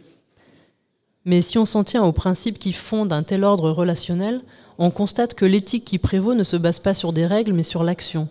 Mais 1.23 1.41
si 1.41 1.57
on 1.57 1.65
s'en 1.65 1.83
tient 1.83 2.03
aux 2.03 2.11
principes 2.11 2.59
qui 2.59 2.73
fondent 2.73 3.13
un 3.13 3.23
tel 3.23 3.43
ordre 3.43 3.69
relationnel, 3.71 4.41
on 4.79 4.89
constate 4.89 5.35
que 5.35 5.45
l'éthique 5.45 5.85
qui 5.85 5.99
prévaut 5.99 6.33
ne 6.33 6.43
se 6.43 6.57
base 6.57 6.79
pas 6.79 6.95
sur 6.95 7.13
des 7.13 7.27
règles, 7.27 7.53
mais 7.53 7.63
sur 7.63 7.83
l'action. 7.83 8.27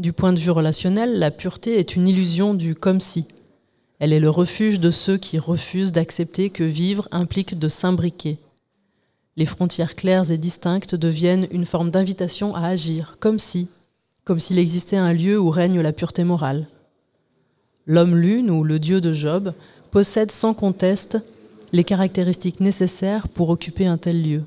Du 0.00 0.14
point 0.14 0.32
de 0.32 0.40
vue 0.40 0.50
relationnel, 0.50 1.18
la 1.18 1.30
pureté 1.30 1.78
est 1.78 1.94
une 1.94 2.08
illusion 2.08 2.54
du 2.54 2.74
comme 2.74 3.02
si. 3.02 3.26
Elle 3.98 4.14
est 4.14 4.18
le 4.18 4.30
refuge 4.30 4.80
de 4.80 4.90
ceux 4.90 5.18
qui 5.18 5.38
refusent 5.38 5.92
d'accepter 5.92 6.48
que 6.48 6.64
vivre 6.64 7.06
implique 7.10 7.58
de 7.58 7.68
s'imbriquer. 7.68 8.38
Les 9.36 9.44
frontières 9.44 9.96
claires 9.96 10.32
et 10.32 10.38
distinctes 10.38 10.94
deviennent 10.94 11.48
une 11.50 11.66
forme 11.66 11.90
d'invitation 11.90 12.54
à 12.54 12.62
agir, 12.62 13.16
comme 13.20 13.38
si, 13.38 13.68
comme 14.24 14.40
s'il 14.40 14.58
existait 14.58 14.96
un 14.96 15.12
lieu 15.12 15.38
où 15.38 15.50
règne 15.50 15.82
la 15.82 15.92
pureté 15.92 16.24
morale. 16.24 16.66
L'homme 17.84 18.16
lune 18.16 18.50
ou 18.50 18.64
le 18.64 18.78
dieu 18.78 19.02
de 19.02 19.12
Job 19.12 19.52
possède 19.90 20.30
sans 20.30 20.54
conteste 20.54 21.18
les 21.74 21.84
caractéristiques 21.84 22.60
nécessaires 22.60 23.28
pour 23.28 23.50
occuper 23.50 23.84
un 23.84 23.98
tel 23.98 24.22
lieu. 24.22 24.44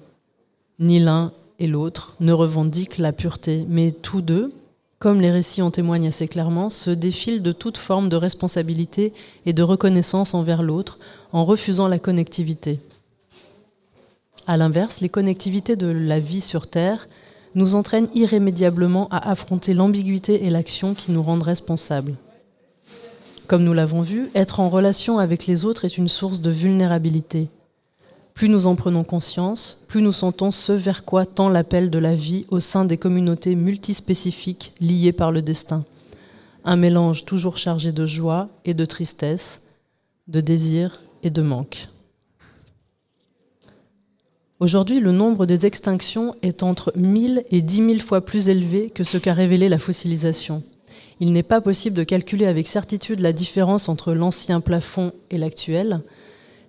Ni 0.80 1.00
l'un 1.00 1.32
et 1.60 1.68
l'autre 1.68 2.16
ne 2.22 2.32
revendiquent 2.32 2.98
la 2.98 3.14
pureté, 3.14 3.68
mais 3.70 3.92
tous 3.92 4.22
deux, 4.22 4.52
comme 5.04 5.20
les 5.20 5.32
récits 5.32 5.62
en 5.62 5.70
témoignent 5.70 6.08
assez 6.08 6.30
clairement, 6.30 6.70
se 6.70 6.90
défilent 6.90 7.42
de 7.42 7.52
toute 7.52 7.76
forme 7.76 8.08
de 8.08 8.16
responsabilité 8.16 9.12
et 9.46 9.52
de 9.52 9.62
reconnaissance 9.62 10.34
envers 10.34 10.64
l'autre 10.64 10.98
en 11.34 11.44
refusant 11.44 11.90
la 11.90 12.00
connectivité. 12.00 12.80
A 14.48 14.56
l'inverse, 14.56 15.02
les 15.02 15.10
connectivités 15.10 15.76
de 15.76 15.88
la 15.88 16.22
vie 16.22 16.40
sur 16.40 16.68
Terre 16.68 17.10
nous 17.54 17.76
entraînent 17.76 18.08
irrémédiablement 18.16 19.10
à 19.10 19.30
affronter 19.30 19.74
l'ambiguïté 19.74 20.46
et 20.46 20.50
l'action 20.50 20.94
qui 20.94 21.12
nous 21.12 21.22
rendent 21.22 21.44
responsables. 21.44 22.16
Comme 23.48 23.66
nous 23.66 23.74
l'avons 23.74 24.04
vu, 24.04 24.30
être 24.36 24.62
en 24.62 24.70
relation 24.70 25.18
avec 25.18 25.48
les 25.48 25.66
autres 25.66 25.84
est 25.84 25.98
une 25.98 26.08
source 26.08 26.40
de 26.40 26.50
vulnérabilité. 26.50 27.50
Plus 28.34 28.50
nous 28.50 28.68
en 28.68 28.76
prenons 28.76 29.04
conscience, 29.04 29.78
plus 29.88 30.02
nous 30.02 30.12
sentons 30.12 30.52
ce 30.52 30.72
vers 30.72 31.06
quoi 31.06 31.26
tend 31.26 31.50
l'appel 31.50 31.90
de 31.90 32.00
la 32.00 32.16
vie 32.16 32.46
au 32.50 32.60
sein 32.60 32.84
des 32.84 32.98
communautés 32.98 33.56
multispécifiques 33.56 34.74
liées 34.80 35.12
par 35.12 35.32
le 35.32 35.42
destin. 35.42 35.86
Un 36.66 36.76
mélange 36.76 37.26
toujours 37.26 37.58
chargé 37.58 37.92
de 37.92 38.06
joie 38.06 38.50
et 38.66 38.74
de 38.74 38.86
tristesse, 38.86 39.62
de 40.28 40.42
désir 40.42 41.02
et 41.22 41.30
de 41.30 41.42
manque. 41.42 41.88
Aujourd'hui, 44.60 45.00
le 45.02 45.12
nombre 45.12 45.46
des 45.46 45.66
extinctions 45.66 46.36
est 46.42 46.64
entre 46.64 46.94
1000 46.96 47.44
et 47.52 47.62
10 47.62 47.76
000 47.76 48.00
fois 48.00 48.22
plus 48.22 48.48
élevé 48.48 48.90
que 48.90 49.04
ce 49.04 49.18
qu'a 49.18 49.34
révélé 49.34 49.68
la 49.68 49.78
fossilisation. 49.78 50.64
Il 51.20 51.34
n'est 51.34 51.44
pas 51.44 51.62
possible 51.62 51.98
de 51.98 52.04
calculer 52.04 52.46
avec 52.46 52.68
certitude 52.68 53.20
la 53.20 53.34
différence 53.34 53.90
entre 53.90 54.14
l'ancien 54.14 54.62
plafond 54.62 55.12
et 55.30 55.38
l'actuel. 55.38 56.02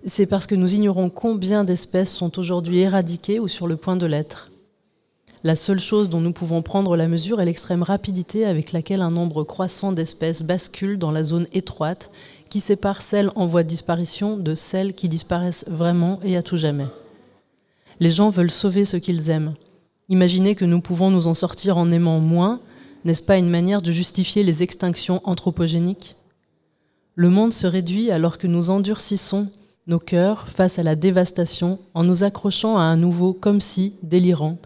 C'est 0.07 0.27
parce 0.27 0.45
que 0.45 0.53
nous 0.53 0.75
ignorons 0.75 1.09
combien 1.09 1.63
d'espèces 1.63 2.13
sont 2.13 2.37
aujourd'hui 2.37 2.77
éradiquées 2.77 3.39
ou 3.39 3.47
sur 3.47 3.65
le 3.65 3.75
point 3.75 3.95
de 3.95 4.05
l'être. 4.05 4.51
La 5.43 5.55
seule 5.55 5.79
chose 5.79 6.09
dont 6.09 6.21
nous 6.21 6.31
pouvons 6.31 6.61
prendre 6.61 6.95
la 6.95 7.07
mesure 7.07 7.41
est 7.41 7.45
l'extrême 7.45 7.81
rapidité 7.81 8.45
avec 8.45 8.71
laquelle 8.71 9.01
un 9.01 9.09
nombre 9.09 9.43
croissant 9.43 9.91
d'espèces 9.91 10.43
bascule 10.43 10.99
dans 10.99 11.09
la 11.09 11.23
zone 11.23 11.47
étroite 11.53 12.11
qui 12.49 12.59
sépare 12.59 13.01
celles 13.01 13.31
en 13.35 13.47
voie 13.47 13.63
de 13.63 13.67
disparition 13.67 14.37
de 14.37 14.53
celles 14.53 14.93
qui 14.93 15.09
disparaissent 15.09 15.65
vraiment 15.67 16.19
et 16.21 16.37
à 16.37 16.43
tout 16.43 16.57
jamais. 16.57 16.87
Les 17.99 18.11
gens 18.11 18.29
veulent 18.29 18.51
sauver 18.51 18.85
ce 18.85 18.97
qu'ils 18.97 19.31
aiment. 19.31 19.55
Imaginez 20.09 20.53
que 20.53 20.65
nous 20.65 20.81
pouvons 20.81 21.09
nous 21.09 21.25
en 21.25 21.33
sortir 21.33 21.79
en 21.79 21.89
aimant 21.89 22.19
moins, 22.19 22.59
n'est-ce 23.05 23.23
pas 23.23 23.39
une 23.39 23.49
manière 23.49 23.81
de 23.81 23.91
justifier 23.91 24.43
les 24.43 24.61
extinctions 24.61 25.21
anthropogéniques? 25.23 26.15
Le 27.15 27.29
monde 27.31 27.53
se 27.53 27.65
réduit 27.65 28.11
alors 28.11 28.37
que 28.37 28.45
nous 28.45 28.69
endurcissons 28.69 29.47
nos 29.87 29.99
cœurs 29.99 30.47
face 30.49 30.79
à 30.79 30.83
la 30.83 30.95
dévastation 30.95 31.79
en 31.93 32.03
nous 32.03 32.23
accrochant 32.23 32.77
à 32.77 32.81
un 32.81 32.97
nouveau 32.97 33.33
comme 33.33 33.61
si 33.61 33.93
délirant, 34.01 34.57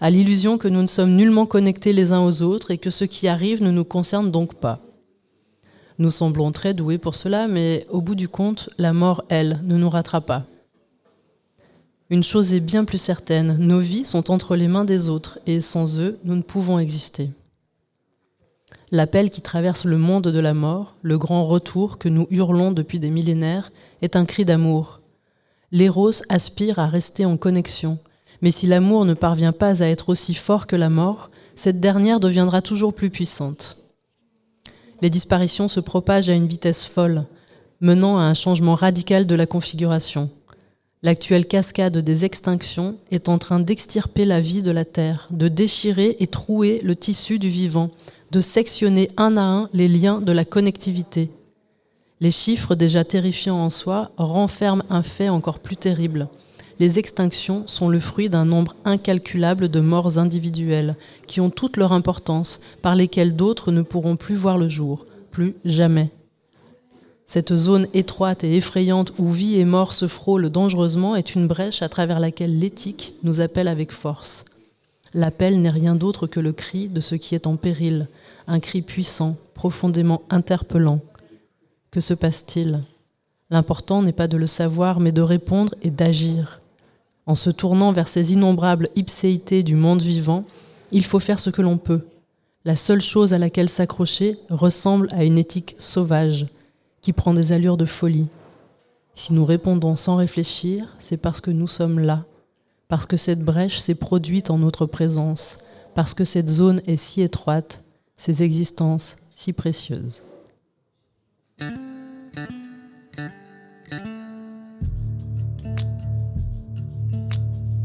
à 0.00 0.10
l'illusion 0.10 0.58
que 0.58 0.68
nous 0.68 0.82
ne 0.82 0.86
sommes 0.86 1.16
nullement 1.16 1.46
connectés 1.46 1.92
les 1.92 2.12
uns 2.12 2.24
aux 2.24 2.42
autres 2.42 2.70
et 2.70 2.78
que 2.78 2.90
ce 2.90 3.04
qui 3.04 3.28
arrive 3.28 3.62
ne 3.62 3.70
nous 3.70 3.84
concerne 3.84 4.30
donc 4.30 4.54
pas. 4.54 4.80
Nous 5.98 6.10
semblons 6.10 6.52
très 6.52 6.74
doués 6.74 6.98
pour 6.98 7.14
cela, 7.14 7.48
mais 7.48 7.86
au 7.88 8.02
bout 8.02 8.14
du 8.14 8.28
compte, 8.28 8.68
la 8.76 8.92
mort, 8.92 9.24
elle, 9.30 9.60
ne 9.64 9.78
nous 9.78 9.88
ratera 9.88 10.20
pas. 10.20 10.44
Une 12.10 12.22
chose 12.22 12.52
est 12.52 12.60
bien 12.60 12.84
plus 12.84 12.98
certaine, 12.98 13.56
nos 13.58 13.80
vies 13.80 14.04
sont 14.04 14.30
entre 14.30 14.56
les 14.56 14.68
mains 14.68 14.84
des 14.84 15.08
autres, 15.08 15.38
et 15.46 15.62
sans 15.62 15.98
eux, 15.98 16.18
nous 16.24 16.36
ne 16.36 16.42
pouvons 16.42 16.78
exister. 16.78 17.30
L'appel 18.92 19.30
qui 19.30 19.40
traverse 19.40 19.84
le 19.84 19.98
monde 19.98 20.28
de 20.28 20.38
la 20.38 20.54
mort, 20.54 20.94
le 21.02 21.18
grand 21.18 21.46
retour 21.46 21.98
que 21.98 22.08
nous 22.08 22.28
hurlons 22.30 22.70
depuis 22.70 23.00
des 23.00 23.10
millénaires, 23.10 23.72
est 24.00 24.14
un 24.14 24.24
cri 24.24 24.44
d'amour. 24.44 25.00
L'éros 25.72 26.22
aspire 26.28 26.78
à 26.78 26.86
rester 26.86 27.24
en 27.24 27.36
connexion, 27.36 27.98
mais 28.42 28.52
si 28.52 28.66
l'amour 28.66 29.04
ne 29.04 29.14
parvient 29.14 29.52
pas 29.52 29.82
à 29.82 29.86
être 29.86 30.08
aussi 30.08 30.34
fort 30.34 30.68
que 30.68 30.76
la 30.76 30.88
mort, 30.88 31.30
cette 31.56 31.80
dernière 31.80 32.20
deviendra 32.20 32.62
toujours 32.62 32.94
plus 32.94 33.10
puissante. 33.10 33.78
Les 35.02 35.10
disparitions 35.10 35.68
se 35.68 35.80
propagent 35.80 36.30
à 36.30 36.34
une 36.34 36.46
vitesse 36.46 36.86
folle, 36.86 37.24
menant 37.80 38.18
à 38.18 38.22
un 38.22 38.34
changement 38.34 38.74
radical 38.74 39.26
de 39.26 39.34
la 39.34 39.46
configuration. 39.46 40.30
L'actuelle 41.02 41.46
cascade 41.46 41.98
des 41.98 42.24
extinctions 42.24 42.96
est 43.10 43.28
en 43.28 43.38
train 43.38 43.60
d'extirper 43.60 44.24
la 44.24 44.40
vie 44.40 44.62
de 44.62 44.70
la 44.70 44.84
Terre, 44.84 45.28
de 45.30 45.48
déchirer 45.48 46.16
et 46.20 46.26
trouer 46.26 46.80
le 46.82 46.96
tissu 46.96 47.38
du 47.38 47.48
vivant, 47.48 47.90
de 48.36 48.42
sectionner 48.42 49.08
un 49.16 49.38
à 49.38 49.40
un 49.40 49.70
les 49.72 49.88
liens 49.88 50.20
de 50.20 50.30
la 50.30 50.44
connectivité. 50.44 51.30
Les 52.20 52.30
chiffres 52.30 52.74
déjà 52.74 53.02
terrifiants 53.02 53.56
en 53.56 53.70
soi 53.70 54.10
renferment 54.18 54.84
un 54.90 55.00
fait 55.00 55.30
encore 55.30 55.58
plus 55.58 55.78
terrible. 55.78 56.28
Les 56.78 56.98
extinctions 56.98 57.62
sont 57.66 57.88
le 57.88 57.98
fruit 57.98 58.28
d'un 58.28 58.44
nombre 58.44 58.76
incalculable 58.84 59.70
de 59.70 59.80
morts 59.80 60.18
individuelles, 60.18 60.96
qui 61.26 61.40
ont 61.40 61.48
toute 61.48 61.78
leur 61.78 61.92
importance, 61.92 62.60
par 62.82 62.94
lesquelles 62.94 63.34
d'autres 63.34 63.72
ne 63.72 63.80
pourront 63.80 64.16
plus 64.16 64.36
voir 64.36 64.58
le 64.58 64.68
jour, 64.68 65.06
plus 65.30 65.54
jamais. 65.64 66.10
Cette 67.26 67.56
zone 67.56 67.86
étroite 67.94 68.44
et 68.44 68.54
effrayante 68.54 69.14
où 69.16 69.30
vie 69.30 69.58
et 69.58 69.64
mort 69.64 69.94
se 69.94 70.08
frôlent 70.08 70.50
dangereusement 70.50 71.16
est 71.16 71.34
une 71.34 71.48
brèche 71.48 71.80
à 71.80 71.88
travers 71.88 72.20
laquelle 72.20 72.58
l'éthique 72.58 73.14
nous 73.22 73.40
appelle 73.40 73.68
avec 73.68 73.92
force. 73.92 74.44
L'appel 75.14 75.62
n'est 75.62 75.70
rien 75.70 75.94
d'autre 75.94 76.26
que 76.26 76.40
le 76.40 76.52
cri 76.52 76.88
de 76.88 77.00
ce 77.00 77.14
qui 77.14 77.34
est 77.34 77.46
en 77.46 77.56
péril, 77.56 78.08
un 78.46 78.60
cri 78.60 78.82
puissant, 78.82 79.36
profondément 79.54 80.22
interpellant. 80.30 81.00
Que 81.90 82.00
se 82.00 82.14
passe-t-il? 82.14 82.80
L'important 83.50 84.02
n'est 84.02 84.12
pas 84.12 84.28
de 84.28 84.36
le 84.36 84.46
savoir, 84.46 85.00
mais 85.00 85.12
de 85.12 85.22
répondre 85.22 85.74
et 85.82 85.90
d'agir. 85.90 86.60
En 87.26 87.34
se 87.34 87.50
tournant 87.50 87.92
vers 87.92 88.08
ces 88.08 88.32
innombrables 88.32 88.88
ipséités 88.96 89.62
du 89.62 89.74
monde 89.74 90.02
vivant, 90.02 90.44
il 90.92 91.04
faut 91.04 91.20
faire 91.20 91.40
ce 91.40 91.50
que 91.50 91.62
l'on 91.62 91.78
peut. 91.78 92.06
La 92.64 92.76
seule 92.76 93.00
chose 93.00 93.32
à 93.32 93.38
laquelle 93.38 93.68
s'accrocher 93.68 94.38
ressemble 94.50 95.08
à 95.12 95.24
une 95.24 95.38
éthique 95.38 95.74
sauvage, 95.78 96.46
qui 97.00 97.12
prend 97.12 97.34
des 97.34 97.52
allures 97.52 97.76
de 97.76 97.84
folie. 97.84 98.26
Si 99.14 99.32
nous 99.32 99.44
répondons 99.44 99.96
sans 99.96 100.16
réfléchir, 100.16 100.94
c'est 100.98 101.16
parce 101.16 101.40
que 101.40 101.52
nous 101.52 101.68
sommes 101.68 102.00
là, 102.00 102.24
parce 102.88 103.06
que 103.06 103.16
cette 103.16 103.44
brèche 103.44 103.78
s'est 103.78 103.94
produite 103.94 104.50
en 104.50 104.58
notre 104.58 104.86
présence, 104.86 105.58
parce 105.94 106.14
que 106.14 106.24
cette 106.24 106.48
zone 106.48 106.82
est 106.86 106.96
si 106.96 107.22
étroite, 107.22 107.82
ces 108.16 108.42
existences 108.42 109.16
si 109.34 109.52
précieuses. 109.52 110.22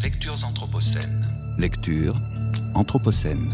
Lectures 0.02 0.44
anthropocènes. 2.74 3.54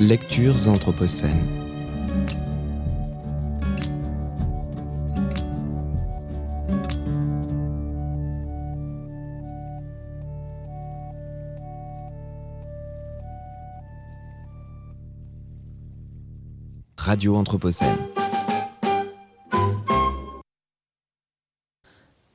Lectures 0.00 0.68
anthropocènes. 0.68 1.63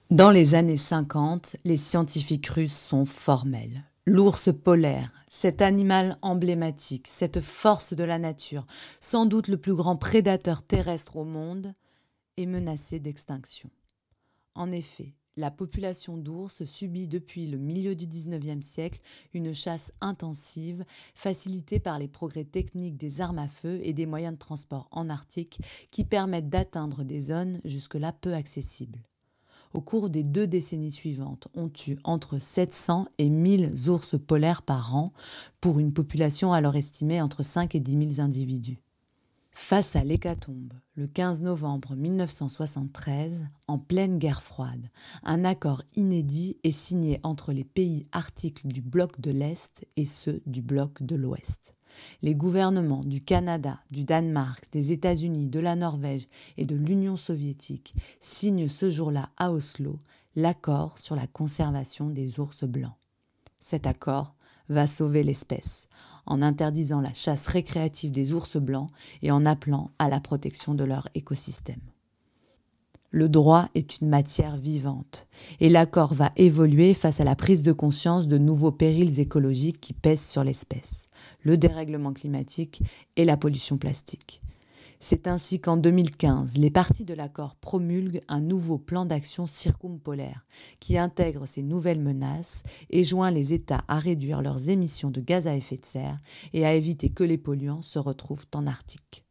Dans 0.09 0.31
les 0.31 0.55
années 0.55 0.77
50, 0.77 1.57
les 1.65 1.77
scientifiques 1.77 2.47
russes 2.47 2.77
sont 2.77 3.05
formels. 3.05 3.83
L'ours 4.05 4.49
polaire, 4.51 5.11
cet 5.29 5.61
animal 5.61 6.17
emblématique, 6.21 7.07
cette 7.07 7.41
force 7.41 7.93
de 7.93 8.03
la 8.03 8.17
nature, 8.17 8.65
sans 8.99 9.25
doute 9.25 9.49
le 9.49 9.57
plus 9.57 9.75
grand 9.75 9.97
prédateur 9.97 10.63
terrestre 10.63 11.17
au 11.17 11.25
monde, 11.25 11.73
est 12.37 12.47
menacé 12.47 12.99
d'extinction. 12.99 13.69
En 14.55 14.71
effet, 14.71 15.13
la 15.39 15.51
population 15.51 16.17
d'ours 16.17 16.65
subit 16.65 17.07
depuis 17.07 17.47
le 17.47 17.57
milieu 17.57 17.95
du 17.95 18.05
XIXe 18.05 18.65
siècle 18.65 18.99
une 19.33 19.53
chasse 19.53 19.93
intensive, 20.01 20.85
facilitée 21.15 21.79
par 21.79 21.97
les 21.97 22.07
progrès 22.07 22.43
techniques 22.43 22.97
des 22.97 23.21
armes 23.21 23.39
à 23.39 23.47
feu 23.47 23.79
et 23.83 23.93
des 23.93 24.05
moyens 24.05 24.33
de 24.33 24.39
transport 24.39 24.87
en 24.91 25.09
Arctique 25.09 25.59
qui 25.91 26.03
permettent 26.03 26.49
d'atteindre 26.49 27.03
des 27.03 27.21
zones 27.21 27.61
jusque-là 27.63 28.11
peu 28.11 28.33
accessibles 28.33 28.99
au 29.73 29.81
cours 29.81 30.09
des 30.09 30.23
deux 30.23 30.47
décennies 30.47 30.91
suivantes, 30.91 31.47
on 31.53 31.69
tue 31.69 31.99
entre 32.03 32.39
700 32.39 33.07
et 33.19 33.29
1000 33.29 33.87
ours 33.87 34.15
polaires 34.19 34.63
par 34.63 34.95
an, 34.95 35.13
pour 35.61 35.79
une 35.79 35.93
population 35.93 36.53
alors 36.53 36.75
estimée 36.75 37.21
entre 37.21 37.43
5 37.43 37.75
et 37.75 37.79
10 37.79 38.15
000 38.15 38.25
individus. 38.25 38.79
Face 39.61 39.95
à 39.95 40.03
l'hécatombe, 40.03 40.73
le 40.95 41.05
15 41.05 41.43
novembre 41.43 41.93
1973, 41.93 43.45
en 43.67 43.77
pleine 43.77 44.17
guerre 44.17 44.41
froide, 44.41 44.89
un 45.21 45.45
accord 45.45 45.83
inédit 45.95 46.57
est 46.63 46.71
signé 46.71 47.19
entre 47.21 47.51
les 47.51 47.65
pays 47.65 48.07
articles 48.11 48.65
du 48.67 48.81
bloc 48.81 49.19
de 49.21 49.29
l'Est 49.29 49.85
et 49.95 50.05
ceux 50.05 50.41
du 50.47 50.63
bloc 50.63 51.03
de 51.03 51.15
l'Ouest 51.15 51.75
les 52.21 52.33
gouvernements 52.33 53.03
du 53.03 53.21
Canada, 53.21 53.81
du 53.91 54.05
Danemark, 54.05 54.65
des 54.71 54.93
États-Unis, 54.93 55.49
de 55.49 55.59
la 55.59 55.75
Norvège 55.75 56.27
et 56.57 56.65
de 56.65 56.75
l'Union 56.75 57.17
soviétique 57.17 57.93
signent 58.21 58.69
ce 58.69 58.89
jour-là 58.89 59.29
à 59.37 59.51
Oslo 59.51 59.99
l'accord 60.35 60.97
sur 60.97 61.15
la 61.15 61.27
conservation 61.27 62.09
des 62.09 62.39
ours 62.39 62.63
blancs. 62.63 62.95
Cet 63.59 63.85
accord 63.85 64.33
va 64.69 64.87
sauver 64.87 65.23
l'espèce 65.23 65.87
en 66.29 66.41
interdisant 66.41 67.01
la 67.01 67.13
chasse 67.13 67.47
récréative 67.47 68.11
des 68.11 68.33
ours 68.33 68.57
blancs 68.57 68.89
et 69.21 69.31
en 69.31 69.45
appelant 69.45 69.91
à 69.99 70.07
la 70.07 70.19
protection 70.19 70.73
de 70.73 70.83
leur 70.83 71.09
écosystème. 71.15 71.81
Le 73.11 73.27
droit 73.27 73.69
est 73.73 73.99
une 73.99 74.07
matière 74.07 74.57
vivante, 74.57 75.27
et 75.59 75.69
l'accord 75.69 76.13
va 76.13 76.31
évoluer 76.35 76.93
face 76.93 77.19
à 77.19 77.23
la 77.23 77.35
prise 77.35 77.63
de 77.63 77.71
conscience 77.71 78.27
de 78.27 78.37
nouveaux 78.37 78.71
périls 78.71 79.19
écologiques 79.19 79.81
qui 79.81 79.93
pèsent 79.93 80.27
sur 80.27 80.43
l'espèce 80.43 81.09
le 81.43 81.57
dérèglement 81.57 82.13
climatique 82.13 82.83
et 83.15 83.25
la 83.25 83.37
pollution 83.37 83.77
plastique. 83.77 84.41
C'est 85.01 85.27
ainsi 85.27 85.61
qu'en 85.61 85.77
2015, 85.77 86.57
les 86.57 86.69
parties 86.69 87.05
de 87.05 87.13
l'accord 87.13 87.55
promulguent 87.55 88.21
un 88.27 88.41
nouveau 88.41 88.77
plan 88.77 89.05
d'action 89.05 89.47
circumpolaire 89.47 90.45
qui 90.81 90.97
intègre 90.97 91.45
ces 91.45 91.63
nouvelles 91.63 92.01
menaces 92.01 92.63
et 92.89 93.05
joint 93.05 93.31
les 93.31 93.53
États 93.53 93.85
à 93.87 93.97
réduire 93.97 94.41
leurs 94.41 94.67
émissions 94.67 95.09
de 95.09 95.21
gaz 95.21 95.47
à 95.47 95.55
effet 95.55 95.77
de 95.77 95.85
serre 95.85 96.19
et 96.51 96.65
à 96.65 96.73
éviter 96.73 97.09
que 97.09 97.23
les 97.23 97.37
polluants 97.37 97.81
se 97.81 97.97
retrouvent 97.97 98.47
en 98.53 98.67
Arctique. 98.67 99.23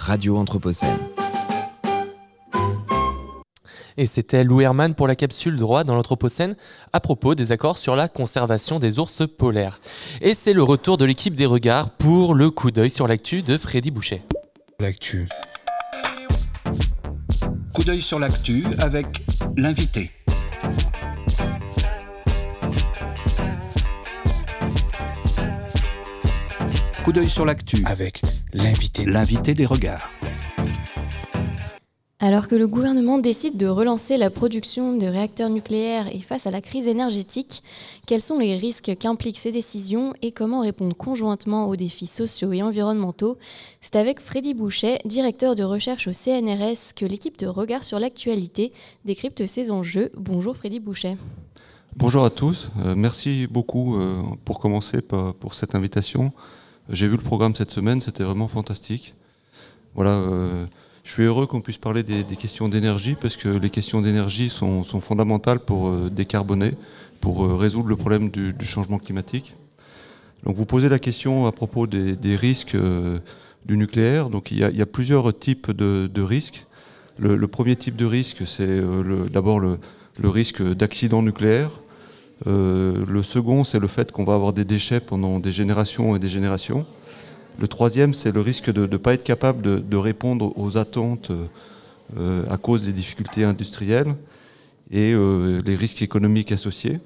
Radio 0.00 0.36
Anthropocène. 0.36 0.98
Et 3.96 4.06
c'était 4.06 4.42
Lou 4.42 4.60
Herman 4.60 4.94
pour 4.94 5.06
la 5.06 5.14
capsule 5.14 5.56
droit 5.56 5.84
dans 5.84 5.94
l'Anthropocène 5.94 6.56
à 6.92 7.00
propos 7.00 7.34
des 7.34 7.52
accords 7.52 7.78
sur 7.78 7.94
la 7.94 8.08
conservation 8.08 8.78
des 8.78 8.98
ours 8.98 9.22
polaires. 9.38 9.80
Et 10.20 10.34
c'est 10.34 10.52
le 10.52 10.62
retour 10.62 10.96
de 10.96 11.04
l'équipe 11.04 11.34
des 11.34 11.46
regards 11.46 11.90
pour 11.90 12.34
le 12.34 12.50
coup 12.50 12.70
d'œil 12.70 12.90
sur 12.90 13.06
l'actu 13.06 13.42
de 13.42 13.56
Freddy 13.56 13.90
Boucher. 13.90 14.22
L'actu. 14.80 15.28
Coup 17.72 17.84
d'œil 17.84 18.02
sur 18.02 18.18
l'actu 18.18 18.64
avec 18.78 19.24
l'invité. 19.56 20.10
Coup 27.04 27.12
d'œil 27.12 27.28
sur 27.28 27.44
l'actu 27.44 27.84
avec 27.86 28.22
l'invité, 28.52 29.04
l'invité 29.04 29.54
des 29.54 29.66
regards. 29.66 30.10
Alors 32.24 32.48
que 32.48 32.54
le 32.54 32.66
gouvernement 32.66 33.18
décide 33.18 33.58
de 33.58 33.66
relancer 33.66 34.16
la 34.16 34.30
production 34.30 34.96
de 34.96 35.04
réacteurs 35.04 35.50
nucléaires 35.50 36.08
et 36.10 36.20
face 36.20 36.46
à 36.46 36.50
la 36.50 36.62
crise 36.62 36.86
énergétique, 36.86 37.62
quels 38.06 38.22
sont 38.22 38.38
les 38.38 38.56
risques 38.56 38.96
qu'impliquent 38.98 39.38
ces 39.38 39.52
décisions 39.52 40.14
et 40.22 40.32
comment 40.32 40.62
répondre 40.62 40.96
conjointement 40.96 41.68
aux 41.68 41.76
défis 41.76 42.06
sociaux 42.06 42.50
et 42.52 42.62
environnementaux? 42.62 43.36
C'est 43.82 43.96
avec 43.96 44.20
Freddy 44.20 44.54
Boucher, 44.54 45.00
directeur 45.04 45.54
de 45.54 45.64
recherche 45.64 46.08
au 46.08 46.14
CNRS, 46.14 46.94
que 46.96 47.04
l'équipe 47.04 47.38
de 47.38 47.46
Regard 47.46 47.84
sur 47.84 47.98
l'actualité 47.98 48.72
décrypte 49.04 49.46
ces 49.46 49.70
enjeux. 49.70 50.10
Bonjour 50.16 50.56
Freddy 50.56 50.80
Boucher. 50.80 51.18
Bonjour 51.94 52.24
à 52.24 52.30
tous, 52.30 52.70
euh, 52.86 52.94
merci 52.96 53.46
beaucoup 53.48 54.00
euh, 54.00 54.22
pour 54.46 54.60
commencer 54.60 55.02
pour 55.02 55.52
cette 55.52 55.74
invitation. 55.74 56.32
J'ai 56.88 57.06
vu 57.06 57.18
le 57.18 57.22
programme 57.22 57.54
cette 57.54 57.70
semaine, 57.70 58.00
c'était 58.00 58.24
vraiment 58.24 58.48
fantastique. 58.48 59.12
Voilà. 59.94 60.12
Euh, 60.12 60.64
je 61.04 61.12
suis 61.12 61.22
heureux 61.22 61.46
qu'on 61.46 61.60
puisse 61.60 61.76
parler 61.76 62.02
des, 62.02 62.24
questions 62.36 62.68
d'énergie 62.68 63.14
parce 63.20 63.36
que 63.36 63.48
les 63.48 63.68
questions 63.68 64.00
d'énergie 64.00 64.48
sont, 64.48 64.82
fondamentales 64.84 65.60
pour 65.60 65.88
euh, 65.88 66.10
décarboner, 66.10 66.72
pour 67.20 67.44
euh, 67.44 67.56
résoudre 67.56 67.88
le 67.88 67.96
problème 67.96 68.30
du, 68.30 68.54
changement 68.62 68.98
climatique. 68.98 69.52
Donc 70.44 70.56
vous 70.56 70.64
posez 70.64 70.88
la 70.88 70.98
question 70.98 71.46
à 71.46 71.52
propos 71.52 71.86
des, 71.86 72.36
risques 72.36 72.74
euh, 72.74 73.18
du 73.66 73.76
nucléaire. 73.76 74.30
Donc 74.30 74.50
il 74.50 74.58
y 74.58 74.82
a, 74.82 74.86
plusieurs 74.86 75.38
types 75.38 75.70
de, 75.70 76.22
risques. 76.22 76.66
Le, 77.18 77.46
premier 77.48 77.76
type 77.76 77.96
de 77.96 78.06
risque, 78.06 78.46
c'est 78.46 78.80
d'abord 79.30 79.60
le, 79.60 79.78
risque 80.22 80.62
d'accident 80.62 81.20
nucléaire. 81.22 81.70
le 82.46 83.22
second, 83.22 83.62
c'est 83.64 83.78
le 83.78 83.88
fait 83.88 84.10
qu'on 84.10 84.24
va 84.24 84.34
avoir 84.34 84.54
des 84.54 84.64
déchets 84.64 85.00
pendant 85.00 85.38
des 85.38 85.52
générations 85.52 86.16
et 86.16 86.18
des 86.18 86.28
générations. 86.28 86.86
Le 87.58 87.68
troisième, 87.68 88.14
c'est 88.14 88.32
le 88.32 88.40
risque 88.40 88.72
de 88.72 88.86
ne 88.86 88.96
pas 88.96 89.14
être 89.14 89.22
capable 89.22 89.88
de, 89.88 89.96
répondre 89.96 90.52
aux 90.58 90.76
attentes 90.76 91.30
euh, 92.16 92.44
à 92.50 92.56
cause 92.56 92.84
des 92.84 92.92
difficultés 92.92 93.44
industrielles 93.44 94.14
et 94.90 95.12
euh, 95.12 95.62
les 95.64 95.76
risques 95.76 96.02
économiques 96.02 96.52
associés. 96.52 97.00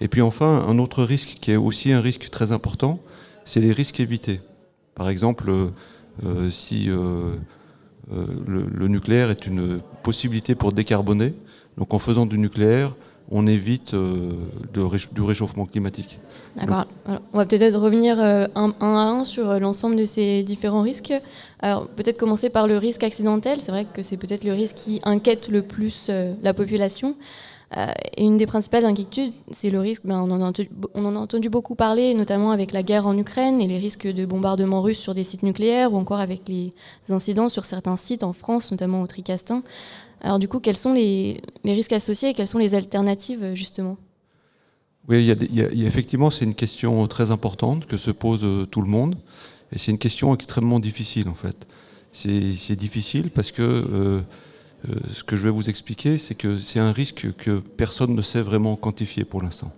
Et 0.00 0.08
puis 0.08 0.22
enfin, 0.22 0.64
un 0.66 0.78
autre 0.78 1.02
risque 1.02 1.38
qui 1.40 1.50
est 1.50 1.56
aussi 1.56 1.92
un 1.92 2.00
risque 2.00 2.30
très 2.30 2.52
important, 2.52 3.00
c'est 3.44 3.60
les 3.60 3.72
risques 3.72 4.00
évités. 4.00 4.40
Par 4.94 5.08
exemple, 5.08 5.50
euh, 6.24 6.50
si 6.50 6.86
le, 6.86 8.88
nucléaire 8.88 9.30
est 9.30 9.46
une 9.46 9.80
possibilité 10.02 10.54
pour 10.54 10.72
décarboner, 10.72 11.34
donc 11.76 11.92
en 11.94 11.98
faisant 11.98 12.26
du 12.26 12.38
nucléaire, 12.38 12.94
on 13.30 13.46
évite 13.46 13.94
euh, 13.94 14.32
du 14.72 15.22
réchauffement 15.22 15.64
climatique. 15.64 16.18
D'accord. 16.56 16.86
On 17.32 17.38
va 17.38 17.46
peut-être 17.46 17.78
revenir 17.78 18.18
euh, 18.18 18.48
un, 18.56 18.74
à 18.80 18.84
un 18.84 19.24
sur 19.24 19.48
euh, 19.48 19.58
l'ensemble 19.58 19.96
de 19.96 20.04
ces 20.04 20.42
différents 20.42 20.82
risques. 20.82 21.14
Alors 21.60 21.86
peut-être 21.86 22.18
commencer 22.18 22.50
par 22.50 22.66
le 22.66 22.76
risque 22.76 23.04
accidentel. 23.04 23.60
C'est 23.60 23.70
vrai 23.70 23.86
que 23.92 24.02
c'est 24.02 24.16
peut-être 24.16 24.44
le 24.44 24.52
risque 24.52 24.76
qui 24.76 25.00
inquiète 25.04 25.48
le 25.48 25.62
plus 25.62 26.10
la 26.42 26.54
population. 26.54 27.14
et 28.16 28.24
une 28.24 28.36
des 28.36 28.46
principales 28.46 28.84
inquiétudes, 28.84 29.32
c'est 29.52 29.70
le 29.70 29.78
risque, 29.78 30.02
ben, 30.04 30.20
on, 30.20 30.30
en 30.30 30.52
on, 30.94 31.04
en 31.04 31.16
a 31.16 31.18
entendu, 31.18 31.48
beaucoup 31.50 31.76
parler, 31.76 32.14
notamment 32.14 32.50
avec 32.50 32.72
la 32.72 32.82
guerre 32.82 33.06
en 33.06 33.16
Ukraine 33.16 33.60
et 33.60 33.68
les 33.68 33.78
risques 33.78 34.08
de 34.08 34.26
bombardement 34.26 34.82
russe 34.82 34.98
sur 34.98 35.14
des 35.14 35.22
sites 35.22 35.44
nucléaires, 35.44 35.92
ou 35.92 35.96
encore 35.98 36.18
avec 36.18 36.48
les 36.48 36.72
incidents 37.10 37.48
sur 37.48 37.64
certains 37.64 37.96
sites 37.96 38.24
en 38.24 38.32
France, 38.32 38.72
notamment 38.72 39.02
au 39.02 39.06
Tricastin. 39.06 39.62
Alors 40.22 40.38
du 40.38 40.48
coup, 40.48 40.60
quels 40.60 40.76
sont 40.76 40.92
les, 40.92 41.40
risques 41.64 41.92
associés 41.92 42.30
et 42.30 42.34
quelles 42.34 42.46
sont 42.46 42.58
les 42.58 42.74
alternatives 42.74 43.54
justement? 43.54 43.96
Oui, 45.08 45.34
effectivement, 45.84 46.30
c'est 46.30 46.44
une 46.44 46.54
question 46.54 47.06
très 47.06 47.30
importante 47.30 47.86
que 47.86 47.96
se 47.96 48.10
pose 48.10 48.44
euh, 48.44 48.66
tout 48.66 48.82
le 48.82 48.88
monde. 48.88 49.16
Et 49.72 49.78
c'est 49.78 49.90
une 49.90 49.98
question 49.98 50.34
extrêmement 50.34 50.78
difficile 50.78 51.28
en 51.28 51.34
fait. 51.34 51.66
C'est 52.12 52.76
difficile 52.76 53.30
parce 53.30 53.50
que 53.50 53.62
euh, 53.62 54.20
euh, 54.88 54.94
ce 55.12 55.24
que 55.24 55.36
je 55.36 55.44
vais 55.44 55.50
vous 55.50 55.70
expliquer, 55.70 56.18
c'est 56.18 56.34
que 56.34 56.58
c'est 56.58 56.80
un 56.80 56.92
risque 56.92 57.28
que 57.38 57.60
personne 57.60 58.14
ne 58.14 58.22
sait 58.22 58.42
vraiment 58.42 58.76
quantifier 58.76 59.24
pour 59.24 59.42
l'instant. 59.42 59.72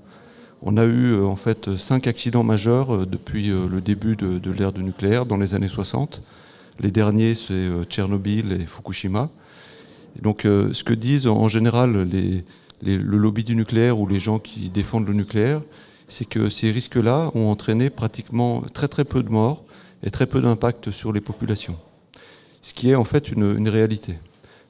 On 0.62 0.76
a 0.76 0.84
eu 0.84 1.20
en 1.20 1.36
fait 1.36 1.76
cinq 1.76 2.06
accidents 2.06 2.44
majeurs 2.44 3.06
depuis 3.06 3.48
le 3.48 3.80
début 3.80 4.14
de, 4.14 4.38
de 4.38 4.50
l'ère 4.52 4.72
du 4.72 4.84
nucléaire 4.84 5.26
dans 5.26 5.36
les 5.36 5.54
années 5.54 5.68
60. 5.68 6.22
Les 6.78 6.92
derniers, 6.92 7.34
c'est 7.34 7.68
Tchernobyl 7.88 8.52
et 8.52 8.66
Fukushima. 8.66 9.28
Donc 10.20 10.44
euh, 10.44 10.73
ce 10.73 10.84
que 10.84 10.92
disent 10.92 11.26
en 11.26 11.49
général 11.49 12.08
le 12.82 13.16
lobby 13.16 13.44
du 13.44 13.57
nucléaire 13.57 13.99
ou 13.99 14.07
les 14.07 14.20
gens 14.20 14.39
qui 14.39 14.68
défendent 14.68 15.07
le 15.07 15.15
nucléaire, 15.15 15.62
c'est 16.08 16.24
que 16.24 16.50
ces 16.50 16.70
risques-là 16.70 17.31
ont 17.34 17.50
entraîné 17.50 17.89
pratiquement 17.89 18.62
très 18.74 18.89
très 18.89 19.05
peu 19.05 19.23
de 19.23 19.31
morts 19.31 19.65
et 20.02 20.10
très 20.10 20.26
peu 20.26 20.41
d'impact 20.41 20.91
sur 20.91 21.12
les 21.12 21.20
populations. 21.20 21.76
Ce 22.60 22.74
qui 22.74 22.91
est 22.91 22.94
en 22.94 23.05
fait 23.05 23.31
une, 23.31 23.68
réalité. 23.68 24.18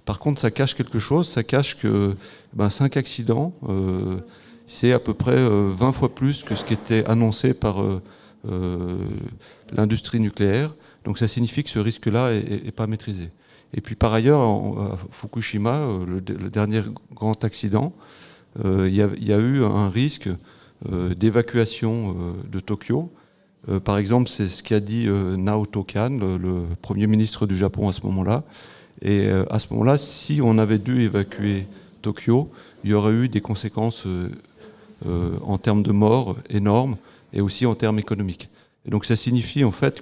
Par 0.04 0.18
contre, 0.18 0.40
ça 0.40 0.50
cache 0.50 0.74
quelque 0.74 0.98
chose, 0.98 1.28
ça 1.28 1.42
cache 1.42 1.78
que 1.78 2.14
ben, 2.52 2.70
5 2.70 2.96
accidents, 2.96 3.52
euh, 3.68 4.18
c'est 4.66 4.92
à 4.92 4.98
peu 4.98 5.14
près 5.14 5.36
20 5.36 5.40
euh, 5.40 5.92
fois 5.92 6.14
plus 6.14 6.42
que 6.42 6.54
ce 6.54 6.64
qui 6.64 6.74
était 6.74 7.04
annoncé 7.06 7.54
par 7.54 7.82
l'industrie 9.72 10.20
nucléaire. 10.20 10.74
Donc 11.04 11.18
ça 11.18 11.28
signifie 11.28 11.64
que 11.64 11.70
ce 11.70 11.78
risque-là 11.78 12.32
n'est 12.32 12.72
pas 12.72 12.86
maîtrisé. 12.86 13.30
Et 13.74 13.80
puis 13.80 13.94
par 13.94 14.12
ailleurs, 14.12 14.42
à 14.42 14.98
Fukushima, 15.10 15.88
le, 16.06 16.20
dernier 16.20 16.82
grand 17.14 17.42
accident, 17.44 17.94
il 18.64 18.94
y, 18.94 19.32
a 19.32 19.38
eu 19.38 19.64
un 19.64 19.88
risque 19.88 20.28
euh, 20.90 21.14
d'évacuation 21.14 22.16
euh, 22.18 22.32
de 22.50 22.58
Tokyo. 22.58 23.12
Euh, 23.68 23.78
par 23.78 23.98
exemple, 23.98 24.28
c'est 24.28 24.48
ce 24.48 24.64
qu'a 24.64 24.80
dit 24.80 25.08
Naoto 25.08 25.84
Kan, 25.84 26.18
le, 26.18 26.64
Premier 26.80 27.06
ministre 27.06 27.46
du 27.46 27.56
Japon 27.56 27.88
à 27.88 27.92
ce 27.92 28.04
moment-là. 28.06 28.42
Et 29.00 29.28
à 29.28 29.58
ce 29.58 29.66
moment-là, 29.72 29.98
si 29.98 30.40
on 30.42 30.58
avait 30.58 30.78
dû 30.78 31.02
évacuer 31.02 31.66
Tokyo, 32.02 32.50
il 32.84 32.90
y 32.90 32.94
aurait 32.94 33.12
eu 33.12 33.28
des 33.28 33.40
conséquences 33.40 34.06
en 35.04 35.58
termes 35.58 35.82
de 35.82 35.90
morts 35.90 36.36
énormes 36.50 36.96
et 37.32 37.40
aussi 37.40 37.66
en 37.66 37.74
termes 37.74 37.98
économiques. 37.98 38.48
Donc 38.86 39.04
ça 39.04 39.16
signifie 39.16 39.64
en 39.64 39.72
fait 39.72 40.00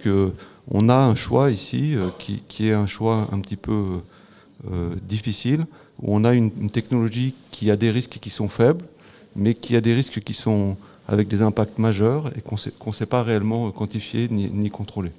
qu'on 0.68 0.88
a 0.88 0.96
un 0.96 1.14
choix 1.14 1.50
ici 1.50 1.96
qui, 2.18 2.42
qui, 2.48 2.68
est 2.68 2.72
un 2.72 2.86
choix 2.86 3.28
un 3.32 3.40
petit 3.40 3.56
peu 3.56 4.00
difficile, 5.08 5.66
où 6.02 6.14
on 6.14 6.24
a 6.24 6.34
une, 6.34 6.70
technologie 6.70 7.34
qui 7.50 7.70
a 7.70 7.76
des 7.76 7.90
risques 7.90 8.18
qui 8.20 8.30
sont 8.30 8.48
faibles, 8.48 8.84
mais 9.36 9.54
qui 9.54 9.76
a 9.76 9.80
des 9.80 9.94
risques 9.94 10.20
qui 10.20 10.34
sont 10.34 10.76
avec 11.08 11.28
des 11.28 11.42
impacts 11.42 11.78
majeurs 11.78 12.30
et 12.36 12.40
qu'on 12.40 12.56
ne 12.90 12.94
sait 12.94 13.06
pas 13.06 13.22
réellement 13.22 13.70
quantifier 13.70 14.28
ni, 14.28 14.70
contrôler. 14.70 15.10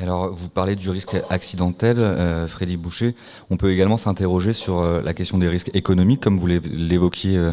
Alors, 0.00 0.34
vous 0.34 0.48
parlez 0.48 0.74
du 0.74 0.90
risque 0.90 1.16
accidentel, 1.30 2.00
euh, 2.00 2.48
Freddy 2.48 2.76
Boucher. 2.76 3.14
On 3.50 3.56
peut 3.56 3.70
également 3.70 3.96
s'interroger 3.96 4.52
sur 4.52 4.80
euh, 4.80 5.00
la 5.00 5.14
question 5.14 5.38
des 5.38 5.46
risques 5.46 5.70
économiques, 5.72 6.20
comme 6.20 6.36
vous 6.36 6.48
l'évoquiez 6.48 7.36
euh, 7.36 7.52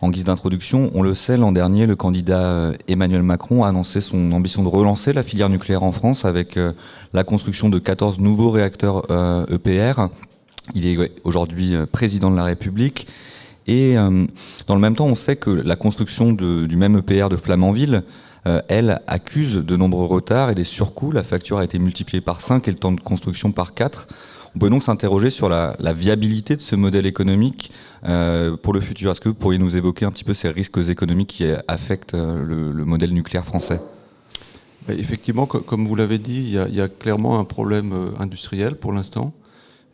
en 0.00 0.08
guise 0.08 0.24
d'introduction. 0.24 0.90
On 0.94 1.02
le 1.02 1.12
sait, 1.12 1.36
l'an 1.36 1.52
dernier, 1.52 1.84
le 1.84 1.94
candidat 1.94 2.72
Emmanuel 2.88 3.22
Macron 3.22 3.64
a 3.64 3.68
annoncé 3.68 4.00
son 4.00 4.32
ambition 4.32 4.62
de 4.62 4.68
relancer 4.68 5.12
la 5.12 5.22
filière 5.22 5.50
nucléaire 5.50 5.82
en 5.82 5.92
France 5.92 6.24
avec 6.24 6.58
la 7.12 7.24
construction 7.24 7.68
de 7.68 7.78
14 7.78 8.18
nouveaux 8.20 8.50
réacteurs 8.50 9.02
EPR. 9.50 10.00
E 10.00 10.08
Il 10.74 10.86
est 10.86 11.12
aujourd'hui 11.24 11.74
président 11.92 12.30
de 12.30 12.36
la 12.36 12.44
République. 12.44 13.06
Et 13.66 13.96
euh, 13.96 14.26
dans 14.66 14.74
le 14.74 14.80
même 14.80 14.96
temps, 14.96 15.06
on 15.06 15.14
sait 15.14 15.36
que 15.36 15.50
la 15.50 15.76
construction 15.76 16.32
du 16.32 16.76
même 16.76 16.98
EPR 16.98 17.28
de 17.28 17.36
Flamanville, 17.36 17.96
euh, 17.96 18.00
elle, 18.44 19.00
accuse 19.06 19.56
de 19.56 19.76
nombreux 19.76 20.06
retards 20.06 20.50
et 20.50 20.54
des 20.54 20.64
surcoûts. 20.64 21.12
La 21.12 21.22
facture 21.22 21.58
a 21.58 21.64
été 21.64 21.78
multipliée 21.78 22.20
par 22.20 22.40
5 22.40 22.66
et 22.66 22.70
le 22.70 22.76
temps 22.76 22.92
de 22.92 23.00
construction 23.00 23.52
par 23.52 23.74
4. 23.74 24.08
On 24.54 24.58
peut 24.58 24.68
donc 24.68 24.82
s'interroger 24.82 25.30
sur 25.30 25.48
la, 25.48 25.76
viabilité 25.94 26.56
de 26.56 26.60
ce 26.60 26.76
modèle 26.76 27.06
économique 27.06 27.72
euh, 28.04 28.56
pour 28.56 28.74
le 28.74 28.80
futur. 28.80 29.10
Est-ce 29.10 29.20
que 29.20 29.28
vous 29.28 29.34
pourriez 29.34 29.58
nous 29.58 29.76
évoquer 29.76 30.04
un 30.04 30.10
petit 30.10 30.24
peu 30.24 30.34
ces 30.34 30.48
risques 30.48 30.78
économiques 30.88 31.30
qui 31.30 31.46
affectent 31.68 32.14
le, 32.14 32.84
modèle 32.84 33.14
nucléaire 33.14 33.44
français? 33.44 33.80
Effectivement, 34.88 35.46
comme 35.46 35.86
vous 35.86 35.94
l'avez 35.94 36.18
dit, 36.18 36.58
il 36.68 36.74
y, 36.74 36.80
a, 36.80 36.88
clairement 36.88 37.38
un 37.38 37.44
problème 37.44 37.94
industriel 38.18 38.74
pour 38.74 38.92
l'instant. 38.92 39.32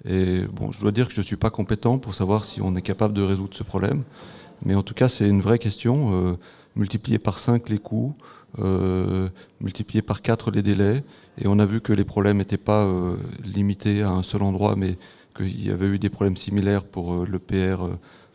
Et 0.09 0.43
bon, 0.53 0.73
je 0.73 0.81
dois 0.81 0.93
dire 0.93 1.09
que 1.09 1.15
je 1.15 1.21
ne 1.21 1.25
suis 1.25 1.37
pas 1.37 1.51
compétent 1.51 1.99
pour 1.99 2.15
savoir 2.15 2.45
si 2.45 2.61
on 2.63 2.77
est 2.77 2.83
capable 2.83 3.15
de 3.15 3.23
résoudre 3.23 3.55
ce 3.55 3.63
problème. 3.63 4.03
Mais 4.65 4.75
en 4.75 4.83
tout 4.83 4.95
cas, 4.95 5.09
c'est 5.09 5.29
une 5.29 5.41
vraie 5.41 5.59
question. 5.59 6.11
Euh, 6.13 6.33
multiplier 6.77 7.19
par 7.19 7.39
5 7.41 7.69
les 7.71 7.79
coûts, 7.79 8.15
euh, 8.15 8.23
multiplier 9.61 10.03
par 10.03 10.23
4 10.23 10.51
les 10.51 10.63
délais. 10.63 11.05
Et 11.41 11.47
on 11.47 11.59
a 11.59 11.67
vu 11.67 11.81
que 11.81 11.93
les 11.93 12.05
problèmes 12.05 12.39
n'étaient 12.39 12.57
pas 12.57 12.85
euh, 12.85 13.17
limités 13.45 14.03
à 14.03 14.11
un 14.11 14.23
seul 14.23 14.43
endroit, 14.43 14.75
mais 14.77 14.97
qu'il 15.37 15.65
y 15.65 15.71
avait 15.71 15.87
eu 15.87 15.99
des 15.99 16.09
problèmes 16.09 16.37
similaires 16.37 16.85
pour 16.85 17.25
l'EPR 17.27 17.77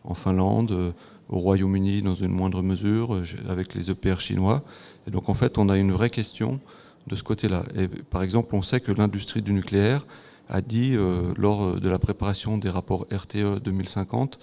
en 0.04 0.14
Finlande, 0.14 0.94
au 1.30 1.40
Royaume-Uni 1.40 2.02
dans 2.02 2.16
une 2.16 2.32
moindre 2.32 2.62
mesure, 2.62 3.22
avec 3.50 3.74
les 3.74 3.92
EPR 3.92 4.20
chinois. 4.20 4.64
Et 5.08 5.12
donc 5.12 5.28
en 5.28 5.34
fait, 5.34 5.58
on 5.58 5.68
a 5.68 5.78
une 5.78 5.92
vraie 5.92 6.10
question 6.10 6.60
de 7.08 7.16
ce 7.16 7.24
côté-là. 7.24 7.64
Et 7.76 7.88
par 7.88 8.24
exemple, 8.24 8.56
on 8.56 8.62
sait 8.62 8.80
que 8.80 8.92
l'industrie 8.92 9.42
du 9.42 9.52
nucléaire, 9.52 10.06
a 10.50 10.62
dit 10.62 10.96
euh, 10.96 11.34
lors 11.38 11.80
de 11.80 11.90
la 11.90 12.00
préparation 12.00 12.58
des 12.58 12.70
rapports 12.70 13.08
RTE 13.12 13.60
2050 13.64 14.40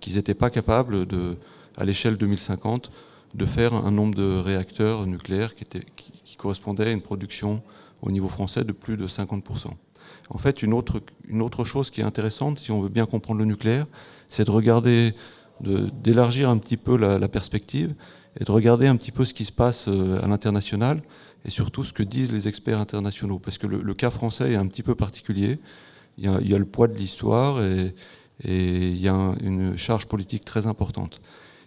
qu'ils 0.00 0.16
n'étaient 0.16 0.34
pas 0.34 0.50
capables, 0.50 1.06
de, 1.06 1.36
à 1.76 1.84
l'échelle 1.84 2.16
2050, 2.16 2.90
de 3.34 3.46
faire 3.46 3.74
un 3.74 3.90
nombre 3.90 4.14
de 4.14 4.38
réacteurs 4.38 5.06
nucléaires 5.06 5.54
qui, 5.54 5.64
était, 5.64 5.84
correspondait 6.38 6.86
à 6.86 6.90
une 6.90 7.00
production 7.00 7.62
au 8.02 8.10
niveau 8.10 8.28
français 8.28 8.64
de 8.64 8.72
plus 8.72 8.96
de 8.96 9.06
50%. 9.06 9.68
En 10.30 10.38
fait, 10.38 10.62
une 10.62 10.72
autre, 10.72 11.64
chose 11.64 11.90
qui 11.90 12.00
est 12.00 12.04
intéressante, 12.04 12.58
si 12.58 12.70
on 12.70 12.80
veut 12.80 12.88
bien 12.88 13.06
comprendre 13.06 13.40
le 13.40 13.46
nucléaire, 13.46 13.86
c'est 14.28 14.44
de 14.44 14.50
regarder, 14.50 15.14
d'élargir 15.60 16.48
un 16.48 16.58
petit 16.58 16.76
peu 16.76 16.96
la, 16.96 17.18
la, 17.18 17.28
perspective 17.28 17.94
et 18.38 18.44
de 18.44 18.50
regarder 18.50 18.86
un 18.86 18.96
petit 18.96 19.12
peu 19.12 19.24
ce 19.24 19.34
qui 19.34 19.44
se 19.44 19.52
passe 19.52 19.86
euh, 19.88 20.22
à 20.22 20.26
l'international 20.26 21.00
et 21.44 21.50
surtout 21.50 21.84
ce 21.84 21.92
que 21.92 22.02
disent 22.02 22.32
les 22.32 22.48
experts 22.48 22.78
internationaux. 22.78 23.38
Parce 23.38 23.58
que 23.58 23.66
le, 23.66 23.94
cas 23.94 24.10
français 24.10 24.52
est 24.52 24.56
un 24.56 24.66
petit 24.66 24.82
peu 24.82 24.94
particulier. 24.94 25.58
Il 26.18 26.24
y 26.24 26.54
a, 26.54 26.58
le 26.58 26.64
poids 26.64 26.88
de 26.88 26.94
l'histoire 26.94 27.62
et, 27.62 27.94
il 28.44 29.00
y 29.00 29.08
a 29.08 29.34
une 29.42 29.76
charge 29.76 30.06
politique 30.06 30.44
très 30.44 30.66
importante. 30.66 31.20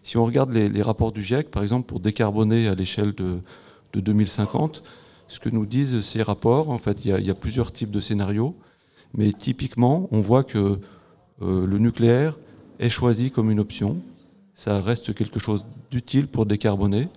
Si 0.07 0.15
on 0.15 0.23
regarde 0.23 0.53
les, 0.53 0.81
rapports 0.81 1.11
du 1.11 1.21
GIEC, 1.21 1.51
par 1.51 1.63
exemple, 1.63 1.85
pour 1.85 1.99
décarboner 1.99 2.69
à 2.69 2.75
l'échelle 2.75 3.13
de, 3.13 3.41
2050, 3.93 4.81
ce 5.27 5.41
que 5.41 5.49
nous 5.49 5.65
disent 5.65 5.99
ces 5.99 6.23
rapports, 6.23 6.69
en 6.69 6.77
fait, 6.77 7.03
il 7.03 7.11
y, 7.11 7.29
a, 7.29 7.35
plusieurs 7.35 7.73
types 7.73 7.91
de 7.91 7.99
scénarios, 7.99 8.55
mais 9.13 9.33
typiquement, 9.33 10.07
on 10.11 10.21
voit 10.21 10.45
que 10.45 10.79
euh, 11.41 11.67
le 11.67 11.77
nucléaire 11.77 12.37
est 12.79 12.87
choisi 12.87 13.31
comme 13.31 13.51
une 13.51 13.59
option. 13.59 13.97
Ça 14.53 14.79
reste 14.79 15.13
quelque 15.13 15.39
chose 15.39 15.65
d'utile 15.91 16.27
pour 16.27 16.45
décarboner, 16.45 17.09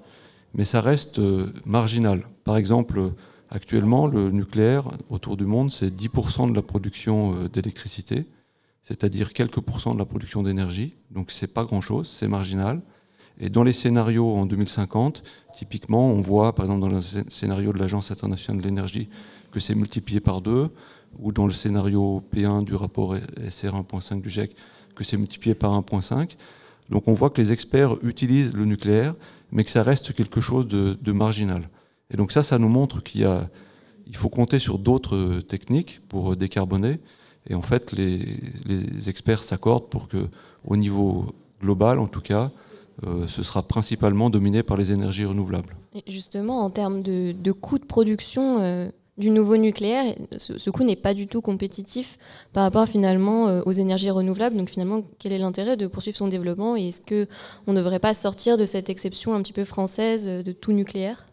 mais 0.55 0.65
ça 0.65 0.81
reste 0.81 1.21
euh, 1.21 1.53
marginal. 1.65 2.27
Par 2.43 2.57
exemple, 2.57 3.13
actuellement, 3.51 4.09
le 4.09 4.33
nucléaire 4.33 4.89
autour 5.11 5.37
du 5.37 5.45
monde, 5.45 5.71
c'est 5.71 5.95
10% 5.95 6.51
de 6.51 6.57
la 6.57 6.63
production 6.63 7.37
euh, 7.37 7.49
d'électricité, 7.49 8.27
c'est-à-dire 8.83 9.33
quelques 9.33 9.61
pourcents 9.61 9.95
de 9.95 9.99
la 9.99 10.05
production 10.05 10.43
d'énergie. 10.43 10.95
Donc 11.11 11.31
c'est 11.31 11.53
pas 11.53 11.65
grand-chose, 11.65 12.09
c'est 12.09 12.29
marginal. 12.29 12.83
Et 13.39 13.49
dans 13.49 13.63
les 13.63 13.73
scénarios 13.73 14.37
en 14.37 14.45
2050, 14.45 15.23
typiquement, 15.55 16.11
on 16.11 16.21
voit, 16.21 16.55
par 16.55 16.67
exemple, 16.67 16.83
dans 16.83 16.95
le 16.95 17.01
scénario 17.01 17.73
de 17.73 17.79
l'Agence 17.79 18.11
internationale 18.11 18.63
de 18.63 18.67
l'énergie, 18.67 19.09
que 19.51 19.61
c'est 19.61 19.75
multiplié 19.75 20.21
par 20.21 20.43
deux, 20.43 20.69
ou 21.19 21.33
dans 21.33 21.47
le 21.47 21.53
scénario 21.53 22.23
P1 22.33 22.65
du 22.65 22.75
rapport 22.75 23.17
SR 23.49 23.75
1.5 23.75 24.21
du 24.21 24.29
GIEC, 24.29 24.55
que 24.95 25.05
c'est 25.05 25.17
multiplié 25.17 25.55
par 25.55 25.73
1.5. 25.81 26.37
Donc 26.91 27.09
on 27.09 27.13
voit 27.13 27.31
que 27.31 27.41
les 27.41 27.53
experts 27.53 27.97
utilisent 28.03 28.55
le 28.55 28.65
nucléaire, 28.65 29.15
mais 29.53 29.65
que 29.65 29.71
ça 29.71 29.83
reste 29.83 30.13
quelque 30.13 30.41
chose 30.41 30.67
de, 30.69 31.13
marginal. 31.13 31.69
Et 32.13 32.17
donc 32.17 32.33
ça, 32.33 32.43
ça 32.43 32.59
nous 32.59 32.69
montre 32.69 33.03
qu'il 33.03 33.27
il 34.07 34.17
faut 34.17 34.29
compter 34.29 34.59
sur 34.59 34.79
d'autres 34.79 35.41
techniques 35.41 36.01
pour 36.09 36.37
décarboner. 36.37 36.99
Et 37.51 37.55
en 37.55 37.63
fait, 37.63 37.93
les, 37.93 39.09
experts 39.09 39.43
s'accordent 39.43 39.89
pour 39.91 40.09
que, 40.09 40.29
au 40.67 40.77
niveau 40.77 41.27
global, 41.61 41.99
en 41.99 42.07
tout 42.07 42.21
cas, 42.21 42.51
euh, 43.07 43.27
ce 43.27 43.43
sera 43.43 43.63
principalement 43.63 44.31
dominé 44.31 44.63
par 44.63 44.77
les 44.77 44.93
énergies 44.93 45.25
renouvelables. 45.25 45.75
justement, 46.07 46.61
en 46.61 46.71
termes 46.71 47.03
de, 47.03 47.53
coûts 47.53 47.81
de 47.81 47.85
production, 47.85 48.59
euh, 48.61 48.89
du 49.19 49.31
nouveau 49.31 49.57
nucléaire, 49.57 50.15
ce, 50.37 50.71
coût 50.71 50.85
n'est 50.85 50.97
pas 50.97 51.13
du 51.13 51.27
tout 51.27 51.41
compétitif 51.41 52.19
par 52.53 52.63
rapport 52.63 52.87
finalement 52.87 53.49
euh, 53.49 53.63
aux 53.67 53.73
énergies 53.73 54.11
renouvelables. 54.11 54.57
Donc 54.57 54.71
finalement, 54.71 55.03
quel 55.19 55.33
est 55.33 55.39
l'intérêt 55.39 55.77
de 55.77 55.89
poursuivre 55.89 56.17
son 56.17 56.29
développement? 56.29 56.77
Et 56.77 56.89
est-ce 56.89 57.01
qu'on 57.01 57.73
ne 57.73 57.77
devrait 57.77 57.99
pas 57.99 58.15
sortir 58.15 58.59
de 58.59 58.65
cette 58.65 58.89
exception 58.89 59.35
un 59.35 59.43
petit 59.43 59.53
peu 59.53 59.65
française 59.65 60.27
de 60.27 60.53
tout 60.53 60.73
nucléaire? 60.73 61.30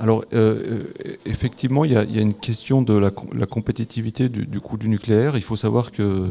Alors, 0.00 0.24
euh, 0.32 0.84
effectivement, 1.26 1.84
il 1.84 1.92
y, 1.92 1.96
a 1.96 2.22
une 2.22 2.32
question 2.32 2.80
de 2.80 2.94
la, 2.94 3.10
compétitivité 3.46 4.30
du, 4.30 4.60
coût 4.60 4.78
du 4.78 4.88
nucléaire. 4.88 5.36
Il 5.36 5.42
faut 5.42 5.56
savoir 5.56 5.92
que, 5.92 6.30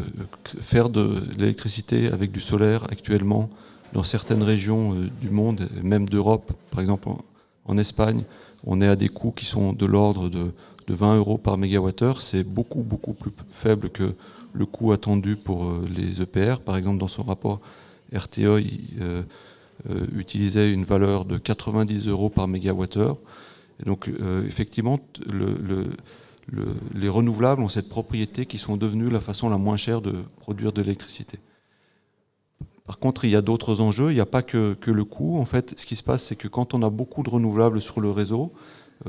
faire 0.59 0.89
de 0.89 1.21
l'électricité 1.37 2.07
avec 2.11 2.31
du 2.31 2.41
solaire 2.41 2.85
actuellement 2.89 3.47
dans 3.93 4.03
certaines 4.03 4.41
régions 4.41 4.95
du 5.21 5.29
monde, 5.29 5.69
même 5.83 6.09
d'Europe, 6.09 6.51
par 6.71 6.81
exemple 6.81 7.09
en 7.65 7.77
Espagne, 7.77 8.23
on 8.65 8.81
est 8.81 8.87
à 8.87 8.95
des 8.95 9.09
coûts 9.09 9.31
qui 9.31 9.45
sont 9.45 9.73
de 9.73 9.85
l'ordre 9.85 10.29
de, 10.29 10.51
20 10.87 11.17
euros 11.17 11.37
par 11.37 11.55
mégawattheure. 11.59 12.23
C'est 12.23 12.43
beaucoup, 12.43 12.81
beaucoup 12.81 13.13
plus 13.13 13.29
faible 13.51 13.91
que 13.91 14.15
le 14.53 14.65
coût 14.65 14.91
attendu 14.91 15.35
pour 15.35 15.65
euh, 15.65 15.87
les 15.95 16.19
EPR. 16.23 16.61
Par 16.65 16.77
exemple, 16.77 16.97
dans 16.97 17.07
son 17.07 17.21
rapport, 17.21 17.59
RTE 18.11 18.39
euh, 18.39 18.59
euh, 18.99 19.21
utilisait 20.15 20.71
une 20.71 20.83
valeur 20.83 21.25
de 21.25 21.37
90 21.37 22.07
euros 22.07 22.29
par 22.29 22.47
mégawattheure. 22.47 23.17
Et 23.79 23.85
donc, 23.85 24.11
effectivement, 24.45 24.99
les 26.95 27.09
renouvelables 27.09 27.61
ont 27.61 27.69
cette 27.69 27.89
propriété 27.89 28.45
qui 28.45 28.57
sont 28.57 28.77
devenus 28.77 29.09
la 29.09 29.21
façon 29.21 29.49
la 29.49 29.57
moins 29.57 29.77
chère 29.77 30.01
de 30.01 30.23
produire 30.37 30.73
de 30.73 30.81
l'électricité. 30.81 31.39
Par 32.89 32.97
contre, 32.97 33.23
il 33.23 33.29
y 33.29 33.35
a 33.35 33.43
d'autres 33.43 33.81
enjeux. 33.81 34.11
Il 34.11 34.15
n'y 34.15 34.19
a 34.19 34.25
pas 34.25 34.41
que, 34.41 34.75
le 34.83 35.03
coût. 35.03 35.37
En 35.37 35.45
fait, 35.45 35.79
ce 35.79 35.85
qui 35.85 35.95
se 35.95 36.01
passe, 36.01 36.23
c'est 36.23 36.35
que 36.35 36.47
quand 36.47 36.73
on 36.73 36.81
a 36.81 36.89
beaucoup 36.89 37.21
de 37.21 37.29
renouvelables 37.29 37.81
sur 37.81 38.01
le 38.01 38.09
réseau, 38.09 38.51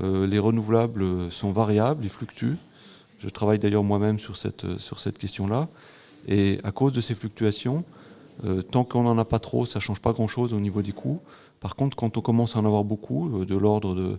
euh, 0.03 0.27
les 0.27 0.39
renouvelables 0.39 1.03
sont 1.33 1.51
variables, 1.51 2.05
ils 2.05 2.11
fluctuent. 2.11 2.59
Je 3.19 3.29
travaille 3.31 3.59
d'ailleurs 3.59 3.83
moi-même 3.83 4.19
sur 4.19 4.37
cette, 4.37 4.79
sur 4.79 5.01
cette 5.01 5.17
question-là. 5.17 5.69
Et 6.29 6.59
à 6.63 6.73
cause 6.73 6.93
de 6.93 7.01
ces 7.01 7.15
fluctuations, 7.15 7.85
euh, 8.45 8.61
tant 8.61 8.85
qu'on 8.85 9.05
n'en 9.05 9.17
a 9.17 9.25
pas 9.25 9.39
trop, 9.39 9.65
ça 9.65 9.79
ne 9.79 9.83
change 9.83 10.01
pas 10.01 10.13
grand-chose 10.13 10.53
au 10.53 10.61
niveau 10.61 10.83
des 10.83 10.93
coûts. 10.93 11.23
Par 11.59 11.75
contre, 11.75 11.97
quand 11.97 12.19
on 12.19 12.21
commence 12.21 12.57
à 12.57 12.59
en 12.59 12.67
avoir 12.67 12.85
beaucoup, 12.85 13.41
euh, 13.41 13.47
de 13.47 13.57
l'ordre 13.57 13.95
de, 13.95 14.19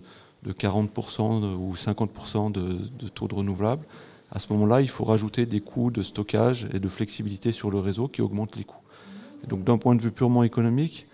40% 0.50 1.54
ou 1.54 1.74
50% 1.74 2.50
de, 2.50 2.60
de, 2.98 3.08
taux 3.08 3.28
de 3.28 3.34
renouvelables, 3.34 3.86
à 4.30 4.38
ce 4.38 4.52
moment-là, 4.52 4.80
il 4.80 4.88
faut 4.88 5.04
rajouter 5.04 5.46
des 5.46 5.60
coûts 5.60 5.90
de 5.90 6.02
stockage 6.02 6.66
et 6.72 6.80
de 6.80 6.88
flexibilité 6.88 7.52
sur 7.52 7.70
le 7.70 7.78
réseau 7.78 8.08
qui 8.08 8.22
augmentent 8.22 8.56
les 8.56 8.64
coûts 8.64 8.82
donc 9.48 9.64
d'un 9.64 9.78
point 9.78 9.94
de 9.94 10.02
vue 10.02 10.12
purement 10.12 10.42
économique, 10.42 11.06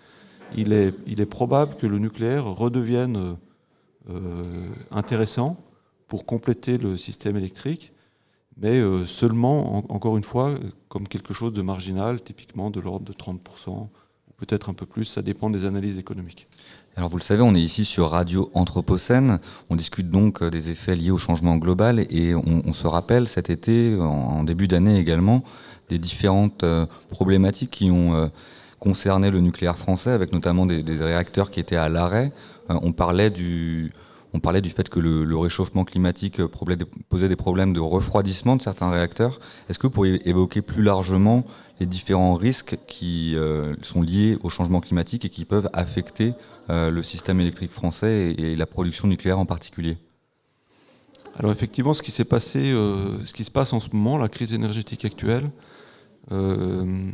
il 0.55 0.73
est, 0.73 0.93
il 1.07 1.21
est, 1.21 1.25
probable 1.25 1.75
que 1.75 1.87
le 1.87 1.99
nucléaire 1.99 2.45
redevienne 2.45 3.37
euh, 4.09 4.43
intéressant 4.91 5.57
pour 6.07 6.25
compléter 6.25 6.77
le 6.77 6.97
système 6.97 7.37
électrique, 7.37 7.93
mais 8.57 8.79
euh, 8.79 9.05
seulement, 9.05 9.77
encore 9.93 10.17
une 10.17 10.23
fois, 10.23 10.55
comme 10.87 11.07
quelque 11.07 11.33
chose 11.33 11.53
de 11.53 11.61
marginal, 11.61 12.21
typiquement 12.21 12.71
de 12.71 12.79
l'ordre 12.79 13.05
de 13.05 13.13
30%, 13.13 13.69
ou 13.69 13.89
peut-être 14.37 14.69
un 14.69 14.73
peu 14.73 14.85
plus, 14.85 15.05
ça 15.05 15.21
dépend 15.21 15.49
des 15.49 15.65
analyses 15.65 15.97
économiques. 15.97 16.47
Alors 16.99 17.07
vous 17.09 17.15
le 17.15 17.23
savez, 17.23 17.41
on 17.41 17.55
est 17.55 17.61
ici 17.61 17.85
sur 17.85 18.09
Radio 18.09 18.51
Anthropocène, 18.53 19.39
on 19.69 19.77
discute 19.77 20.09
donc 20.09 20.43
euh, 20.43 20.49
des 20.49 20.69
effets 20.69 20.97
liés 20.97 21.11
au 21.11 21.17
changement 21.17 21.55
global, 21.55 22.05
et 22.09 22.35
on, 22.35 22.73
se 22.73 22.87
rappelle 22.87 23.29
cet 23.29 23.49
été, 23.49 23.95
en 23.97 24.43
début 24.43 24.67
d'année 24.67 24.99
également, 24.99 25.41
des 25.87 25.97
différentes 25.97 26.65
euh, 26.65 26.85
problématiques 27.09 27.71
qui 27.71 27.89
ont 27.89 28.15
euh, 28.15 28.27
concerné 28.79 29.31
le 29.31 29.39
nucléaire 29.39 29.77
français, 29.77 30.09
avec 30.09 30.33
notamment 30.33 30.65
des, 30.65 30.83
réacteurs 30.97 31.51
qui 31.51 31.61
étaient 31.61 31.77
à 31.77 31.87
l'arrêt. 31.87 32.33
On 32.67 32.91
parlait 32.91 33.29
du 33.29 33.93
on 34.33 34.39
parlait 34.39 34.61
du 34.61 34.69
fait 34.69 34.89
que 34.89 34.99
le, 34.99 35.37
réchauffement 35.37 35.85
climatique 35.85 36.41
posait 37.09 37.29
des 37.29 37.35
problèmes 37.35 37.73
de 37.73 37.79
refroidissement 37.79 38.57
de 38.57 38.61
certains 38.61 38.91
réacteurs. 38.91 39.39
Est-ce 39.69 39.79
que 39.79 39.87
vous 39.87 39.93
pourriez 39.93 40.27
évoquer 40.29 40.61
plus 40.61 40.83
largement 40.83 41.45
les 41.79 41.85
différents 41.85 42.33
risques 42.33 42.77
qui 42.87 43.35
sont 43.81 44.01
liés 44.01 44.37
au 44.43 44.49
changement 44.49 44.81
climatique 44.81 45.25
et 45.25 45.29
qui 45.29 45.45
peuvent 45.45 45.69
affecter 45.71 46.33
le 46.67 47.01
système 47.01 47.39
électrique 47.39 47.71
français 47.71 48.35
et, 48.37 48.55
la 48.55 48.65
production 48.65 49.07
nucléaire 49.07 49.39
en 49.39 49.45
particulier 49.45 49.97
Alors 51.37 51.51
effectivement, 51.51 51.93
ce 51.93 52.01
qui 52.01 52.11
s'est 52.11 52.25
passé, 52.25 52.73
ce 53.23 53.33
qui 53.33 53.45
se 53.45 53.51
passe 53.51 53.71
en 53.71 53.79
ce 53.79 53.89
moment, 53.93 54.17
la 54.17 54.27
crise 54.27 54.51
énergétique 54.53 55.05
actuelle, 55.05 55.49
euh, 56.31 57.11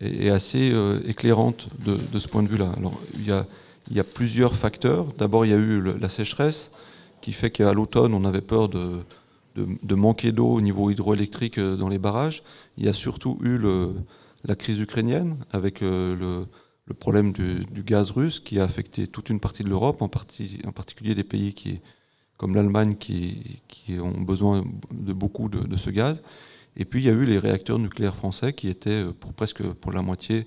est, 0.00 0.30
assez 0.30 0.70
euh, 0.72 1.00
éclairante 1.06 1.68
de, 1.84 2.18
ce 2.18 2.28
point 2.28 2.42
de 2.44 2.48
vue-là. 2.48 2.70
Alors, 2.76 3.00
il 3.18 3.26
y 3.26 4.00
a 4.00 4.04
plusieurs 4.04 4.54
facteurs. 4.54 5.06
D'abord, 5.18 5.44
il 5.44 5.50
y 5.50 5.54
a 5.54 5.56
eu 5.56 5.82
la 5.98 6.08
sécheresse 6.08 6.70
qui 7.20 7.32
fait 7.32 7.50
qu'à 7.50 7.72
l'automne, 7.72 8.14
on 8.14 8.24
avait 8.24 8.40
peur 8.40 8.68
de, 8.68 9.00
de, 9.82 9.94
manquer 9.94 10.32
d'eau 10.32 10.48
au 10.48 10.60
niveau 10.60 10.90
hydroélectrique 10.90 11.58
euh, 11.58 11.76
dans 11.76 11.88
les 11.88 11.98
barrages. 11.98 12.42
Il 12.76 12.84
y 12.84 12.88
a 12.88 12.92
surtout 12.92 13.38
eu 13.42 13.56
le, 13.58 13.94
la 14.44 14.54
crise 14.54 14.78
ukrainienne 14.78 15.36
avec 15.52 15.80
le, 15.80 16.46
le 16.88 16.94
problème 16.94 17.32
du, 17.32 17.64
du, 17.70 17.82
gaz 17.82 18.10
russe 18.10 18.40
qui 18.40 18.58
a 18.58 18.64
affecté 18.64 19.06
toute 19.06 19.28
une 19.28 19.40
partie 19.40 19.62
de 19.62 19.68
l'Europe, 19.68 20.00
en, 20.00 20.06
en, 20.06 20.72
particulier 20.72 21.14
des 21.14 21.24
pays 21.24 21.52
qui, 21.52 21.80
comme 22.38 22.54
l'Allemagne 22.54 22.96
qui, 22.96 23.60
qui, 23.68 24.00
ont 24.00 24.20
besoin 24.20 24.64
de 24.90 25.12
beaucoup 25.12 25.48
de, 25.48 25.60
de, 25.60 25.76
ce 25.76 25.90
gaz. 25.90 26.22
Et 26.76 26.84
puis 26.84 27.00
il 27.00 27.06
y 27.06 27.10
a 27.10 27.12
eu 27.12 27.24
les 27.24 27.38
réacteurs 27.38 27.78
nucléaires 27.78 28.14
français 28.14 28.52
qui 28.54 28.68
étaient 28.68 29.04
euh, 29.04 29.12
pour 29.12 29.34
presque 29.34 29.62
pour 29.62 29.92
la 29.92 30.00
moitié 30.02 30.46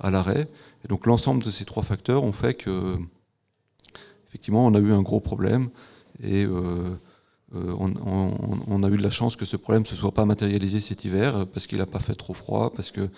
à 0.00 0.10
l'arrêt. 0.10 0.48
Donc 0.88 1.06
l'ensemble 1.06 1.42
de 1.42 1.50
ces 1.50 1.64
trois 1.64 1.82
facteurs 1.82 2.24
ont 2.24 2.32
fait 2.32 2.54
que, 2.54 2.96
effectivement, 4.28 4.66
on 4.66 4.74
a 4.74 4.80
eu 4.80 4.92
un 4.92 5.02
gros 5.02 5.20
problème 5.20 5.68
et 6.22 6.44
euh, 6.44 6.96
euh, 7.54 7.74
on, 7.78 8.82
a 8.82 8.88
eu 8.88 8.96
de 8.96 9.02
la 9.02 9.10
chance 9.10 9.36
que 9.36 9.44
ce 9.44 9.56
problème 9.56 9.82
ne 9.82 9.86
se 9.86 9.96
soit 9.96 10.12
pas 10.12 10.24
matérialisé 10.24 10.80
cet 10.80 11.04
hiver 11.04 11.46
parce 11.52 11.66
qu'il 11.66 11.78
n'a 11.78 11.86
pas 11.86 12.00
fait 12.00 12.14
trop 12.14 12.34
froid, 12.34 12.72
parce 12.74 12.90
qu'il 12.90 13.10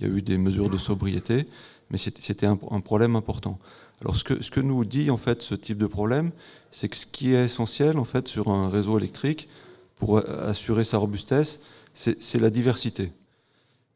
y 0.00 0.04
a 0.04 0.08
eu 0.08 0.22
des 0.22 0.38
mesures 0.38 0.70
de 0.70 0.78
sobriété, 0.78 1.46
mais 1.90 1.98
c'était 1.98 2.46
un, 2.46 2.56
problème 2.56 3.16
important. 3.16 3.58
Alors 4.02 4.16
ce 4.16 4.24
que, 4.24 4.60
nous 4.60 4.84
dit 4.84 5.10
en 5.10 5.16
fait 5.16 5.42
ce 5.42 5.54
type 5.54 5.78
de 5.78 5.86
problème, 5.86 6.30
c'est 6.70 6.88
que 6.88 6.96
ce 6.96 7.06
qui 7.06 7.34
est 7.34 7.44
essentiel 7.44 7.98
en 7.98 8.04
fait 8.04 8.28
sur 8.28 8.48
un 8.48 8.68
réseau 8.68 8.98
électrique 8.98 9.48
pour 9.96 10.18
assurer 10.18 10.84
sa 10.84 10.98
robustesse, 10.98 11.60
c'est 11.92 12.40
la 12.40 12.50
diversité. 12.50 13.12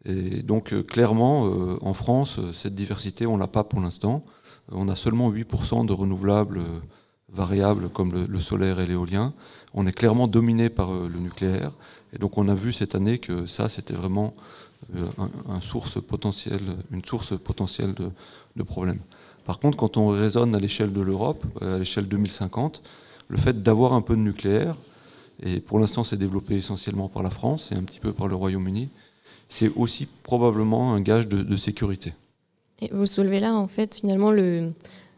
Et 0.04 0.42
donc 0.42 0.72
euh, 0.72 0.82
clairement, 0.82 1.46
euh, 1.46 1.78
en 1.80 1.94
France, 1.94 2.38
euh, 2.38 2.52
cette 2.52 2.74
diversité, 2.74 3.26
on 3.26 3.36
l'a 3.36 3.46
pas 3.46 3.64
pour 3.64 3.80
l'instant. 3.80 4.24
On 4.70 4.88
a 4.88 4.96
seulement 4.96 5.30
8% 5.32 5.86
de 5.86 5.92
renouvelables 5.92 6.60
variables 7.30 7.88
comme 7.88 8.26
le, 8.26 8.40
solaire 8.40 8.80
et 8.80 8.86
l'éolien. 8.86 9.34
On 9.74 9.86
est 9.86 9.92
clairement 9.92 10.28
dominé 10.28 10.70
par 10.70 10.92
le 10.92 11.18
nucléaire. 11.18 11.72
Et 12.14 12.18
donc 12.18 12.38
on 12.38 12.48
a 12.48 12.54
vu 12.54 12.72
cette 12.72 12.94
année 12.94 13.18
que 13.18 13.46
ça, 13.46 13.68
c'était 13.68 13.94
vraiment 13.94 14.34
potentielle, 16.08 16.60
une 16.92 17.04
source 17.04 17.38
potentielle 17.38 17.94
de, 17.94 18.10
de 18.56 18.62
problèmes. 18.62 19.00
Par 19.44 19.58
contre, 19.58 19.76
quand 19.76 19.96
on 19.96 20.08
raisonne 20.08 20.54
à 20.54 20.58
l'échelle 20.58 20.92
de 20.92 21.00
l'Europe, 21.00 21.44
à 21.60 21.78
l'échelle 21.78 22.08
2050, 22.08 22.82
le 23.28 23.38
fait 23.38 23.62
d'avoir 23.62 23.92
un 23.92 24.00
peu 24.00 24.16
de 24.16 24.20
nucléaire, 24.20 24.76
et 25.42 25.60
pour 25.60 25.78
l'instant 25.78 26.04
c'est 26.04 26.16
développé 26.16 26.56
essentiellement 26.56 27.08
par 27.08 27.22
la 27.22 27.30
France 27.30 27.72
et 27.72 27.74
un 27.74 27.82
petit 27.82 28.00
peu 28.00 28.12
par 28.12 28.28
le 28.28 28.34
Royaume-Uni, 28.34 28.88
c'est 29.48 29.70
aussi 29.76 30.06
probablement 30.22 30.94
un 30.94 31.00
gage 31.00 31.28
de, 31.28 31.56
sécurité. 31.56 32.12
Et 32.80 32.88
vous 32.92 33.06
soulevez 33.06 33.40
là 33.40 33.54
en 33.54 33.68
fait 33.68 33.96
finalement 33.96 34.30
le, 34.30 34.72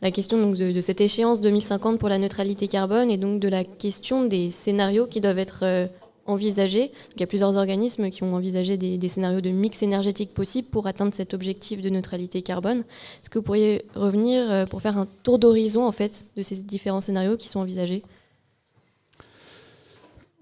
la 0.07 0.13
question 0.13 0.39
donc, 0.39 0.57
de, 0.57 0.81
cette 0.81 1.01
échéance 1.01 1.41
2050 1.41 1.99
pour 1.99 2.09
la 2.09 2.19
neutralité 2.19 2.69
carbone 2.69 3.11
et 3.11 3.17
donc 3.17 3.41
de 3.41 3.49
la 3.49 3.65
question 3.65 4.25
des 4.25 4.51
scénarios 4.51 5.09
qui 5.09 5.21
doivent 5.21 5.41
être 5.41 5.65
euh, 5.65 5.89
envisagés. 6.27 6.93
il 7.17 7.21
y 7.21 7.25
a 7.25 7.27
plusieurs 7.27 7.57
organismes 7.57 8.09
qui 8.11 8.23
ont 8.23 8.33
envisagé 8.33 8.77
des, 8.77 9.09
scénarios 9.09 9.41
de 9.41 9.51
mix 9.51 9.83
énergétique 9.83 10.33
possibles 10.33 10.69
pour 10.69 10.87
atteindre 10.87 11.13
cet 11.13 11.35
objectif 11.35 11.81
de 11.81 11.91
neutralité 11.91 12.41
carbone. 12.41 12.85
Est-ce 13.21 13.31
que 13.31 13.41
vous 13.41 13.45
pourriez 13.45 13.85
revenir 13.97 14.49
euh, 14.49 14.65
pour 14.65 14.81
faire 14.81 14.97
un 14.97 15.09
tour 15.25 15.41
d'horizon 15.41 15.85
en 15.85 15.93
fait 15.93 16.27
de 16.37 16.43
ces 16.43 16.63
différents 16.63 17.01
scénarios 17.01 17.37
qui 17.37 17.49
sont 17.49 17.59
envisagés? 17.59 18.05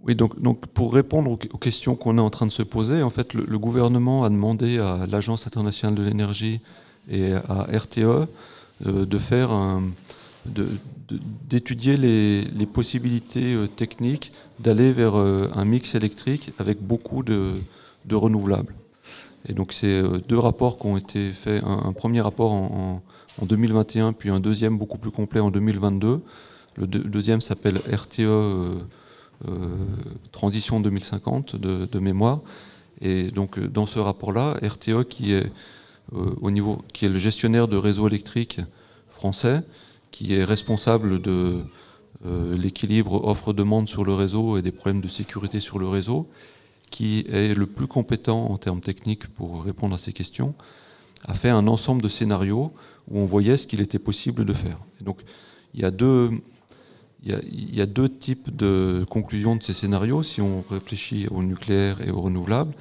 Oui, 0.06 0.14
donc, 0.14 0.66
pour 0.74 0.92
répondre 0.92 1.30
aux, 1.30 1.36
questions 1.38 1.94
qu'on 1.94 2.18
est 2.18 2.20
en 2.20 2.28
train 2.28 2.44
de 2.44 2.52
se 2.52 2.62
poser, 2.62 3.02
en 3.02 3.08
fait, 3.08 3.32
le, 3.32 3.58
gouvernement 3.58 4.24
a 4.24 4.28
demandé 4.28 4.78
à 4.78 5.06
l'Agence 5.10 5.46
internationale 5.46 5.94
de 5.94 6.02
l'énergie 6.02 6.60
et 7.10 7.32
à 7.32 7.66
RTE 7.74 8.28
de 8.80 9.18
faire 9.18 9.80
d'étudier 11.48 11.96
les, 11.96 12.66
possibilités 12.66 13.54
euh, 13.54 13.66
techniques 13.66 14.32
d'aller 14.58 14.92
vers 14.92 15.14
euh, 15.16 15.48
un 15.54 15.64
mix 15.64 15.94
électrique 15.94 16.52
avec 16.58 16.82
beaucoup 16.82 17.22
de, 17.22 17.54
renouvelables. 18.10 18.74
Et 19.48 19.52
donc 19.52 19.72
c'est 19.72 20.02
deux 20.28 20.38
rapports 20.38 20.78
qui 20.78 20.86
ont 20.86 20.96
été 20.96 21.30
faits, 21.30 21.62
un, 21.64 21.92
premier 21.92 22.20
rapport 22.20 22.52
en, 22.52 23.02
2021, 23.42 24.12
puis 24.12 24.30
un 24.30 24.40
deuxième 24.40 24.78
beaucoup 24.78 24.98
plus 24.98 25.10
complet 25.10 25.40
en 25.40 25.50
2022. 25.50 26.20
Le, 26.76 26.86
deuxième 26.86 27.40
s'appelle 27.40 27.78
RTE 27.92 28.22
euh, 29.48 29.66
transition 30.32 30.80
2050 30.80 31.56
de, 31.56 31.98
mémoire. 31.98 32.40
Et 33.02 33.24
donc 33.24 33.58
euh, 33.58 33.68
dans 33.68 33.84
ce 33.84 33.98
rapport-là, 33.98 34.56
RTE, 34.62 35.02
qui 35.04 35.34
est, 35.34 35.44
euh, 35.44 35.48
au 36.12 36.50
niveau, 36.50 36.82
qui 36.92 37.06
est 37.06 37.08
le 37.08 37.18
gestionnaire 37.18 37.68
de 37.68 37.76
réseau 37.76 38.06
électrique 38.06 38.60
français, 39.08 39.62
qui 40.10 40.34
est 40.34 40.44
responsable 40.44 41.20
de 41.20 41.62
l'équilibre 42.56 43.24
offre-demande 43.24 43.88
sur 43.88 44.04
le 44.04 44.14
réseau 44.14 44.56
et 44.56 44.62
des 44.62 44.72
problèmes 44.72 45.00
de 45.00 45.08
sécurité 45.08 45.60
sur 45.60 45.78
le 45.78 45.88
réseau, 45.88 46.28
qui 46.90 47.26
est 47.30 47.54
le 47.54 47.66
plus 47.66 47.86
compétent 47.86 48.46
en 48.46 48.56
termes 48.56 48.80
techniques 48.80 49.26
pour 49.28 49.64
répondre 49.64 49.94
à 49.94 49.98
ces 49.98 50.12
questions, 50.12 50.54
a 51.26 51.34
fait 51.34 51.50
un 51.50 51.66
ensemble 51.66 52.02
de 52.02 52.08
scénarios 52.08 52.72
où 53.08 53.18
on 53.18 53.26
voyait 53.26 53.56
ce 53.56 53.66
qu'il 53.66 53.80
était 53.80 53.98
possible 53.98 54.44
de 54.44 54.52
faire. 54.52 54.78
donc 55.00 55.18
il 55.74 55.80
y 55.80 55.84
a 55.84 55.90
deux, 55.90 56.30
il 57.24 57.74
y, 57.74 57.80
a, 57.80 57.86
deux 57.86 58.08
types 58.08 58.54
de 58.54 59.04
conclusions 59.10 59.56
de 59.56 59.62
ces 59.62 59.74
scénarios 59.74 60.22
si 60.22 60.40
on 60.40 60.62
réfléchit 60.70 61.26
au 61.30 61.42
nucléaire 61.42 62.00
et 62.06 62.10
au 62.10 62.20
renouvelable. 62.20 62.74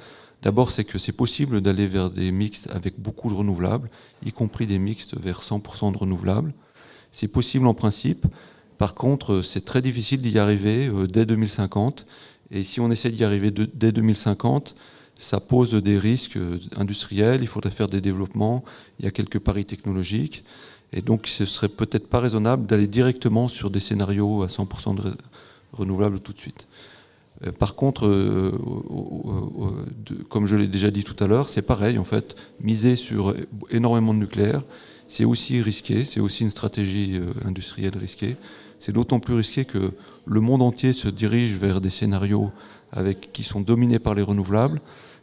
D'abord, 0.44 0.70
c'est 0.70 0.84
que 0.84 0.98
c'est 0.98 1.12
possible 1.12 1.62
d'aller 1.62 1.86
vers 1.86 2.10
des 2.10 2.30
mixtes 2.30 2.68
avec 2.70 3.00
beaucoup 3.00 3.30
de 3.30 3.34
renouvelables, 3.34 3.88
y 4.26 4.30
compris 4.30 4.66
des 4.66 4.78
mixtes 4.78 5.18
vers 5.18 5.40
100% 5.40 5.92
de 5.92 5.96
renouvelables. 5.96 6.52
C'est 7.12 7.28
possible 7.28 7.66
en 7.66 7.72
principe. 7.72 8.26
Par 8.76 8.92
contre, 8.92 9.40
c'est 9.40 9.64
très 9.64 9.80
difficile 9.80 10.20
d'y 10.20 10.38
arriver 10.38 10.86
euh, 10.88 11.06
dès 11.06 11.24
2050. 11.24 12.04
Et 12.50 12.62
si 12.62 12.78
on 12.80 12.90
essaie 12.90 13.08
d'y 13.08 13.24
arriver 13.24 13.50
dès 13.50 13.90
2050, 13.90 14.74
ça 15.14 15.40
pose 15.40 15.72
des 15.72 15.98
risques 15.98 16.36
euh, 16.36 16.58
industriels. 16.76 17.40
Il 17.40 17.48
faudrait 17.48 17.70
faire 17.70 17.86
des 17.86 18.02
développements. 18.02 18.64
Il 18.98 19.06
y 19.06 19.08
a 19.08 19.12
quelques 19.12 19.38
paris 19.38 19.64
technologiques. 19.64 20.44
Et 20.92 21.00
donc, 21.00 21.26
ce 21.26 21.46
serait 21.46 21.70
peut-être 21.70 22.08
pas 22.08 22.20
raisonnable 22.20 22.66
d'aller 22.66 22.86
directement 22.86 23.48
sur 23.48 23.70
des 23.70 23.80
scénarios 23.80 24.42
à 24.42 24.48
100% 24.48 24.96
de 24.96 25.14
renouvelables 25.72 26.20
tout 26.20 26.34
de 26.34 26.38
suite. 26.38 26.66
Euh, 27.46 27.52
par 27.52 27.74
contre, 27.74 28.06
euh, 28.06 28.52
comme 30.28 30.46
je 30.46 30.56
l'ai 30.56 30.68
déjà 30.68 30.90
dit 30.90 31.04
tout 31.04 31.22
à 31.22 31.26
l'heure, 31.26 31.48
c'est 31.48 31.62
pareil, 31.62 31.98
en 31.98 32.04
fait, 32.04 32.36
miser 32.60 32.96
sur 32.96 33.34
énormément 33.70 34.14
de 34.14 34.18
nucléaire, 34.20 34.62
c'est 35.08 35.24
aussi 35.24 35.60
risqué, 35.60 36.04
c'est 36.04 36.20
aussi 36.20 36.44
une 36.44 36.50
stratégie 36.50 37.20
industrielle 37.44 37.96
risquée. 37.96 38.36
C'est 38.78 38.92
d'autant 38.92 39.20
plus 39.20 39.34
risqué 39.34 39.64
que 39.64 39.92
le 40.26 40.40
monde 40.40 40.62
entier 40.62 40.92
se 40.92 41.08
dirige 41.08 41.56
vers 41.56 41.80
des 41.80 41.90
scénarios 41.90 42.50
avec, 42.92 43.32
qui 43.32 43.42
sont 43.42 43.60
dominés 43.60 43.98
par 43.98 44.14
les 44.14 44.22
renouvelables. 44.22 44.80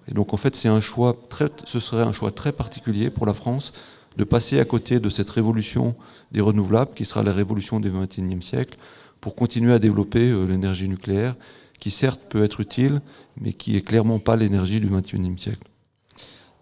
Et 0.08 0.14
donc 0.14 0.34
en 0.34 0.38
fait, 0.38 0.56
c'est 0.56 0.68
un 0.68 0.82
choix 0.82 1.16
très, 1.30 1.48
ce 1.66 1.80
serait 1.80 2.04
un 2.04 2.12
choix 2.12 2.32
très 2.32 2.52
particulier 2.52 3.10
pour 3.10 3.26
la 3.26 3.34
France 3.34 3.74
de 4.18 4.24
passer 4.24 4.60
à 4.60 4.66
côté 4.66 5.00
de 5.00 5.10
cette 5.10 5.30
révolution 5.30 5.96
des 6.32 6.42
renouvelables, 6.42 6.94
qui 6.94 7.06
sera 7.06 7.24
la 7.24 7.32
révolution 7.32 7.80
du 7.80 7.90
XXIe 7.90 8.42
siècle, 8.42 8.78
pour 9.22 9.36
continuer 9.36 9.74
à 9.74 9.80
développer 9.80 10.30
euh, 10.30 10.46
l'énergie 10.46 10.90
nucléaire, 10.90 11.36
qui 11.82 11.92
certes 11.92 12.22
peut 12.30 12.43
être 12.43 12.61
utile, 12.61 13.01
mais 13.42 13.51
qui 13.51 13.76
est 13.76 13.82
clairement 13.82 14.19
pas 14.19 14.38
l'énergie 14.38 14.80
du 14.80 14.88
XXIe 14.88 15.38
siècle. 15.38 15.68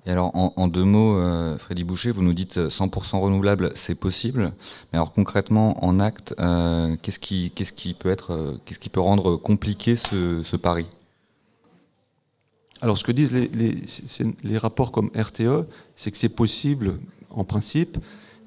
Et 0.06 0.12
alors, 0.12 0.32
en, 0.34 0.68
deux 0.68 0.86
mots, 0.86 1.18
euh, 1.18 1.58
Freddy 1.60 1.84
Boucher, 1.84 2.12
vous 2.12 2.24
nous 2.24 2.34
dites 2.34 2.58
100% 2.58 3.18
euh, 3.18 3.20
renouvelable, 3.20 3.72
c'est 3.76 3.96
possible. 3.96 4.54
Mais 4.92 4.98
alors 4.98 5.12
concrètement, 5.12 5.84
en 5.86 6.00
acte, 6.00 6.34
qu'est-ce 7.02 7.20
qui, 7.20 7.52
qu'est-ce 7.54 7.74
qui 7.74 7.94
peut 7.94 8.10
être, 8.10 8.58
qu'est-ce 8.66 8.80
qui 8.80 8.90
peut 8.90 9.02
rendre 9.02 9.36
compliqué 9.36 9.98
ce, 9.98 10.42
ce 10.42 10.56
pari? 10.56 10.88
Alors, 12.82 12.98
ce 12.98 13.04
que 13.04 13.12
disent 13.12 13.34
les, 13.34 13.50
les, 13.50 13.76
les 14.44 14.58
rapports 14.58 14.94
comme 14.94 15.12
RTE, 15.14 15.66
c'est 15.98 16.12
que 16.12 16.18
c'est 16.18 16.30
possible 16.30 16.98
en 17.30 17.44
principe, 17.44 17.98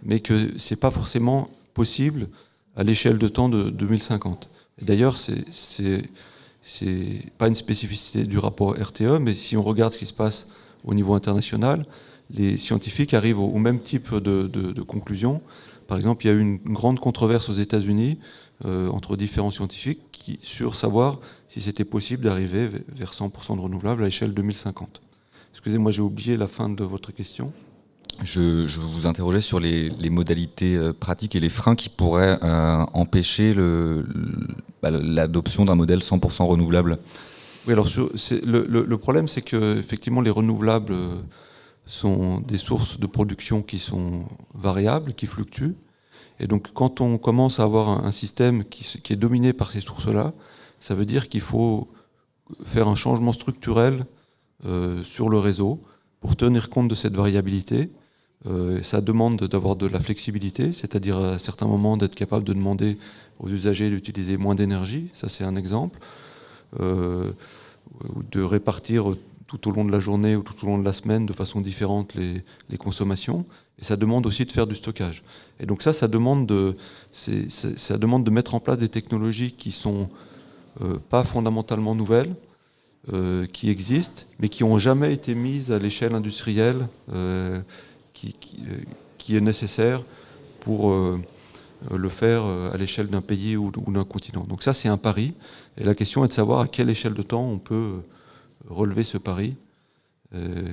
mais 0.02 0.20
que 0.20 0.58
ce 0.58 0.72
n'est 0.72 0.80
pas 0.80 0.90
forcément 0.90 1.50
possible 1.74 2.28
à 2.76 2.82
l'échelle 2.82 3.18
de 3.18 3.28
temps 3.28 3.50
de 3.50 3.68
2050. 3.68 4.48
D'ailleurs, 4.80 5.18
c'est 5.18 6.02
n'est 6.82 7.22
pas 7.38 7.48
une 7.48 7.54
spécificité 7.54 8.24
du 8.24 8.38
rapport 8.38 8.76
RTE, 8.80 9.18
mais 9.20 9.34
si 9.34 9.56
on 9.56 9.62
regarde 9.62 9.92
ce 9.92 9.98
qui 9.98 10.06
se 10.06 10.12
passe 10.12 10.48
au 10.84 10.94
niveau 10.94 11.14
international, 11.14 11.86
les 12.30 12.56
scientifiques 12.56 13.14
arrivent 13.14 13.40
au, 13.40 13.58
même 13.58 13.80
type 13.80 14.14
de, 14.14 14.46
de, 14.46 14.82
conclusion. 14.82 15.42
Par 15.86 15.98
exemple, 15.98 16.24
il 16.24 16.28
y 16.28 16.30
a 16.30 16.34
eu 16.34 16.40
une 16.40 16.56
grande 16.56 16.98
controverse 16.98 17.48
aux 17.48 17.54
États-Unis 17.54 18.18
euh, 18.64 18.88
entre 18.88 19.16
différents 19.16 19.50
scientifiques 19.50 20.00
qui, 20.12 20.38
sur 20.42 20.74
savoir 20.74 21.18
si 21.48 21.60
c'était 21.60 21.84
possible 21.84 22.24
d'arriver 22.24 22.70
vers 22.88 23.12
100% 23.12 23.56
de 23.56 23.60
renouvelables 23.60 24.02
à 24.02 24.06
l'échelle 24.06 24.32
2050. 24.32 25.02
Excusez-moi, 25.50 25.92
j'ai 25.92 26.00
oublié 26.00 26.36
la 26.36 26.46
fin 26.46 26.68
de 26.68 26.84
votre 26.84 27.12
question. 27.12 27.52
Je, 28.22 28.80
vous 28.80 29.06
interrogeais 29.06 29.40
sur 29.40 29.58
les, 29.58 29.90
modalités 30.10 30.76
euh, 30.76 30.92
pratiques 30.92 31.34
et 31.34 31.40
les 31.40 31.48
freins 31.48 31.74
qui 31.74 31.88
pourraient 31.88 32.38
euh, 32.42 32.84
empêcher 32.92 33.54
bah, 34.82 34.90
l'adoption 34.90 35.64
d'un 35.64 35.74
modèle 35.74 36.00
100% 36.00 36.44
renouvelable. 36.44 36.98
Oui, 37.66 37.72
alors 37.72 37.88
le, 38.44 38.96
problème, 38.96 39.28
c'est 39.28 39.42
que 39.42 39.78
effectivement, 39.78 40.20
les 40.20 40.30
renouvelables 40.30 40.92
euh, 40.92 41.14
sont 41.84 42.40
des 42.40 42.58
sources 42.58 43.00
de 43.00 43.06
production 43.06 43.62
qui 43.62 43.78
sont 43.78 44.24
variables, 44.54 45.14
qui 45.14 45.26
fluctuent. 45.26 45.74
Et 46.38 46.46
donc, 46.46 46.72
quand 46.72 47.00
on 47.00 47.18
commence 47.18 47.60
à 47.60 47.64
avoir 47.64 48.04
un, 48.04 48.10
système 48.10 48.64
qui, 48.64 49.12
est 49.12 49.16
dominé 49.16 49.52
par 49.52 49.70
ces 49.70 49.80
sources-là, 49.80 50.32
ça 50.80 50.94
veut 50.94 51.06
dire 51.06 51.28
qu'il 51.28 51.40
faut 51.40 51.88
faire 52.64 52.88
un 52.88 52.96
changement 52.96 53.32
structurel 53.32 54.04
sur 55.04 55.28
le 55.28 55.38
réseau 55.38 55.80
pour 56.20 56.34
tenir 56.36 56.68
compte 56.70 56.88
de 56.88 56.94
cette 56.94 57.14
variabilité 57.14 57.90
euh, 58.48 58.82
ça 58.82 59.00
demande 59.00 59.44
d'avoir 59.44 59.76
de 59.76 59.86
la 59.86 60.00
flexibilité, 60.00 60.72
c'est-à-dire 60.72 61.16
à 61.18 61.38
certains 61.38 61.66
moments 61.66 61.96
d'être 61.96 62.14
capable 62.14 62.44
de 62.44 62.52
demander 62.52 62.98
aux 63.38 63.48
usagers 63.48 63.88
d'utiliser 63.88 64.36
moins 64.36 64.54
d'énergie, 64.54 65.08
ça 65.14 65.28
c'est 65.28 65.44
un 65.44 65.54
exemple, 65.54 65.98
euh, 66.80 67.30
de 68.32 68.42
répartir 68.42 69.14
tout 69.46 69.68
au 69.68 69.72
long 69.72 69.84
de 69.84 69.92
la 69.92 70.00
journée 70.00 70.34
ou 70.34 70.42
tout 70.42 70.54
au 70.64 70.66
long 70.66 70.78
de 70.78 70.84
la 70.84 70.92
semaine 70.92 71.26
de 71.26 71.32
façon 71.32 71.60
différente 71.60 72.14
les, 72.14 72.78
consommations. 72.78 73.44
Et 73.80 73.84
ça 73.84 73.96
demande 73.96 74.26
aussi 74.26 74.44
de 74.44 74.52
faire 74.52 74.66
du 74.66 74.74
stockage. 74.74 75.22
Et 75.60 75.66
donc 75.66 75.82
ça, 75.82 75.92
ça 75.92 76.08
demande 76.08 76.46
de, 76.46 76.76
ça 77.12 77.98
demande 77.98 78.24
de 78.24 78.30
mettre 78.30 78.54
en 78.54 78.60
place 78.60 78.78
des 78.78 78.88
technologies 78.88 79.52
qui 79.52 79.70
sont 79.70 80.08
euh, 80.80 80.94
pas 81.10 81.22
fondamentalement 81.24 81.94
nouvelles, 81.94 82.34
qui 83.52 83.68
existent, 83.68 84.22
mais 84.38 84.48
qui 84.48 84.62
n'ont 84.62 84.78
jamais 84.78 85.12
été 85.12 85.34
mises 85.34 85.72
à 85.72 85.80
l'échelle 85.80 86.14
industrielle 86.14 86.86
euh, 88.24 88.76
qui, 89.18 89.36
est 89.36 89.40
nécessaire 89.40 90.02
pour 90.60 90.90
euh, 90.90 91.20
le 91.94 92.08
faire 92.08 92.42
euh, 92.44 92.72
à 92.72 92.76
l'échelle 92.76 93.06
d'un 93.06 93.20
pays 93.20 93.56
ou, 93.56 93.70
d'un 93.70 94.04
continent. 94.04 94.44
Donc 94.48 94.62
ça, 94.62 94.74
c'est 94.74 94.88
un 94.88 94.96
pari. 94.96 95.34
Et 95.78 95.84
la 95.84 95.94
question 95.94 96.24
est 96.24 96.28
de 96.28 96.32
savoir 96.32 96.60
à 96.60 96.66
quelle 96.66 96.90
échelle 96.90 97.14
de 97.14 97.22
temps 97.22 97.44
on 97.44 97.58
peut 97.58 98.00
relever 98.68 99.04
ce 99.04 99.18
pari 99.18 99.56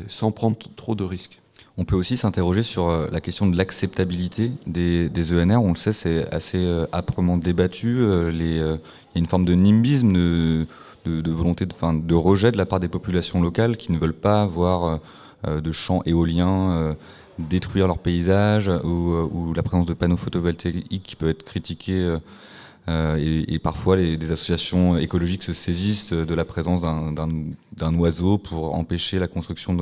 sans 0.08 0.32
prendre 0.32 0.56
trop 0.78 0.96
de 0.96 1.04
risques. 1.04 1.42
On 1.76 1.84
peut 1.84 1.98
aussi 1.98 2.16
s'interroger 2.16 2.64
sur 2.64 2.90
la 3.12 3.20
question 3.20 3.46
de 3.46 3.58
l'acceptabilité 3.58 4.52
des, 4.66 5.34
ENR. 5.34 5.62
On 5.62 5.72
le 5.72 5.76
sait, 5.76 5.92
c'est 5.92 6.34
assez 6.34 6.66
âprement 6.94 7.36
débattu. 7.36 8.00
il 8.32 8.42
y 8.42 8.62
a 8.62 8.78
une 9.16 9.26
forme 9.26 9.44
de 9.44 9.56
nimbisme, 9.56 10.14
de, 10.14 10.66
volonté 11.06 11.66
de, 11.66 12.16
rejet 12.16 12.54
de 12.54 12.58
la 12.58 12.66
part 12.66 12.80
des 12.80 12.88
populations 12.88 13.42
locales 13.42 13.76
qui 13.76 13.92
ne 13.92 13.98
veulent 13.98 14.14
pas 14.14 14.46
voir 14.46 15.02
de 15.46 15.72
champs 15.74 16.02
éoliens 16.06 16.96
détruire 17.40 17.88
leur 17.88 18.00
paysage 18.00 18.70
euh, 18.70 18.82
ou, 18.84 19.54
la 19.54 19.64
présence 19.64 19.86
de 19.86 19.94
panneaux 19.94 20.18
photovoltaïques 20.18 21.04
qui 21.04 21.16
peut 21.16 21.30
être 21.30 21.44
critiquée. 21.44 22.02
Euh, 22.02 22.20
euh, 22.88 23.44
et, 23.48 23.60
parfois, 23.60 23.98
des 23.98 24.32
associations 24.32 24.98
écologiques 24.98 25.44
se 25.44 25.54
saisissent 25.54 26.12
de 26.12 26.34
la 26.34 26.44
présence 26.44 26.82
d'un 26.82 27.96
oiseau 27.96 28.40
pour 28.40 28.74
empêcher 28.74 29.20
la 29.20 29.28
construction 29.28 29.76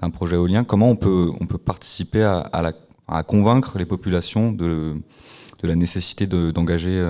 d'un 0.00 0.10
projet 0.10 0.34
éolien. 0.34 0.64
Comment 0.64 0.90
on 0.90 0.96
peut, 0.96 1.30
on 1.40 1.46
peut 1.46 1.58
participer 1.58 2.24
à, 2.24 2.50
à, 3.06 3.22
convaincre 3.22 3.78
les 3.78 3.84
populations 3.84 4.50
de, 4.50 4.96
de 5.62 5.68
la 5.68 5.76
nécessité 5.76 6.26
d'engager 6.26 7.00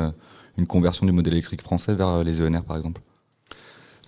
une 0.58 0.66
conversion 0.66 1.06
du 1.06 1.12
modèle 1.12 1.32
électrique 1.32 1.62
français 1.62 1.94
vers 1.94 2.22
les 2.24 2.42
ENR, 2.42 2.64
par 2.64 2.76
exemple? 2.76 3.00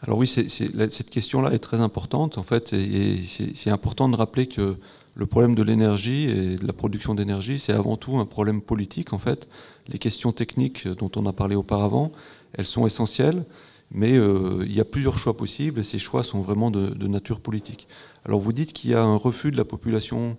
Alors 0.02 0.18
oui, 0.18 0.26
cette 0.26 1.10
question-là 1.10 1.52
est 1.52 1.58
très 1.58 1.80
importante 1.80 2.38
en 2.38 2.42
fait, 2.42 2.72
et 2.72 3.18
c'est 3.54 3.70
important 3.70 4.08
de 4.08 4.16
rappeler 4.16 4.46
que 4.46 4.76
le 5.14 5.26
problème 5.26 5.54
de 5.54 5.62
l'énergie 5.62 6.24
et 6.24 6.56
de 6.56 6.66
la 6.66 6.72
production 6.72 7.14
d'énergie, 7.14 7.58
c'est 7.58 7.72
avant 7.72 7.96
tout 7.96 8.16
un 8.18 8.26
problème 8.26 8.60
politique 8.62 9.12
en 9.12 9.18
fait. 9.18 9.48
Les 9.88 9.98
questions 9.98 10.32
techniques 10.32 10.86
dont 10.86 11.10
on 11.16 11.26
a 11.26 11.32
parlé 11.32 11.56
auparavant, 11.56 12.12
elles 12.52 12.64
sont 12.64 12.86
essentielles, 12.86 13.44
mais 13.90 14.16
euh, 14.16 14.64
il 14.64 14.74
y 14.74 14.80
a 14.80 14.84
plusieurs 14.84 15.18
choix 15.18 15.36
possibles 15.36 15.80
et 15.80 15.82
ces 15.82 15.98
choix 15.98 16.22
sont 16.22 16.40
vraiment 16.40 16.70
de, 16.70 17.06
nature 17.06 17.40
politique. 17.40 17.88
Alors 18.24 18.40
vous 18.40 18.52
dites 18.52 18.72
qu'il 18.72 18.90
y 18.90 18.94
a 18.94 19.02
un 19.02 19.16
refus 19.16 19.50
de 19.50 19.56
la 19.56 19.64
population 19.64 20.36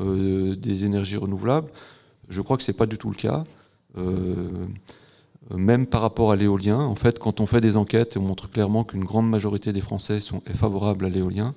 euh, 0.00 0.54
des 0.54 0.84
énergies 0.84 1.16
renouvelables. 1.16 1.70
Je 2.28 2.40
crois 2.40 2.56
que 2.56 2.62
ce 2.62 2.70
n'est 2.70 2.76
pas 2.76 2.86
du 2.86 2.98
tout 2.98 3.10
le 3.10 3.16
cas. 3.16 3.44
Euh, 3.98 4.66
même 5.54 5.86
par 5.86 6.00
rapport 6.00 6.30
à 6.30 6.36
l'éolien, 6.36 6.78
en 6.78 6.94
fait, 6.94 7.18
quand 7.18 7.40
on 7.40 7.46
fait 7.46 7.60
des 7.60 7.76
enquêtes, 7.76 8.16
on 8.16 8.22
montre 8.22 8.48
clairement 8.48 8.84
qu'une 8.84 9.04
grande 9.04 9.28
majorité 9.28 9.72
des 9.72 9.80
Français 9.80 10.20
sont, 10.20 10.40
est 10.46 10.56
favorable 10.56 11.04
à 11.04 11.08
l'éolien. 11.08 11.54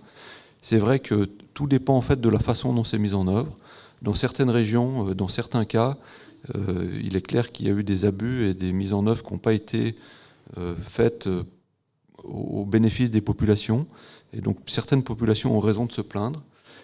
C'est 0.68 0.80
vrai 0.80 0.98
que 0.98 1.26
tout 1.53 1.68
dépend 1.68 1.95
en 1.95 2.02
fait 2.02 2.19
de 2.19 2.27
la 2.27 2.40
façon 2.40 2.74
dont 2.74 2.84
c'est 2.84 2.98
mis 2.98 3.14
en 3.14 3.27
œuvre. 3.27 3.53
Dans 4.02 4.16
certaines 4.16 4.50
régions, 4.50 5.10
euh, 5.10 5.14
dans 5.14 5.27
certains 5.27 5.64
cas, 5.64 5.95
euh, 6.56 7.00
il 7.03 7.16
est 7.16 7.22
clair 7.22 7.52
qu'il 7.52 7.68
y 7.68 7.69
a 7.69 7.74
eu 7.74 7.84
des 7.84 8.03
abus 8.03 8.45
et 8.48 8.56
des 8.56 8.74
mises 8.74 8.92
en 8.92 9.06
œuvre 9.06 9.24
qui 9.24 9.32
n'ont 9.32 9.38
pas 9.38 9.53
été 9.53 9.95
euh, 10.58 10.74
faites 10.82 11.30
au 12.24 12.66
bénéfice 12.66 13.11
des 13.11 13.22
populations. 13.22 13.85
Et 14.34 14.42
donc 14.42 14.58
certaines 14.66 15.03
populations 15.03 15.56
ont 15.56 15.60
raison 15.60 15.85
de 15.85 15.92
se 15.92 16.02
plaindre. 16.02 16.42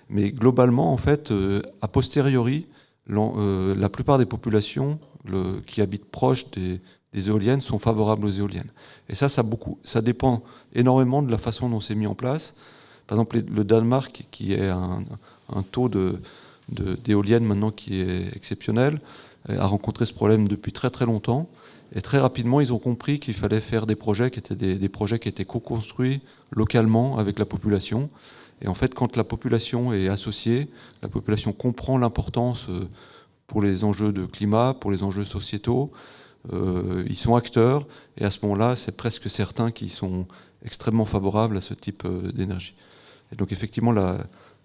Mais 0.10 0.32
globalement, 0.32 0.94
en 0.94 0.98
fait, 0.98 1.34
a 1.82 1.88
posteriori, 1.88 2.68
la 3.08 3.90
plupart 3.90 4.20
des 4.20 4.28
populations 4.28 5.00
qui 5.66 5.82
habitent 5.82 6.06
proches 6.06 6.52
des, 6.52 6.82
des, 7.14 7.30
éoliennes 7.30 7.62
sont 7.62 7.80
favorables 7.80 8.28
aux 8.28 8.32
éoliennes. 8.32 8.72
Et 9.10 9.16
ça, 9.16 9.28
ça, 9.28 10.02
dépend 10.02 10.44
énormément 10.76 11.24
de 11.24 11.32
la 11.32 11.40
façon 11.40 11.68
dont 11.68 11.80
c'est 11.80 11.96
mis 11.96 12.06
en 12.06 12.14
place. 12.14 12.54
Par 13.08 13.18
exemple, 13.18 13.42
le 13.54 13.64
Danemark, 13.64 14.26
qui 14.32 14.54
est 14.54 14.70
un, 14.70 15.04
taux 15.72 15.90
d'éoliennes 16.70 17.44
maintenant 17.44 17.72
qui 17.72 18.02
est 18.02 18.36
exceptionnel, 18.36 19.02
euh, 19.50 19.60
a 19.60 19.66
rencontré 19.66 20.06
ce 20.06 20.14
problème 20.14 20.48
depuis 20.48 20.72
très 20.72 20.90
très 20.90 21.06
longtemps. 21.06 21.50
Et 21.94 22.02
très 22.02 22.20
rapidement, 22.20 22.62
ils 22.62 22.72
ont 22.72 22.80
compris 22.80 23.20
qu'il 23.20 23.34
fallait 23.34 23.60
faire 23.60 23.86
des 23.86 23.96
projets 23.96 24.32
qui 24.32 24.40
étaient 24.40 24.56
des, 24.56 24.90
projets 24.90 25.20
qui 25.20 25.28
étaient 25.28 25.46
co-construits 25.46 26.22
localement 26.52 27.18
avec 27.18 27.38
la 27.38 27.46
population. 27.46 28.10
Et 28.62 28.68
en 28.68 28.76
fait, 28.76 28.94
quand 28.94 29.18
la 29.18 29.24
population 29.24 29.92
est 29.92 30.08
associée, 30.08 30.70
la 31.02 31.10
population 31.10 31.52
comprend 31.52 31.98
l'importance 31.98 32.68
euh, 32.70 32.88
pour 33.48 33.62
les 33.62 33.84
enjeux 33.84 34.14
de 34.14 34.26
climat, 34.26 34.74
pour 34.80 34.92
les 34.92 35.04
enjeux 35.04 35.26
sociétaux. 35.26 35.92
Euh, 36.54 37.04
ils 37.08 37.18
sont 37.18 37.36
acteurs, 37.36 37.86
et 38.18 38.24
à 38.24 38.32
ce 38.32 38.40
moment-là, 38.44 38.76
c'est 38.76 38.96
presque 38.96 39.30
certains 39.30 39.72
qui 39.72 39.90
sont 39.90 40.26
extrêmement 40.64 41.06
favorables 41.06 41.58
à 41.58 41.62
ce 41.62 41.74
type 41.74 42.08
d'énergie. 42.34 42.74
Donc 43.38 43.52
effectivement, 43.52 43.94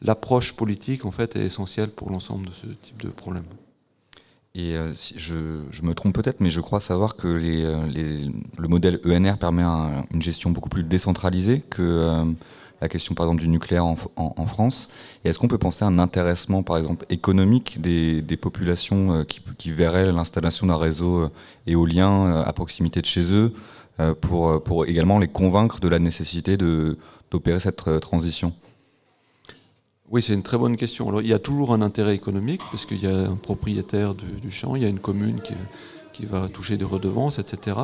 l'approche 0.02 0.54
politique 0.54 1.04
en 1.04 1.10
fait 1.10 1.36
est 1.36 1.44
essentielle 1.44 1.90
pour 1.90 2.10
l'ensemble 2.10 2.46
de 2.46 2.52
ce 2.52 2.66
type 2.66 3.02
de 3.02 3.08
problème. 3.08 3.44
Et 4.58 4.74
je, 5.16 5.82
me 5.82 5.92
trompe 5.92 6.14
peut-être, 6.14 6.40
mais 6.40 6.48
je 6.48 6.62
crois 6.62 6.80
savoir 6.80 7.16
que 7.16 7.28
le 7.28 8.68
modèle 8.68 9.00
ENR 9.04 9.36
permet 9.36 9.62
une 9.62 10.22
gestion 10.22 10.48
beaucoup 10.50 10.70
plus 10.70 10.82
décentralisée 10.82 11.62
que 11.68 12.24
la 12.80 12.88
question 12.88 13.14
par 13.14 13.26
exemple 13.26 13.42
du 13.42 13.48
nucléaire 13.48 13.84
en, 13.84 14.46
France. 14.46 14.88
Et 15.24 15.28
est-ce 15.28 15.38
qu'on 15.38 15.48
peut 15.48 15.58
penser 15.58 15.84
à 15.84 15.88
un 15.88 15.98
intéressement 15.98 16.62
par 16.62 16.78
exemple 16.78 17.04
économique 17.10 17.82
des, 17.82 18.38
populations 18.40 19.24
qui, 19.24 19.42
qui, 19.58 19.72
verraient 19.72 20.10
l'installation 20.10 20.66
d'un 20.66 20.76
réseau 20.76 21.30
éolien 21.66 22.40
à 22.40 22.52
proximité 22.54 23.02
de 23.02 23.06
chez 23.06 23.30
eux 23.32 23.52
pour, 24.20 24.86
également 24.86 25.18
les 25.18 25.28
convaincre 25.28 25.80
de 25.80 25.88
la 25.88 25.98
nécessité 25.98 26.56
d'opérer 27.30 27.60
cette 27.60 28.00
transition 28.00 28.52
oui, 30.08 30.22
c'est 30.22 30.34
une 30.34 30.44
très 30.44 30.56
bonne 30.56 30.76
question. 30.76 31.08
Alors, 31.08 31.20
il 31.20 31.26
y 31.26 31.32
a 31.32 31.40
toujours 31.40 31.72
un 31.72 31.82
intérêt 31.82 32.14
économique, 32.14 32.60
parce 32.70 32.86
qu'il 32.86 33.02
y 33.02 33.08
a 33.08 33.28
un 33.28 33.34
propriétaire 33.34 34.14
du, 34.14 34.50
champ, 34.52 34.76
il 34.76 34.82
y 34.82 34.84
a 34.84 34.88
une 34.88 35.00
commune 35.00 35.40
qui, 36.12 36.26
va 36.26 36.48
toucher 36.48 36.76
des 36.76 36.84
redevances, 36.84 37.38
etc. 37.40 37.76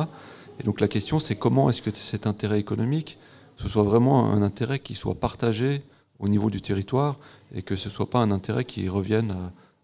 Et 0.59 0.63
donc 0.63 0.79
la 0.79 0.87
question, 0.87 1.19
c'est 1.19 1.35
comment 1.35 1.69
est-ce 1.69 1.81
que 1.81 1.93
cet 1.93 2.25
intérêt 2.25 2.59
économique, 2.59 3.19
ce 3.57 3.67
soit 3.67 3.83
vraiment 3.83 4.31
un 4.31 4.41
intérêt 4.41 4.79
qui 4.79 4.95
soit 4.95 5.15
partagé 5.15 5.83
au 6.17 6.29
niveau 6.29 6.49
du 6.49 6.61
territoire, 6.61 7.17
et 7.53 7.61
que 7.61 7.75
ce 7.75 7.89
ne 7.89 7.93
soit 7.93 8.09
pas 8.09 8.19
un 8.19 8.31
intérêt 8.31 8.63
qui 8.63 8.87
revienne 8.87 9.31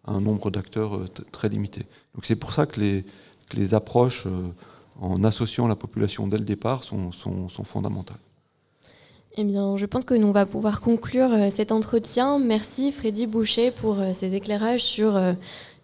à, 0.05 0.11
un 0.11 0.21
nombre 0.21 0.49
d'acteurs 0.49 0.95
euh, 0.95 1.05
très 1.31 1.49
limité. 1.49 1.81
Donc 2.15 2.25
c'est 2.25 2.37
pour 2.37 2.53
ça 2.53 2.65
que 2.65 2.79
les, 2.79 3.73
approches 3.73 4.25
euh, 4.25 4.47
en 4.99 5.23
associant 5.23 5.67
la 5.67 5.75
population 5.75 6.25
dès 6.25 6.37
le 6.37 6.45
départ 6.45 6.83
sont 6.83 7.11
fondamentales. 7.65 8.17
Eh 9.41 9.45
bien, 9.45 9.77
je 9.77 9.85
pense 9.85 10.03
que 10.03 10.13
nous 10.13 10.33
va 10.33 10.45
pouvoir 10.45 10.81
conclure 10.81 11.31
euh, 11.31 11.49
cet 11.49 11.71
entretien. 11.71 12.39
Merci 12.39 12.91
Freddy 12.91 13.25
Boucher 13.25 13.71
pour 13.71 13.97
euh, 14.01 14.11
ces 14.11 14.35
éclairages 14.35 14.83
sur 14.83 15.15
euh, 15.15 15.31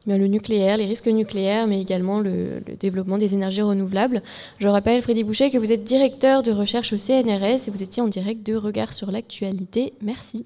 le 0.07 0.27
nucléaire, 0.27 0.75
les 0.75 0.85
risques 0.85 1.07
nucléaires, 1.07 1.65
mais 1.65 1.79
également 1.79 2.19
le, 2.19 2.59
développement 2.77 3.17
des 3.17 3.33
énergies 3.33 3.61
renouvelables. 3.61 4.23
Je 4.59 4.67
rappelle, 4.67 5.01
Freddy 5.01 5.23
Boucher, 5.23 5.51
que 5.51 5.57
vous 5.57 5.71
êtes 5.71 5.85
directeur 5.85 6.43
de 6.43 6.51
recherche 6.51 6.91
au 6.91 6.97
CNRS 6.97 7.69
et 7.69 7.71
vous 7.71 7.81
étiez 7.81 8.03
en 8.03 8.09
direct 8.09 8.45
de 8.45 8.57
Regard 8.57 8.91
sur 8.91 9.09
l'actualité. 9.09 9.93
Merci. 10.01 10.45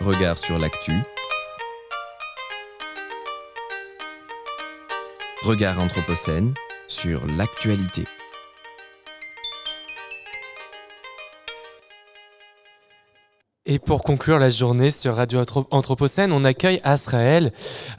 Regard 0.00 0.36
sur 0.36 0.58
l'actu 0.58 0.94
Regard 5.46 5.78
Anthropocène 5.78 6.54
sur 6.88 7.24
l'actualité. 7.38 8.02
Et 13.64 13.78
pour 13.78 14.02
conclure 14.02 14.40
la 14.40 14.48
journée 14.48 14.90
sur 14.90 15.14
Radio 15.14 15.40
Anthropocène, 15.70 16.32
on 16.32 16.42
accueille 16.42 16.80
Asraël, 16.82 17.52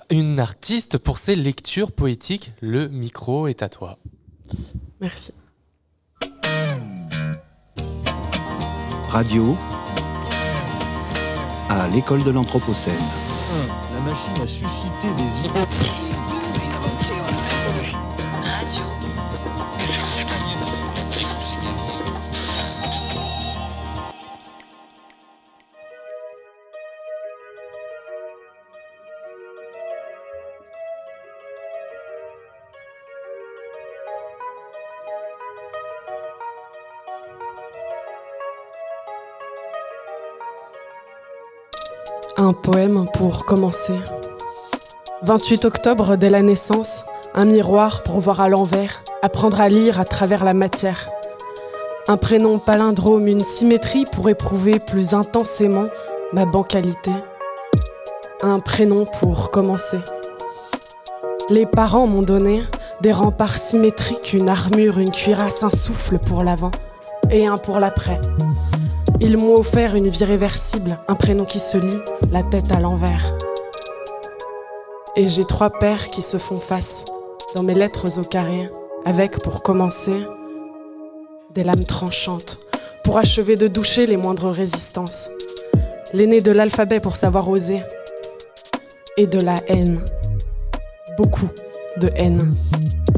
une 0.09 0.41
artiste 0.41 0.97
pour 0.97 1.19
ses 1.19 1.37
lectures 1.37 1.93
poétiques. 1.93 2.51
Le 2.59 2.89
micro 2.89 3.47
est 3.47 3.63
à 3.63 3.69
toi. 3.69 3.97
Merci. 4.99 5.33
Radio 9.07 9.55
à 11.69 11.87
l'école 11.87 12.25
de 12.25 12.31
l'Anthropocène. 12.31 12.93
La 13.95 14.01
machine 14.01 14.41
a 14.43 14.47
suscité 14.47 15.13
des 15.15 15.47
idées. 15.47 15.66
Poème 42.69 43.05
pour 43.13 43.45
commencer. 43.45 43.97
28 45.21 45.63
octobre 45.63 46.17
dès 46.17 46.29
la 46.29 46.41
naissance, 46.41 47.05
un 47.33 47.45
miroir 47.45 48.03
pour 48.03 48.19
voir 48.19 48.41
à 48.41 48.49
l'envers, 48.49 49.03
apprendre 49.21 49.61
à 49.61 49.69
lire 49.69 50.01
à 50.01 50.03
travers 50.03 50.43
la 50.43 50.53
matière. 50.53 51.05
Un 52.09 52.17
prénom 52.17 52.59
palindrome, 52.59 53.27
une 53.27 53.39
symétrie 53.39 54.03
pour 54.11 54.27
éprouver 54.27 54.79
plus 54.79 55.13
intensément 55.13 55.87
ma 56.33 56.45
bancalité. 56.45 57.11
Un 58.43 58.59
prénom 58.59 59.05
pour 59.21 59.49
commencer. 59.49 59.99
Les 61.49 61.65
parents 61.65 62.05
m'ont 62.05 62.21
donné 62.21 62.63
des 62.99 63.13
remparts 63.13 63.57
symétriques, 63.57 64.33
une 64.33 64.49
armure, 64.49 64.97
une 64.99 65.11
cuirasse, 65.11 65.63
un 65.63 65.69
souffle 65.69 66.19
pour 66.19 66.43
l'avant 66.43 66.71
et 67.31 67.47
un 67.47 67.57
pour 67.57 67.79
l'après. 67.79 68.19
Ils 69.19 69.35
m'ont 69.35 69.55
offert 69.55 69.95
une 69.95 70.09
vie 70.09 70.23
réversible, 70.23 70.99
un 71.07 71.15
prénom 71.15 71.43
qui 71.43 71.59
se 71.59 71.77
lit, 71.77 72.01
la 72.31 72.43
tête 72.43 72.71
à 72.71 72.79
l'envers. 72.79 73.35
Et 75.15 75.27
j'ai 75.27 75.43
trois 75.43 75.71
pères 75.71 76.05
qui 76.05 76.21
se 76.21 76.37
font 76.37 76.57
face 76.57 77.03
dans 77.55 77.63
mes 77.63 77.73
lettres 77.73 78.19
au 78.19 78.23
carré, 78.23 78.69
avec 79.05 79.39
pour 79.39 79.63
commencer 79.63 80.23
des 81.55 81.63
lames 81.63 81.83
tranchantes, 81.83 82.59
pour 83.03 83.17
achever 83.17 83.55
de 83.55 83.67
doucher 83.67 84.05
les 84.05 84.17
moindres 84.17 84.51
résistances. 84.51 85.29
L'aîné 86.13 86.39
de 86.39 86.51
l'alphabet 86.51 86.99
pour 86.99 87.15
savoir 87.15 87.49
oser, 87.49 87.81
et 89.17 89.25
de 89.25 89.39
la 89.39 89.55
haine, 89.67 89.99
beaucoup 91.17 91.49
de 91.99 92.07
haine, 92.15 92.39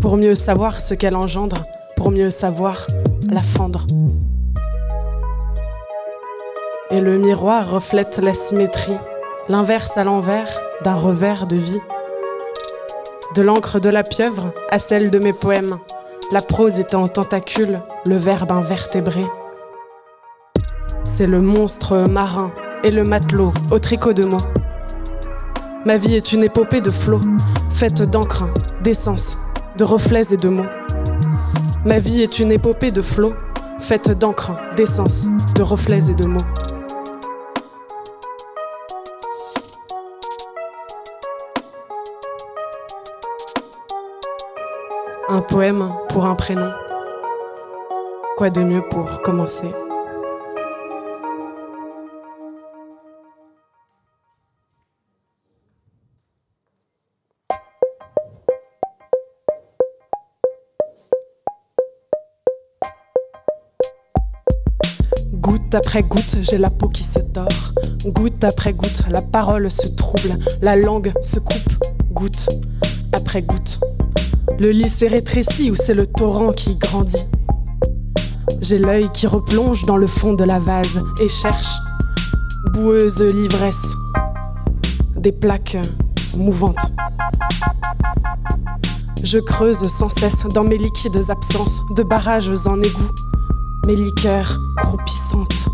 pour 0.01 0.15
mieux 0.15 0.35
savoir 0.35 0.79
ce 0.79 0.93
qu'elle 0.93 1.15
engendre, 1.15 1.65
pour 1.97 2.11
mieux 2.11 2.29
savoir 2.29 2.87
la 3.29 3.43
fendre 3.43 3.85
et 6.99 7.01
le 7.01 7.17
miroir 7.17 7.71
reflète 7.71 8.17
la 8.17 8.33
symétrie, 8.33 8.97
l'inverse 9.47 9.97
à 9.97 10.03
l'envers 10.03 10.59
d'un 10.83 10.95
revers 10.95 11.47
de 11.47 11.55
vie. 11.55 11.79
De 13.35 13.41
l'encre 13.41 13.79
de 13.79 13.89
la 13.89 14.03
pieuvre 14.03 14.51
à 14.69 14.79
celle 14.79 15.09
de 15.09 15.17
mes 15.17 15.31
poèmes, 15.31 15.71
la 16.33 16.41
prose 16.41 16.77
étant 16.77 17.03
en 17.03 17.07
tentacule, 17.07 17.79
le 18.05 18.17
verbe 18.17 18.51
invertébré. 18.51 19.25
C'est 21.05 21.27
le 21.27 21.39
monstre 21.39 22.05
marin 22.09 22.51
et 22.83 22.91
le 22.91 23.05
matelot 23.05 23.53
au 23.71 23.79
tricot 23.79 24.11
de 24.11 24.25
mots. 24.25 24.47
Ma 25.85 25.95
vie 25.95 26.15
est 26.15 26.33
une 26.33 26.43
épopée 26.43 26.81
de 26.81 26.91
flots, 26.91 27.21
faite 27.69 28.01
d'encre, 28.01 28.43
d'essence, 28.83 29.37
de 29.77 29.85
reflets 29.85 30.33
et 30.33 30.37
de 30.37 30.49
mots. 30.49 30.69
Ma 31.85 31.99
vie 31.99 32.23
est 32.23 32.39
une 32.39 32.51
épopée 32.51 32.91
de 32.91 33.01
flots, 33.01 33.35
faite 33.79 34.11
d'encre, 34.11 34.51
d'essence, 34.75 35.29
de 35.55 35.61
reflets 35.61 36.09
et 36.09 36.13
de 36.13 36.27
mots. 36.27 36.39
Un 45.39 45.41
poème 45.41 45.89
pour 46.09 46.25
un 46.25 46.35
prénom. 46.35 46.69
Quoi 48.35 48.49
de 48.49 48.61
mieux 48.61 48.81
pour 48.89 49.21
commencer? 49.21 49.71
Goutte 65.35 65.73
après 65.73 66.03
goutte, 66.03 66.39
j'ai 66.41 66.57
la 66.57 66.69
peau 66.69 66.89
qui 66.89 67.05
se 67.05 67.19
tord. 67.19 67.47
Goutte 68.07 68.43
après 68.43 68.73
goutte, 68.73 69.03
la 69.09 69.21
parole 69.21 69.71
se 69.71 69.87
trouble, 69.95 70.37
la 70.61 70.75
langue 70.75 71.13
se 71.21 71.39
coupe. 71.39 71.85
Goutte 72.11 72.49
après 73.13 73.41
goutte, 73.41 73.79
le 74.59 74.71
lit 74.71 74.89
s'est 74.89 75.07
rétréci 75.07 75.71
ou 75.71 75.75
c'est 75.75 75.93
le 75.93 76.05
torrent 76.05 76.51
qui 76.51 76.75
grandit 76.75 77.25
J'ai 78.61 78.77
l'œil 78.77 79.09
qui 79.13 79.25
replonge 79.25 79.83
dans 79.83 79.95
le 79.95 80.07
fond 80.07 80.33
de 80.33 80.43
la 80.43 80.59
vase 80.59 81.01
et 81.21 81.29
cherche, 81.29 81.77
boueuse 82.73 83.21
l'ivresse, 83.21 83.93
des 85.15 85.31
plaques 85.31 85.77
mouvantes. 86.37 86.91
Je 89.23 89.39
creuse 89.39 89.87
sans 89.87 90.09
cesse 90.09 90.43
dans 90.53 90.63
mes 90.63 90.77
liquides 90.77 91.29
absences 91.29 91.81
de 91.95 92.03
barrages 92.03 92.51
en 92.65 92.81
égout, 92.81 93.11
mes 93.87 93.95
liqueurs 93.95 94.59
croupissantes. 94.77 95.69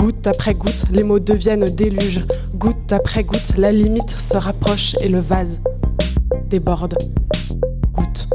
Goutte 0.00 0.26
après 0.26 0.54
goutte, 0.54 0.84
les 0.90 1.04
mots 1.04 1.20
deviennent 1.20 1.64
déluge. 1.76 2.22
Goutte 2.62 2.92
après 2.92 3.24
goutte, 3.24 3.56
la 3.58 3.72
limite 3.72 4.16
se 4.16 4.38
rapproche 4.38 4.94
et 5.00 5.08
le 5.08 5.18
vase 5.18 5.58
déborde. 6.48 6.94
Goutte 7.92 8.28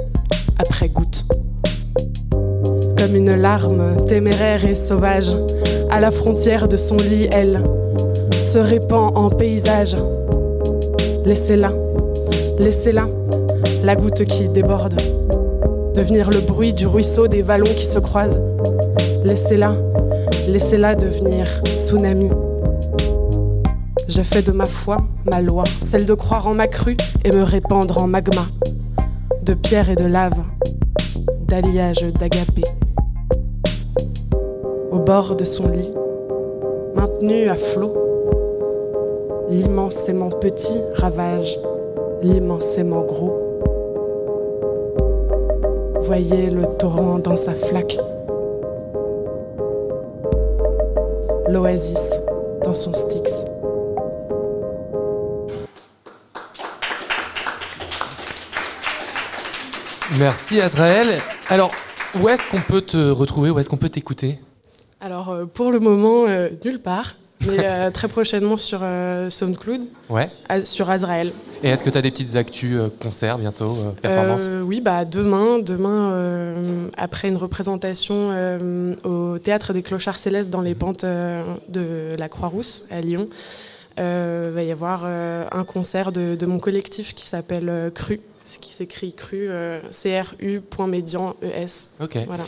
après 0.59 0.89
goutte. 0.89 1.23
comme 2.97 3.15
une 3.15 3.37
larme 3.37 3.95
téméraire 4.05 4.65
et 4.65 4.75
sauvage. 4.75 5.29
À 5.89 6.01
la 6.01 6.11
frontière 6.11 6.67
de 6.67 6.75
son 6.75 6.97
lit, 6.97 7.29
elle 7.31 7.63
se 8.37 8.59
répand 8.59 9.17
en 9.17 9.29
paysage. 9.29 9.95
Laissez-la, 11.23 11.71
laissez-la, 12.59 13.07
la 13.81 13.95
goutte 13.95 14.25
qui 14.25 14.49
déborde. 14.49 14.99
Devenir 15.95 16.29
le 16.31 16.41
bruit 16.41 16.73
du 16.73 16.85
ruisseau 16.85 17.29
des 17.29 17.43
vallons 17.43 17.63
qui 17.63 17.85
se 17.85 17.99
croisent. 17.99 18.41
Laissez-la, 19.23 19.73
laissez-la 20.51 20.95
devenir 20.95 21.47
tsunami. 21.79 22.29
J'ai 24.17 24.23
fait 24.23 24.41
de 24.41 24.51
ma 24.51 24.65
foi 24.65 24.97
ma 25.31 25.41
loi, 25.41 25.63
celle 25.79 26.07
de 26.07 26.15
croire 26.15 26.47
en 26.47 26.55
ma 26.55 26.67
crue 26.67 26.97
et 27.23 27.29
me 27.29 27.43
répandre 27.43 28.01
en 28.01 28.07
magma, 28.07 28.47
de 29.43 29.53
pierre 29.53 29.91
et 29.91 29.95
de 29.95 30.05
lave, 30.05 30.41
d'alliage 31.47 32.01
d'agapé. 32.19 32.63
Au 34.91 34.97
bord 34.97 35.35
de 35.35 35.43
son 35.43 35.67
lit, 35.67 35.93
maintenu 36.95 37.47
à 37.47 37.57
flot, 37.57 37.93
l'immensément 39.51 40.31
petit 40.31 40.81
ravage 40.95 41.59
l'immensément 42.23 43.03
gros. 43.03 43.37
Voyez 46.01 46.49
le 46.49 46.65
torrent 46.79 47.19
dans 47.19 47.35
sa 47.35 47.53
flaque, 47.53 47.99
l'oasis 51.47 52.19
dans 52.63 52.73
son 52.73 52.95
Styx. 52.95 53.46
Merci 60.19 60.59
Azraël. 60.61 61.19
Alors, 61.49 61.71
où 62.19 62.27
est-ce 62.29 62.47
qu'on 62.47 62.61
peut 62.61 62.81
te 62.81 63.09
retrouver 63.11 63.49
Où 63.49 63.59
est-ce 63.59 63.69
qu'on 63.69 63.77
peut 63.77 63.89
t'écouter? 63.89 64.39
Alors, 64.99 65.29
euh, 65.29 65.45
pour 65.45 65.71
le 65.71 65.79
moment, 65.79 66.25
euh, 66.27 66.49
nulle 66.65 66.79
part, 66.79 67.15
mais 67.45 67.57
euh, 67.63 67.91
très 67.93 68.07
prochainement 68.07 68.57
sur 68.57 68.79
SoundCloud, 69.29 69.81
Ouais. 70.09 70.29
à- 70.49 70.65
sur 70.65 70.89
Azraël. 70.89 71.31
Et 71.63 71.69
est-ce 71.69 71.83
que 71.83 71.89
tu 71.89 71.97
as 71.97 72.01
des 72.01 72.11
petites 72.11 72.35
actus 72.35 72.77
concerts 73.01 73.37
bientôt, 73.37 73.75
performances? 74.01 74.47
Oui, 74.63 74.81
bah, 74.81 75.05
demain, 75.05 75.59
demain 75.59 76.89
après 76.97 77.27
une 77.27 77.37
représentation 77.37 78.31
au 79.03 79.37
Théâtre 79.39 79.73
des 79.73 79.83
Clochards 79.83 80.19
Célestes 80.19 80.49
dans 80.49 80.61
les 80.61 80.75
pentes 80.75 81.03
euh, 81.03 81.43
de 81.69 82.09
la 82.17 82.29
Croix-Rousse 82.29 82.85
à 82.91 83.01
Lyon, 83.01 83.27
euh, 83.99 84.51
va 84.53 84.61
y 84.63 84.71
avoir 84.71 85.05
un 85.05 85.63
concert 85.63 86.11
de, 86.11 86.35
de 86.35 86.45
mon 86.45 86.59
collectif 86.59 87.13
qui 87.15 87.25
s'appelle 87.25 87.91
Cru, 87.93 88.19
ce 88.47 88.57
qui 88.59 88.73
s'écrit 88.73 89.13
Cru, 89.13 89.49
euh, 89.49 89.79
C-R-U.médian 89.91 91.35
E-S. 91.43 91.89
Ok. 91.99 92.17
Voilà. 92.25 92.43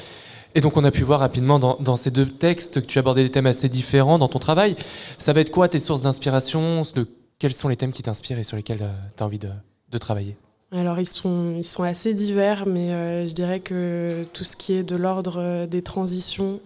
Et 0.55 0.61
donc 0.61 0.77
on 0.77 0.83
a 0.83 0.91
pu 0.91 1.03
voir 1.03 1.19
rapidement 1.19 1.59
dans, 1.59 1.77
dans 1.79 1.95
ces 1.95 2.09
deux 2.09 2.25
textes 2.27 2.81
que 2.81 2.85
tu 2.85 2.97
abordais 2.97 3.23
des 3.23 3.29
thèmes 3.29 3.45
assez 3.45 3.69
différents 3.69 4.17
dans 4.17 4.27
ton 4.27 4.39
travail. 4.39 4.75
Ça 5.17 5.31
va 5.33 5.41
être 5.41 5.51
quoi 5.51 5.67
tes 5.67 5.79
sources 5.79 6.01
d'inspiration? 6.01 6.81
De, 6.95 7.07
Quels 7.37 7.53
sont 7.53 7.67
les 7.67 7.75
thèmes 7.75 7.91
qui 7.91 8.01
t'inspirent 8.01 8.39
et 8.39 8.43
sur 8.43 8.57
lesquels 8.57 8.79
tu 9.15 9.23
as 9.23 9.25
envie 9.25 9.37
de, 9.39 9.49
de 9.91 9.97
travailler? 9.97 10.35
Alors 10.71 10.99
ils 10.99 11.07
sont, 11.07 11.55
ils 11.57 11.63
sont 11.63 11.83
assez 11.83 12.13
divers, 12.13 12.65
mais 12.65 12.91
euh, 12.91 13.27
je 13.27 13.33
dirais 13.33 13.59
que 13.59 14.25
tout 14.33 14.43
ce 14.43 14.55
qui 14.55 14.73
est 14.73 14.83
de 14.83 14.95
l'ordre 14.95 15.37
euh, 15.37 15.67
des 15.67 15.81
transitions, 15.81 16.59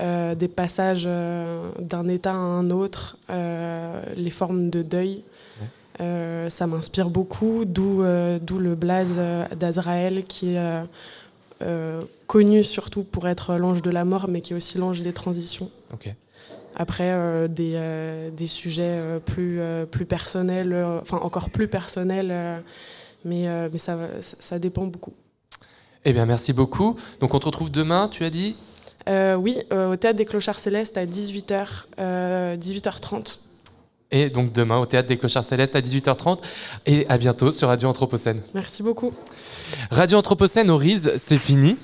euh, 0.00 0.34
des 0.34 0.48
passages 0.48 1.04
euh, 1.06 1.70
d'un 1.78 2.08
état 2.08 2.32
à 2.32 2.36
un 2.36 2.70
autre, 2.70 3.16
euh, 3.30 4.02
les 4.16 4.30
formes 4.30 4.70
de 4.70 4.82
deuil, 4.82 5.22
euh, 5.22 5.37
ça 5.98 6.66
m'inspire 6.66 7.10
beaucoup, 7.10 7.64
d'où 7.64 8.02
euh, 8.02 8.38
le 8.58 8.74
blaze 8.74 9.14
euh, 9.18 9.44
d'Azraël 9.56 10.24
qui 10.24 10.54
est 10.54 10.58
euh, 10.58 10.82
euh, 11.62 12.02
connu 12.26 12.62
surtout 12.62 13.02
pour 13.02 13.26
être 13.28 13.56
l'ange 13.56 13.82
de 13.82 13.90
la 13.90 14.04
mort, 14.04 14.28
mais 14.28 14.40
qui 14.40 14.52
est 14.52 14.56
aussi 14.56 14.78
l'ange 14.78 15.02
des 15.02 15.12
transitions. 15.12 15.70
Après, 16.76 17.10
euh, 17.10 17.48
des, 17.48 17.72
euh, 17.74 18.30
des 18.30 18.46
sujets 18.46 18.98
euh, 19.00 19.18
plus, 19.18 19.60
euh, 19.60 19.84
plus 19.84 20.04
personnels, 20.04 20.72
euh, 20.72 21.00
enfin 21.00 21.18
encore 21.18 21.50
plus 21.50 21.66
personnels, 21.66 22.28
euh, 22.30 22.60
mais, 23.24 23.48
euh, 23.48 23.68
mais 23.72 23.78
ça, 23.78 24.58
dépend 24.60 24.86
beaucoup. 24.86 25.14
Eh 26.04 26.12
bien 26.12 26.26
merci 26.26 26.52
beaucoup. 26.52 26.96
Donc 27.20 27.34
on 27.34 27.40
te 27.40 27.46
retrouve 27.46 27.70
demain, 27.70 28.08
tu 28.08 28.22
as 28.24 28.30
dit? 28.30 28.54
Euh, 29.08 29.34
oui, 29.34 29.58
euh, 29.72 29.92
au 29.92 29.96
Théâtre 29.96 30.18
des 30.18 30.24
Clochards 30.26 30.60
Célestes 30.60 30.96
à 30.96 31.06
18h, 31.06 31.66
euh, 31.98 32.56
18h30. 32.56 33.38
Et 34.10 34.30
donc 34.30 34.52
demain 34.52 34.78
au 34.78 34.86
Théâtre 34.86 35.08
des 35.08 35.18
Clochards 35.18 35.44
Célestes 35.44 35.76
à 35.76 35.80
18h30. 35.80 36.38
Et 36.86 37.06
à 37.08 37.18
bientôt 37.18 37.52
sur 37.52 37.68
Radio 37.68 37.88
Anthropocène. 37.88 38.40
Merci 38.54 38.82
beaucoup. 38.82 39.12
Radio 39.90 40.18
Anthropocène 40.18 40.70
au 40.70 40.76
RISE, 40.76 41.12
c'est 41.16 41.38
fini. 41.38 41.76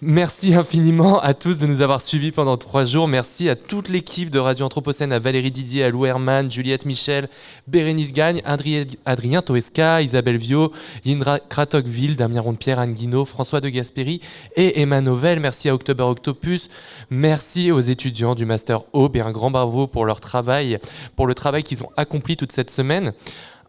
Merci 0.00 0.54
infiniment 0.54 1.20
à 1.20 1.32
tous 1.34 1.58
de 1.58 1.66
nous 1.66 1.80
avoir 1.80 2.00
suivis 2.00 2.32
pendant 2.32 2.56
trois 2.56 2.84
jours. 2.84 3.06
Merci 3.06 3.48
à 3.48 3.54
toute 3.56 3.88
l'équipe 3.88 4.30
de 4.30 4.38
Radio 4.38 4.66
Anthropocène, 4.66 5.12
à 5.12 5.18
Valérie 5.18 5.50
Didier, 5.52 5.84
à 5.84 5.90
Lou 5.90 6.06
Herman, 6.06 6.50
Juliette 6.50 6.86
Michel, 6.86 7.28
Bérénice 7.68 8.12
Gagne, 8.12 8.40
Adri- 8.44 8.96
Adrien 9.04 9.42
Toesca, 9.42 10.02
Isabelle 10.02 10.38
Viau, 10.38 10.72
Yindra 11.04 11.38
Kratokville, 11.38 12.16
Damien 12.16 12.40
Rondepierre, 12.40 12.80
Anne 12.80 12.94
Guinaud, 12.94 13.24
François 13.24 13.60
de 13.60 13.68
Gasperi 13.68 14.20
et 14.56 14.80
Emma 14.80 15.00
Novelle. 15.00 15.38
Merci 15.38 15.68
à 15.68 15.74
October 15.74 16.02
Octopus. 16.02 16.68
Merci 17.10 17.70
aux 17.70 17.80
étudiants 17.80 18.34
du 18.34 18.44
Master 18.44 18.80
Aube 18.92 19.16
et 19.16 19.20
un 19.20 19.30
grand 19.30 19.50
bravo 19.50 19.86
pour 19.86 20.04
leur 20.04 20.20
travail, 20.20 20.78
pour 21.14 21.26
le 21.26 21.34
travail 21.34 21.62
qu'ils 21.62 21.82
ont 21.84 21.90
accompli 21.96 22.36
toute 22.36 22.52
cette 22.52 22.70
semaine. 22.70 23.12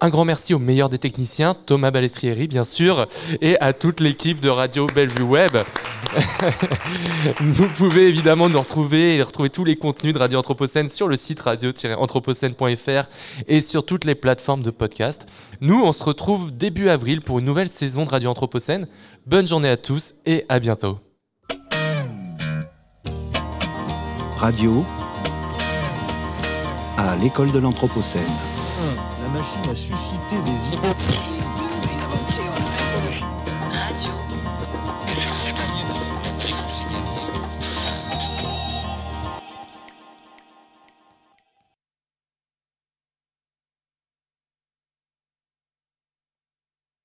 Un 0.03 0.09
grand 0.09 0.25
merci 0.25 0.53
au 0.53 0.59
meilleur 0.59 0.89
des 0.89 0.97
techniciens, 0.97 1.53
Thomas 1.53 1.89
Balestrieri 1.89 2.47
bien 2.47 2.65
sûr, 2.65 3.07
et 3.39 3.57
à 3.61 3.71
toute 3.71 4.01
l'équipe 4.01 4.41
de 4.41 4.49
Radio 4.49 4.85
Bellevue 4.85 5.23
Web. 5.23 5.55
Vous 7.39 7.69
pouvez 7.69 8.09
évidemment 8.09 8.49
nous 8.49 8.59
retrouver 8.59 9.15
et 9.15 9.23
retrouver 9.23 9.49
tous 9.49 9.63
les 9.63 9.77
contenus 9.77 10.13
de 10.13 10.19
Radio 10.19 10.39
Anthropocène 10.39 10.89
sur 10.89 11.07
le 11.07 11.15
site 11.15 11.39
radio-anthropocène.fr 11.39 13.07
et 13.47 13.61
sur 13.61 13.85
toutes 13.85 14.03
les 14.03 14.15
plateformes 14.15 14.61
de 14.61 14.71
podcast. 14.71 15.25
Nous, 15.61 15.81
on 15.81 15.93
se 15.93 16.03
retrouve 16.03 16.51
début 16.51 16.89
avril 16.89 17.21
pour 17.21 17.39
une 17.39 17.45
nouvelle 17.45 17.69
saison 17.69 18.03
de 18.03 18.09
Radio 18.09 18.29
Anthropocène. 18.29 18.87
Bonne 19.25 19.47
journée 19.47 19.69
à 19.69 19.77
tous 19.77 20.15
et 20.25 20.43
à 20.49 20.59
bientôt. 20.59 20.99
Radio 24.35 24.83
à 26.97 27.15
l'école 27.15 27.53
de 27.53 27.59
l'Anthropocène. 27.59 28.52
Machine 29.33 29.67
a 29.71 29.73
suscité 29.73 30.41
des 30.45 30.77
idées. 30.77 31.32